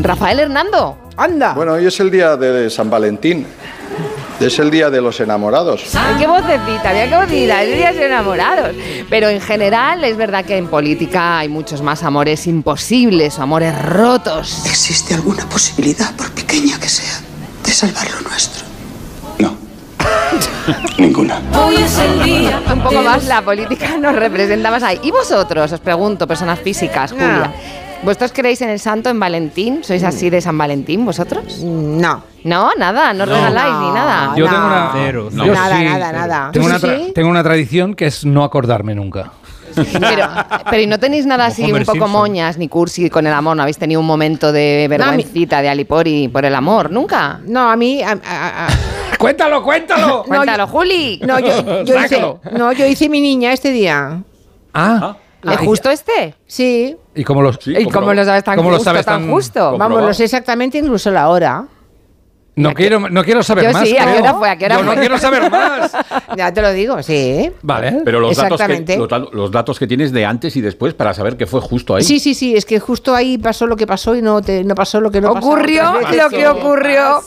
Rafael 0.00 0.40
Hernando. 0.40 0.98
¡Anda! 1.16 1.54
Bueno, 1.54 1.72
hoy 1.74 1.86
es 1.86 1.98
el 2.00 2.10
día 2.10 2.36
de 2.36 2.68
San 2.68 2.90
Valentín. 2.90 3.46
Es 4.40 4.58
el 4.58 4.70
día 4.70 4.88
de 4.90 5.00
los 5.00 5.18
enamorados. 5.20 5.94
Ay, 5.94 6.16
qué 6.18 6.26
vocecita, 6.26 6.92
mira 6.92 7.08
qué 7.08 7.16
vocecita, 7.16 7.62
es 7.62 7.76
días 7.76 7.96
enamorados. 7.96 8.76
Pero 9.10 9.28
en 9.28 9.40
general 9.40 10.04
es 10.04 10.16
verdad 10.16 10.44
que 10.44 10.56
en 10.56 10.68
política 10.68 11.38
hay 11.38 11.48
muchos 11.48 11.82
más 11.82 12.02
amores 12.04 12.46
imposibles 12.46 13.38
o 13.38 13.42
amores 13.42 13.80
rotos. 13.82 14.64
¿Existe 14.66 15.14
alguna 15.14 15.48
posibilidad, 15.48 16.14
por 16.14 16.30
pequeña 16.32 16.78
que 16.78 16.88
sea, 16.88 17.20
de 17.64 17.70
salvar 17.70 18.08
lo 18.12 18.28
nuestro? 18.28 18.68
Ninguna. 20.98 21.40
Hoy 21.58 21.76
es 21.76 21.98
el 21.98 22.22
día. 22.22 22.62
Un 22.72 22.82
poco 22.82 23.02
más 23.02 23.24
la 23.24 23.42
política 23.42 23.96
nos 23.96 24.14
representa 24.14 24.70
más 24.70 24.82
ahí. 24.82 25.00
¿Y 25.02 25.10
vosotros? 25.10 25.72
Os 25.72 25.80
pregunto, 25.80 26.26
personas 26.26 26.60
físicas, 26.60 27.12
Julia. 27.12 27.52
¿Vosotros 28.02 28.32
creéis 28.32 28.62
en 28.62 28.70
el 28.70 28.78
santo, 28.78 29.10
en 29.10 29.18
Valentín? 29.18 29.82
¿Sois 29.82 30.02
así 30.04 30.30
de 30.30 30.40
San 30.40 30.56
Valentín 30.56 31.04
vosotros? 31.04 31.58
No. 31.62 32.22
No, 32.44 32.70
nada, 32.78 33.12
no, 33.12 33.26
regaláis 33.26 33.74
ni 33.80 33.90
nada. 33.92 34.34
Yo 34.36 34.44
tengo 34.46 34.66
una. 34.66 34.90
Cero, 34.94 35.28
yo 35.32 35.52
Nada, 35.52 35.76
sí. 35.78 35.84
nada, 35.84 36.12
nada. 36.12 36.50
Tengo 36.52 36.66
¿Tú 36.66 36.70
una, 36.70 36.78
sí, 36.78 36.86
tra- 36.86 37.06
sí? 37.06 37.12
tengo 37.12 37.28
una 37.28 37.42
tradición 37.42 37.94
que 37.94 38.06
es 38.06 38.24
no 38.24 38.44
acordarme 38.44 38.94
nunca. 38.94 39.32
Pero, 39.74 40.26
pero 40.70 40.82
¿y 40.82 40.86
no 40.86 40.98
tenéis 40.98 41.26
nada 41.26 41.44
Como 41.44 41.52
así 41.52 41.62
Homer 41.64 41.82
un 41.82 41.86
poco 41.86 41.98
Simpson. 41.98 42.10
moñas 42.12 42.56
ni 42.56 42.68
cursi 42.68 43.10
con 43.10 43.26
el 43.26 43.32
amor? 43.34 43.56
¿No 43.56 43.62
habéis 43.62 43.78
tenido 43.78 44.00
un 44.00 44.06
momento 44.06 44.50
de 44.52 44.86
vergüencita 44.88 45.60
de 45.60 45.68
Alipori 45.68 46.28
por 46.28 46.44
el 46.44 46.54
amor? 46.54 46.90
¿Nunca? 46.90 47.40
No, 47.46 47.68
a 47.68 47.76
mí... 47.76 48.00
a- 48.02 48.12
a- 48.12 48.66
a- 48.66 48.68
¡Cuéntalo, 49.18 49.62
cuéntalo! 49.62 50.22
Cuéntalo, 50.26 50.66
Juli. 50.68 51.20
No, 51.26 51.38
yo, 51.40 51.82
yo 51.84 52.04
hice, 52.04 52.20
no, 52.56 52.72
yo 52.72 52.86
hice 52.86 53.08
mi 53.08 53.20
niña 53.20 53.52
este 53.52 53.70
día. 53.72 54.22
Ah. 54.72 55.16
¿Es 55.42 55.58
justo 55.58 55.90
este? 55.90 56.34
Sí. 56.46 56.96
¿Y 57.14 57.24
cómo 57.24 57.42
los, 57.42 57.58
¿Y 57.66 57.84
cómo 57.90 58.12
lo 58.12 58.24
sabes 58.24 58.44
tan 58.44 58.56
cómo 58.56 58.70
lo 58.70 58.76
justo, 58.76 58.90
sabes 58.90 59.06
tan 59.06 59.30
justo? 59.30 59.76
Vamos, 59.78 60.02
lo 60.02 60.12
sé 60.14 60.24
exactamente 60.24 60.78
incluso 60.78 61.10
la 61.10 61.28
hora. 61.28 61.64
No 62.56 62.74
quiero, 62.74 62.98
no 63.08 63.22
quiero 63.22 63.40
saber 63.44 63.66
Yo 63.66 63.72
más. 63.72 63.88
sí, 63.88 63.96
¿a 63.96 64.04
qué 64.12 64.18
hora 64.18 64.34
fue? 64.34 64.50
¿A 64.50 64.56
qué 64.58 64.64
hora 64.64 64.78
Yo 64.78 64.82
no 64.82 64.90
fue? 64.90 65.00
quiero 65.00 65.16
saber 65.18 65.48
más. 65.50 65.92
Ya 66.36 66.52
te 66.52 66.60
lo 66.60 66.72
digo, 66.72 67.00
sí. 67.04 67.52
Vale. 67.62 68.00
Pero 68.04 68.18
los 68.18 68.36
datos, 68.36 68.60
que, 68.60 68.96
los, 68.96 69.08
los 69.32 69.50
datos 69.52 69.78
que 69.78 69.86
tienes 69.86 70.10
de 70.10 70.26
antes 70.26 70.56
y 70.56 70.60
después 70.60 70.92
para 70.92 71.14
saber 71.14 71.36
qué 71.36 71.46
fue 71.46 71.60
justo 71.60 71.94
ahí. 71.94 72.02
Sí, 72.02 72.18
sí, 72.18 72.34
sí, 72.34 72.56
es 72.56 72.64
que 72.64 72.80
justo 72.80 73.14
ahí 73.14 73.38
pasó 73.38 73.68
lo 73.68 73.76
que 73.76 73.86
pasó 73.86 74.16
y 74.16 74.22
no, 74.22 74.42
te, 74.42 74.64
no 74.64 74.74
pasó 74.74 75.00
lo 75.00 75.08
que 75.12 75.20
no 75.20 75.34
pasó. 75.34 75.46
Ocurrió 75.46 75.88
otras 75.88 76.10
veces. 76.10 76.16
lo 76.24 76.30
que 76.36 76.48
ocurrió. 76.48 77.20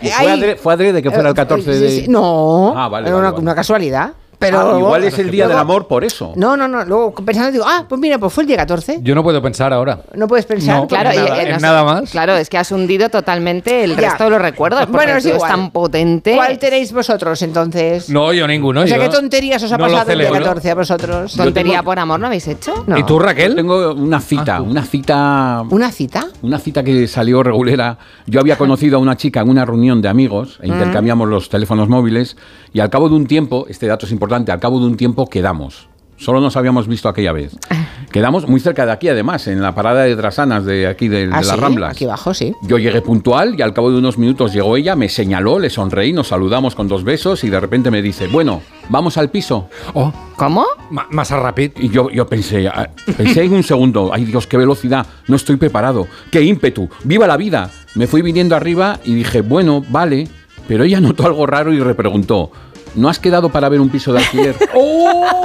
¿Y 0.00 0.08
fue, 0.08 0.26
adre- 0.32 0.56
fue 0.56 0.72
adrede 0.72 1.02
que 1.02 1.10
fuera 1.10 1.28
el 1.28 1.34
14 1.34 1.62
Sí, 1.74 1.78
de...? 1.78 1.90
sí, 1.90 2.08
No, 2.08 2.72
Ah, 2.74 2.88
vale, 2.88 3.08
era 3.08 3.16
vale, 3.16 3.26
una, 3.26 3.30
vale. 3.32 3.42
una 3.42 3.54
casualidad. 3.54 4.12
Pero 4.40 4.58
Ah, 4.74 4.78
igual 4.78 5.04
es 5.04 5.18
el 5.18 5.30
día 5.30 5.44
del 5.44 5.50
luego- 5.56 5.60
amor 5.60 5.86
por 5.86 6.02
eso. 6.02 6.32
No, 6.34 6.56
no, 6.56 6.66
no. 6.66 6.82
Luego 6.84 7.14
pensando 7.14 7.52
digo, 7.52 7.64
ah, 7.68 7.84
pues 7.86 8.00
mira, 8.00 8.18
pues 8.18 8.32
fue 8.32 8.42
el 8.44 8.48
día 8.48 8.56
14. 8.56 8.98
Yo 9.02 9.14
no 9.14 9.22
puedo 9.22 9.40
pensar 9.42 9.72
ahora. 9.72 10.00
No 10.14 10.26
puedes 10.26 10.46
pensar. 10.46 10.76
No, 10.78 10.88
Claro, 10.88 11.10
en 11.10 11.16
nada, 11.24 11.36
eh, 11.38 11.42
en 11.42 11.48
no 11.50 11.54
sé- 11.56 11.62
nada 11.62 11.84
más. 11.84 12.10
Claro, 12.10 12.34
es 12.36 12.48
que 12.48 12.56
has 12.58 12.72
hundido 12.72 13.08
totalmente 13.10 13.84
el 13.84 13.94
Ya. 13.96 14.08
resto 14.10 14.24
de 14.24 14.30
los 14.30 14.40
recuerdos. 14.42 14.80
Porque 14.86 14.96
Bueno, 14.96 15.16
es 15.18 15.26
igual. 15.26 15.50
tan 15.50 15.70
potente. 15.70 16.34
¿Cuál 16.34 16.58
tenéis 16.58 16.90
vosotros 16.92 17.40
entonces? 17.42 18.08
No, 18.08 18.32
yo 18.32 18.48
ninguno. 18.48 18.80
o 18.80 18.86
sea, 18.86 18.96
yo 18.96 19.02
¿qué 19.02 19.08
tonterías 19.10 19.62
os 19.62 19.70
ha 19.72 19.76
no 19.76 19.84
pasado 19.84 20.10
el 20.12 20.18
día 20.18 20.26
celebro. 20.28 20.44
14 20.46 20.70
a 20.70 20.74
vosotros? 20.74 21.36
¿Tontería 21.36 21.82
por 21.82 21.98
amor 21.98 22.18
no 22.18 22.26
habéis 22.26 22.48
hecho? 22.48 22.72
No. 22.86 22.96
¿Y 22.96 23.02
tú, 23.04 23.18
Raquel? 23.18 23.50
Yo 23.50 23.56
tengo 23.56 23.92
una 23.92 24.20
cita, 24.20 24.62
una 24.62 24.82
cita... 24.84 25.62
¿Una 25.68 25.92
cita? 25.92 26.26
Una 26.40 26.58
cita 26.58 26.82
que 26.82 27.06
salió 27.06 27.42
regulera. 27.42 27.98
Yo 28.26 28.40
había 28.40 28.56
conocido 28.56 28.96
a 28.96 29.00
una 29.00 29.18
chica 29.18 29.40
en 29.42 29.50
una 29.50 29.66
reunión 29.66 30.00
de 30.00 30.08
amigos 30.08 30.58
Mm. 30.60 30.64
e 30.64 30.68
intercambiamos 30.68 31.28
los 31.28 31.50
teléfonos 31.50 31.88
móviles 31.90 32.38
y 32.72 32.80
al 32.80 32.88
cabo 32.88 33.10
de 33.10 33.16
un 33.16 33.26
tiempo, 33.26 33.66
este 33.68 33.86
dato 33.86 34.06
es 34.06 34.12
importante, 34.12 34.29
al 34.34 34.60
cabo 34.60 34.78
de 34.80 34.86
un 34.86 34.96
tiempo 34.96 35.26
quedamos. 35.28 35.88
Solo 36.16 36.40
nos 36.40 36.56
habíamos 36.56 36.86
visto 36.86 37.08
aquella 37.08 37.32
vez. 37.32 37.56
Quedamos 38.12 38.46
muy 38.48 38.58
cerca 38.60 38.84
de 38.84 38.92
aquí, 38.92 39.08
además, 39.08 39.46
en 39.46 39.62
la 39.62 39.72
parada 39.74 40.02
de 40.02 40.16
Trasanas 40.16 40.64
de 40.64 40.86
aquí 40.88 41.06
de, 41.08 41.28
de 41.28 41.32
Ah, 41.32 41.36
las 41.42 41.46
sí, 41.48 41.56
Ramblas. 41.56 41.92
Aquí 41.92 42.04
abajo, 42.04 42.34
sí. 42.34 42.52
Yo 42.62 42.76
llegué 42.76 43.00
puntual 43.02 43.54
y 43.56 43.62
al 43.62 43.72
cabo 43.72 43.90
de 43.90 43.98
unos 43.98 44.18
minutos 44.18 44.52
llegó 44.52 44.76
ella, 44.76 44.96
me 44.96 45.08
señaló, 45.08 45.58
le 45.60 45.70
sonreí, 45.70 46.12
nos 46.12 46.28
saludamos 46.28 46.74
con 46.74 46.88
dos 46.88 47.04
besos 47.04 47.44
y 47.44 47.48
de 47.50 47.60
repente 47.60 47.90
me 47.92 48.02
dice, 48.02 48.26
bueno, 48.26 48.62
vamos 48.88 49.16
al 49.16 49.30
piso. 49.30 49.68
Oh, 49.94 50.12
¿Cómo? 50.36 50.66
ma- 50.90 51.06
más 51.10 51.30
a 51.30 51.38
rápido. 51.40 51.72
Y 51.76 51.88
yo, 51.88 52.10
yo 52.10 52.26
pensé, 52.26 52.66
ah, 52.68 52.90
pensé 53.16 53.44
en 53.44 53.52
un 53.54 53.62
segundo, 53.62 54.10
ay 54.12 54.24
Dios, 54.24 54.46
qué 54.48 54.56
velocidad, 54.56 55.06
no 55.28 55.36
estoy 55.36 55.54
preparado, 55.56 56.08
qué 56.32 56.42
ímpetu, 56.42 56.88
viva 57.04 57.26
la 57.28 57.36
vida. 57.36 57.70
Me 57.94 58.08
fui 58.08 58.22
viniendo 58.22 58.56
arriba 58.56 58.98
y 59.04 59.14
dije, 59.14 59.40
bueno, 59.40 59.84
vale, 59.88 60.26
pero 60.66 60.82
ella 60.84 61.00
notó 61.00 61.26
algo 61.26 61.46
raro 61.46 61.72
y 61.72 61.78
repreguntó, 61.78 62.50
¿no 62.94 63.08
has 63.08 63.18
quedado 63.18 63.48
para 63.48 63.68
ver 63.68 63.80
un 63.80 63.88
piso 63.88 64.12
de 64.12 64.18
alquiler? 64.20 64.56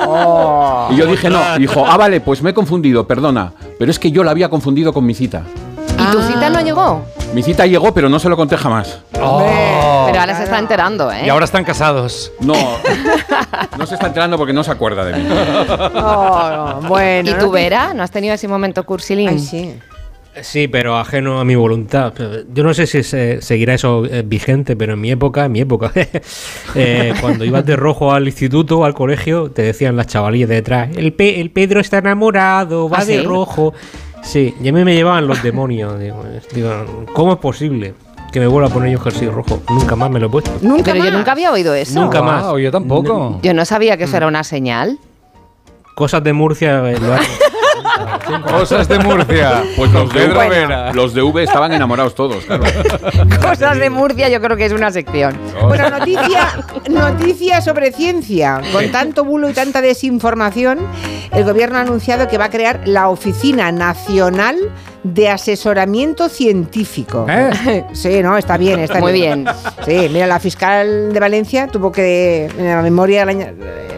Oh. 0.07 0.89
Y 0.91 0.97
yo 0.97 1.05
dije, 1.07 1.29
no, 1.29 1.39
y 1.55 1.59
dijo, 1.61 1.83
ah, 1.85 1.97
vale, 1.97 2.21
pues 2.21 2.41
me 2.41 2.51
he 2.51 2.53
confundido, 2.53 3.07
perdona, 3.07 3.53
pero 3.79 3.89
es 3.89 3.97
que 3.99 4.11
yo 4.11 4.23
la 4.23 4.31
había 4.31 4.49
confundido 4.49 4.93
con 4.93 5.05
mi 5.05 5.13
cita. 5.15 5.43
¿Y 5.97 6.11
tu 6.11 6.21
cita 6.21 6.49
no 6.49 6.61
llegó? 6.61 7.03
Mi 7.33 7.41
cita 7.41 7.65
llegó, 7.65 7.93
pero 7.93 8.07
no 8.09 8.19
se 8.19 8.29
lo 8.29 8.35
conté 8.37 8.55
jamás. 8.57 8.99
Oh. 9.21 10.03
Pero 10.07 10.19
ahora 10.19 10.35
se 10.37 10.43
está 10.43 10.59
enterando, 10.59 11.11
¿eh? 11.11 11.23
Y 11.25 11.29
ahora 11.29 11.45
están 11.45 11.63
casados. 11.63 12.31
No, 12.39 12.53
no 13.77 13.85
se 13.85 13.95
está 13.95 14.07
enterando 14.07 14.37
porque 14.37 14.53
no 14.53 14.63
se 14.63 14.71
acuerda 14.71 15.03
de 15.05 15.13
mí. 15.17 15.27
Oh, 15.95 16.81
bueno. 16.87 17.29
¿Y 17.29 17.33
no 17.33 17.39
tú, 17.39 17.45
te- 17.47 17.51
Vera? 17.51 17.93
¿No 17.93 18.03
has 18.03 18.11
tenido 18.11 18.33
ese 18.35 18.47
momento 18.47 18.83
cursilín? 18.85 19.29
Ay, 19.29 19.39
sí. 19.39 19.79
Sí, 20.41 20.67
pero 20.67 20.97
ajeno 20.97 21.39
a 21.39 21.45
mi 21.45 21.55
voluntad. 21.55 22.13
Yo 22.53 22.63
no 22.63 22.73
sé 22.73 22.87
si 22.87 23.03
se- 23.03 23.41
seguirá 23.41 23.73
eso 23.75 24.03
eh, 24.05 24.21
vigente, 24.25 24.75
pero 24.75 24.93
en 24.93 25.01
mi 25.01 25.09
época, 25.11 25.45
en 25.45 25.51
mi 25.53 25.61
época, 25.61 25.91
eh, 26.75 27.13
cuando 27.21 27.45
ibas 27.45 27.65
de 27.65 27.75
rojo 27.75 28.11
al 28.11 28.25
instituto, 28.25 28.83
al 28.83 28.93
colegio, 28.93 29.49
te 29.51 29.61
decían 29.61 29.95
las 29.95 30.07
chavalillas 30.07 30.49
de 30.49 30.55
detrás, 30.55 30.89
el, 30.97 31.13
Pe- 31.13 31.39
el 31.39 31.51
Pedro 31.51 31.79
está 31.79 31.99
enamorado, 31.99 32.89
va 32.89 32.99
¿Ah, 32.99 33.05
de 33.05 33.19
sí? 33.19 33.25
rojo. 33.25 33.73
Sí, 34.23 34.53
y 34.61 34.67
a 34.67 34.73
mí 34.73 34.83
me 34.83 34.93
llevaban 34.95 35.25
los 35.27 35.41
demonios. 35.41 35.97
Digo, 35.99 36.23
digo, 36.53 37.05
¿cómo 37.13 37.33
es 37.33 37.39
posible 37.39 37.93
que 38.33 38.39
me 38.39 38.47
vuelva 38.47 38.67
a 38.69 38.71
poner 38.73 38.91
yo 38.91 38.99
jersey 38.99 39.29
rojo? 39.29 39.61
Nunca 39.69 39.95
más 39.95 40.09
me 40.11 40.19
lo 40.19 40.27
he 40.27 40.29
puesto. 40.29 40.51
Nunca 40.61 40.91
Pero 40.91 40.97
yo 40.97 41.03
más. 41.11 41.13
nunca 41.13 41.31
había 41.31 41.51
oído 41.51 41.73
eso. 41.75 41.99
Nunca 42.01 42.21
más. 42.21 42.43
Wow, 42.43 42.57
yo 42.57 42.71
tampoco. 42.71 43.39
Yo 43.43 43.53
no 43.53 43.63
sabía 43.65 43.95
que 43.97 44.03
eso 44.05 44.17
era 44.17 44.27
una 44.27 44.43
señal. 44.43 44.97
Cosas 45.95 46.23
de 46.23 46.33
Murcia 46.33 46.91
eh, 46.91 46.97
lo 46.99 47.13
hacen. 47.13 47.31
Cosas 48.43 48.87
de 48.87 48.99
Murcia. 48.99 49.63
Pues 49.75 49.91
los 49.91 50.13
de, 50.13 50.19
Pedro 50.19 50.39
V, 50.39 50.49
Vera. 50.49 50.93
los 50.93 51.13
de 51.13 51.21
V 51.21 51.43
estaban 51.43 51.71
enamorados 51.73 52.15
todos, 52.15 52.45
claro. 52.45 52.63
Cosas 53.41 53.77
de 53.77 53.89
Murcia 53.89 54.29
yo 54.29 54.41
creo 54.41 54.57
que 54.57 54.65
es 54.65 54.71
una 54.71 54.91
sección. 54.91 55.37
Bueno, 55.61 55.89
noticia, 55.89 56.65
noticia 56.89 57.61
sobre 57.61 57.91
ciencia. 57.91 58.61
Con 58.71 58.91
tanto 58.91 59.23
bulo 59.23 59.49
y 59.49 59.53
tanta 59.53 59.81
desinformación, 59.81 60.79
el 61.31 61.43
gobierno 61.43 61.77
ha 61.77 61.81
anunciado 61.81 62.27
que 62.27 62.37
va 62.37 62.45
a 62.45 62.49
crear 62.49 62.81
la 62.85 63.09
Oficina 63.09 63.71
Nacional 63.71 64.57
de 65.05 65.29
Asesoramiento 65.29 66.29
Científico. 66.29 67.25
¿Eh? 67.29 67.83
Sí, 67.93 68.21
no, 68.23 68.37
está 68.37 68.57
bien, 68.57 68.79
está 68.79 68.99
Muy 68.99 69.13
bien. 69.13 69.45
Sí, 69.85 70.09
mira, 70.11 70.25
la 70.27 70.39
fiscal 70.39 71.13
de 71.13 71.19
Valencia 71.19 71.67
tuvo 71.67 71.91
que, 71.91 72.49
en 72.57 72.67
la 72.67 72.81
memoria 72.81 73.19
del 73.21 73.29
año- 73.29 73.47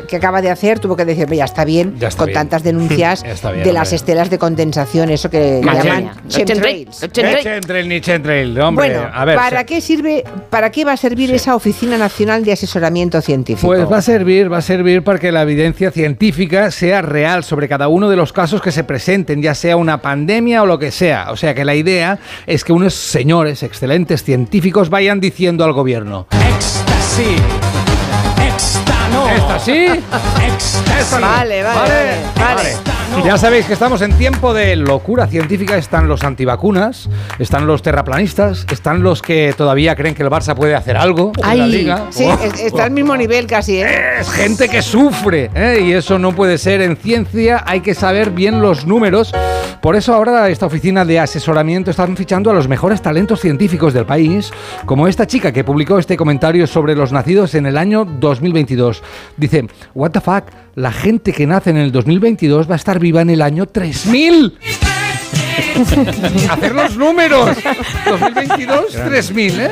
que 0.08 0.16
acaba 0.16 0.42
de 0.42 0.50
hacer, 0.50 0.80
tuvo 0.80 0.96
que 0.96 1.04
decir, 1.04 1.26
"Oye, 1.28 1.36
ya 1.38 1.44
está 1.46 1.66
bien, 1.66 1.96
Ya 2.00 2.08
está 2.08 2.20
con 2.20 2.28
bien. 2.28 2.36
tantas 2.40 2.64
denuncias 2.64 3.24
Ya 3.26 3.32
está 3.32 3.52
bien, 3.52 3.66
de 3.66 3.74
las 3.74 3.90
hombre. 3.90 3.96
estelas 3.98 4.30
de 4.30 4.38
condensación, 4.38 5.10
eso 5.10 5.30
que 5.30 5.62
llaman 5.64 6.12
chemtrails. 6.30 7.02
Ni 7.02 7.10
chemtrail, 7.10 7.90
ni 7.90 8.02
chemtrail, 8.02 8.60
hombre. 8.62 8.90
Bueno, 8.94 9.10
a 9.14 9.26
ver, 9.26 9.36
¿para 9.36 9.66
qué 9.66 9.82
sirve, 9.82 10.24
para 10.50 10.72
qué 10.72 10.86
va 10.86 10.94
a 10.94 10.98
servir 10.98 11.34
esa 11.34 11.56
Oficina 11.56 11.98
Nacional 11.98 12.46
de 12.46 12.54
Asesoramiento 12.54 13.20
Científico? 13.22 13.68
Pues 13.68 13.92
va 13.92 13.98
a 13.98 14.02
servir, 14.02 14.52
va 14.52 14.58
a 14.60 14.62
servir 14.62 15.04
para 15.04 15.20
que 15.20 15.32
la 15.32 15.42
evidencia 15.42 15.92
científica 15.92 16.72
sea 16.72 17.02
real 17.02 17.44
sobre 17.44 17.68
cada 17.68 17.88
uno 17.90 18.10
de 18.10 18.16
los 18.16 18.32
casos 18.32 18.62
que 18.62 18.72
se 18.72 18.84
presenten, 18.86 19.42
ya 19.42 19.56
sea 19.56 19.76
una 19.76 20.02
pandemia 20.02 20.64
o 20.64 20.66
lo 20.66 20.80
que 20.80 20.92
sea. 20.92 20.97
O 21.30 21.36
sea 21.38 21.54
que 21.54 21.64
la 21.64 21.76
idea 21.76 22.18
es 22.48 22.64
que 22.64 22.74
unos 22.74 22.96
señores 22.96 23.62
excelentes 23.62 24.24
científicos 24.24 24.90
vayan 24.90 25.20
diciendo 25.20 25.64
al 25.64 25.74
gobierno. 25.74 26.28
Éxtanos, 28.42 29.32
¿Esta 29.32 29.60
sí? 29.60 29.88
Esta 31.00 31.20
no. 31.20 31.28
Vale, 31.28 31.64
vale, 31.64 32.22
vale, 32.36 32.76
vale. 32.76 32.97
Ya 33.26 33.38
sabéis 33.38 33.66
que 33.66 33.74
estamos 33.74 34.02
en 34.02 34.14
tiempo 34.18 34.54
de 34.54 34.76
locura 34.76 35.28
científica. 35.28 35.78
Están 35.78 36.08
los 36.08 36.24
antivacunas, 36.24 37.10
están 37.40 37.68
los 37.68 37.82
terraplanistas, 37.82 38.66
están 38.72 39.02
los 39.04 39.22
que 39.22 39.54
todavía 39.58 39.96
creen 39.96 40.16
que 40.16 40.24
el 40.24 40.30
Barça 40.30 40.56
puede 40.56 40.76
hacer 40.76 40.96
algo 40.96 41.32
en 41.44 41.58
la 41.58 41.68
liga. 41.68 42.06
sí, 42.10 42.26
Oh, 42.26 42.38
es- 42.44 42.60
está 42.60 42.86
al 42.86 42.92
mismo 42.92 43.16
nivel 43.18 43.48
casi, 43.48 43.82
¿eh? 43.82 44.20
es 44.22 44.30
gente 44.30 44.70
que 44.70 44.82
sufre 44.82 45.50
¿eh? 45.56 45.82
y 45.86 45.94
eso 45.94 46.20
no 46.20 46.32
puede 46.34 46.58
ser 46.58 46.82
en 46.82 46.96
ciencia 46.96 47.64
hay 47.66 47.82
que 47.82 47.96
saber 47.96 48.32
bien 48.32 48.62
los 48.62 48.86
números 48.86 49.34
por 49.82 49.96
eso 49.96 50.14
ahora 50.14 50.50
esta 50.50 50.66
oficina 50.66 51.04
de 51.06 51.20
asesoramiento 51.20 51.92
están 51.92 52.16
fichando 52.18 52.50
a 52.52 52.54
los 52.54 52.68
mejores 52.68 53.02
talentos 53.02 53.40
científicos 53.42 53.94
del 53.94 54.06
país 54.06 54.52
como 54.86 55.08
esta 55.08 55.26
chica 55.28 55.52
que 55.52 55.64
publicó 55.64 56.00
este 56.00 56.18
comentario 56.18 56.66
sobre 56.68 56.96
los 56.96 57.12
nacidos 57.12 57.56
en 57.56 57.66
el 57.66 57.78
año 57.78 58.06
2022 58.06 59.02
dice 59.38 59.68
what 59.94 60.12
the 60.12 60.22
fuck 60.22 60.44
la 60.78 60.92
gente 60.92 61.34
que 61.34 61.48
nace 61.48 61.72
en 61.72 61.78
el 61.78 61.92
2022 61.92 62.70
va 62.70 62.74
a 62.74 62.76
estar 62.76 63.00
viva 63.00 63.22
en 63.22 63.32
el 63.32 63.42
año 63.42 63.66
3000 63.66 64.60
hacer 66.52 66.76
los 66.76 66.96
números 66.96 67.58
2022 68.06 68.86
3000 68.92 69.60
¿eh? 69.60 69.72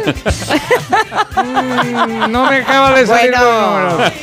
Mm, 1.44 2.32
no 2.32 2.50
me 2.50 2.56
acaba 2.58 2.98
de 2.98 3.06
salir 3.06 3.32
Bueno. 3.32 3.46
los 3.46 3.92
números. 3.94 4.14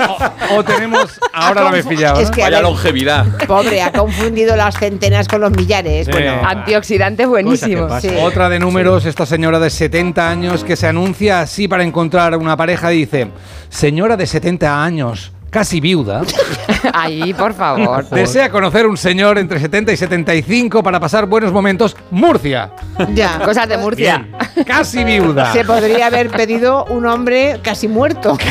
O, 0.50 0.54
o 0.56 0.64
tenemos. 0.64 1.20
Ahora 1.32 1.62
lo 1.62 1.70
me 1.70 1.78
he 1.78 1.84
confu- 1.84 1.88
pillado. 1.88 2.20
es 2.20 2.28
¿no? 2.30 2.34
que, 2.34 2.42
a 2.42 2.50
ver, 2.50 2.62
longevidad. 2.62 3.26
Pobre, 3.46 3.80
ha 3.82 3.92
confundido 3.92 4.56
las 4.56 4.76
centenas 4.78 5.28
con 5.28 5.40
los 5.40 5.50
millares. 5.52 6.06
Sí. 6.06 6.12
Bueno, 6.12 6.40
Antioxidante 6.44 7.26
buenísimo. 7.26 8.00
Sí. 8.00 8.08
Otra 8.20 8.48
de 8.48 8.58
números, 8.58 9.04
esta 9.06 9.24
señora 9.26 9.58
de 9.60 9.70
70 9.70 10.28
años 10.28 10.64
que 10.64 10.74
se 10.76 10.86
anuncia 10.88 11.40
así 11.40 11.68
para 11.68 11.84
encontrar 11.84 12.36
una 12.36 12.56
pareja 12.56 12.88
dice, 12.88 13.28
señora 13.68 14.16
de 14.16 14.26
70 14.26 14.82
años, 14.84 15.32
casi 15.52 15.80
viuda, 15.80 16.22
Ahí, 16.94 17.34
por 17.34 17.52
favor. 17.52 18.08
desea 18.08 18.48
conocer 18.50 18.86
un 18.86 18.96
señor 18.96 19.36
entre 19.38 19.60
70 19.60 19.92
y 19.92 19.96
75 19.98 20.82
para 20.82 20.98
pasar 20.98 21.26
buenos 21.26 21.52
momentos, 21.52 21.94
Murcia, 22.10 22.70
ya. 23.14 23.38
Cosas 23.44 23.68
de 23.68 23.76
Murcia. 23.76 24.26
casi 24.66 25.04
viuda. 25.04 25.52
Se 25.52 25.64
podría 25.64 26.06
haber 26.06 26.30
pedido 26.30 26.86
un 26.86 27.04
hombre 27.06 27.60
casi 27.62 27.86
muerto. 27.86 28.36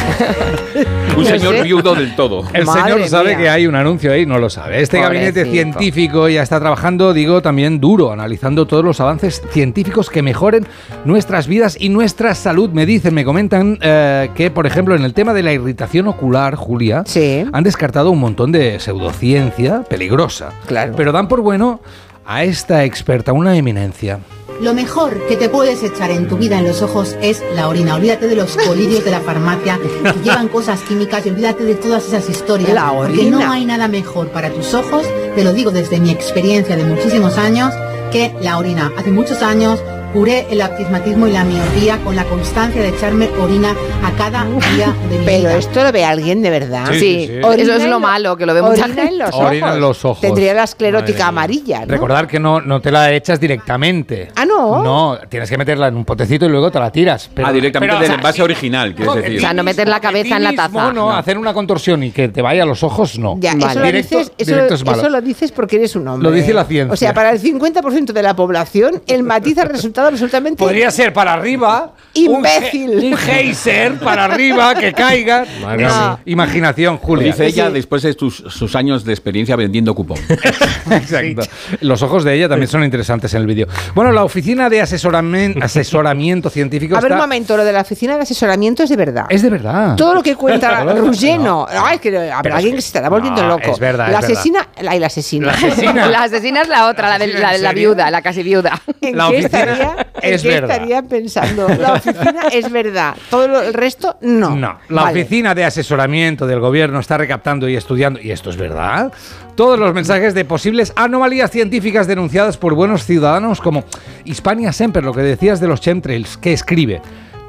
Un 1.18 1.24
No 1.24 1.30
señor 1.30 1.56
sé. 1.56 1.64
viudo 1.64 1.94
del 1.94 2.16
todo. 2.16 2.44
El 2.54 2.66
Madre 2.66 2.94
señor 2.94 3.08
sabe 3.10 3.30
mía. 3.30 3.38
que 3.38 3.50
hay 3.50 3.68
un 3.68 3.76
anuncio 3.76 4.14
ahí, 4.14 4.26
no 4.26 4.38
lo 4.40 4.50
sabe. 4.50 4.82
Este 4.82 5.02
gabinete 5.02 5.44
científico 5.46 6.30
ya 6.30 6.42
está 6.42 6.60
trabajando, 6.60 7.14
digo, 7.14 7.42
también 7.42 7.82
duro, 7.82 8.14
analizando 8.14 8.66
todos 8.66 8.86
los 8.86 9.02
avances 9.02 9.42
científicos 9.52 10.10
que 10.10 10.22
mejoren 10.22 10.66
nuestras 11.04 11.48
vidas 11.48 11.76
y 11.80 11.90
nuestra 11.90 12.34
salud. 12.36 12.70
Me 12.70 12.86
dicen, 12.86 13.14
me 13.14 13.26
comentan 13.26 13.78
eh, 13.82 14.30
que, 14.36 14.52
por 14.52 14.66
ejemplo, 14.68 14.96
en 14.96 15.04
el 15.04 15.14
tema 15.14 15.34
de 15.34 15.44
la 15.44 15.52
irritación 15.52 16.08
ocular, 16.08 16.56
Julia, 16.56 16.91
Sí. 17.06 17.46
han 17.52 17.64
descartado 17.64 18.12
un 18.12 18.20
montón 18.20 18.52
de 18.52 18.80
pseudociencia 18.80 19.84
peligrosa. 19.84 20.50
Claro. 20.68 20.94
Pero 20.96 21.12
dan 21.12 21.28
por 21.28 21.42
bueno 21.42 21.82
a 22.26 22.44
esta 22.44 22.84
experta, 22.86 23.34
una 23.34 23.56
eminencia. 23.58 24.20
Lo 24.62 24.76
mejor 24.76 25.26
que 25.28 25.36
te 25.38 25.50
puedes 25.50 25.82
echar 25.82 26.12
en 26.12 26.28
tu 26.28 26.38
vida 26.38 26.60
en 26.60 26.68
los 26.68 26.84
ojos 26.84 27.16
es 27.22 27.42
la 27.56 27.68
orina. 27.68 27.96
Olvídate 27.96 28.28
de 28.28 28.36
los 28.36 28.56
colirios 28.58 29.04
de 29.04 29.10
la 29.10 29.20
farmacia 29.20 29.80
que 29.82 30.20
llevan 30.24 30.50
cosas 30.50 30.80
químicas 30.82 31.26
y 31.26 31.30
olvídate 31.30 31.64
de 31.64 31.74
todas 31.76 32.06
esas 32.08 32.30
historias. 32.30 32.72
La 32.72 32.92
Porque 32.92 33.22
orina. 33.22 33.40
no 33.40 33.52
hay 33.52 33.66
nada 33.66 33.88
mejor 33.88 34.28
para 34.28 34.52
tus 34.52 34.74
ojos, 34.76 35.04
te 35.36 35.44
lo 35.44 35.52
digo 35.54 35.72
desde 35.72 36.00
mi 36.00 36.12
experiencia 36.12 36.76
de 36.76 36.84
muchísimos 36.84 37.40
años, 37.40 37.74
que 38.12 38.36
la 38.42 38.60
orina. 38.60 38.92
Hace 38.98 39.10
muchos 39.10 39.42
años 39.42 39.80
curé 40.14 40.46
el 40.50 40.62
astigmatismo 40.62 41.28
y 41.28 41.32
la 41.32 41.44
miopía 41.44 41.98
con 42.04 42.16
la 42.16 42.26
constancia 42.26 42.82
de 42.82 42.90
echarme 42.90 43.30
orina 43.42 43.76
a 44.04 44.12
cada 44.18 44.44
día 44.76 44.94
de 45.10 45.20
mi 45.20 45.26
Pero 45.26 45.40
vida. 45.50 45.58
esto 45.58 45.84
lo 45.84 45.92
ve 45.92 46.04
alguien 46.06 46.42
de 46.42 46.50
verdad. 46.50 46.86
Sí, 46.92 47.00
Sí, 47.00 47.32
eso 47.42 47.52
es 47.76 47.84
lo 47.84 47.90
lo- 47.92 48.00
malo, 48.00 48.36
que 48.38 48.46
lo 48.46 48.54
ve 48.54 48.62
mucha 48.62 48.84
Orina 48.84 48.88
gente. 48.88 49.02
en 49.14 49.18
los 49.20 49.34
Orina 49.34 49.66
ojos. 49.68 49.76
en 49.76 49.82
los 49.82 50.06
ojos. 50.06 50.22
Tendría 50.22 50.54
la 50.54 50.64
esclerótica 50.64 51.28
amarilla, 51.28 51.82
¿no? 51.82 51.86
Recordar 51.88 52.28
que 52.28 52.40
no, 52.40 52.62
no 52.62 52.82
te 52.82 52.92
la 52.92 53.12
echas 53.14 53.40
directamente. 53.40 54.30
Ah, 54.36 54.46
¿no? 54.46 54.84
No, 54.84 55.18
tienes 55.30 55.50
que 55.50 55.58
meterla 55.58 55.88
en 55.88 55.96
un 55.96 56.06
potecito 56.06 56.46
y 56.46 56.50
luego 56.50 56.72
te 56.72 56.80
la 56.80 56.92
tiras. 56.92 57.30
Pero, 57.34 57.48
ah, 57.48 57.54
directamente 57.54 57.92
pero, 57.94 57.98
o 57.98 58.02
del 58.02 58.08
sea, 58.08 58.16
envase 58.16 58.42
original, 58.44 58.96
quieres 58.96 59.16
No, 59.16 59.22
decir. 59.22 59.38
O 59.38 59.42
sea, 59.42 59.54
no 59.54 59.64
meter 59.64 59.88
la 59.88 60.00
cabeza 60.00 60.38
en 60.38 60.44
la 60.44 60.54
taza. 60.54 60.92
No, 60.94 61.12
hacer 61.12 61.38
una 61.38 61.54
contorsión 61.54 62.04
y 62.04 62.12
que 62.12 62.28
te 62.30 62.42
vaya 62.42 62.64
a 62.64 62.66
los 62.66 62.84
ojos, 62.84 63.18
no. 63.20 63.38
Ya, 63.40 63.54
Vale. 63.54 63.66
eso, 63.72 63.80
lo 63.80 63.86
Directo- 63.86 64.18
dices, 64.18 64.32
eso, 64.38 64.52
directo 64.52 64.74
es 64.76 64.86
malo. 64.86 64.98
eso 65.02 65.10
lo 65.10 65.22
dices 65.22 65.52
porque 65.52 65.78
eres 65.78 65.96
un 65.96 66.08
hombre. 66.08 66.30
Lo 66.30 66.36
dice 66.36 66.54
la 66.54 66.66
ciencia. 66.66 66.94
O 66.94 66.98
sea, 66.98 67.14
para 67.14 67.32
el 67.32 67.40
50% 67.40 68.14
de 68.14 68.24
la 68.24 68.36
población, 68.36 69.02
el 69.08 69.24
matiz 69.24 69.58
ha 69.58 69.66
resultado 69.66 70.01
absolutamente 70.08 70.58
Podría 70.64 70.92
ser 70.92 71.14
para 71.14 71.34
arriba. 71.34 71.94
Imbécil. 72.14 72.90
Un, 72.90 73.06
un 73.14 73.18
geyser 73.18 73.94
para 74.00 74.26
arriba 74.26 74.76
que 74.76 74.92
caiga. 74.94 75.46
No. 75.78 76.20
Imaginación, 76.26 76.96
Lo 76.96 77.00
Julia. 77.00 77.28
dice 77.28 77.46
ella 77.46 77.68
Sí. 77.68 77.74
después 77.74 78.02
de 78.04 78.14
tus- 78.14 78.44
sus 78.48 78.76
años 78.76 79.04
de 79.06 79.14
experiencia 79.14 79.56
vendiendo 79.56 79.94
cupón. 79.96 80.18
Exacto. 80.92 81.44
Los 81.82 82.02
ojos 82.04 82.24
de 82.24 82.34
ella 82.36 82.50
también 82.50 82.68
son 82.68 82.84
interesantes 82.84 83.34
en 83.34 83.42
el 83.42 83.48
vídeo. 83.48 83.68
Bueno, 83.96 84.12
la 84.12 84.24
oficina 84.24 84.70
de 84.70 84.82
asesoramen- 84.82 85.62
asesoramiento 85.64 86.50
científico 86.50 86.96
A 86.98 87.02
ver, 87.02 87.12
un 87.12 87.18
está- 87.18 87.26
momento, 87.28 87.58
lo 87.58 87.64
de 87.64 87.72
la 87.74 87.82
oficina 87.82 88.16
de 88.16 88.24
asesoramiento 88.24 88.84
es 88.84 88.90
de 88.90 88.96
verdad. 88.96 89.26
Es 89.30 89.42
de 89.42 89.50
verdad. 89.50 89.96
Todo 89.96 90.16
lo 90.16 90.24
que 90.24 90.36
cuenta 90.36 90.84
Ruggiero. 90.96 91.68
Ay, 91.70 91.96
es 91.96 92.02
que 92.02 92.10
habrá 92.18 92.42
Pero 92.42 92.56
alguien 92.56 92.74
que- 92.74 92.78
que 92.78 92.82
se 92.82 92.88
estará 92.88 93.10
volviendo 93.10 93.42
no, 93.42 93.50
loco. 93.50 93.72
es 93.72 93.80
verdad, 93.80 94.10
La 94.12 94.20
es 94.20 94.22
verdad. 94.28 94.32
asesina. 94.32 94.68
Ay, 94.88 95.00
la 95.00 95.08
asesina. 95.08 95.48
La 95.48 95.54
asesina. 95.54 96.08
La 96.12 96.24
asesina 96.24 96.62
es 96.62 96.68
la 96.68 96.88
otra, 96.88 97.10
la 97.10 97.18
de 97.20 97.26
¿En 97.26 97.42
la, 97.42 97.52
de 97.54 97.60
la 97.60 97.72
viuda, 97.74 98.12
la 98.12 98.22
casi 98.22 98.44
viuda. 98.44 98.82
¿En 99.02 99.16
La 99.18 99.30
qué 99.30 99.38
oficina 99.40 99.60
estaría, 99.72 99.91
es 100.22 100.42
qué 100.42 100.48
verdad. 100.48 100.72
estaría 100.72 101.02
pensando? 101.04 101.68
La 101.68 101.94
oficina 101.94 102.44
es 102.52 102.72
verdad. 102.72 103.16
Todo 103.30 103.48
lo- 103.48 103.62
el 103.62 103.74
resto, 103.74 104.18
no. 104.22 104.56
No, 104.56 104.78
la 104.90 105.04
Vale. 105.04 105.22
oficina 105.22 105.56
de 105.56 105.66
asesoramiento 105.66 106.46
del 106.48 106.60
gobierno 106.60 107.00
está 107.00 107.18
recaptando 107.18 107.68
y 107.70 107.76
estudiando, 107.76 108.20
y 108.22 108.32
esto 108.32 108.50
es 108.50 108.58
verdad, 108.58 109.12
todos 109.56 109.78
los 109.80 109.94
mensajes 109.94 110.34
de 110.34 110.46
posibles 110.46 110.94
anomalías 110.96 111.52
científicas 111.52 112.08
denunciadas 112.08 112.58
por 112.58 112.74
buenos 112.74 113.06
ciudadanos 113.06 113.62
como 113.62 113.84
Hispania 114.26 114.72
Semper, 114.74 115.04
lo 115.04 115.14
que 115.14 115.22
decías 115.22 115.60
de 115.60 115.68
los 115.68 115.82
chemtrails, 115.82 116.38
que 116.38 116.54
escribe. 116.54 117.02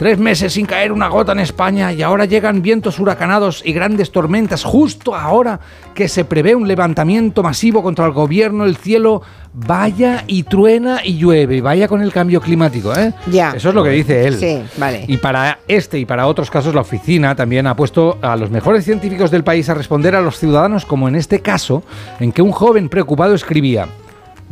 Tres 0.02 0.18
meses 0.18 0.54
sin 0.54 0.66
caer 0.66 0.90
una 0.90 1.06
gota 1.06 1.30
en 1.30 1.38
España 1.38 1.92
y 1.92 2.02
ahora 2.02 2.24
llegan 2.24 2.60
vientos 2.60 2.98
huracanados 2.98 3.62
y 3.64 3.72
grandes 3.72 4.10
tormentas 4.10 4.64
justo 4.64 5.14
ahora 5.14 5.60
que 5.94 6.08
se 6.08 6.24
prevé 6.24 6.56
un 6.56 6.66
levantamiento 6.66 7.44
masivo 7.44 7.84
contra 7.84 8.06
el 8.06 8.10
gobierno, 8.10 8.64
el 8.64 8.76
cielo 8.76 9.22
vaya 9.52 10.24
y 10.26 10.42
truena 10.42 11.02
y 11.04 11.18
llueve 11.18 11.58
y 11.58 11.60
vaya 11.60 11.86
con 11.86 12.02
el 12.02 12.12
cambio 12.12 12.40
climático, 12.40 12.92
¿eh? 12.92 13.14
Ya. 13.30 13.52
Eso 13.54 13.68
es 13.68 13.74
lo 13.76 13.84
que 13.84 13.90
dice 13.90 14.26
él. 14.26 14.40
Sí, 14.40 14.60
vale. 14.76 15.04
Y 15.06 15.18
para 15.18 15.60
este 15.68 16.00
y 16.00 16.04
para 16.04 16.26
otros 16.26 16.50
casos, 16.50 16.74
la 16.74 16.80
oficina 16.80 17.36
también 17.36 17.68
ha 17.68 17.76
puesto 17.76 18.18
a 18.22 18.34
los 18.34 18.50
mejores 18.50 18.84
científicos 18.84 19.30
del 19.30 19.44
país 19.44 19.68
a 19.68 19.74
responder 19.74 20.16
a 20.16 20.20
los 20.20 20.36
ciudadanos, 20.36 20.84
como 20.84 21.06
en 21.06 21.14
este 21.14 21.42
caso, 21.42 21.84
en 22.18 22.32
que 22.32 22.42
un 22.42 22.50
joven 22.50 22.88
preocupado 22.88 23.34
escribía. 23.36 23.86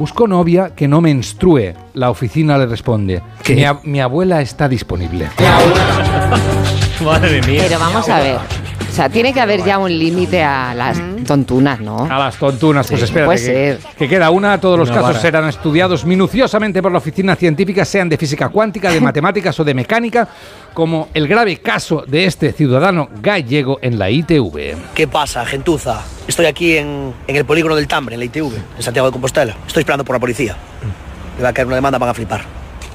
Busco 0.01 0.27
novia 0.27 0.71
que 0.75 0.89
no 0.89 1.03
menstrue. 1.03 1.75
La 1.93 2.09
oficina 2.09 2.57
le 2.57 2.65
responde. 2.65 3.21
Mi, 3.51 3.65
ab- 3.67 3.83
mi 3.85 4.01
abuela 4.01 4.41
está 4.41 4.67
disponible. 4.67 5.29
Madre 7.05 7.43
mía. 7.43 7.65
Pero 7.69 7.79
vamos 7.79 8.09
a 8.09 8.19
ver. 8.21 8.39
O 8.91 8.93
sea, 8.93 9.09
tiene 9.09 9.33
que 9.33 9.41
haber 9.41 9.65
ya 9.65 9.79
un 9.79 9.97
límite 9.97 10.43
a 10.43 10.75
las 10.75 11.01
tontunas, 11.25 11.81
¿no? 11.81 12.05
A 12.11 12.19
las 12.19 12.37
tontunas, 12.37 12.89
pues 12.89 13.01
Sí, 13.01 13.05
espérate. 13.05 13.27
puede 13.27 13.39
que, 13.39 13.45
ser. 13.45 13.79
que 13.97 14.09
queda 14.09 14.31
una. 14.31 14.61
Todos 14.61 14.77
los 14.79 14.89
Una 14.89 14.97
casos 14.97 15.11
vara. 15.11 15.21
serán 15.21 15.49
estudiados 15.49 16.05
minuciosamente 16.05 16.83
por 16.83 16.91
la 16.91 16.99
oficina 16.99 17.37
científica, 17.37 17.85
sean 17.85 18.09
de 18.09 18.17
física 18.17 18.49
cuántica, 18.49 18.91
de 18.91 19.01
matemáticas 19.01 19.59
o 19.61 19.65
de 19.65 19.75
mecánica, 19.75 20.27
como 20.75 21.09
el 21.15 21.29
grave 21.29 21.59
caso 21.59 22.03
de 22.07 22.25
este 22.25 22.53
ciudadano 22.53 23.09
gallego 23.23 23.79
en 23.81 23.97
la 23.99 24.11
ITV. 24.11 24.75
¿Qué 24.93 25.07
pasa, 25.07 25.47
gentuza? 25.47 26.03
Estoy 26.27 26.47
aquí 26.47 26.77
en, 26.77 27.15
en 27.29 27.37
el 27.37 27.45
polígono 27.45 27.77
del 27.77 27.87
Tambre, 27.87 28.15
en 28.15 28.19
la 28.21 28.25
ITV, 28.27 28.53
en 28.77 28.83
Santiago 28.83 29.07
de 29.09 29.13
Compostela. 29.13 29.55
Estoy 29.69 29.83
esperando 29.83 30.05
por 30.05 30.17
la 30.17 30.21
policía. 30.21 30.57
Me 31.37 31.45
va 31.45 31.51
a 31.51 31.53
caer 31.53 31.67
una 31.69 31.77
demanda, 31.77 31.97
van 31.97 32.11
a 32.11 32.15
flipar. 32.15 32.43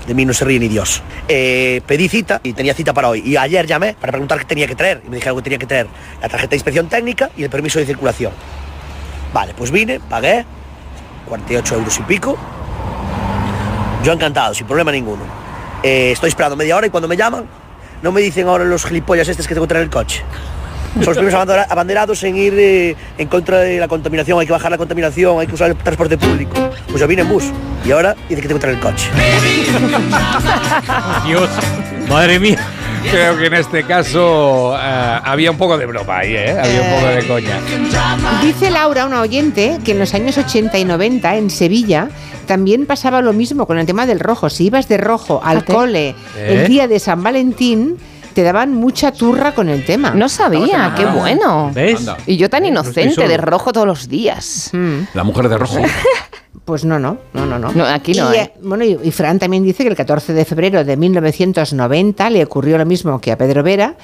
De 0.08 0.14
mí 0.14 0.26
no 0.26 0.34
se 0.34 0.46
ríe 0.46 0.60
ni 0.60 0.68
Dios. 0.68 1.02
Eh, 1.28 1.82
pedí 1.88 2.08
cita 2.08 2.40
y 2.44 2.54
tenía 2.54 2.74
cita 2.74 2.94
para 2.94 3.10
hoy. 3.10 3.24
Y 3.26 3.38
ayer 3.38 3.66
llamé 3.66 3.96
para 4.00 4.12
preguntar 4.12 4.40
qué 4.40 4.46
tenía 4.46 4.68
que 4.68 4.76
traer. 4.76 5.02
Y 5.06 5.10
me 5.10 5.16
dijeron 5.16 5.38
que 5.38 5.44
tenía 5.44 5.58
que 5.58 5.66
traer 5.66 5.88
la 6.22 6.30
tarjeta 6.30 6.52
de 6.52 6.56
inspección 6.58 6.88
técnica 6.88 7.32
y 7.36 7.44
el 7.44 7.50
permiso 7.50 7.80
de 7.80 7.86
circulación. 7.86 8.32
Vale, 9.34 9.54
pues 9.58 9.72
vine, 9.72 10.00
pagué, 10.00 10.46
48 11.28 11.76
euros 11.76 12.00
y 12.00 12.04
pico. 12.04 12.38
Yo 14.04 14.14
encantado, 14.14 14.54
sin 14.54 14.68
problema 14.68 14.92
ninguno. 14.92 15.24
Eh, 15.82 16.12
estoy 16.12 16.30
esperando 16.30 16.56
media 16.56 16.78
hora 16.78 16.88
y 16.88 16.90
cuando 16.90 17.08
me 17.08 17.18
llaman, 17.18 17.46
no 18.02 18.12
me 18.12 18.22
dicen 18.22 18.48
ahora 18.48 18.64
los 18.64 18.86
gilipollas 18.86 19.28
estos 19.28 19.48
que 19.48 19.56
tengo 19.56 19.66
que 19.66 19.70
traer 19.70 19.86
el 19.86 19.90
coche. 19.90 20.24
Son 20.96 21.06
los 21.06 21.18
primeros 21.18 21.34
abandera- 21.40 21.68
abanderados 21.70 22.24
en 22.24 22.36
ir 22.38 22.54
eh, 22.58 22.96
en 23.18 23.28
contra 23.28 23.60
de 23.60 23.80
la 23.80 23.88
contaminación, 23.88 24.40
hay 24.40 24.46
que 24.48 24.54
bajar 24.54 24.72
la 24.72 24.78
contaminación, 24.78 25.40
hay 25.40 25.48
que 25.48 25.54
usar 25.56 25.72
el 25.72 25.76
transporte 25.78 26.18
público. 26.18 26.54
Pues 26.88 27.00
yo 27.00 27.08
vine 27.08 27.22
en 27.24 27.30
bus 27.30 27.46
y 27.86 27.92
ahora 27.92 28.16
dice 28.30 28.42
que 28.42 28.48
tengo 28.48 28.60
que 28.60 28.62
traer 28.62 28.76
el 28.78 28.82
coche. 28.82 29.10
Dios. 31.26 31.50
Madre 32.10 32.40
mía. 32.40 32.60
Creo 33.10 33.38
que 33.38 33.46
en 33.48 33.54
este 33.54 33.84
caso 33.84 34.76
eh, 34.76 35.20
había 35.24 35.52
un 35.52 35.58
poco 35.58 35.78
de 35.78 35.86
broma 35.86 36.20
ahí, 36.20 36.34
¿eh? 36.36 36.58
Había 36.60 36.82
un 36.82 36.96
poco 36.96 37.08
de 37.08 37.28
coña. 37.28 37.60
Dice 38.42 38.72
Laura, 38.72 39.06
una 39.06 39.22
oyente, 39.22 39.78
que 39.86 39.92
en 39.92 40.00
los 40.00 40.14
años 40.16 40.38
80 40.38 40.78
y 40.80 40.86
90 40.86 41.36
en 41.36 41.50
Sevilla 41.52 42.10
también 42.48 42.86
pasaba 42.88 43.22
lo 43.22 43.32
mismo 43.34 43.68
con 43.68 43.78
el 43.78 43.86
tema 43.86 44.08
del 44.08 44.20
rojo. 44.20 44.50
Si 44.50 44.66
ibas 44.66 44.88
de 44.88 44.98
rojo 44.98 45.40
al 45.44 45.58
Fíjate. 45.62 45.74
cole 45.74 46.10
¿Eh? 46.36 46.62
el 46.64 46.68
día 46.68 46.88
de 46.88 47.00
San 47.00 47.22
Valentín, 47.22 47.98
te 48.36 48.44
daban 48.44 48.74
mucha 48.74 49.14
turra 49.14 49.56
con 49.56 49.70
el 49.70 49.86
tema. 49.86 50.12
No 50.12 50.28
sabía, 50.28 50.94
qué 50.96 51.06
bueno. 51.06 51.72
¿Ves? 51.74 52.00
Anda. 52.02 52.18
Y 52.28 52.36
yo 52.36 52.50
tan 52.50 52.66
estoy 52.66 52.72
inocente, 52.72 53.28
de 53.28 53.38
rojo 53.38 53.72
todos 53.72 53.88
los 53.88 54.10
días. 54.10 54.72
La 55.14 55.24
mujer 55.24 55.50
de 55.50 55.58
rojo. 55.58 55.80
Pues 56.64 56.84
no, 56.84 56.98
no, 56.98 57.20
no, 57.34 57.46
no. 57.46 57.60
no. 57.60 57.72
No, 57.74 57.86
aquí 57.86 58.14
no, 58.14 58.34
Y, 58.34 58.38
¿eh? 58.38 58.42
eh, 58.42 58.54
bueno, 58.64 58.84
y, 58.84 58.98
y 59.04 59.12
Fran 59.12 59.38
también 59.38 59.64
dice 59.64 59.84
que 59.84 59.90
el 59.90 59.96
14 59.96 60.34
de 60.34 60.46
febrero 60.46 60.84
de 60.84 60.98
1990 60.98 62.28
le 62.32 62.44
ocurrió 62.44 62.80
lo 62.80 62.88
mismo 62.88 63.22
que 63.22 63.32
a 63.32 63.38
Pedro 63.38 63.62
Vera, 63.62 63.96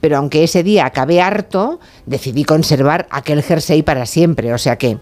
pero 0.00 0.16
aunque 0.16 0.42
ese 0.42 0.64
día 0.64 0.84
acabé 0.84 1.20
harto, 1.20 1.78
decidí 2.06 2.42
conservar 2.42 3.06
aquel 3.10 3.40
jersey 3.44 3.82
para 3.82 4.04
siempre. 4.04 4.52
O 4.52 4.58
sea 4.58 4.76
que. 4.76 4.98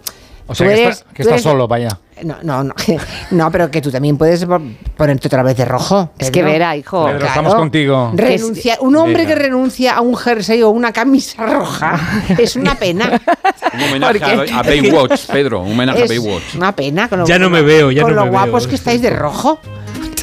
O 0.49 0.55
sea, 0.55 0.67
que, 0.67 0.87
está, 0.87 1.05
que 1.13 1.21
está 1.23 1.33
eres- 1.35 1.43
solo, 1.43 1.67
vaya. 1.67 1.89
No, 2.23 2.37
no, 2.41 2.63
no, 2.63 2.73
no, 3.31 3.51
pero 3.51 3.69
que 3.69 3.79
tú 3.81 3.91
también 3.91 4.17
puedes 4.17 4.43
po- 4.45 4.59
ponerte 4.95 5.27
otra 5.27 5.43
vez 5.43 5.55
de 5.57 5.65
rojo. 5.65 6.09
Es 6.17 6.31
que 6.31 6.41
verá, 6.41 6.75
hijo. 6.75 7.05
Pedro, 7.05 7.25
estamos 7.27 7.53
contigo. 7.53 8.11
Renuncia- 8.15 8.77
un 8.81 8.95
hombre 8.95 9.23
Venga. 9.23 9.35
que 9.35 9.41
renuncia 9.43 9.95
a 9.95 10.01
un 10.01 10.15
jersey 10.15 10.63
o 10.63 10.69
una 10.69 10.91
camisa 10.91 11.45
roja 11.45 11.99
es 12.39 12.55
una 12.55 12.75
pena. 12.75 13.21
Un 13.73 13.83
homenaje 13.83 14.23
a, 14.53 14.59
a 14.59 14.63
Baywatch, 14.63 15.25
Pedro. 15.27 15.61
Un 15.61 15.73
homenaje 15.73 16.01
a 16.01 16.05
Es 16.05 16.09
Baywatch. 16.09 16.55
una 16.55 16.71
pena. 16.71 17.07
Con 17.09 17.19
lo, 17.19 17.25
Ya 17.27 17.37
no 17.37 17.49
me 17.49 17.61
veo, 17.61 17.91
ya 17.91 18.01
con 18.01 18.11
no 18.11 18.21
lo 18.21 18.25
me 18.25 18.31
guapos 18.31 18.63
veo, 18.63 18.69
que 18.69 18.75
estáis 18.75 19.01
de 19.01 19.09
rojo. 19.11 19.59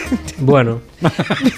Bueno, 0.39 0.81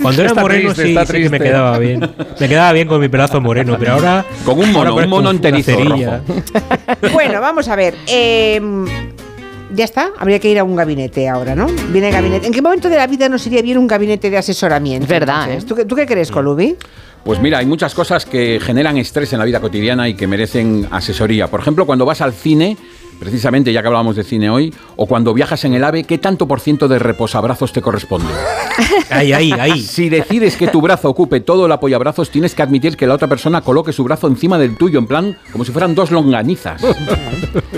cuando 0.02 0.22
era 0.22 0.30
Está 0.30 0.40
moreno 0.40 0.68
triste, 0.74 0.82
sí, 0.84 0.88
está 0.90 1.06
sí 1.06 1.22
que 1.22 1.30
me 1.30 1.40
quedaba 1.40 1.78
bien. 1.78 2.00
Me 2.38 2.48
quedaba 2.48 2.72
bien 2.72 2.86
con 2.88 3.00
mi 3.00 3.08
pelazo 3.08 3.40
moreno, 3.40 3.76
pero 3.78 3.92
ahora... 3.94 4.24
Con 4.44 4.58
un 4.58 4.72
mono, 4.72 4.94
un 4.96 5.08
mono 5.08 5.30
enterizo 5.30 5.72
cerilla. 5.72 6.20
Bueno, 7.12 7.40
vamos 7.40 7.68
a 7.68 7.76
ver. 7.76 7.94
eh, 8.06 8.60
ya 9.74 9.84
está, 9.84 10.10
habría 10.18 10.38
que 10.38 10.48
ir 10.50 10.58
a 10.58 10.64
un 10.64 10.76
gabinete 10.76 11.28
ahora, 11.28 11.54
¿no? 11.56 11.66
Viene 11.90 12.08
el 12.08 12.14
gabinete. 12.14 12.46
¿En 12.46 12.52
qué 12.52 12.62
momento 12.62 12.88
de 12.88 12.96
la 12.96 13.06
vida 13.06 13.28
nos 13.28 13.44
iría 13.46 13.62
bien 13.62 13.78
un 13.78 13.86
gabinete 13.86 14.30
de 14.30 14.38
asesoramiento? 14.38 15.04
Es 15.04 15.10
verdad? 15.10 15.50
¿eh? 15.50 15.58
¿Tú, 15.66 15.74
qué- 15.74 15.84
¿Tú 15.84 15.96
qué 15.96 16.06
crees, 16.06 16.30
Colubi? 16.30 16.76
Pues 17.24 17.40
mira, 17.40 17.58
hay 17.58 17.66
muchas 17.66 17.92
cosas 17.92 18.24
que 18.24 18.60
generan 18.62 18.96
estrés 18.98 19.32
en 19.32 19.40
la 19.40 19.44
vida 19.44 19.58
cotidiana 19.60 20.08
y 20.08 20.14
que 20.14 20.28
merecen 20.28 20.86
asesoría. 20.92 21.48
Por 21.48 21.58
ejemplo, 21.60 21.84
cuando 21.84 22.04
vas 22.06 22.20
al 22.20 22.32
cine, 22.32 22.76
precisamente 23.18 23.72
ya 23.72 23.82
que 23.82 23.88
hablábamos 23.88 24.16
de 24.16 24.24
cine 24.24 24.50
hoy, 24.50 24.74
o 24.96 25.06
cuando 25.06 25.34
viajas 25.34 25.64
en 25.64 25.74
el 25.74 25.84
AVE, 25.84 26.04
¿qué 26.04 26.18
tanto 26.18 26.46
por 26.46 26.60
ciento 26.60 26.88
de 26.88 26.98
reposabrazos 26.98 27.72
te 27.72 27.82
corresponde? 27.82 28.28
Ahí, 29.10 29.32
ahí, 29.32 29.52
ahí. 29.52 29.80
Si 29.80 30.10
decides 30.10 30.56
que 30.56 30.68
tu 30.68 30.82
brazo 30.82 31.08
ocupe 31.08 31.40
todo 31.40 31.64
el 31.64 31.72
apoyabrazos, 31.72 32.28
tienes 32.28 32.54
que 32.54 32.62
admitir 32.62 32.96
que 32.96 33.06
la 33.06 33.14
otra 33.14 33.28
persona 33.28 33.62
coloque 33.62 33.92
su 33.92 34.04
brazo 34.04 34.26
encima 34.26 34.58
del 34.58 34.76
tuyo, 34.76 34.98
en 34.98 35.06
plan 35.06 35.38
como 35.50 35.64
si 35.64 35.72
fueran 35.72 35.94
dos 35.94 36.10
longanizas. 36.10 36.82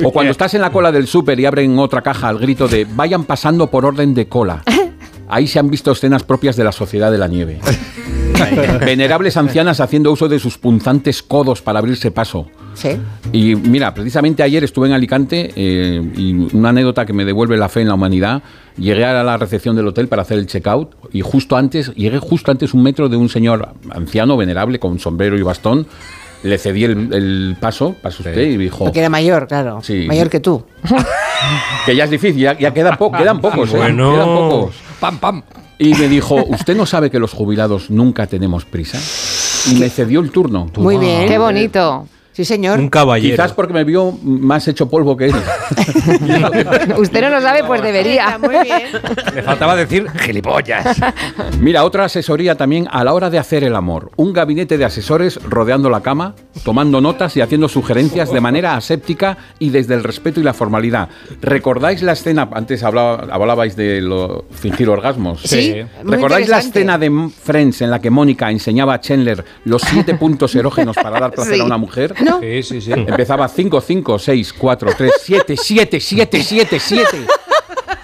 O 0.04 0.12
cuando 0.12 0.32
estás 0.32 0.54
en 0.54 0.60
la 0.60 0.70
cola 0.70 0.92
del 0.92 1.06
súper 1.06 1.38
y 1.40 1.46
abren 1.46 1.78
otra 1.78 2.02
caja 2.02 2.28
al 2.28 2.38
grito 2.38 2.68
de 2.68 2.84
vayan 2.84 3.24
pasando 3.24 3.68
por 3.68 3.84
orden 3.84 4.14
de 4.14 4.28
cola. 4.28 4.62
Ahí 5.28 5.46
se 5.46 5.58
han 5.58 5.70
visto 5.70 5.92
escenas 5.92 6.22
propias 6.22 6.56
de 6.56 6.64
la 6.64 6.72
sociedad 6.72 7.10
de 7.10 7.18
la 7.18 7.28
nieve. 7.28 7.60
Venerables 8.80 9.36
ancianas 9.36 9.80
haciendo 9.80 10.12
uso 10.12 10.28
de 10.28 10.38
sus 10.38 10.58
punzantes 10.58 11.22
codos 11.22 11.60
para 11.60 11.78
abrirse 11.80 12.10
paso. 12.10 12.46
Sí. 12.78 12.96
Y 13.32 13.56
mira, 13.56 13.92
precisamente 13.92 14.42
ayer 14.42 14.62
estuve 14.62 14.86
en 14.86 14.94
Alicante 14.94 15.52
eh, 15.56 16.00
y 16.16 16.54
una 16.56 16.68
anécdota 16.68 17.04
que 17.04 17.12
me 17.12 17.24
devuelve 17.24 17.56
la 17.56 17.68
fe 17.68 17.80
en 17.80 17.88
la 17.88 17.94
humanidad. 17.94 18.42
Llegué 18.76 19.04
a 19.04 19.22
la 19.24 19.36
recepción 19.36 19.74
del 19.74 19.88
hotel 19.88 20.06
para 20.06 20.22
hacer 20.22 20.38
el 20.38 20.46
checkout 20.46 20.94
y 21.12 21.20
justo 21.20 21.56
antes, 21.56 21.92
llegué 21.96 22.18
justo 22.20 22.50
antes 22.52 22.74
un 22.74 22.82
metro 22.84 23.08
de 23.08 23.16
un 23.16 23.28
señor 23.28 23.70
anciano, 23.90 24.36
venerable, 24.36 24.78
con 24.78 24.98
sombrero 25.00 25.36
y 25.36 25.42
bastón. 25.42 25.86
Le 26.44 26.56
cedí 26.56 26.84
el, 26.84 27.12
el 27.12 27.56
paso, 27.58 27.96
pasa 28.00 28.18
usted, 28.20 28.38
y 28.40 28.56
dijo 28.56 28.84
Porque 28.84 29.00
era 29.00 29.08
mayor, 29.08 29.48
claro. 29.48 29.80
Sí. 29.82 30.04
Mayor 30.06 30.30
que 30.30 30.38
tú. 30.38 30.64
que 31.86 31.96
ya 31.96 32.04
es 32.04 32.10
difícil, 32.10 32.40
ya, 32.40 32.56
ya 32.56 32.72
queda 32.72 32.96
po- 32.96 33.10
quedan 33.10 33.40
pocos, 33.40 33.74
¿eh? 33.74 33.76
Bueno. 33.76 34.12
quedan 34.12 34.26
pocos. 34.26 34.74
Pam, 35.00 35.18
pam. 35.18 35.42
Y 35.80 35.94
me 35.94 36.08
dijo, 36.08 36.36
¿usted 36.48 36.76
no 36.76 36.86
sabe 36.86 37.10
que 37.10 37.18
los 37.18 37.32
jubilados 37.32 37.90
nunca 37.90 38.26
tenemos 38.28 38.64
prisa? 38.64 38.98
Y 39.70 39.74
me 39.80 39.88
cedió 39.90 40.20
el 40.20 40.30
turno. 40.30 40.68
Muy 40.76 40.96
bien. 40.98 41.26
Qué 41.28 41.38
bonito. 41.38 42.06
Sí, 42.38 42.44
señor. 42.44 42.78
Un 42.78 42.88
caballero. 42.88 43.32
Quizás 43.34 43.52
porque 43.52 43.72
me 43.74 43.82
vio 43.82 44.12
más 44.22 44.68
hecho 44.68 44.88
polvo 44.88 45.16
que 45.16 45.24
él. 45.24 45.34
Usted 46.96 47.20
no 47.22 47.30
lo 47.30 47.40
sabe, 47.40 47.64
pues 47.64 47.82
debería. 47.82 48.38
Muy 48.38 48.54
bien. 48.62 48.82
Le 49.34 49.42
faltaba 49.42 49.74
decir 49.74 50.06
gilipollas. 50.20 51.00
Mira, 51.58 51.82
otra 51.82 52.04
asesoría 52.04 52.54
también 52.54 52.86
a 52.92 53.02
la 53.02 53.12
hora 53.14 53.28
de 53.28 53.40
hacer 53.40 53.64
el 53.64 53.74
amor. 53.74 54.12
Un 54.14 54.32
gabinete 54.32 54.78
de 54.78 54.84
asesores 54.84 55.40
rodeando 55.42 55.90
la 55.90 56.00
cama, 56.00 56.36
tomando 56.64 57.00
notas 57.00 57.36
y 57.36 57.40
haciendo 57.40 57.68
sugerencias 57.68 58.32
de 58.32 58.40
manera 58.40 58.76
aséptica 58.76 59.36
y 59.58 59.70
desde 59.70 59.94
el 59.94 60.04
respeto 60.04 60.38
y 60.38 60.44
la 60.44 60.54
formalidad. 60.54 61.08
¿Recordáis 61.42 62.02
la 62.02 62.12
escena? 62.12 62.48
Antes 62.52 62.84
hablaba- 62.84 63.26
hablabais 63.32 63.74
de 63.74 64.00
lo, 64.00 64.44
fingir 64.52 64.88
orgasmos. 64.88 65.40
Sí, 65.42 65.74
¿Recordáis 66.04 66.48
la 66.48 66.60
escena 66.60 66.98
de 66.98 67.30
Friends 67.42 67.82
en 67.82 67.90
la 67.90 68.00
que 68.00 68.10
Mónica 68.10 68.48
enseñaba 68.48 68.94
a 68.94 69.00
Chandler 69.00 69.44
los 69.64 69.82
siete 69.82 70.14
puntos 70.14 70.54
erógenos 70.54 70.94
para 70.94 71.18
dar 71.18 71.32
placer 71.32 71.54
Sí. 71.56 71.60
a 71.60 71.64
una 71.64 71.78
mujer? 71.78 72.14
No. 72.28 72.40
Sí, 72.40 72.62
sí, 72.62 72.80
sí. 72.80 72.92
Empezaba 72.92 73.48
5, 73.48 73.80
5, 73.80 74.18
6, 74.18 74.52
4, 74.52 74.90
3, 74.96 75.12
7, 75.20 75.56
7, 75.56 76.00
7, 76.00 76.42
7, 76.42 76.78
7. 76.78 77.26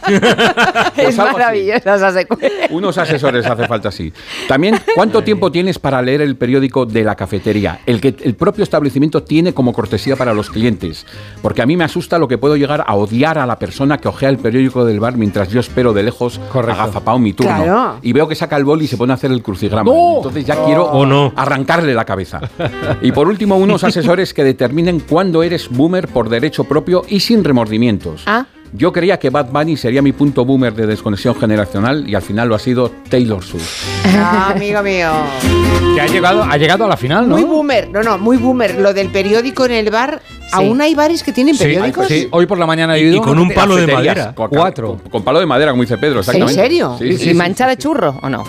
Es 0.08 0.20
Pues 0.94 1.18
así. 1.18 1.33
maravillosa 1.33 1.94
esa 1.97 2.10
secuencia. 2.12 2.50
Unos 2.70 2.99
asesores 2.99 3.47
hace 3.47 3.66
falta 3.66 3.89
así. 3.89 4.12
También, 4.49 4.76
¿cuánto 4.94 5.23
tiempo 5.23 5.50
tienes 5.50 5.78
para 5.78 6.00
leer 6.02 6.20
el 6.20 6.36
periódico 6.36 6.86
de 6.86 7.05
la 7.05 7.15
cafetería? 7.15 7.81
El 7.86 8.00
que 8.00 8.15
el 8.23 8.34
propio 8.34 8.62
establecimiento 8.65 9.23
tiene 9.23 9.52
como 9.55 9.73
cortesía 9.73 10.16
para 10.16 10.34
los 10.34 10.50
clientes. 10.50 11.07
Porque 11.42 11.62
a 11.62 11.66
mí 11.66 11.76
me 11.76 11.84
asusta 11.84 12.18
lo 12.18 12.28
que 12.28 12.39
puedo 12.39 12.57
llegar 12.57 12.84
a 12.86 12.94
odiar 12.94 13.39
a 13.39 13.47
la 13.47 13.58
persona 13.58 13.99
que 13.99 14.08
ojea 14.08 14.28
el 14.28 14.39
periódico 14.39 14.84
del 14.84 15.00
bar 15.00 15.16
mientras 15.16 15.49
yo 15.49 15.60
espero 15.60 15.92
de 15.92 16.02
lejos 16.02 16.41
Correcto. 16.52 16.81
agazapado 16.83 17.18
mi 17.18 17.33
turno. 17.33 17.57
Claro. 17.65 17.99
Y 18.02 18.12
veo 18.12 18.28
que 18.28 18.34
saca 18.34 18.57
el 18.57 18.65
boli 18.65 18.84
y 18.84 18.89
se 18.89 18.97
pone 18.97 19.12
a 19.12 19.16
hacer 19.16 19.31
el 19.31 19.42
crucigrama. 19.42 19.91
¡No! 19.91 20.16
Entonces 20.18 20.44
ya 20.44 20.65
quiero 20.65 20.84
Oh, 20.84 21.07
no. 21.07 21.33
arrancarle 21.36 21.94
la 21.94 22.05
cabeza. 22.05 22.41
Y 23.02 23.12
por 23.12 23.28
último, 23.28 23.57
unos 23.57 23.84
asesores 23.84 24.34
que 24.34 24.44
determinen 24.44 25.00
cuándo 25.00 25.42
eres 25.42 25.68
boomer 25.70 26.08
por 26.08 26.28
derecho 26.28 26.65
propio 26.65 27.02
y 27.08 27.20
sin 27.20 27.42
remordimientos. 27.44 28.23
Ah. 28.26 28.47
Yo 28.76 28.92
creía 28.92 29.20
que 29.20 29.30
Bad 29.30 29.50
Bunny 29.52 29.76
sería 29.76 30.02
mi 30.02 30.10
punto 30.12 30.44
boomer 30.44 30.74
de 30.74 30.84
desconexión 30.88 31.36
generacional 31.36 32.08
y 32.08 32.16
al 32.16 32.22
final 32.22 32.48
lo 32.48 32.56
ha 32.56 32.58
sido 32.58 32.90
Taylor 33.08 33.40
Swift. 33.44 33.84
Ah, 34.16 34.50
amigo 34.52 34.82
mío. 34.82 35.10
Que 35.94 36.00
ha 36.00 36.06
llegado, 36.08 36.42
ha 36.42 36.56
llegado 36.56 36.84
a 36.84 36.88
la 36.88 36.96
final, 36.96 37.28
¿no? 37.28 37.36
Muy 37.36 37.44
boomer. 37.44 37.88
No, 37.90 38.02
no, 38.02 38.18
muy 38.18 38.36
boomer. 38.36 38.76
Lo 38.80 38.92
del 38.92 39.10
periódico 39.10 39.64
en 39.66 39.72
el 39.72 39.90
bar. 39.90 40.20
¿Aún 40.50 40.80
hay 40.80 40.96
bares 40.96 41.22
que 41.22 41.32
tienen 41.32 41.54
Sí, 41.54 41.62
periódicos? 41.62 42.08
sí, 42.08 42.26
hoy 42.32 42.46
por 42.46 42.58
la 42.58 42.66
mañana 42.66 42.96
he 42.96 43.00
Y- 43.00 43.06
ido 43.10 43.16
y 43.18 43.20
con 43.20 43.38
un 43.38 43.48
palo 43.52 43.76
de 43.76 43.86
madera. 43.86 44.34
con- 44.34 44.48
Cuatro. 44.50 44.96
Con, 45.02 45.10
con 45.10 45.22
palo 45.22 45.38
de 45.38 45.46
madera, 45.46 45.70
como 45.70 45.82
dice 45.84 45.96
Pedro, 45.96 46.18
exactamente. 46.20 46.60
serio? 46.60 46.96
Sí, 46.98 47.04
¿Y 47.04 47.16
sí, 47.16 47.24
sí. 47.26 47.34
mancha 47.34 47.68
de 47.68 47.76
churro 47.76 48.18
o 48.22 48.28
no? 48.28 48.42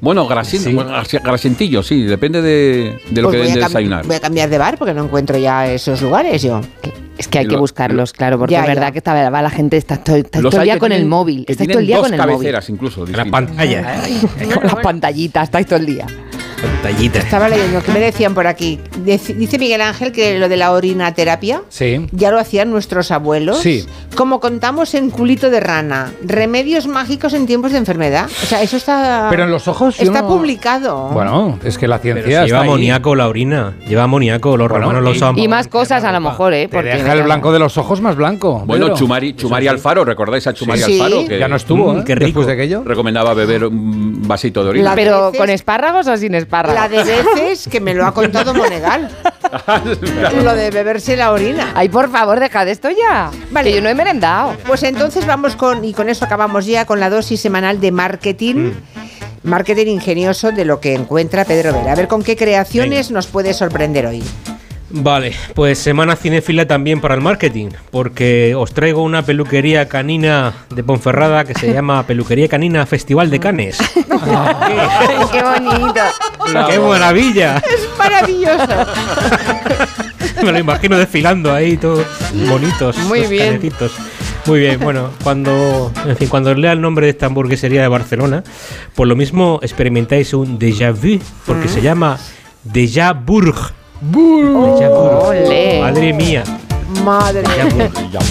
Bueno, 0.00 0.28
grasin- 0.28 0.58
Sí. 1.06 1.18
grasentillo, 1.22 1.82
sí, 1.84 2.02
depende 2.02 2.42
de, 2.42 3.00
de 3.10 3.22
lo 3.22 3.28
Pues 3.28 3.40
que 3.42 3.46
den 3.48 3.52
a 3.52 3.60
de 3.60 3.64
desayunar. 3.64 4.06
voy 4.06 4.16
a 4.16 4.20
cambiar 4.20 4.48
de 4.50 4.58
bar 4.58 4.76
porque 4.76 4.94
no 4.94 5.04
encuentro 5.04 5.38
ya 5.38 5.66
esos 5.72 6.02
lugares 6.02 6.42
yo. 6.42 6.60
Es 7.18 7.26
que 7.28 7.40
hay 7.40 7.46
que 7.46 7.54
lo- 7.54 7.60
buscarlos, 7.60 8.12
claro, 8.12 8.38
porque 8.38 8.52
Ya, 8.52 8.60
es 8.60 8.66
ya. 8.68 8.74
verdad 8.74 8.92
que 8.92 8.98
está, 8.98 9.28
va 9.30 9.42
la 9.42 9.50
gente 9.50 9.76
está, 9.76 9.96
todo, 9.98 10.16
está 10.16 10.38
el 10.38 10.62
día 10.62 10.78
con 10.78 10.92
el 10.92 11.04
móvil. 11.04 11.44
tienen 11.46 11.68
todo 11.68 11.80
el 11.80 11.86
día 11.86 11.96
dos 11.96 12.04
con 12.06 12.14
el 12.14 12.20
móvil. 12.20 12.34
cabeceras 12.36 12.70
incluso. 12.70 13.00
La 13.00 13.24
distintas. 13.24 13.30
pantalla. 13.32 14.02
Con 14.54 14.62
las 14.64 14.74
pantallitas, 14.76 15.44
estáis 15.44 15.66
todo 15.66 15.78
el 15.80 15.86
día. 15.86 16.06
Pantallita. 16.60 17.18
Estaba 17.20 17.48
leyendo 17.48 17.82
que 17.82 17.92
me 17.92 18.00
decían 18.00 18.34
por 18.34 18.46
aquí. 18.46 18.80
Dice 19.04 19.58
Miguel 19.58 19.80
Ángel 19.80 20.12
que 20.12 20.38
lo 20.38 20.48
de 20.48 20.56
la 20.56 20.72
orinaterapia 20.72 21.62
Sí. 21.68 22.06
ya 22.12 22.30
lo 22.30 22.38
hacían 22.38 22.70
nuestros 22.70 23.10
abuelos. 23.10 23.58
Sí. 23.60 23.86
Como 24.16 24.40
contamos 24.40 24.94
en 24.94 25.10
Culito 25.10 25.50
de 25.50 25.60
Rana. 25.60 26.12
Remedios 26.24 26.86
mágicos 26.86 27.34
en 27.34 27.46
tiempos 27.46 27.72
de 27.72 27.78
enfermedad. 27.78 28.26
O 28.26 28.46
sea, 28.46 28.62
eso 28.62 28.76
está. 28.76 29.28
Pero 29.30 29.44
en 29.44 29.50
los 29.50 29.68
ojos 29.68 30.00
Está 30.00 30.22
no- 30.22 30.28
publicado. 30.28 31.08
Bueno, 31.10 31.58
es 31.64 31.78
que 31.78 31.86
la 31.86 32.00
Pero 32.00 32.16
ciencia 32.20 32.42
si 32.42 32.46
lleva 32.48 32.62
ahí. 32.62 32.68
amoníaco 32.68 33.14
la 33.14 33.28
orina. 33.28 33.74
Lleva 33.86 34.04
amoníaco. 34.04 34.56
Los 34.56 34.68
Bueno, 34.68 34.84
romanos 34.86 35.04
lo 35.04 35.10
y- 35.12 35.16
usaban. 35.16 35.38
Y 35.38 35.46
más 35.48 35.68
cosas 35.68 36.02
a 36.04 36.12
lo 36.12 36.20
mejor, 36.20 36.54
¿eh? 36.54 36.66
Te 36.68 36.74
Porque 36.76 36.90
deja 36.90 37.12
el 37.12 37.22
blanco 37.22 37.52
de 37.52 37.58
los 37.60 37.78
ojos 37.78 38.00
más 38.00 38.16
blanco. 38.16 38.62
Bueno, 38.66 38.86
Pedro. 38.86 38.98
Chumari, 38.98 39.34
Chumari 39.36 39.68
Alfaro, 39.68 40.04
¿recordáis 40.04 40.46
a 40.46 40.54
Chumari 40.54 40.80
Sí. 40.80 41.00
Alfaro? 41.00 41.24
Que 41.26 41.38
Ya 41.38 41.48
no 41.48 41.56
estuvo, 41.56 41.92
Mm, 41.94 41.98
¿eh? 42.00 42.02
qué 42.04 42.14
rico. 42.14 42.26
Después 42.40 42.46
de 42.48 42.52
aquello. 42.54 42.82
recomendaba 42.84 43.34
beber 43.34 43.64
un 43.66 44.26
vasito 44.26 44.64
de 44.64 44.70
orina. 44.70 44.90
La- 44.90 44.94
Pero 44.96 45.32
con 45.36 45.48
espárragos 45.50 46.06
o 46.08 46.16
sin 46.16 46.34
espárragos. 46.34 46.47
La 46.50 46.88
de 46.88 47.04
veces 47.04 47.68
que 47.68 47.80
me 47.80 47.94
lo 47.94 48.06
ha 48.06 48.14
contado 48.14 48.54
Monegal. 48.54 49.10
lo 50.42 50.54
de 50.54 50.70
beberse 50.70 51.16
la 51.16 51.32
orina. 51.32 51.72
Ay, 51.74 51.88
por 51.88 52.10
favor, 52.10 52.40
deja 52.40 52.64
de 52.64 52.72
esto 52.72 52.88
ya. 52.90 53.30
Vale. 53.50 53.70
Que 53.70 53.76
yo 53.76 53.82
no 53.82 53.88
he 53.88 53.94
merendado. 53.94 54.56
Pues 54.66 54.82
entonces 54.82 55.26
vamos 55.26 55.56
con, 55.56 55.84
y 55.84 55.92
con 55.92 56.08
eso 56.08 56.24
acabamos 56.24 56.66
ya 56.66 56.84
con 56.84 57.00
la 57.00 57.10
dosis 57.10 57.40
semanal 57.40 57.80
de 57.80 57.92
marketing. 57.92 58.72
Marketing 59.42 59.86
ingenioso 59.86 60.50
de 60.50 60.64
lo 60.64 60.80
que 60.80 60.94
encuentra 60.94 61.44
Pedro 61.44 61.72
Vera. 61.72 61.92
A 61.92 61.94
ver 61.94 62.08
con 62.08 62.22
qué 62.22 62.36
creaciones 62.36 63.10
nos 63.10 63.26
puede 63.26 63.54
sorprender 63.54 64.06
hoy. 64.06 64.22
Vale, 64.90 65.34
pues 65.54 65.78
semana 65.78 66.16
cinéfila 66.16 66.66
también 66.66 67.00
para 67.02 67.14
el 67.14 67.20
marketing, 67.20 67.68
porque 67.90 68.54
os 68.56 68.72
traigo 68.72 69.02
una 69.02 69.22
peluquería 69.22 69.86
canina 69.86 70.54
de 70.74 70.82
Ponferrada 70.82 71.44
que 71.44 71.52
se 71.54 71.70
llama 71.74 72.06
Peluquería 72.06 72.48
Canina 72.48 72.86
Festival 72.86 73.28
de 73.30 73.38
Canes. 73.38 73.76
Qué 73.94 75.42
bonito. 75.42 76.00
¡Qué 76.70 76.78
maravilla! 76.78 77.58
Es 77.58 77.88
maravilloso. 77.98 78.66
Me 80.42 80.52
lo 80.52 80.58
imagino 80.58 80.96
desfilando 80.96 81.52
ahí, 81.52 81.76
todos 81.76 82.06
bonitos. 82.48 82.96
Muy 82.98 83.20
los 83.22 83.28
bien. 83.30 83.46
canecitos. 83.46 83.92
Muy 84.46 84.60
bien, 84.60 84.80
bueno, 84.80 85.10
cuando, 85.22 85.92
en 86.06 86.16
fin, 86.16 86.28
cuando 86.28 86.54
lea 86.54 86.72
el 86.72 86.80
nombre 86.80 87.04
de 87.06 87.10
esta 87.10 87.26
hamburguesería 87.26 87.82
de 87.82 87.88
Barcelona, 87.88 88.42
pues 88.94 89.06
lo 89.06 89.16
mismo 89.16 89.58
experimentáis 89.62 90.32
un 90.32 90.58
déjà 90.58 90.92
vu, 90.92 91.20
porque 91.44 91.66
Mm. 91.66 91.70
se 91.70 91.82
llama 91.82 92.18
Déjà 92.64 93.12
Burg. 93.12 93.56
Ole. 94.14 95.80
Madre 95.80 96.12
mía. 96.12 96.44
Madre 97.04 97.42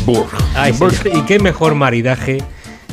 Burg. 0.06 0.28
Ay, 0.56 0.74
y 1.14 1.22
qué 1.22 1.40
mejor 1.40 1.76
maridaje. 1.76 2.42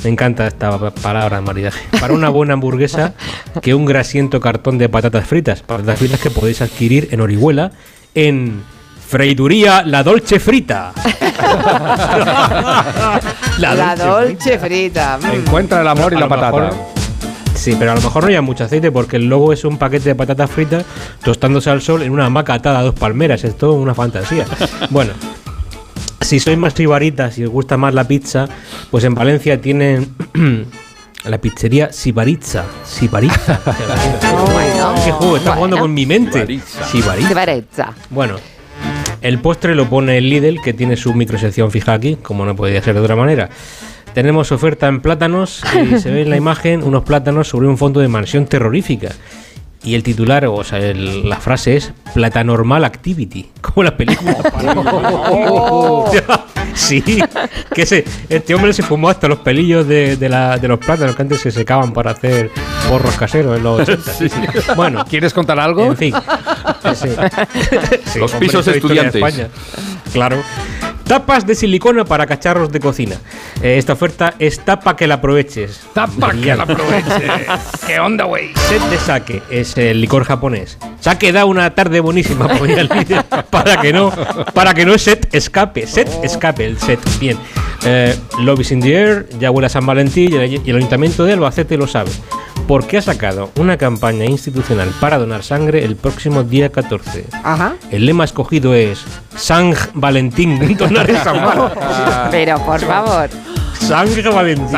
Me 0.03 0.11
encanta 0.11 0.47
esta 0.47 0.79
pa- 0.79 0.91
palabra, 0.91 1.41
maridaje. 1.41 1.81
Para 1.99 2.13
una 2.13 2.29
buena 2.29 2.53
hamburguesa 2.55 3.15
que 3.63 3.75
un 3.75 3.87
grasiento 3.87 4.41
cartón 4.41 4.77
de 4.77 4.89
patatas 4.89 5.27
fritas. 5.27 5.63
Patatas 5.63 5.99
fritas 5.99 6.21
que 6.21 6.31
podéis 6.31 6.61
adquirir 6.61 7.09
en 7.13 7.21
Orihuela 7.23 7.71
en 8.15 8.63
Freiduría 9.09 9.83
La 9.85 10.03
Dolce 10.03 10.39
Frita. 10.41 10.93
La, 13.59 13.95
dolce 13.97 14.59
frita. 14.59 15.19
mm. 15.23 15.27
Encuentra 15.33 15.81
el 15.81 15.89
amor 15.89 16.13
y 16.13 16.17
la 16.17 16.27
mejor- 16.29 16.69
patata. 16.69 16.71
Sí, 17.55 17.77
pero 17.79 17.93
a 17.93 17.95
lo 17.95 18.01
mejor 18.01 18.25
no 18.25 18.29
hay 18.29 18.41
mucho 18.41 18.65
aceite 18.65 18.91
porque 18.91 19.17
el 19.17 19.27
logo 19.27 19.53
es 19.53 19.65
un 19.65 19.79
paquete 19.79 20.11
de 20.11 20.15
patatas 20.15 20.51
fritas 20.51 20.85
tostándose 21.23 21.71
al 21.71 21.81
sol 21.81 22.03
en 22.03 22.13
una 22.13 22.27
hamaca 22.27 22.55
atada 22.55 22.81
a 22.81 22.83
dos 22.83 22.95
palmeras. 22.95 23.45
Es 23.45 23.57
todo 23.57 23.75
una 23.75 23.95
fantasía. 23.95 24.45
Bueno, 24.91 25.13
si 26.21 26.41
sois 26.41 26.59
más 26.59 26.75
sibaritas 26.75 27.39
y 27.39 27.45
os 27.45 27.51
gusta 27.51 27.77
más 27.77 27.95
la 27.95 28.07
pizza, 28.07 28.49
pues 28.91 29.05
en 29.05 29.15
Valencia 29.15 29.61
tienen 29.61 30.15
la 31.25 31.39
pizzería 31.39 31.93
Sibaritza. 31.93 32.65
Sibaritza. 32.85 33.61
¿Qué 35.05 35.13
juego? 35.13 35.37
Está 35.37 35.55
jugando 35.55 35.79
con 35.79 35.93
mi 35.93 36.07
mente. 36.07 36.61
Sibaritza. 36.91 37.95
Bueno, 38.11 38.37
el 39.21 39.39
postre 39.39 39.75
lo 39.75 39.89
pone 39.89 40.19
el 40.19 40.29
Lidl, 40.29 40.61
que 40.61 40.75
tiene 40.75 40.97
su 40.97 41.15
microsección 41.15 41.71
fija 41.71 41.95
aquí, 41.95 42.17
como 42.17 42.45
no 42.45 42.55
podía 42.55 42.83
ser 42.83 42.95
de 42.95 43.01
otra 43.01 43.17
manera. 43.17 43.49
Tenemos 44.15 44.53
oferta 44.53 44.87
en 44.89 45.01
plátanos 45.01 45.63
y 45.93 45.99
se 45.99 46.11
ve 46.11 46.23
en 46.23 46.31
la 46.31 46.37
imagen 46.37 46.83
unos 46.83 47.05
plátanos 47.05 47.49
sobre 47.49 47.67
un 47.69 47.77
fondo 47.77 48.01
de 48.01 48.09
mansión 48.09 48.47
terrorífica. 48.47 49.11
Y 49.83 49.95
el 49.97 50.03
titular, 50.03 50.47
o 50.47 50.65
sea, 50.65 50.79
el- 50.79 51.29
la 51.29 51.37
frase 51.37 51.77
es 51.77 51.93
Platanormal 52.15 52.85
Activity, 52.85 53.51
como 53.61 53.83
la 53.83 53.97
película. 53.97 54.35
sí, 56.75 57.03
que 57.75 57.85
se, 57.85 58.05
este 58.31 58.55
hombre 58.55 58.73
se 58.73 58.83
fumó 58.83 59.11
hasta 59.11 59.29
los 59.29 59.41
pelillos 59.41 59.87
de, 59.87 60.17
de 60.17 60.29
la- 60.29 60.57
de 60.59 60.69
los 60.69 60.79
plátanos 60.79 61.15
que 61.17 61.23
antes 61.23 61.41
se 61.41 61.51
secaban 61.51 61.93
para 61.93 62.13
hacer 62.13 62.51
porros 62.89 63.15
caseros 63.17 63.57
en 63.59 63.63
los 63.63 63.81
80. 63.81 64.13
sí, 64.13 64.29
sí. 64.29 64.41
Bueno, 64.77 65.05
¿Quieres 65.05 65.35
contar 65.35 65.59
algo? 65.61 65.85
en 65.85 65.97
fin. 65.97 66.15
Sí. 66.95 67.09
Los 68.19 68.33
pisos 68.33 68.65
de 68.65 68.73
estudiantes. 68.77 69.17
España. 69.17 69.49
Claro. 70.13 70.37
Tapas 71.07 71.47
de 71.47 71.55
silicona 71.55 72.05
para 72.05 72.27
cacharros 72.27 72.73
de 72.73 72.81
cocina. 72.81 73.17
Eh, 73.63 73.77
esta 73.79 73.93
oferta 73.93 74.35
es 74.39 74.61
tapa 74.61 74.97
que 74.97 75.07
la 75.07 75.17
aproveches. 75.17 75.81
Tapa 75.93 76.33
que 76.33 76.55
la 76.55 76.63
aproveche. 76.63 77.27
¿Qué 77.87 78.01
onda, 78.01 78.25
güey? 78.25 78.53
Set 78.69 78.83
de 78.91 78.99
sake 78.99 79.43
es 79.51 79.77
el 79.77 80.01
licor 80.01 80.25
japonés. 80.25 80.79
Sake 81.01 81.33
da 81.33 81.45
una 81.45 81.75
tarde 81.75 82.01
buenísima 82.01 82.49
para 83.51 83.81
que 83.81 83.93
no 83.93 84.11
para 84.55 84.73
que 84.73 84.87
no 84.87 84.97
set 84.97 85.29
escape. 85.35 85.87
Set 85.87 86.09
escape 86.23 86.65
el 86.65 86.79
set. 86.79 87.01
Bien. 87.21 87.37
Eh, 87.85 88.17
Love 88.39 88.61
is 88.61 88.73
in 88.73 88.81
the 88.81 88.95
air, 88.95 89.29
ya 89.39 89.51
huele 89.51 89.67
a 89.67 89.69
San 89.69 89.85
Valentín 89.85 90.33
y 90.33 90.37
el, 90.37 90.61
y 90.67 90.71
el 90.71 90.77
ayuntamiento 90.77 91.25
de 91.25 91.35
Albacete 91.35 91.77
lo 91.77 91.87
sabe. 91.87 92.11
Porque 92.67 92.97
ha 92.99 93.03
sacado 93.03 93.51
una 93.57 93.77
campaña 93.77 94.25
institucional 94.25 94.89
para 95.01 95.19
donar 95.19 95.43
sangre 95.43 95.85
el 95.85 95.97
próximo 95.97 96.43
día 96.43 96.71
14. 96.71 97.27
Ajá. 97.43 97.75
El 97.91 98.07
lema 98.07 98.25
escogido 98.25 98.75
es 98.75 99.05
Sang 99.37 99.75
Valentín, 99.93 100.77
donar 100.79 101.11
es 101.11 101.27
amar. 101.27 102.29
Pero 102.31 102.59
por 102.65 102.81
favor. 102.81 103.29
Sangre 103.79 104.31
Valentín. 104.31 104.73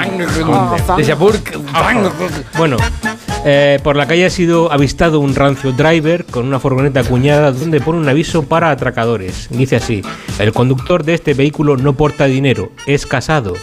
Bang. 1.72 2.10
Bueno, 2.58 2.76
eh, 3.44 3.78
por 3.84 3.94
la 3.94 4.08
calle 4.08 4.26
ha 4.26 4.30
sido 4.30 4.72
avistado 4.72 5.20
un 5.20 5.36
rancio 5.36 5.70
driver 5.70 6.24
con 6.24 6.46
una 6.46 6.58
furgoneta 6.58 7.00
acuñada 7.00 7.52
donde 7.52 7.80
pone 7.80 8.00
un 8.00 8.08
aviso 8.08 8.42
para 8.42 8.70
atracadores. 8.70 9.46
Dice 9.50 9.76
así: 9.76 10.02
El 10.40 10.52
conductor 10.52 11.04
de 11.04 11.14
este 11.14 11.34
vehículo 11.34 11.76
no 11.76 11.92
porta 11.92 12.24
dinero, 12.24 12.72
es 12.86 13.06
casado. 13.06 13.54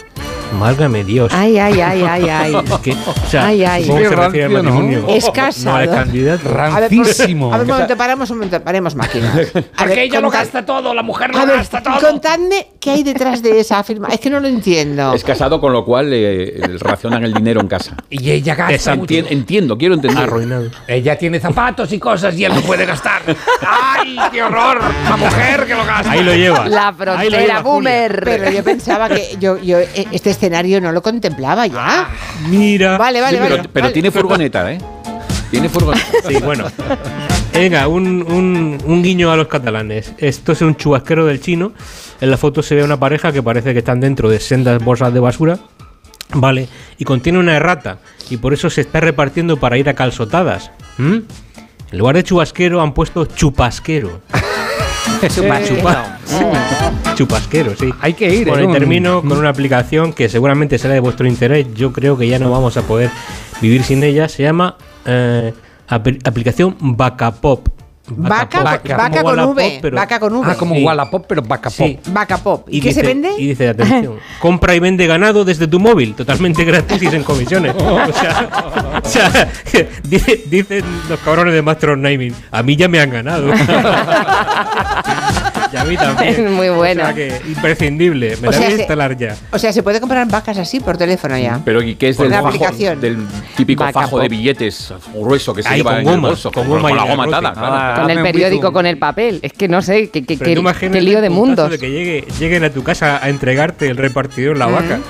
Válgame 0.60 1.04
Dios. 1.04 1.32
Ay, 1.34 1.58
ay, 1.58 1.80
ay, 1.80 2.02
ay, 2.08 2.28
ay. 2.28 2.54
Es 2.64 2.78
que, 2.80 2.92
o 2.92 3.28
sea, 3.28 3.46
Ay, 3.46 3.64
ay. 3.64 3.82
que 3.84 3.92
se 3.92 3.98
Qué 4.02 4.08
refiere 4.08 4.44
al 4.46 4.52
rancio, 4.52 4.62
¿no? 4.62 4.62
matrimonio. 4.80 5.04
Es 5.08 5.24
No 5.26 5.32
casado. 5.32 5.76
al 5.76 5.90
candidato. 5.90 6.48
A 6.48 6.80
ver, 6.80 6.88
por- 6.90 6.98
Rancísimo. 7.06 7.52
a 7.52 7.58
ver, 7.58 7.66
un 7.66 7.72
momento, 7.72 7.96
paramos 7.96 8.30
un 8.30 8.36
momento, 8.38 8.62
paremos 8.62 8.94
máquina. 8.94 9.28
A 9.34 9.34
Porque 9.78 9.86
ver, 9.86 9.98
ella 10.00 10.20
lo 10.20 10.30
gasta 10.30 10.64
todo, 10.64 10.94
la 10.94 11.02
mujer 11.02 11.30
lo 11.34 11.46
ver, 11.46 11.56
gasta 11.56 11.82
todo. 11.82 12.00
contadme 12.00 12.66
qué 12.80 12.90
hay 12.90 13.02
detrás 13.02 13.42
de 13.42 13.60
esa 13.60 13.78
afirmación. 13.80 14.14
Es 14.14 14.20
que 14.20 14.30
no 14.30 14.40
lo 14.40 14.48
entiendo. 14.48 15.12
Es 15.14 15.24
casado, 15.24 15.60
con 15.60 15.72
lo 15.72 15.84
cual 15.84 16.10
eh, 16.12 16.60
racionan 16.80 17.24
el 17.24 17.32
dinero 17.34 17.60
en 17.60 17.68
casa. 17.68 17.96
Y 18.10 18.30
ella 18.30 18.54
gasta 18.54 18.94
mucho. 18.96 19.12
Entien- 19.14 19.26
entiendo, 19.30 19.76
quiero 19.78 19.94
entender. 19.94 20.22
Arruinado. 20.24 20.70
Ella 20.86 21.16
tiene 21.18 21.40
zapatos 21.40 21.92
y 21.92 21.98
cosas 21.98 22.34
y 22.36 22.44
él 22.44 22.54
no 22.54 22.60
puede 22.62 22.86
gastar. 22.86 23.22
¡Ay, 23.66 24.16
qué 24.32 24.42
horror! 24.42 24.80
La 25.08 25.16
mujer 25.16 25.66
que 25.66 25.74
lo 25.74 25.84
gasta. 25.84 26.10
Ahí 26.10 26.22
lo 26.22 26.34
lleva. 26.34 26.68
La 26.68 26.90
lo 26.90 26.96
frontera 26.96 27.22
lleva, 27.40 27.40
Julia. 27.40 27.62
boomer. 27.62 28.20
Pero 28.24 28.50
yo 28.50 28.64
pensaba 28.64 29.08
que 29.08 29.36
yo, 29.40 29.58
yo 29.58 29.78
eh, 29.78 30.06
este 30.12 30.30
escenario 30.44 30.80
no 30.80 30.92
lo 30.92 31.00
contemplaba 31.02 31.66
ya. 31.66 32.08
Mira. 32.48 32.98
Vale, 32.98 33.20
vale, 33.20 33.38
Sí, 33.38 33.42
pero, 33.42 33.56
vale. 33.56 33.68
pero 33.72 33.84
vale. 33.84 33.92
tiene 33.94 34.10
furgoneta, 34.10 34.72
¿eh? 34.72 34.78
Tiene 35.50 35.68
furgoneta. 35.68 36.06
Sí, 36.28 36.36
bueno. 36.42 36.64
Venga, 37.52 37.86
un, 37.88 38.06
un- 38.22 38.78
un 38.84 39.02
guiño 39.02 39.30
a 39.30 39.36
los 39.36 39.46
catalanes. 39.48 40.12
Esto 40.18 40.52
es 40.52 40.60
un 40.60 40.76
chubasquero 40.76 41.24
del 41.26 41.40
chino. 41.40 41.72
En 42.20 42.30
la 42.30 42.36
foto 42.36 42.62
se 42.62 42.74
ve 42.74 42.82
una 42.84 42.98
pareja 42.98 43.32
que 43.32 43.42
parece 43.42 43.72
que 43.72 43.78
están 43.78 44.00
dentro 44.00 44.28
de 44.28 44.40
sendas 44.40 44.82
bolsas 44.84 45.14
de 45.14 45.20
basura. 45.20 45.58
Vale, 46.34 46.68
y 46.98 47.04
contiene 47.04 47.38
una 47.38 47.54
errata. 47.56 47.98
Y 48.30 48.36
por 48.38 48.52
eso 48.54 48.68
se 48.70 48.80
está 48.82 49.00
repartiendo 49.00 49.56
para 49.58 49.78
ir 49.78 49.88
a 49.88 49.94
calzotadas. 49.94 50.70
¿Mm? 50.98 51.18
En 51.92 51.98
lugar 51.98 52.16
de 52.16 52.24
chubasquero 52.24 52.80
han 52.82 52.92
puesto 52.92 53.24
chupasquero. 53.26 54.20
Chupasquero. 55.28 55.76
Chupa- 55.82 56.18
Chupasquero, 57.14 57.76
sí. 57.76 57.90
Hay 58.00 58.14
que 58.14 58.34
ir. 58.34 58.48
Bueno, 58.48 58.64
¿eh? 58.68 58.70
y 58.70 58.72
termino 58.72 59.20
con 59.22 59.38
una 59.38 59.48
aplicación 59.50 60.12
que 60.12 60.28
seguramente 60.28 60.78
será 60.78 60.94
de 60.94 61.00
vuestro 61.00 61.26
interés. 61.26 61.66
Yo 61.74 61.92
creo 61.92 62.16
que 62.18 62.26
ya 62.28 62.38
no 62.38 62.50
vamos 62.50 62.76
a 62.76 62.82
poder 62.82 63.10
vivir 63.60 63.82
sin 63.84 64.02
ella. 64.02 64.28
Se 64.28 64.42
llama 64.42 64.76
eh, 65.06 65.52
apl- 65.88 66.20
aplicación 66.24 66.76
Bacapop. 66.80 67.68
Vaca, 68.06 68.62
vaca 68.62 69.22
como 69.22 69.22
con 69.34 69.38
V. 69.56 69.78
pero- 69.80 69.96
Vaca 69.96 70.20
con 70.20 70.34
V. 70.36 70.50
Ah, 70.50 70.54
como 70.56 70.74
Sí. 70.74 70.84
Wallapop, 70.84 71.24
pero 71.26 71.40
Bacapop. 71.42 71.86
Sí. 71.86 71.98
Vaca 72.08 72.36
pop. 72.38 72.66
¿Y, 72.70 72.80
qué 72.80 72.88
dice, 72.88 73.00
se 73.00 73.06
vende? 73.06 73.30
Y 73.38 73.46
dice, 73.48 73.68
atención, 73.70 74.18
compra 74.40 74.74
y 74.74 74.78
vende 74.80 75.06
ganado 75.06 75.44
desde 75.44 75.66
tu 75.66 75.80
móvil, 75.80 76.14
totalmente 76.14 76.64
gratis 76.64 77.02
y 77.02 77.06
sin 77.08 77.22
comisiones. 77.22 77.74
o 77.78 78.12
sea, 78.12 79.00
o 79.02 79.08
sea, 79.08 79.48
dice- 80.04 80.42
dicen 80.50 80.84
los 81.08 81.18
cabrones 81.20 81.54
de 81.54 81.62
Master 81.62 81.90
of 81.90 81.98
Naming, 81.98 82.34
a 82.50 82.62
mí 82.62 82.76
ya 82.76 82.88
me 82.88 83.00
han 83.00 83.10
ganado. 83.10 83.50
Y 85.74 85.76
a 85.76 85.84
mí 85.84 85.96
también. 85.96 86.28
Es 86.46 86.50
muy 86.50 86.68
bueno. 86.70 87.02
O 87.02 87.06
sea 87.06 87.14
que 87.14 87.40
imprescindible, 87.46 88.36
me 88.40 88.48
O 88.48 88.50
la 88.50 88.58
voy 88.58 88.66
a 88.66 88.70
instalar 88.76 89.16
ya. 89.16 89.36
O 89.50 89.58
sea, 89.58 89.72
se 89.72 89.82
puede 89.82 90.00
comprar 90.00 90.26
vacas 90.28 90.56
así 90.58 90.80
por 90.80 90.96
teléfono 90.96 91.36
ya. 91.36 91.60
Pero 91.64 91.82
¿y 91.82 91.96
qué 91.96 92.08
es 92.10 92.16
del, 92.18 92.30
la 92.30 92.38
fajo- 92.42 92.48
aplicación. 92.48 93.00
del 93.00 93.18
típico 93.56 93.84
Vaca 93.84 94.00
fajo 94.02 94.18
de 94.18 94.24
pop. 94.24 94.30
billetes 94.30 94.92
grueso 95.14 95.52
que 95.54 95.62
se 95.62 95.68
Ahí, 95.68 95.78
lleva 95.78 95.90
con 95.92 96.00
en 96.00 96.08
el 96.08 96.14
goma, 96.16 96.28
bolso? 96.28 96.52
con 96.52 96.62
Con, 96.66 96.76
goma 96.78 96.88
con 96.88 96.96
la 96.98 97.04
goma 97.04 97.24
atada, 97.24 97.52
claro. 97.52 97.74
Ah, 97.74 97.98
Con 98.02 98.10
el 98.10 98.22
periódico, 98.22 98.72
con 98.72 98.86
el 98.86 98.98
papel. 98.98 99.40
Es 99.42 99.52
que 99.52 99.68
no 99.68 99.82
sé, 99.82 100.10
qué, 100.10 100.24
qué, 100.24 100.36
qué- 100.38 100.90
qué 100.90 101.00
lío 101.00 101.20
de 101.20 101.26
el 101.26 101.32
mundos. 101.32 101.70
de 101.70 101.78
que 101.78 101.90
llegue, 101.90 102.24
lleguen 102.38 102.64
a 102.64 102.70
tu 102.70 102.82
casa 102.82 103.18
a 103.22 103.28
entregarte 103.28 103.88
el 103.88 103.96
repartidor 103.96 104.56
la 104.56 104.66
vaca, 104.66 105.00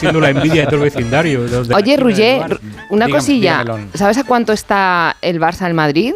siendo 0.00 0.20
la 0.20 0.30
envidia 0.30 0.62
de 0.62 0.66
todo 0.66 0.76
el 0.76 0.90
vecindario. 0.90 1.44
de 1.44 1.74
Oye, 1.74 1.96
bar. 2.38 2.60
una 2.90 3.06
Dígame, 3.06 3.12
cosilla. 3.12 3.58
dígamelo. 3.62 3.88
¿Sabes 3.94 4.18
a 4.18 4.24
cuánto 4.24 4.52
está 4.52 5.16
el 5.22 5.40
Barça 5.40 5.62
al 5.62 5.74
Madrid? 5.74 6.14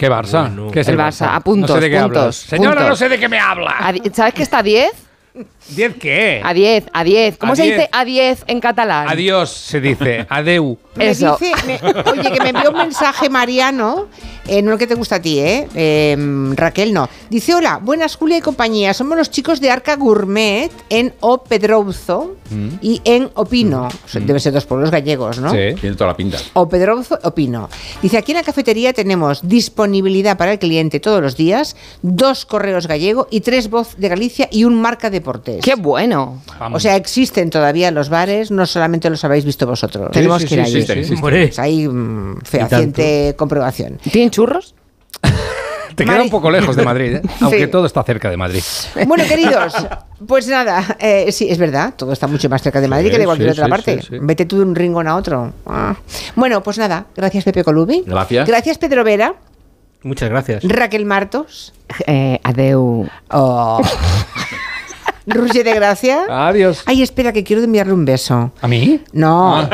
¿Qué 0.00 0.10
Barça? 0.10 0.46
Bueno. 0.46 0.70
¿Qué 0.70 0.80
es 0.80 0.88
El 0.88 0.94
el, 0.94 1.00
Barça, 1.00 1.28
a 1.30 1.40
puntos, 1.40 1.68
No 1.68 1.76
sé 1.76 1.82
de 1.82 1.90
qué 1.90 2.00
puntos, 2.00 2.18
hablas. 2.18 2.36
Señora, 2.36 2.74
puntos. 2.76 2.88
no 2.88 2.96
sé 2.96 3.08
de 3.10 3.18
qué 3.18 3.28
me 3.28 3.38
habla. 3.38 3.92
¿Sabes 4.14 4.32
que 4.32 4.42
está 4.42 4.60
a 4.60 4.62
10? 4.62 4.90
¿Diez 5.68 5.94
qué? 6.00 6.40
A 6.44 6.52
10, 6.54 6.86
a 6.92 7.04
10. 7.04 7.36
¿Cómo 7.38 7.52
A 7.52 7.56
se 7.56 7.62
10. 7.62 7.76
dice 7.76 7.88
a 7.92 8.04
10 8.04 8.44
en 8.48 8.60
catalán? 8.60 9.08
Adiós, 9.08 9.50
se 9.50 9.80
dice. 9.80 10.26
Adeu. 10.30 10.78
Me 10.96 11.10
Eso. 11.10 11.38
dice, 11.40 11.54
me- 11.66 11.80
oye, 12.10 12.32
que 12.32 12.40
me 12.42 12.48
envió 12.50 12.70
un 12.70 12.76
mensaje 12.78 13.30
Mariano, 13.30 14.08
eh, 14.48 14.60
no 14.62 14.72
el 14.72 14.78
que 14.78 14.88
te 14.88 14.96
gusta 14.96 15.16
a 15.16 15.22
ti, 15.22 15.38
¿eh? 15.38 15.68
Eh, 15.74 16.16
Raquel 16.56 16.92
no. 16.92 17.08
Dice, 17.28 17.54
hola, 17.54 17.78
buenas 17.80 18.16
Julia 18.16 18.38
y 18.38 18.40
compañía, 18.40 18.92
somos 18.92 19.16
los 19.16 19.30
chicos 19.30 19.60
de 19.60 19.70
Arca 19.70 19.94
Gourmet 19.94 20.70
en 20.88 21.14
O 21.20 21.44
Pedrouzo 21.44 22.36
y 22.82 23.00
en 23.04 23.30
Opino. 23.34 23.86
O 23.86 24.08
sea, 24.08 24.20
Deben 24.20 24.40
ser 24.40 24.52
dos 24.52 24.66
pueblos 24.66 24.90
gallegos, 24.90 25.38
¿no? 25.38 25.50
Sí, 25.52 25.74
tiene 25.80 25.94
toda 25.94 26.08
la 26.10 26.16
pinta. 26.16 26.38
O 26.54 26.68
Pedrozo 26.68 27.18
Opino. 27.22 27.68
Dice, 28.02 28.18
aquí 28.18 28.32
en 28.32 28.38
la 28.38 28.42
cafetería 28.44 28.92
tenemos 28.92 29.46
disponibilidad 29.48 30.36
para 30.36 30.52
el 30.52 30.58
cliente 30.58 30.98
todos 30.98 31.22
los 31.22 31.36
días, 31.36 31.76
dos 32.02 32.44
correos 32.46 32.88
gallego 32.88 33.28
y 33.30 33.42
tres 33.42 33.70
voz 33.70 33.96
de 33.96 34.08
Galicia 34.08 34.48
y 34.50 34.64
un 34.64 34.74
marca 34.82 35.08
¡Qué 35.62 35.74
bueno! 35.74 36.42
O 36.72 36.78
sea, 36.78 36.96
existen 36.96 37.50
todavía 37.50 37.90
los 37.90 38.08
bares, 38.08 38.50
no 38.50 38.64
solamente 38.66 39.10
los 39.10 39.24
habéis 39.24 39.44
visto 39.44 39.66
vosotros. 39.66 40.06
Sí, 40.08 40.12
Tenemos 40.12 40.42
sí, 40.42 40.48
que 40.48 40.54
ir 40.54 40.60
sí, 40.66 40.70
allí. 40.76 40.78
existen, 40.92 41.20
Pues 41.20 41.58
hay 41.58 41.88
mm, 41.88 42.40
fehaciente 42.44 43.34
comprobación. 43.36 43.98
¿Tienen 44.10 44.30
churros? 44.30 44.74
Te 45.96 46.04
queda 46.06 46.22
un 46.22 46.30
poco 46.30 46.50
lejos 46.50 46.76
de 46.76 46.82
Madrid, 46.84 47.16
¿eh? 47.16 47.22
aunque 47.40 47.64
Sí. 47.64 47.70
todo 47.70 47.84
está 47.84 48.02
cerca 48.04 48.30
de 48.30 48.36
Madrid. 48.36 48.62
Bueno, 49.06 49.24
queridos, 49.28 49.74
pues 50.26 50.46
nada, 50.48 50.96
eh, 50.98 51.30
sí, 51.30 51.48
es 51.50 51.58
verdad, 51.58 51.92
todo 51.94 52.12
está 52.12 52.26
mucho 52.26 52.48
más 52.48 52.62
cerca 52.62 52.80
de 52.80 52.88
Madrid 52.88 53.06
Sí, 53.08 53.12
que 53.12 53.18
de 53.18 53.24
cualquier 53.26 53.50
sí, 53.50 53.52
otra 53.60 53.64
sí, 53.66 53.70
parte. 53.70 54.00
sí, 54.02 54.08
sí. 54.12 54.16
Vete 54.22 54.46
tú 54.46 54.58
de 54.58 54.62
un 54.62 54.74
rincón 54.74 55.08
a 55.08 55.16
otro. 55.16 55.52
Ah. 55.66 55.94
Bueno, 56.36 56.62
pues 56.62 56.78
nada, 56.78 57.04
gracias 57.14 57.44
Pepe 57.44 57.64
Colubi. 57.64 58.04
Gracias. 58.06 58.48
Gracias 58.48 58.78
Pedro 58.78 59.04
Vera, 59.04 59.34
Muchas 60.02 60.30
gracias. 60.30 60.62
Raquel 60.64 61.04
Martos, 61.04 61.74
Eh, 62.06 62.40
adeu. 62.44 63.06
oh. 63.32 63.82
Roger 65.30 65.64
de 65.64 65.74
Gracia. 65.74 66.22
Adiós. 66.28 66.82
Ay, 66.86 67.02
espera, 67.02 67.32
que 67.32 67.42
quiero 67.44 67.62
enviarle 67.62 67.92
un 67.92 68.04
beso. 68.04 68.52
¿A 68.60 68.68
mí? 68.68 69.00
No. 69.12 69.68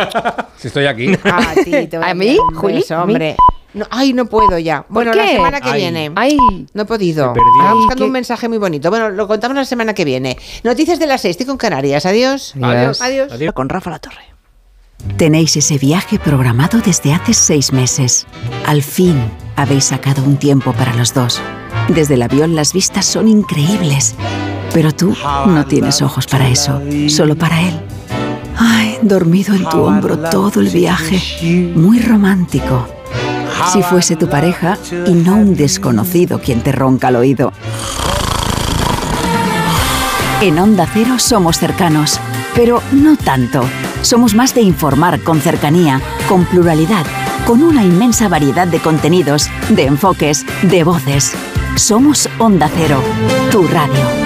Si 0.57 0.69
estoy 0.69 0.87
aquí. 0.87 1.13
A 1.25 1.55
ti, 1.65 1.87
te 1.87 1.99
voy 1.99 2.09
¿A 2.09 2.15
mí, 2.15 2.37
Juli? 2.55 2.75
beso, 2.75 2.97
¿A 2.97 3.07
mí? 3.07 3.13
hombre. 3.15 3.37
No, 3.75 3.85
ay, 3.91 4.15
no 4.15 4.25
puedo 4.25 4.59
ya. 4.59 4.87
Bueno, 4.89 5.13
la 5.13 5.25
qué? 5.25 5.33
semana 5.33 5.61
que 5.61 5.69
Ay. 5.69 5.81
viene. 5.83 6.11
Ay, 6.17 6.39
No 6.73 6.83
he 6.83 6.87
podido. 6.87 7.35
Estaba 7.35 7.75
buscando 7.75 8.05
qué- 8.05 8.07
un 8.07 8.13
mensaje 8.13 8.49
muy 8.49 8.57
bonito. 8.57 8.89
Bueno, 8.89 9.11
lo 9.11 9.29
contamos 9.29 9.55
la 9.55 9.67
semana 9.67 9.93
que 9.93 10.05
viene. 10.07 10.39
Noticias 10.65 10.99
de 10.99 11.07
las 11.07 11.21
seis. 11.21 11.33
Estoy 11.33 11.47
con 11.47 11.59
Canarias. 11.59 12.07
Adiós. 12.07 12.55
Adiós. 12.63 13.03
Adiós. 13.03 13.33
Adiós. 13.33 13.53
Con 13.53 13.69
Rafa 13.69 13.91
La 13.91 13.99
Torre. 13.99 14.23
Tenéis 15.19 15.55
ese 15.59 15.77
viaje 15.77 16.19
programado 16.19 16.79
desde 16.79 17.13
hace 17.13 17.35
seis 17.35 17.71
meses. 17.73 18.27
Al 18.67 18.83
fin 18.83 19.31
habéis 19.57 19.85
sacado 19.85 20.23
un 20.23 20.39
tiempo 20.39 20.73
para 20.73 20.95
los 20.95 21.13
dos. 21.13 21.41
Desde 21.89 22.15
el 22.15 22.23
avión 22.23 22.57
las 22.57 22.73
vistas 22.73 23.05
son 23.05 23.29
increíbles. 23.29 24.15
Pero 24.77 24.93
tú 24.93 25.17
no 25.47 25.65
tienes 25.65 26.03
ojos 26.03 26.27
para 26.27 26.51
eso, 26.51 26.83
solo 27.09 27.35
para 27.35 27.63
él. 27.63 27.81
Ay, 28.59 28.99
dormido 29.01 29.55
en 29.55 29.67
tu 29.67 29.79
hombro 29.79 30.19
todo 30.19 30.61
el 30.61 30.69
viaje. 30.69 31.73
Muy 31.75 31.99
romántico. 31.99 32.87
Si 33.73 33.83
fuese 33.83 34.17
tu 34.17 34.29
pareja 34.29 34.77
y 35.07 35.15
no 35.15 35.37
un 35.37 35.57
desconocido 35.57 36.43
quien 36.43 36.61
te 36.61 36.73
ronca 36.73 37.09
al 37.09 37.17
oído. 37.17 37.55
En 40.43 40.59
Onda 40.59 40.87
Cero 40.93 41.15
somos 41.17 41.59
cercanos, 41.59 42.21
pero 42.55 42.83
no 42.93 43.17
tanto. 43.17 43.63
Somos 44.03 44.35
más 44.35 44.55
de 44.55 44.61
informar 44.61 45.21
con 45.21 45.41
cercanía, 45.41 46.03
con 46.29 46.45
pluralidad, 46.45 47.07
con 47.47 47.63
una 47.63 47.83
inmensa 47.83 48.29
variedad 48.29 48.67
de 48.67 48.81
contenidos, 48.81 49.49
de 49.71 49.87
enfoques, 49.87 50.45
de 50.61 50.85
voces. 50.85 51.33
Somos 51.77 52.29
Onda 52.39 52.69
Cero, 52.77 53.01
tu 53.51 53.67
radio. 53.69 54.26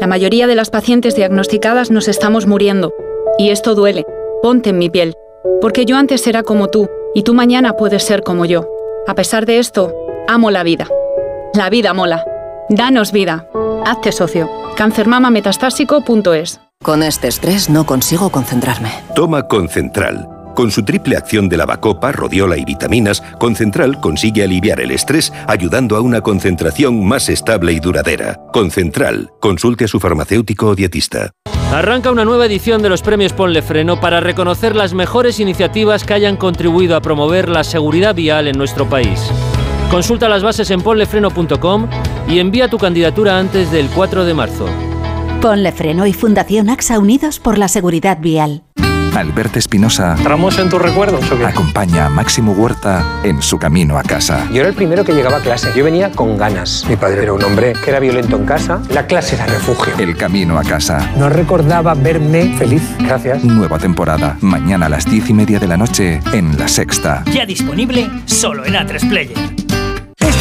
La 0.00 0.06
mayoría 0.06 0.46
de 0.46 0.54
las 0.54 0.70
pacientes 0.70 1.14
diagnosticadas 1.14 1.90
nos 1.90 2.08
estamos 2.08 2.46
muriendo. 2.46 2.92
Y 3.38 3.50
esto 3.50 3.74
duele. 3.74 4.04
Ponte 4.42 4.70
en 4.70 4.78
mi 4.78 4.90
piel. 4.90 5.14
Porque 5.60 5.84
yo 5.84 5.96
antes 5.96 6.26
era 6.26 6.42
como 6.42 6.68
tú, 6.68 6.88
y 7.14 7.22
tú 7.22 7.34
mañana 7.34 7.74
puedes 7.74 8.02
ser 8.02 8.22
como 8.22 8.44
yo. 8.44 8.68
A 9.06 9.14
pesar 9.14 9.46
de 9.46 9.58
esto, 9.58 9.94
amo 10.26 10.50
la 10.50 10.62
vida. 10.62 10.88
La 11.54 11.70
vida 11.70 11.94
mola. 11.94 12.24
Danos 12.68 13.12
vida. 13.12 13.48
Hazte 13.84 14.12
socio. 14.12 14.50
Cancermamametastásico.es 14.76 16.60
Con 16.82 17.02
este 17.02 17.28
estrés 17.28 17.70
no 17.70 17.86
consigo 17.86 18.30
concentrarme. 18.30 18.90
Toma 19.14 19.46
Concentral. 19.46 20.33
Con 20.54 20.70
su 20.70 20.84
triple 20.84 21.16
acción 21.16 21.48
de 21.48 21.56
lavacopa, 21.56 22.12
rodiola 22.12 22.56
y 22.56 22.64
vitaminas, 22.64 23.22
Concentral 23.38 24.00
consigue 24.00 24.44
aliviar 24.44 24.80
el 24.80 24.92
estrés 24.92 25.32
ayudando 25.48 25.96
a 25.96 26.00
una 26.00 26.20
concentración 26.20 27.04
más 27.04 27.28
estable 27.28 27.72
y 27.72 27.80
duradera. 27.80 28.40
Concentral. 28.52 29.32
Consulte 29.40 29.84
a 29.84 29.88
su 29.88 29.98
farmacéutico 29.98 30.68
o 30.68 30.74
dietista. 30.76 31.32
Arranca 31.72 32.12
una 32.12 32.24
nueva 32.24 32.46
edición 32.46 32.82
de 32.82 32.88
los 32.88 33.02
premios 33.02 33.32
Ponle 33.32 33.62
Freno 33.62 34.00
para 34.00 34.20
reconocer 34.20 34.76
las 34.76 34.94
mejores 34.94 35.40
iniciativas 35.40 36.04
que 36.04 36.14
hayan 36.14 36.36
contribuido 36.36 36.94
a 36.94 37.00
promover 37.00 37.48
la 37.48 37.64
seguridad 37.64 38.14
vial 38.14 38.46
en 38.46 38.56
nuestro 38.56 38.88
país. 38.88 39.20
Consulta 39.90 40.28
las 40.28 40.44
bases 40.44 40.70
en 40.70 40.82
ponlefreno.com 40.82 41.88
y 42.28 42.38
envía 42.38 42.68
tu 42.68 42.78
candidatura 42.78 43.40
antes 43.40 43.72
del 43.72 43.88
4 43.88 44.24
de 44.24 44.34
marzo. 44.34 44.66
Ponle 45.40 45.72
Freno 45.72 46.06
y 46.06 46.12
Fundación 46.12 46.70
AXA 46.70 47.00
Unidos 47.00 47.40
por 47.40 47.58
la 47.58 47.66
Seguridad 47.66 48.18
Vial. 48.20 48.62
Alberto 49.14 49.58
Espinosa 49.58 50.14
¿Entramos 50.16 50.58
en 50.58 50.68
tus 50.68 50.80
recuerdos 50.80 51.30
o 51.30 51.38
qué? 51.38 51.46
acompaña 51.46 52.06
a 52.06 52.10
Máximo 52.10 52.52
Huerta 52.52 53.04
en 53.22 53.40
su 53.42 53.58
camino 53.58 53.98
a 53.98 54.02
casa. 54.02 54.46
Yo 54.52 54.60
era 54.60 54.68
el 54.68 54.74
primero 54.74 55.04
que 55.04 55.12
llegaba 55.12 55.38
a 55.38 55.40
clase. 55.40 55.72
Yo 55.76 55.84
venía 55.84 56.10
con 56.12 56.36
ganas. 56.36 56.84
Mi 56.88 56.96
padre 56.96 57.22
era 57.22 57.32
un 57.32 57.42
hombre 57.44 57.72
que 57.84 57.90
era 57.90 58.00
violento 58.00 58.36
en 58.36 58.44
casa. 58.44 58.80
La 58.90 59.06
clase 59.06 59.36
era 59.36 59.46
refugio. 59.46 59.92
El 59.98 60.16
camino 60.16 60.58
a 60.58 60.64
casa. 60.64 61.10
No 61.16 61.28
recordaba 61.28 61.94
verme 61.94 62.54
feliz. 62.56 62.82
Gracias. 63.00 63.44
Nueva 63.44 63.78
temporada. 63.78 64.36
Mañana 64.40 64.86
a 64.86 64.88
las 64.88 65.04
diez 65.04 65.28
y 65.30 65.34
media 65.34 65.58
de 65.58 65.68
la 65.68 65.76
noche 65.76 66.20
en 66.32 66.58
La 66.58 66.68
Sexta. 66.68 67.22
Ya 67.32 67.46
disponible 67.46 68.10
solo 68.26 68.64
en 68.64 68.74
A3 68.74 69.08
Player. 69.08 69.73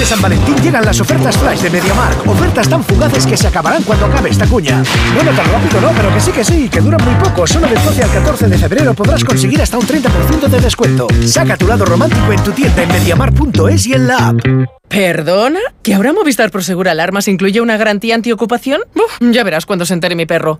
Este 0.04 0.16
San 0.16 0.22
Valentín 0.22 0.58
llegan 0.62 0.84
las 0.84 1.00
ofertas 1.00 1.38
flash 1.38 1.62
de 1.62 1.70
MediaMark. 1.70 2.28
Ofertas 2.28 2.68
tan 2.68 2.84
fugaces 2.84 3.26
que 3.26 3.38
se 3.38 3.48
acabarán 3.48 3.84
cuando 3.84 4.08
acabe 4.08 4.32
esta 4.32 4.46
cuña. 4.46 4.84
Bueno, 5.16 5.32
tan 5.32 5.50
rápido 5.50 5.80
no, 5.80 5.92
pero 5.96 6.14
que 6.14 6.20
sí 6.20 6.32
que 6.34 6.44
sí, 6.44 6.68
que 6.68 6.82
duran 6.82 7.00
muy 7.06 7.16
poco. 7.24 7.48
Solo 7.48 7.68
del 7.68 7.82
12 7.82 8.04
al 8.04 8.12
14 8.12 8.48
de 8.50 8.58
febrero 8.58 8.94
podrás 8.94 9.24
conseguir 9.24 9.62
hasta 9.62 9.78
un 9.78 9.88
30% 9.88 10.50
de 10.50 10.60
descuento. 10.60 11.08
Saca 11.26 11.56
tu 11.56 11.68
lado 11.68 11.86
romántico 11.86 12.34
en 12.34 12.44
tu 12.44 12.52
tienda 12.52 12.84
en 12.84 12.90
MediaMark.es 12.90 13.88
y 13.88 13.94
en 13.94 14.08
la 14.08 14.18
app. 14.28 14.40
¿Perdona? 14.90 15.62
¿Que 15.82 15.94
ahora 15.94 16.12
Movistar 16.12 16.52
Prosegur 16.52 16.90
Alarmas 16.90 17.30
incluye 17.30 17.62
una 17.62 17.78
garantía 17.78 18.16
antiocupación? 18.16 18.82
Uf, 18.96 19.20
ya 19.22 19.46
verás 19.46 19.66
cuando 19.66 19.86
se 19.86 19.94
entere 19.94 20.16
mi 20.16 20.26
perro. 20.26 20.60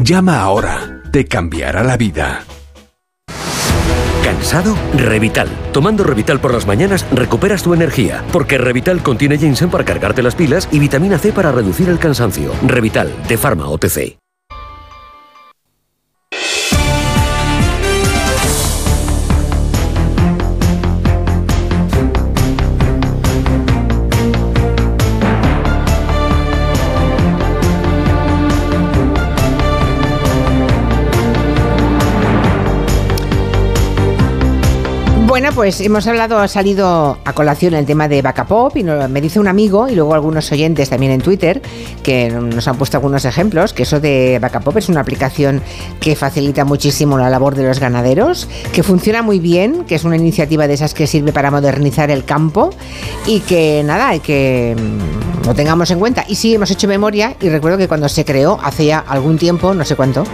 Llama 0.00 0.40
ahora. 0.40 1.02
Te 1.10 1.26
cambiará 1.26 1.84
la 1.84 1.96
vida. 1.96 2.44
¿Cansado? 4.24 4.76
Revital. 4.96 5.48
Tomando 5.72 6.04
Revital 6.04 6.40
por 6.40 6.54
las 6.54 6.66
mañanas 6.66 7.06
recuperas 7.12 7.62
tu 7.62 7.74
energía, 7.74 8.24
porque 8.32 8.58
Revital 8.58 9.02
contiene 9.02 9.38
ginseng 9.38 9.70
para 9.70 9.84
cargarte 9.84 10.22
las 10.22 10.34
pilas 10.34 10.68
y 10.72 10.78
vitamina 10.78 11.18
C 11.18 11.32
para 11.32 11.52
reducir 11.52 11.88
el 11.88 11.98
cansancio. 11.98 12.52
Revital, 12.66 13.12
de 13.28 13.36
Pharma 13.36 13.68
OTC. 13.68 14.21
Pues 35.62 35.80
hemos 35.80 36.04
hablado, 36.08 36.40
ha 36.40 36.48
salido 36.48 37.18
a 37.24 37.32
colación 37.34 37.74
el 37.74 37.86
tema 37.86 38.08
de 38.08 38.20
Bacapop 38.20 38.76
y 38.76 38.82
no- 38.82 39.08
me 39.08 39.20
dice 39.20 39.38
un 39.38 39.46
amigo 39.46 39.88
y 39.88 39.94
luego 39.94 40.12
algunos 40.12 40.50
oyentes 40.50 40.90
también 40.90 41.12
en 41.12 41.20
Twitter 41.20 41.62
que 42.02 42.30
nos 42.30 42.66
han 42.66 42.74
puesto 42.76 42.96
algunos 42.96 43.24
ejemplos, 43.24 43.72
que 43.72 43.84
eso 43.84 44.00
de 44.00 44.40
Bacapop 44.42 44.76
es 44.78 44.88
una 44.88 45.02
aplicación 45.02 45.62
que 46.00 46.16
facilita 46.16 46.64
muchísimo 46.64 47.16
la 47.16 47.30
labor 47.30 47.54
de 47.54 47.62
los 47.62 47.78
ganaderos, 47.78 48.48
que 48.72 48.82
funciona 48.82 49.22
muy 49.22 49.38
bien, 49.38 49.84
que 49.84 49.94
es 49.94 50.02
una 50.02 50.16
iniciativa 50.16 50.66
de 50.66 50.74
esas 50.74 50.94
que 50.94 51.06
sirve 51.06 51.32
para 51.32 51.52
modernizar 51.52 52.10
el 52.10 52.24
campo 52.24 52.70
y 53.28 53.38
que 53.38 53.82
nada, 53.84 54.08
hay 54.08 54.18
que 54.18 54.74
mm, 54.76 55.46
lo 55.46 55.54
tengamos 55.54 55.92
en 55.92 56.00
cuenta. 56.00 56.24
Y 56.26 56.34
sí, 56.34 56.56
hemos 56.56 56.72
hecho 56.72 56.88
memoria 56.88 57.36
y 57.40 57.48
recuerdo 57.50 57.78
que 57.78 57.86
cuando 57.86 58.08
se 58.08 58.24
creó, 58.24 58.58
hace 58.64 58.86
ya 58.86 58.98
algún 58.98 59.38
tiempo, 59.38 59.74
no 59.74 59.84
sé 59.84 59.94
cuánto, 59.94 60.24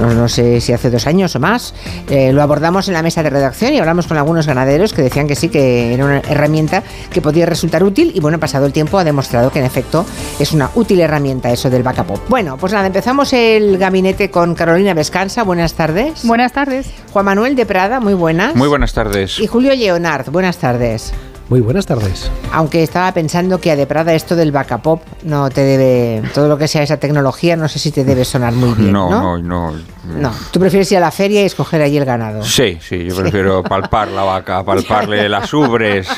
no, 0.00 0.12
no 0.12 0.28
sé 0.28 0.60
si 0.60 0.72
hace 0.72 0.90
dos 0.90 1.06
años 1.06 1.36
o 1.36 1.38
más, 1.38 1.72
eh, 2.10 2.32
lo 2.32 2.42
abordamos 2.42 2.88
en 2.88 2.94
la 2.94 3.02
mesa 3.02 3.22
de 3.22 3.30
redacción 3.30 3.72
y 3.74 3.78
hablamos 3.78 4.08
con 4.08 4.16
algunos 4.16 4.44
ganaderos 4.48 4.71
que 4.92 5.02
decían 5.02 5.28
que 5.28 5.36
sí, 5.36 5.48
que 5.48 5.94
era 5.94 6.04
una 6.04 6.18
herramienta 6.20 6.82
que 7.10 7.20
podía 7.20 7.46
resultar 7.46 7.84
útil 7.84 8.12
y 8.14 8.20
bueno, 8.20 8.40
pasado 8.40 8.66
el 8.66 8.72
tiempo 8.72 8.98
ha 8.98 9.04
demostrado 9.04 9.50
que 9.50 9.58
en 9.58 9.64
efecto 9.64 10.04
es 10.38 10.52
una 10.52 10.70
útil 10.74 11.00
herramienta 11.00 11.50
eso 11.50 11.70
del 11.70 11.82
backup. 11.82 12.28
Bueno, 12.28 12.56
pues 12.56 12.72
nada, 12.72 12.86
empezamos 12.86 13.32
el 13.32 13.78
gabinete 13.78 14.30
con 14.30 14.54
Carolina 14.54 14.94
Vescanza, 14.94 15.42
buenas 15.42 15.74
tardes. 15.74 16.24
Buenas 16.24 16.52
tardes. 16.52 16.88
Juan 17.12 17.24
Manuel 17.24 17.54
de 17.54 17.66
Prada, 17.66 18.00
muy 18.00 18.14
buenas. 18.14 18.54
Muy 18.54 18.68
buenas 18.68 18.92
tardes. 18.92 19.38
Y 19.38 19.46
Julio 19.46 19.74
Leonard, 19.74 20.30
buenas 20.30 20.58
tardes. 20.58 21.12
Muy 21.52 21.60
buenas 21.60 21.84
tardes. 21.84 22.32
Aunque 22.50 22.82
estaba 22.82 23.12
pensando 23.12 23.60
que 23.60 23.70
a 23.70 23.76
de 23.76 23.86
Prada 23.86 24.14
esto 24.14 24.34
del 24.36 24.52
backup 24.52 25.02
no 25.24 25.50
te 25.50 25.60
debe, 25.60 26.26
todo 26.32 26.48
lo 26.48 26.56
que 26.56 26.66
sea 26.66 26.82
esa 26.82 26.96
tecnología, 26.96 27.56
no 27.56 27.68
sé 27.68 27.78
si 27.78 27.92
te 27.92 28.04
debe 28.04 28.24
sonar 28.24 28.54
muy 28.54 28.72
bien, 28.72 28.90
¿no? 28.90 29.10
No, 29.10 29.36
no, 29.36 29.70
no. 29.70 30.18
No, 30.18 30.32
tú 30.50 30.58
prefieres 30.60 30.90
ir 30.92 30.96
a 30.96 31.02
la 31.02 31.10
feria 31.10 31.42
y 31.42 31.44
escoger 31.44 31.82
allí 31.82 31.98
el 31.98 32.06
ganado. 32.06 32.42
Sí, 32.42 32.78
sí, 32.80 33.04
yo 33.04 33.14
prefiero 33.14 33.62
palpar 33.62 34.08
la 34.08 34.22
vaca, 34.22 34.64
palparle 34.64 35.28
las 35.28 35.52
ubres 35.52 36.08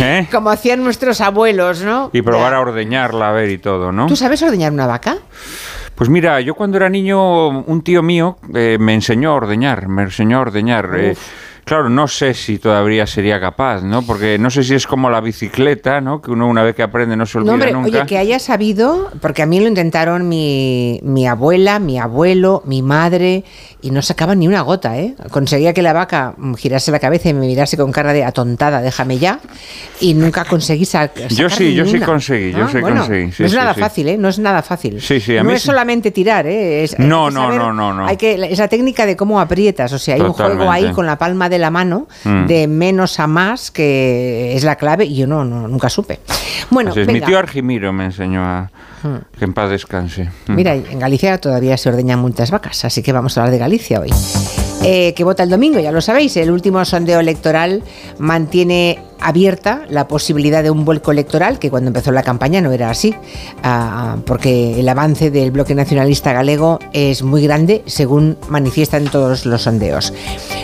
¿eh? 0.00 0.26
Como 0.32 0.48
hacían 0.48 0.82
nuestros 0.82 1.20
abuelos, 1.20 1.82
¿no? 1.82 2.08
y 2.14 2.22
probar 2.22 2.54
a 2.54 2.60
ordeñarla, 2.60 3.28
a 3.28 3.32
ver 3.32 3.50
y 3.50 3.58
todo, 3.58 3.92
¿no? 3.92 4.06
¿Tú 4.06 4.16
sabes 4.16 4.42
ordeñar 4.42 4.72
una 4.72 4.86
vaca? 4.86 5.18
Pues 5.94 6.08
mira, 6.08 6.40
yo 6.40 6.54
cuando 6.54 6.78
era 6.78 6.88
niño, 6.88 7.48
un 7.48 7.82
tío 7.82 8.02
mío 8.02 8.38
eh, 8.54 8.78
me 8.80 8.94
enseñó 8.94 9.32
a 9.32 9.34
ordeñar, 9.34 9.88
me 9.88 10.04
enseñó 10.04 10.38
a 10.38 10.40
ordeñar. 10.40 10.88
Claro, 11.68 11.90
no 11.90 12.08
sé 12.08 12.32
si 12.32 12.58
todavía 12.58 13.06
sería 13.06 13.38
capaz, 13.38 13.82
¿no? 13.82 14.00
Porque 14.00 14.38
no 14.38 14.48
sé 14.48 14.62
si 14.64 14.74
es 14.74 14.86
como 14.86 15.10
la 15.10 15.20
bicicleta, 15.20 16.00
¿no? 16.00 16.22
Que 16.22 16.30
uno 16.30 16.48
una 16.48 16.62
vez 16.62 16.74
que 16.74 16.82
aprende 16.82 17.14
no 17.14 17.26
se 17.26 17.36
olvida 17.36 17.50
No, 17.50 17.54
hombre, 17.56 17.72
nunca. 17.72 17.88
oye, 17.98 18.06
que 18.06 18.16
haya 18.16 18.38
sabido, 18.38 19.10
porque 19.20 19.42
a 19.42 19.46
mí 19.46 19.60
lo 19.60 19.68
intentaron 19.68 20.26
mi, 20.28 20.98
mi 21.02 21.26
abuela, 21.26 21.78
mi 21.78 21.98
abuelo, 21.98 22.62
mi 22.64 22.80
madre, 22.80 23.44
y 23.82 23.90
no 23.90 24.00
sacaban 24.00 24.38
ni 24.38 24.48
una 24.48 24.62
gota, 24.62 24.98
¿eh? 24.98 25.14
Conseguía 25.30 25.74
que 25.74 25.82
la 25.82 25.92
vaca 25.92 26.34
girase 26.56 26.90
la 26.90 27.00
cabeza 27.00 27.28
y 27.28 27.34
me 27.34 27.46
mirase 27.46 27.76
con 27.76 27.92
cara 27.92 28.14
de 28.14 28.24
atontada, 28.24 28.80
déjame 28.80 29.18
ya, 29.18 29.38
y 30.00 30.14
nunca 30.14 30.46
conseguí 30.46 30.86
sa- 30.86 31.08
sacar 31.08 31.28
Yo 31.28 31.50
sí, 31.50 31.74
yo 31.74 31.84
sí 31.84 32.00
conseguí, 32.00 32.50
yo 32.52 32.64
Ah, 32.64 32.68
sí 32.72 32.80
bueno, 32.80 33.00
conseguí, 33.02 33.30
sí, 33.32 33.42
no 33.42 33.46
es 33.46 33.52
sí, 33.52 33.58
nada 33.58 33.74
sí. 33.74 33.80
fácil, 33.80 34.08
¿eh? 34.08 34.16
No 34.16 34.28
es 34.28 34.38
nada 34.38 34.62
fácil. 34.62 35.02
Sí, 35.02 35.20
sí, 35.20 35.36
a 35.36 35.42
no 35.42 35.50
mí 35.50 35.54
es 35.56 35.60
sí. 35.60 35.66
solamente 35.66 36.10
tirar, 36.12 36.46
¿eh? 36.46 36.84
Es, 36.84 36.98
No, 36.98 37.30
no, 37.30 37.42
saber- 37.42 37.58
no, 37.58 37.72
no, 37.74 37.92
no. 37.92 38.06
Hay 38.06 38.16
que, 38.16 38.34
esa 38.50 38.68
técnica 38.68 39.04
de 39.04 39.16
cómo 39.16 39.38
aprietas, 39.38 39.92
o 39.92 39.98
sea, 39.98 40.14
hay 40.14 40.22
un 40.22 40.32
juego 40.32 40.52
Totalmente. 40.52 40.86
ahí 40.88 40.92
con 40.94 41.04
la 41.04 41.18
palma 41.18 41.48
de 41.50 41.57
la 41.58 41.70
mano 41.70 42.08
Mm. 42.24 42.46
de 42.46 42.66
menos 42.68 43.18
a 43.20 43.26
más 43.26 43.70
que 43.70 44.54
es 44.56 44.64
la 44.64 44.76
clave 44.76 45.04
y 45.04 45.16
yo 45.16 45.26
no, 45.26 45.44
no 45.44 45.68
nunca 45.68 45.88
supe. 45.88 46.20
Bueno, 46.70 46.90
Así 46.90 47.00
es, 47.00 47.06
mi 47.08 47.20
tío 47.20 47.38
Argimiro 47.38 47.92
me 47.92 48.06
enseñó 48.06 48.42
a 48.44 48.70
Hmm. 49.02 49.18
que 49.38 49.44
en 49.44 49.54
paz 49.54 49.70
descanse. 49.70 50.28
Mm. 50.48 50.54
Mira, 50.54 50.74
en 50.74 50.98
Galicia 50.98 51.38
todavía 51.40 51.76
se 51.76 51.88
ordeñan 51.88 52.18
muchas 52.18 52.50
vacas, 52.50 52.84
así 52.84 53.00
que 53.00 53.12
vamos 53.12 53.36
a 53.38 53.42
hablar 53.42 53.52
de 53.52 53.58
Galicia 53.58 54.00
hoy. 54.00 54.10
Eh, 54.82 55.14
que 55.14 55.22
vota 55.22 55.44
el 55.44 55.50
domingo, 55.50 55.78
ya 55.78 55.92
lo 55.92 56.00
sabéis, 56.00 56.36
el 56.36 56.50
último 56.50 56.84
sondeo 56.84 57.20
electoral 57.20 57.82
mantiene 58.18 58.98
abierta 59.20 59.82
la 59.88 60.08
posibilidad 60.08 60.62
de 60.62 60.70
un 60.70 60.84
vuelco 60.84 61.12
electoral, 61.12 61.58
que 61.58 61.70
cuando 61.70 61.88
empezó 61.88 62.12
la 62.12 62.22
campaña 62.22 62.60
no 62.60 62.72
era 62.72 62.90
así, 62.90 63.14
ah, 63.62 64.16
porque 64.24 64.80
el 64.80 64.88
avance 64.88 65.30
del 65.30 65.50
bloque 65.50 65.74
nacionalista 65.74 66.32
galego 66.32 66.78
es 66.92 67.22
muy 67.22 67.42
grande, 67.42 67.82
según 67.86 68.36
manifiestan 68.48 69.04
todos 69.06 69.46
los 69.46 69.62
sondeos. 69.62 70.12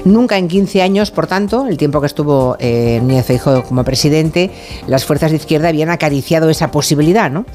Nunca 0.05 0.39
en 0.39 0.49
15 0.49 0.83
años, 0.83 1.11
por 1.11 1.27
tanto, 1.27 1.67
el 1.67 1.77
tiempo 1.77 2.01
que 2.01 2.07
estuvo 2.07 2.57
eh, 2.59 3.01
Núñez 3.03 3.27
como 3.67 3.85
presidente, 3.85 4.51
las 4.87 5.05
fuerzas 5.05 5.31
de 5.31 5.39
izquierda 5.39 5.69
habían 5.69 5.91
acariciado 5.91 6.51
esa 6.51 6.71
posibilidad, 6.71 7.31
¿no? 7.31 7.47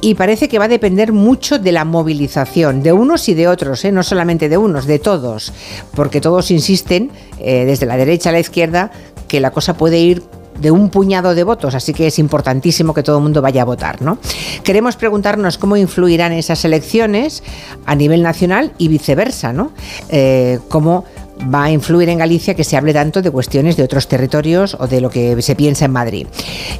Y 0.00 0.14
parece 0.14 0.48
que 0.48 0.58
va 0.58 0.66
a 0.66 0.68
depender 0.68 1.12
mucho 1.12 1.58
de 1.58 1.72
la 1.72 1.84
movilización, 1.84 2.82
de 2.82 2.92
unos 2.92 3.28
y 3.28 3.34
de 3.34 3.48
otros, 3.48 3.84
¿eh? 3.84 3.92
no 3.92 4.02
solamente 4.02 4.48
de 4.48 4.56
unos, 4.56 4.86
de 4.86 4.98
todos, 4.98 5.52
porque 5.94 6.20
todos 6.20 6.50
insisten, 6.50 7.10
eh, 7.38 7.64
desde 7.64 7.86
la 7.86 7.96
derecha 7.96 8.30
a 8.30 8.32
la 8.32 8.40
izquierda, 8.40 8.90
que 9.28 9.40
la 9.40 9.50
cosa 9.50 9.76
puede 9.76 9.98
ir 9.98 10.22
de 10.62 10.70
un 10.70 10.88
puñado 10.88 11.34
de 11.34 11.44
votos, 11.44 11.74
así 11.74 11.92
que 11.92 12.06
es 12.06 12.18
importantísimo 12.18 12.94
que 12.94 13.02
todo 13.02 13.18
el 13.18 13.22
mundo 13.22 13.42
vaya 13.42 13.62
a 13.62 13.64
votar, 13.64 14.00
¿no? 14.00 14.18
Queremos 14.62 14.96
preguntarnos 14.96 15.58
cómo 15.58 15.76
influirán 15.76 16.32
esas 16.32 16.64
elecciones 16.64 17.42
a 17.84 17.94
nivel 17.94 18.22
nacional 18.22 18.72
y 18.78 18.88
viceversa, 18.88 19.52
¿no? 19.52 19.72
Eh, 20.08 20.60
cómo 20.68 21.04
va 21.52 21.64
a 21.64 21.70
influir 21.70 22.08
en 22.08 22.18
Galicia 22.18 22.54
que 22.54 22.62
se 22.62 22.76
hable 22.76 22.92
tanto 22.92 23.20
de 23.20 23.30
cuestiones 23.30 23.76
de 23.76 23.82
otros 23.82 24.06
territorios 24.06 24.76
o 24.78 24.86
de 24.86 25.00
lo 25.00 25.10
que 25.10 25.40
se 25.42 25.56
piensa 25.56 25.86
en 25.86 25.90
Madrid. 25.90 26.26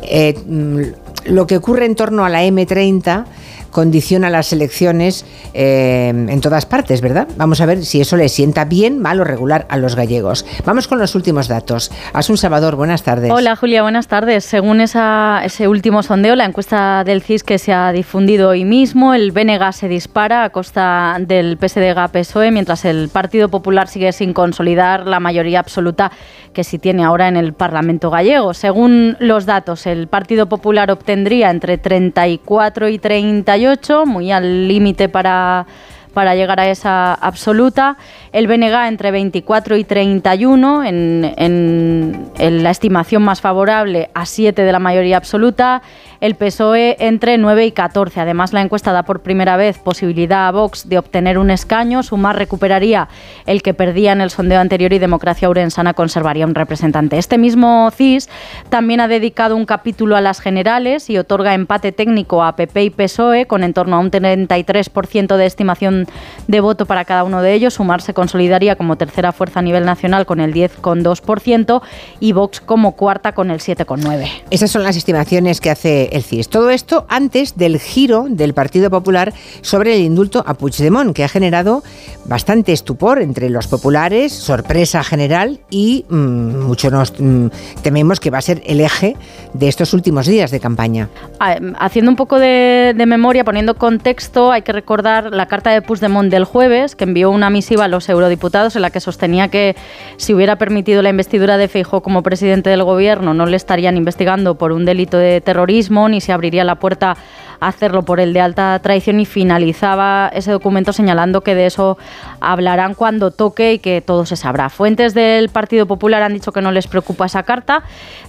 Eh, 0.02 0.38
mm, 0.46 1.32
lo 1.32 1.46
que 1.46 1.56
ocurre 1.56 1.86
en 1.86 1.96
torno 1.96 2.24
a 2.24 2.28
la 2.28 2.44
M30 2.44 3.24
condiciona 3.72 4.30
las 4.30 4.52
elecciones 4.52 5.24
eh, 5.54 6.08
en 6.10 6.40
todas 6.40 6.66
partes, 6.66 7.00
¿verdad? 7.00 7.26
Vamos 7.36 7.60
a 7.60 7.66
ver 7.66 7.84
si 7.84 8.00
eso 8.00 8.16
le 8.16 8.28
sienta 8.28 8.64
bien, 8.64 9.00
mal 9.00 9.20
o 9.20 9.24
regular 9.24 9.66
a 9.68 9.78
los 9.78 9.96
gallegos. 9.96 10.46
Vamos 10.64 10.86
con 10.86 10.98
los 10.98 11.16
últimos 11.16 11.48
datos. 11.48 11.90
Asun 12.12 12.36
Salvador, 12.36 12.76
buenas 12.76 13.02
tardes. 13.02 13.32
Hola 13.32 13.56
Julia, 13.56 13.82
buenas 13.82 14.06
tardes. 14.06 14.44
Según 14.44 14.80
ese 14.80 15.66
último 15.66 16.02
sondeo, 16.02 16.36
la 16.36 16.44
encuesta 16.44 17.02
del 17.04 17.22
CIS 17.22 17.42
que 17.42 17.58
se 17.58 17.72
ha 17.72 17.90
difundido 17.92 18.50
hoy 18.50 18.64
mismo, 18.64 19.14
el 19.14 19.32
BNG 19.32 19.72
se 19.72 19.88
dispara 19.88 20.44
a 20.44 20.50
costa 20.50 21.16
del 21.18 21.58
PSDG-PSOE, 21.58 22.52
mientras 22.52 22.84
el 22.84 23.08
Partido 23.08 23.48
Popular 23.48 23.88
sigue 23.88 24.12
sin 24.12 24.34
consolidar 24.34 25.06
la 25.06 25.18
mayoría 25.18 25.60
absoluta 25.60 26.12
que 26.52 26.64
sí 26.64 26.78
tiene 26.78 27.04
ahora 27.04 27.28
en 27.28 27.36
el 27.36 27.52
Parlamento 27.52 28.10
gallego. 28.10 28.54
Según 28.54 29.16
los 29.20 29.46
datos, 29.46 29.86
el 29.86 30.06
Partido 30.06 30.46
Popular 30.48 30.90
obtendría 30.90 31.50
entre 31.50 31.78
34 31.78 32.88
y 32.88 32.98
38, 32.98 34.06
muy 34.06 34.30
al 34.32 34.68
límite 34.68 35.08
para 35.08 35.66
para 36.14 36.34
llegar 36.34 36.60
a 36.60 36.68
esa 36.68 37.14
absoluta. 37.14 37.96
El 38.32 38.46
BNG 38.46 38.86
entre 38.86 39.10
24 39.10 39.78
y 39.78 39.84
31 39.84 40.84
en, 40.84 41.32
en- 41.38 42.26
en 42.38 42.62
la 42.62 42.68
estimación 42.70 43.22
más 43.22 43.40
favorable 43.40 44.10
a 44.12 44.26
7 44.26 44.60
de 44.62 44.72
la 44.72 44.78
mayoría 44.78 45.16
absoluta. 45.16 45.80
El 46.22 46.36
PSOE 46.36 46.98
entre 47.00 47.36
9 47.36 47.66
y 47.66 47.72
14. 47.72 48.20
Además, 48.20 48.52
la 48.52 48.60
encuesta 48.60 48.92
da 48.92 49.02
por 49.02 49.22
primera 49.22 49.56
vez 49.56 49.78
posibilidad 49.78 50.46
a 50.46 50.52
Vox 50.52 50.88
de 50.88 50.96
obtener 50.96 51.36
un 51.36 51.50
escaño. 51.50 52.04
Sumar 52.04 52.36
recuperaría 52.36 53.08
el 53.44 53.60
que 53.60 53.74
perdía 53.74 54.12
en 54.12 54.20
el 54.20 54.30
sondeo 54.30 54.60
anterior 54.60 54.92
y 54.92 55.00
Democracia 55.00 55.50
Urensana 55.50 55.94
conservaría 55.94 56.46
un 56.46 56.54
representante. 56.54 57.18
Este 57.18 57.38
mismo 57.38 57.90
CIS 57.90 58.28
también 58.68 59.00
ha 59.00 59.08
dedicado 59.08 59.56
un 59.56 59.64
capítulo 59.64 60.14
a 60.14 60.20
las 60.20 60.38
generales 60.38 61.10
y 61.10 61.18
otorga 61.18 61.54
empate 61.54 61.90
técnico 61.90 62.44
a 62.44 62.54
PP 62.54 62.84
y 62.84 62.90
PSOE 62.90 63.46
con 63.46 63.64
en 63.64 63.74
torno 63.74 63.96
a 63.96 63.98
un 63.98 64.12
33% 64.12 65.36
de 65.36 65.44
estimación 65.44 66.06
de 66.46 66.60
voto 66.60 66.86
para 66.86 67.04
cada 67.04 67.24
uno 67.24 67.42
de 67.42 67.52
ellos. 67.52 67.74
Sumar 67.74 68.00
se 68.00 68.14
consolidaría 68.14 68.76
como 68.76 68.94
tercera 68.94 69.32
fuerza 69.32 69.58
a 69.58 69.62
nivel 69.62 69.84
nacional 69.84 70.24
con 70.24 70.38
el 70.38 70.54
10,2% 70.54 71.82
y 72.20 72.30
Vox 72.30 72.60
como 72.60 72.94
cuarta 72.94 73.32
con 73.32 73.50
el 73.50 73.58
7,9%. 73.58 74.30
Esas 74.50 74.70
son 74.70 74.84
las 74.84 74.96
estimaciones 74.96 75.60
que 75.60 75.70
hace 75.70 76.11
el 76.12 76.22
CIS. 76.22 76.48
Todo 76.48 76.70
esto 76.70 77.06
antes 77.08 77.56
del 77.56 77.78
giro 77.78 78.26
del 78.28 78.54
Partido 78.54 78.90
Popular 78.90 79.32
sobre 79.60 79.96
el 79.96 80.02
indulto 80.02 80.42
a 80.46 80.54
Puigdemont, 80.54 81.14
que 81.14 81.24
ha 81.24 81.28
generado 81.28 81.82
bastante 82.24 82.72
estupor 82.72 83.20
entre 83.20 83.50
los 83.50 83.66
populares, 83.66 84.32
sorpresa 84.32 85.02
general 85.02 85.60
y 85.70 86.04
mm, 86.08 86.60
mucho 86.60 86.90
nos 86.90 87.12
mm, 87.18 87.46
tememos 87.82 88.20
que 88.20 88.30
va 88.30 88.38
a 88.38 88.42
ser 88.42 88.62
el 88.66 88.80
eje 88.80 89.16
de 89.54 89.68
estos 89.68 89.92
últimos 89.92 90.26
días 90.26 90.50
de 90.50 90.60
campaña. 90.60 91.08
Ah, 91.40 91.56
Haciendo 91.78 92.10
un 92.10 92.16
poco 92.16 92.38
de, 92.38 92.94
de 92.96 93.06
memoria, 93.06 93.44
poniendo 93.44 93.74
contexto, 93.74 94.52
hay 94.52 94.62
que 94.62 94.72
recordar 94.72 95.32
la 95.32 95.46
carta 95.46 95.70
de 95.70 95.82
Puigdemont 95.82 96.30
del 96.30 96.44
jueves, 96.44 96.94
que 96.96 97.04
envió 97.04 97.30
una 97.30 97.50
misiva 97.50 97.84
a 97.84 97.88
los 97.88 98.08
eurodiputados 98.08 98.76
en 98.76 98.82
la 98.82 98.90
que 98.90 99.00
sostenía 99.00 99.48
que 99.48 99.76
si 100.16 100.34
hubiera 100.34 100.56
permitido 100.56 101.02
la 101.02 101.10
investidura 101.10 101.56
de 101.56 101.68
Feijóo 101.68 102.02
como 102.02 102.22
presidente 102.22 102.70
del 102.70 102.84
gobierno, 102.84 103.34
no 103.34 103.46
le 103.46 103.56
estarían 103.56 103.96
investigando 103.96 104.56
por 104.56 104.72
un 104.72 104.84
delito 104.84 105.18
de 105.18 105.40
terrorismo 105.40 106.01
ni 106.08 106.20
se 106.20 106.32
abriría 106.32 106.64
la 106.64 106.76
puerta 106.76 107.16
hacerlo 107.60 108.02
por 108.02 108.18
el 108.20 108.32
de 108.32 108.40
alta 108.40 108.78
traición 108.80 109.20
y 109.20 109.24
finalizaba 109.24 110.30
ese 110.34 110.50
documento 110.50 110.92
señalando 110.92 111.42
que 111.42 111.54
de 111.54 111.66
eso 111.66 111.96
hablarán 112.40 112.94
cuando 112.94 113.30
toque 113.30 113.74
y 113.74 113.78
que 113.78 114.00
todo 114.00 114.26
se 114.26 114.36
sabrá. 114.36 114.68
Fuentes 114.68 115.14
del 115.14 115.48
Partido 115.48 115.86
Popular 115.86 116.22
han 116.22 116.34
dicho 116.34 116.52
que 116.52 116.60
no 116.60 116.72
les 116.72 116.88
preocupa 116.88 117.26
esa 117.26 117.44
carta. 117.44 117.84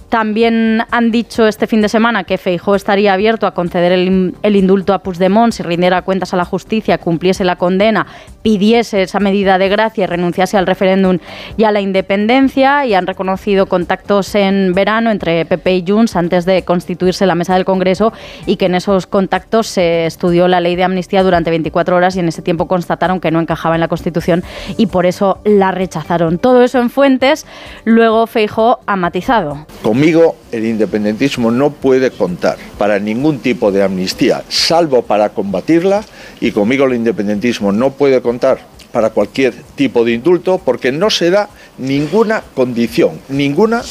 También 0.08 0.82
han 0.90 1.10
dicho 1.10 1.46
este 1.46 1.66
fin 1.66 1.80
de 1.80 1.88
semana 1.88 2.24
que 2.24 2.38
Feijó 2.38 2.74
estaría 2.74 3.12
abierto 3.12 3.46
a 3.46 3.54
conceder 3.54 3.92
el, 3.92 4.56
indulto 4.56 4.94
a 4.94 5.00
Puigdemont 5.00 5.52
si 5.52 5.62
rindiera 5.62 6.02
cuentas 6.02 6.32
a 6.32 6.36
la 6.36 6.44
justicia, 6.44 6.98
cumpliese 6.98 7.44
la 7.44 7.56
condena, 7.56 8.06
pidiese 8.42 9.02
esa 9.02 9.18
medida 9.18 9.58
de 9.58 9.68
gracia 9.68 10.04
y 10.04 10.06
renunciase 10.06 10.56
al 10.56 10.66
referéndum 10.66 11.18
y 11.56 11.64
a 11.64 11.72
la 11.72 11.80
independencia. 11.80 12.86
Y 12.86 12.94
han 12.94 13.06
reconocido 13.06 13.66
contactos 13.66 14.34
en 14.34 14.72
verano 14.72 15.10
entre 15.10 15.44
PP 15.46 15.76
y 15.76 15.84
Junts 15.86 16.16
antes 16.16 16.44
de 16.44 16.62
constituirse 16.62 17.26
la 17.26 17.34
mesa 17.34 17.54
del 17.54 17.64
Congreso 17.64 18.12
y 18.46 18.56
que 18.56 18.66
en 18.66 18.74
esos 18.74 19.06
contactos 19.06 19.66
se 19.66 20.06
estudió 20.06 20.48
la 20.48 20.60
ley 20.60 20.76
de 20.76 20.84
amnistía 20.84 21.22
durante 21.22 21.50
24 21.50 21.96
horas 21.96 22.16
y 22.16 22.20
en 22.20 22.28
ese 22.28 22.42
tiempo 22.42 22.68
constataron 22.68 23.20
que 23.20 23.30
no 23.30 23.40
encajaba 23.40 23.74
en 23.74 23.80
la 23.80 23.88
Constitución 23.88 24.44
y 24.76 24.86
por 24.86 25.06
eso 25.06 25.38
la 25.44 25.72
rechazaron. 25.72 26.38
Todo 26.38 26.62
eso 26.62 26.78
en 26.78 26.90
fuentes. 26.90 27.46
Luego 27.84 28.26
Feijó 28.26 28.80
ha 28.86 28.96
matizado. 28.96 29.66
Conmigo 29.94 30.34
el 30.50 30.66
independentismo 30.66 31.52
no 31.52 31.70
puede 31.70 32.10
contar 32.10 32.58
para 32.78 32.98
ningún 32.98 33.38
tipo 33.38 33.70
de 33.70 33.84
amnistía, 33.84 34.42
salvo 34.48 35.02
para 35.02 35.28
combatirla, 35.28 36.04
y 36.40 36.50
conmigo 36.50 36.86
el 36.86 36.94
independentismo 36.94 37.70
no 37.70 37.90
puede 37.92 38.20
contar 38.20 38.58
para 38.90 39.10
cualquier 39.10 39.54
tipo 39.76 40.04
de 40.04 40.10
indulto 40.10 40.58
porque 40.58 40.90
no 40.90 41.10
se 41.10 41.30
da 41.30 41.48
ninguna 41.78 42.42
condición, 42.56 43.20
ninguna 43.28 43.82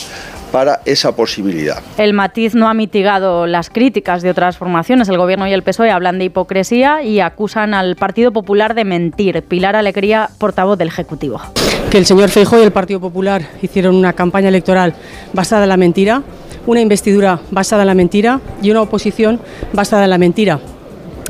para 0.53 0.81
esa 0.85 1.15
posibilidad. 1.15 1.81
El 1.97 2.13
matiz 2.13 2.53
no 2.53 2.69
ha 2.69 2.75
mitigado 2.75 3.47
las 3.47 3.71
críticas 3.71 4.21
de 4.21 4.29
otras 4.29 4.55
formaciones. 4.55 5.09
El 5.09 5.17
Gobierno 5.17 5.47
y 5.47 5.51
el 5.51 5.63
PSOE 5.63 5.89
hablan 5.89 6.19
de 6.19 6.25
hipocresía 6.25 7.01
y 7.01 7.21
acusan 7.21 7.73
al 7.73 7.95
Partido 7.95 8.31
Popular 8.31 8.75
de 8.75 8.85
mentir. 8.85 9.41
Pilar 9.41 9.75
Alegría, 9.75 10.29
portavoz 10.37 10.77
del 10.77 10.89
Ejecutivo. 10.89 11.41
Que 11.89 11.97
el 11.97 12.05
señor 12.05 12.29
Feijóo 12.29 12.59
y 12.59 12.61
el 12.61 12.71
Partido 12.71 12.99
Popular 12.99 13.41
hicieron 13.63 13.95
una 13.95 14.13
campaña 14.13 14.49
electoral 14.49 14.93
basada 15.33 15.63
en 15.63 15.69
la 15.69 15.77
mentira, 15.77 16.21
una 16.67 16.81
investidura 16.81 17.39
basada 17.49 17.81
en 17.81 17.87
la 17.87 17.95
mentira 17.95 18.39
y 18.61 18.69
una 18.69 18.83
oposición 18.83 19.39
basada 19.73 20.03
en 20.03 20.11
la 20.11 20.19
mentira. 20.19 20.59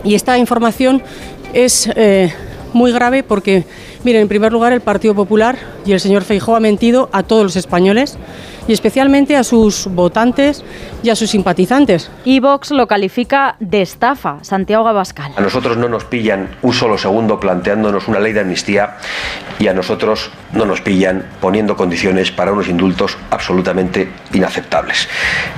Y 0.03 0.15
esta 0.15 0.37
información 0.37 1.01
es 1.53 1.89
eh, 1.95 2.33
muy 2.73 2.91
grave 2.91 3.23
porque, 3.23 3.63
miren, 4.03 4.23
en 4.23 4.27
primer 4.27 4.51
lugar, 4.51 4.73
el 4.73 4.81
Partido 4.81 5.15
Popular 5.15 5.57
y 5.85 5.93
el 5.93 6.01
señor 6.01 6.25
Feijóo 6.25 6.57
ha 6.57 6.59
mentido 6.59 7.07
a 7.13 7.23
todos 7.23 7.43
los 7.43 7.55
españoles 7.55 8.17
y 8.67 8.73
especialmente 8.73 9.35
a 9.35 9.43
sus 9.43 9.87
votantes 9.87 10.63
y 11.01 11.09
a 11.09 11.15
sus 11.15 11.31
simpatizantes. 11.31 12.09
Y 12.25 12.39
Vox 12.39 12.71
lo 12.71 12.87
califica 12.87 13.55
de 13.59 13.81
estafa. 13.81 14.37
Santiago 14.41 14.87
Abascal. 14.87 15.33
A 15.35 15.41
nosotros 15.41 15.77
no 15.77 15.89
nos 15.89 16.05
pillan 16.05 16.49
un 16.61 16.73
solo 16.73 16.97
segundo 16.97 17.39
planteándonos 17.39 18.07
una 18.07 18.19
ley 18.19 18.33
de 18.33 18.41
amnistía 18.41 18.97
y 19.59 19.67
a 19.67 19.73
nosotros 19.73 20.29
no 20.53 20.65
nos 20.65 20.81
pillan 20.81 21.25
poniendo 21.41 21.75
condiciones 21.75 22.31
para 22.31 22.51
unos 22.51 22.67
indultos 22.67 23.17
absolutamente 23.29 24.09
inaceptables. 24.33 25.07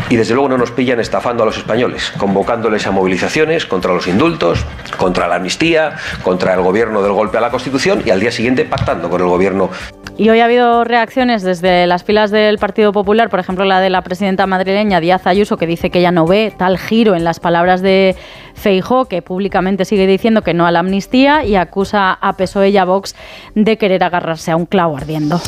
Y 0.10 0.16
desde 0.16 0.34
luego 0.34 0.50
no 0.50 0.58
nos 0.58 0.72
pillan 0.72 1.00
estafando 1.00 1.44
a 1.44 1.46
los 1.46 1.58
españoles, 1.58 2.12
convocándoles 2.18 2.88
a 2.88 2.92
movilizaciones 2.92 3.66
contra 3.66 3.94
los 3.94 4.08
indultos, 4.08 4.66
contra 4.98 5.28
la 5.28 5.36
amnistía, 5.36 5.96
contra 6.24 6.54
el 6.54 6.62
gobierno 6.62 7.02
del 7.02 7.12
golpe 7.14 7.38
a 7.38 7.42
la 7.42 7.52
Constitución 7.52 8.04
y 8.06 8.10
al 8.10 8.20
día 8.20 8.32
siguiente 8.32 8.66
pactando 8.66 9.10
con 9.10 9.22
el 9.22 9.28
gobierno. 9.28 9.70
Y 10.18 10.30
hoy 10.30 10.40
ha 10.40 10.46
habido 10.46 10.86
reacciones 10.86 11.44
desde 11.44 11.86
las 11.88 12.06
filas 12.06 12.32
del 12.32 12.58
Partido 12.58 12.94
Popular, 12.96 13.30
por 13.30 13.42
ejemplo 13.42 13.66
la 13.66 13.82
de 13.82 13.90
la 13.90 14.04
presidenta 14.04 14.48
madrileña 14.48 15.02
Díaz 15.02 15.28
Ayuso, 15.28 15.58
que 15.58 15.68
dice 15.68 15.90
que 15.90 16.00
ella 16.00 16.12
no 16.12 16.26
ve 16.26 16.54
tal 16.58 16.78
giro 16.78 17.14
en 17.14 17.26
las 17.26 17.42
palabras 17.42 17.82
de 17.82 18.16
Feijó, 18.54 19.06
que 19.06 19.22
públicamente 19.22 19.84
sigue 19.84 20.08
diciendo 20.08 20.44
que 20.44 20.54
no 20.54 20.66
a 20.66 20.72
la 20.72 20.80
amnistía 20.80 21.44
y 21.44 21.58
acusa 21.58 22.14
a 22.14 22.38
PSOE 22.38 22.70
y 22.70 22.78
a 22.78 22.86
Vox 22.86 23.14
de 23.54 23.78
querer 23.78 24.02
agarrarse 24.02 24.52
a 24.52 24.56
un 24.56 24.66
clavo 24.66 24.96
ardiendo. 24.96 25.42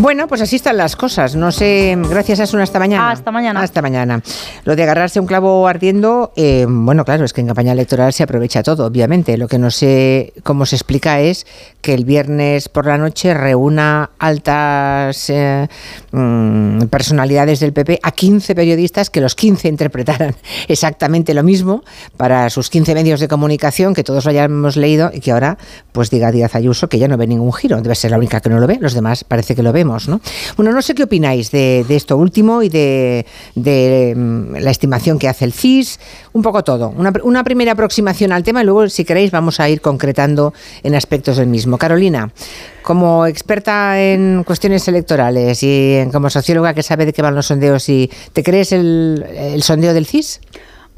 Bueno, 0.00 0.28
pues 0.28 0.40
así 0.40 0.56
están 0.56 0.78
las 0.78 0.96
cosas. 0.96 1.36
No 1.36 1.52
sé, 1.52 1.94
gracias 2.08 2.40
a 2.40 2.44
Asuna, 2.44 2.62
hasta 2.62 2.78
mañana. 2.78 3.10
Hasta 3.10 3.30
mañana. 3.30 3.60
Hasta 3.60 3.82
mañana. 3.82 4.22
Lo 4.64 4.74
de 4.74 4.82
agarrarse 4.82 5.18
a 5.18 5.22
un 5.22 5.28
clavo 5.28 5.68
ardiendo, 5.68 6.32
eh, 6.36 6.64
bueno, 6.66 7.04
claro, 7.04 7.26
es 7.26 7.34
que 7.34 7.42
en 7.42 7.48
campaña 7.48 7.72
electoral 7.72 8.10
se 8.14 8.22
aprovecha 8.22 8.62
todo, 8.62 8.86
obviamente. 8.86 9.36
Lo 9.36 9.46
que 9.46 9.58
no 9.58 9.70
sé 9.70 10.32
cómo 10.42 10.64
se 10.64 10.76
explica 10.76 11.20
es 11.20 11.46
que 11.82 11.92
el 11.92 12.06
viernes 12.06 12.70
por 12.70 12.86
la 12.86 12.96
noche 12.96 13.34
reúna 13.34 14.08
altas 14.18 15.28
eh, 15.28 15.68
mm, 16.12 16.84
personalidades 16.84 17.60
del 17.60 17.74
PP 17.74 18.00
a 18.02 18.10
15 18.12 18.54
periodistas 18.54 19.10
que 19.10 19.20
los 19.20 19.34
15 19.34 19.68
interpretaran 19.68 20.34
exactamente 20.68 21.34
lo 21.34 21.42
mismo 21.42 21.84
para 22.16 22.48
sus 22.48 22.70
15 22.70 22.94
medios 22.94 23.20
de 23.20 23.28
comunicación, 23.28 23.92
que 23.92 24.02
todos 24.02 24.24
lo 24.24 24.30
hayamos 24.30 24.78
leído 24.78 25.10
y 25.12 25.20
que 25.20 25.32
ahora 25.32 25.58
pues 25.92 26.08
diga 26.08 26.32
Díaz 26.32 26.54
Ayuso 26.54 26.88
que 26.88 26.98
ya 26.98 27.06
no 27.06 27.18
ve 27.18 27.26
ningún 27.26 27.52
giro. 27.52 27.82
Debe 27.82 27.94
ser 27.94 28.12
la 28.12 28.16
única 28.16 28.40
que 28.40 28.48
no 28.48 28.60
lo 28.60 28.66
ve, 28.66 28.78
los 28.80 28.94
demás 28.94 29.24
parece 29.24 29.54
que 29.54 29.62
lo 29.62 29.74
vemos. 29.74 29.89
¿No? 30.08 30.20
Bueno, 30.56 30.72
no 30.72 30.82
sé 30.82 30.94
qué 30.94 31.04
opináis 31.04 31.50
de, 31.50 31.84
esto 31.88 32.16
último 32.16 32.62
y 32.62 32.68
de, 32.68 33.24
mm, 33.54 34.56
la 34.56 34.70
estimación 34.70 35.18
que 35.18 35.28
hace 35.28 35.44
el 35.44 35.52
CIS, 35.52 35.98
un 36.32 36.42
poco 36.42 36.62
todo. 36.64 36.90
Una, 36.96 37.12
una 37.22 37.44
primera 37.44 37.72
aproximación 37.72 38.32
al 38.32 38.42
tema 38.42 38.62
y 38.62 38.64
luego, 38.64 38.88
si 38.88 39.04
queréis, 39.04 39.30
vamos 39.30 39.60
a 39.60 39.68
ir 39.68 39.80
concretando 39.80 40.52
en 40.82 40.94
aspectos 40.94 41.36
del 41.36 41.48
mismo. 41.48 41.78
Carolina, 41.78 42.30
como 42.82 43.26
experta 43.26 44.00
en 44.00 44.44
cuestiones 44.44 44.86
electorales 44.88 45.62
y 45.62 45.98
como 46.12 46.30
socióloga 46.30 46.74
que 46.74 46.82
sabe 46.82 47.06
de 47.06 47.12
qué 47.12 47.22
van 47.22 47.34
los 47.34 47.46
sondeos, 47.46 47.88
y 47.88 48.10
¿te 48.32 48.42
crees 48.42 48.72
el, 48.72 49.24
el 49.36 49.62
sondeo 49.62 49.94
del 49.94 50.06
CIS? 50.06 50.40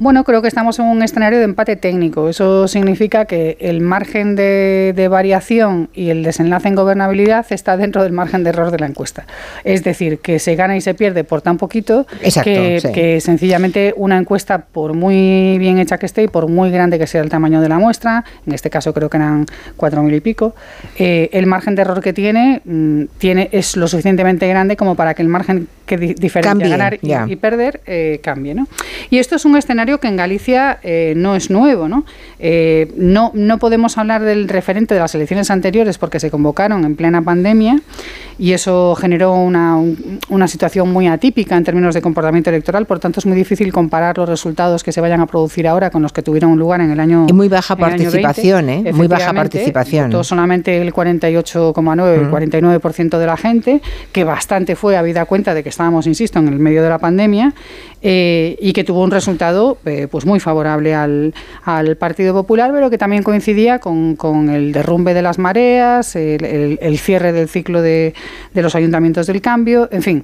Bueno, 0.03 0.25
creo 0.25 0.41
que 0.41 0.49
estamos 0.49 0.79
en 0.79 0.85
un 0.87 1.01
escenario 1.01 1.39
de 1.39 1.45
empate 1.45 1.77
técnico. 1.77 2.27
Eso 2.27 2.67
significa 2.67 3.23
que 3.23 3.55
el 3.61 3.79
margen 3.79 4.35
de, 4.35 4.91
de 4.93 5.07
variación 5.07 5.87
y 5.93 6.09
el 6.09 6.23
desenlace 6.23 6.67
en 6.67 6.75
gobernabilidad 6.75 7.45
está 7.51 7.77
dentro 7.77 8.03
del 8.03 8.11
margen 8.11 8.43
de 8.43 8.49
error 8.49 8.69
de 8.69 8.79
la 8.79 8.87
encuesta. 8.87 9.25
Es 9.63 9.81
decir, 9.85 10.19
que 10.19 10.39
se 10.39 10.55
gana 10.57 10.75
y 10.75 10.81
se 10.81 10.93
pierde 10.93 11.23
por 11.23 11.41
tan 11.41 11.55
poquito 11.55 12.05
Exacto, 12.21 12.51
que, 12.51 12.79
sí. 12.81 12.91
que 12.91 13.21
sencillamente 13.21 13.93
una 13.95 14.17
encuesta, 14.17 14.57
por 14.57 14.93
muy 14.93 15.57
bien 15.57 15.79
hecha 15.79 15.97
que 15.97 16.05
esté 16.05 16.23
y 16.23 16.27
por 16.27 16.49
muy 16.49 16.69
grande 16.69 16.99
que 16.99 17.07
sea 17.07 17.21
el 17.21 17.29
tamaño 17.29 17.61
de 17.61 17.69
la 17.69 17.79
muestra, 17.79 18.25
en 18.45 18.51
este 18.51 18.69
caso 18.69 18.93
creo 18.93 19.09
que 19.09 19.15
eran 19.15 19.45
cuatro 19.77 20.03
mil 20.03 20.13
y 20.13 20.19
pico, 20.19 20.53
eh, 20.97 21.29
el 21.31 21.45
margen 21.45 21.75
de 21.75 21.81
error 21.81 22.01
que 22.01 22.11
tiene, 22.11 22.61
mm, 22.65 23.03
tiene 23.19 23.47
es 23.53 23.77
lo 23.77 23.87
suficientemente 23.87 24.49
grande 24.49 24.75
como 24.75 24.95
para 24.95 25.13
que 25.13 25.21
el 25.21 25.29
margen 25.29 25.69
que 25.97 26.07
di- 26.07 26.13
diferencia 26.13 26.51
Cambie, 26.51 26.69
ganar 26.69 26.97
y, 27.29 27.35
perder 27.35 27.81
eh, 27.85 28.19
cambie. 28.23 28.53
¿no? 28.53 28.67
Y 29.09 29.17
esto 29.19 29.35
es 29.35 29.45
un 29.45 29.55
escenario 29.57 29.99
que 29.99 30.07
en 30.07 30.17
Galicia 30.17 30.79
eh, 30.83 31.13
no 31.15 31.35
es 31.35 31.49
nuevo. 31.49 31.87
¿no? 31.87 32.05
Eh, 32.39 32.91
no, 32.97 33.31
no 33.33 33.57
podemos 33.59 33.97
hablar 33.97 34.21
del 34.23 34.47
referente 34.49 34.93
de 34.93 34.99
las 34.99 35.13
elecciones 35.15 35.51
anteriores 35.51 35.97
porque 35.97 36.19
se 36.19 36.31
convocaron 36.31 36.83
en 36.85 36.95
plena 36.95 37.21
pandemia 37.21 37.79
y 38.39 38.53
eso 38.53 38.95
generó 38.95 39.33
una, 39.35 39.77
un- 39.77 40.19
una 40.29 40.47
situación 40.47 40.91
muy 40.91 41.07
atípica 41.07 41.55
en 41.55 41.63
términos 41.63 41.93
de 41.93 42.01
comportamiento 42.01 42.49
electoral. 42.49 42.85
Por 42.85 42.99
tanto, 42.99 43.19
es 43.19 43.25
muy 43.25 43.35
difícil 43.37 43.71
comparar 43.71 44.17
los 44.17 44.27
resultados 44.27 44.83
que 44.83 44.91
se 44.91 45.01
vayan 45.01 45.21
a 45.21 45.27
producir 45.27 45.67
ahora 45.67 45.89
con 45.91 46.01
los 46.01 46.11
que 46.13 46.21
tuvieron 46.23 46.57
lugar 46.57 46.81
en 46.81 46.91
el 46.91 46.99
año. 46.99 47.25
Y 47.29 47.33
muy 47.33 47.47
baja 47.47 47.75
en 47.75 47.79
el 47.79 47.85
año 47.85 47.97
20. 48.11 48.21
participación, 48.21 48.69
¿eh? 48.69 48.91
Muy 48.93 49.07
baja 49.07 49.33
participación. 49.33 50.05
votó 50.09 50.23
solamente 50.23 50.81
el 50.81 50.91
48,9, 50.93 52.13
el 52.15 52.21
Mm. 52.27 52.31
49% 52.31 53.17
de 53.19 53.25
la 53.25 53.37
gente, 53.37 53.81
que 54.11 54.23
bastante 54.23 54.75
fue 54.75 54.97
habida 54.97 55.25
cuenta 55.25 55.53
de 55.53 55.63
que 55.63 55.69
estábamos, 55.83 56.07
insisto, 56.07 56.39
en 56.39 56.47
el 56.47 56.59
medio 56.59 56.81
de 56.81 56.87
la 56.87 56.97
pandemia 56.97 57.53
eh, 58.01 58.57
y 58.61 58.71
que 58.71 58.85
tuvo 58.85 59.01
un 59.01 59.11
resultado 59.11 59.77
eh, 59.85 60.07
pues 60.09 60.25
muy 60.25 60.39
favorable 60.39 60.95
al, 60.95 61.33
al 61.65 61.97
Partido 61.97 62.33
Popular, 62.33 62.71
pero 62.73 62.89
que 62.89 62.97
también 62.97 63.21
coincidía 63.21 63.79
con, 63.79 64.15
con 64.15 64.49
el 64.49 64.71
derrumbe 64.71 65.13
de 65.13 65.21
las 65.21 65.39
mareas, 65.39 66.15
el, 66.15 66.97
cierre 66.99 67.33
del 67.33 67.49
ciclo 67.49 67.81
de, 67.81 68.13
de 68.53 68.61
los 68.61 68.75
ayuntamientos 68.75 69.27
del 69.27 69.41
cambio, 69.41 69.89
en 69.91 70.01
fin, 70.03 70.23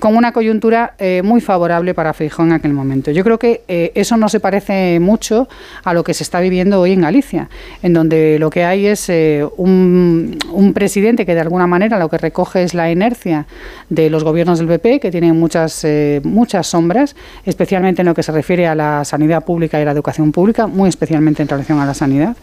con 0.00 0.16
una 0.16 0.32
coyuntura 0.32 0.94
eh, 0.98 1.20
muy 1.22 1.42
favorable 1.42 1.92
para 1.92 2.14
Feijóo 2.14 2.46
en 2.46 2.52
aquel 2.52 2.72
momento. 2.72 3.10
Yo 3.10 3.24
creo 3.24 3.38
que 3.38 3.62
eso 3.94 4.16
no 4.16 4.30
se 4.30 4.40
parece 4.40 5.00
mucho 5.00 5.48
a 5.84 5.92
lo 5.92 6.02
que 6.02 6.14
se 6.14 6.22
está 6.22 6.40
viviendo 6.40 6.80
hoy 6.80 6.92
en 6.92 7.02
Galicia, 7.02 7.50
en 7.82 7.92
donde 7.92 8.38
lo 8.38 8.48
que 8.48 8.64
hay 8.64 8.86
es 8.86 9.10
un, 9.56 10.38
un 10.50 10.72
presidente 10.72 11.26
que 11.26 11.34
de 11.34 11.40
alguna 11.40 11.66
manera 11.66 11.98
lo 11.98 12.08
que 12.08 12.16
recoge 12.16 12.62
es 12.62 12.72
la 12.72 12.90
inercia 12.90 13.46
de 13.90 14.08
los 14.08 14.24
gobiernos 14.24 14.58
del 14.58 14.67
PP, 14.68 15.00
que 15.00 15.10
tienen 15.10 15.38
muchas, 15.38 15.84
eh, 15.84 16.20
muchas 16.24 16.66
sombras, 16.66 17.16
especialmente 17.44 18.02
en 18.02 18.06
lo 18.06 18.14
que 18.14 18.22
se 18.22 18.32
refiere 18.32 18.66
a 18.66 18.74
la 18.74 19.04
sanidad 19.04 19.44
pública 19.44 19.80
y 19.80 19.84
la 19.84 19.92
educación 19.92 20.32
pública, 20.32 20.66
muy 20.66 20.88
especialmente 20.88 21.42
en 21.42 21.48
relación 21.48 21.80
a 21.80 21.86
la 21.86 21.94
sanidad. 21.94 22.36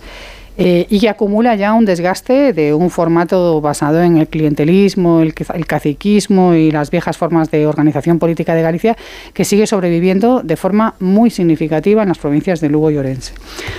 eh, 0.58 0.86
y 0.90 1.00
que 1.00 1.10
acumula 1.10 1.56
ya 1.56 1.74
un 1.74 1.86
desgaste 1.86 2.54
de 2.54 2.74
un 2.74 2.90
formato 2.90 3.60
basado 3.60 4.02
en 4.02 4.18
el 4.18 4.28
clientelismo, 4.28 5.22
el, 5.22 5.34
el 5.54 5.66
caciquismo 5.66 6.54
y 6.54 6.72
las 6.72 6.92
viejas 6.92 7.18
formas 7.18 7.52
de 7.52 7.68
organización 7.68 8.20
política 8.20 8.56
de 8.56 8.62
Galicia, 8.62 8.96
que 9.34 9.44
sigue 9.44 9.68
sobreviviendo 9.68 10.42
de 10.44 10.56
forma 10.56 10.96
muy 11.00 11.30
significativa 11.30 12.04
en 12.04 12.10
las 12.10 12.20
provincias 12.20 12.62
de 12.62 12.70
Lugo 12.70 12.90
y 12.92 12.98
Orense. 12.98 13.34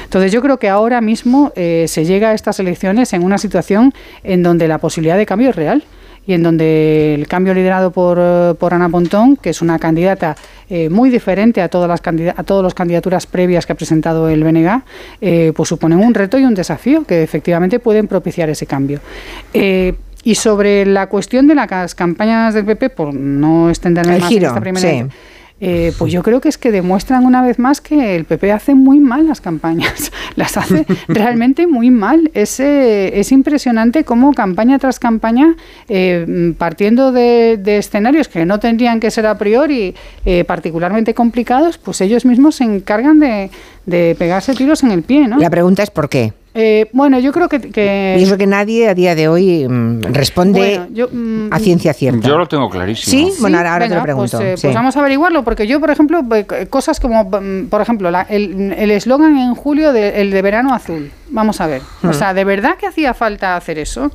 Entonces 0.05 0.33
yo 0.33 0.43
creo 0.43 0.59
que 0.59 0.69
ahora 0.69 1.01
mismo 1.01 1.53
eh, 1.57 1.87
se 1.89 2.05
llega 2.05 2.31
a 2.31 2.35
estas 2.35 2.61
elecciones 2.61 3.13
en 3.13 3.23
una 3.25 3.39
situación 3.39 3.95
en 4.23 4.43
donde 4.43 4.69
la 4.69 4.79
posibilidad 4.79 5.17
de 5.17 5.27
cambio 5.27 5.51
es 5.51 5.57
real 5.57 5.83
y 6.27 6.33
en 6.33 6.43
donde 6.43 7.15
el 7.15 7.29
cambio 7.29 7.55
liderado 7.55 7.91
por, 7.91 8.19
eh, 8.21 8.55
por 8.59 8.75
Ana 8.75 8.89
Pontón, 8.89 9.37
que 9.37 9.51
es 9.51 9.63
una 9.63 9.79
candidata 9.79 10.37
eh, 10.69 10.89
muy 10.89 11.09
diferente 11.11 11.63
a 11.63 11.69
todas 11.69 11.89
las 11.89 12.01
a 12.37 12.43
todas 12.43 12.65
las 12.65 12.75
candidaturas 12.75 13.27
previas 13.27 13.67
que 13.67 13.73
ha 13.73 13.77
presentado 13.77 14.29
el 14.29 14.43
BNG, 14.43 14.83
eh, 15.21 15.53
pues 15.55 15.69
suponen 15.69 15.99
un 15.99 16.15
reto 16.15 16.39
y 16.39 16.45
un 16.45 16.55
desafío 16.55 17.05
que 17.05 17.23
efectivamente 17.23 17.79
pueden 17.79 18.09
propiciar 18.09 18.51
ese 18.51 18.67
cambio. 18.67 19.01
y 19.53 20.35
sobre 20.35 20.85
la 20.85 21.07
cuestión 21.07 21.47
de 21.47 21.55
las 21.55 21.95
campañas 21.95 22.53
del 22.53 22.65
PP, 22.65 22.91
por 22.91 23.15
no 23.15 23.71
extenderme 23.71 24.19
más 24.19 24.33
en 24.33 24.45
esta 24.45 24.61
primera 24.61 25.07
eh, 25.61 25.93
pues 25.99 26.13
yo 26.13 26.23
creo 26.25 26.41
que 26.41 26.49
es 26.49 26.59
que 26.59 26.71
demuestran 26.71 27.25
una 27.25 27.43
vez 27.43 27.59
más 27.59 27.81
que 27.81 28.17
el 28.17 28.25
PP 28.25 28.53
hace 28.53 28.75
muy 28.75 29.01
mal 29.01 29.27
las 29.27 29.41
campañas, 29.41 30.13
las 30.37 30.57
hace 30.57 30.87
realmente 31.09 31.67
muy 31.67 31.91
mal. 31.91 32.31
Es, 32.35 32.61
eh, 32.61 33.19
es 33.19 33.33
impresionante 33.33 34.05
cómo 34.05 34.33
campaña 34.33 34.79
tras 34.79 34.99
campaña, 34.99 35.57
eh, 35.89 36.55
partiendo 36.59 37.13
de, 37.13 37.61
escenarios 37.67 38.29
que 38.29 38.45
no 38.45 38.61
tendrían 38.61 39.01
que 39.01 39.11
ser 39.11 39.27
a 39.27 39.37
priori 39.37 39.95
particularmente 40.47 41.15
complicados, 41.15 41.79
pues 41.79 42.01
ellos 42.01 42.25
mismos 42.25 42.57
se 42.57 42.65
encargan 42.65 43.21
de, 43.21 43.51
de 43.87 44.17
pegarse 44.19 44.55
tiros 44.55 44.83
en 44.83 44.91
el 44.91 45.03
pie. 45.03 45.29
¿no? 45.29 45.39
La 45.39 45.51
pregunta 45.51 45.83
es 45.83 45.91
¿por 45.91 46.09
qué? 46.09 46.33
Eh, 46.59 46.89
bueno, 46.93 47.19
yo 47.19 47.33
creo 47.33 47.49
que, 47.49 47.61
que... 47.61 48.17
Y 48.19 48.23
eso 48.23 48.39
que 48.39 48.47
nadie 48.47 48.89
a 48.89 48.95
día 48.95 49.15
de 49.15 49.29
hoy 49.29 49.69
mm, 49.69 50.01
responde 50.13 50.81
mm, 51.13 51.53
a 51.53 51.59
ciencia 51.59 51.93
cierta. 51.93 52.27
Yo 52.27 52.39
lo 52.39 52.47
tengo 52.47 52.71
clarísimo. 52.71 53.31
Sí, 53.31 53.41
bueno, 53.41 53.59
ahora, 53.59 53.81
te 53.81 53.89
lo 53.89 53.95
pues, 53.97 54.03
pregunto. 54.03 54.41
Eh, 54.41 54.55
pues, 54.61 54.75
vamos 54.75 54.97
a 54.97 55.01
averiguarlo, 55.01 55.45
porque 55.45 55.67
yo, 55.67 55.81
por 55.81 55.91
ejemplo, 55.91 56.23
cosas 56.71 56.99
como, 56.99 57.25
mm, 57.25 57.67
por 57.69 57.83
ejemplo, 57.83 58.11
el 58.29 58.91
eslogan 58.91 59.37
en 59.39 59.55
julio 59.55 59.93
de, 59.93 60.21
el 60.21 60.31
de 60.31 60.43
verano 60.43 60.75
azul. 60.75 61.11
Vamos 61.29 61.61
a 61.61 61.67
ver. 61.67 61.83
O 62.03 62.09
hmm. 62.09 62.15
sea, 62.15 62.35
¿de 62.35 62.45
verdad 62.45 62.77
que 62.77 62.87
hacía 62.87 63.15
falta 63.15 63.57
hacer 63.57 63.79
eso? 63.79 64.11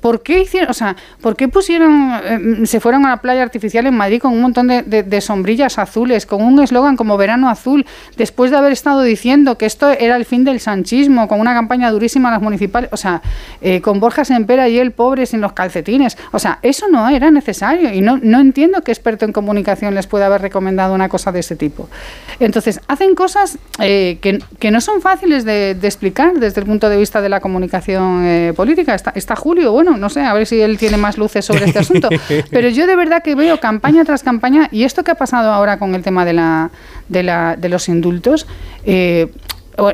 ¿Por 0.00 0.22
qué 0.22 0.42
hicieron, 0.42 0.70
o 0.70 0.74
sea, 0.74 0.94
por 1.20 1.36
qué 1.36 1.48
pusieron, 1.48 2.12
eh, 2.22 2.66
se 2.66 2.80
fueron 2.80 3.06
a 3.06 3.10
la 3.10 3.16
playa 3.16 3.42
artificial 3.42 3.86
en 3.86 3.94
Madrid 3.94 4.20
con 4.20 4.32
un 4.32 4.42
montón 4.42 4.68
de, 4.68 5.20
sombrillas 5.20 5.78
azules, 5.78 6.26
con 6.26 6.42
un 6.42 6.62
eslogan 6.62 6.96
como 6.96 7.16
Verano 7.16 7.48
Azul, 7.48 7.86
después 8.16 8.50
de 8.50 8.58
haber 8.58 8.72
estado 8.72 9.02
diciendo 9.02 9.56
que 9.56 9.66
esto 9.66 9.88
era 9.88 10.16
el 10.16 10.24
fin 10.24 10.44
del 10.44 10.60
sanchismo, 10.60 11.28
con 11.28 11.40
una 11.40 11.54
campaña 11.54 11.90
durísima 11.90 12.28
a 12.28 12.32
las 12.32 12.42
municipales, 12.42 12.90
o 12.92 12.96
sea, 12.96 13.22
eh, 13.62 13.80
con 13.80 13.98
Borja 13.98 14.24
Sempera 14.24 14.68
y 14.68 14.78
él 14.78 14.92
pobre 14.92 15.24
sin 15.26 15.40
los 15.40 15.54
calcetines, 15.54 16.18
o 16.30 16.38
sea, 16.38 16.58
eso 16.62 16.86
no 16.88 17.08
era 17.08 17.30
necesario 17.30 17.92
y 17.92 18.00
no, 18.00 18.18
no 18.22 18.40
entiendo 18.40 18.82
qué 18.82 18.92
experto 18.92 19.24
en 19.24 19.32
comunicación 19.32 19.94
les 19.94 20.06
puede 20.06 20.24
haber 20.24 20.42
recomendado 20.42 20.94
una 20.94 21.08
cosa 21.08 21.32
de 21.32 21.40
ese 21.40 21.56
tipo. 21.56 21.88
Entonces, 22.38 22.80
hacen 22.86 23.14
cosas 23.14 23.58
eh, 23.80 24.18
que, 24.20 24.70
no 24.70 24.80
son 24.80 25.00
fáciles 25.00 25.44
de, 25.44 25.70
explicar 25.82 26.34
desde 26.34 26.60
el 26.60 26.66
punto 26.66 26.88
de 26.88 26.96
vista 26.96 27.20
de 27.20 27.28
la 27.28 27.40
comunicación 27.40 28.52
política. 28.56 28.94
Está, 28.94 29.12
está 29.14 29.36
Julio, 29.36 29.72
bueno, 29.72 29.85
no 29.92 30.08
sé, 30.08 30.22
a 30.22 30.34
ver 30.34 30.46
si 30.46 30.60
él 30.60 30.78
tiene 30.78 30.96
más 30.96 31.18
luces 31.18 31.44
sobre 31.44 31.66
este 31.66 31.78
asunto. 31.78 32.08
Pero 32.50 32.68
yo 32.68 32.86
de 32.86 32.96
verdad 32.96 33.22
que 33.22 33.34
veo 33.34 33.60
campaña 33.60 34.04
tras 34.04 34.22
campaña, 34.22 34.68
y 34.72 34.84
esto 34.84 35.04
que 35.04 35.10
ha 35.10 35.16
pasado 35.16 35.52
ahora 35.52 35.78
con 35.78 35.94
el 35.94 36.02
tema 36.02 36.24
de, 36.24 36.32
la, 36.32 36.70
de, 37.08 37.22
la, 37.22 37.56
de 37.56 37.68
los 37.68 37.88
indultos, 37.88 38.46
eh, 38.84 39.30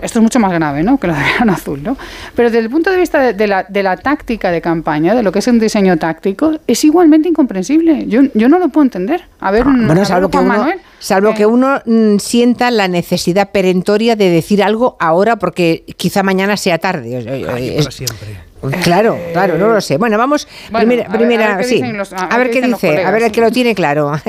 esto 0.03 0.19
es 0.19 0.23
mucho 0.23 0.39
más 0.39 0.53
grave 0.53 0.83
¿no? 0.83 0.99
que 0.99 1.09
lo 1.09 1.15
de 1.15 1.21
verano 1.21 1.53
azul, 1.53 1.83
¿no? 1.83 1.97
Pero 2.35 2.51
desde 2.51 2.65
el 2.65 2.71
punto 2.71 2.91
de 2.91 2.97
vista 2.97 3.33
de, 3.33 3.47
la, 3.47 3.65
de 3.65 3.83
la 3.83 3.97
táctica 3.97 4.51
de 4.51 4.61
campaña, 4.61 5.15
de 5.15 5.23
lo 5.23 5.33
que 5.33 5.41
es 5.41 5.47
un 5.47 5.59
diseño 5.59 5.97
táctico, 5.97 6.59
es 6.67 6.85
igualmente 6.85 7.29
incomprensible. 7.29 8.07
Yo, 8.07 8.23
yo 8.35 8.49
no 8.49 8.59
lo 8.59 8.69
puedo 8.69 8.85
entender. 8.85 9.25
A 9.41 9.51
ver, 9.51 9.65
ah, 9.67 9.75
bueno, 9.87 10.05
salvo, 10.05 10.31
que 10.31 10.39
uno, 10.39 10.67
salvo 10.99 11.31
eh, 11.31 11.35
que 11.35 11.47
uno 11.47 11.81
mm, 11.85 12.19
sienta 12.19 12.71
la 12.71 12.89
necesidad 12.89 13.51
perentoria 13.51 14.15
de 14.15 14.31
decir 14.31 14.63
algo 14.63 14.97
ahora 15.01 15.37
porque 15.37 15.85
quizá 15.97 16.23
mañana 16.23 16.57
sea 16.57 16.79
tarde. 16.79 17.49
Ay, 17.53 17.83
siempre. 17.91 18.52
Claro, 18.83 19.19
claro, 19.33 19.59
no 19.59 19.69
lo 19.69 19.81
sé. 19.81 19.99
Bueno, 19.99 20.17
vamos, 20.17 20.47
primera, 20.73 21.09
primera 21.09 21.63
sí. 21.65 21.83
a 21.83 22.39
ver 22.39 22.51
qué 22.51 22.63
dice, 22.63 23.05
a 23.05 23.11
ver 23.11 23.25
el 23.25 23.33
que 23.33 23.41
lo 23.41 23.51
tiene 23.51 23.75
claro. 23.75 24.13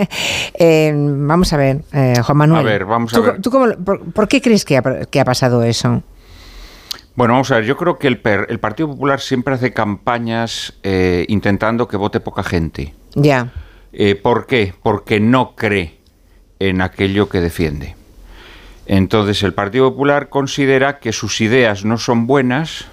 Eh, 0.55 0.93
vamos 0.95 1.51
a 1.51 1.57
ver, 1.57 1.81
eh, 1.93 2.13
Juan 2.23 2.37
Manuel. 2.37 2.61
A 2.61 2.63
ver, 2.63 2.85
vamos 2.85 3.13
a 3.13 3.19
ver. 3.19 3.41
por, 4.13 4.27
qué 4.27 4.41
crees 4.41 4.65
que 4.65 4.77
ha, 4.77 5.25
pasado 5.25 5.63
eso? 5.63 6.03
Bueno, 7.15 7.33
vamos 7.33 7.51
a 7.51 7.55
ver, 7.55 7.65
yo 7.65 7.75
creo 7.75 7.97
que 7.97 8.07
el, 8.07 8.21
el 8.47 8.59
Partido 8.59 8.89
Popular 8.89 9.19
siempre 9.19 9.55
hace 9.55 9.73
campañas 9.73 10.73
eh, 10.83 11.25
intentando 11.27 11.87
que 11.87 11.97
vote 11.97 12.19
poca 12.19 12.43
gente. 12.43 12.93
Ya. 13.15 13.51
¿Por 14.21 14.45
qué? 14.45 14.73
Porque 14.81 15.19
no 15.19 15.55
cree 15.55 15.99
en 16.59 16.81
aquello 16.81 17.29
que 17.29 17.41
defiende. 17.41 17.95
Entonces 18.85 19.43
el 19.43 19.53
Partido 19.53 19.89
Popular 19.91 20.29
considera 20.29 20.99
que 20.99 21.13
sus 21.13 21.41
ideas 21.41 21.85
no 21.85 21.97
son 21.97 22.27
buenas, 22.27 22.87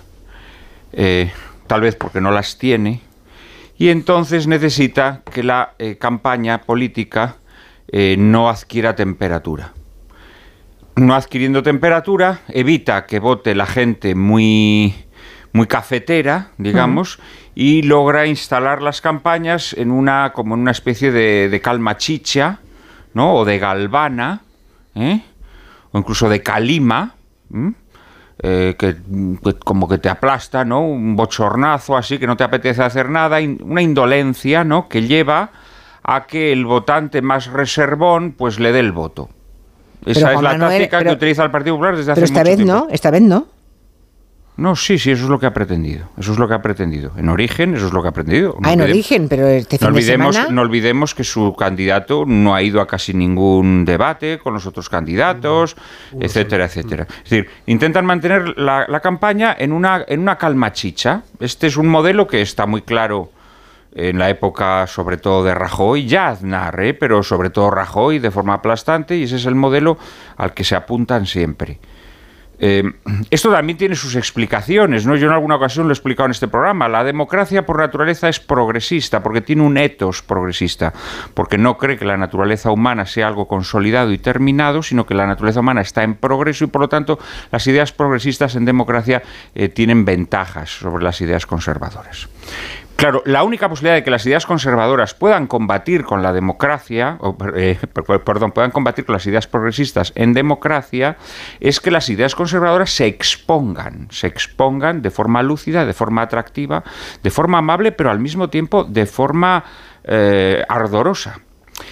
eh, 0.93 1.31
tal 1.67 1.83
vez 1.83 1.97
porque 1.97 2.21
no 2.21 2.31
las 2.31 2.59
tiene, 2.59 3.01
y 3.79 3.89
entonces 3.89 4.47
necesita 4.47 5.23
que 5.33 5.43
la 5.43 5.75
eh, 5.79 5.97
campaña 5.97 6.61
política 6.63 7.37
eh, 7.89 8.17
no 8.19 8.49
adquiera 8.49 8.95
temperatura. 8.95 9.73
No 10.97 11.15
adquiriendo 11.15 11.63
temperatura, 11.63 12.41
evita 12.49 13.07
que 13.07 13.21
vote 13.21 13.55
la 13.55 13.65
gente 13.65 14.15
muy, 14.15 14.95
muy 15.53 15.67
cafetera, 15.67 16.51
digamos, 16.59 17.21
y 17.55 17.83
logra 17.83 18.27
instalar 18.27 18.83
las 18.83 19.01
campañas 19.01 19.73
en 19.73 19.91
una, 19.91 20.33
como 20.35 20.57
en 20.57 20.61
una 20.61 20.73
especie 20.73 21.11
de, 21.11 21.61
calma 21.63 21.97
chicha, 21.97 22.61
¿no? 23.15 23.35
o 23.35 23.45
de 23.47 23.59
galvana, 23.59 24.43
o 24.95 25.99
incluso 25.99 26.29
de 26.29 26.43
calima, 26.43 27.15
eh, 28.43 28.75
que, 28.79 28.97
como 29.65 29.87
que 29.89 29.99
te 29.99 30.09
aplasta, 30.09 30.65
¿no? 30.65 30.81
Un 30.83 31.15
bochornazo 31.15 31.97
así 31.97 32.19
que 32.19 32.27
no 32.27 32.37
te 32.37 32.45
apetece 32.45 32.83
hacer 32.83 33.11
nada, 33.11 33.39
una 33.63 33.83
indolencia, 33.83 34.65
¿no? 34.65 34.89
Que 34.89 35.03
lleva 35.03 35.51
a 36.03 36.27
que 36.27 36.53
el 36.53 36.65
votante 36.65 37.21
más 37.21 37.47
reservón 37.49 38.33
pues 38.33 38.59
le 38.59 38.73
dé 38.73 38.81
el 38.81 38.93
voto. 38.93 39.29
Esa 40.07 40.33
es 40.33 40.41
la 40.41 40.59
táctica 40.59 41.03
que 41.03 41.11
utiliza 41.11 41.45
el 41.45 41.51
Partido 41.51 41.75
Popular 41.75 41.97
desde 41.97 42.13
hace 42.13 42.23
mucho 42.23 42.33
tiempo. 42.33 42.45
Pero 42.45 42.61
esta 42.61 42.65
vez 42.65 42.83
no, 42.83 42.89
esta 42.91 43.11
vez 43.11 43.23
no. 43.23 43.47
No, 44.61 44.77
sí, 44.77 44.99
sí, 44.99 45.11
eso 45.11 45.25
es 45.25 45.31
lo 45.31 45.41
que 45.41 45.47
ha 45.47 45.55
pretendido. 45.55 46.07
Eso 46.19 46.33
es 46.33 46.39
lo 46.39 46.47
que 46.47 46.53
ha 46.53 46.61
pretendido. 46.61 47.13
En 47.17 47.31
origen, 47.31 47.75
eso 47.75 47.87
es 47.87 47.95
lo 47.95 48.03
que 48.03 48.09
ha 48.09 48.13
pretendido. 48.13 48.59
ah, 48.63 48.75
en 48.75 48.83
origen, 48.83 49.27
pero 49.27 49.49
este 49.49 49.79
fin 49.79 49.89
no 49.89 49.95
olvidemos, 49.95 50.35
de 50.35 50.41
semana... 50.43 50.55
No 50.55 50.61
olvidemos 50.61 51.15
que 51.15 51.25
su 51.25 51.55
candidato 51.57 52.25
no 52.27 52.55
ha 52.55 52.63
ido 52.63 52.83
a 52.83 52.87
casi 52.87 53.15
ningún 53.15 53.87
debate 53.87 54.39
con 54.39 54.53
los 54.53 54.67
otros 54.67 54.91
candidatos, 54.91 55.77
etcétera, 56.13 56.67
etcétera. 56.67 57.07
Es 57.25 57.31
decir, 57.31 57.49
intentan 57.65 58.05
mantener 58.05 58.59
la, 58.59 59.01
campaña 59.01 59.57
en 59.59 59.73
una, 59.73 60.05
en 60.07 60.21
una 60.21 60.37
calma 60.37 60.75
chicha. 60.75 61.23
Este 61.41 61.67
es 61.67 61.79
un 61.79 61.89
modelo 61.89 62.27
que 62.27 62.43
está 62.43 62.67
muy 62.67 62.83
claro 62.83 63.31
en 63.95 64.19
la 64.19 64.29
época 64.29 64.87
sobre 64.87 65.17
todo 65.17 65.43
de 65.43 65.55
Rajoy, 65.55 66.07
ya 66.07 66.29
Aznar, 66.29 66.79
¿eh? 66.81 66.93
pero 66.93 67.23
sobre 67.23 67.49
todo 67.49 67.71
Rajoy 67.71 68.19
de 68.19 68.31
forma 68.31 68.53
aplastante, 68.55 69.17
y 69.17 69.23
ese 69.23 69.37
es 69.37 69.47
el 69.47 69.55
modelo 69.55 69.97
al 70.37 70.53
que 70.53 70.65
se 70.65 70.77
apuntan 70.77 71.25
siempre. 71.25 71.79
Eh, 72.61 72.83
esto 73.31 73.51
también 73.51 73.79
tiene 73.79 73.95
sus 73.97 74.17
explicaciones, 74.17 75.07
¿no? 75.07 75.17
Yo 75.17 75.27
en 75.27 75.33
alguna 75.33 75.57
ocasión 75.57 75.87
lo 75.87 75.93
he 75.93 75.95
explicado 75.95 76.27
en 76.27 76.33
este 76.33 76.47
programa. 76.47 76.89
La 76.89 77.03
democracia 77.03 77.65
por 77.65 77.79
naturaleza 77.79 78.29
es 78.29 78.39
progresista, 78.39 79.23
porque 79.23 79.41
tiene 79.41 79.63
un 79.63 79.79
etos 79.79 80.23
progresista, 80.23 80.93
porque 81.35 81.57
no 81.57 81.79
cree 81.79 81.97
que 81.97 82.05
la 82.05 82.19
naturaleza 82.19 82.71
humana 82.71 83.07
sea 83.07 83.29
algo 83.29 83.49
consolidado 83.49 84.13
y 84.13 84.19
terminado, 84.19 84.83
sino 84.83 85.07
que 85.07 85.15
la 85.15 85.27
naturaleza 85.27 85.61
humana 85.61 85.81
está 85.81 86.03
en 86.03 86.15
progreso 86.15 86.65
y 86.65 86.67
por 86.67 86.83
lo 86.83 86.89
tanto 86.89 87.19
las 87.51 87.67
ideas 87.67 87.93
progresistas 87.93 88.55
en 88.57 88.67
democracia 88.67 89.23
eh, 89.55 89.69
tienen 89.69 90.05
ventajas 90.05 90.71
sobre 90.71 91.03
las 91.03 91.21
ideas 91.21 91.47
conservadoras. 91.47 92.29
Claro, 93.01 93.23
la 93.25 93.45
única 93.45 93.67
posibilidad 93.67 93.95
de 93.95 94.05
que 94.05 94.11
las 94.11 94.27
ideas 94.27 94.45
conservadoras 94.45 95.15
puedan 95.15 95.47
combatir 95.47 96.05
con 96.05 96.23
la 96.23 96.35
democracia, 96.35 97.17
o, 97.21 97.35
eh, 97.57 97.79
perdón, 98.27 98.53
puedan 98.53 98.71
combatir 98.73 99.07
con 99.07 99.15
las 99.15 99.27
ideas 99.27 99.47
progresistas 99.47 100.13
en 100.17 100.35
democracia, 100.35 101.17
es 101.61 101.81
que 101.81 101.91
las 101.91 102.11
ideas 102.11 102.35
conservadoras 102.35 102.91
se 102.91 103.07
expongan, 103.07 104.09
se 104.11 104.27
expongan 104.27 105.01
de 105.01 105.11
forma 105.11 105.43
lúcida, 105.43 105.87
de 105.87 105.95
forma 105.95 106.21
atractiva, 106.21 106.85
de 107.23 107.31
forma 107.31 107.57
amable, 107.57 107.91
pero 107.91 108.11
al 108.11 108.19
mismo 108.19 108.51
tiempo 108.51 108.85
de 108.85 109.07
forma 109.07 109.65
eh, 110.05 110.63
ardorosa. 110.69 111.41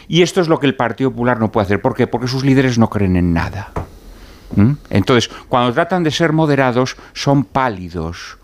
Y 0.08 0.20
esto 0.20 0.42
es 0.42 0.48
lo 0.48 0.60
que 0.60 0.66
el 0.66 0.74
Partido 0.74 1.10
Popular 1.10 1.40
no 1.40 1.50
puede 1.50 1.64
hacer. 1.64 1.80
¿Por 1.80 1.94
qué? 1.94 2.06
Porque 2.06 2.28
sus 2.28 2.44
líderes 2.44 2.78
no 2.78 2.90
creen 2.90 3.16
en 3.16 3.32
nada. 3.32 3.72
¿Mm? 4.54 4.72
Entonces, 4.90 5.30
cuando 5.48 5.72
tratan 5.72 6.04
de 6.04 6.10
ser 6.10 6.34
moderados, 6.34 6.98
son 7.14 7.44
pálidos, 7.44 8.36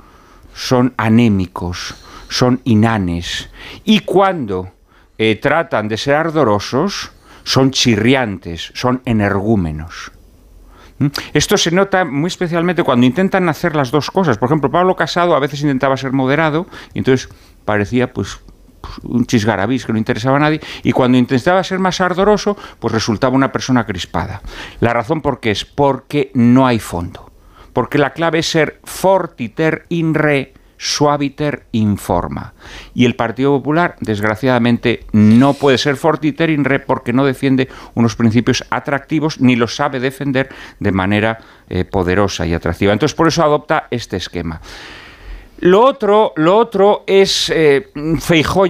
son 0.55 0.95
anémicos 0.97 1.95
son 2.35 2.61
inanes. 2.65 3.49
Y 3.85 4.01
cuando 4.01 4.73
eh, 5.19 5.37
tratan 5.37 5.87
de 5.87 5.97
ser 5.97 6.17
ardorosos, 6.17 7.13
son 7.45 7.71
chirriantes, 7.71 8.73
son 8.75 9.03
energúmenos. 9.05 10.11
¿Mm? 10.99 11.07
Esto 11.33 11.57
se 11.57 11.71
nota 11.71 12.05
muy 12.05 12.29
especialmente 12.29 12.83
cuando 12.83 13.07
intentan 13.07 13.49
hacer 13.49 13.77
las 13.77 13.93
dos 13.93 14.11
cosas. 14.11 14.37
Por 14.37 14.49
ejemplo, 14.49 14.69
Pablo 14.69 14.97
Casado 14.97 15.37
a 15.37 15.39
veces 15.39 15.61
intentaba 15.61 15.97
ser 15.97 16.11
moderado 16.13 16.67
y 16.93 16.99
entonces 16.99 17.29
parecía 17.65 18.13
pues 18.13 18.41
un 19.03 19.27
chisgarabís 19.27 19.87
que 19.87 19.93
no 19.93 19.99
interesaba 19.99 20.37
a 20.37 20.41
nadie, 20.41 20.61
y 20.83 20.93
cuando 20.93 21.17
intentaba 21.17 21.65
ser 21.65 21.79
más 21.79 22.03
ardoroso, 22.03 22.55
pues 22.79 22.93
resultaba 22.93 23.35
una 23.35 23.51
persona 23.51 23.87
crispada. 23.87 24.43
La 24.81 24.93
razón 24.93 25.23
por 25.23 25.41
qué 25.41 25.53
es 25.53 25.65
porque 25.65 26.31
no 26.35 26.67
hay 26.67 26.79
fondo. 26.81 27.34
Porque 27.75 27.99
la 27.99 28.15
clave 28.15 28.39
es 28.39 28.47
ser 28.47 28.81
fortiter 28.85 29.85
in 29.91 30.15
re 30.15 30.55
suaviter 30.85 31.65
informa. 31.73 32.53
Y 32.95 33.05
el 33.05 33.15
Partido 33.17 33.53
Popular, 33.53 33.97
desgraciadamente, 34.01 35.05
no 35.13 35.55
puede 35.55 35.79
ser 35.79 35.97
fortiter 35.97 36.51
in 36.51 36.65
re 36.65 36.81
porque 36.81 37.13
no 37.13 37.25
defiende 37.25 37.69
unos 37.95 38.17
principios 38.17 38.65
atractivos 38.71 39.41
ni 39.41 39.57
los 39.57 39.77
sabe 39.77 40.01
defender 40.01 40.49
de 40.81 40.93
manera 40.93 41.39
eh, 41.69 41.85
poderosa 41.85 42.47
y 42.47 42.55
atractiva. 42.55 42.93
Entonces, 42.93 43.15
por 43.15 43.29
eso 43.29 43.43
adopta 43.43 43.89
este 43.91 44.17
esquema. 44.17 44.61
Lo 45.61 45.85
otro, 45.85 46.33
lo 46.37 46.57
otro 46.57 47.05
es, 47.07 47.51
eh, 47.55 47.91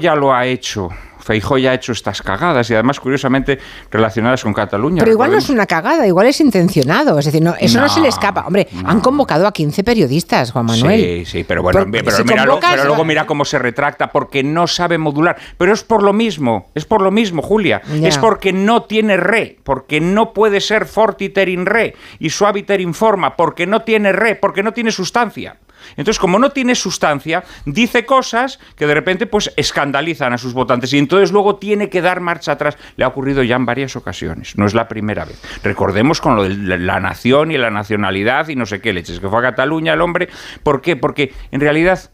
ya 0.01 0.15
lo 0.15 0.33
ha 0.33 0.47
hecho. 0.47 0.91
Feijó 1.25 1.57
ya 1.57 1.71
ha 1.71 1.75
hecho 1.75 1.93
estas 1.93 2.21
cagadas 2.21 2.69
y 2.69 2.75
además, 2.75 3.01
curiosamente, 3.01 3.59
relacionadas 3.91 4.43
con 4.43 4.53
Cataluña. 4.53 4.99
Pero 5.01 5.13
igual 5.13 5.31
no 5.33 5.39
es 5.39 5.49
una 5.49 5.65
cagada, 5.65 6.07
igual 6.07 6.27
es 6.27 6.39
intencionado. 6.41 7.19
Es 7.19 7.25
decir, 7.25 7.41
no, 7.43 7.55
eso 7.59 7.81
no, 7.81 7.89
se 7.89 8.01
le 8.01 8.09
escapa. 8.09 8.45
Hombre, 8.47 8.69
han 8.85 9.01
convocado 9.01 9.47
a 9.47 9.53
15 9.53 9.83
periodistas, 9.85 10.53
Juan 10.53 10.67
Manuel. 10.67 11.01
Sí, 11.01 11.25
sí, 11.25 11.45
pero 11.45 11.63
bueno, 11.63 11.81
Por- 11.81 11.91
pero, 11.91 12.11
si 12.11 12.25
convocas- 12.25 12.73
pero 12.73 12.85
luego 12.85 13.07
mira 13.07 13.25
cómo 13.25 13.47
se 13.47 13.59
retracta 13.59 14.09
porque 14.13 14.43
no 14.43 14.67
sabe 14.67 14.99
modular. 14.99 15.37
Pero 15.57 15.73
es 15.73 15.83
por 15.83 16.03
lo 16.03 16.13
mismo, 16.13 16.71
es 16.75 16.85
por 16.85 17.01
lo 17.01 17.11
mismo, 17.11 17.41
Julia. 17.41 17.81
Es 18.03 18.19
porque 18.19 18.53
no 18.53 18.83
tiene 18.83 19.17
re, 19.17 19.57
porque 19.65 20.03
no 20.03 20.35
puede 20.35 20.61
ser 20.61 20.85
fortiter 20.85 21.49
in 21.49 21.65
re 21.65 21.95
y 22.19 22.29
suaviter 22.29 22.83
in 22.83 22.93
forma, 22.93 23.35
porque 23.35 23.67
no 23.67 23.81
tiene 23.81 24.13
re, 24.13 24.35
porque 24.37 24.63
no 24.63 24.73
tiene 24.73 24.93
sustancia. 24.93 25.57
Entonces, 25.97 26.19
como 26.19 26.39
no 26.39 26.51
tiene 26.51 26.75
sustancia, 26.75 27.45
dice 27.65 28.05
cosas 28.05 28.59
que 28.77 28.87
de 28.87 28.95
repente 28.95 29.27
pues 29.27 29.53
escandalizan 29.57 30.33
a 30.33 30.39
sus 30.39 30.55
votantes 30.55 30.93
y 30.93 30.99
entonces 30.99 31.33
luego 31.33 31.57
tiene 31.57 31.89
que 31.89 32.03
dar 32.03 32.21
marcha 32.21 32.53
atrás. 32.53 32.77
Le 32.97 33.05
ha 33.05 33.09
ocurrido 33.09 33.43
ya 33.43 33.57
en 33.57 33.67
varias 33.67 33.97
ocasiones, 33.97 34.57
no 34.57 34.67
es 34.67 34.75
la 34.75 34.89
primera 34.89 35.25
vez. 35.25 35.41
Recordemos 35.63 36.21
con 36.21 36.37
lo 36.37 36.45
de 36.45 36.79
la 36.79 37.01
nación 37.01 37.51
y 37.51 37.59
la 37.59 37.71
nacionalidad 37.71 38.49
y 38.49 38.57
no 38.57 38.67
sé 38.67 38.81
qué 38.81 38.93
leches, 38.93 39.21
que 39.21 39.29
fue 39.29 39.39
a 39.39 39.43
Cataluña 39.43 39.95
el 39.95 40.01
hombre. 40.01 40.29
¿Por 40.63 40.81
qué? 40.81 40.97
Porque 40.97 41.33
en 41.51 41.61
realidad 41.61 42.11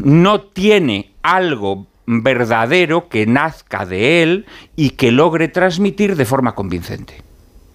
no 0.00 0.40
tiene 0.40 1.14
algo 1.22 1.86
verdadero 2.06 3.08
que 3.08 3.26
nazca 3.26 3.84
de 3.84 4.22
él 4.22 4.46
y 4.76 4.90
que 4.90 5.12
logre 5.12 5.48
transmitir 5.48 6.16
de 6.16 6.24
forma 6.24 6.54
convincente. 6.54 7.27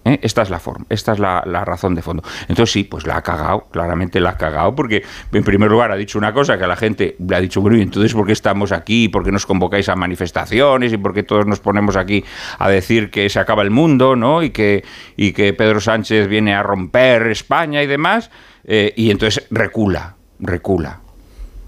¿Eh? 0.04 0.18
Esta 0.20 0.42
es 0.42 0.50
la 0.50 0.58
forma, 0.58 0.84
esta 0.90 1.12
es 1.12 1.18
la, 1.18 1.42
la 1.46 1.64
razón 1.64 1.94
de 1.94 2.02
fondo. 2.02 2.22
Entonces 2.42 2.72
sí, 2.72 2.84
pues 2.84 3.06
la 3.06 3.16
ha 3.16 3.22
cagado, 3.22 3.68
claramente 3.70 4.20
la 4.20 4.30
ha 4.30 4.36
cagado, 4.36 4.74
porque 4.74 5.02
en 5.32 5.44
primer 5.44 5.70
lugar 5.70 5.92
ha 5.92 5.96
dicho 5.96 6.18
una 6.18 6.34
cosa 6.34 6.58
que 6.58 6.64
a 6.64 6.66
la 6.66 6.76
gente 6.76 7.16
le 7.18 7.36
ha 7.36 7.40
dicho, 7.40 7.62
bueno, 7.62 7.78
¿y 7.78 7.82
entonces 7.82 8.12
por 8.12 8.26
qué 8.26 8.32
estamos 8.32 8.70
aquí? 8.72 9.08
¿Por 9.08 9.24
qué 9.24 9.32
nos 9.32 9.46
convocáis 9.46 9.88
a 9.88 9.96
manifestaciones? 9.96 10.92
¿Y 10.92 10.98
por 10.98 11.14
qué 11.14 11.22
todos 11.22 11.46
nos 11.46 11.60
ponemos 11.60 11.96
aquí 11.96 12.22
a 12.58 12.68
decir 12.68 13.10
que 13.10 13.30
se 13.30 13.40
acaba 13.40 13.62
el 13.62 13.70
mundo, 13.70 14.14
¿no? 14.14 14.42
Y 14.42 14.50
que, 14.50 14.84
y 15.16 15.32
que 15.32 15.54
Pedro 15.54 15.80
Sánchez 15.80 16.28
viene 16.28 16.54
a 16.54 16.62
romper 16.62 17.28
España 17.28 17.82
y 17.82 17.86
demás. 17.86 18.30
Eh, 18.64 18.92
y 18.96 19.10
entonces 19.10 19.46
recula, 19.50 20.16
recula. 20.38 21.00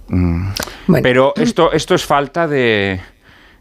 Mm. 0.09 0.49
Pero 1.03 1.33
esto, 1.37 1.73
esto 1.73 1.95
es 1.95 2.05
falta 2.05 2.47
de... 2.47 3.01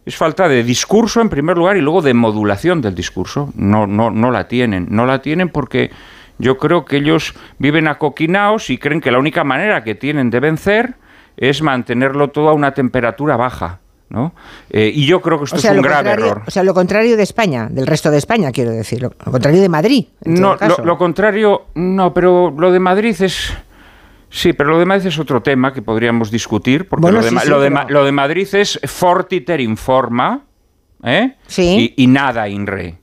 Es 0.05 0.15
falta 0.15 0.47
de 0.47 0.63
discurso 0.63 1.19
en 1.21 1.29
primer 1.29 1.57
lugar 1.57 1.77
y 1.77 1.81
luego 1.81 2.01
de 2.01 2.13
modulación 2.13 2.81
del 2.81 2.93
discurso. 2.93 3.51
No, 3.55 3.87
no, 3.87 4.11
no 4.11 4.29
la 4.31 4.47
tienen. 4.47 4.87
No 4.91 5.05
la 5.05 5.21
tienen 5.21 5.49
porque 5.49 5.89
yo 6.37 6.57
creo 6.57 6.85
que 6.85 6.97
ellos 6.97 7.33
viven 7.57 7.87
acoquinaos 7.87 8.69
y 8.69 8.77
creen 8.77 9.01
que 9.01 9.09
la 9.11 9.17
única 9.19 9.43
manera 9.43 9.83
que 9.83 9.95
tienen 9.95 10.29
de 10.29 10.39
vencer 10.39 10.95
es 11.37 11.61
mantenerlo 11.61 12.29
todo 12.29 12.49
a 12.49 12.53
una 12.53 12.73
temperatura 12.73 13.35
baja. 13.35 13.79
¿no? 14.09 14.33
Eh, 14.69 14.91
y 14.93 15.07
yo 15.07 15.19
creo 15.21 15.39
que 15.39 15.45
esto 15.45 15.55
O 15.55 15.59
sea, 15.59 15.71
es 15.71 15.77
un 15.77 15.83
grave 15.83 16.11
error. 16.11 16.43
o 16.45 16.51
sea, 16.51 16.61
lo 16.63 16.75
contrario 16.75 17.17
de 17.17 17.23
España, 17.23 17.67
del 17.71 17.87
resto 17.87 18.11
de 18.11 18.17
España, 18.19 18.51
quiero 18.51 18.69
decir. 18.71 19.01
Lo, 19.01 19.11
lo 19.25 19.31
contrario 19.31 19.59
de 19.59 19.69
Madrid. 19.69 20.05
en 20.23 20.35
No, 20.35 20.49
todo 20.49 20.57
caso. 20.59 20.75
lo, 20.81 20.85
lo 20.85 20.97
contrario, 20.99 21.65
no, 21.73 22.13
pero 22.13 22.53
lo 22.55 22.71
de 22.71 22.79
Madrid 22.79 23.15
es... 23.19 23.51
Sí, 24.35 24.51
pero 24.51 24.71
lo 24.71 24.79
de 24.79 24.85
Madrid 24.85 25.07
es 25.07 25.17
otro 25.17 25.41
tema 25.41 25.71
que 25.73 25.81
podríamos 25.81 26.29
discutir, 26.29 26.89
porque 26.89 27.03
Bueno, 27.03 27.19
lo, 27.19 27.23
de, 27.23 27.29
sí, 27.29 27.35
Ma- 27.35 27.41
sí, 27.41 27.49
lo, 27.49 27.61
de 27.61 27.71
pero- 27.71 27.89
lo 27.89 28.03
de 28.03 28.11
Madrid 28.11 28.47
es 28.53 28.77
fortiter 28.83 29.61
informa, 29.61 30.43
¿eh? 31.03 31.35
Sí. 31.47 31.93
Y, 31.95 32.03
y 32.03 32.07
nada 32.07 32.49
in 32.49 32.67
re. 32.67 32.97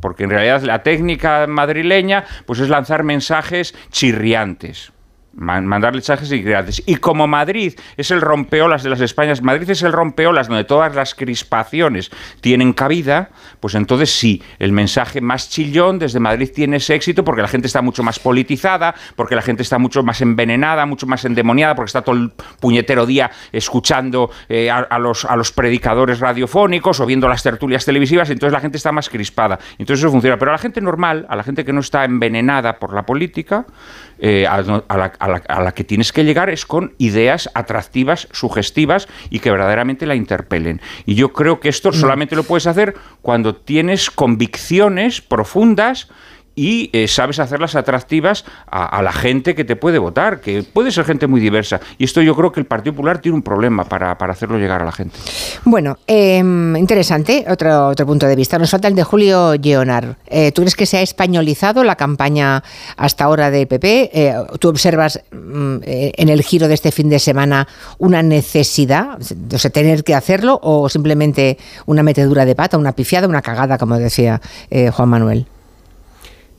Porque 0.00 0.24
en 0.24 0.30
realidad 0.30 0.62
la 0.62 0.82
técnica 0.82 1.46
madrileña 1.46 2.24
pues 2.46 2.58
es 2.58 2.68
lanzar 2.68 3.04
mensajes 3.04 3.72
chirriantes. 3.92 4.90
Man- 5.36 5.66
mandar 5.66 5.92
mensajes 5.92 6.28
chirriantes. 6.28 6.82
Y 6.86 6.96
como 6.96 7.26
Madrid 7.26 7.74
es 7.96 8.10
el 8.10 8.20
rompeolas 8.20 8.82
de 8.82 8.90
las 8.90 9.00
Españas, 9.00 9.42
Madrid 9.42 9.68
es 9.70 9.82
el 9.82 9.92
rompeolas 9.92 10.48
donde 10.48 10.64
todas 10.64 10.94
las 10.94 11.14
crispaciones 11.14 12.10
tienen 12.40 12.72
cabida, 12.72 13.30
pues 13.60 13.74
entonces 13.74 14.10
sí, 14.10 14.42
el 14.58 14.72
mensaje 14.72 15.20
más 15.20 15.50
chillón 15.50 15.98
desde 15.98 16.20
Madrid 16.20 16.50
tiene 16.54 16.76
ese 16.76 16.94
éxito 16.94 17.24
porque 17.24 17.42
la 17.42 17.48
gente 17.48 17.66
está 17.66 17.82
mucho 17.82 18.02
más 18.02 18.18
politizada, 18.18 18.94
porque 19.16 19.34
la 19.34 19.42
gente 19.42 19.62
está 19.62 19.78
mucho 19.78 20.02
más 20.02 20.20
envenenada, 20.20 20.86
mucho 20.86 21.06
más 21.06 21.24
endemoniada, 21.24 21.74
porque 21.74 21.88
está 21.88 22.02
todo 22.02 22.16
el 22.16 22.32
puñetero 22.60 23.06
día 23.06 23.30
escuchando 23.52 24.30
eh, 24.48 24.70
a, 24.70 24.78
a 24.78 24.98
los, 24.98 25.24
a 25.24 25.36
los 25.36 25.52
predicadores 25.52 26.20
radiofónicos 26.20 27.00
o 27.00 27.06
viendo 27.06 27.28
las 27.28 27.42
tertulias 27.42 27.84
televisivas, 27.84 28.30
entonces 28.30 28.52
la 28.52 28.60
gente 28.60 28.76
está 28.76 28.92
más 28.92 29.08
crispada. 29.08 29.58
Entonces 29.78 29.98
eso 30.04 30.10
funciona. 30.10 30.38
Pero 30.38 30.50
a 30.50 30.54
la 30.54 30.58
gente 30.58 30.80
normal, 30.80 31.26
a 31.28 31.36
la 31.36 31.42
gente 31.42 31.64
que 31.64 31.72
no 31.72 31.80
está 31.80 32.04
envenenada 32.04 32.78
por 32.78 32.94
la 32.94 33.04
política, 33.04 33.66
eh, 34.26 34.46
a, 34.46 34.62
la, 34.62 34.82
a 34.88 35.28
la- 35.28 35.42
a 35.48 35.60
la 35.62 35.72
que 35.72 35.84
tienes 35.84 36.10
que 36.10 36.24
llegar 36.24 36.48
es 36.48 36.64
con 36.64 36.94
ideas 36.96 37.50
atractivas, 37.52 38.26
sugestivas 38.32 39.06
y 39.28 39.40
que 39.40 39.50
verdaderamente 39.50 40.06
la 40.06 40.14
interpelen. 40.14 40.80
Y 41.04 41.14
yo 41.14 41.34
creo 41.34 41.60
que 41.60 41.68
esto 41.68 41.92
solamente 41.92 42.34
lo 42.34 42.44
puedes 42.44 42.66
hacer 42.66 42.94
cuando 43.20 43.54
tienes 43.54 44.10
convicciones 44.10 45.20
profundas 45.20 46.08
y 46.54 46.90
eh, 46.92 47.08
sabes 47.08 47.38
hacerlas 47.38 47.74
atractivas 47.74 48.44
a, 48.70 49.02
la 49.02 49.12
gente 49.12 49.54
que 49.54 49.64
te 49.64 49.76
puede 49.76 49.98
votar, 49.98 50.40
que 50.40 50.62
puede 50.62 50.90
ser 50.90 51.04
gente 51.04 51.26
muy 51.26 51.40
diversa. 51.40 51.80
Y 51.98 52.04
esto 52.04 52.22
yo 52.22 52.34
creo 52.34 52.52
que 52.52 52.60
el 52.60 52.66
Partido 52.66 52.94
Popular 52.94 53.20
tiene 53.20 53.36
un 53.36 53.42
problema 53.42 53.84
para, 53.84 54.16
para 54.18 54.32
hacerlo 54.32 54.58
llegar 54.58 54.82
a 54.82 54.84
la 54.84 54.92
gente. 54.92 55.16
Bueno, 55.64 55.98
eh, 56.06 56.38
interesante, 56.38 57.44
otro, 57.48 57.88
otro 57.88 58.06
punto 58.06 58.26
de 58.26 58.36
vista. 58.36 58.58
Nos 58.58 58.70
falta 58.70 58.88
el 58.88 58.94
de 58.94 59.02
Julio 59.02 59.54
Leonard. 59.54 60.16
Eh, 60.26 60.52
¿Tú 60.52 60.62
crees 60.62 60.76
que 60.76 60.86
se 60.86 60.98
ha 60.98 61.02
españolizado 61.02 61.84
la 61.84 61.96
campaña 61.96 62.62
hasta 62.96 63.24
ahora 63.24 63.50
del 63.50 63.66
PP? 63.66 64.10
Eh, 64.12 64.34
¿Tú 64.58 64.68
observas 64.68 65.20
mm, 65.32 65.76
en 65.82 66.28
el 66.28 66.42
giro 66.42 66.68
de 66.68 66.74
este 66.74 66.92
fin 66.92 67.08
de 67.08 67.18
semana 67.18 67.66
una 67.98 68.22
necesidad, 68.22 69.18
o 69.52 69.58
sea, 69.58 69.70
tener 69.70 70.04
que 70.04 70.14
hacerlo 70.14 70.60
o 70.62 70.88
simplemente 70.88 71.58
una 71.86 72.02
metedura 72.02 72.44
de 72.44 72.54
pata, 72.54 72.78
una 72.78 72.92
pifiada, 72.92 73.28
una 73.28 73.42
cagada, 73.42 73.78
como 73.78 73.98
decía 73.98 74.40
Juan 74.92 75.08
Manuel? 75.08 75.46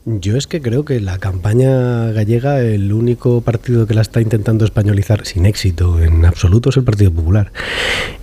Yo 0.08 0.38
es 0.38 0.46
que 0.46 0.62
creo 0.62 0.86
que 0.86 1.00
la 1.00 1.18
campaña 1.18 2.12
gallega, 2.12 2.62
el 2.62 2.94
único 2.94 3.42
partido 3.42 3.88
que 3.88 3.96
la 3.96 4.02
está 4.02 4.22
intentando 4.22 4.64
españolizar 4.64 5.26
sin 5.26 5.48
éxito 5.48 6.00
en 6.00 6.26
absoluto 6.26 6.70
es 6.70 6.78
el 6.78 6.84
Partido 6.84 7.12
Popular. 7.12 7.52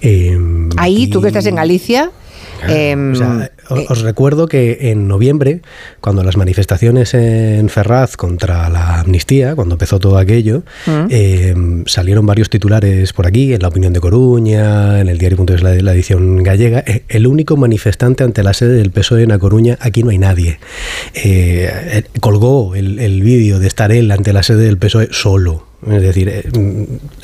Eh, 0.01 0.39
Ahí, 0.77 1.09
tú 1.09 1.21
que 1.21 1.29
estás 1.29 1.47
en 1.47 1.57
Galicia... 1.57 2.13
eh, 2.69 2.97
O 3.13 3.15
sea, 3.15 3.51
o- 3.71 3.93
os 3.93 4.03
recuerdo 4.03 4.47
que 4.47 4.91
en 4.91 5.09
noviembre, 5.09 5.63
cuando 6.01 6.23
las 6.23 6.37
manifestaciones 6.37 7.15
en 7.15 7.69
Ferraz 7.69 8.17
contra 8.17 8.69
la 8.69 9.01
amnistía, 9.01 9.55
cuando 9.55 9.75
empezó 9.75 9.99
todo 9.99 10.19
aquello, 10.19 10.63
Mm. 10.87 11.07
eh, 11.11 11.55
salieron 11.87 12.27
varios 12.27 12.51
titulares 12.51 13.13
por 13.13 13.27
aquí, 13.27 13.53
en 13.55 13.63
la 13.63 13.69
opinión 13.69 13.93
de 13.93 14.01
Coruña, 14.01 15.01
en 15.01 15.09
el 15.09 15.19
diario.es, 15.19 15.63
la, 15.63 15.75
la 15.75 15.93
edición 15.95 16.43
gallega. 16.43 16.83
Eh, 16.87 17.03
El 17.09 17.27
único 17.27 17.57
manifestante 17.57 18.25
ante 18.25 18.43
la 18.43 18.53
sede 18.55 18.75
del 18.75 18.91
PSOE 18.91 19.23
en 19.23 19.33
A 19.33 19.39
Coruña, 19.39 19.77
aquí 19.81 20.03
no 20.03 20.11
hay 20.11 20.19
nadie. 20.19 20.59
Eh, 21.15 21.71
eh, 21.73 22.05
colgó 22.21 22.75
el, 22.75 22.99
el 22.99 23.23
vídeo 23.23 23.59
de 23.59 23.67
estar 23.67 23.93
él 23.93 24.11
ante 24.11 24.33
la 24.33 24.43
sede 24.43 24.65
del 24.65 24.79
PSOE 24.79 25.09
solo. 25.11 25.67
Es 25.91 26.03
decir, 26.03 26.29
eh, 26.29 26.45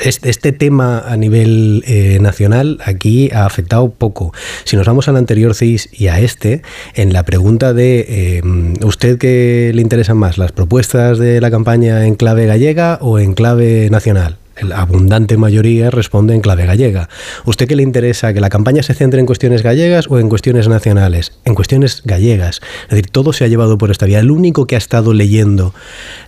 este 0.01 0.53
tema 0.53 1.05
a 1.07 1.17
nivel 1.17 1.85
eh, 1.87 2.19
nacional 2.21 2.81
aquí 2.85 3.31
ha 3.33 3.47
afectado 3.47 3.91
poco. 3.91 4.33
Si 4.65 4.77
nos 4.77 4.87
vamos 4.87 5.09
al 5.09 5.17
anterior 5.17 5.55
CIS 5.55 5.89
y 5.93 6.09
a 6.09 6.19
este, 6.19 6.63
en 6.95 7.13
la 7.13 7.23
pregunta 7.23 7.73
de 7.73 8.05
eh, 8.09 8.43
¿usted 8.85 9.19
qué 9.19 9.71
le 9.73 9.81
interesan 9.81 10.17
más, 10.17 10.39
las 10.39 10.51
propuestas 10.51 11.19
de 11.19 11.41
la 11.41 11.53
campaña 11.53 12.05
en 12.05 12.17
clave 12.17 12.47
gallega 12.47 12.99
o 13.01 13.21
en 13.21 13.35
clave 13.35 13.91
nacional? 13.91 14.39
La 14.61 14.81
abundante 14.81 15.37
mayoría 15.37 15.91
responde 15.91 16.35
en 16.35 16.41
clave 16.41 16.67
gallega. 16.67 17.09
¿Usted 17.45 17.69
qué 17.69 17.77
le 17.77 17.85
interesa? 17.85 18.33
¿Que 18.33 18.41
la 18.41 18.49
campaña 18.49 18.83
se 18.83 18.93
centre 18.93 19.21
en 19.21 19.27
cuestiones 19.27 19.63
gallegas 19.63 20.07
o 20.09 20.19
en 20.19 20.29
cuestiones 20.29 20.67
nacionales? 20.67 21.39
En 21.45 21.55
cuestiones 21.55 22.03
gallegas. 22.05 22.61
Es 22.85 22.91
decir, 22.91 23.09
todo 23.09 23.33
se 23.33 23.45
ha 23.45 23.47
llevado 23.47 23.79
por 23.79 23.93
esta 23.93 24.07
vía. 24.07 24.19
El 24.19 24.33
único 24.33 24.67
que 24.67 24.75
ha 24.75 24.79
estado 24.79 25.15
leyendo 25.15 25.75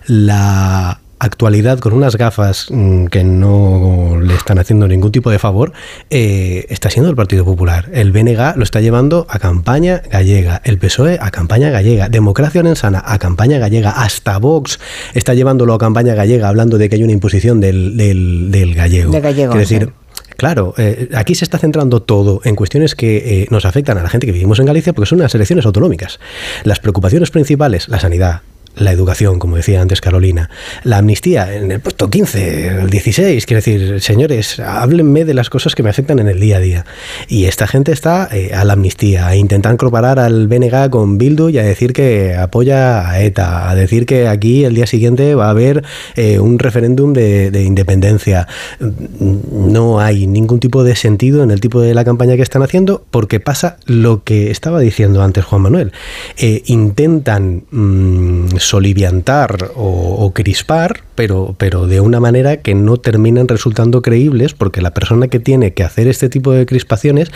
la 0.07 1.00
actualidad 1.21 1.77
con 1.79 1.93
unas 1.93 2.15
gafas 2.15 2.67
mm, 2.69 3.05
que 3.05 3.23
no 3.23 4.19
le 4.19 4.33
están 4.33 4.57
haciendo 4.57 4.87
ningún 4.87 5.11
tipo 5.11 5.29
de 5.29 5.37
favor, 5.37 5.71
eh, 6.09 6.65
está 6.69 6.89
siendo 6.89 7.09
el 7.09 7.15
Partido 7.15 7.45
Popular. 7.45 7.89
El 7.93 8.11
BNG 8.11 8.57
lo 8.57 8.63
está 8.63 8.81
llevando 8.81 9.27
a 9.29 9.37
campaña 9.37 10.01
gallega, 10.09 10.61
el 10.65 10.79
PSOE 10.79 11.19
a 11.21 11.29
campaña 11.29 11.69
gallega, 11.69 12.09
Democracia 12.09 12.63
Sana 12.75 13.03
a 13.05 13.19
campaña 13.19 13.59
gallega, 13.59 13.91
hasta 13.91 14.37
Vox 14.39 14.79
está 15.13 15.33
llevándolo 15.35 15.75
a 15.75 15.77
campaña 15.77 16.15
gallega, 16.15 16.49
hablando 16.49 16.77
de 16.77 16.89
que 16.89 16.95
hay 16.95 17.03
una 17.03 17.13
imposición 17.13 17.59
del, 17.59 17.97
del, 17.97 18.49
del 18.49 18.73
gallego. 18.73 19.11
De 19.11 19.21
gallego, 19.21 19.51
Quiero 19.51 19.67
decir. 19.67 19.93
Claro, 20.37 20.73
eh, 20.77 21.09
aquí 21.13 21.35
se 21.35 21.45
está 21.45 21.59
centrando 21.59 22.01
todo 22.01 22.41
en 22.45 22.55
cuestiones 22.55 22.95
que 22.95 23.43
eh, 23.43 23.47
nos 23.51 23.65
afectan 23.65 23.99
a 23.99 24.03
la 24.03 24.09
gente 24.09 24.25
que 24.25 24.33
vivimos 24.33 24.59
en 24.59 24.65
Galicia 24.65 24.91
porque 24.91 25.07
son 25.07 25.19
unas 25.19 25.35
elecciones 25.35 25.67
autonómicas. 25.67 26.19
Las 26.63 26.79
preocupaciones 26.79 27.29
principales, 27.29 27.87
la 27.89 27.99
sanidad, 27.99 28.41
la 28.75 28.91
educación, 28.91 29.39
como 29.39 29.57
decía 29.57 29.81
antes 29.81 30.01
Carolina, 30.01 30.49
la 30.83 30.97
amnistía 30.97 31.53
en 31.53 31.71
el 31.71 31.79
puesto 31.79 32.09
15, 32.09 32.67
el 32.81 32.89
16, 32.89 33.45
quiero 33.45 33.57
decir, 33.57 34.01
señores, 34.01 34.59
háblenme 34.59 35.25
de 35.25 35.33
las 35.33 35.49
cosas 35.49 35.75
que 35.75 35.83
me 35.83 35.89
afectan 35.89 36.19
en 36.19 36.27
el 36.27 36.39
día 36.39 36.57
a 36.57 36.59
día. 36.59 36.85
Y 37.27 37.45
esta 37.45 37.67
gente 37.67 37.91
está 37.91 38.29
eh, 38.31 38.51
a 38.53 38.63
la 38.63 38.73
amnistía, 38.73 39.27
a 39.27 39.35
intentar 39.35 39.77
comparar 39.77 40.19
al 40.19 40.47
BNG 40.47 40.89
con 40.89 41.17
Bildu 41.17 41.49
y 41.49 41.57
a 41.57 41.63
decir 41.63 41.93
que 41.93 42.35
apoya 42.35 43.09
a 43.09 43.21
ETA, 43.21 43.69
a 43.69 43.75
decir 43.75 44.05
que 44.05 44.27
aquí 44.27 44.63
el 44.63 44.75
día 44.75 44.87
siguiente 44.87 45.35
va 45.35 45.47
a 45.47 45.51
haber 45.51 45.83
eh, 46.15 46.39
un 46.39 46.59
referéndum 46.59 47.13
de, 47.13 47.61
independencia. 47.61 48.47
No 48.79 49.99
hay 49.99 50.25
ningún 50.27 50.59
tipo 50.59 50.83
de 50.83 50.95
sentido 50.95 51.43
en 51.43 51.51
el 51.51 51.59
tipo 51.59 51.81
de 51.81 51.93
la 51.93 52.03
campaña 52.05 52.35
que 52.35 52.41
están 52.41 52.63
haciendo 52.63 53.03
porque 53.11 53.39
pasa 53.39 53.77
lo 53.85 54.23
que 54.23 54.49
estaba 54.49 54.79
diciendo 54.79 55.21
antes 55.21 55.45
Juan 55.45 55.61
Manuel. 55.61 55.91
Eh, 56.37 56.63
intentan... 56.65 57.63
Mm, 57.71 58.60
soliviantar 58.61 59.71
o, 59.75 60.31
crispar, 60.33 61.01
pero, 61.15 61.55
pero 61.57 61.87
de 61.87 61.99
una 61.99 62.19
manera 62.19 62.57
que 62.57 62.75
no 62.75 62.97
terminan 62.97 63.47
resultando 63.47 64.01
creíbles 64.01 64.53
porque 64.53 64.81
la 64.81 64.93
persona 64.93 65.27
que 65.27 65.39
tiene 65.39 65.73
que 65.73 65.83
hacer 65.83 66.07
este 66.07 66.29
tipo 66.29 66.51
de 66.51 66.65
crispaciones 66.65 67.31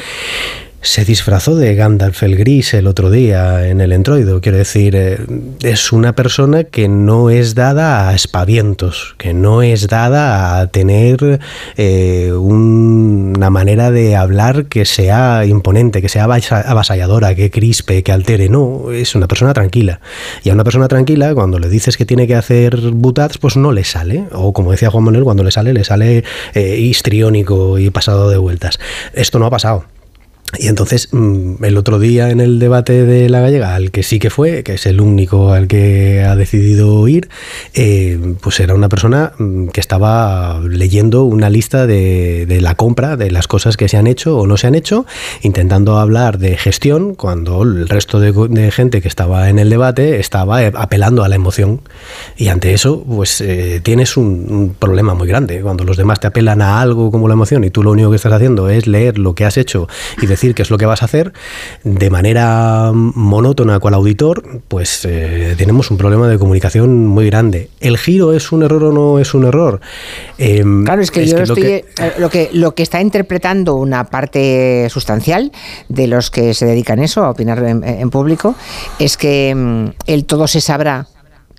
se 0.86 1.04
disfrazó 1.04 1.56
de 1.56 1.74
Gandalf 1.74 2.22
el 2.24 2.38
Gris 2.38 2.74
el 2.76 2.86
otro 2.86 3.10
día 3.10 3.68
en 3.68 3.82
el 3.82 3.92
entroido. 3.92 4.40
Quiero 4.40 4.60
decir, 4.60 4.96
eh, 4.96 5.18
es 5.64 5.92
una 5.92 6.14
persona 6.14 6.64
que 6.64 6.88
no 6.88 7.32
es 7.32 7.56
dada 7.56 8.08
a 8.08 8.14
espavientos, 8.14 9.16
que 9.18 9.34
no 9.34 9.64
es 9.64 9.88
dada 9.88 10.60
a 10.60 10.68
tener 10.68 11.40
eh, 11.76 12.32
una 12.34 13.50
manera 13.50 13.90
de 13.90 14.16
hablar 14.16 14.66
que 14.68 14.86
sea 14.86 15.46
imponente, 15.46 16.02
que 16.02 16.10
sea 16.10 16.26
avasalladora, 16.26 17.34
que 17.34 17.50
crispe, 17.50 18.04
que 18.04 18.12
altere. 18.12 18.48
No, 18.48 18.92
es 18.92 19.16
una 19.16 19.28
persona 19.28 19.54
tranquila. 19.54 20.00
Y 20.44 20.52
a 20.52 20.54
una 20.54 20.64
persona 20.64 20.88
tranquila, 20.88 21.34
cuando 21.34 21.58
le 21.58 21.68
dices 21.68 21.98
que 21.98 22.06
tiene 22.06 22.28
que 22.28 22.36
hacer 22.36 22.92
butats, 22.92 23.40
pues 23.40 23.58
no 23.58 23.72
le 23.72 23.84
sale. 23.84 24.26
O 24.32 24.54
como 24.54 24.72
decía 24.72 24.92
Juan 24.92 25.06
Manuel, 25.06 25.24
cuando 25.24 25.44
le 25.44 25.52
sale, 25.52 25.74
le 25.74 25.84
sale 25.84 26.24
eh, 26.54 26.78
histriónico 26.78 27.80
y 27.80 27.90
pasado 27.90 28.30
de 28.30 28.38
vueltas. 28.38 28.78
Esto 29.14 29.40
no 29.40 29.48
ha 29.48 29.50
pasado. 29.50 29.95
Y 30.58 30.68
entonces, 30.68 31.10
mm, 31.12 31.64
el 31.64 31.78
otro 31.78 32.00
día 32.00 32.30
en 32.30 32.40
el 32.40 32.60
debate 32.60 33.06
de 33.06 33.30
la 33.30 33.42
gallega, 33.42 33.76
al 33.76 33.92
que 33.92 34.04
sí 34.04 34.20
que 34.20 34.30
fue, 34.30 34.64
que 34.64 34.76
es 34.76 34.86
el 34.86 35.02
único 35.02 35.52
al 35.52 35.68
que 35.68 36.24
ha 36.24 36.36
decidido 36.36 37.08
ir, 37.08 37.30
eh, 37.74 38.36
pues 38.42 38.60
era 38.60 38.74
una 38.74 38.88
persona 38.88 39.34
mm, 39.38 39.68
que 39.68 39.82
estaba 39.82 40.62
leyendo 40.62 41.24
una 41.24 41.50
lista 41.50 41.88
de, 41.88 42.46
la 42.62 42.76
compra, 42.76 43.18
de 43.18 43.32
las 43.32 43.48
cosas 43.48 43.76
que 43.76 43.90
se 43.90 43.98
han 43.98 44.08
hecho 44.08 44.38
o 44.38 44.48
no 44.48 44.56
se 44.56 44.68
han 44.68 44.76
hecho, 44.76 45.06
intentando 45.42 45.98
hablar 45.98 46.38
de 46.38 46.58
gestión, 46.58 47.16
cuando 47.16 47.64
el 47.64 47.90
resto 47.90 48.20
de, 48.20 48.72
gente 48.72 49.02
que 49.02 49.08
estaba 49.08 49.50
en 49.50 49.60
el 49.60 49.70
debate 49.70 50.20
estaba 50.20 50.64
eh, 50.64 50.72
apelando 50.76 51.24
a 51.24 51.28
la 51.28 51.36
emoción. 51.36 51.82
Y 52.38 52.48
ante 52.48 52.74
eso, 52.74 53.04
pues 53.04 53.42
eh, 53.42 53.82
tienes 53.84 54.16
un, 54.16 54.46
un 54.50 54.76
problema 54.78 55.14
muy 55.14 55.28
grande. 55.28 55.62
Cuando 55.62 55.84
los 55.84 55.98
demás 55.98 56.20
te 56.20 56.28
apelan 56.28 56.62
a 56.62 56.82
algo 56.82 57.12
como 57.12 57.28
la 57.28 57.34
emoción 57.34 57.64
y 57.64 57.72
tú 57.72 57.84
lo 57.84 57.92
único 57.92 58.10
que 58.10 58.16
estás 58.16 58.34
haciendo 58.34 58.70
es 58.70 58.88
leer 58.88 59.18
lo 59.18 59.36
que 59.36 59.46
has 59.46 59.58
hecho 59.58 59.88
y 60.22 60.28
decir 60.36 60.56
qué 60.56 60.62
es 60.62 60.70
lo 60.70 60.78
que 60.78 60.86
vas 60.86 61.02
a 61.02 61.06
hacer 61.06 61.34
de 61.84 62.10
manera 62.10 62.92
monótona 62.94 63.80
con 63.80 63.94
el 63.94 63.96
auditor, 63.96 64.62
pues 64.68 65.06
eh, 65.06 65.56
tenemos 65.58 65.92
un 65.92 65.98
problema 65.98 66.28
de 66.28 66.38
comunicación 66.38 67.08
muy 67.08 67.26
grande. 67.28 67.70
¿El 67.80 67.98
giro 67.98 68.34
es 68.34 68.52
un 68.52 68.64
error 68.64 68.84
o 68.86 68.92
no 68.92 69.20
es 69.20 69.34
un 69.34 69.46
error? 69.46 69.82
Em, 70.38 70.84
claro, 70.84 71.02
es 71.02 71.12
que 71.12 71.26
yo 71.26 71.40
estoy, 71.40 71.64
eh, 71.64 71.86
lo, 72.18 72.30
que... 72.30 72.50
lo, 72.54 72.76
que, 72.76 72.84
está 72.84 73.02
interpretando 73.02 73.76
una 73.76 74.06
parte 74.06 74.88
sustancial 74.90 75.52
de 75.90 76.08
los 76.08 76.30
que 76.30 76.54
se 76.54 76.66
dedican 76.66 77.00
a 77.00 77.06
eso, 77.06 77.24
a 77.24 77.30
opinar 77.30 77.64
en, 77.64 78.10
público, 78.10 78.56
es 79.00 79.18
que 79.18 79.50
em, 79.50 79.94
el 80.06 80.26
todo 80.26 80.48
se 80.48 80.62
sabrá 80.62 81.08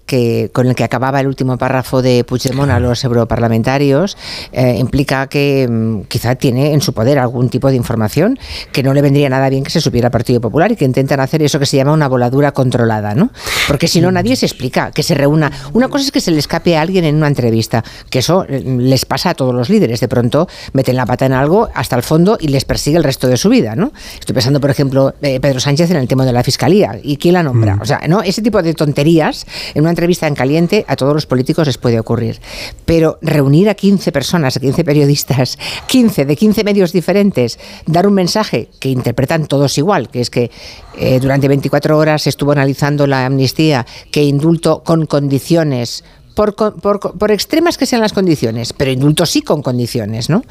que, 0.07 0.51
con 0.53 0.67
el 0.67 0.75
que 0.75 0.85
acababa 0.85 1.21
el 1.21 1.27
último 1.27 1.59
párrafo 1.59 2.01
de 2.01 2.25
Puigdemont 2.25 2.71
a 2.71 2.81
los 2.81 3.05
europarlamentarios 3.05 4.17
eh, 4.53 4.77
implica 4.79 5.27
que 5.27 5.69
mm, 5.69 6.03
quizá 6.03 6.37
tiene 6.37 6.73
en 6.73 6.81
su 6.81 6.93
poder 6.93 7.19
algún 7.19 7.49
tipo 7.49 7.69
de 7.69 7.77
información 7.77 8.39
que 8.73 8.83
no 8.83 8.95
le 8.95 9.03
vendría 9.03 9.29
nada 9.29 9.49
bien 9.49 9.65
que 9.65 9.71
se 9.71 9.81
supiera 9.81 10.07
al 10.09 10.13
Partido 10.13 10.41
Popular 10.41 10.73
y 10.73 10.77
que 10.77 10.85
intentan 10.85 11.21
hacer 11.21 11.43
eso 11.43 11.59
que 11.59 11.67
se 11.67 11.77
llama 11.77 11.93
una 11.93 12.09
voladura 12.09 12.53
controlada, 12.53 13.15
¿no? 13.15 13.31
Porque 13.67 13.89
si 13.89 14.01
no 14.01 14.11
nadie 14.13 14.37
se 14.37 14.47
explica, 14.47 14.91
que 14.93 15.03
se 15.03 15.15
reúna. 15.15 15.51
Una 15.73 15.89
cosa 15.89 16.05
es 16.05 16.13
que 16.13 16.21
se 16.21 16.31
le 16.31 16.39
escape 16.39 16.77
a 16.77 16.81
alguien 16.81 17.05
en 17.05 17.17
una 17.17 17.29
entrevista, 17.29 17.85
que 18.11 18.21
eso 18.21 18.45
eh, 18.49 18.63
les 18.65 19.05
pasa 19.05 19.31
a 19.31 19.35
todos 19.35 19.55
los 19.55 19.69
líderes, 19.69 20.01
de 20.01 20.09
pronto 20.09 20.49
meten 20.73 20.97
la 20.97 21.07
pata 21.07 21.27
en 21.27 21.33
algo 21.33 21.69
hasta 21.75 21.97
el 21.97 22.03
fondo 22.03 22.39
y 22.41 22.49
les 22.49 22.65
persigue 22.65 22.97
el 22.97 23.05
resto 23.05 23.29
de 23.29 23.37
su 23.37 23.49
vida, 23.49 23.75
¿no? 23.75 23.93
Estoy 24.19 24.35
pensando, 24.35 24.61
por 24.61 24.71
ejemplo, 24.71 25.15
eh, 25.23 25.41
Pedro 25.41 25.61
Sánchez 25.61 25.91
en 25.91 25.97
el 25.97 26.09
tema 26.09 26.25
de 26.25 26.33
la 26.33 26.43
fiscalía 26.43 26.99
y 27.03 27.17
quién 27.17 27.35
la 27.35 27.43
nombra. 27.43 27.77
Mm. 27.77 27.81
O 27.81 27.85
sea, 27.85 28.01
¿no? 28.09 28.23
Ese 28.23 28.43
tipo 28.43 28.63
de 28.63 28.75
tonterías 28.75 29.47
en 29.75 29.83
una 29.83 29.91
entrevista 29.97 30.27
en 30.27 30.35
caliente 30.35 30.85
a 30.89 30.97
todos 30.97 31.15
los 31.15 31.25
políticos 31.25 31.67
les 31.67 31.79
puede 31.79 31.99
ocurrir. 31.99 32.39
Pero 32.85 33.19
reunir 33.23 33.71
a 33.71 33.75
15 33.75 34.13
personas, 34.13 34.57
a 34.57 34.61
15 34.61 34.85
periodistas, 34.85 35.59
15 35.89 36.27
de 36.27 36.37
15 36.37 36.65
medios 36.65 36.93
diferentes, 36.93 37.59
dar 37.87 38.07
un 38.07 38.13
mensaje 38.15 38.69
que 38.79 38.91
interpretan 38.91 39.47
todos 39.47 39.79
igual, 39.79 40.09
que 40.11 40.21
es 40.21 40.29
que 40.29 40.51
eh, 40.99 41.19
durante 41.19 41.49
24 41.49 41.97
horas 41.97 42.27
estuvo 42.27 42.53
analizando 42.53 43.07
la 43.07 43.25
amnistía, 43.25 43.87
que 44.11 44.23
indulto 44.23 44.83
con 44.85 45.07
condiciones 45.07 46.05
por, 46.37 46.55
por, 46.55 47.31
extremas 47.31 47.79
que 47.79 47.87
sean 47.87 48.03
las 48.03 48.13
condiciones, 48.13 48.75
pero 48.75 48.91
indulto 48.91 49.25
sí 49.25 49.41
con 49.41 49.63
condiciones, 49.63 50.29
¿no? 50.29 50.43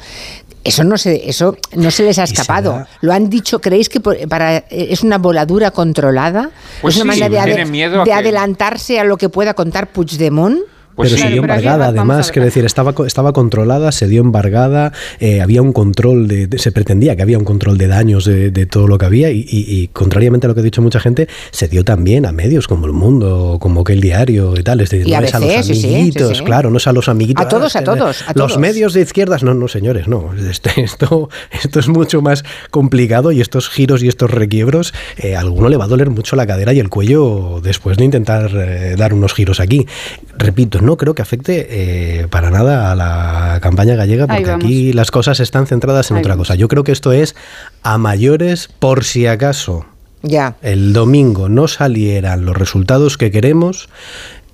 Eso 0.66 0.82
no 0.82 0.98
se, 0.98 1.28
eso 1.28 1.56
no 1.76 1.90
se 1.92 2.02
les 2.02 2.18
ha 2.18 2.24
escapado. 2.24 2.84
Lo 3.00 3.12
han 3.12 3.30
dicho, 3.30 3.60
¿creéis 3.60 3.88
que 3.88 4.00
para, 4.00 4.56
es 4.68 5.02
una 5.02 5.18
voladura 5.18 5.70
controlada? 5.70 6.50
Pues 6.82 6.96
¿Es 6.96 7.02
una 7.02 7.12
manera 7.12 7.28
de, 7.28 8.12
adelantarse 8.12 8.98
a 8.98 9.04
lo 9.04 9.16
que 9.16 9.28
pueda 9.28 9.54
contar 9.54 9.86
Puigdemont? 9.88 10.58
Pues 10.96 11.12
pero 11.12 11.22
se 11.24 11.28
dio 11.28 11.42
embargada, 11.42 11.88
además, 11.88 12.32
quiero 12.32 12.46
decir, 12.46 12.64
estaba, 12.64 12.94
estaba 13.06 13.34
controlada, 13.34 13.92
se 13.92 14.08
dio 14.08 14.22
embargada, 14.22 14.94
eh, 15.20 15.42
había 15.42 15.60
un 15.60 15.74
control, 15.74 16.26
de, 16.26 16.48
se 16.58 16.72
pretendía 16.72 17.14
que 17.16 17.22
había 17.22 17.36
un 17.36 17.44
control 17.44 17.76
de 17.76 17.86
daños 17.86 18.24
de, 18.24 18.66
todo 18.66 18.88
lo 18.88 18.96
que 18.96 19.04
había 19.04 19.30
y, 19.30 19.90
contrariamente 19.92 20.46
a 20.46 20.48
lo 20.48 20.54
que 20.54 20.60
ha 20.60 20.64
dicho 20.64 20.80
mucha 20.80 20.98
gente, 20.98 21.28
se 21.50 21.68
dio 21.68 21.84
también 21.84 22.24
a 22.24 22.32
medios 22.32 22.66
como 22.66 22.86
El 22.86 22.94
Mundo, 22.94 23.58
como 23.60 23.84
que 23.84 23.92
El 23.92 24.00
Diario 24.00 24.54
y 24.58 24.62
tal, 24.62 24.80
es 24.80 24.88
decir, 24.88 25.06
no 25.06 25.20
es 25.20 25.34
a 25.34 25.38
los 25.38 25.68
amiguitos, 25.68 26.42
claro, 26.42 26.70
no 26.70 26.78
es 26.78 26.86
a 26.86 26.92
los 26.92 27.08
amiguitos. 27.10 27.44
A 27.44 27.48
todos, 27.48 27.76
a 27.76 27.84
todos. 27.84 28.24
los 28.34 28.56
medios 28.58 28.94
de 28.94 29.02
izquierdas, 29.02 29.42
no, 29.42 29.52
no, 29.52 29.68
señores, 29.68 30.08
no, 30.08 30.30
este, 30.48 30.80
esto, 30.80 31.28
esto 31.62 31.78
es 31.78 31.88
mucho 31.88 32.22
más 32.22 32.42
complicado 32.70 33.32
y 33.32 33.42
estos 33.42 33.68
giros 33.68 34.02
y 34.02 34.08
estos 34.08 34.30
requiebros, 34.30 34.94
eh, 35.18 35.36
a 35.36 35.40
alguno 35.40 35.68
le 35.68 35.76
va 35.76 35.84
a 35.84 35.88
doler 35.88 36.08
mucho 36.08 36.36
la 36.36 36.46
cadera 36.46 36.72
y 36.72 36.80
el 36.80 36.88
cuello 36.88 37.60
después 37.62 37.98
de 37.98 38.04
intentar 38.04 38.50
eh, 38.54 38.94
dar 38.96 39.12
unos 39.12 39.34
giros 39.34 39.60
aquí. 39.60 39.86
Repito, 40.38 40.80
no 40.86 40.96
creo 40.96 41.14
que 41.14 41.22
afecte 41.22 41.66
eh, 41.68 42.28
para 42.28 42.50
nada 42.50 42.90
a 42.90 42.94
la 42.94 43.60
campaña 43.60 43.94
gallega, 43.96 44.26
porque 44.26 44.50
aquí 44.50 44.92
las 44.92 45.10
cosas 45.10 45.40
están 45.40 45.66
centradas 45.66 46.10
en 46.10 46.16
otra 46.16 46.36
cosa. 46.36 46.54
Yo 46.54 46.68
creo 46.68 46.84
que 46.84 46.92
esto 46.92 47.12
es 47.12 47.36
a 47.82 47.98
mayores 47.98 48.68
por 48.78 49.04
si 49.04 49.26
acaso. 49.26 49.84
Ya. 50.22 50.56
El 50.62 50.92
domingo 50.92 51.48
no 51.48 51.68
salieran 51.68 52.46
los 52.46 52.56
resultados 52.56 53.18
que 53.18 53.30
queremos, 53.30 53.88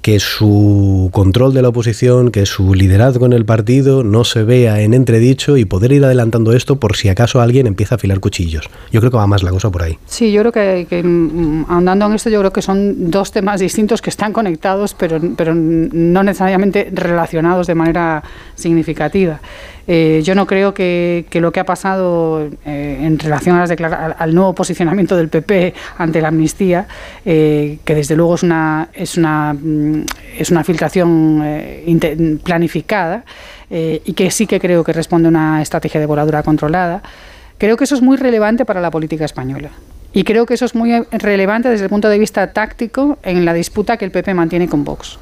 que 0.02 0.18
su 0.18 1.10
control 1.12 1.54
de 1.54 1.62
la 1.62 1.68
oposición, 1.68 2.32
que 2.32 2.44
su 2.44 2.74
liderazgo 2.74 3.24
en 3.24 3.32
el 3.32 3.44
partido 3.44 4.02
no 4.02 4.24
se 4.24 4.42
vea 4.42 4.80
en 4.80 4.94
entredicho 4.94 5.56
y 5.56 5.64
poder 5.64 5.92
ir 5.92 6.04
adelantando 6.04 6.52
esto 6.52 6.76
por 6.76 6.96
si 6.96 7.08
acaso 7.08 7.40
alguien 7.40 7.68
empieza 7.68 7.94
a 7.94 7.96
afilar 7.96 8.18
cuchillos. 8.18 8.68
Yo 8.90 9.00
creo 9.00 9.12
que 9.12 9.16
va 9.16 9.28
más 9.28 9.44
la 9.44 9.52
cosa 9.52 9.70
por 9.70 9.84
ahí. 9.84 9.96
Sí, 10.06 10.32
yo 10.32 10.40
creo 10.42 10.52
que, 10.52 11.02
mm, 11.02 11.66
andando 11.68 12.06
en 12.06 12.14
esto, 12.14 12.30
yo 12.30 12.40
creo 12.40 12.52
que 12.52 12.62
son 12.62 13.10
dos 13.12 13.30
temas 13.30 13.60
distintos 13.60 14.02
que 14.02 14.10
están 14.10 14.32
conectados, 14.32 14.94
pero, 14.94 15.20
pero 15.36 15.54
no 15.54 16.22
necesariamente 16.24 16.90
relacionados 16.92 17.68
de 17.68 17.74
manera 17.76 18.24
significativa. 18.56 19.40
Eh, 19.86 20.20
yo 20.24 20.34
no 20.34 20.46
creo 20.46 20.72
que, 20.74 21.26
lo 21.32 21.52
que 21.52 21.60
ha 21.60 21.64
pasado 21.64 22.48
eh, 22.64 22.98
en 23.00 23.18
relación 23.18 23.56
a 23.56 23.66
las 23.66 23.92
al, 24.18 24.34
nuevo 24.34 24.54
posicionamiento 24.54 25.16
del 25.16 25.28
PP 25.28 25.74
ante 25.98 26.20
la 26.20 26.28
amnistía, 26.28 26.86
eh, 27.24 27.78
que 27.84 27.94
desde 27.94 28.16
luego 28.16 28.36
es 28.36 28.42
una, 28.42 28.88
es 28.92 29.16
una, 29.16 29.52
mm, 29.54 30.04
es 30.38 30.50
una 30.50 30.64
filtración 30.64 31.42
planificada 32.44 33.24
y 33.70 34.12
que 34.12 34.30
sí 34.30 34.46
que 34.46 34.60
creo 34.60 34.84
que 34.84 34.92
responde 34.92 35.28
a 35.28 35.30
una 35.30 35.62
estrategia 35.62 35.98
de 35.98 36.04
voladura 36.04 36.42
controlada, 36.42 37.02
creo 37.56 37.78
que 37.78 37.84
eso 37.84 37.94
es 37.94 38.02
muy 38.02 38.18
relevante 38.18 38.66
para 38.66 38.82
la 38.82 38.90
política 38.90 39.24
española. 39.24 39.70
Y 40.12 40.24
creo 40.24 40.44
que 40.44 40.54
eso 40.54 40.66
es 40.66 40.74
muy 40.74 40.92
relevante 41.10 41.70
desde 41.70 41.84
el 41.84 41.90
punto 41.90 42.10
de 42.10 42.18
vista 42.18 42.52
táctico 42.52 43.18
en 43.22 43.46
la 43.46 43.54
disputa 43.54 43.96
que 43.96 44.04
el 44.04 44.10
PP 44.10 44.34
mantiene 44.34 44.68
con 44.68 44.84
Vox 44.84 45.18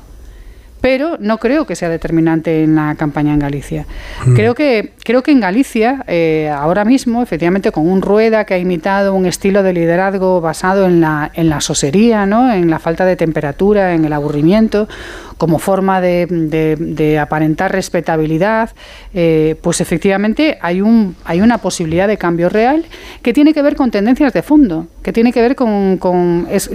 pero 0.81 1.17
no 1.21 1.39
creo 1.39 1.67
que 1.67 1.77
sea 1.77 1.89
determinante 1.89 2.65
en 2.65 2.75
la 2.75 2.95
campaña 2.97 3.33
en 3.33 3.39
Galicia. 3.39 3.87
Mm. 4.27 4.35
Creo, 4.35 4.55
que, 4.55 4.93
creo 5.05 5.23
que 5.23 5.31
en 5.31 5.41
Galicia, 5.41 6.05
eh, 6.07 6.51
ahora 6.55 6.85
mismo, 6.85 7.23
efectivamente, 7.23 7.73
con 7.73 7.89
un 7.89 8.03
Rueda 8.03 8.45
que 8.45 8.55
ha 8.55 8.59
imitado 8.59 9.15
un 9.15 9.27
estilo 9.27 9.63
de 9.63 9.73
liderazgo 9.73 10.41
basado 10.41 10.87
en 10.87 11.01
la, 11.01 11.31
en 11.35 11.49
la 11.49 11.61
sosería, 11.61 12.27
¿no? 12.27 12.53
en 12.53 12.71
la 12.71 12.79
falta 12.79 13.05
de 13.05 13.17
temperatura, 13.17 13.95
en 13.95 14.05
el 14.05 14.13
aburrimiento, 14.13 14.89
como 15.41 15.59
forma 15.59 16.03
de, 16.03 16.27
de- 16.29 16.77
de 16.77 17.19
aparentar 17.19 17.73
respetabilidad, 17.73 18.69
eh, 19.15 19.57
pues 19.63 19.81
efectivamente 19.81 20.59
hay, 20.61 20.83
un, 20.83 21.17
hay 21.25 21.41
una 21.41 21.57
posibilidad 21.57 22.07
de 22.07 22.19
cambio 22.19 22.51
real 22.51 22.85
que 23.23 23.33
tiene 23.33 23.55
que 23.55 23.63
ver 23.63 23.75
con 23.75 23.91
tendencias 23.91 24.35
de 24.35 24.43
fondo, 24.43 24.87
que 25.03 25.15
tiene 25.15 25.33
que 25.33 25.41
ver 25.41 25.55
con... 25.57 25.97
con- 25.97 26.47
es, 26.51 26.69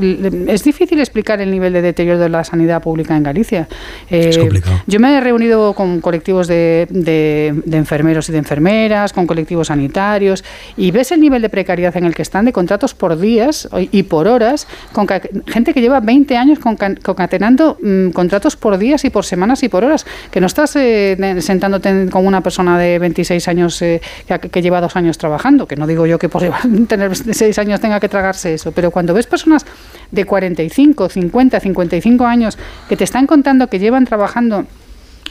es 0.48 0.64
difícil 0.64 1.00
explicar 1.00 1.42
el 1.42 1.52
nivel 1.52 1.74
de 1.74 1.84
deterioro 1.84 2.18
de 2.18 2.28
la 2.30 2.44
sanidad 2.44 2.82
pública 2.82 3.16
en 3.16 3.22
Galicia. 3.22 3.68
Eh, 4.10 4.30
Es 4.30 4.38
complicado. 4.40 4.82
yo 4.88 5.00
me 5.00 5.16
he 5.16 5.22
reunido 5.22 5.74
con 5.74 6.02
colectivos 6.02 6.48
de, 6.48 6.88
de- 6.90 7.54
de 7.66 7.78
enfermeros 7.78 8.30
y 8.30 8.32
de 8.32 8.40
enfermeras, 8.40 9.14
con 9.14 9.28
colectivos 9.28 9.68
sanitarios, 9.68 10.44
y 10.76 10.90
ves 10.90 11.12
el 11.12 11.22
nivel 11.22 11.44
de 11.44 11.50
precariedad 11.50 11.96
en 11.98 12.06
el 12.06 12.16
que 12.16 12.24
están, 12.24 12.46
de 12.46 12.52
contratos 12.52 12.96
por 12.96 13.20
días 13.20 13.70
y 13.92 14.02
por 14.04 14.28
horas, 14.28 14.68
con 14.92 15.06
gente 15.46 15.72
que 15.76 15.82
lleva 15.82 16.00
20 16.00 16.36
años 16.36 16.58
conca- 16.58 16.96
concatenando 17.04 17.78
mm, 17.80 18.10
contratos 18.10 18.55
por 18.58 18.78
días 18.78 19.04
y 19.06 19.10
por 19.10 19.26
semanas 19.26 19.64
y 19.64 19.70
por 19.70 19.84
horas, 19.84 20.06
que 20.32 20.40
no 20.42 20.48
estás 20.48 20.76
eh, 20.76 21.18
sentándote 21.40 21.90
en- 21.90 22.10
con 22.10 22.26
una 22.26 22.42
persona 22.42 22.78
de 22.80 23.00
26 23.00 23.48
años 23.48 23.82
eh, 23.82 24.02
que, 24.52 24.62
lleva 24.62 24.82
dos 24.82 24.96
años 24.96 25.18
trabajando, 25.18 25.68
que 25.68 25.76
no 25.76 25.88
digo 25.88 26.06
yo 26.06 26.18
que 26.20 26.30
por 26.30 26.42
tener 26.88 27.10
26 27.10 27.58
años 27.60 27.80
tenga 27.80 28.00
que 28.00 28.10
tragarse 28.10 28.54
eso, 28.54 28.72
pero 28.72 28.92
cuando 28.92 29.14
ves 29.14 29.28
personas 29.28 29.66
de 30.12 30.26
45, 30.26 31.10
50, 31.10 31.60
55 31.60 32.26
años 32.26 32.58
que 32.90 32.96
te 32.98 33.04
están 33.04 33.28
contando 33.28 33.68
que 33.68 33.80
llevan 33.80 34.06
trabajando 34.06 34.66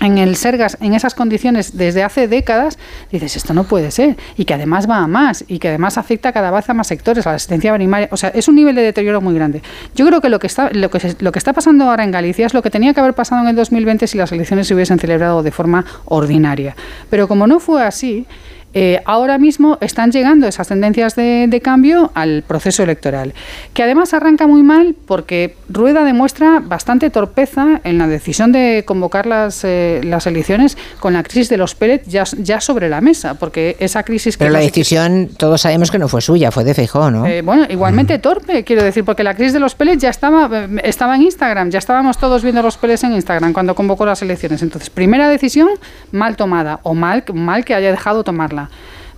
en 0.01 0.19
el 0.19 0.37
Sergas 0.37 0.77
en 0.81 0.93
esas 0.93 1.15
condiciones 1.15 1.77
desde 1.77 2.03
hace 2.03 2.29
décadas, 2.29 2.79
dices, 3.13 3.37
esto 3.37 3.55
no 3.55 3.65
puede 3.65 3.91
ser. 3.91 4.17
Y 4.37 4.45
que 4.45 4.53
además 4.55 4.89
va 4.91 4.99
a 4.99 5.07
más, 5.07 5.45
y 5.49 5.59
que 5.59 5.69
además 5.69 5.97
afecta 5.99 6.33
cada 6.33 6.51
vez 6.51 6.69
a 6.69 6.75
más 6.75 6.87
sectores, 6.89 7.27
a 7.27 7.31
la 7.31 7.37
asistencia 7.37 7.73
primaria. 7.75 8.09
O 8.11 8.17
sea, 8.17 8.31
es 8.31 8.49
un 8.49 8.57
nivel 8.57 8.75
de 8.75 8.83
deterioro 8.83 9.21
muy 9.21 9.35
grande. 9.35 9.63
Yo 9.95 10.05
creo 10.07 10.21
que 10.21 10.29
lo 10.29 10.39
que 10.39 10.47
está, 10.49 10.71
lo 10.73 10.91
que, 10.91 11.01
se- 11.01 11.17
lo 11.21 11.33
que 11.33 11.39
está 11.39 11.53
pasando 11.53 11.85
ahora 11.89 12.05
en 12.05 12.11
Galicia 12.11 12.45
es 12.47 12.55
lo 12.55 12.63
que 12.63 12.71
tenía 12.71 12.93
que 12.93 13.01
haber 13.01 13.15
pasado 13.15 13.41
en 13.43 13.49
el 13.49 13.57
2020 13.57 14.07
si 14.07 14.19
las 14.19 14.33
elecciones 14.33 14.67
se 14.67 14.75
hubiesen 14.75 14.99
celebrado 14.99 15.43
de 15.43 15.51
forma 15.53 15.85
ordinaria. 16.07 16.77
Pero 17.09 17.29
como 17.29 17.47
no 17.47 17.61
fue 17.61 17.83
así, 17.85 18.27
eh, 18.75 19.01
ahora 19.05 19.39
mismo 19.39 19.79
están 19.81 20.11
llegando 20.11 20.47
esas 20.47 20.69
tendencias 20.69 21.17
de, 21.17 21.47
de 21.49 21.61
cambio 21.61 22.11
al 22.15 22.43
proceso 22.47 22.83
electoral, 22.83 23.33
que 23.73 23.83
además 23.83 24.15
arranca 24.15 24.47
muy 24.47 24.63
mal 24.63 24.95
porque 25.07 25.57
Rueda 25.69 26.05
demuestra 26.05 26.61
bastante 26.61 27.11
torpeza 27.11 27.81
en 27.85 27.99
la 27.99 28.09
decisión 28.09 28.53
de 28.53 28.85
convocar 28.87 29.27
las, 29.27 29.65
eh, 29.65 30.01
las 30.05 30.27
elecciones 30.27 30.77
con 31.01 31.15
la 31.15 31.23
crisis 31.23 31.49
de 31.49 31.57
los 31.57 31.75
pellets 31.75 32.07
ya, 32.07 32.25
ya 32.39 32.61
sobre 32.61 32.89
la 32.89 33.01
mesa, 33.01 33.35
porque 33.35 33.77
esa 33.79 34.03
crisis 34.03 34.37
que 34.37 34.45
Pero 34.45 34.53
la 34.53 34.61
decisión, 34.61 35.31
todos 35.37 35.61
sabemos 35.61 35.91
que 35.91 35.99
no 35.99 36.09
fue 36.09 36.21
suya, 36.21 36.51
fue 36.51 36.65
de 36.65 36.75
Feijóo, 36.75 37.11
¿no? 37.11 37.27
eh, 37.27 37.43
bueno, 37.43 37.67
igualmente 37.69 38.19
torpe, 38.19 38.65
quiero 38.65 38.83
decir, 38.83 39.05
porque 39.05 39.23
la 39.23 39.35
crisis 39.35 39.53
de 39.53 39.61
los 39.61 39.75
pellets 39.75 40.03
ya 40.03 40.11
estaba, 40.11 40.51
estaba 40.83 41.15
en 41.17 41.23
Instagram, 41.23 41.71
ya 41.71 41.79
estábamos 41.79 42.19
todos 42.19 42.43
viendo 42.43 42.63
los 42.63 42.77
pellets 42.77 43.05
en 43.05 43.13
Instagram 43.13 43.53
cuando 43.53 43.75
convocó 43.75 44.05
las 44.07 44.23
elecciones. 44.23 44.63
Entonces, 44.63 44.91
primera 44.91 45.29
decisión 45.29 45.69
mal 46.13 46.37
tomada 46.37 46.81
o 46.83 46.95
mal, 46.95 47.25
mal 47.33 47.65
que 47.65 47.75
haya 47.75 47.91
dejado 47.91 48.25
tomarla. 48.25 48.64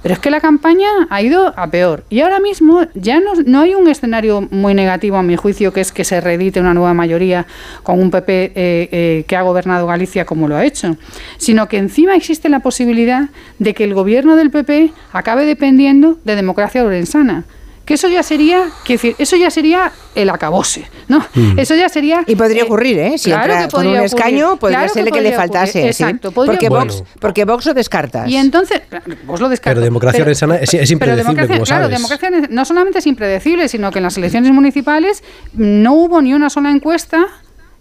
Pero 0.02 0.14
es 0.14 0.20
que 0.20 0.30
la 0.30 0.40
campaña 0.40 0.88
ha 1.10 1.20
ido 1.20 1.52
a 1.56 1.68
peor. 1.68 2.04
Y 2.10 2.20
ahora 2.20 2.38
mismo 2.38 2.82
ya 2.94 3.18
no, 3.18 3.32
no 3.44 3.62
hay 3.62 3.74
un 3.74 3.88
escenario 3.88 4.46
muy 4.52 4.72
negativo, 4.72 5.16
a 5.16 5.22
mi 5.22 5.34
juicio, 5.34 5.72
que 5.72 5.80
es 5.80 5.90
que 5.90 6.04
se 6.04 6.20
reedite 6.20 6.60
una 6.60 6.74
nueva 6.74 6.94
mayoría 6.94 7.46
con 7.82 7.98
un 7.98 8.12
PP 8.12 8.44
eh, 8.44 8.52
eh, 8.54 9.24
que 9.26 9.36
ha 9.36 9.42
gobernado 9.42 9.86
Galicia 9.86 10.24
como 10.24 10.46
lo 10.46 10.54
ha 10.56 10.64
hecho, 10.64 10.96
sino 11.38 11.66
que 11.68 11.78
encima 11.78 12.14
existe 12.14 12.48
la 12.48 12.60
posibilidad 12.60 13.30
de 13.58 13.74
que 13.74 13.82
el 13.82 13.94
gobierno 13.94 14.36
del 14.36 14.50
PP 14.50 14.92
acabe 15.12 15.44
dependiendo 15.44 16.18
de 16.24 16.36
democracia 16.36 16.84
lorenzana. 16.84 17.44
Que 17.86 17.94
eso 17.94 18.08
ya 18.08 18.22
sería, 18.22 18.64
quiero 18.84 19.00
decir, 19.00 19.16
eso 19.18 19.36
ya 19.36 19.48
sería 19.50 19.92
el 20.16 20.28
acabose, 20.28 20.86
¿no? 21.08 21.24
Mm. 21.34 21.58
Eso 21.58 21.74
ya 21.76 21.88
sería. 21.88 22.24
Y 22.26 22.34
podría 22.34 22.64
ocurrir, 22.64 22.98
¿eh? 22.98 23.16
Si 23.16 23.30
claro 23.30 23.44
entra 23.52 23.66
que 23.68 23.70
con 23.70 23.80
un 23.86 23.92
podría 23.92 24.04
escaño, 24.06 24.44
ocurrir. 24.46 24.58
podría 24.60 24.78
Claro 24.80 24.92
ser 24.92 25.04
que, 25.04 25.10
le 25.10 25.16
podría 25.20 25.36
faltase. 25.36 25.78
ocurrir. 25.78 25.94
¿sí? 25.94 26.02
Exacto, 26.02 26.32
podría 26.32 26.52
Porque, 26.54 26.66
ocurrir. 26.66 26.86
Vox, 26.92 27.04
porque 27.20 27.44
Vox 27.44 27.66
lo 27.66 27.74
descartas. 27.74 28.28
Y 28.28 28.36
entonces, 28.36 28.82
vos 29.24 29.40
lo 29.40 29.48
descartas. 29.48 29.74
Pero 29.76 29.84
democracia 29.84 30.18
Pero- 30.24 30.32
es- 30.32 30.42
es 30.42 30.68
pero 30.68 30.82
impredecible, 30.82 31.16
democracia- 31.16 31.54
como 31.54 31.64
Claro, 31.64 31.88
democracia 31.88 32.30
no 32.50 32.64
solamente 32.64 32.98
es 32.98 33.06
impredecible, 33.06 33.68
sino 33.68 33.92
que 33.92 34.00
en 34.00 34.02
las 34.02 34.16
elecciones 34.18 34.50
municipales 34.50 35.22
no 35.54 35.94
hubo 35.94 36.20
ni 36.20 36.34
una 36.34 36.50
sola 36.50 36.70
encuesta 36.72 37.24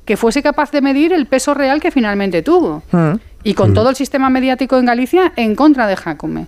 que 0.05 0.17
fuese 0.17 0.43
capaz 0.43 0.69
de 0.69 0.81
medir 0.81 1.13
el 1.13 1.25
peso 1.25 1.55
real 1.55 1.81
que 1.81 1.89
finalmente 1.89 2.43
tuvo. 2.43 2.83
Y 3.43 3.53
con 3.55 3.73
todo 3.73 3.89
el 3.89 3.95
sistema 3.95 4.29
mediático 4.29 4.77
en 4.77 4.85
Galicia 4.85 5.33
en 5.35 5.55
contra 5.55 5.87
de 5.87 5.95
Jacome. 5.95 6.47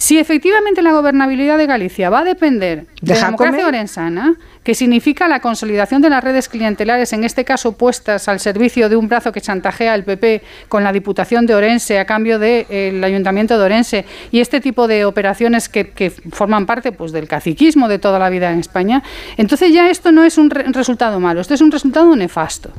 Si 0.00 0.18
efectivamente 0.18 0.80
la 0.80 0.92
gobernabilidad 0.92 1.58
de 1.58 1.66
Galicia 1.66 2.08
va 2.08 2.20
a 2.20 2.24
depender 2.24 2.86
¿De 3.02 3.12
de, 3.12 3.14
Jacome? 3.14 3.36
democracia 3.36 3.68
orensana, 3.68 4.34
que 4.70 4.74
significa 4.76 5.26
la 5.26 5.40
consolidación 5.40 6.00
de 6.00 6.08
las 6.10 6.22
redes 6.22 6.48
clientelares, 6.48 7.12
en 7.12 7.24
este 7.24 7.44
caso 7.44 7.72
puestas 7.72 8.28
al 8.28 8.38
servicio 8.38 8.88
de 8.88 8.94
un 8.94 9.08
brazo 9.08 9.32
que 9.32 9.40
chantajea 9.40 9.92
al 9.92 10.04
PP 10.04 10.42
con 10.68 10.84
la 10.84 10.92
Diputación 10.92 11.44
de 11.44 11.56
Orense 11.56 11.98
a 11.98 12.04
cambio 12.04 12.38
del 12.38 13.02
Ayuntamiento 13.02 13.58
de 13.58 13.64
Orense, 13.64 14.04
y 14.30 14.38
este 14.38 14.60
tipo 14.60 14.86
de 14.86 15.04
operaciones 15.04 15.68
que, 15.68 15.88
que 15.90 16.10
forman 16.10 16.66
parte 16.66 16.92
pues, 16.92 17.10
del 17.10 17.26
caciquismo 17.26 17.88
de 17.88 17.98
toda 17.98 18.20
la 18.20 18.30
vida 18.30 18.52
en 18.52 18.60
España, 18.60 19.02
entonces 19.36 19.72
ya 19.72 19.90
esto 19.90 20.12
no 20.12 20.22
es 20.22 20.38
un 20.38 20.50
re- 20.50 20.62
resultado 20.68 21.18
malo, 21.18 21.40
esto 21.40 21.54
es 21.54 21.60
un 21.62 21.72
resultado 21.72 22.14
nefasto. 22.14 22.70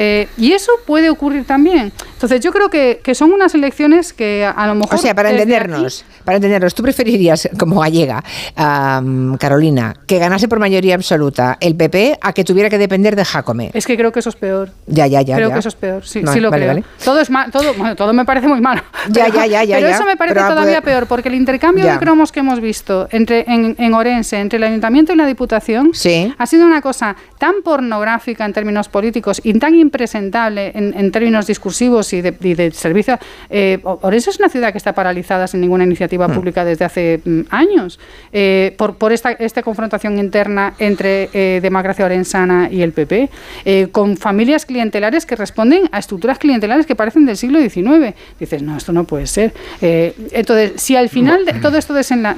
Eh, 0.00 0.28
y 0.38 0.52
eso 0.52 0.70
puede 0.86 1.10
ocurrir 1.10 1.44
también. 1.44 1.90
Entonces 2.12 2.40
yo 2.40 2.52
creo 2.52 2.70
que, 2.70 3.00
que 3.02 3.16
son 3.16 3.32
unas 3.32 3.52
elecciones 3.56 4.12
que 4.12 4.44
a, 4.44 4.52
a 4.52 4.68
lo 4.68 4.76
mejor... 4.76 4.94
O 4.94 4.98
sea, 4.98 5.12
para 5.12 5.32
entendernos, 5.32 6.04
para 6.24 6.36
entendernos, 6.36 6.72
¿tú 6.72 6.84
preferirías, 6.84 7.48
como 7.58 7.80
gallega, 7.80 8.22
am, 8.54 9.36
Carolina, 9.38 9.96
que 10.06 10.20
ganase 10.20 10.46
por 10.46 10.60
mayoría 10.60 10.94
absoluta 10.94 11.37
el 11.60 11.74
PP 11.76 12.18
a 12.20 12.32
que 12.32 12.44
tuviera 12.44 12.68
que 12.68 12.78
depender 12.78 13.14
de 13.16 13.24
Jacome? 13.24 13.70
Es 13.74 13.86
que 13.86 13.96
creo 13.96 14.10
que 14.12 14.20
eso 14.20 14.28
es 14.30 14.36
peor. 14.36 14.70
Ya, 14.86 15.06
ya, 15.06 15.22
ya. 15.22 15.36
creo 15.36 15.48
ya. 15.48 15.54
que 15.54 15.60
eso 15.60 15.68
es 15.68 15.74
peor, 15.74 16.04
sí, 16.06 16.22
No, 16.22 16.32
sí 16.32 16.40
lo 16.40 16.50
vale, 16.50 16.64
creo. 16.64 16.74
vale. 16.74 16.84
Todo 17.04 17.20
es 17.20 17.30
ma- 17.30 17.50
todo, 17.50 17.74
bueno, 17.74 17.94
todo 17.96 18.12
me 18.12 18.24
parece 18.24 18.48
muy 18.48 18.60
malo. 18.60 18.82
Ya, 19.10 19.24
pero, 19.26 19.36
ya, 19.36 19.46
ya, 19.46 19.64
ya, 19.64 19.76
Pero 19.76 19.88
ya. 19.88 19.94
eso 19.94 20.04
me 20.04 20.16
parece 20.16 20.34
Pero 20.34 20.48
todavía 20.48 20.80
poder- 20.80 20.94
peor, 20.96 21.06
porque 21.06 21.28
el 21.28 21.34
intercambio 21.34 21.84
Ya. 21.84 21.92
de 21.94 21.98
cromos 21.98 22.32
que 22.32 22.40
hemos 22.40 22.60
visto 22.60 23.08
entre 23.12 23.44
en, 23.46 23.74
en 23.78 23.94
Orense, 23.94 24.38
entre 24.38 24.56
el 24.58 24.64
Ayuntamiento 24.64 25.12
y 25.12 25.16
la 25.16 25.26
Diputación, 25.26 25.92
ha 26.38 26.46
sido 26.46 26.66
una 26.66 26.80
cosa 26.80 27.16
tan 27.38 27.54
pornográfica 27.64 28.44
en 28.44 28.52
términos 28.52 28.88
políticos 28.88 29.40
y 29.44 29.56
tan 29.58 29.74
impresentable 29.74 30.72
en, 30.74 30.94
en 30.96 31.12
términos 31.12 31.46
discursivos 31.46 32.12
y 32.12 32.20
de, 32.22 32.34
y 32.40 32.54
de 32.54 32.70
servicio. 32.72 33.18
Eh, 33.50 33.78
Orense 33.84 34.30
es 34.30 34.38
una 34.38 34.48
ciudad 34.48 34.72
que 34.72 34.78
está 34.78 34.92
paralizada 34.94 35.46
sin 35.46 35.60
ninguna 35.60 35.84
iniciativa 35.84 36.26
Hmm. 36.28 36.34
pública 36.34 36.64
desde 36.64 36.84
hace 36.84 37.20
mm, 37.24 37.40
años 37.50 37.98
eh, 38.32 38.74
por, 38.76 38.96
por 38.96 39.12
esta, 39.12 39.32
esta 39.32 39.62
confrontación 39.62 40.18
interna 40.18 40.74
entre 40.78 41.17
eh, 41.32 41.58
democracia 41.62 42.04
orensana 42.04 42.68
y 42.70 42.82
el 42.82 42.92
PP, 42.92 43.30
eh, 43.64 43.88
con 43.90 44.16
familias 44.16 44.64
clientelares 44.66 45.26
que 45.26 45.36
responden 45.36 45.88
a 45.92 45.98
estructuras 45.98 46.38
clientelares 46.38 46.86
que 46.86 46.94
parecen 46.94 47.26
del 47.26 47.36
siglo 47.36 47.58
XIX. 47.60 48.14
Dices, 48.38 48.62
no, 48.62 48.76
esto 48.76 48.92
no 48.92 49.04
puede 49.04 49.26
ser. 49.26 49.52
Eh, 49.80 50.14
entonces, 50.32 50.72
si 50.76 50.96
al 50.96 51.08
final 51.08 51.44
de 51.44 51.54
todo 51.54 51.76
esto 51.78 51.94
desenla- 51.94 52.36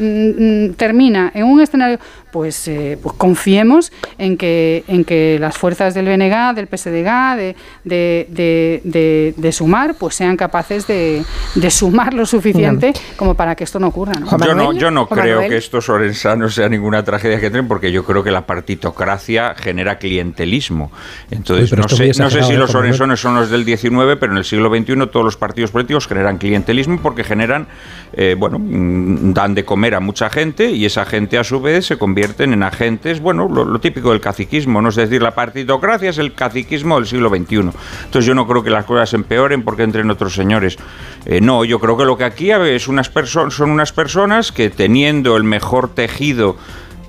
termina 0.77 1.31
en 1.35 1.45
un 1.45 1.61
escenario, 1.61 1.99
pues, 2.31 2.69
eh, 2.69 2.97
pues 3.03 3.15
confiemos 3.17 3.93
en 4.19 4.37
que, 4.37 4.85
en 4.87 5.05
que 5.05 5.39
las 5.41 5.59
fuerzas 5.59 5.95
del 5.95 6.07
BNG, 6.07 6.55
del 6.55 6.69
PSDG, 6.69 7.37
de, 7.37 7.57
de, 7.85 8.27
de, 8.31 8.81
de- 8.85 9.35
de 9.37 9.53
sumar, 9.53 9.95
pues 9.97 10.15
sean 10.15 10.37
capaces 10.37 10.87
de, 10.87 11.25
de 11.57 11.71
sumar 11.71 12.15
lo 12.15 12.25
suficiente 12.27 12.93
como 13.17 13.35
para 13.35 13.55
que 13.57 13.65
esto 13.65 13.81
no 13.81 13.89
ocurra. 13.89 14.13
¿no? 14.21 14.27
Yo 14.47 14.55
no, 14.55 14.73
yo 14.73 14.91
no 14.91 15.09
creo 15.09 15.37
Manuel. 15.37 15.51
que 15.51 15.57
estos 15.57 15.89
orensanos 15.89 16.55
sea 16.55 16.69
ninguna 16.69 17.03
tragedia 17.05 17.41
que 17.41 17.51
tienen, 17.51 17.67
porque 17.67 17.91
yo 17.91 18.05
creo 18.05 18.23
que 18.23 18.31
la 18.31 18.47
partitocracia 18.71 19.55
genera 19.57 19.99
clientelismo. 19.99 20.93
Entonces, 21.31 21.73
Uy, 21.73 21.79
no 21.79 21.89
sé, 21.89 22.05
muy 22.05 22.13
no 22.19 22.31
sé 22.31 22.43
si 22.43 22.53
los 22.53 22.71
¿eh, 22.71 22.75
Manuel? 22.75 22.77
orensanos 22.77 23.21
son 23.21 23.35
los 23.35 23.51
del 23.51 23.65
19, 23.65 24.17
pero 24.17 24.33
en 24.33 24.39
el 24.39 24.45
siglo 24.45 24.69
XXI 24.69 25.09
todos 25.09 25.25
los 25.25 25.37
partidos 25.37 25.73
políticos 25.73 26.07
generan 26.07 26.39
clientelismo 26.39 27.01
porque 27.03 27.25
generan, 27.25 27.67
eh, 28.13 28.37
bueno, 28.39 28.59
mm, 28.61 29.33
dan 29.33 29.55
de 29.55 29.65
comer 29.65 29.97
a 29.97 30.01
mucha 30.01 30.31
gente 30.31 30.71
y 30.71 30.85
esa 30.85 31.05
gente 31.05 31.37
a 31.39 31.45
su 31.45 31.61
vez 31.61 31.87
se 31.87 31.99
convierten 31.99 32.53
en 32.53 32.63
agentes, 32.63 33.21
bueno, 33.21 33.49
lo, 33.49 33.65
lo 33.65 33.81
típico 33.81 34.11
del 34.11 34.21
caciquismo, 34.21 34.81
¿no? 34.81 34.91
Es 34.91 34.97
decir, 34.97 35.21
la 35.21 35.35
partitocracia 35.35 36.11
es 36.11 36.19
el 36.19 36.35
caciquismo 36.35 36.97
del 36.97 37.07
siglo 37.07 37.29
XXI. 37.29 37.57
Entonces 37.57 38.25
yo 38.25 38.35
no 38.35 38.47
creo 38.47 38.63
que 38.63 38.71
las 38.71 38.85
cosas 38.85 39.13
empeoren 39.15 39.65
porque 39.65 39.83
entren 39.83 40.11
otros 40.11 40.35
señores. 40.35 40.79
Eh, 41.27 41.41
no, 41.41 41.65
yo 41.65 41.81
creo 41.81 41.97
que 41.97 42.05
lo 42.05 42.17
que 42.17 42.25
aquí 42.25 42.51
es 42.53 42.87
unas 42.87 43.11
son 43.51 43.71
unas 43.71 43.93
personas 43.93 44.53
que 44.53 44.71
teniendo 44.71 45.37
el 45.37 45.45
mejor 45.45 45.93
tejido 45.93 46.57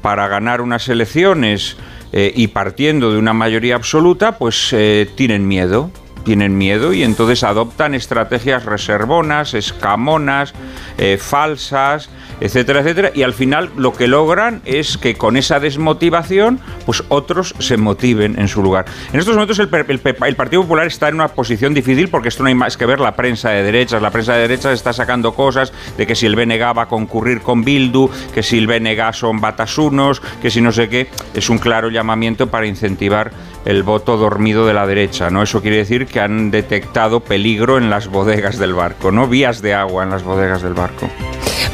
para 0.01 0.27
ganar 0.27 0.61
unas 0.61 0.89
elecciones 0.89 1.77
eh, 2.11 2.31
y 2.35 2.47
partiendo 2.47 3.11
de 3.11 3.17
una 3.17 3.33
mayoría 3.33 3.75
absoluta, 3.75 4.37
pues 4.37 4.73
eh, 4.73 5.09
tienen 5.15 5.47
miedo. 5.47 5.91
Tienen 6.23 6.57
miedo 6.57 6.93
y 6.93 7.03
entonces 7.03 7.43
adoptan 7.43 7.95
estrategias 7.95 8.65
reservonas, 8.65 9.53
escamonas, 9.53 10.53
eh, 10.97 11.17
falsas, 11.19 12.09
etcétera, 12.39 12.81
etcétera. 12.81 13.11
Y 13.13 13.23
al 13.23 13.33
final 13.33 13.71
lo 13.77 13.93
que 13.93 14.07
logran 14.07 14.61
es 14.65 14.97
que 14.97 15.15
con 15.15 15.37
esa 15.37 15.59
desmotivación, 15.59 16.59
pues 16.85 17.03
otros 17.09 17.55
se 17.59 17.77
motiven 17.77 18.37
en 18.39 18.47
su 18.47 18.61
lugar. 18.61 18.85
En 19.13 19.19
estos 19.19 19.35
momentos 19.35 19.59
el, 19.59 19.69
el 19.71 20.35
Partido 20.35 20.61
Popular 20.63 20.87
está 20.87 21.09
en 21.09 21.15
una 21.15 21.29
posición 21.29 21.73
difícil 21.73 22.09
porque 22.09 22.29
esto 22.29 22.43
no 22.43 22.49
hay 22.49 22.55
más 22.55 22.77
que 22.77 22.85
ver 22.85 22.99
la 22.99 23.15
prensa 23.15 23.49
de 23.49 23.63
derechas. 23.63 24.01
La 24.01 24.11
prensa 24.11 24.33
de 24.33 24.41
derechas 24.41 24.73
está 24.73 24.93
sacando 24.93 25.33
cosas 25.33 25.71
de 25.97 26.07
que 26.07 26.15
si 26.15 26.25
el 26.25 26.35
BNG 26.35 26.77
va 26.77 26.83
a 26.83 26.87
concurrir 26.87 27.41
con 27.41 27.63
Bildu, 27.63 28.09
que 28.33 28.43
si 28.43 28.57
el 28.57 28.67
BNG 28.67 29.13
son 29.13 29.39
batasunos, 29.39 30.21
que 30.41 30.49
si 30.49 30.61
no 30.61 30.71
sé 30.71 30.89
qué, 30.89 31.09
es 31.33 31.49
un 31.49 31.57
claro 31.57 31.89
llamamiento 31.89 32.47
para 32.47 32.65
incentivar 32.65 33.31
el 33.65 33.83
voto 33.83 34.17
dormido 34.17 34.65
de 34.65 34.73
la 34.73 34.85
derecha, 34.87 35.29
¿no? 35.29 35.43
Eso 35.43 35.61
quiere 35.61 35.77
decir 35.77 36.05
que 36.07 36.19
han 36.19 36.51
detectado 36.51 37.19
peligro 37.19 37.77
en 37.77 37.89
las 37.89 38.07
bodegas 38.07 38.57
del 38.57 38.73
barco, 38.73 39.11
¿no? 39.11 39.27
Vías 39.27 39.61
de 39.61 39.73
agua 39.73 40.03
en 40.03 40.09
las 40.09 40.23
bodegas 40.23 40.61
del 40.61 40.73
barco. 40.73 41.07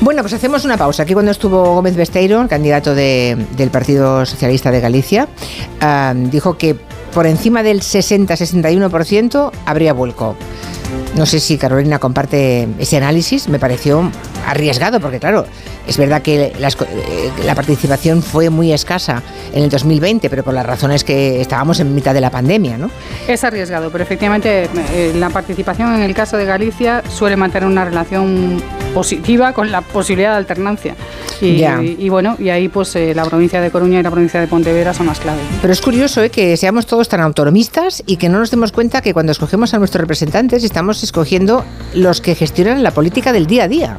Bueno, 0.01 0.21
pues 0.21 0.33
hacemos 0.33 0.63
una 0.63 0.77
pausa. 0.77 1.03
Aquí 1.03 1.13
cuando 1.13 1.31
estuvo 1.31 1.73
Gómez 1.73 1.95
Besteiro, 1.95 2.45
candidato 2.47 2.93
de- 2.93 3.35
del 3.57 3.69
Partido 3.71 4.25
Socialista 4.27 4.69
de 4.69 4.79
Galicia, 4.79 5.27
ah, 5.81 6.13
dijo 6.15 6.57
que 6.57 6.75
por 7.13 7.25
encima 7.25 7.63
del 7.63 7.81
60-61% 7.81 9.51
habría 9.65 9.93
vuelco. 9.93 10.35
No 11.15 11.25
sé 11.25 11.39
si 11.39 11.57
Carolina 11.57 11.97
comparte 11.99 12.67
ese 12.77 12.97
análisis, 12.97 13.47
me 13.49 13.57
pareció 13.59 14.11
arriesgado, 14.45 14.99
porque 14.99 15.19
claro, 15.19 15.45
es 15.87 15.97
verdad 15.97 16.21
que 16.21 16.53
las 16.59 16.75
eh, 16.75 17.31
la 17.45 17.55
participación 17.55 18.21
fue 18.21 18.49
muy 18.49 18.73
escasa 18.73 19.21
en 19.53 19.63
el 19.63 19.69
2020, 19.69 20.29
pero 20.29 20.43
por 20.43 20.53
las 20.53 20.65
razones 20.65 21.03
que 21.03 21.41
estábamos 21.41 21.79
en 21.79 21.93
mitad 21.95 22.13
de 22.13 22.21
la 22.21 22.29
pandemia, 22.29 22.77
¿no? 22.77 22.89
Es 23.27 23.43
arriesgado, 23.43 23.89
pero 23.91 24.03
efectivamente 24.03 24.69
eh, 24.93 25.13
la 25.15 25.29
participación 25.29 25.95
en 25.95 26.01
el 26.01 26.13
caso 26.13 26.37
de 26.37 26.45
Galicia 26.45 27.03
suele 27.09 27.35
mantener 27.35 27.67
una 27.67 27.85
relación 27.85 28.61
positiva 28.93 29.53
con 29.53 29.71
la 29.71 29.81
posibilidad 29.81 30.31
de 30.31 30.37
alternancia. 30.37 30.95
Y, 31.39 31.57
Ya. 31.57 31.81
y 31.81 32.09
bueno, 32.09 32.35
y 32.39 32.49
ahí 32.49 32.67
pues 32.67 32.95
eh, 32.95 33.13
la 33.13 33.23
provincia 33.25 33.61
de 33.61 33.69
Coruña 33.69 33.99
y 33.99 34.03
la 34.03 34.09
provincia 34.09 34.39
de 34.39 34.47
Pontevedra 34.47 34.93
son 34.93 35.05
más 35.05 35.19
clave. 35.19 35.39
Pero 35.61 35.71
es 35.71 35.81
curioso 35.81 36.23
¿eh? 36.23 36.31
que 36.31 36.57
seamos 36.57 36.87
todos 36.87 37.07
tan 37.07 37.21
autonomistas 37.21 38.03
y 38.07 38.17
que 38.17 38.27
no 38.27 38.39
nos 38.39 38.49
demos 38.49 38.71
cuenta 38.71 39.01
que 39.01 39.13
cuando 39.13 39.31
escogemos 39.31 39.73
a 39.73 39.77
nuestros 39.77 40.01
representantes 40.01 40.63
estamos 40.63 41.03
escogiendo 41.03 41.63
los 41.93 42.21
que 42.21 42.33
gestionan 42.33 42.81
la 42.81 42.91
política 42.91 43.33
del 43.33 43.45
día 43.45 43.65
a 43.65 43.67
día. 43.67 43.97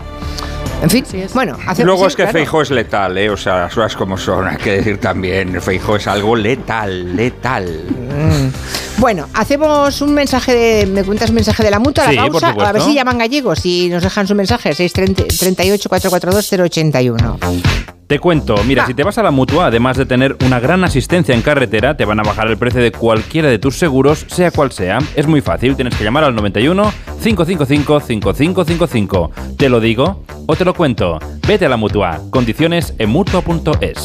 En 0.83 0.91
fin, 0.91 1.05
bueno, 1.35 1.57
hacemos... 1.67 1.87
Luego 1.87 2.03
sí, 2.03 2.07
es 2.07 2.17
que 2.17 2.23
claro. 2.23 2.39
Feijóo 2.39 2.63
es 2.63 2.71
letal, 2.71 3.19
¿eh? 3.19 3.31
O 3.31 3.37
sea, 3.37 3.59
las 3.63 3.75
cosas 3.75 3.97
como 3.97 4.17
son, 4.17 4.47
hay 4.47 4.57
que 4.57 4.73
decir 4.77 4.99
también. 4.99 5.61
Feijóo 5.61 5.97
es 5.97 6.07
algo 6.07 6.37
letal, 6.37 7.17
letal. 7.17 7.67
Mm. 7.67 9.01
Bueno, 9.01 9.29
hacemos 9.35 10.01
un 10.01 10.15
mensaje 10.15 10.55
de... 10.55 10.87
¿Me 10.87 11.05
cuentas 11.05 11.31
un 11.31 11.37
mensaje 11.37 11.63
de 11.63 11.71
la 11.71 11.79
mutua? 11.79 12.05
a 12.05 12.11
Sí, 12.11 12.17
la 12.17 12.27
supuesto. 12.27 12.61
A 12.65 12.73
ver 12.73 12.83
si 12.83 12.95
llaman 12.95 13.19
gallegos 13.19 13.65
y 13.65 13.89
nos 13.89 14.03
dejan 14.03 14.27
su 14.27 14.35
mensaje. 14.35 14.75
638 14.75 15.89
442 15.89 16.71
081 16.71 17.98
Te 18.09 18.19
cuento, 18.19 18.55
mira, 18.65 18.87
si 18.87 18.95
te 18.95 19.05
vas 19.05 19.19
a 19.19 19.23
la 19.23 19.31
mutua, 19.31 19.67
además 19.67 19.99
de 19.99 20.07
tener 20.07 20.35
una 20.47 20.59
gran 20.61 20.83
asistencia 20.83 21.35
en 21.35 21.43
carretera, 21.43 21.95
te 21.95 22.07
van 22.07 22.19
a 22.19 22.23
bajar 22.23 22.49
el 22.49 22.57
precio 22.57 22.81
de 22.81 22.91
cualquiera 22.91 23.51
de 23.51 23.59
tus 23.59 23.77
seguros, 23.77 24.25
sea 24.29 24.51
cual 24.51 24.73
sea. 24.73 24.97
Es 25.15 25.27
muy 25.27 25.43
fácil, 25.43 25.77
tienes 25.77 25.95
que 25.95 26.05
llamar 26.05 26.25
al 26.25 26.35
91 26.35 26.91
555 27.23 28.01
5555. 28.01 29.31
¿Te 29.59 29.69
lo 29.69 29.79
digo 29.81 30.25
o 30.47 30.57
te 30.57 30.65
lo 30.65 30.73
cuento? 30.73 31.19
Vete 31.47 31.67
a 31.67 31.69
la 31.69 31.77
mutua. 31.77 32.19
Condiciones 32.31 32.95
en 32.97 33.11
mutua.es. 33.11 34.03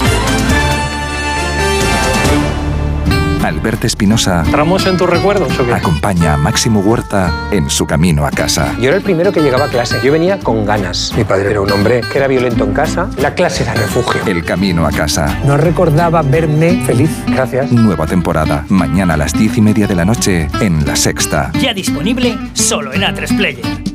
Alberto 3.44 3.88
Espinosa 3.88 4.44
¿Entramos 4.46 4.86
en 4.86 4.98
tus 4.98 5.10
recuerdos 5.10 5.58
o 5.60 5.66
qué? 5.66 5.74
acompaña 5.74 6.34
a 6.34 6.38
Máximo 6.38 6.80
Huerta 6.80 7.32
en 7.52 7.70
su 7.70 7.86
camino 7.86 8.26
a 8.26 8.32
casa. 8.32 8.74
Yo 8.80 8.88
era 8.90 8.98
el 8.98 9.04
primero 9.04 9.32
que 9.32 9.42
llegaba 9.42 9.66
a 9.66 9.70
clase. 9.70 10.00
Yo 10.04 10.12
venía 10.12 10.40
con 10.40 10.66
ganas. 10.66 11.14
Mi 11.16 11.24
padre 11.24 11.52
era 11.52 11.62
un 11.62 11.72
hombre 11.72 12.02
que 12.12 12.18
era 12.18 12.28
violento 12.28 12.64
en 12.64 12.74
casa. 12.74 13.10
La 13.18 13.34
clase 13.34 13.64
era 13.64 13.74
refugio. 13.74 14.22
El 14.26 14.44
camino 14.46 14.86
a 14.86 14.92
casa. 14.92 15.40
No 15.46 15.58
recordaba 15.58 16.22
verme 16.22 16.82
feliz. 16.86 17.10
Gracias. 17.28 17.72
Nueva 17.72 18.06
temporada. 18.08 18.66
Mañana 18.70 19.16
a 19.16 19.18
las 19.18 19.34
diez 19.34 19.58
y 19.58 19.62
media 19.62 19.88
de 19.88 19.96
la 19.96 20.06
noche 20.06 20.48
en 20.62 20.86
La 20.86 20.96
Sexta. 20.96 21.52
Ya 21.62 21.74
disponible 21.74 22.38
solo 22.54 22.94
en 22.94 23.02
A3 23.02 23.36
Player. 23.38 23.93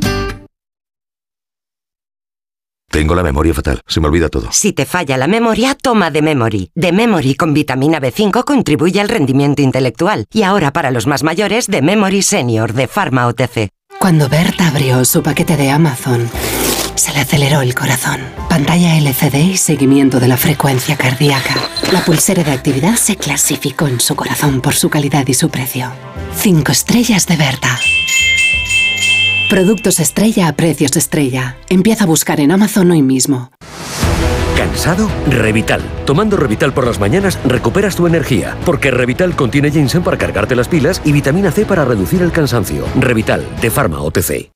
Tengo 2.91 3.15
la 3.15 3.23
memoria 3.23 3.53
fatal, 3.53 3.81
se 3.87 4.01
me 4.01 4.09
olvida 4.09 4.31
todo. 4.31 4.49
Si 4.51 4.73
te 4.73 4.87
falla 4.87 5.19
la 5.19 5.27
memoria, 5.27 5.75
toma 5.75 6.11
de 6.11 6.23
Memory. 6.23 6.71
De 6.75 6.91
Memory 6.93 7.35
con 7.35 7.53
vitamina 7.53 8.01
B5 8.01 8.45
contribuye 8.45 9.01
al 9.01 9.11
rendimiento 9.11 9.61
intelectual. 9.61 10.25
Y 10.33 10.43
ahora 10.43 10.73
para 10.73 10.91
los 10.91 11.07
más 11.07 11.23
mayores, 11.23 11.67
de 11.67 11.83
Memory 11.83 12.23
Senior 12.23 12.73
de 12.73 12.89
Pharma 12.89 13.27
OTC. 13.27 13.69
Cuando 14.01 14.29
Berta 14.29 14.69
abrió 14.69 15.05
su 15.05 15.23
paquete 15.23 15.57
de 15.57 15.71
Amazon, 15.71 16.31
se 16.95 17.13
le 17.13 17.21
aceleró 17.21 17.61
el 17.61 17.75
corazón. 17.75 18.21
Pantalla 18.49 18.97
LCD 18.97 19.37
y 19.53 19.57
seguimiento 19.59 20.19
de 20.19 20.29
la 20.29 20.37
frecuencia 20.39 20.97
cardíaca. 20.97 21.57
La 21.93 22.05
pulsera 22.05 22.43
de 22.43 22.53
actividad 22.53 22.97
se 22.97 23.17
clasificó 23.17 23.87
en 23.87 24.01
su 24.01 24.17
corazón 24.17 24.63
por 24.63 24.75
su 24.75 24.89
calidad 24.89 25.27
y 25.27 25.35
su 25.35 25.51
precio. 25.51 25.93
Cinco 26.35 26.73
estrellas 26.73 27.27
de 27.27 27.37
Berta. 27.37 27.79
Productos 29.49 29.99
estrella 29.99 30.47
a 30.47 30.53
precios 30.53 30.95
estrella. 30.97 31.57
Empieza 31.71 32.05
a 32.05 32.07
buscar 32.07 32.39
en 32.39 32.53
Amazon 32.53 32.91
hoy 32.91 33.01
mismo. 33.01 33.51
¿Cansado? 34.59 35.09
Revital. 35.27 35.81
Tomando 36.05 36.37
Revital 36.37 36.75
por 36.75 36.87
las 36.87 37.01
mañanas 37.01 37.39
recuperas 37.47 37.97
tu 37.97 38.07
energía, 38.07 38.59
porque 38.67 38.91
Revital 38.91 39.35
contiene 39.35 39.71
ginseng 39.71 40.03
para 40.03 40.19
cargarte 40.19 40.55
las 40.55 40.69
pilas 40.69 41.01
y 41.03 41.13
vitamina 41.13 41.51
C 41.51 41.65
para 41.65 41.87
reducir 41.87 42.21
el 42.21 42.31
cansancio. 42.31 42.85
Revital, 43.01 43.43
de 43.63 43.71
Pharma 43.71 44.03
OTC. 44.03 44.51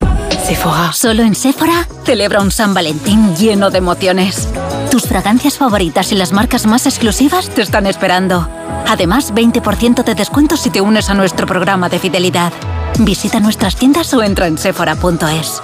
Sephora. 0.46 0.92
Solo 0.92 1.22
en 1.22 1.34
Sephora 1.34 1.88
celebra 2.04 2.42
un 2.42 2.50
San 2.50 2.74
Valentín 2.74 3.34
lleno 3.34 3.70
de 3.70 3.78
emociones. 3.78 4.46
Tus 4.92 5.04
fragancias 5.04 5.56
favoritas 5.56 6.12
y 6.12 6.16
las 6.16 6.32
marcas 6.32 6.66
más 6.66 6.84
exclusivas 6.84 7.48
te 7.48 7.62
están 7.62 7.86
esperando. 7.86 8.46
Además, 8.86 9.32
20% 9.32 10.04
de 10.04 10.14
descuento 10.14 10.58
si 10.58 10.68
te 10.68 10.82
unes 10.82 11.08
a 11.08 11.14
nuestro 11.14 11.46
programa 11.46 11.88
de 11.88 11.98
fidelidad. 11.98 12.52
Visita 12.98 13.40
nuestras 13.40 13.74
tiendas 13.74 14.12
o 14.12 14.22
entra 14.22 14.48
en 14.48 14.58
sephora.es. 14.58 15.62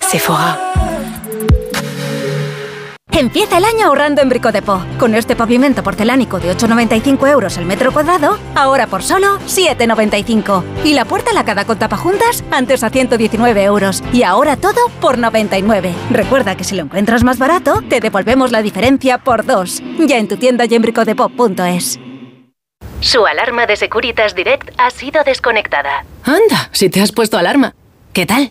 Sephora. 0.00 0.73
Empieza 3.16 3.58
el 3.58 3.64
año 3.64 3.86
ahorrando 3.86 4.22
en 4.22 4.28
Bricodepo. 4.28 4.84
Con 4.98 5.14
este 5.14 5.36
pavimento 5.36 5.84
porcelánico 5.84 6.40
de 6.40 6.50
8,95 6.50 7.30
euros 7.30 7.56
el 7.58 7.64
metro 7.64 7.92
cuadrado, 7.92 8.36
ahora 8.56 8.88
por 8.88 9.04
solo 9.04 9.38
7,95. 9.46 10.64
Y 10.82 10.94
la 10.94 11.04
puerta 11.04 11.32
lacada 11.32 11.64
con 11.64 11.78
tapajuntas, 11.78 12.42
antes 12.50 12.82
a 12.82 12.90
119 12.90 13.62
euros. 13.62 14.02
Y 14.12 14.24
ahora 14.24 14.56
todo 14.56 14.88
por 15.00 15.18
99. 15.18 15.94
Recuerda 16.10 16.56
que 16.56 16.64
si 16.64 16.74
lo 16.74 16.82
encuentras 16.82 17.22
más 17.22 17.38
barato, 17.38 17.82
te 17.88 18.00
devolvemos 18.00 18.50
la 18.50 18.62
diferencia 18.62 19.18
por 19.18 19.46
dos. 19.46 19.80
Ya 20.00 20.18
en 20.18 20.26
tu 20.26 20.36
tienda 20.36 20.64
y 20.64 20.74
en 20.74 20.82
bricodepo.es. 20.82 22.00
Su 22.98 23.26
alarma 23.26 23.66
de 23.66 23.76
Securitas 23.76 24.34
Direct 24.34 24.70
ha 24.76 24.90
sido 24.90 25.22
desconectada. 25.22 26.04
Anda, 26.24 26.68
si 26.72 26.90
te 26.90 27.00
has 27.00 27.12
puesto 27.12 27.38
alarma. 27.38 27.76
¿Qué 28.12 28.26
tal? 28.26 28.50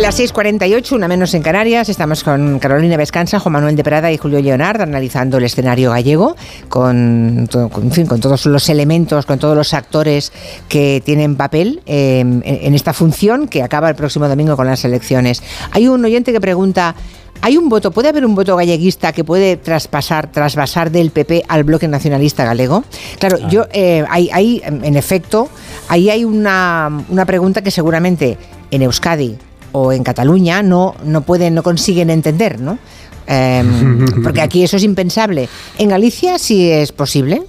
Las 0.00 0.20
6.48, 0.20 0.92
una 0.92 1.08
menos 1.08 1.34
en 1.34 1.42
Canarias, 1.42 1.88
estamos 1.88 2.22
con 2.22 2.60
Carolina 2.60 2.96
Vescanza, 2.96 3.40
Juan 3.40 3.54
Manuel 3.54 3.74
de 3.74 3.82
Prada 3.82 4.12
y 4.12 4.16
Julio 4.16 4.40
Leonard 4.40 4.80
analizando 4.80 5.38
el 5.38 5.44
escenario 5.44 5.90
gallego 5.90 6.36
con, 6.68 7.48
con, 7.50 7.70
en 7.82 7.92
fin, 7.92 8.06
con 8.06 8.20
todos 8.20 8.46
los 8.46 8.68
elementos, 8.68 9.26
con 9.26 9.40
todos 9.40 9.56
los 9.56 9.74
actores 9.74 10.32
que 10.68 11.02
tienen 11.04 11.36
papel 11.36 11.82
eh, 11.84 12.20
en, 12.20 12.42
en 12.44 12.74
esta 12.74 12.92
función 12.92 13.48
que 13.48 13.62
acaba 13.62 13.88
el 13.88 13.96
próximo 13.96 14.28
domingo 14.28 14.56
con 14.56 14.66
las 14.66 14.84
elecciones. 14.84 15.42
Hay 15.72 15.88
un 15.88 16.04
oyente 16.04 16.32
que 16.32 16.40
pregunta... 16.40 16.94
¿Hay 17.40 17.56
un 17.56 17.68
voto, 17.68 17.92
puede 17.92 18.08
haber 18.08 18.26
un 18.26 18.34
voto 18.34 18.56
galleguista 18.56 19.12
que 19.12 19.22
puede 19.22 19.56
traspasar, 19.56 20.32
trasvasar 20.32 20.90
del 20.90 21.12
PP 21.12 21.44
al 21.46 21.62
bloque 21.62 21.86
nacionalista 21.86 22.44
galego? 22.44 22.82
Claro, 23.20 23.38
yo, 23.48 23.66
eh, 23.72 24.04
hay, 24.10 24.28
hay, 24.32 24.60
en 24.64 24.96
efecto, 24.96 25.48
ahí 25.86 26.10
hay 26.10 26.24
una, 26.24 26.90
una 27.08 27.24
pregunta 27.26 27.62
que 27.62 27.70
seguramente 27.70 28.36
en 28.72 28.82
Euskadi 28.82 29.38
o 29.72 29.92
en 29.92 30.02
Cataluña 30.02 30.62
no, 30.62 30.94
no 31.04 31.22
pueden, 31.22 31.54
no 31.54 31.62
consiguen 31.62 32.10
entender, 32.10 32.60
¿no? 32.60 32.78
Em, 33.26 34.22
porque 34.22 34.40
aquí 34.40 34.62
eso 34.62 34.76
es 34.76 34.84
impensable. 34.84 35.48
En 35.78 35.88
Galicia 35.88 36.38
sí 36.38 36.70
es 36.70 36.92
posible. 36.92 37.42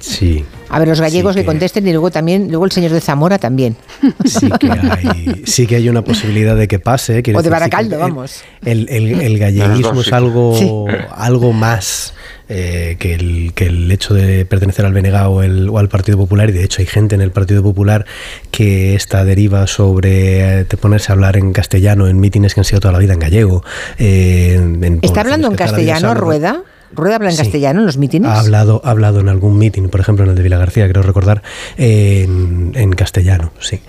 Sí. 0.00 0.44
A 0.70 0.78
ver, 0.78 0.88
los 0.88 1.00
gallegos 1.00 1.34
que... 1.36 1.44
contesten 1.44 1.86
y 1.86 1.92
luego 1.92 2.10
también, 2.10 2.48
luego 2.48 2.64
el 2.64 2.72
señor 2.72 2.92
de 2.92 3.00
Zamora 3.00 3.38
también. 3.38 3.76
Sí 4.24 4.48
que 4.60 4.70
hay, 4.70 5.42
sí 5.46 5.66
que 5.66 5.76
hay 5.76 5.88
una 5.88 6.02
posibilidad 6.02 6.56
de 6.56 6.68
que 6.68 6.78
pase. 6.78 7.12
O 7.12 7.16
de 7.16 7.22
decir, 7.22 7.34
sí 7.36 7.42
que 7.42 7.50
Baracaldo, 7.50 7.94
el- 7.96 8.00
vamos. 8.00 8.42
El, 8.64 8.88
el, 8.88 9.20
el 9.20 9.38
galleguismo 9.38 9.92
dos 9.94 10.06
es 10.06 10.12
algo, 10.12 10.86
algo 11.16 11.52
más 11.52 12.14
eh, 12.48 12.96
que, 12.98 13.14
el, 13.14 13.52
que 13.54 13.66
el 13.66 13.90
hecho 13.90 14.14
de 14.14 14.44
pertenecer 14.44 14.84
al 14.86 14.92
BNG 14.92 15.14
o, 15.28 15.42
el- 15.42 15.68
o 15.68 15.78
al 15.78 15.88
Partido 15.88 16.16
Popular. 16.18 16.48
Y 16.50 16.52
de 16.52 16.64
hecho 16.64 16.80
hay 16.80 16.86
gente 16.86 17.14
en 17.14 17.20
el 17.20 17.30
Partido 17.32 17.62
Popular 17.62 18.06
que 18.50 18.94
esta 18.94 19.24
deriva 19.24 19.66
sobre 19.66 20.60
eh, 20.60 20.64
te 20.64 20.76
ponerse 20.76 21.10
a 21.10 21.14
hablar 21.14 21.36
en 21.36 21.52
castellano 21.52 22.06
en 22.08 22.20
mítines 22.20 22.54
que 22.54 22.60
han 22.60 22.64
sido 22.64 22.80
toda 22.80 22.92
la 22.92 22.98
vida 22.98 23.12
en 23.14 23.18
gallego. 23.20 23.64
eh, 23.98 24.54
en 24.54 25.00
¿Está 25.02 25.20
hablando 25.22 25.48
en 25.48 25.54
que 25.54 25.64
castellano, 25.64 26.14
Rueda? 26.14 26.62
Rueda 26.92 27.16
habla 27.16 27.30
en 27.30 27.36
Sí. 27.36 27.42
castellano 27.42 27.80
en 27.80 27.86
los 27.86 27.96
mítines. 27.98 28.28
Ha 28.30 28.40
hablado, 28.40 28.80
ha 28.84 28.90
hablado 28.90 29.20
en 29.20 29.28
algún 29.28 29.56
meeting, 29.58 29.88
por 29.88 30.00
ejemplo 30.00 30.24
en 30.24 30.30
el 30.30 30.36
de 30.36 30.42
Vila 30.42 30.58
García, 30.58 30.88
creo 30.88 31.02
recordar, 31.02 31.42
en, 31.76 32.72
en 32.74 32.92
castellano, 32.92 33.52
sí. 33.60 33.80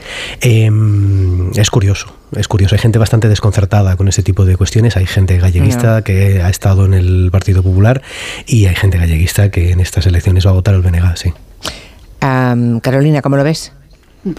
Em, 0.42 1.52
es 1.58 1.70
curioso, 1.72 2.14
es 2.36 2.48
curioso. 2.48 2.76
Hay 2.76 2.80
gente 2.80 3.00
bastante 3.00 3.28
desconcertada 3.28 3.96
con 3.96 4.08
ese 4.08 4.22
tipo 4.24 4.46
de 4.46 4.56
cuestiones. 4.58 4.98
Hay 4.98 5.06
gente 5.08 5.38
galleguista 5.38 5.98
No. 5.98 6.04
que 6.04 6.42
ha 6.42 6.50
estado 6.50 6.86
en 6.86 6.94
el 6.94 7.30
Partido 7.32 7.64
Popular 7.64 8.02
y 8.46 8.68
hay 8.68 8.76
gente 8.76 8.98
galleguista 8.98 9.50
que 9.50 9.72
en 9.72 9.80
estas 9.80 10.06
elecciones 10.06 10.46
va 10.46 10.52
a 10.52 10.54
votar 10.54 10.76
al 10.76 10.82
BNG, 10.82 11.18
sí. 11.18 11.34
Carolina, 12.20 13.22
¿cómo 13.22 13.36
lo 13.38 13.44
ves? 13.44 13.74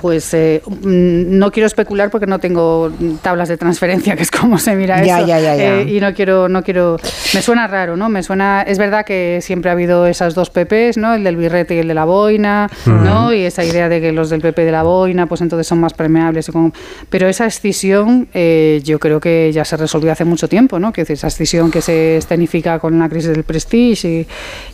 Pues 0.01 0.33
eh, 0.35 0.63
mm, 0.65 1.39
no 1.39 1.51
quiero 1.51 1.67
especular 1.67 2.09
porque 2.11 2.27
no 2.29 2.39
tengo 2.39 2.93
tablas 3.21 3.49
de 3.49 3.57
transferencia, 3.57 4.15
que 4.17 4.23
es 4.23 4.31
como 4.31 4.57
se 4.59 4.77
mira 4.77 5.05
Ya, 5.05 5.19
eso. 5.19 5.27
ya, 5.27 5.41
ya, 5.41 5.57
ya. 5.57 5.81
Eh, 5.81 5.91
y 5.97 6.01
no 6.01 6.15
quiero, 6.15 6.49
no 6.49 6.63
quiero. 6.63 6.99
Me 7.35 7.43
suena 7.43 7.67
raro, 7.67 7.97
¿no? 7.97 8.09
Me 8.09 8.23
suena. 8.23 8.63
Es 8.63 8.79
verdad 8.79 9.05
que 9.05 9.41
siempre 9.43 9.71
ha 9.71 9.73
habido 9.73 10.07
esas 10.07 10.35
dos 10.35 10.51
PPs, 10.51 10.99
¿no? 10.99 11.15
El 11.15 11.25
del 11.25 11.37
birrete 11.37 11.75
y 11.75 11.79
el 11.79 11.89
de 11.89 11.95
la 11.95 12.05
boina, 12.05 12.71
¿no? 12.87 13.33
Y 13.35 13.41
esa 13.43 13.65
idea 13.65 13.89
de 13.89 14.01
que 14.01 14.13
los 14.13 14.31
del 14.31 14.41
PP 14.41 14.65
de 14.65 14.71
la 14.73 14.85
boina, 14.85 15.27
pues 15.27 15.41
entonces 15.41 15.67
son 15.67 15.81
más 15.81 15.95
permeables. 15.95 16.49
y 16.49 16.53
como- 16.53 16.73
Pero 17.11 17.27
esa 17.29 17.47
escisión, 17.47 18.29
eh, 18.35 18.81
yo 18.85 19.01
creo 19.01 19.19
que 19.19 19.51
ya 19.53 19.65
se 19.65 19.77
resolvió 19.77 20.13
hace 20.13 20.25
mucho 20.25 20.49
tiempo, 20.49 20.79
¿no? 20.79 20.93
Que 20.93 21.01
es 21.03 21.11
esa 21.11 21.27
escisión 21.27 21.73
que 21.73 21.81
se 21.83 22.19
escenifica 22.19 22.79
con 22.79 22.99
la 23.01 23.09
crisis 23.09 23.31
del 23.31 23.43
Prestige 23.43 24.27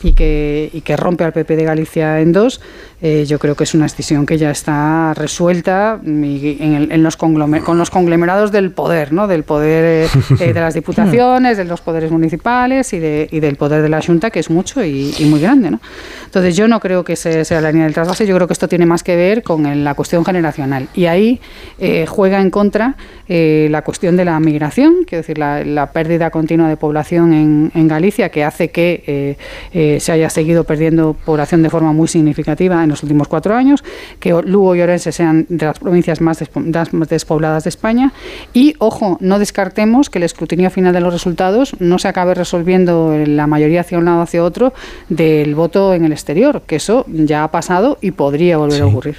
y, 0.03 0.09
y 0.09 0.13
que, 0.13 0.69
y 0.73 0.83
que 0.83 0.97
rompe 0.99 1.25
al 1.25 1.33
PP 1.33 1.57
de 1.57 1.65
Galicia 1.65 2.21
en 2.21 2.33
dos. 2.33 2.61
Eh, 3.01 3.25
yo 3.29 3.39
creo 3.39 3.55
que 3.55 3.65
es 3.65 3.75
una 3.75 3.87
escisión 3.87 4.27
que 4.27 4.39
ya 4.39 4.51
está 4.51 5.15
resuelta 5.15 6.01
y 6.05 6.57
en 6.61 6.75
el- 6.75 6.93
en 6.93 7.03
los 7.03 7.17
con 7.17 7.79
los 7.79 7.91
conglomerados 7.91 8.51
del 8.51 8.73
poder, 8.73 9.13
¿no? 9.13 9.29
del 9.29 9.45
poder 9.45 10.07
eh, 10.07 10.09
eh, 10.41 10.53
de 10.53 10.61
las 10.61 10.75
diputaciones, 10.75 11.57
de 11.57 11.65
los 11.65 11.81
poderes 11.81 12.11
municipales 12.11 12.93
y, 12.93 12.99
de- 12.99 13.29
y 13.31 13.41
del 13.41 13.57
poder 13.57 13.83
de 13.83 13.89
la 13.89 14.03
Junta, 14.03 14.31
que 14.31 14.41
es 14.41 14.51
mucho 14.51 14.83
y, 14.85 15.15
y 15.19 15.25
muy 15.27 15.41
grande. 15.41 15.71
¿no? 15.71 15.81
Entonces 16.25 16.57
yo 16.57 16.67
no 16.67 16.81
creo 16.81 17.05
que 17.05 17.13
ese 17.13 17.45
sea 17.45 17.61
la 17.61 17.71
línea 17.71 17.85
del 17.85 17.95
trasvase, 17.95 18.27
yo 18.27 18.35
creo 18.35 18.47
que 18.49 18.53
esto 18.53 18.67
tiene 18.69 18.87
más 18.87 19.03
que 19.05 19.15
ver 19.17 19.43
con 19.45 19.85
la 19.85 19.95
cuestión 19.95 20.25
generacional. 20.25 20.89
Y 20.95 21.07
ahí 21.07 21.41
eh, 21.79 22.05
juega 22.09 22.41
en 22.41 22.51
contra 22.51 22.97
eh, 23.29 23.69
la 23.71 23.83
cuestión 23.83 24.17
de 24.17 24.25
la 24.25 24.39
migración, 24.41 25.05
quiero 25.07 25.21
decir, 25.23 25.39
la, 25.39 25.65
la 25.65 25.93
pérdida 25.93 26.31
continua 26.31 26.69
de 26.69 26.77
población 26.77 27.33
en, 27.33 27.71
en 27.75 27.87
Galicia, 27.89 28.31
que 28.31 28.43
hace 28.45 28.71
que 28.71 29.37
eh, 29.73 29.99
se 30.01 30.13
haya 30.13 30.31
seguido 30.31 30.65
perdiendo 30.65 31.15
población 31.25 31.63
de 31.63 31.71
forma 31.71 31.93
muy 31.93 32.09
significativa 32.09 32.83
en 32.89 32.93
los 32.93 33.03
últimos 33.03 33.29
cuatro 33.29 33.55
años, 33.55 33.85
que 34.19 34.31
Lugo 34.45 34.75
y 34.75 34.81
Orense 34.81 35.13
sean 35.13 35.47
de 35.49 35.67
las 35.67 35.79
provincias 35.79 36.21
más, 36.21 36.41
despo- 36.41 36.65
das- 36.65 36.93
más 36.93 37.09
despobladas 37.09 37.65
de 37.65 37.69
España. 37.71 38.13
Y, 38.53 38.75
ojo, 38.79 39.17
no 39.21 39.39
descartemos 39.39 40.11
que 40.11 40.19
el 40.19 40.25
escrutinio 40.25 40.71
final 40.71 40.93
de 40.93 41.01
los 41.01 41.13
resultados 41.13 41.77
no 41.81 41.99
se 41.99 42.09
acabe 42.09 42.35
resolviendo 42.35 43.15
la 43.27 43.47
mayoría 43.47 43.83
hacia 43.83 43.99
un 43.99 44.07
lado 44.07 44.19
o 44.19 44.23
hacia 44.23 44.43
otro 44.43 44.73
del 45.09 45.55
voto 45.55 45.95
en 45.95 46.05
el 46.05 46.13
exterior, 46.13 46.63
que 46.67 46.77
eso 46.77 47.05
ya 47.09 47.45
ha 47.45 47.51
pasado 47.51 47.99
y 48.01 48.11
podría 48.13 48.57
volver 48.59 48.83
a 48.83 48.87
ocurrir. 48.87 49.17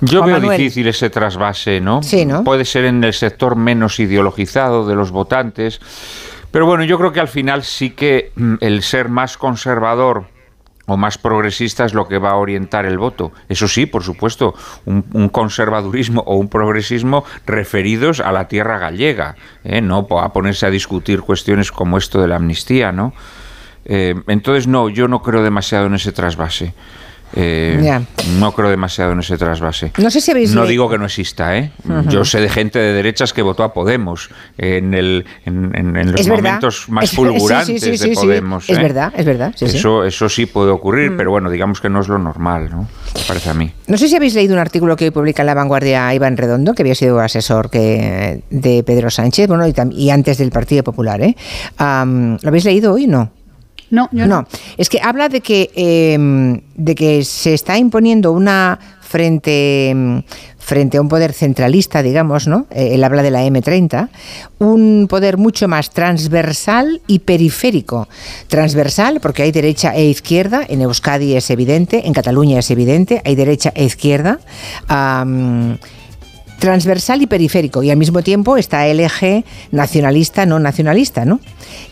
Yo 0.00 0.20
Juan 0.20 0.30
veo 0.30 0.40
Manuel. 0.40 0.58
difícil 0.58 0.88
ese 0.88 1.10
trasvase, 1.10 1.80
¿no? 1.80 2.02
Sí, 2.02 2.24
¿no? 2.24 2.42
Puede 2.42 2.64
ser 2.64 2.86
en 2.86 3.04
el 3.04 3.12
sector 3.12 3.54
menos 3.56 4.00
ideologizado 4.00 4.86
de 4.86 4.94
los 4.94 5.10
votantes, 5.10 5.78
pero 6.50 6.64
bueno, 6.64 6.84
yo 6.84 6.96
creo 6.98 7.12
que 7.12 7.20
al 7.20 7.28
final 7.28 7.62
sí 7.64 7.90
que 7.90 8.32
mm, 8.34 8.54
el 8.60 8.82
ser 8.82 9.10
más 9.10 9.36
conservador 9.36 10.24
o 10.90 10.96
más 10.96 11.18
progresista 11.18 11.84
es 11.84 11.94
lo 11.94 12.08
que 12.08 12.18
va 12.18 12.30
a 12.30 12.36
orientar 12.36 12.84
el 12.84 12.98
voto. 12.98 13.30
Eso 13.48 13.68
sí, 13.68 13.86
por 13.86 14.02
supuesto, 14.02 14.54
un, 14.86 15.28
conservadurismo 15.28 16.22
o 16.26 16.34
un 16.34 16.48
progresismo 16.48 17.24
referidos 17.46 18.18
a 18.18 18.32
la 18.32 18.48
tierra 18.48 18.78
gallega, 18.78 19.36
¿eh? 19.62 19.80
no 19.80 20.06
a 20.18 20.32
ponerse 20.32 20.66
a 20.66 20.70
discutir 20.70 21.20
cuestiones 21.20 21.70
como 21.70 21.96
esto 21.96 22.20
de 22.20 22.26
la 22.26 22.36
amnistía, 22.36 22.90
¿no? 22.90 23.12
Eh, 23.84 24.16
entonces, 24.26 24.66
no, 24.66 24.88
yo 24.88 25.06
no 25.06 25.22
creo 25.22 25.44
demasiado 25.44 25.86
en 25.86 25.94
ese 25.94 26.10
trasvase. 26.10 26.74
Eh. 27.34 28.00
No 28.38 28.52
creo 28.52 28.70
demasiado 28.70 29.12
en 29.12 29.20
ese 29.20 29.36
trasvase. 29.38 29.92
No 29.98 30.10
sé 30.10 30.20
si 30.20 30.30
habéis 30.30 30.54
No 30.54 30.66
digo 30.66 30.88
que 30.90 30.98
no 30.98 31.04
exista, 31.06 31.56
¿eh? 31.56 31.70
Yo 32.08 32.24
sé 32.24 32.40
de 32.40 32.48
gente 32.48 32.78
de 32.78 32.92
derechas 32.92 33.32
que 33.32 33.42
votó 33.42 33.62
a 33.64 33.72
Podemos 33.72 34.30
en, 34.58 34.94
el, 34.94 35.24
en, 35.44 35.70
en- 35.74 35.96
en 35.96 36.12
los 36.12 36.26
momentos 36.28 36.88
más 36.88 37.10
fulgurantes 37.14 37.80
sí, 37.82 37.96
sí, 37.96 37.98
sí, 37.98 38.08
de. 38.10 38.14
Podemos. 38.14 38.68
Es 38.68 38.78
¿eh? 38.78 38.82
verdad, 38.82 39.12
es 39.16 39.24
verdad. 39.24 39.54
eso, 39.60 40.04
eso 40.04 40.28
sí 40.28 40.46
puede 40.46 40.70
ocurrir, 40.70 41.10
Mm. 41.12 41.16
pero 41.16 41.30
bueno, 41.30 41.50
digamos 41.50 41.80
que 41.80 41.88
no 41.88 42.00
es 42.00 42.08
lo 42.08 42.18
normal, 42.18 42.68
¿no? 42.70 42.88
Parece 43.28 43.50
a 43.50 43.54
mí. 43.54 43.70
No 43.86 43.96
sé 43.96 44.08
si 44.08 44.16
habéis 44.16 44.34
leído 44.34 44.54
un 44.54 44.60
artículo 44.60 44.96
que 44.96 45.04
hoy 45.06 45.10
publica 45.10 45.42
en 45.42 45.46
La 45.46 45.54
Vanguardia 45.54 46.12
Iván 46.14 46.36
Redondo, 46.36 46.74
que 46.74 46.82
había 46.82 46.94
sido 46.94 47.20
asesor 47.20 47.70
que, 47.70 48.42
de 48.50 48.82
Pedro 48.84 49.10
Sánchez, 49.10 49.48
bueno, 49.48 49.66
y, 49.66 49.74
y 49.92 50.10
antes 50.10 50.38
del 50.38 50.50
Partido 50.50 50.82
Popular, 50.84 51.20
¿eh? 51.22 51.36
¿Lo 51.78 52.48
habéis 52.48 52.64
leído 52.64 52.92
hoy? 52.94 53.06
No. 53.06 53.30
No, 53.90 54.08
yo 54.12 54.26
no. 54.26 54.46
Es 54.76 54.88
que 54.88 55.00
habla 55.02 55.28
de 55.28 55.40
que, 55.40 55.70
em, 55.74 56.60
de 56.76 56.94
que 56.94 57.24
se 57.24 57.54
está 57.54 57.76
imponiendo 57.76 58.32
una 58.32 58.78
frente, 59.00 59.90
em, 59.90 60.22
frente 60.58 60.98
a 60.98 61.00
un 61.00 61.08
poder 61.08 61.32
centralista, 61.32 62.00
digamos, 62.00 62.46
¿no? 62.46 62.66
Eh, 62.70 62.90
él 62.92 63.02
habla 63.02 63.24
de 63.24 63.32
la 63.32 63.44
M30, 63.44 64.08
un 64.60 65.08
poder 65.10 65.36
mucho 65.36 65.66
más 65.66 65.90
transversal 65.90 67.02
y 67.08 67.18
periférico. 67.18 68.08
Transversal 68.46 69.18
porque 69.20 69.42
hay 69.42 69.50
derecha 69.50 69.96
e 69.96 70.04
izquierda, 70.04 70.62
en 70.68 70.82
Euskadi 70.82 71.34
es 71.34 71.50
evidente, 71.50 72.06
en 72.06 72.12
Cataluña 72.12 72.60
es 72.60 72.70
evidente, 72.70 73.20
hay 73.24 73.34
derecha 73.34 73.72
e 73.74 73.84
izquierda. 73.84 74.38
transversal 76.60 77.22
y 77.22 77.26
periférico 77.26 77.82
y 77.82 77.90
al 77.90 77.96
mismo 77.96 78.20
tiempo 78.22 78.58
está 78.58 78.86
el 78.86 79.00
eje 79.00 79.46
nacionalista 79.72 80.44
no 80.44 80.58
nacionalista 80.58 81.24
no 81.24 81.40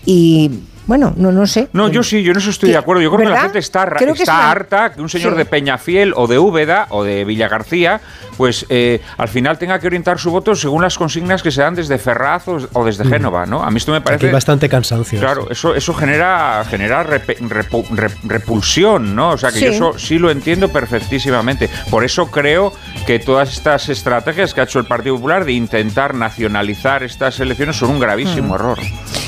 y 0.05 0.51
bueno 0.89 1.13
no 1.17 1.31
no 1.31 1.47
sé 1.47 1.69
No, 1.73 1.87
yo 1.89 2.03
sí, 2.03 2.23
yo 2.25 2.33
en 2.33 2.39
eso 2.39 2.51
estoy 2.51 2.71
de 2.71 2.77
acuerdo. 2.77 3.01
Yo 3.03 3.11
creo 3.13 3.29
que 3.29 3.33
la 3.33 3.43
gente 3.43 3.61
está, 3.61 3.85
ra- 3.87 3.97
Creo 3.99 4.09
que 4.15 4.23
es 4.25 4.29
está 4.29 4.35
una- 4.35 4.51
harta 4.51 4.93
que 4.93 5.01
un 5.01 5.09
señor 5.09 5.33
Sí. 5.35 5.39
de 5.39 5.45
Peñafiel 5.45 6.13
o 6.17 6.27
de 6.27 6.39
Úbeda 6.41 6.87
o 6.91 7.05
de 7.05 7.25
Villa 7.25 7.47
García, 7.49 8.01
pues 8.37 8.67
eh, 8.69 9.01
al 9.19 9.29
final 9.29 9.59
tenga 9.59 9.79
que 9.79 9.87
orientar 9.87 10.19
su 10.19 10.31
voto 10.33 10.57
según 10.57 10.83
las 10.83 10.97
consignas 10.99 11.43
que 11.43 11.51
se 11.53 11.61
dan 11.61 11.75
desde 11.77 11.99
Ferraz 11.99 12.49
o, 12.49 12.59
o 12.73 12.85
desde 12.85 13.05
Mm. 13.05 13.11
Génova, 13.11 13.47
¿no? 13.47 13.63
A 13.63 13.71
mí 13.71 13.77
esto 13.77 13.93
me 13.93 14.01
parece... 14.01 14.27
hay 14.27 14.33
bastante 14.33 14.69
cansancio. 14.69 15.21
Claro, 15.21 15.47
eso, 15.51 15.75
eso 15.77 15.95
genera, 15.95 16.65
genera 16.69 17.05
rep- 17.05 18.19
repulsión, 18.25 19.15
¿no? 19.15 19.31
O 19.31 19.39
sea 19.39 19.51
que 19.53 19.59
Sí. 19.59 19.65
yo 19.67 19.71
eso 19.71 19.99
sí 19.99 20.19
lo 20.19 20.31
entiendo 20.31 20.69
perfectísimamente. 20.71 21.69
Por 21.91 22.03
eso 22.05 22.31
creo 22.31 22.73
que 23.07 23.19
todas 23.19 23.53
estas 23.53 23.89
estrategias 23.91 24.55
que 24.55 24.61
ha 24.63 24.65
hecho 24.65 24.79
el 24.79 24.87
Partido 24.87 25.17
Popular 25.17 25.45
de 25.45 25.53
intentar 25.53 26.15
nacionalizar 26.15 27.03
estas 27.03 27.39
elecciones 27.41 27.77
son 27.77 27.91
un 27.91 28.01
gravísimo 28.01 28.53
Mm. 28.53 28.55
error. 28.55 28.79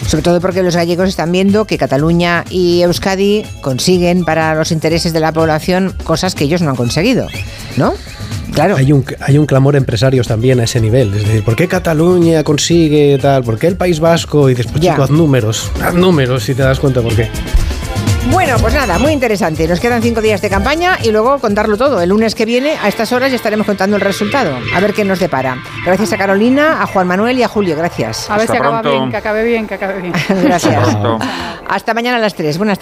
Sobre 0.07 0.23
todo 0.23 0.41
porque 0.41 0.63
los 0.63 0.77
gallegos 0.77 1.09
están 1.09 1.31
viendo 1.33 1.65
que 1.65 1.79
Cataluña 1.79 2.45
y 2.51 2.83
Euskadi 2.83 3.45
consiguen 3.61 4.25
para 4.25 4.55
los 4.55 4.73
intereses 4.73 5.13
de 5.13 5.21
la 5.21 5.33
población 5.33 5.95
cosas 6.05 6.35
que 6.35 6.45
ellos 6.45 6.63
no 6.63 6.71
han 6.71 6.77
conseguido 6.77 7.27
no 7.77 7.95
claro 8.53 8.77
Hay 8.77 8.93
un, 8.93 9.05
hay 9.21 9.39
un 9.39 9.47
clamor 9.47 9.77
empresarios 9.77 10.27
también 10.27 10.59
a 10.61 10.65
ese 10.65 10.81
nivel. 10.81 11.15
Es 11.15 11.25
decir, 11.25 11.45
¿por 11.45 11.55
qué 11.55 11.69
Cataluña 11.69 12.43
consigue 12.43 13.17
tal? 13.23 13.45
¿Por 13.45 13.59
qué 13.59 13.69
el 13.69 13.77
País 13.77 14.01
Vasco? 14.01 14.51
Y 14.51 14.55
después, 14.55 14.81
Ya. 14.83 14.93
chico, 14.93 15.05
haz 15.05 15.11
números. 15.11 15.71
Haz 15.81 15.95
números 15.95 16.43
si 16.43 16.55
te 16.55 16.63
das 16.63 16.81
cuenta 16.81 17.01
por 17.01 17.15
qué. 17.15 17.29
Bueno, 18.29 18.57
pues 18.61 18.75
nada, 18.75 18.99
muy 18.99 19.13
interesante. 19.13 19.67
Nos 19.67 19.81
quedan 19.81 20.03
cinco 20.03 20.21
días 20.21 20.41
de 20.41 20.51
campaña 20.51 20.99
y 21.03 21.11
luego 21.11 21.39
contarlo 21.39 21.77
todo. 21.77 22.01
El 22.01 22.11
lunes 22.11 22.35
que 22.35 22.45
viene, 22.45 22.77
a 22.81 22.87
estas 22.89 23.13
horas, 23.13 23.31
ya 23.31 23.37
estaremos 23.37 23.67
contando 23.67 23.97
el 23.97 24.03
resultado. 24.03 24.57
A 24.75 24.81
ver 24.81 24.93
qué 24.93 25.05
nos 25.05 25.19
depara. 25.19 25.57
Gracias 25.85 26.13
a 26.13 26.19
Carolina, 26.19 26.83
a 26.83 26.87
Juan 26.87 27.07
Manuel 27.07 27.39
y 27.39 27.43
a 27.43 27.49
Julio. 27.49 27.77
Gracias. 27.77 28.31
A 28.31 28.37
ver 28.37 28.47
si 28.47 28.57
acaba 28.57 28.83
bien, 28.83 29.11
que 29.11 29.17
acabe 29.17 29.45
bien, 29.45 29.67
que 29.67 29.75
acabe 29.75 30.01
bien. 30.01 30.15
Gracias. 30.45 30.97
Hasta 31.69 31.95
mañana 31.95 32.19
a 32.19 32.21
las 32.21 32.35
3. 32.35 32.59
Buenas 32.59 32.79
tardes. 32.79 32.79